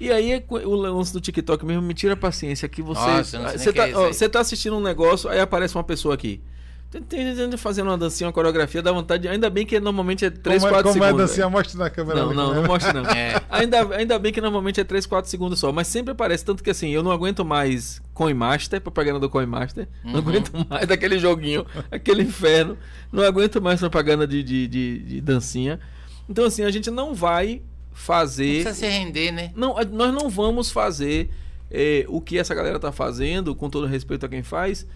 E 0.01 0.11
aí 0.13 0.45
o 0.49 0.75
lance 0.77 1.13
do 1.13 1.21
TikTok 1.21 1.67
mesmo 1.67 1.83
me 1.83 1.93
tira 1.93 2.13
a 2.15 2.17
paciência 2.17 2.69
que 2.69 2.81
você. 2.81 3.01
Nossa, 3.01 3.59
você, 3.59 3.73
tá, 3.73 3.89
é 3.89 3.97
ó, 3.97 4.07
você 4.13 4.29
tá 4.29 4.39
assistindo 4.41 4.77
um 4.77 4.81
negócio, 4.81 5.29
aí 5.29 5.41
aparece 5.41 5.75
uma 5.75 5.83
pessoa 5.83 6.15
aqui. 6.15 6.41
Tem- 6.90 7.02
tem 7.02 7.36
gente 7.36 7.56
Fazendo 7.59 7.89
uma 7.89 7.98
dancinha, 7.98 8.27
uma 8.28 8.32
coreografia, 8.32 8.81
dá 8.81 8.90
vontade. 8.90 9.24
de- 9.24 9.28
Ainda 9.28 9.51
bem 9.51 9.66
que 9.66 9.78
normalmente 9.78 10.24
é 10.24 10.31
3, 10.31 10.62
como 10.62 10.69
é, 10.69 10.74
4 10.77 10.93
como 10.93 11.05
é 11.05 11.06
a 11.06 11.10
segundos. 11.10 11.31
dancinha? 11.31 11.48
Mostra 11.51 11.78
na 11.78 11.90
câmera. 11.90 12.20
Não, 12.20 12.27
ali, 12.28 12.36
não, 12.36 12.48
como 12.48 12.60
não 12.62 12.66
mostra 12.66 12.93
não. 12.94 13.05
É. 13.12 13.43
Ainda, 13.51 13.94
ainda 13.94 14.19
bem 14.19 14.32
que 14.32 14.40
normalmente 14.40 14.81
é 14.81 14.85
3, 14.85 15.05
4 15.05 15.31
segundos 15.31 15.59
só, 15.59 15.70
mas 15.70 15.86
sempre 15.86 16.12
aparece. 16.12 16.44
Tanto 16.44 16.62
que 16.65 16.70
assim, 16.70 16.89
eu 16.90 17.02
não 17.02 17.10
aguento 17.10 17.44
mais 17.44 18.01
Coinmaster, 18.15 18.81
propaganda 18.81 19.19
do 19.20 19.28
Coinmaster. 19.28 19.86
Não 20.02 20.12
Uhum. 20.15 20.19
aguento 20.19 20.51
mais 20.70 20.86
daquele 20.86 21.19
joguinho, 21.19 21.66
aquele 21.90 22.23
inferno. 22.23 22.78
Não 23.12 23.23
aguento 23.23 23.60
mais 23.60 23.81
propaganda 23.81 24.27
de, 24.27 24.43
de, 24.43 24.66
de, 24.66 24.98
de 25.01 25.20
dancinha. 25.20 25.78
Então 26.27 26.44
assim, 26.47 26.62
a 26.65 26.70
gente 26.70 26.90
não 26.90 27.15
vai 27.15 27.56
Não 27.56 27.60
fazer. 27.93 28.62
precisa 28.65 28.74
se 28.74 28.86
render, 28.89 29.31
né? 29.31 29.52
Não, 29.55 29.74
nós 29.93 30.12
não 30.15 30.31
vamos 30.31 30.70
fazer 30.70 31.28
eh, 31.70 32.06
o 32.09 32.19
que 32.20 32.39
essa 32.39 32.55
galera 32.55 32.78
tá 32.78 32.90
fazendo, 32.93 33.55
com 33.55 33.69
todo 33.69 33.86
respeito 33.86 34.24
a 34.24 34.28
quem 34.28 34.43
faz, 34.43 34.86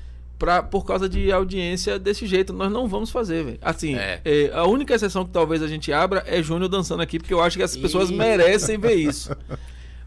pra, 0.42 0.60
por 0.60 0.84
causa 0.84 1.08
de 1.08 1.30
audiência 1.30 2.00
desse 2.00 2.26
jeito. 2.26 2.52
Nós 2.52 2.68
não 2.72 2.88
vamos 2.88 3.10
fazer, 3.12 3.44
velho. 3.44 3.58
Assim, 3.62 3.94
É. 3.94 4.20
eh, 4.24 4.50
a 4.52 4.66
única 4.66 4.92
exceção 4.92 5.24
que 5.24 5.30
talvez 5.30 5.62
a 5.62 5.68
gente 5.68 5.92
abra 5.92 6.24
é 6.26 6.42
Júnior 6.42 6.68
dançando 6.68 7.00
aqui, 7.00 7.16
porque 7.20 7.32
eu 7.32 7.40
acho 7.40 7.56
que 7.56 7.62
as 7.62 7.76
pessoas 7.76 8.10
Ih. 8.10 8.16
merecem 8.16 8.76
ver 8.76 8.94
isso. 8.94 9.30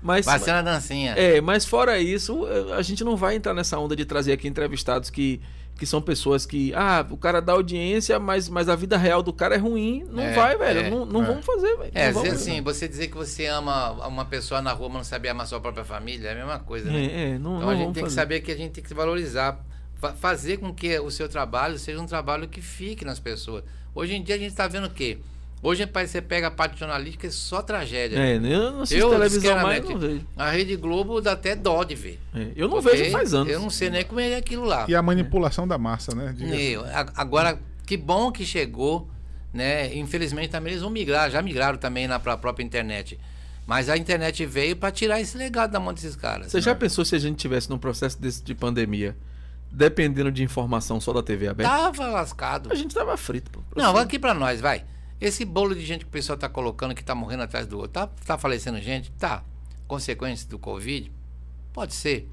Mas, 0.01 0.25
Vai 0.25 0.37
ser 0.39 0.51
uma 0.51 0.61
dancinha. 0.61 1.13
é, 1.13 1.39
mas 1.39 1.63
fora 1.65 1.97
isso, 1.97 2.45
a 2.77 2.81
gente 2.81 3.01
não 3.03 3.15
vai 3.15 3.35
entrar 3.37 3.53
nessa 3.53 3.79
onda 3.79 3.95
de 3.95 4.03
trazer 4.03 4.33
aqui 4.33 4.45
entrevistados 4.45 5.09
que, 5.09 5.39
que 5.79 5.85
são 5.85 6.01
pessoas 6.01 6.45
que, 6.45 6.73
ah, 6.75 7.03
o 7.09 7.15
cara 7.17 7.41
dá 7.41 7.53
audiência, 7.53 8.19
mas, 8.19 8.49
mas 8.49 8.67
a 8.67 8.75
vida 8.75 8.97
real 8.97 9.23
do 9.23 9.31
cara 9.31 9.55
é 9.55 9.57
ruim. 9.57 10.05
Não 10.11 10.21
É, 10.21 10.33
vai, 10.33 10.57
velho. 10.57 10.79
é, 10.81 10.89
não 10.89 11.05
não 11.05 11.23
é. 11.23 11.27
vamos 11.27 11.45
fazer, 11.45 11.75
velho. 11.77 11.91
É, 11.95 12.11
vamos 12.11 12.33
assim, 12.33 12.61
você 12.61 12.89
dizer 12.89 13.07
que 13.07 13.15
você 13.15 13.45
ama 13.45 13.91
uma 14.05 14.25
pessoa 14.25 14.61
na 14.61 14.73
rua, 14.73 14.89
mas 14.89 14.97
não 14.97 15.03
sabe 15.05 15.29
amar 15.29 15.47
sua 15.47 15.61
própria 15.61 15.85
família, 15.85 16.27
é 16.27 16.31
a 16.33 16.35
mesma 16.35 16.59
coisa, 16.59 16.91
né? 16.91 17.05
É, 17.05 17.29
é, 17.35 17.39
não, 17.39 17.55
Então 17.55 17.59
não 17.61 17.69
a 17.69 17.75
gente 17.75 17.85
tem 17.85 17.93
que 17.93 17.99
fazer. 18.01 18.15
saber 18.15 18.41
que 18.41 18.51
a 18.51 18.57
gente 18.57 18.73
tem 18.73 18.83
que 18.83 18.89
se 18.89 18.93
valorizar. 18.95 19.57
Fa- 19.99 20.13
fazer 20.13 20.57
com 20.57 20.73
que 20.73 20.99
o 20.99 21.09
seu 21.09 21.27
trabalho 21.29 21.77
seja 21.79 21.99
um 22.01 22.05
trabalho 22.05 22.47
que 22.47 22.61
fique 22.61 23.03
nas 23.05 23.19
pessoas. 23.19 23.63
Hoje 23.93 24.13
em 24.13 24.23
dia 24.23 24.35
a 24.35 24.37
gente 24.37 24.51
está 24.51 24.67
vendo 24.67 24.87
o 24.87 24.89
quê? 24.89 25.17
Hoje 25.63 25.87
pai, 25.87 26.05
você 26.05 26.21
pega 26.21 26.47
a 26.47 26.51
parte 26.51 26.77
jornalística 26.77 27.25
é 27.25 27.31
só 27.31 27.61
tragédia. 27.61 28.17
É, 28.19 28.35
eu 28.35 28.71
não 28.71 28.81
assisto 28.81 29.01
Eu, 29.01 29.09
televisão 29.09 29.55
mais, 29.63 29.83
não 29.83 29.97
vejo. 29.97 30.21
A 30.37 30.51
Rede 30.51 30.75
Globo 30.75 31.21
dá 31.21 31.31
até 31.31 31.55
dó 31.55 31.83
de 31.83 31.95
ver. 31.95 32.19
É, 32.35 32.49
eu 32.55 32.67
não 32.67 32.81
vejo 32.81 33.09
faz 33.11 33.33
anos. 33.33 33.51
Eu 33.51 33.59
não 33.61 33.69
sei 33.71 33.89
nem 33.89 34.03
como 34.05 34.19
é 34.19 34.35
aquilo 34.35 34.63
lá. 34.65 34.85
E 34.87 34.93
a 34.93 35.01
manipulação 35.01 35.67
da 35.67 35.77
massa, 35.77 36.13
né? 36.13 36.33
Diga- 36.37 36.55
Meu, 36.55 36.85
a- 36.85 37.11
agora, 37.15 37.57
que 37.85 37.97
bom 37.97 38.31
que 38.31 38.45
chegou, 38.45 39.09
né? 39.51 39.95
Infelizmente 39.95 40.49
também 40.49 40.73
eles 40.73 40.81
vão 40.83 40.91
migrar, 40.91 41.31
já 41.31 41.41
migraram 41.41 41.77
também 41.79 42.07
na 42.07 42.19
pra 42.19 42.37
própria 42.37 42.63
internet. 42.63 43.17
Mas 43.65 43.89
a 43.89 43.97
internet 43.97 44.45
veio 44.45 44.75
para 44.75 44.91
tirar 44.91 45.19
esse 45.19 45.35
legado 45.35 45.71
da 45.71 45.79
mão 45.79 45.91
desses 45.93 46.15
caras. 46.15 46.51
Você 46.51 46.61
já 46.61 46.75
pensou 46.75 47.03
se 47.03 47.15
a 47.15 47.19
gente 47.19 47.37
tivesse 47.37 47.67
num 47.71 47.79
processo 47.79 48.21
desse 48.21 48.43
de 48.43 48.53
pandemia, 48.53 49.15
dependendo 49.75 50.31
de 50.31 50.41
informação 50.43 50.99
só 51.01 51.11
da 51.13 51.21
TV 51.21 51.47
aberta? 51.47 51.71
Tava 51.71 52.07
lascado. 52.07 52.71
A 52.71 52.75
gente 52.75 52.95
tava 52.95 53.15
frito, 53.17 53.51
pô. 53.51 53.59
Não, 53.75 53.93
vai 53.93 54.03
aqui 54.03 54.17
pra 54.17 54.33
nós, 54.33 54.61
vai. 54.61 54.83
Esse 55.19 55.43
bolo 55.45 55.75
de 55.75 55.85
gente 55.85 56.01
que 56.05 56.09
o 56.09 56.11
pessoal 56.11 56.37
tá 56.37 56.47
colocando 56.49 56.95
que 56.95 57.03
tá 57.03 57.13
morrendo 57.15 57.43
atrás 57.43 57.67
do 57.67 57.77
outro, 57.77 57.91
tá, 57.93 58.07
tá 58.25 58.37
falecendo 58.37 58.79
gente? 58.81 59.11
Tá. 59.13 59.43
Consequência 59.87 60.47
do 60.49 60.57
Covid? 60.57 61.11
Pode 61.73 61.93
ser. 61.93 62.29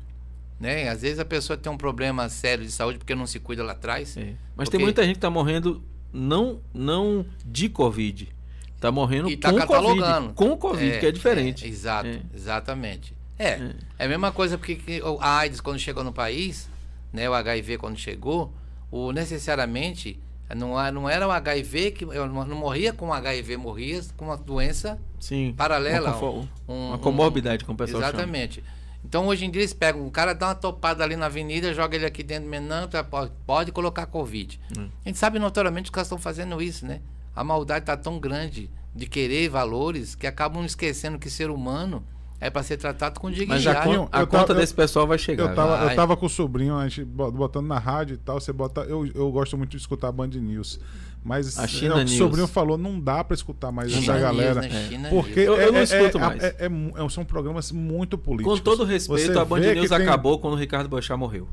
Né? 0.58 0.88
Às 0.88 1.02
vezes 1.02 1.18
a 1.18 1.24
pessoa 1.24 1.56
tem 1.56 1.70
um 1.72 1.76
problema 1.76 2.28
sério 2.28 2.64
de 2.64 2.70
saúde 2.70 2.98
porque 2.98 3.14
não 3.14 3.26
se 3.26 3.40
cuida 3.40 3.64
lá 3.64 3.72
atrás. 3.72 4.16
É. 4.16 4.34
Mas 4.56 4.68
Porque- 4.68 4.76
tem 4.76 4.80
muita 4.86 5.04
gente 5.04 5.14
que 5.16 5.20
tá 5.20 5.30
morrendo 5.30 5.82
não, 6.12 6.60
não 6.72 7.26
de 7.44 7.68
Covid. 7.68 8.32
Tá 8.80 8.90
morrendo 8.90 9.28
E 9.30 9.36
tá 9.36 9.50
com 9.52 9.58
catalogando. 9.58 10.32
Covid. 10.32 10.34
Com 10.34 10.56
Covid, 10.56 10.98
que 11.00 11.06
é 11.06 11.12
diferente. 11.12 11.64
é, 11.64 11.68
exato, 11.68 12.08
É. 12.08 12.20
exatamente. 12.34 13.14
É, 13.38 13.72
é, 13.98 14.04
a 14.04 14.08
mesma 14.08 14.30
coisa 14.30 14.56
porque 14.58 15.00
a 15.20 15.38
AIDS 15.38 15.60
quando 15.60 15.78
chegou 15.78 16.04
no 16.04 16.12
país, 16.12 16.68
né, 17.12 17.28
o 17.28 17.34
HIV 17.34 17.78
quando 17.78 17.96
chegou, 17.98 18.52
o 18.90 19.12
necessariamente 19.12 20.18
não, 20.54 20.74
não 20.92 21.08
era 21.08 21.26
o 21.26 21.30
HIV 21.30 21.90
que 21.92 22.04
eu 22.04 22.26
não, 22.28 22.44
não 22.44 22.56
morria 22.56 22.92
com 22.92 23.12
HIV, 23.12 23.56
morria 23.56 24.02
com 24.16 24.26
uma 24.26 24.36
doença 24.36 24.98
Sim. 25.18 25.54
paralela. 25.56 26.10
Uma, 26.10 26.18
confo- 26.20 26.48
um- 26.68 26.86
uma 26.88 26.96
um- 26.96 26.98
comorbidade, 26.98 27.64
como 27.64 27.74
o 27.74 27.78
pessoal 27.78 28.02
chama. 28.02 28.14
Exatamente. 28.14 28.62
Então 29.04 29.26
hoje 29.26 29.44
em 29.46 29.50
dia 29.50 29.62
eles 29.62 29.72
pegam, 29.72 30.06
o 30.06 30.10
cara 30.10 30.32
dá 30.32 30.48
uma 30.48 30.54
topada 30.54 31.02
ali 31.02 31.16
na 31.16 31.26
avenida, 31.26 31.74
joga 31.74 31.96
ele 31.96 32.06
aqui 32.06 32.22
dentro 32.22 32.44
do 32.44 32.50
menão, 32.50 32.86
tá, 32.86 33.02
pode, 33.02 33.32
pode 33.46 33.72
colocar 33.72 34.06
Covid. 34.06 34.60
Hum. 34.78 34.88
A 35.04 35.08
gente 35.08 35.18
sabe 35.18 35.38
notoriamente 35.38 35.84
que 35.84 35.88
os 35.90 35.94
caras 35.94 36.06
estão 36.06 36.18
fazendo 36.18 36.60
isso, 36.62 36.86
né? 36.86 37.00
A 37.34 37.42
maldade 37.42 37.86
tá 37.86 37.96
tão 37.96 38.20
grande 38.20 38.70
de 38.94 39.06
querer 39.06 39.48
valores 39.48 40.14
que 40.14 40.26
acabam 40.26 40.64
esquecendo 40.64 41.18
que 41.18 41.30
ser 41.30 41.50
humano 41.50 42.04
é 42.42 42.50
para 42.50 42.62
ser 42.62 42.76
tratado 42.76 43.18
com 43.20 43.28
Mas 43.28 43.36
dignidade. 43.36 43.62
Jaquinho, 43.62 44.00
con- 44.02 44.08
a 44.12 44.20
eu 44.20 44.26
conta 44.26 44.46
tava- 44.48 44.60
desse 44.60 44.74
pessoal 44.74 45.06
vai 45.06 45.16
chegar. 45.18 45.44
Eu 45.50 45.54
tava, 45.54 45.84
eu 45.90 45.96
tava 45.96 46.16
com 46.16 46.26
o 46.26 46.28
sobrinho, 46.28 46.76
a 46.76 46.88
gente 46.88 47.04
bo- 47.04 47.30
botando 47.30 47.66
na 47.66 47.78
rádio 47.78 48.14
e 48.14 48.16
tal, 48.18 48.40
você 48.40 48.52
bota. 48.52 48.80
Eu, 48.82 49.06
eu 49.14 49.30
gosto 49.30 49.56
muito 49.56 49.70
de 49.70 49.76
escutar 49.76 50.08
a 50.08 50.12
Band 50.12 50.28
News. 50.28 50.80
Mas 51.24 51.56
A 51.56 51.68
China 51.68 51.94
é, 51.94 51.96
o 51.96 51.98
que 52.00 52.04
News. 52.06 52.14
o 52.14 52.18
sobrinho 52.18 52.46
falou, 52.48 52.76
não 52.76 52.98
dá 52.98 53.22
pra 53.22 53.34
escutar 53.34 53.70
mais 53.70 53.92
China 53.92 54.02
essa 54.14 54.18
galera. 54.20 54.60
News, 54.60 54.72
né? 54.72 54.86
China 54.88 55.08
Porque. 55.08 55.38
Eu- 55.40 55.54
eu 55.56 55.72
não 55.72 55.78
é- 55.78 55.82
escuto 55.84 56.18
é- 56.18 56.20
mais. 56.20 56.42
é- 56.42 56.56
é 56.58 57.04
é- 57.04 57.08
são 57.08 57.24
programas 57.24 57.70
muito 57.70 58.18
políticos. 58.18 58.58
Com 58.58 58.64
todo 58.64 58.82
respeito, 58.84 59.32
Você 59.32 59.38
a 59.38 59.44
Band 59.44 59.60
News 59.60 59.88
tem- 59.88 59.98
acabou 60.02 60.38
quando 60.40 60.54
o 60.54 60.56
Ricardo 60.56 60.88
Boechat 60.88 61.16
morreu. 61.16 61.46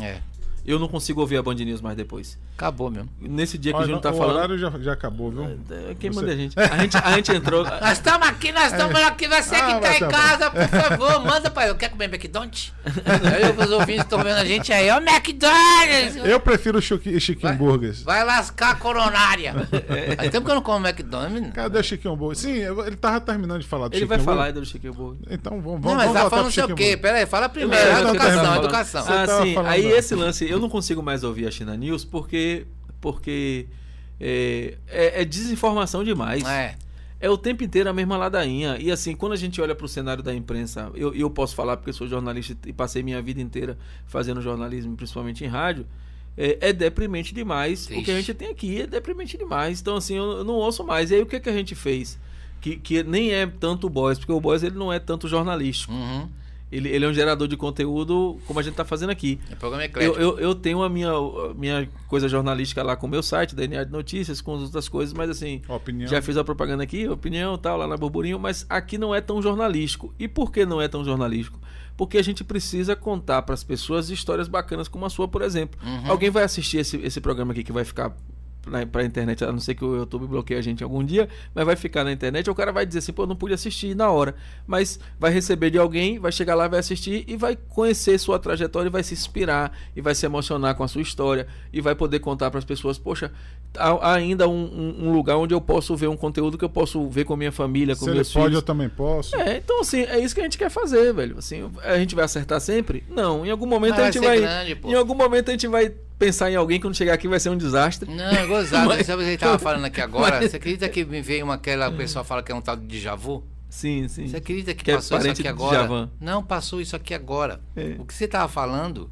É, 0.00 0.20
Eu 0.66 0.78
não 0.78 0.88
consigo 0.88 1.20
ouvir 1.20 1.36
a 1.38 1.42
Band 1.42 1.54
News 1.54 1.80
mais 1.80 1.96
depois. 1.96 2.38
acabou 2.56 2.90
mesmo. 2.90 3.08
Nesse 3.18 3.56
dia 3.56 3.72
que 3.72 3.76
Olha, 3.78 3.84
o 3.84 3.86
Júnior 3.86 4.02
tá 4.02 4.10
o 4.10 4.16
falando. 4.18 4.36
horário 4.36 4.58
já, 4.58 4.70
já 4.80 4.92
acabou, 4.92 5.30
viu? 5.30 5.44
É, 5.70 5.94
Quem 5.98 6.12
Você- 6.12 6.20
manda 6.20 6.32
a 6.32 6.36
gente? 6.36 6.54
A 6.60 6.76
gente, 6.78 6.96
a 6.96 7.12
gente 7.12 7.32
entrou. 7.32 7.64
Nós 7.80 7.92
estamos 7.92 8.28
aqui, 8.28 8.52
nós 8.52 8.72
estamos 8.72 8.94
aqui. 9.00 9.26
Você 9.26 9.54
Ah, 9.54 9.74
que 9.74 9.80
tá 9.80 9.96
em 9.96 10.10
casa, 10.10 10.50
por 10.50 10.68
favor, 10.68 11.24
manda 11.24 11.50
pra 11.50 11.68
eu. 11.68 11.74
Quer 11.74 11.88
comer 11.90 12.04
McDonald's? 12.12 12.72
aí 12.84 13.64
os 13.64 13.70
ouvintes 13.72 14.02
estão 14.04 14.18
vendo 14.22 14.36
a 14.36 14.44
gente 14.44 14.70
aí, 14.72 14.90
ó, 14.90 14.98
McDonald's! 14.98 16.16
Eu 16.24 16.38
prefiro 16.40 16.78
o 16.78 16.82
Vai. 17.48 17.56
Burgers. 17.56 18.02
Vai 18.02 18.24
lascar 18.24 18.70
a 18.72 18.74
coronária. 18.74 19.54
Faz 20.16 20.30
tempo 20.30 20.44
que 20.44 20.50
eu 20.50 20.54
não 20.56 20.62
como 20.62 20.86
McDonald's. 20.86 21.52
Cadê 21.54 21.78
o 21.78 21.82
Chiquinho 21.84 22.16
Burgers? 22.16 22.40
Sim, 22.40 22.52
ele 22.86 22.96
tava 22.96 23.20
terminando 23.20 23.60
de 23.62 23.66
falar 23.66 23.88
do 23.88 23.96
Ele 23.96 24.04
vai 24.04 24.18
Chiquinho 24.18 24.34
falar 24.36 24.46
Burgers. 24.52 24.56
aí 24.56 24.60
do 24.62 24.66
Chiquinho 24.70 24.94
Burger. 24.94 25.28
Então 25.30 25.52
vamos, 25.62 25.80
vamos, 25.80 25.84
Não, 25.84 25.94
mas 25.96 26.06
vamos 26.06 26.22
tá 26.22 26.30
falando 26.30 26.30
pro 26.30 26.44
não 26.44 26.50
sei 26.50 26.64
o 26.64 26.66
quê. 26.68 26.72
Burgers. 26.96 27.00
Pera 27.00 27.18
aí, 27.18 27.26
fala 27.26 27.48
primeiro. 27.48 27.82
É, 27.88 28.00
educação, 28.02 28.44
falando. 28.44 28.58
educação. 28.64 29.04
Ah, 29.08 29.42
sim. 29.42 29.56
Aí 29.66 29.86
esse 29.90 30.14
lance, 30.14 30.44
eu 30.50 30.58
não 30.58 30.68
consigo 30.68 31.02
mais 31.02 31.22
ouvir 31.24 31.46
a 31.46 31.50
China 31.50 31.76
News 31.76 32.04
porque, 32.04 32.66
porque 33.00 33.66
é, 34.20 34.74
é- 34.88 35.22
é 35.22 35.24
desinformação 35.24 36.04
demais. 36.04 36.44
É. 36.44 36.76
É 37.22 37.28
o 37.28 37.36
tempo 37.36 37.62
inteiro 37.62 37.88
a 37.90 37.92
mesma 37.92 38.16
ladainha. 38.16 38.78
E 38.80 38.90
assim, 38.90 39.14
quando 39.14 39.32
a 39.32 39.36
gente 39.36 39.60
olha 39.60 39.74
para 39.74 39.84
o 39.84 39.88
cenário 39.88 40.22
da 40.22 40.34
imprensa, 40.34 40.90
eu, 40.94 41.14
eu 41.14 41.28
posso 41.28 41.54
falar 41.54 41.76
porque 41.76 41.92
sou 41.92 42.08
jornalista 42.08 42.56
e 42.66 42.72
passei 42.72 43.02
minha 43.02 43.20
vida 43.20 43.40
inteira 43.42 43.76
fazendo 44.06 44.40
jornalismo, 44.40 44.96
principalmente 44.96 45.44
em 45.44 45.46
rádio. 45.46 45.86
É, 46.36 46.68
é 46.68 46.72
deprimente 46.72 47.34
demais. 47.34 47.86
O 47.90 48.02
que 48.02 48.10
a 48.10 48.14
gente 48.14 48.32
tem 48.32 48.48
aqui 48.48 48.80
é 48.80 48.86
deprimente 48.86 49.36
demais. 49.36 49.80
Então, 49.82 49.96
assim, 49.96 50.16
eu, 50.16 50.38
eu 50.38 50.44
não 50.44 50.54
ouço 50.54 50.82
mais. 50.82 51.10
E 51.10 51.16
aí, 51.16 51.20
o 51.22 51.26
que, 51.26 51.38
que 51.38 51.50
a 51.50 51.52
gente 51.52 51.74
fez? 51.74 52.18
Que, 52.58 52.76
que 52.76 53.02
nem 53.02 53.32
é 53.32 53.46
tanto 53.46 53.86
o 53.86 53.90
Boys, 53.90 54.18
porque 54.18 54.32
o 54.32 54.40
Boys 54.40 54.62
ele 54.62 54.78
não 54.78 54.90
é 54.90 54.98
tanto 54.98 55.28
jornalístico. 55.28 55.92
Uhum. 55.92 56.26
Ele, 56.70 56.88
ele 56.88 57.04
é 57.04 57.08
um 57.08 57.12
gerador 57.12 57.48
de 57.48 57.56
conteúdo, 57.56 58.38
como 58.46 58.60
a 58.60 58.62
gente 58.62 58.72
está 58.72 58.84
fazendo 58.84 59.10
aqui. 59.10 59.40
É 59.50 59.54
programa 59.56 59.82
Eu, 59.82 59.86
eclético. 59.86 60.20
eu, 60.20 60.38
eu 60.38 60.54
tenho 60.54 60.82
a 60.82 60.88
minha, 60.88 61.10
a 61.10 61.54
minha 61.54 61.88
coisa 62.06 62.28
jornalística 62.28 62.82
lá 62.82 62.94
com 62.94 63.06
o 63.06 63.10
meu 63.10 63.22
site, 63.22 63.54
DNA 63.54 63.84
de 63.84 63.90
Notícias, 63.92 64.40
com 64.40 64.54
as 64.54 64.62
outras 64.62 64.88
coisas, 64.88 65.12
mas 65.12 65.28
assim, 65.28 65.62
Opinião. 65.68 66.08
já 66.08 66.22
fiz 66.22 66.36
a 66.36 66.44
propaganda 66.44 66.82
aqui, 66.84 67.08
opinião 67.08 67.58
tal, 67.58 67.76
lá 67.76 67.88
na 67.88 67.96
Burburinho, 67.96 68.38
mas 68.38 68.64
aqui 68.68 68.96
não 68.96 69.14
é 69.14 69.20
tão 69.20 69.42
jornalístico. 69.42 70.14
E 70.18 70.28
por 70.28 70.52
que 70.52 70.64
não 70.64 70.80
é 70.80 70.86
tão 70.86 71.04
jornalístico? 71.04 71.58
Porque 71.96 72.16
a 72.18 72.22
gente 72.22 72.44
precisa 72.44 72.94
contar 72.94 73.42
para 73.42 73.54
as 73.54 73.64
pessoas 73.64 74.08
histórias 74.08 74.48
bacanas 74.48 74.86
como 74.88 75.04
a 75.04 75.10
sua, 75.10 75.26
por 75.28 75.42
exemplo. 75.42 75.78
Uhum. 75.84 76.10
Alguém 76.10 76.30
vai 76.30 76.44
assistir 76.44 76.78
esse, 76.78 76.96
esse 76.98 77.20
programa 77.20 77.52
aqui 77.52 77.62
que 77.64 77.72
vai 77.72 77.84
ficar 77.84 78.16
pra, 78.62 78.86
pra 78.86 79.04
internet, 79.04 79.44
a 79.44 79.52
não 79.52 79.60
ser 79.60 79.74
que 79.74 79.84
o 79.84 79.96
YouTube 79.96 80.26
bloqueie 80.26 80.58
a 80.58 80.62
gente 80.62 80.82
algum 80.82 81.04
dia, 81.04 81.28
mas 81.54 81.64
vai 81.64 81.76
ficar 81.76 82.04
na 82.04 82.12
internet, 82.12 82.48
o 82.50 82.54
cara 82.54 82.72
vai 82.72 82.86
dizer 82.86 82.98
assim, 82.98 83.12
pô, 83.12 83.26
não 83.26 83.36
pude 83.36 83.54
assistir 83.54 83.94
na 83.94 84.10
hora. 84.10 84.34
Mas 84.66 84.98
vai 85.18 85.32
receber 85.32 85.70
de 85.70 85.78
alguém, 85.78 86.18
vai 86.18 86.32
chegar 86.32 86.54
lá, 86.54 86.68
vai 86.68 86.80
assistir 86.80 87.24
e 87.26 87.36
vai 87.36 87.56
conhecer 87.56 88.18
sua 88.18 88.38
trajetória 88.38 88.88
e 88.88 88.90
vai 88.90 89.02
se 89.02 89.14
inspirar 89.14 89.76
e 89.94 90.00
vai 90.00 90.14
se 90.14 90.26
emocionar 90.26 90.74
com 90.74 90.84
a 90.84 90.88
sua 90.88 91.02
história 91.02 91.46
e 91.72 91.80
vai 91.80 91.94
poder 91.94 92.20
contar 92.20 92.50
para 92.50 92.58
as 92.58 92.64
pessoas, 92.64 92.98
poxa, 92.98 93.32
há 93.76 94.14
ainda 94.14 94.48
um, 94.48 94.52
um, 94.52 95.08
um, 95.08 95.12
lugar 95.12 95.36
onde 95.36 95.54
eu 95.54 95.60
posso 95.60 95.96
ver 95.96 96.08
um 96.08 96.16
conteúdo 96.16 96.58
que 96.58 96.64
eu 96.64 96.68
posso 96.68 97.08
ver 97.08 97.24
com 97.24 97.36
minha 97.36 97.52
família, 97.52 97.94
com 97.94 98.04
Se 98.04 98.10
meus 98.10 98.28
ele 98.28 98.34
pode, 98.34 98.46
filhos. 98.46 98.56
eu 98.56 98.62
também 98.62 98.88
posso. 98.88 99.36
É, 99.36 99.56
então 99.58 99.80
assim, 99.80 100.02
é 100.02 100.18
isso 100.18 100.34
que 100.34 100.40
a 100.40 100.44
gente 100.44 100.58
quer 100.58 100.70
fazer, 100.70 101.12
velho. 101.12 101.38
Assim, 101.38 101.70
a 101.82 101.98
gente 101.98 102.14
vai 102.14 102.24
acertar 102.24 102.60
sempre? 102.60 103.04
Não, 103.08 103.46
em 103.46 103.50
algum 103.50 103.66
momento 103.66 103.92
Mas 103.92 104.00
a 104.00 104.10
gente 104.10 104.18
vai 104.18 104.40
vai, 104.40 104.64
grande, 104.64 104.80
em 104.84 104.94
algum 104.94 105.14
momento 105.14 105.48
a 105.48 105.52
gente 105.52 105.66
vai 105.66 105.94
pensar 106.20 106.50
em 106.50 106.54
alguém 106.54 106.78
quando 106.78 106.94
chegar 106.94 107.14
aqui 107.14 107.26
vai 107.26 107.40
ser 107.40 107.48
um 107.50 107.56
desastre. 107.56 108.08
Não, 108.08 108.24
é 108.24 108.46
gozado. 108.46 108.86
Mas- 108.90 109.06
Sabe 109.06 109.22
o 109.22 109.24
que 109.24 109.30
ele 109.32 109.38
tava 109.38 109.58
falando 109.58 109.86
aqui 109.86 110.00
agora? 110.00 110.36
Mas- 110.40 110.50
Você 110.52 110.56
acredita 110.58 110.88
que 110.88 111.04
me 111.04 111.20
veio 111.20 111.44
uma 111.44 111.54
aquela 111.54 111.88
o 111.88 111.96
pessoal 111.96 112.24
fala 112.24 112.42
que 112.42 112.52
é 112.52 112.54
um 112.54 112.60
tal 112.60 112.76
de 112.76 112.86
déjà 112.86 113.16
vu? 113.16 113.42
Sim, 113.68 114.06
sim. 114.08 114.26
Você 114.28 114.36
acredita 114.36 114.74
que, 114.74 114.84
Que 114.84 114.90
é 114.92 114.94
passou 114.96 115.16
isso 115.16 115.26
parente 115.26 115.40
aqui 115.40 115.48
agora? 115.48 116.10
Não, 116.20 116.42
passou 116.42 116.80
isso 116.80 116.94
aqui 116.94 117.14
agora. 117.14 117.60
É. 117.74 117.94
O 117.98 118.04
que 118.04 118.12
você 118.12 118.26
tava 118.28 118.48
falando, 118.48 119.08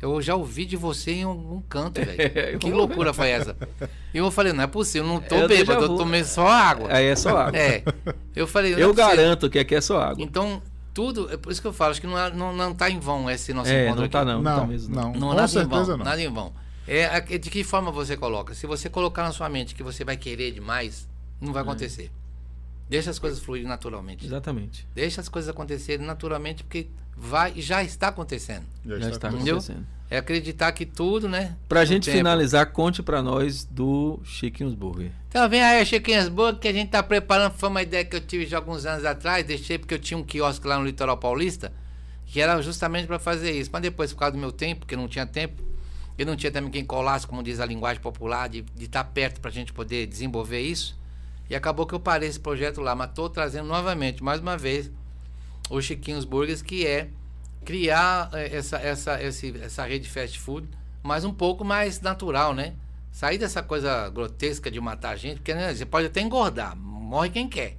eu 0.00 0.20
já 0.22 0.34
ouvi 0.34 0.64
de 0.64 0.76
você 0.76 1.10
em 1.12 1.22
algum 1.24 1.60
canto, 1.62 2.00
velho. 2.04 2.16
É, 2.18 2.56
que 2.58 2.70
loucura 2.70 3.12
foi 3.12 3.28
essa? 3.30 3.54
E 4.12 4.18
eu 4.18 4.30
falei, 4.30 4.52
não 4.54 4.64
é 4.64 4.66
possível, 4.66 5.06
eu 5.06 5.12
não 5.14 5.20
tô 5.20 5.34
É 5.36 5.46
bêbado, 5.48 5.82
eu 5.84 5.96
tomei 5.96 6.24
só 6.24 6.46
água. 6.48 6.88
Aí 6.90 7.04
é 7.06 7.14
só 7.16 7.36
água. 7.36 7.58
É. 7.58 7.82
Eu 8.34 8.46
falei, 8.46 8.72
não 8.72 8.78
é 8.78 8.82
Eu 8.82 8.94
possível. 8.94 9.16
garanto 9.16 9.50
que 9.50 9.58
aqui 9.58 9.74
é 9.74 9.80
só 9.80 10.00
água. 10.00 10.24
Então, 10.24 10.62
tudo, 10.98 11.32
é 11.32 11.36
por 11.36 11.52
isso 11.52 11.60
que 11.60 11.66
eu 11.68 11.72
falo, 11.72 11.92
acho 11.92 12.00
que 12.00 12.08
não, 12.08 12.18
é- 12.18 12.32
não, 12.32 12.52
não 12.52 12.74
tá 12.74 12.90
em 12.90 12.98
vão 12.98 13.30
esse 13.30 13.52
nosso 13.54 13.70
É, 13.70 13.84
encontro 13.84 14.02
não 14.02 14.08
tá 14.08 14.18
aqui. 14.22 14.26
não, 14.32 14.42
não, 14.42 14.52
tá 14.54 14.60
Não, 14.62 14.66
mesmo. 14.66 14.92
não. 14.96 15.12
Não, 15.12 15.20
Com 15.28 15.34
nada 15.34 15.44
em 15.44 15.48
certeza 15.48 15.84
vão, 15.84 15.96
não. 15.98 16.04
nada 16.04 16.20
em 16.20 16.28
vão. 16.32 16.52
É, 16.88 17.04
a- 17.06 17.20
de 17.20 17.38
que 17.50 17.62
forma 17.62 17.92
você 17.92 18.16
coloca? 18.16 18.52
Se 18.52 18.66
você 18.66 18.88
colocar 18.90 19.22
na 19.22 19.30
sua 19.30 19.48
mente 19.48 19.76
que 19.76 19.82
você 19.84 20.04
vai 20.04 20.16
querer 20.16 20.50
demais, 20.50 21.08
não 21.40 21.50
É. 21.50 21.52
vai 21.52 21.62
acontecer. 21.62 22.10
Deixa 22.90 23.10
as 23.10 23.18
coisas 23.20 23.38
fluírem 23.38 23.68
naturalmente. 23.68 24.26
Exatamente. 24.26 24.88
Deixa 24.92 25.20
as 25.20 25.28
coisas 25.28 25.48
acontecerem 25.48 26.04
naturalmente, 26.04 26.64
porque 26.64 26.88
vai 27.18 27.52
já 27.60 27.82
está 27.82 28.08
acontecendo. 28.08 28.64
Já 28.84 28.96
está 29.10 29.28
Entendeu? 29.28 29.56
acontecendo. 29.56 29.86
É 30.10 30.16
acreditar 30.16 30.72
que 30.72 30.86
tudo, 30.86 31.28
né? 31.28 31.54
Pra 31.68 31.84
gente 31.84 32.06
tempo. 32.06 32.16
finalizar, 32.16 32.72
conte 32.72 33.02
pra 33.02 33.20
nós 33.20 33.64
do 33.64 34.18
Chiquinhos 34.24 34.74
Burger. 34.74 35.10
Então 35.28 35.46
vem 35.50 35.62
aí, 35.62 35.84
Chiquinhas 35.84 36.30
Burger, 36.30 36.58
que 36.58 36.68
a 36.68 36.72
gente 36.72 36.88
tá 36.88 37.02
preparando. 37.02 37.52
Foi 37.52 37.68
uma 37.68 37.82
ideia 37.82 38.04
que 38.04 38.16
eu 38.16 38.20
tive 38.20 38.46
já 38.46 38.56
alguns 38.56 38.86
anos 38.86 39.04
atrás. 39.04 39.44
Deixei 39.44 39.76
porque 39.78 39.92
eu 39.92 39.98
tinha 39.98 40.16
um 40.16 40.22
quiosque 40.22 40.66
lá 40.66 40.78
no 40.78 40.86
Litoral 40.86 41.18
Paulista, 41.18 41.70
que 42.24 42.40
era 42.40 42.62
justamente 42.62 43.06
para 43.06 43.18
fazer 43.18 43.50
isso. 43.50 43.68
Mas 43.70 43.82
depois, 43.82 44.10
por 44.12 44.20
causa 44.20 44.32
do 44.32 44.38
meu 44.38 44.50
tempo, 44.50 44.80
porque 44.80 44.96
não 44.96 45.08
tinha 45.08 45.26
tempo, 45.26 45.62
e 46.16 46.24
não 46.24 46.36
tinha 46.36 46.50
também 46.50 46.70
quem 46.70 46.86
colasse, 46.86 47.26
como 47.26 47.42
diz 47.42 47.60
a 47.60 47.66
linguagem 47.66 48.00
popular, 48.00 48.48
de 48.48 48.64
estar 48.80 49.04
perto 49.04 49.40
pra 49.40 49.50
gente 49.50 49.74
poder 49.74 50.06
desenvolver 50.06 50.60
isso. 50.60 50.96
E 51.50 51.54
acabou 51.54 51.86
que 51.86 51.94
eu 51.94 52.00
parei 52.00 52.30
esse 52.30 52.40
projeto 52.40 52.80
lá, 52.80 52.94
mas 52.94 53.10
tô 53.12 53.28
trazendo 53.28 53.68
novamente, 53.68 54.22
mais 54.22 54.40
uma 54.40 54.56
vez, 54.56 54.90
o 55.70 55.80
Chiquinhos 55.80 56.24
Burgers, 56.24 56.62
que 56.62 56.86
é 56.86 57.08
criar 57.64 58.30
eh, 58.32 58.56
essa, 58.56 58.78
essa, 58.78 59.22
esse, 59.22 59.54
essa 59.60 59.84
rede 59.84 60.08
fast 60.08 60.38
food, 60.38 60.68
mas 61.02 61.24
um 61.24 61.32
pouco 61.32 61.64
mais 61.64 62.00
natural, 62.00 62.54
né? 62.54 62.74
Sair 63.10 63.38
dessa 63.38 63.62
coisa 63.62 64.08
grotesca 64.10 64.70
de 64.70 64.80
matar 64.80 65.16
gente, 65.16 65.36
porque 65.36 65.54
né, 65.54 65.74
você 65.74 65.84
pode 65.84 66.06
até 66.06 66.20
engordar, 66.20 66.76
morre 66.76 67.30
quem 67.30 67.48
quer. 67.48 67.76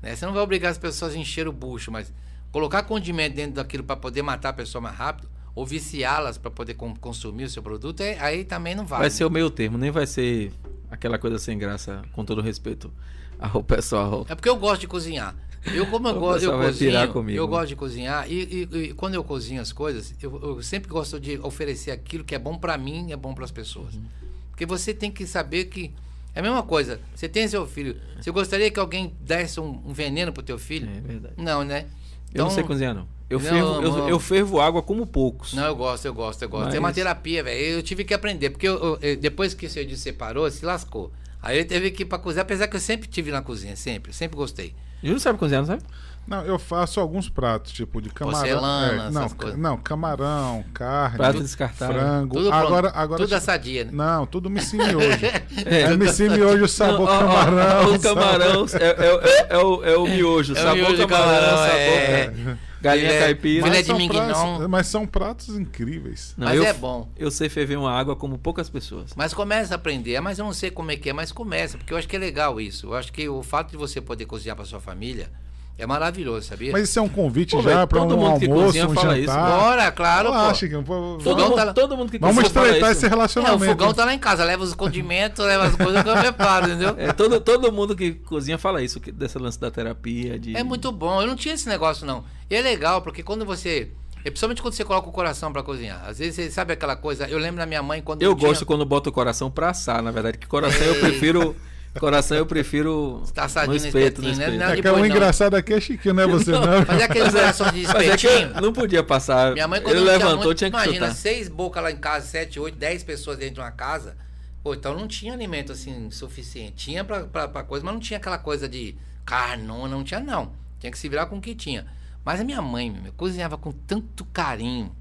Né? 0.00 0.14
Você 0.16 0.24
não 0.24 0.32
vai 0.32 0.42
obrigar 0.42 0.70
as 0.70 0.78
pessoas 0.78 1.14
a 1.14 1.18
encher 1.18 1.46
o 1.48 1.52
bucho, 1.52 1.90
mas 1.90 2.12
colocar 2.50 2.82
condimento 2.84 3.36
dentro 3.36 3.54
daquilo 3.54 3.84
para 3.84 3.96
poder 3.96 4.22
matar 4.22 4.50
a 4.50 4.52
pessoa 4.52 4.80
mais 4.80 4.96
rápido, 4.96 5.28
ou 5.54 5.66
viciá-las 5.66 6.38
para 6.38 6.50
poder 6.50 6.74
consumir 6.74 7.44
o 7.44 7.50
seu 7.50 7.62
produto, 7.62 8.00
é- 8.00 8.18
aí 8.20 8.44
também 8.44 8.74
não 8.74 8.86
vale. 8.86 9.02
Vai 9.02 9.10
ser 9.10 9.24
o 9.24 9.30
meio 9.30 9.50
termo, 9.50 9.76
nem 9.76 9.90
vai 9.90 10.06
ser 10.06 10.52
aquela 10.90 11.18
coisa 11.18 11.38
sem 11.38 11.58
graça, 11.58 12.02
com 12.12 12.24
todo 12.24 12.40
respeito 12.40 12.92
ao 13.38 13.62
pessoal. 13.62 14.24
É 14.28 14.34
porque 14.34 14.48
eu 14.48 14.56
gosto 14.56 14.82
de 14.82 14.86
cozinhar. 14.86 15.34
Eu, 15.66 15.86
como 15.86 16.08
eu 16.08 16.18
gosto, 16.18 16.44
eu 16.44 16.58
cozinho, 16.58 17.12
comigo. 17.12 17.38
eu 17.38 17.46
gosto 17.48 17.68
de 17.68 17.76
cozinhar 17.76 18.30
e, 18.30 18.66
e- 18.72 18.76
e 18.78 18.94
quando 18.94 19.14
eu 19.14 19.24
cozinho 19.24 19.60
as 19.60 19.72
coisas, 19.72 20.14
eu, 20.22 20.40
eu 20.42 20.62
sempre 20.62 20.88
gosto 20.88 21.18
de 21.20 21.38
oferecer 21.40 21.90
aquilo 21.90 22.24
que 22.24 22.34
é 22.34 22.38
bom 22.38 22.56
pra 22.56 22.78
mim 22.78 23.08
e 23.08 23.12
é 23.12 23.16
bom 23.16 23.34
pras 23.34 23.50
pessoas. 23.50 23.94
Uhum. 23.94 24.02
Porque 24.50 24.64
você 24.64 24.94
tem 24.94 25.10
que 25.10 25.26
saber 25.26 25.64
que 25.66 25.92
é 26.34 26.40
a 26.40 26.42
mesma 26.42 26.62
coisa. 26.62 27.00
Você 27.14 27.28
tem 27.28 27.46
seu 27.48 27.66
filho. 27.66 27.96
Você 28.20 28.30
gostaria 28.30 28.70
que 28.70 28.78
alguém 28.80 29.12
desse 29.20 29.60
um, 29.60 29.82
um 29.86 29.92
veneno 29.92 30.32
pro 30.32 30.42
teu 30.42 30.58
filho? 30.58 30.88
É 30.88 31.00
verdade. 31.00 31.34
Não, 31.36 31.62
né? 31.64 31.86
Eu 32.34 32.44
não 32.44 32.50
sei 32.50 32.58
Então, 32.60 32.68
cozinhar, 32.68 32.94
não. 32.94 33.06
Eu, 33.30 33.38
Não, 33.40 33.46
fervo, 33.50 33.82
eu, 33.82 34.08
eu 34.08 34.18
fervo 34.20 34.60
água 34.60 34.80
como 34.82 35.06
poucos. 35.06 35.52
Não, 35.52 35.64
eu 35.66 35.76
gosto, 35.76 36.06
eu 36.06 36.14
gosto, 36.14 36.42
eu 36.42 36.48
gosto. 36.48 36.74
É 36.74 36.78
uma 36.78 36.88
Mas- 36.88 36.94
terapia, 36.94 37.42
velho. 37.42 37.60
Eu 37.60 37.82
tive 37.82 38.02
que 38.04 38.14
aprender, 38.14 38.48
porque 38.50 38.66
eu- 38.66 38.78
eu- 38.82 38.98
eu- 39.02 39.16
depois 39.16 39.52
que 39.52 39.66
o 39.66 39.70
seu 39.70 39.86
se 39.88 39.96
separou, 39.98 40.50
se 40.50 40.64
lascou. 40.64 41.12
Aí 41.42 41.58
ele 41.58 41.66
teve 41.66 41.90
que 41.90 42.02
ir 42.02 42.06
pra 42.06 42.18
cozinhar, 42.18 42.44
apesar 42.44 42.66
que 42.68 42.76
eu 42.76 42.80
sempre 42.80 43.06
tive 43.06 43.30
na 43.30 43.42
cozinha, 43.42 43.76
sempre, 43.76 44.12
sempre 44.14 44.36
gostei. 44.36 44.74
Júlio 45.02 45.20
sabe 45.20 45.38
cozinhar, 45.38 45.62
não 45.62 45.66
sabe? 45.66 45.82
Não, 46.28 46.44
eu 46.44 46.58
faço 46.58 47.00
alguns 47.00 47.28
pratos, 47.28 47.72
tipo 47.72 48.02
de 48.02 48.10
camarão. 48.10 48.40
Porcelana, 48.40 49.04
é, 49.06 49.10
não, 49.10 49.28
coisas. 49.30 49.58
não, 49.58 49.76
camarão, 49.78 50.64
carne, 50.74 51.16
Prato 51.16 51.40
descartável. 51.40 51.94
frango. 51.98 52.36
Tudo 52.36 52.50
pronto. 52.50 52.66
agora, 52.66 52.92
agora 52.94 53.22
Tudo 53.22 53.34
assadia, 53.34 53.84
né? 53.86 53.90
Não, 53.92 54.26
tudo 54.26 54.48
MC 54.50 54.76
miojo. 54.76 54.98
É. 55.64 55.80
é 55.82 55.92
MC 55.94 56.28
miojo, 56.28 56.68
sabor 56.68 57.06
Não, 57.08 57.28
ó, 57.28 57.32
ó, 57.32 57.44
camarão. 57.44 57.94
o 57.94 58.00
camarão 58.00 58.66
é, 58.74 58.86
é- 58.86 59.30
é- 59.30 59.46
é 59.50 59.58
o, 59.58 59.84
é 59.84 59.96
o 59.96 60.06
miojo. 60.06 60.52
É 60.54 60.58
o 60.58 60.62
sabor 60.62 60.74
miojo 60.76 61.08
camarão, 61.08 61.34
camarão, 61.34 61.56
sabor 61.56 61.78
é. 61.78 62.32
galinha 62.80 63.08
Filé- 63.08 63.20
caipira. 63.20 63.66
Mas 63.66 63.86
de 63.86 64.08
pratos- 64.08 64.66
mas 64.68 64.86
são 64.86 65.06
pratos 65.06 65.48
incríveis. 65.58 66.34
Não, 66.36 66.46
Mas 66.46 66.56
eu, 66.58 66.64
é 66.64 66.72
bom. 66.72 67.08
Eu 67.16 67.30
sei 67.30 67.48
ferver 67.48 67.76
uma 67.76 67.90
água 67.90 68.14
como 68.14 68.38
poucas 68.38 68.68
pessoas. 68.70 69.12
Mas 69.16 69.32
começa 69.34 69.74
a 69.74 69.76
aprender, 69.76 70.20
mas 70.20 70.38
eu 70.38 70.44
não 70.44 70.52
sei 70.52 70.70
como 70.70 70.90
é 70.90 70.96
que 70.96 71.08
é, 71.10 71.12
mas 71.12 71.32
começa, 71.32 71.76
porque 71.78 71.92
eu 71.92 71.96
acho 71.96 72.06
que 72.06 72.14
é 72.16 72.18
legal 72.18 72.60
isso. 72.60 72.86
Eu 72.88 72.94
acho 72.94 73.12
que 73.12 73.28
o 73.28 73.42
fato 73.42 73.70
de 73.70 73.76
você 73.76 74.00
poder 74.00 74.26
cozinhar 74.26 74.54
para 74.54 74.64
sua 74.64 74.78
família 74.80 75.30
é 75.78 75.86
maravilhoso, 75.86 76.46
sabia? 76.48 76.72
Mas 76.72 76.88
isso 76.88 76.98
é 76.98 77.02
um 77.02 77.08
convite 77.08 77.52
Pô, 77.56 77.62
já 77.62 77.86
para 77.86 78.00
todo 78.00 78.16
um 78.16 78.18
mundo 78.18 78.38
que 78.40 78.46
almoço, 78.46 78.64
cozinha 78.66 78.86
um 78.88 78.94
fala 78.94 79.16
jantar. 79.16 79.18
isso. 79.46 79.58
Bora, 79.58 79.92
claro, 79.92 80.28
Ah, 80.34 80.52
pô. 80.52 80.82
Pô, 80.82 81.18
Todo, 81.18 81.22
Fogão 81.22 81.44
mundo, 81.46 81.54
tá 81.56 81.64
lá. 81.64 81.72
todo 81.72 81.96
mundo 81.96 82.10
que 82.10 82.18
Vamos 82.18 82.44
estreitar 82.44 82.90
isso. 82.90 82.98
esse 82.98 83.04
É, 83.04 83.06
o 83.06 83.10
relacionamento. 83.10 83.64
fogão 83.64 83.94
tá 83.94 84.04
lá 84.04 84.12
em 84.12 84.18
casa, 84.18 84.44
leva 84.44 84.64
os 84.64 84.74
condimentos, 84.74 85.44
leva 85.46 85.64
as 85.66 85.76
coisas 85.76 86.02
que 86.02 86.08
eu 86.08 86.16
preparo, 86.16 86.66
entendeu? 86.66 86.94
É, 86.98 87.12
todo, 87.12 87.40
todo 87.40 87.72
mundo 87.72 87.94
que 87.96 88.12
cozinha 88.12 88.58
fala 88.58 88.82
isso, 88.82 88.98
que- 89.00 89.12
desse 89.12 89.38
lance 89.38 89.58
da 89.60 89.70
terapia. 89.70 90.38
De... 90.38 90.56
É 90.56 90.62
muito 90.64 90.90
bom. 90.90 91.20
Eu 91.22 91.26
não 91.28 91.36
tinha 91.36 91.54
esse 91.54 91.68
negócio, 91.68 92.04
não. 92.04 92.24
E 92.50 92.56
é 92.56 92.60
legal, 92.60 93.00
porque 93.00 93.22
quando 93.22 93.44
você. 93.44 93.90
é 94.24 94.30
Principalmente 94.30 94.60
quando 94.60 94.74
você 94.74 94.84
coloca 94.84 95.08
o 95.08 95.12
coração 95.12 95.52
pra 95.52 95.62
cozinhar. 95.62 96.02
Às 96.06 96.18
vezes 96.18 96.34
você 96.34 96.50
sabe 96.50 96.72
aquela 96.72 96.96
coisa. 96.96 97.28
Eu 97.28 97.38
lembro 97.38 97.58
da 97.60 97.66
minha 97.66 97.82
mãe 97.82 98.02
quando. 98.02 98.20
Eu 98.22 98.34
tinha- 98.34 98.48
gosto 98.48 98.66
quando 98.66 98.84
boto 98.84 99.10
o 99.10 99.12
coração 99.12 99.48
pra 99.50 99.70
assar, 99.70 100.02
na 100.02 100.10
verdade. 100.10 100.38
Que 100.38 100.46
coração 100.46 100.84
eu 100.86 100.96
prefiro. 100.98 101.54
Coração 101.98 102.36
eu 102.36 102.46
prefiro. 102.46 103.22
Tá 103.34 103.44
assadinho 103.44 103.80
no 103.80 103.86
espeto, 103.86 104.22
no 104.22 104.28
espetinho, 104.28 104.58
né? 104.58 104.66
espeto. 104.66 104.72
É 104.72 104.76
que 104.76 104.82
depois 104.82 105.02
o 105.02 105.06
não. 105.06 105.16
engraçado 105.16 105.54
aqui 105.54 105.72
é 105.74 105.80
Chiquinho, 105.80 106.14
não 106.14 106.22
é 106.22 106.26
você 106.26 106.52
não. 106.52 106.86
Fazer 106.86 107.02
aqueles 107.02 107.32
corações 107.32 107.72
de 107.72 107.78
é 107.78 107.82
espetinho. 107.82 108.60
não 108.60 108.72
podia 108.72 109.02
passar. 109.02 109.52
Minha 109.52 109.66
mãe, 109.66 109.80
quando 109.80 109.96
Ele 109.96 110.04
não 110.04 110.06
tinha 110.06 110.18
levantou, 110.18 110.44
muito, 110.44 110.58
tinha 110.58 110.70
que 110.70 110.76
imagina, 110.76 111.06
chutar. 111.06 111.14
seis 111.14 111.48
bocas 111.48 111.82
lá 111.82 111.90
em 111.90 111.96
casa, 111.96 112.26
sete, 112.26 112.60
oito, 112.60 112.78
dez 112.78 113.02
pessoas 113.02 113.38
dentro 113.38 113.54
de 113.54 113.60
uma 113.60 113.70
casa. 113.70 114.16
Pô, 114.62 114.74
então 114.74 114.94
não 114.94 115.08
tinha 115.08 115.32
alimento 115.32 115.72
assim 115.72 116.10
suficiente. 116.10 116.74
Tinha 116.76 117.04
pra, 117.04 117.24
pra, 117.24 117.48
pra 117.48 117.62
coisa, 117.62 117.84
mas 117.84 117.94
não 117.94 118.00
tinha 118.00 118.18
aquela 118.18 118.38
coisa 118.38 118.68
de 118.68 118.94
carnona, 119.24 119.88
não 119.88 120.04
tinha 120.04 120.20
não. 120.20 120.52
Tinha 120.78 120.92
que 120.92 120.98
se 120.98 121.08
virar 121.08 121.26
com 121.26 121.38
o 121.38 121.40
que 121.40 121.54
tinha. 121.54 121.86
Mas 122.24 122.40
a 122.40 122.44
minha 122.44 122.60
mãe, 122.60 122.90
meu, 122.90 123.12
cozinhava 123.14 123.56
com 123.56 123.72
tanto 123.72 124.24
carinho 124.26 124.94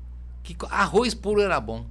que 0.43 0.55
arroz 0.69 1.13
puro 1.13 1.41
era 1.41 1.59
bom. 1.59 1.85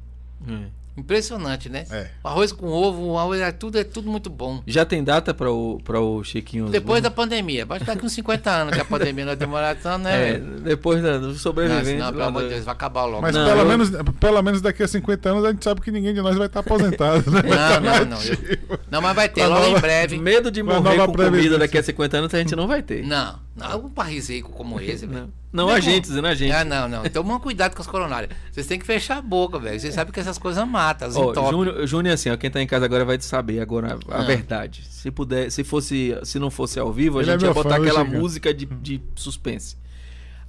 É. 0.48 0.86
Impressionante, 0.97 1.68
né? 1.68 1.85
É. 1.90 2.09
O 2.24 2.28
arroz 2.28 2.52
com 2.52 2.66
ovo, 2.68 3.02
o 3.12 3.18
arroz, 3.18 3.40
é 3.40 3.52
tudo, 3.52 3.78
é 3.78 3.85
tudo 3.85 4.10
muito 4.10 4.31
bom. 4.31 4.62
Já 4.66 4.85
tem 4.85 5.05
data 5.05 5.35
para 5.35 5.51
o, 5.51 5.78
pra 5.85 6.01
o 6.01 6.24
Chiquinho? 6.24 6.68
Depois 6.70 7.02
da 7.02 7.10
pandemia, 7.10 7.66
vai 7.66 7.78
daqui 7.78 8.05
uns 8.05 8.12
50 8.12 8.51
anos 8.51 8.74
que 8.74 8.81
a 8.81 8.85
pandemia 8.85 9.24
não 9.24 9.31
vai 9.31 9.36
demorar 9.36 9.77
tanto, 9.77 10.05
né? 10.05 10.16
É, 10.16 10.39
depois 10.39 11.02
da, 11.02 11.18
do 11.18 11.27
Não, 11.28 11.85
senão, 11.85 12.10
pelo 12.12 12.23
amor 12.24 12.43
de 12.44 12.48
Deus, 12.48 12.64
vai 12.64 12.73
acabar 12.74 13.05
logo. 13.05 13.20
Mas 13.23 13.35
Não, 13.35 13.47
pelo, 13.47 13.60
eu- 13.60 13.66
menos, 13.66 13.90
pelo 14.18 14.43
menos 14.43 14.60
daqui 14.62 14.82
a 14.82 14.89
50 14.89 15.28
anos 15.28 15.44
a 15.44 15.51
gente 15.52 15.62
sabe 15.62 15.81
que 15.81 15.90
ninguém 15.90 16.14
de 16.14 16.23
nós 16.23 16.36
vai 16.36 16.47
estar 16.47 16.60
aposentado, 16.60 17.31
né? 17.31 17.43
Não, 17.43 17.81
não, 17.81 18.05
não. 18.06 18.23
eu- 18.23 18.78
não, 18.90 19.02
mas 19.02 19.14
vai 19.14 19.28
ter, 19.28 19.47
logo 19.47 19.64
em 19.64 19.68
nova- 19.68 19.81
breve. 19.81 20.18
Medo 20.18 20.51
de 20.51 20.62
morrer 20.62 20.97
com 21.06 21.12
comida 21.12 21.59
daqui 21.59 21.77
a 21.78 21.82
50 21.82 22.16
anos 22.16 22.35
a 22.35 22.39
gente 22.39 22.56
não 22.56 22.66
vai 22.66 22.82
ter. 22.82 23.05
Não, 23.05 23.39
não, 23.57 23.87
um 23.87 23.91
país 23.91 24.28
rico 24.28 24.53
como 24.53 24.78
esse, 24.81 25.07
velho. 25.07 25.20
Não, 25.53 25.65
não 25.65 25.66
Não 25.69 25.74
a 25.74 25.78
é 25.78 25.81
gente, 25.81 26.05
dizendo 26.07 26.27
a 26.27 26.35
gente. 26.35 26.53
Ah, 26.53 26.65
não, 26.65 26.87
não. 26.89 27.07
Então, 27.07 27.23
toma 27.24 27.41
cuidado 27.41 27.74
com 27.74 27.81
as 27.83 27.89
coronárias. 27.89 28.31
Vocês 28.53 28.66
têm 28.66 28.78
que 28.78 28.85
fechar 28.87 29.19
a 29.19 29.23
boca, 29.23 29.59
velho. 29.59 29.81
Vocês 29.81 29.95
sabem 29.95 30.12
que 30.12 30.20
essas 30.20 30.37
coisas 30.39 30.66
matam, 30.69 31.09
as 31.09 31.16
Ó, 31.16 31.31
entopem. 31.31 31.51
Júnior, 31.51 31.87
Júnior, 31.87 32.15
assim, 32.15 32.31
ó, 32.31 32.37
quem 32.37 32.51
tá 32.51 32.61
em 32.61 32.66
casa 32.66 32.85
agora 32.85 33.05
vai 33.05 33.19
saber 33.20 33.61
agora 33.61 33.99
a 34.11 34.19
Ah. 34.20 34.23
verdade. 34.23 34.85
Se 34.91 35.11
puder, 35.11 35.51
se 35.51 35.65
fosse, 35.65 36.16
se 36.24 36.39
não 36.39 36.51
fosse 36.51 36.78
ao 36.78 36.93
vivo, 36.93 37.19
a 37.19 37.23
Ele 37.23 37.31
é 37.31 37.33
gente 37.35 37.43
ia 37.43 37.47
meu 37.47 37.55
botar 37.55 37.77
fã, 37.77 37.83
aquela 37.83 38.05
música 38.05 38.53
de, 38.53 38.66
de 38.66 39.01
suspense. 39.15 39.77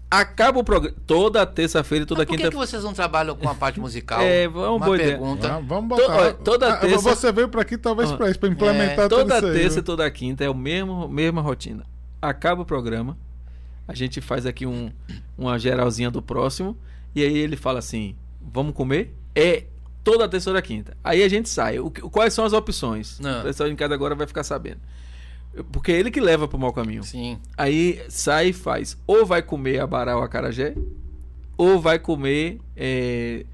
Acaba 0.09 0.57
o 0.59 0.63
programa 0.63 0.95
toda 1.05 1.45
terça-feira 1.45 2.03
e 2.03 2.05
toda 2.05 2.19
Mas 2.21 2.27
por 2.27 2.31
que, 2.31 2.37
quinta. 2.37 2.49
que 2.51 2.55
vocês 2.55 2.81
não 2.81 2.93
trabalham 2.93 3.35
com 3.35 3.49
a 3.49 3.53
parte 3.53 3.77
musical? 3.77 4.21
É, 4.21 4.43
é 4.43 4.47
uma 4.47 4.71
Uma 4.71 4.85
boa 4.85 4.95
ideia. 4.95 5.11
pergunta. 5.17 5.53
Ah, 5.55 5.59
vamos 5.59 5.97
To- 5.97 6.01
botar. 6.01 6.15
olha, 6.21 6.33
toda 6.33 6.73
Ah, 6.73 6.77
terça- 6.77 7.13
Você 7.15 7.29
veio 7.33 7.49
pra 7.49 7.61
aqui 7.61 7.77
talvez 7.77 8.09
Ah. 8.11 8.15
pra 8.15 8.29
isso, 8.29 8.39
pra 8.39 8.47
implementar 8.47 9.05
É, 9.05 9.09
tudo 9.09 9.09
Toda 9.09 9.41
terça 9.41 9.79
e 9.79 9.81
toda 9.81 10.09
quinta 10.09 10.45
é 10.45 10.49
o 10.49 10.53
mesmo, 10.55 11.09
mesma 11.09 11.41
rotina. 11.41 11.83
Acaba 12.21 12.61
o 12.61 12.65
programa, 12.65 13.17
a 13.87 13.93
gente 13.93 14.21
faz 14.21 14.45
aqui 14.45 14.65
um, 14.65 14.91
uma 15.37 15.57
geralzinha 15.57 16.09
do 16.11 16.21
próximo, 16.21 16.77
e 17.15 17.23
aí 17.23 17.37
ele 17.37 17.55
fala 17.55 17.79
assim: 17.79 18.15
vamos 18.41 18.73
comer? 18.73 19.13
É 19.35 19.65
Toda 20.07 20.25
terça 20.29 20.49
toda 20.51 20.61
quinta. 20.61 20.95
Aí 21.03 21.21
a 21.21 21.27
gente 21.27 21.49
sai. 21.49 21.79
O, 21.79 21.91
quais 21.91 22.33
são 22.33 22.45
as 22.45 22.53
opções? 22.53 23.19
Não. 23.19 23.41
O 23.41 23.43
pessoal 23.43 23.67
em 23.67 23.75
casa 23.75 23.93
agora 23.93 24.15
vai 24.15 24.25
ficar 24.25 24.41
sabendo. 24.41 24.79
Porque 25.69 25.91
é 25.91 25.99
ele 25.99 26.09
que 26.09 26.21
leva 26.21 26.47
pro 26.47 26.57
mau 26.57 26.71
caminho. 26.71 27.03
Sim. 27.03 27.37
Aí 27.57 28.01
sai 28.07 28.47
e 28.47 28.53
faz. 28.53 28.97
Ou 29.05 29.25
vai 29.25 29.41
comer 29.41 29.81
abará 29.81 30.15
ou 30.15 30.23
acarajé, 30.23 30.75
ou 31.57 31.81
vai 31.81 31.99
comer. 31.99 32.61
é, 32.73 33.45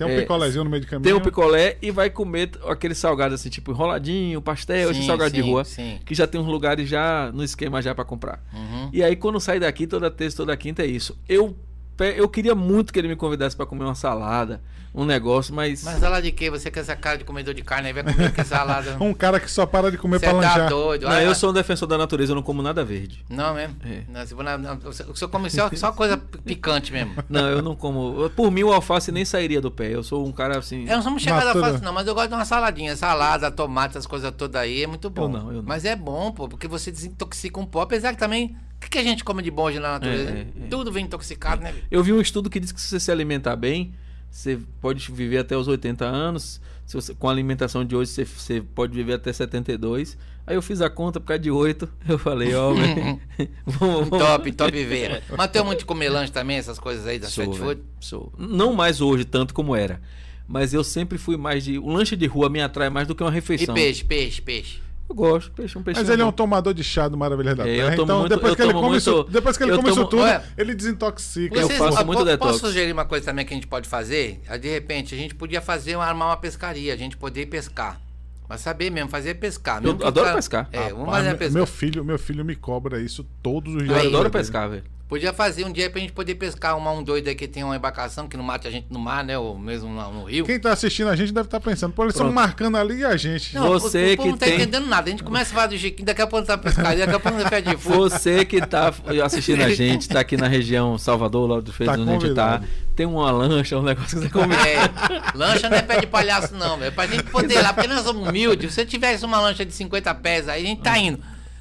Tem 0.00 0.06
um 0.06 0.10
É, 0.12 0.20
picolézinho 0.22 0.64
no 0.64 0.70
meio 0.70 0.80
de 0.80 0.86
caminho. 0.86 1.04
tem 1.04 1.12
um 1.12 1.20
picolé 1.20 1.76
e 1.82 1.90
vai 1.90 2.08
comer 2.08 2.52
aquele 2.66 2.94
salgado 2.94 3.34
assim, 3.34 3.50
tipo 3.50 3.70
enroladinho, 3.70 4.40
pastel, 4.40 4.90
esse 4.90 5.00
Sim, 5.02 5.06
salgado 5.06 5.30
de 5.34 5.42
sim, 5.42 5.50
rua. 5.50 5.62
sim. 5.64 5.98
Que 6.06 6.14
já 6.14 6.26
tem 6.26 6.40
uns 6.40 6.46
lugares 6.46 6.88
já 6.88 7.30
no 7.34 7.44
esquema 7.44 7.82
já 7.82 7.94
pra 7.94 8.02
comprar. 8.04 8.42
Uhum. 8.52 8.88
E 8.94 9.02
aí 9.04 9.14
quando 9.14 9.38
sai 9.38 9.60
daqui, 9.60 9.86
toda 9.86 10.10
terça, 10.10 10.38
toda 10.38 10.56
quinta 10.56 10.82
é 10.82 10.86
isso. 10.86 11.18
Eu, 11.28 11.54
pe- 12.00 12.14
eu 12.18 12.28
queria 12.28 12.54
muito 12.54 12.92
que 12.92 12.98
ele 12.98 13.08
me 13.08 13.16
convidasse 13.16 13.54
pra 13.54 13.66
comer 13.66 13.84
uma 13.84 13.94
salada, 13.94 14.62
um 14.94 15.04
negócio, 15.04 15.54
mas. 15.54 15.84
Mas 15.84 15.98
salada 16.00 16.22
de 16.22 16.32
quê? 16.32 16.50
Você 16.50 16.70
com 16.70 16.80
essa 16.80 16.96
cara 16.96 17.18
de 17.18 17.24
comedor 17.24 17.52
de 17.54 17.62
carne 17.62 17.88
aí 17.88 17.92
vai 17.92 18.02
comer 18.02 18.32
que 18.32 18.42
salada. 18.42 18.96
Um 19.00 19.12
cara 19.14 19.38
que 19.38 19.50
só 19.50 19.66
para 19.66 19.90
de 19.90 19.98
comer 19.98 20.18
Você 20.18 20.26
pra 20.26 20.34
tá 20.34 20.38
lanchar. 20.38 20.68
doido. 20.70 21.02
Não, 21.04 21.10
Ah, 21.12 21.22
eu 21.22 21.30
ah, 21.30 21.34
sou 21.34 21.50
um 21.50 21.52
defensor 21.52 21.86
da 21.86 21.96
natureza, 21.98 22.32
eu 22.32 22.36
não 22.36 22.42
como 22.42 22.62
nada 22.62 22.82
verde. 22.84 23.24
Não 23.28 23.54
mesmo? 23.54 23.76
É. 23.84 24.02
Não, 24.08 24.26
se 24.26 24.34
na- 24.34 24.78
senhor 25.14 25.28
come 25.30 25.48
só, 25.50 25.70
só 25.76 25.92
coisa 25.92 26.16
picante 26.16 26.92
mesmo. 26.92 27.14
Não, 27.28 27.48
eu 27.48 27.60
não 27.62 27.76
como. 27.76 28.30
Por 28.30 28.50
mim, 28.50 28.62
o 28.64 28.72
alface 28.72 29.12
nem 29.12 29.24
sairia 29.24 29.60
do 29.60 29.70
pé. 29.70 29.94
Eu 29.94 30.02
sou 30.02 30.26
um 30.26 30.32
cara 30.32 30.58
assim. 30.58 30.82
Eu 30.88 30.96
não 30.96 31.02
sou 31.02 31.10
muito 31.12 31.22
chegado 31.22 31.48
a 31.48 31.52
fazer, 31.52 31.82
não, 31.84 31.92
mas 31.92 32.06
eu 32.06 32.14
gosto 32.14 32.28
de 32.28 32.34
uma 32.34 32.44
saladinha. 32.44 32.96
Salada, 32.96 33.50
tomate, 33.50 33.90
essas 33.90 34.06
coisas 34.06 34.32
todas 34.36 34.60
aí, 34.60 34.82
é 34.82 34.86
muito 34.86 35.08
bom. 35.10 35.24
Eu 35.24 35.28
não, 35.28 35.46
eu 35.52 35.56
não. 35.58 35.62
Mas 35.66 35.84
é 35.84 35.94
bom, 35.94 36.32
pô, 36.32 36.48
porque 36.48 36.66
você 36.66 36.90
desintoxica 36.90 37.60
um 37.60 37.66
pó. 37.66 37.82
Apesar 37.82 38.12
que 38.12 38.18
também, 38.18 38.56
que, 38.80 38.88
que 38.90 38.98
a 38.98 39.02
gente 39.02 39.22
come 39.24 39.42
de 39.42 39.50
bom 39.50 39.62
hoje 39.64 39.78
na 39.78 39.92
natureza? 39.92 40.30
É, 40.30 40.32
é, 40.34 40.40
é. 40.64 40.68
Tudo 40.68 40.90
vem 40.90 41.04
intoxicado, 41.04 41.62
né? 41.62 41.74
Eu 41.90 42.02
vi 42.02 42.12
um 42.12 42.20
estudo 42.20 42.48
que 42.50 42.58
diz 42.60 42.72
que 42.72 42.80
se 42.80 42.88
você 42.88 43.00
se 43.00 43.10
alimentar 43.12 43.56
bem, 43.56 43.92
você 44.30 44.58
pode 44.80 45.10
viver 45.12 45.38
até 45.38 45.56
os 45.56 45.68
80 45.68 46.04
anos. 46.04 46.60
Se 46.86 46.94
você- 46.96 47.14
com 47.14 47.28
a 47.28 47.30
alimentação 47.32 47.84
de 47.84 47.94
hoje, 47.94 48.10
você, 48.10 48.24
você 48.24 48.60
pode 48.60 48.92
viver 48.94 49.14
até 49.14 49.32
72. 49.32 50.16
Aí 50.46 50.56
eu 50.56 50.62
fiz 50.62 50.80
a 50.80 50.90
conta 50.90 51.20
por 51.20 51.26
causa 51.26 51.38
de 51.40 51.50
8. 51.50 51.88
Eu 52.08 52.18
falei, 52.18 52.52
ó, 52.54 52.72
vamos, 52.74 53.20
vamos. 53.66 54.08
Top, 54.08 54.50
top 54.52 54.72
viver. 54.72 55.22
Mas 55.36 55.50
tem 55.50 55.62
muito 55.62 55.80
de 55.80 55.84
comer 55.84 56.08
lanche 56.08 56.32
também, 56.32 56.56
essas 56.56 56.78
coisas 56.78 57.06
aí 57.06 57.18
da 57.18 57.28
Sou, 57.28 57.44
fast 57.46 57.58
food? 57.60 57.80
sou. 58.00 58.32
Não 58.38 58.72
mais 58.72 59.00
hoje, 59.00 59.24
tanto 59.24 59.54
como 59.54 59.76
era. 59.76 60.00
Mas 60.48 60.74
eu 60.74 60.82
sempre 60.82 61.16
fui 61.16 61.36
mais 61.36 61.62
de. 61.62 61.78
O 61.78 61.88
lanche 61.88 62.16
de 62.16 62.26
rua 62.26 62.48
me 62.48 62.60
atrai 62.60 62.90
mais 62.90 63.06
do 63.06 63.14
que 63.14 63.22
uma 63.22 63.30
E 63.30 63.34
refeição. 63.34 63.72
peixe, 63.72 64.02
peixe, 64.04 64.42
peixe. 64.42 64.80
Eu 65.10 65.14
gosto, 65.16 65.50
peixe, 65.50 65.76
um 65.76 65.82
peixe. 65.82 65.98
Mas 66.00 66.08
ele 66.08 66.22
é 66.22 66.24
um 66.24 66.30
tomador 66.30 66.72
de 66.72 66.84
chá 66.84 67.08
do 67.08 67.16
Maravilha 67.18 67.54
da 67.54 67.66
É, 67.68 67.72
eu 67.72 67.76
Terra. 67.90 67.94
Então, 68.02 68.18
muito- 68.20 68.28
depois 68.32 68.50
eu 68.52 68.56
que 68.56 68.62
ele 68.62 68.72
come 68.72 68.88
muito- 68.90 68.98
isso, 68.98 69.24
depois 69.24 69.56
que 69.56 69.62
ele 69.64 69.72
eu 69.72 69.76
come 69.78 69.90
isso 69.90 70.04
tudo, 70.06 70.22
Ué. 70.22 70.42
ele 70.56 70.72
desintoxica. 70.74 71.58
Eu 71.58 71.68
faço 71.70 71.98
ah, 71.98 72.04
muito 72.04 72.24
detox. 72.24 72.52
Posso 72.52 72.66
sugerir 72.68 72.92
uma 72.92 73.04
coisa 73.04 73.24
também 73.26 73.44
que 73.44 73.52
a 73.52 73.56
gente 73.56 73.66
pode 73.66 73.88
fazer? 73.88 74.40
Ah, 74.48 74.56
De 74.56 74.68
repente, 74.68 75.12
a 75.14 75.18
gente 75.18 75.34
podia 75.34 75.60
fazer, 75.60 75.94
armar 75.96 76.28
uma 76.28 76.36
pescaria, 76.36 76.94
a 76.94 76.96
gente 76.96 77.16
poder 77.16 77.42
ir 77.42 77.46
pescar. 77.46 78.00
Mas 78.48 78.60
saber 78.60 78.88
mesmo, 78.90 79.08
fazer 79.10 79.34
pescar. 79.34 79.78
Eu 79.78 79.82
Mesmo 79.92 80.04
o 80.04 80.06
adoro 80.06 80.26
cara- 80.26 80.36
pescar. 80.38 80.68
É, 80.72 80.90
vamos 80.90 80.98
Rapaz, 81.06 81.16
fazer 81.18 81.30
me- 81.32 81.38
pescar. 81.38 81.54
meu 81.54 81.66
filho, 81.66 82.04
meu 82.04 82.18
filho 82.18 82.44
me 82.44 82.54
cobra 82.56 83.00
isso 83.00 83.26
todos 83.42 83.74
os 83.74 83.80
Eu 83.82 83.86
dias. 83.88 83.98
Aí. 84.00 84.06
adoro 84.06 84.30
pescar, 84.30 84.68
velho. 84.70 84.84
Podia 85.10 85.32
fazer 85.32 85.64
um 85.66 85.72
dia 85.72 85.90
pra 85.90 86.00
gente 86.00 86.12
poder 86.12 86.36
pescar 86.36 86.78
uma, 86.78 86.92
um 86.92 87.02
doido 87.02 87.26
aí 87.26 87.34
que 87.34 87.48
tem 87.48 87.64
uma 87.64 87.74
embarcação 87.74 88.28
que 88.28 88.36
não 88.36 88.44
mate 88.44 88.68
a 88.68 88.70
gente 88.70 88.86
no 88.88 88.98
mar, 89.00 89.24
né? 89.24 89.36
Ou 89.36 89.58
mesmo 89.58 89.88
no, 89.90 90.12
no 90.12 90.24
rio. 90.24 90.44
Quem 90.46 90.60
tá 90.60 90.72
assistindo 90.72 91.08
a 91.08 91.16
gente 91.16 91.32
deve 91.32 91.48
estar 91.48 91.58
pensando, 91.58 91.92
pô, 91.92 92.04
eles 92.04 92.14
estão 92.14 92.30
marcando 92.32 92.76
ali 92.76 93.00
e 93.00 93.04
a 93.04 93.16
gente. 93.16 93.52
Não, 93.56 93.66
Você 93.70 94.10
o, 94.10 94.12
o 94.12 94.16
povo 94.18 94.22
que 94.22 94.30
não 94.30 94.38
tá 94.38 94.46
tem- 94.46 94.54
entendendo 94.54 94.86
nada. 94.86 95.08
A 95.08 95.10
gente 95.10 95.24
começa 95.24 95.50
a 95.50 95.54
falar 95.54 95.66
do 95.66 95.76
Chiquinho, 95.76 96.06
daqui 96.06 96.22
a 96.22 96.28
pouco 96.28 96.46
tá 96.46 96.56
pescaria, 96.56 97.06
daqui 97.06 97.16
a 97.16 97.18
pouco 97.18 97.42
tá 97.42 97.50
pé 97.50 97.60
de 97.60 97.76
fogo. 97.76 97.96
Você 98.08 98.44
que 98.44 98.64
tá 98.64 98.94
assistindo 99.24 99.64
a 99.64 99.68
gente, 99.70 100.08
tá 100.08 100.20
aqui 100.20 100.36
na 100.36 100.46
região 100.46 100.96
Salvador, 100.96 101.50
lá 101.50 101.60
do 101.60 101.72
Feito, 101.72 101.92
Tá 101.92 101.98
onde 102.00 102.08
a 102.08 102.12
gente 102.20 102.34
tá. 102.34 102.62
Tem 102.94 103.04
uma 103.04 103.32
lancha, 103.32 103.76
um 103.78 103.82
negócio 103.82 104.16
que 104.20 104.24
você 104.26 104.30
come. 104.30 104.54
É, 104.54 105.36
lancha 105.36 105.68
não 105.68 105.76
é 105.76 105.82
pé 105.82 105.98
de 105.98 106.06
palhaço, 106.06 106.54
não, 106.54 106.76
velho. 106.78 106.92
Pra 106.92 107.08
gente 107.08 107.24
poder 107.24 107.54
ir 107.54 107.62
lá, 107.62 107.72
porque 107.72 107.88
nós 107.88 108.04
somos 108.04 108.28
humildes. 108.28 108.70
Se 108.70 108.76
você 108.76 108.86
tivesse 108.86 109.24
uma 109.24 109.40
lancha 109.40 109.64
de 109.66 109.72
50 109.72 110.14
pés, 110.14 110.48
aí 110.48 110.62
a 110.62 110.66
gente 110.66 110.82
tá 110.82 110.96
indo. 110.96 111.18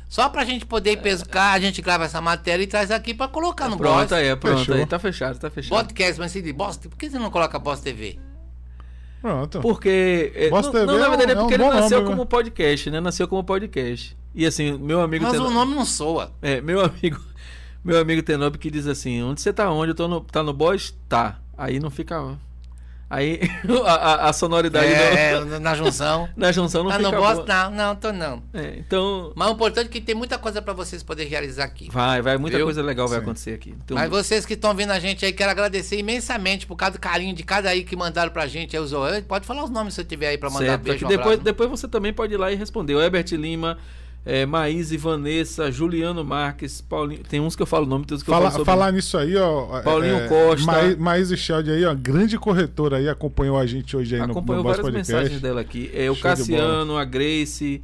Só 0.10 0.28
pra 0.28 0.44
gente 0.44 0.66
poder 0.66 0.94
ir 0.94 0.98
pescar, 1.02 1.54
a 1.54 1.60
gente 1.60 1.82
grava 1.84 2.04
essa 2.04 2.20
matéria 2.20 2.64
e 2.64 2.68
traz 2.68 2.90
aqui 2.90 3.14
pra 3.14 3.28
colocar 3.28 3.70
no 3.70 3.78
Pronto, 3.78 4.08
Bros. 4.10 4.12
aí, 4.14 4.36
pronto, 4.36 4.58
Fechou. 4.58 4.76
aí 4.76 4.86
tá 4.86 4.98
fechado, 4.98 5.38
tá 5.40 5.50
fechado. 5.52 5.70
Podcast, 5.78 6.20
mas 6.20 6.32
se 6.32 6.42
de 6.42 6.52
Boss, 6.52 6.78
por 6.78 6.98
que 6.98 7.10
você 7.12 7.20
não 7.20 7.30
coloca 7.30 7.60
Boss 7.60 7.80
TV? 7.80 8.18
Pronto. 9.22 9.60
Porque. 9.60 10.32
é, 10.34 10.50
Voz 10.50 10.66
não, 10.66 10.72
TV 10.74 10.86
não, 10.88 10.98
na 10.98 11.06
é 11.06 11.08
um- 11.08 11.10
verdade 11.12 11.32
é 11.32 11.36
é 11.36 11.38
um 11.38 11.42
porque 11.42 11.54
ele 11.56 11.64
nasceu 11.70 11.98
nome, 12.00 12.10
como 12.10 12.22
né? 12.24 12.28
podcast, 12.30 12.90
né? 12.90 13.00
Nasceu 13.00 13.28
como 13.28 13.44
podcast. 13.44 14.18
E 14.34 14.46
assim, 14.46 14.78
meu 14.80 15.02
amigo. 15.02 15.24
Mas 15.26 15.34
Teno- 15.34 15.48
o 15.48 15.52
nome 15.52 15.76
não 15.76 15.86
soa. 15.86 16.32
É, 16.42 16.60
meu 16.62 16.80
amigo. 16.84 17.20
Meu 17.84 18.00
amigo 18.00 18.24
Tenob 18.24 18.58
que 18.58 18.72
diz 18.72 18.88
assim: 18.88 19.22
onde 19.22 19.42
você 19.42 19.54
tá 19.54 19.70
onde? 19.72 19.92
Eu 19.92 19.96
tô 19.96 20.08
no, 20.08 20.22
tá 20.22 20.42
no 20.42 20.54
boss? 20.54 20.96
Tá. 21.08 21.40
Aí 21.58 21.80
não 21.80 21.90
fica. 21.92 22.38
Aí 23.10 23.40
a, 23.86 23.92
a- 23.94 24.30
a 24.30 24.34
sonoridade 24.34 24.86
É, 24.86 25.40
do- 25.40 25.60
na 25.60 25.74
junção. 25.74 26.30
na 26.38 26.52
junção 26.52 26.84
não 26.84 26.92
ah, 26.92 26.98
fica. 26.98 27.12
não 27.12 27.18
gosto? 27.18 27.46
boa. 27.46 27.48
Não, 27.48 27.72
não, 27.72 27.96
tô 27.96 28.12
não. 28.14 28.44
É, 28.54 28.76
então. 28.78 29.34
Mas 29.36 29.50
o 29.50 29.54
importante 29.54 29.88
é 29.88 29.90
que 29.90 30.00
tem 30.00 30.14
muita 30.14 30.38
coisa 30.38 30.62
pra 30.62 30.74
vocês 30.74 31.02
poderem 31.02 31.30
realizar 31.30 31.64
aqui. 31.64 31.90
Vai, 31.92 32.22
vai, 32.22 32.38
muita 32.38 32.58
Viu? 32.58 32.68
coisa 32.68 32.84
legal 32.84 33.08
vai 33.08 33.18
Sim. 33.18 33.24
acontecer 33.24 33.54
aqui. 33.56 33.76
Então, 33.84 33.98
Mas 33.98 34.10
vocês 34.10 34.46
que 34.46 34.54
estão 34.54 34.76
vendo 34.76 34.92
a 34.92 35.00
gente 35.00 35.26
aí, 35.26 35.34
quero 35.34 35.50
agradecer 35.50 35.98
imensamente 35.98 36.68
por 36.68 36.76
causa 36.76 36.94
do 36.94 37.00
carinho 37.00 37.34
de 37.34 37.42
cada 37.44 37.70
aí 37.70 37.84
que 37.84 37.96
mandaram 37.96 38.32
pra 38.32 38.46
gente. 38.46 38.78
Aí, 38.78 38.82
os- 38.84 38.92
Pode 39.28 39.46
falar 39.46 39.64
os 39.64 39.70
nomes 39.72 39.94
se 39.96 40.02
você 40.02 40.06
tiver 40.06 40.28
aí 40.28 40.38
pra 40.38 40.50
mandar 40.52 40.66
certo, 40.68 40.82
beijo. 40.84 40.98
aqui 40.98 41.06
um 41.06 41.08
depois, 41.10 41.28
abraço. 41.40 41.44
depois 41.46 41.70
você 41.70 41.88
também 41.88 42.14
pode 42.14 42.34
ir 42.34 42.38
lá 42.38 42.52
e 42.52 42.56
responder. 42.56 42.94
O 42.94 43.02
Herbert 43.02 43.26
Lima, 43.32 43.78
é, 44.26 44.46
Maíse, 44.46 44.96
Vanessa, 44.98 45.72
Juliano 45.72 46.24
Marques, 46.24 46.82
Paulinho. 46.82 47.22
Tem 47.28 47.40
uns 47.40 47.56
que 47.56 47.62
eu 47.62 47.66
falo 47.66 47.86
o 47.86 47.90
nome, 47.90 48.06
tem 48.06 48.16
uns 48.16 48.22
que 48.24 48.30
eu 48.30 48.34
Fala, 48.34 48.46
falo 48.52 48.60
sobre 48.60 48.66
falar 48.66 48.92
nisso 48.92 49.18
aí, 49.18 49.36
ó. 49.36 49.82
Paulinho 49.82 50.28
Costa. 50.28 50.66
Ma- 50.66 50.96
Maísa 50.98 51.36
Scheld 51.36 51.72
aí, 51.72 51.84
ó. 51.86 51.94
Grande 51.96 52.38
corretora 52.38 52.98
aí, 52.98 53.10
acompanhou 53.10 53.58
a 53.58 53.66
gente 53.66 53.96
hoje 53.98 54.16
aí 54.16 54.22
no, 54.22 54.28
no 54.28 54.32
Acompanhou 54.34 54.64
várias 54.64 54.82
Podcast. 54.82 55.14
mensagens 55.14 55.42
dela 55.42 55.62
aqui. 55.62 55.90
É, 55.94 56.10
o 56.12 56.14
Show 56.16 56.24
Cassiano, 56.24 56.98
a 56.98 57.06
Grace, 57.06 57.82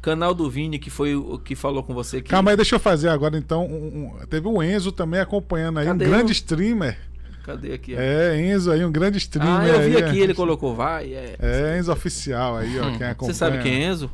canal 0.00 0.34
do 0.34 0.48
Vini, 0.48 0.78
que 0.78 0.90
foi 0.90 1.16
o 1.16 1.38
que 1.38 1.56
falou 1.56 1.82
com 1.82 1.92
você 1.94 2.18
aqui. 2.18 2.28
Calma 2.30 2.50
aí, 2.50 2.56
deixa 2.56 2.76
eu 2.76 2.80
fazer 2.80 3.08
agora 3.08 3.36
então. 3.36 3.64
um- 3.66 4.12
um- 4.22 4.26
teve 4.26 4.46
o 4.46 4.62
Enzo 4.62 4.92
também 4.92 5.18
acompanhando 5.20 5.78
aí, 5.80 5.86
Cadê 5.86 6.04
um 6.04 6.08
grande 6.08 6.32
streamer. 6.32 6.96
Cadê 7.44 7.72
aqui? 7.72 7.94
ó? 7.94 7.98
É, 7.98 8.38
Enzo 8.40 8.70
aí, 8.70 8.84
um 8.84 8.92
grande 8.92 9.16
streamer. 9.18 9.60
ah, 9.60 9.66
eu 9.66 9.80
vi 9.90 9.96
aí, 9.96 10.02
aqui, 10.04 10.20
é. 10.20 10.22
ele 10.22 10.34
colocou, 10.34 10.74
vai. 10.76 11.12
É. 11.14 11.34
É, 11.40 11.78
Enzo 11.78 11.90
Oficial 11.90 12.58
aí, 12.58 12.78
ó. 12.78 12.82
Quem 12.96 13.06
acompanha. 13.06 13.32
Você 13.32 13.38
sabe 13.38 13.58
quem 13.62 13.84
é 13.84 13.88
Enzo? 13.88 14.10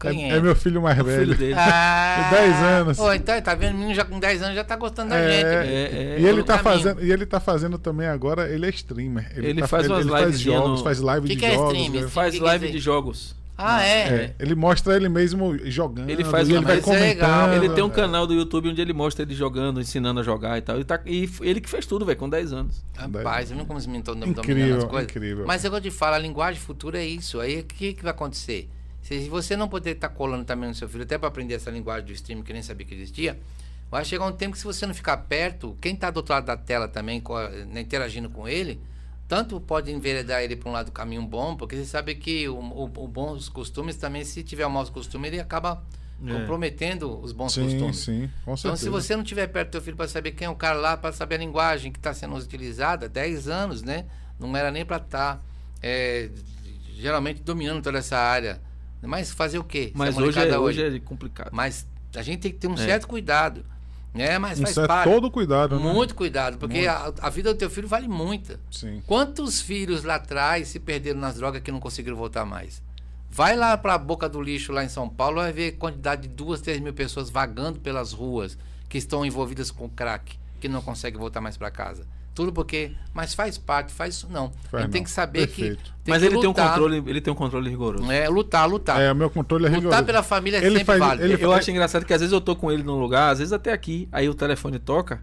Quem 0.00 0.24
É, 0.30 0.34
é? 0.34 0.36
é 0.36 0.40
meu 0.40 0.54
filho 0.54 0.80
mais 0.82 0.98
O 1.00 1.04
velho. 1.04 1.20
filho 1.20 1.34
dele. 1.36 1.54
Ah, 1.58 2.28
De 2.30 2.36
10 2.36 2.54
anos. 2.62 2.96
Pô, 2.96 3.12
então, 3.12 3.40
tá 3.40 3.54
vendo? 3.54 3.74
O 3.74 3.78
menino 3.78 3.94
já 3.94 4.04
com 4.04 4.18
10 4.18 4.42
anos 4.42 4.54
já 4.56 4.64
tá 4.64 4.76
gostando 4.76 5.10
da 5.10 5.16
É, 5.18 5.30
gente. 5.32 5.44
É, 5.46 5.60
velho. 5.62 5.70
é, 5.70 6.20
E 6.20 6.26
ele, 6.26 6.42
tá 6.42 6.58
caminho. 6.58 6.82
fazendo, 6.82 7.04
e 7.04 7.12
ele 7.12 7.26
tá 7.26 7.40
fazendo 7.40 7.78
também 7.78 8.06
agora, 8.08 8.48
ele 8.48 8.66
é 8.66 8.70
streamer. 8.70 9.30
Ele 9.34 9.60
tá- 9.60 9.68
faz 9.68 9.86
umas 9.88 10.00
ele 10.00 10.10
faz 10.10 10.24
livezinha 10.26 10.56
jogos, 10.58 10.78
no- 10.78 10.84
faz 10.84 11.00
live 11.00 11.26
Que 11.28 11.34
de 11.34 11.40
que 11.40 11.46
é 11.46 11.54
jogos. 11.54 11.72
streamer? 11.74 12.02
né? 12.02 12.08
Faz 12.08 12.34
que 12.34 12.40
live 12.40 12.72
de 12.72 12.78
jogos. 12.78 13.36
Ah, 13.58 13.82
é? 13.82 14.00
É, 14.08 14.34
ele 14.38 14.54
mostra 14.54 14.94
ele 14.94 15.08
mesmo 15.08 15.56
jogando. 15.64 16.10
Ele 16.10 16.22
faz 16.24 16.46
ele 16.46 16.60
vai 16.60 16.76
isso 16.78 16.92
é 16.92 16.98
legal. 17.00 17.30
comentando. 17.30 17.64
Ele 17.64 17.72
tem 17.74 17.82
um 17.82 17.86
é. 17.86 17.90
canal 17.90 18.26
do 18.26 18.34
YouTube 18.34 18.68
onde 18.68 18.82
ele 18.82 18.92
mostra 18.92 19.22
ele 19.24 19.34
jogando, 19.34 19.80
ensinando 19.80 20.20
a 20.20 20.22
jogar 20.22 20.58
e 20.58 20.60
tal. 20.60 20.78
E, 20.78 20.84
tá- 20.84 21.00
e 21.06 21.26
ele 21.40 21.62
que 21.62 21.70
fez 21.70 21.86
tudo, 21.86 22.04
velho, 22.04 22.18
com 22.18 22.28
10 22.28 22.52
anos. 22.52 22.84
Rapaz, 22.94 23.50
eu 23.50 23.56
não 23.56 23.64
como 23.64 23.80
menino 23.80 24.04
todo 24.04 24.18
Incrível, 24.18 24.42
dominando 24.42 24.78
as 24.84 24.84
coisas. 24.90 25.10
incrível. 25.10 25.44
Mas 25.46 25.64
eu 25.64 25.80
te 25.80 25.90
falo, 25.90 26.16
a 26.16 26.18
linguagem 26.18 26.60
futura 26.60 26.98
é 26.98 27.06
isso. 27.06 27.40
Aí 27.40 27.60
o 27.60 27.64
que, 27.64 27.94
que 27.94 28.02
vai 28.02 28.10
acontecer? 28.10 28.68
Se 29.06 29.28
você 29.28 29.56
não 29.56 29.68
poder 29.68 29.92
estar 29.92 30.08
colando 30.08 30.44
também 30.44 30.68
no 30.68 30.74
seu 30.74 30.88
filho, 30.88 31.04
até 31.04 31.16
para 31.16 31.28
aprender 31.28 31.54
essa 31.54 31.70
linguagem 31.70 32.06
do 32.06 32.12
streaming 32.12 32.42
que 32.42 32.52
nem 32.52 32.62
sabia 32.62 32.84
que 32.86 32.94
existia, 32.94 33.38
vai 33.90 34.04
chegar 34.04 34.26
um 34.26 34.32
tempo 34.32 34.52
que 34.54 34.58
se 34.58 34.64
você 34.64 34.84
não 34.84 34.94
ficar 34.94 35.16
perto, 35.18 35.76
quem 35.80 35.94
está 35.94 36.10
do 36.10 36.16
outro 36.16 36.34
lado 36.34 36.46
da 36.46 36.56
tela 36.56 36.88
também, 36.88 37.22
né, 37.68 37.82
interagindo 37.82 38.28
com 38.28 38.48
ele, 38.48 38.80
tanto 39.28 39.60
pode 39.60 39.92
enveredar 39.92 40.42
ele 40.42 40.56
para 40.56 40.68
um 40.68 40.72
lado 40.72 40.86
do 40.86 40.92
caminho 40.92 41.22
bom, 41.22 41.56
porque 41.56 41.76
você 41.76 41.84
sabe 41.84 42.16
que 42.16 42.48
o, 42.48 42.56
o, 42.58 42.84
o 42.84 43.06
bons 43.08 43.48
costumes 43.48 43.94
também, 43.96 44.24
se 44.24 44.42
tiver 44.42 44.66
um 44.66 44.70
mau 44.70 44.84
costume, 44.86 45.28
ele 45.28 45.38
acaba 45.40 45.84
É. 46.26 46.32
comprometendo 46.32 47.20
os 47.20 47.30
bons 47.30 47.52
Sim, 47.52 47.62
costumes. 47.64 47.96
sim, 47.98 48.30
com 48.44 48.54
Então, 48.54 48.56
certeza. 48.56 48.82
se 48.82 48.88
você 48.88 49.14
não 49.14 49.22
tiver 49.22 49.46
perto 49.48 49.68
do 49.68 49.72
teu 49.72 49.82
filho 49.82 49.96
para 49.96 50.08
saber 50.08 50.32
quem 50.32 50.46
é 50.46 50.50
o 50.50 50.56
cara 50.56 50.78
lá, 50.78 50.96
para 50.96 51.12
saber 51.12 51.34
a 51.36 51.38
linguagem 51.38 51.92
que 51.92 51.98
está 51.98 52.12
sendo 52.14 52.34
utilizada, 52.36 53.08
10 53.08 53.46
anos, 53.48 53.82
né? 53.82 54.06
Não 54.40 54.56
era 54.56 54.70
nem 54.70 54.84
para 54.84 54.96
estar 54.96 55.44
geralmente 56.94 57.42
dominando 57.42 57.82
toda 57.82 57.98
essa 57.98 58.16
área. 58.16 58.60
Mas 59.02 59.30
fazer 59.30 59.58
o 59.58 59.64
quê? 59.64 59.92
Mas 59.94 60.16
hoje 60.16 60.38
é, 60.38 60.42
molecada 60.42 60.60
hoje 60.60 60.82
é 60.96 61.00
complicado. 61.00 61.50
Mas 61.52 61.86
a 62.14 62.22
gente 62.22 62.40
tem 62.40 62.50
que 62.52 62.58
ter 62.58 62.66
um 62.68 62.74
É. 62.74 62.78
certo 62.78 63.06
cuidado. 63.06 63.64
Né? 64.14 64.38
Mas 64.38 64.58
Um 64.58 64.62
faz 64.62 64.74
certo- 64.74 64.88
parte. 64.88 65.10
todo 65.12 65.30
cuidado, 65.30 65.76
né? 65.78 65.92
Muito 65.92 66.14
cuidado, 66.14 66.56
porque 66.56 66.86
a, 66.86 67.12
a 67.20 67.28
vida 67.28 67.52
do 67.52 67.58
teu 67.58 67.68
filho 67.68 67.86
vale 67.86 68.08
muito. 68.08 68.58
Sim. 68.70 69.02
Quantos 69.06 69.60
filhos 69.60 70.04
lá 70.04 70.14
atrás 70.14 70.68
se 70.68 70.80
perderam 70.80 71.20
nas 71.20 71.34
drogas 71.36 71.60
que 71.60 71.70
não 71.70 71.78
conseguiram 71.78 72.16
voltar 72.16 72.46
mais? 72.46 72.82
Vai 73.30 73.54
lá 73.54 73.76
para 73.76 73.92
a 73.92 73.98
boca 73.98 74.26
do 74.26 74.40
lixo 74.40 74.72
lá 74.72 74.82
em 74.82 74.88
São 74.88 75.06
Paulo, 75.06 75.36
vai 75.36 75.52
ver 75.52 75.74
a 75.74 75.76
quantidade 75.78 76.22
de 76.22 76.28
duas, 76.28 76.62
três 76.62 76.80
mil 76.80 76.94
pessoas 76.94 77.28
vagando 77.28 77.78
pelas 77.80 78.14
ruas 78.14 78.56
que 78.88 78.96
estão 78.96 79.26
envolvidas 79.26 79.70
com 79.70 79.86
crack, 79.86 80.38
que 80.58 80.68
não 80.68 80.80
conseguem 80.80 81.20
voltar 81.20 81.42
mais 81.42 81.58
para 81.58 81.70
casa. 81.70 82.06
Tudo 82.36 82.52
porque, 82.52 82.92
mas 83.14 83.32
faz 83.34 83.56
parte, 83.58 83.92
faz 83.92 84.14
isso 84.14 84.28
não. 84.30 84.52
a 84.72 84.76
gente 84.76 84.84
não. 84.86 84.90
tem 84.90 85.02
que 85.02 85.10
saber 85.10 85.46
Perfeito. 85.48 85.76
que 85.78 85.82
tem 86.04 86.12
Mas 86.14 86.20
que 86.20 86.28
ele 86.28 86.34
tem 86.36 86.44
um 86.44 86.48
lutar. 86.50 86.68
controle, 86.68 87.02
ele 87.06 87.20
tem 87.20 87.32
um 87.32 87.36
controle 87.36 87.68
rigoroso. 87.70 88.12
É, 88.12 88.28
lutar, 88.28 88.68
lutar. 88.68 89.00
É, 89.00 89.10
o 89.10 89.16
meu 89.16 89.30
controle 89.30 89.64
é 89.64 89.68
lutar 89.68 89.80
rigoroso. 89.80 90.04
pela 90.04 90.22
família 90.22 90.58
é 90.58 90.60
Ele 90.60 90.68
sempre 90.78 90.84
faz- 90.84 91.00
válido. 91.00 91.24
ele 91.32 91.42
Eu 91.44 91.50
acho 91.52 91.70
engraçado 91.70 92.04
que 92.04 92.12
às 92.12 92.20
vezes 92.20 92.32
eu 92.34 92.40
tô 92.40 92.54
com 92.54 92.70
ele 92.70 92.82
num 92.82 93.00
lugar, 93.00 93.30
às 93.32 93.38
vezes 93.38 93.52
até 93.54 93.72
aqui, 93.72 94.06
aí 94.12 94.28
o 94.28 94.34
telefone 94.34 94.78
toca, 94.78 95.22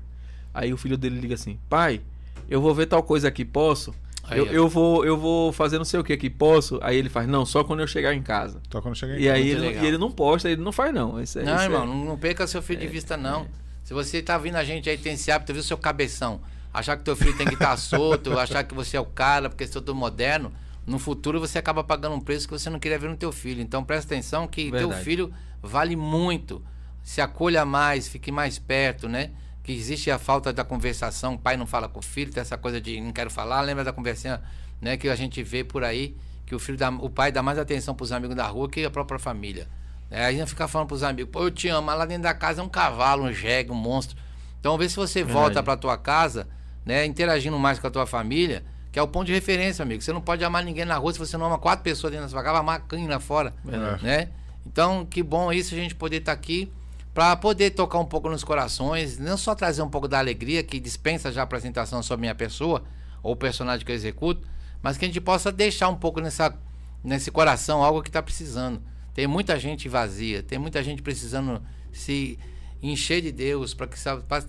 aí 0.53 0.73
o 0.73 0.77
filho 0.77 0.97
dele 0.97 1.19
liga 1.19 1.35
assim: 1.35 1.59
"Pai, 1.69 2.01
eu 2.49 2.59
vou 2.59 2.73
ver 2.73 2.87
tal 2.87 3.03
coisa 3.03 3.27
aqui, 3.27 3.45
posso?" 3.45 3.93
Aí, 4.27 4.39
eu, 4.39 4.45
ó. 4.45 4.47
eu 4.49 4.67
vou 4.67 5.05
eu 5.05 5.15
vou 5.17 5.51
fazer 5.51 5.77
não 5.77 5.85
sei 5.85 5.99
o 5.99 6.03
que 6.03 6.13
aqui, 6.13 6.31
posso? 6.31 6.79
Aí 6.81 6.97
ele 6.97 7.09
faz, 7.09 7.27
não, 7.27 7.45
só 7.45 7.63
quando 7.63 7.81
eu 7.81 7.87
chegar 7.87 8.13
em 8.15 8.23
casa. 8.23 8.59
Só 8.71 8.81
quando 8.81 8.95
chegar 8.95 9.13
em 9.19 9.21
E 9.21 9.25
casa. 9.25 9.33
aí 9.35 9.49
ele, 9.49 9.67
e 9.81 9.85
ele 9.85 9.97
não 9.99 10.09
posta, 10.09 10.49
ele 10.49 10.61
não 10.63 10.71
faz 10.71 10.91
não. 10.93 11.21
Isso, 11.21 11.37
é- 11.37 11.43
Não, 11.43 11.53
isso 11.53 11.61
é- 11.61 11.65
irmão, 11.65 11.85
não, 11.85 12.05
não 12.05 12.17
perca 12.17 12.47
seu 12.47 12.61
filho 12.63 12.79
de 12.79 12.87
vista, 12.87 13.15
não. 13.15 13.45
Se 13.83 13.93
você 13.93 14.19
tá 14.21 14.37
vindo 14.37 14.55
a 14.55 14.63
gente 14.63 14.89
aí, 14.89 14.97
tem 14.97 15.13
esse 15.13 15.29
hábito, 15.29 15.53
viu 15.53 15.61
seu 15.61 15.77
cabeção, 15.77 16.39
achar 16.73 16.97
que 16.97 17.03
teu 17.03 17.15
filho 17.15 17.37
tem 17.37 17.45
que 17.45 17.53
estar 17.53 17.77
solto, 17.77 18.37
achar 18.39 18.63
que 18.63 18.73
você 18.73 18.97
é 18.97 18.99
o 18.99 19.05
cara, 19.05 19.49
porque 19.49 19.65
é 19.65 19.67
todo 19.67 19.93
moderno, 19.93 20.51
no 20.85 20.97
futuro 20.97 21.39
você 21.39 21.59
acaba 21.59 21.83
pagando 21.83 22.15
um 22.15 22.19
preço 22.19 22.47
que 22.47 22.53
você 22.53 22.69
não 22.69 22.79
queria 22.79 22.97
ver 22.97 23.09
no 23.09 23.15
teu 23.15 23.31
filho. 23.31 23.61
Então 23.61 23.83
presta 23.83 24.13
atenção 24.13 24.47
que 24.47 24.71
teu 24.71 24.89
Verdade. 24.89 25.03
filho 25.03 25.33
vale 25.61 25.95
muito. 25.95 26.63
Se 27.03 27.21
acolha 27.21 27.65
mais, 27.65 28.07
fique 28.07 28.31
mais 28.31 28.57
perto, 28.57 29.07
né? 29.07 29.31
Que 29.61 29.71
existe 29.71 30.09
a 30.11 30.17
falta 30.17 30.51
da 30.51 30.63
conversação, 30.63 31.35
o 31.35 31.39
pai 31.39 31.55
não 31.55 31.65
fala 31.65 31.87
com 31.87 31.99
o 31.99 32.01
filho, 32.03 32.31
tem 32.31 32.41
essa 32.41 32.57
coisa 32.57 32.81
de 32.81 32.99
não 32.99 33.13
quero 33.13 33.29
falar, 33.29 33.61
lembra 33.61 33.83
da 33.83 33.93
conversinha, 33.93 34.41
né, 34.81 34.97
que 34.97 35.07
a 35.07 35.15
gente 35.15 35.41
vê 35.41 35.63
por 35.63 35.85
aí, 35.85 36.17
que 36.45 36.53
o 36.53 36.59
filho 36.59 36.77
dá, 36.77 36.89
o 36.89 37.09
pai 37.09 37.31
dá 37.31 37.41
mais 37.41 37.57
atenção 37.57 37.95
pros 37.95 38.11
amigos 38.11 38.35
da 38.35 38.45
rua 38.45 38.69
que 38.69 38.83
a 38.83 38.91
própria 38.91 39.17
família. 39.17 39.69
É, 40.11 40.25
aí 40.25 40.37
não 40.37 40.45
fica 40.45 40.67
falando 40.67 40.89
pros 40.89 41.01
amigos, 41.01 41.31
pô, 41.31 41.43
eu 41.43 41.51
te 41.51 41.69
amo, 41.69 41.87
mas 41.87 41.97
lá 41.97 42.05
dentro 42.05 42.23
da 42.23 42.33
casa 42.33 42.61
é 42.61 42.63
um 42.63 42.67
cavalo, 42.67 43.23
um 43.23 43.31
jegue, 43.31 43.71
um 43.71 43.75
monstro. 43.75 44.17
Então 44.59 44.77
vê 44.77 44.87
se 44.89 44.97
você 44.97 45.23
volta 45.23 45.63
pra 45.63 45.77
tua 45.77 45.97
casa, 45.97 46.47
né, 46.85 47.05
interagindo 47.05 47.57
mais 47.57 47.79
com 47.79 47.87
a 47.87 47.91
tua 47.91 48.05
família, 48.05 48.63
que 48.91 48.99
é 48.99 49.01
o 49.01 49.07
ponto 49.07 49.25
de 49.25 49.33
referência, 49.33 49.81
amigo. 49.83 50.01
Você 50.01 50.13
não 50.13 50.21
pode 50.21 50.43
amar 50.43 50.63
ninguém 50.63 50.85
na 50.85 50.97
rua 50.97 51.11
se 51.13 51.19
você 51.19 51.37
não 51.37 51.47
ama 51.47 51.57
quatro 51.57 51.83
pessoas 51.83 52.11
dentro 52.11 52.25
da 52.25 52.29
sua 52.29 52.41
casa, 52.41 52.53
vai 52.53 52.61
amar 52.61 52.87
quem 52.87 53.07
lá 53.07 53.19
fora, 53.19 53.53
Verdade. 53.63 54.03
né? 54.03 54.29
Então, 54.65 55.05
que 55.05 55.21
bom 55.21 55.51
isso 55.51 55.73
a 55.73 55.77
gente 55.77 55.95
poder 55.95 56.17
estar 56.17 56.31
aqui 56.31 56.71
para 57.13 57.35
poder 57.35 57.71
tocar 57.71 57.99
um 57.99 58.05
pouco 58.05 58.29
nos 58.29 58.43
corações, 58.43 59.19
não 59.19 59.37
só 59.37 59.53
trazer 59.53 59.81
um 59.81 59.89
pouco 59.89 60.07
da 60.07 60.19
alegria 60.19 60.63
que 60.63 60.79
dispensa 60.79 61.31
já 61.31 61.41
a 61.41 61.43
apresentação 61.43 62.01
sobre 62.01 62.21
minha 62.21 62.35
pessoa 62.35 62.83
ou 63.21 63.33
o 63.33 63.35
personagem 63.35 63.85
que 63.85 63.91
eu 63.91 63.95
executo, 63.95 64.47
mas 64.81 64.97
que 64.97 65.05
a 65.05 65.07
gente 65.07 65.21
possa 65.21 65.51
deixar 65.51 65.89
um 65.89 65.95
pouco 65.95 66.19
nessa 66.19 66.57
nesse 67.03 67.29
coração 67.29 67.83
algo 67.83 68.01
que 68.01 68.09
está 68.09 68.21
precisando. 68.21 68.81
Tem 69.13 69.27
muita 69.27 69.59
gente 69.59 69.89
vazia, 69.89 70.41
tem 70.41 70.57
muita 70.57 70.81
gente 70.81 71.01
precisando 71.01 71.61
se 71.91 72.39
encher 72.81 73.21
de 73.21 73.31
Deus 73.31 73.73
para 73.73 73.87
que 73.87 73.97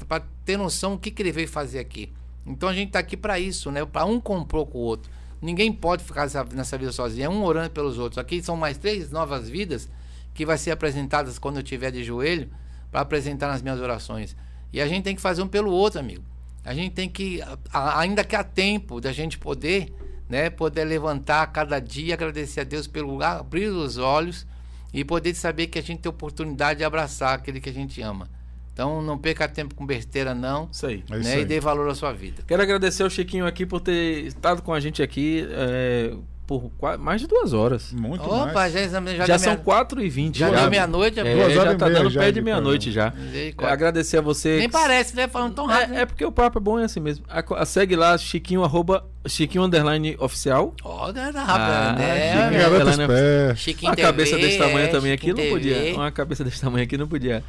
para 0.09 0.25
ter 0.45 0.57
noção 0.57 0.93
do 0.93 0.99
que, 0.99 1.11
que 1.11 1.23
ele 1.23 1.33
veio 1.33 1.49
fazer 1.49 1.79
aqui. 1.79 2.13
Então 2.47 2.69
a 2.69 2.75
gente 2.75 2.89
está 2.89 2.99
aqui 2.99 3.17
para 3.17 3.39
isso, 3.39 3.71
né? 3.71 3.85
Para 3.85 4.05
um 4.05 4.21
comprar 4.21 4.65
com 4.67 4.79
o 4.79 4.83
outro. 4.83 5.11
Ninguém 5.41 5.73
pode 5.73 6.03
ficar 6.03 6.29
nessa, 6.55 6.79
vida 6.79 6.93
sozinho, 6.93 7.27
é 7.27 7.29
um 7.29 7.45
orando 7.45 7.71
pelos 7.71 7.99
outros. 7.99 8.19
Aqui 8.19 8.43
são 8.43 8.57
mais 8.57 8.79
três 8.79 9.11
novas 9.11 9.49
vidas 9.49 9.91
que 10.33 10.47
vai 10.47 10.57
ser 10.57 10.71
apresentadas 10.71 11.39
quando 11.39 11.59
eu 11.59 11.63
tiver 11.63 11.91
de 11.91 12.03
joelho 12.03 12.49
para 12.91 13.01
apresentar 13.01 13.49
nas 13.49 13.61
minhas 13.61 13.81
orações. 13.81 14.37
E 14.73 14.81
a 14.81 14.89
gente 14.89 15.05
tem 15.05 15.15
que 15.15 15.21
fazer 15.21 15.43
um 15.43 15.49
pelo 15.49 15.71
outro, 15.71 16.01
amigo. 16.01 16.25
A 16.65 16.73
gente 16.73 16.95
tem 16.95 17.09
que, 17.09 17.41
ainda 17.73 18.25
que 18.25 18.35
há 18.35 18.43
tempo 18.43 19.01
da 19.01 19.13
gente 19.13 19.39
poder, 19.39 19.95
né, 20.29 20.49
poder 20.49 20.85
levantar 20.85 21.47
cada 21.49 21.79
dia, 21.79 22.15
agradecer 22.15 22.61
a 22.61 22.65
Deus 22.65 22.87
pelo 22.87 23.11
lugar, 23.11 23.41
abrir 23.41 23.69
os 23.69 23.99
olhos 23.99 24.47
e 24.93 25.05
poder 25.05 25.35
saber 25.35 25.67
que 25.67 25.79
a 25.79 25.83
gente 25.83 26.01
tem 26.01 26.09
oportunidade 26.09 26.79
de 26.79 26.85
abraçar 26.85 27.35
aquele 27.35 27.61
que 27.61 27.69
a 27.69 27.73
gente 27.73 28.01
ama. 28.01 28.31
Então 28.75 29.01
não 29.01 29.17
perca 29.17 29.47
tempo 29.49 29.73
com 29.75 29.87
besteira 29.87 30.35
não, 30.35 30.69
Isso 30.71 30.85
aí. 30.87 31.05
É 31.09 31.15
isso 31.19 31.29
né, 31.31 31.37
e 31.37 31.39
aí. 31.39 31.45
dê 31.45 31.61
valor 31.61 31.89
à 31.89 31.95
sua 31.95 32.13
vida. 32.13 32.43
Quero 32.47 32.61
agradecer 32.61 33.05
ao 33.05 33.09
Chiquinho 33.11 33.47
aqui 33.47 33.65
por 33.65 33.79
ter 33.81 34.27
estado 34.27 34.61
com 34.63 34.75
a 34.75 34.81
gente 34.81 35.01
aqui 35.01 35.47
é, 35.49 36.13
por 36.45 36.71
qua- 36.77 36.99
mais 36.99 37.21
de 37.21 37.29
duas 37.29 37.53
horas. 37.53 37.93
Muito 37.93 38.25
Opa, 38.25 38.53
mais. 38.53 38.73
já, 38.73 38.81
já, 38.89 39.01
Já, 39.01 39.27
deu 39.27 39.39
são 39.39 39.53
meia- 39.53 39.65
4 39.65 40.03
e 40.03 40.09
20 40.11 40.37
já 40.41 40.51
já. 40.51 40.61
deu 40.63 40.71
meia-noite, 40.71 41.21
É, 41.21 41.23
horas 41.23 41.55
já 41.55 41.73
e 41.73 41.77
tá 41.77 41.87
meia 41.87 41.99
dando 41.99 42.11
já 42.11 42.21
pé 42.21 42.33
de 42.33 42.41
meia-noite 42.43 42.91
já. 42.91 43.13
Misericórdia. 43.13 43.73
Agradecer 43.73 44.17
a 44.19 44.21
você. 44.21 44.59
Nem 44.59 44.69
parece, 44.69 45.15
né? 45.15 45.29
Falando 45.29 45.55
tão 45.55 45.67
rápido. 45.67 45.95
É, 45.95 46.01
é 46.01 46.07
porque 46.07 46.25
o 46.25 46.33
papo 46.33 46.59
é 46.59 46.61
bom 46.61 46.77
é 46.77 46.83
assim 46.85 46.99
mesmo. 46.99 47.25
A- 47.31 47.45
a- 47.63 47.65
segue 47.65 47.95
lá, 47.95 48.19
Chiquinho, 48.19 48.65
arroba, 48.65 49.07
Chiquinho 49.25 49.63
Underline 49.63 50.17
Oficial. 50.19 50.75
Ó, 50.83 51.13
Ah, 51.15 51.31
rápida, 51.45 51.93
né? 51.93 52.33
Chiquinho? 52.43 52.61
Garota 52.61 52.81
ela, 52.81 52.97
né? 52.97 53.03
esperta. 53.05 53.55
Chiquinho 53.57 53.91
Uma 53.93 53.97
cabeça 53.97 54.37
desse 54.37 54.59
tamanho 54.59 54.79
é, 54.81 54.87
também 54.89 55.13
aqui 55.13 55.29
Chiquinho 55.29 55.47
não 55.47 55.55
podia. 55.55 55.95
Uma 55.95 56.11
cabeça 56.11 56.43
desse 56.43 56.61
tamanho 56.61 56.83
aqui 56.85 56.99
não 56.99 57.07
podia. 57.07 57.45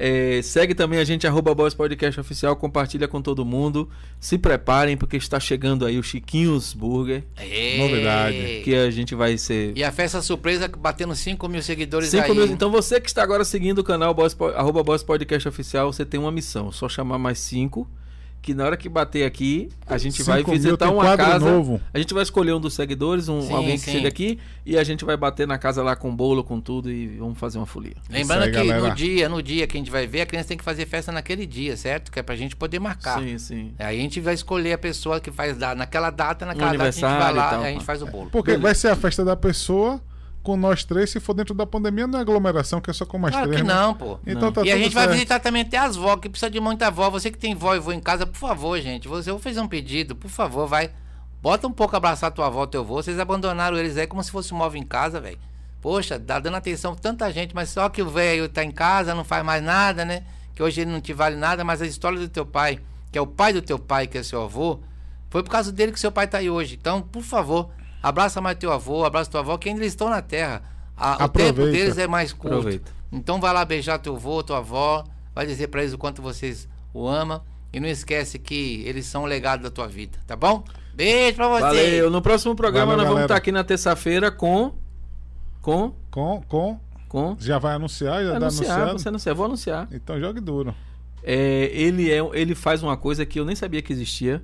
É, 0.00 0.40
segue 0.42 0.76
também 0.76 1.00
a 1.00 1.04
gente, 1.04 1.26
arroba 1.26 1.52
Boys 1.52 1.74
Podcast 1.74 2.20
Oficial, 2.20 2.54
compartilha 2.54 3.08
com 3.08 3.20
todo 3.20 3.44
mundo. 3.44 3.90
Se 4.20 4.38
preparem, 4.38 4.96
porque 4.96 5.16
está 5.16 5.40
chegando 5.40 5.84
aí 5.84 5.98
o 5.98 6.02
Chiquinhos 6.04 6.72
Burger, 6.72 7.24
É. 7.36 7.78
Novidade. 7.78 8.60
que 8.62 8.76
a 8.76 8.90
gente 8.92 9.16
vai 9.16 9.36
ser. 9.36 9.76
E 9.76 9.82
a 9.82 9.90
festa 9.90 10.22
surpresa 10.22 10.68
batendo 10.68 11.16
5 11.16 11.48
mil 11.48 11.60
seguidores 11.62 12.10
5 12.10 12.24
aí. 12.24 12.32
mil. 12.32 12.46
Então 12.46 12.70
você 12.70 13.00
que 13.00 13.08
está 13.08 13.24
agora 13.24 13.44
seguindo 13.44 13.78
o 13.80 13.84
canal 13.84 14.14
Boys, 14.14 14.36
arroba 14.54 14.84
Boys 14.84 15.02
Podcast 15.02 15.48
Oficial, 15.48 15.92
você 15.92 16.04
tem 16.04 16.20
uma 16.20 16.30
missão. 16.30 16.70
Só 16.70 16.88
chamar 16.88 17.18
mais 17.18 17.40
5. 17.40 17.88
Que 18.40 18.54
na 18.54 18.64
hora 18.64 18.76
que 18.76 18.88
bater 18.88 19.26
aqui, 19.26 19.68
a 19.86 19.98
gente 19.98 20.22
vai 20.22 20.42
visitar 20.42 20.90
uma 20.90 21.02
quadro 21.02 21.26
casa. 21.26 21.50
novo. 21.50 21.80
A 21.92 21.98
gente 21.98 22.14
vai 22.14 22.22
escolher 22.22 22.52
um 22.54 22.60
dos 22.60 22.74
seguidores, 22.74 23.28
um, 23.28 23.42
Sim, 23.42 23.52
alguém 23.52 23.72
que 23.76 23.84
sim. 23.84 23.92
chega 23.92 24.08
aqui, 24.08 24.38
e 24.64 24.78
a 24.78 24.84
gente 24.84 25.04
vai 25.04 25.16
bater 25.16 25.46
na 25.46 25.58
casa 25.58 25.82
lá 25.82 25.94
com 25.94 26.14
bolo, 26.14 26.42
com 26.42 26.60
tudo, 26.60 26.90
e 26.90 27.08
vamos 27.18 27.38
fazer 27.38 27.58
uma 27.58 27.66
folia. 27.66 27.96
Lembrando 28.08 28.44
aí, 28.44 28.50
que 28.50 28.56
galera. 28.56 28.88
no 28.88 28.94
dia, 28.94 29.28
no 29.28 29.42
dia 29.42 29.66
que 29.66 29.76
a 29.76 29.80
gente 29.80 29.90
vai 29.90 30.06
ver, 30.06 30.22
a 30.22 30.26
criança 30.26 30.48
tem 30.48 30.56
que 30.56 30.64
fazer 30.64 30.86
festa 30.86 31.12
naquele 31.12 31.46
dia, 31.46 31.76
certo? 31.76 32.10
Que 32.10 32.20
é 32.20 32.22
pra 32.22 32.36
gente 32.36 32.56
poder 32.56 32.78
marcar. 32.78 33.20
Sim, 33.20 33.38
sim. 33.38 33.72
Aí 33.78 33.98
a 33.98 34.00
gente 34.00 34.20
vai 34.20 34.34
escolher 34.34 34.72
a 34.72 34.78
pessoa 34.78 35.20
que 35.20 35.30
faz 35.30 35.58
naquela 35.58 36.10
data, 36.10 36.46
naquela 36.46 36.70
Um 36.72 36.76
data 36.76 36.88
a 36.88 36.90
gente 36.90 37.00
vai 37.02 37.32
e 37.32 37.34
lá 37.34 37.50
tal, 37.50 37.62
e 37.62 37.66
a 37.66 37.70
gente 37.70 37.84
faz 37.84 38.02
o 38.02 38.06
bolo. 38.06 38.30
Porque 38.30 38.52
Beleza. 38.52 38.62
vai 38.62 38.74
ser 38.74 38.88
a 38.88 38.96
festa 38.96 39.24
da 39.24 39.36
pessoa 39.36 40.00
com 40.48 40.56
nós 40.56 40.82
três. 40.82 41.10
Se 41.10 41.20
for 41.20 41.34
dentro 41.34 41.54
da 41.54 41.66
pandemia, 41.66 42.06
não 42.06 42.18
é 42.18 42.22
aglomeração, 42.22 42.80
que 42.80 42.88
é 42.88 42.92
só 42.94 43.04
com 43.04 43.18
mais 43.18 43.34
Claro 43.34 43.48
três. 43.50 43.60
que 43.60 43.68
né? 43.68 43.74
não, 43.74 43.94
pô. 43.94 44.18
Então 44.26 44.42
Não. 44.44 44.52
tá 44.52 44.62
e 44.64 44.72
a 44.72 44.78
gente 44.78 44.94
vai 44.94 45.04
certo. 45.04 45.12
visitar 45.14 45.40
também 45.40 45.60
até 45.60 45.76
as 45.76 45.94
vó, 45.94 46.16
que 46.16 46.26
precisa 46.30 46.50
de 46.50 46.58
muita 46.58 46.86
avó. 46.86 47.10
Você 47.10 47.30
que 47.30 47.36
tem 47.36 47.54
vó 47.54 47.74
e 47.74 47.78
vô 47.78 47.92
em 47.92 48.00
casa, 48.00 48.26
por 48.26 48.38
favor, 48.38 48.80
gente. 48.80 49.06
Você, 49.08 49.28
eu 49.28 49.34
vou 49.34 49.42
fazer 49.42 49.60
um 49.60 49.68
pedido, 49.68 50.16
por 50.16 50.30
favor, 50.30 50.66
vai. 50.66 50.90
Bota 51.42 51.66
um 51.66 51.72
pouco 51.72 51.94
abraçar 51.94 52.30
tua 52.32 52.46
avó, 52.46 52.64
teu 52.66 52.80
avô. 52.80 52.94
Vocês 52.94 53.18
abandonaram 53.18 53.76
eles 53.76 53.96
aí 53.98 54.06
como 54.06 54.22
se 54.24 54.30
fosse 54.30 54.54
um 54.54 54.56
móvel 54.56 54.80
em 54.80 54.86
casa, 54.86 55.20
velho. 55.20 55.38
Poxa, 55.82 56.18
dá 56.18 56.38
dando 56.40 56.56
atenção 56.56 56.94
tanta 56.96 57.30
gente, 57.30 57.54
mas 57.54 57.68
só 57.68 57.88
que 57.90 58.00
o 58.02 58.08
velho 58.08 58.48
tá 58.48 58.64
em 58.64 58.70
casa, 58.70 59.14
não 59.14 59.24
faz 59.24 59.44
mais 59.44 59.62
nada, 59.62 60.02
né? 60.04 60.24
Que 60.54 60.62
hoje 60.62 60.80
ele 60.80 60.90
não 60.90 61.00
te 61.00 61.12
vale 61.12 61.36
nada, 61.36 61.62
mas 61.62 61.82
a 61.82 61.86
história 61.86 62.18
do 62.18 62.28
teu 62.28 62.46
pai, 62.46 62.80
que 63.12 63.18
é 63.18 63.20
o 63.20 63.26
pai 63.26 63.52
do 63.52 63.60
teu 63.62 63.78
pai, 63.78 64.06
que 64.06 64.16
é 64.16 64.22
seu 64.22 64.42
avô, 64.42 64.80
foi 65.30 65.42
por 65.42 65.50
causa 65.50 65.70
dele 65.70 65.92
que 65.92 66.00
seu 66.00 66.10
pai 66.10 66.26
tá 66.26 66.38
aí 66.38 66.48
hoje. 66.50 66.76
Então, 66.80 67.00
por 67.02 67.22
favor, 67.22 67.68
abraça 68.02 68.40
mais 68.40 68.56
teu 68.58 68.72
avô, 68.72 69.04
abraça 69.04 69.30
tua 69.30 69.40
avó, 69.40 69.56
que 69.58 69.68
ainda 69.68 69.80
eles 69.80 69.92
estão 69.92 70.08
na 70.10 70.22
terra. 70.22 70.62
A- 70.96 71.24
o 71.24 71.28
tempo 71.28 71.64
deles 71.66 71.96
é 71.98 72.06
mais 72.06 72.32
curto. 72.32 72.56
Aproveita. 72.58 72.90
Então 73.12 73.40
vai 73.40 73.52
lá 73.52 73.64
beijar 73.64 73.98
teu 73.98 74.14
avô, 74.16 74.42
tua 74.42 74.58
avó, 74.58 75.04
vai 75.34 75.46
dizer 75.46 75.68
pra 75.68 75.80
eles 75.82 75.92
o 75.94 75.98
quanto 75.98 76.20
vocês 76.20 76.68
o 76.92 77.06
amam 77.06 77.40
e 77.72 77.78
não 77.80 77.88
esquece 77.88 78.38
que 78.38 78.82
eles 78.86 79.06
são 79.06 79.22
o 79.22 79.26
legado 79.26 79.62
da 79.62 79.70
tua 79.70 79.86
vida, 79.86 80.18
tá 80.26 80.34
bom? 80.36 80.64
Beijo 80.94 81.36
pra 81.36 81.48
você. 81.48 81.60
Valeu. 81.60 82.10
No 82.10 82.20
próximo 82.20 82.54
programa 82.56 82.86
Valeu, 82.86 82.96
nós 82.98 83.04
vamos 83.06 83.14
galera. 83.20 83.24
estar 83.26 83.36
aqui 83.36 83.52
na 83.52 83.62
terça-feira 83.62 84.30
com. 84.32 84.72
Com. 85.62 85.92
Com, 86.10 86.42
com. 86.48 86.80
Com. 87.08 87.36
Já 87.38 87.58
vai 87.58 87.74
anunciar? 87.74 88.22
Já 88.22 88.30
tá 88.32 88.36
Anunciar, 88.36 88.70
anunciado? 88.80 88.98
você 88.98 89.08
anunciar, 89.08 89.34
vou 89.34 89.46
anunciar. 89.46 89.88
Então 89.92 90.18
jogue 90.20 90.40
duro. 90.40 90.74
É, 91.22 91.70
ele, 91.72 92.10
é, 92.10 92.18
ele 92.34 92.54
faz 92.54 92.82
uma 92.82 92.96
coisa 92.96 93.24
que 93.24 93.40
eu 93.40 93.44
nem 93.44 93.54
sabia 93.56 93.80
que 93.80 93.92
existia 93.92 94.42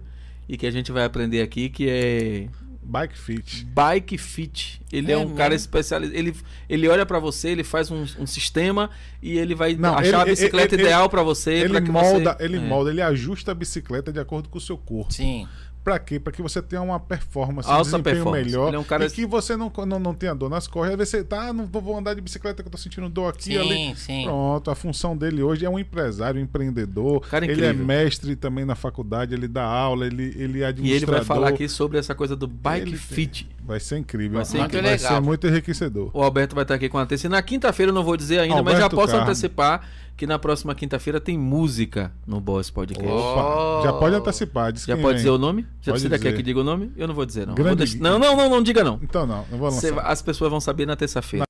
e 0.48 0.56
que 0.56 0.66
a 0.66 0.70
gente 0.70 0.90
vai 0.92 1.04
aprender 1.04 1.42
aqui, 1.42 1.68
que 1.68 1.88
é 1.88 2.48
Bike 2.84 3.18
Fit. 3.18 3.64
Bike 3.64 4.18
Fit. 4.18 4.80
Ele 4.92 5.10
é, 5.10 5.14
É 5.14 5.16
um 5.16 5.20
mesmo? 5.22 5.36
cara 5.36 5.54
especializado. 5.54 6.16
Ele, 6.18 6.34
ele 6.68 6.88
olha 6.88 7.04
pra 7.06 7.18
você, 7.18 7.48
ele 7.48 7.64
faz 7.64 7.90
um, 7.90 8.04
um 8.18 8.26
sistema 8.26 8.90
e 9.22 9.38
ele 9.38 9.54
vai 9.54 9.74
Não, 9.74 9.94
achar 9.94 10.06
ele- 10.06 10.16
a 10.16 10.24
bicicleta 10.24 10.74
ele- 10.74 10.82
ideal 10.84 11.08
pra 11.08 11.22
você. 11.22 11.52
Ele 11.52 11.68
pra 11.70 11.80
que 11.80 11.90
molda, 11.90 12.34
você... 12.38 12.44
ele 12.44 12.56
É. 12.58 12.60
molda, 12.60 12.90
ele 12.90 13.02
ajusta 13.02 13.50
a 13.52 13.54
bicicleta 13.54 14.12
de 14.12 14.20
acordo 14.20 14.48
com 14.48 14.58
o 14.58 14.60
seu 14.60 14.76
corpo. 14.78 15.12
Sim. 15.12 15.48
Pra 15.84 15.98
quê? 15.98 16.18
Pra 16.18 16.32
que 16.32 16.40
você 16.40 16.62
tenha 16.62 16.80
uma 16.80 16.98
performance, 16.98 17.68
um 17.70 17.76
desempenho 17.82 18.02
performance. 18.24 18.44
melhor. 18.46 18.72
É 18.72 18.78
um 18.78 18.82
cara- 18.84 19.04
E 19.04 19.10
que 19.10 19.26
você 19.26 19.54
não, 19.54 19.70
não, 19.86 19.98
não 20.00 20.14
tenha 20.14 20.34
dor 20.34 20.48
nas 20.48 20.66
costas. 20.66 20.92
Às 20.92 20.96
vezes 20.96 21.10
você 21.10 21.22
tá, 21.24 21.48
ah, 21.48 21.52
não 21.52 21.66
vou- 21.66 21.94
andar 21.98 22.14
de 22.14 22.22
bicicleta 22.22 22.62
que 22.62 22.66
eu 22.68 22.72
tô 22.72 22.78
sentindo 22.78 23.06
dor 23.10 23.28
aqui 23.28 23.44
Sim, 23.44 23.58
ali. 23.58 23.96
sim. 23.96 24.24
Pronto, 24.24 24.70
a 24.70 24.74
função 24.74 25.14
dele 25.14 25.42
hoje 25.42 25.66
é 25.66 25.68
um 25.68 25.78
empresário, 25.78 26.40
um 26.40 26.44
empreendedor. 26.44 27.20
Cara 27.28 27.44
ele 27.44 27.64
é 27.64 27.72
mestre 27.74 28.34
também 28.34 28.64
na 28.64 28.74
faculdade, 28.74 29.34
ele 29.34 29.46
dá 29.46 29.62
aula, 29.64 30.06
ele, 30.06 30.34
ele 30.36 30.60
é 30.60 30.62
E 30.62 30.64
administrador. 30.64 31.14
ele 31.16 31.18
vai 31.18 31.24
falar 31.24 31.48
aqui 31.48 31.68
sobre 31.68 31.98
essa 31.98 32.14
coisa 32.14 32.34
do 32.34 32.46
Bike 32.46 32.88
Ele- 32.88 32.96
Fit. 32.96 33.46
Vai 33.66 33.78
ser 33.80 33.98
incrível. 33.98 34.36
Vai 34.36 34.44
ser 34.44 34.58
vai 34.58 34.66
incrível. 34.66 34.98
ser 34.98 35.20
muito 35.20 35.46
enriquecedor. 35.46 36.10
O 36.14 36.22
Alberto 36.22 36.54
vai 36.54 36.64
estar 36.64 36.74
aqui 36.74 36.88
com 36.88 36.98
a 36.98 37.06
terça. 37.06 37.26
E 37.26 37.30
na 37.30 37.40
quinta-feira 37.42 37.90
eu 37.90 37.94
não 37.94 38.04
vou 38.04 38.16
dizer 38.16 38.38
ainda, 38.40 38.62
mas 38.62 38.74
já 38.78 38.84
Alberto 38.84 38.96
posso 38.96 39.12
Carmo. 39.12 39.26
antecipar 39.26 39.86
que 40.16 40.26
na 40.26 40.38
próxima 40.38 40.74
quinta-feira 40.74 41.20
tem 41.20 41.36
música 41.38 42.12
no 42.26 42.40
Boss 42.40 42.70
Podcast. 42.70 43.06
Oh. 43.06 43.16
Opa, 43.16 43.82
já 43.84 43.92
pode 43.92 44.14
antecipar. 44.14 44.72
Diz 44.72 44.84
Já 44.84 44.94
quem 44.94 45.02
pode 45.02 45.14
vem. 45.14 45.24
dizer 45.24 45.30
o 45.30 45.38
nome? 45.38 45.66
Já 45.80 45.92
Pode 45.92 46.02
você 46.02 46.08
quer 46.10 46.18
dizer. 46.18 46.36
que 46.36 46.42
diga 46.42 46.60
o 46.60 46.64
nome? 46.64 46.92
Eu 46.96 47.08
não 47.08 47.14
vou 47.14 47.26
dizer, 47.26 47.46
não. 47.46 47.54
Grande 47.54 47.84
Vou. 47.86 48.00
Não, 48.02 48.18
não, 48.18 48.36
não, 48.36 48.48
não 48.50 48.62
diga 48.62 48.84
não. 48.84 48.98
Então 49.02 49.26
não, 49.26 49.44
não 49.50 49.58
vou 49.58 49.68
lançar. 49.70 49.98
as 50.00 50.22
pessoas 50.22 50.50
vão 50.50 50.60
saber 50.60 50.86
na 50.86 50.96
terça-feira. 50.96 51.44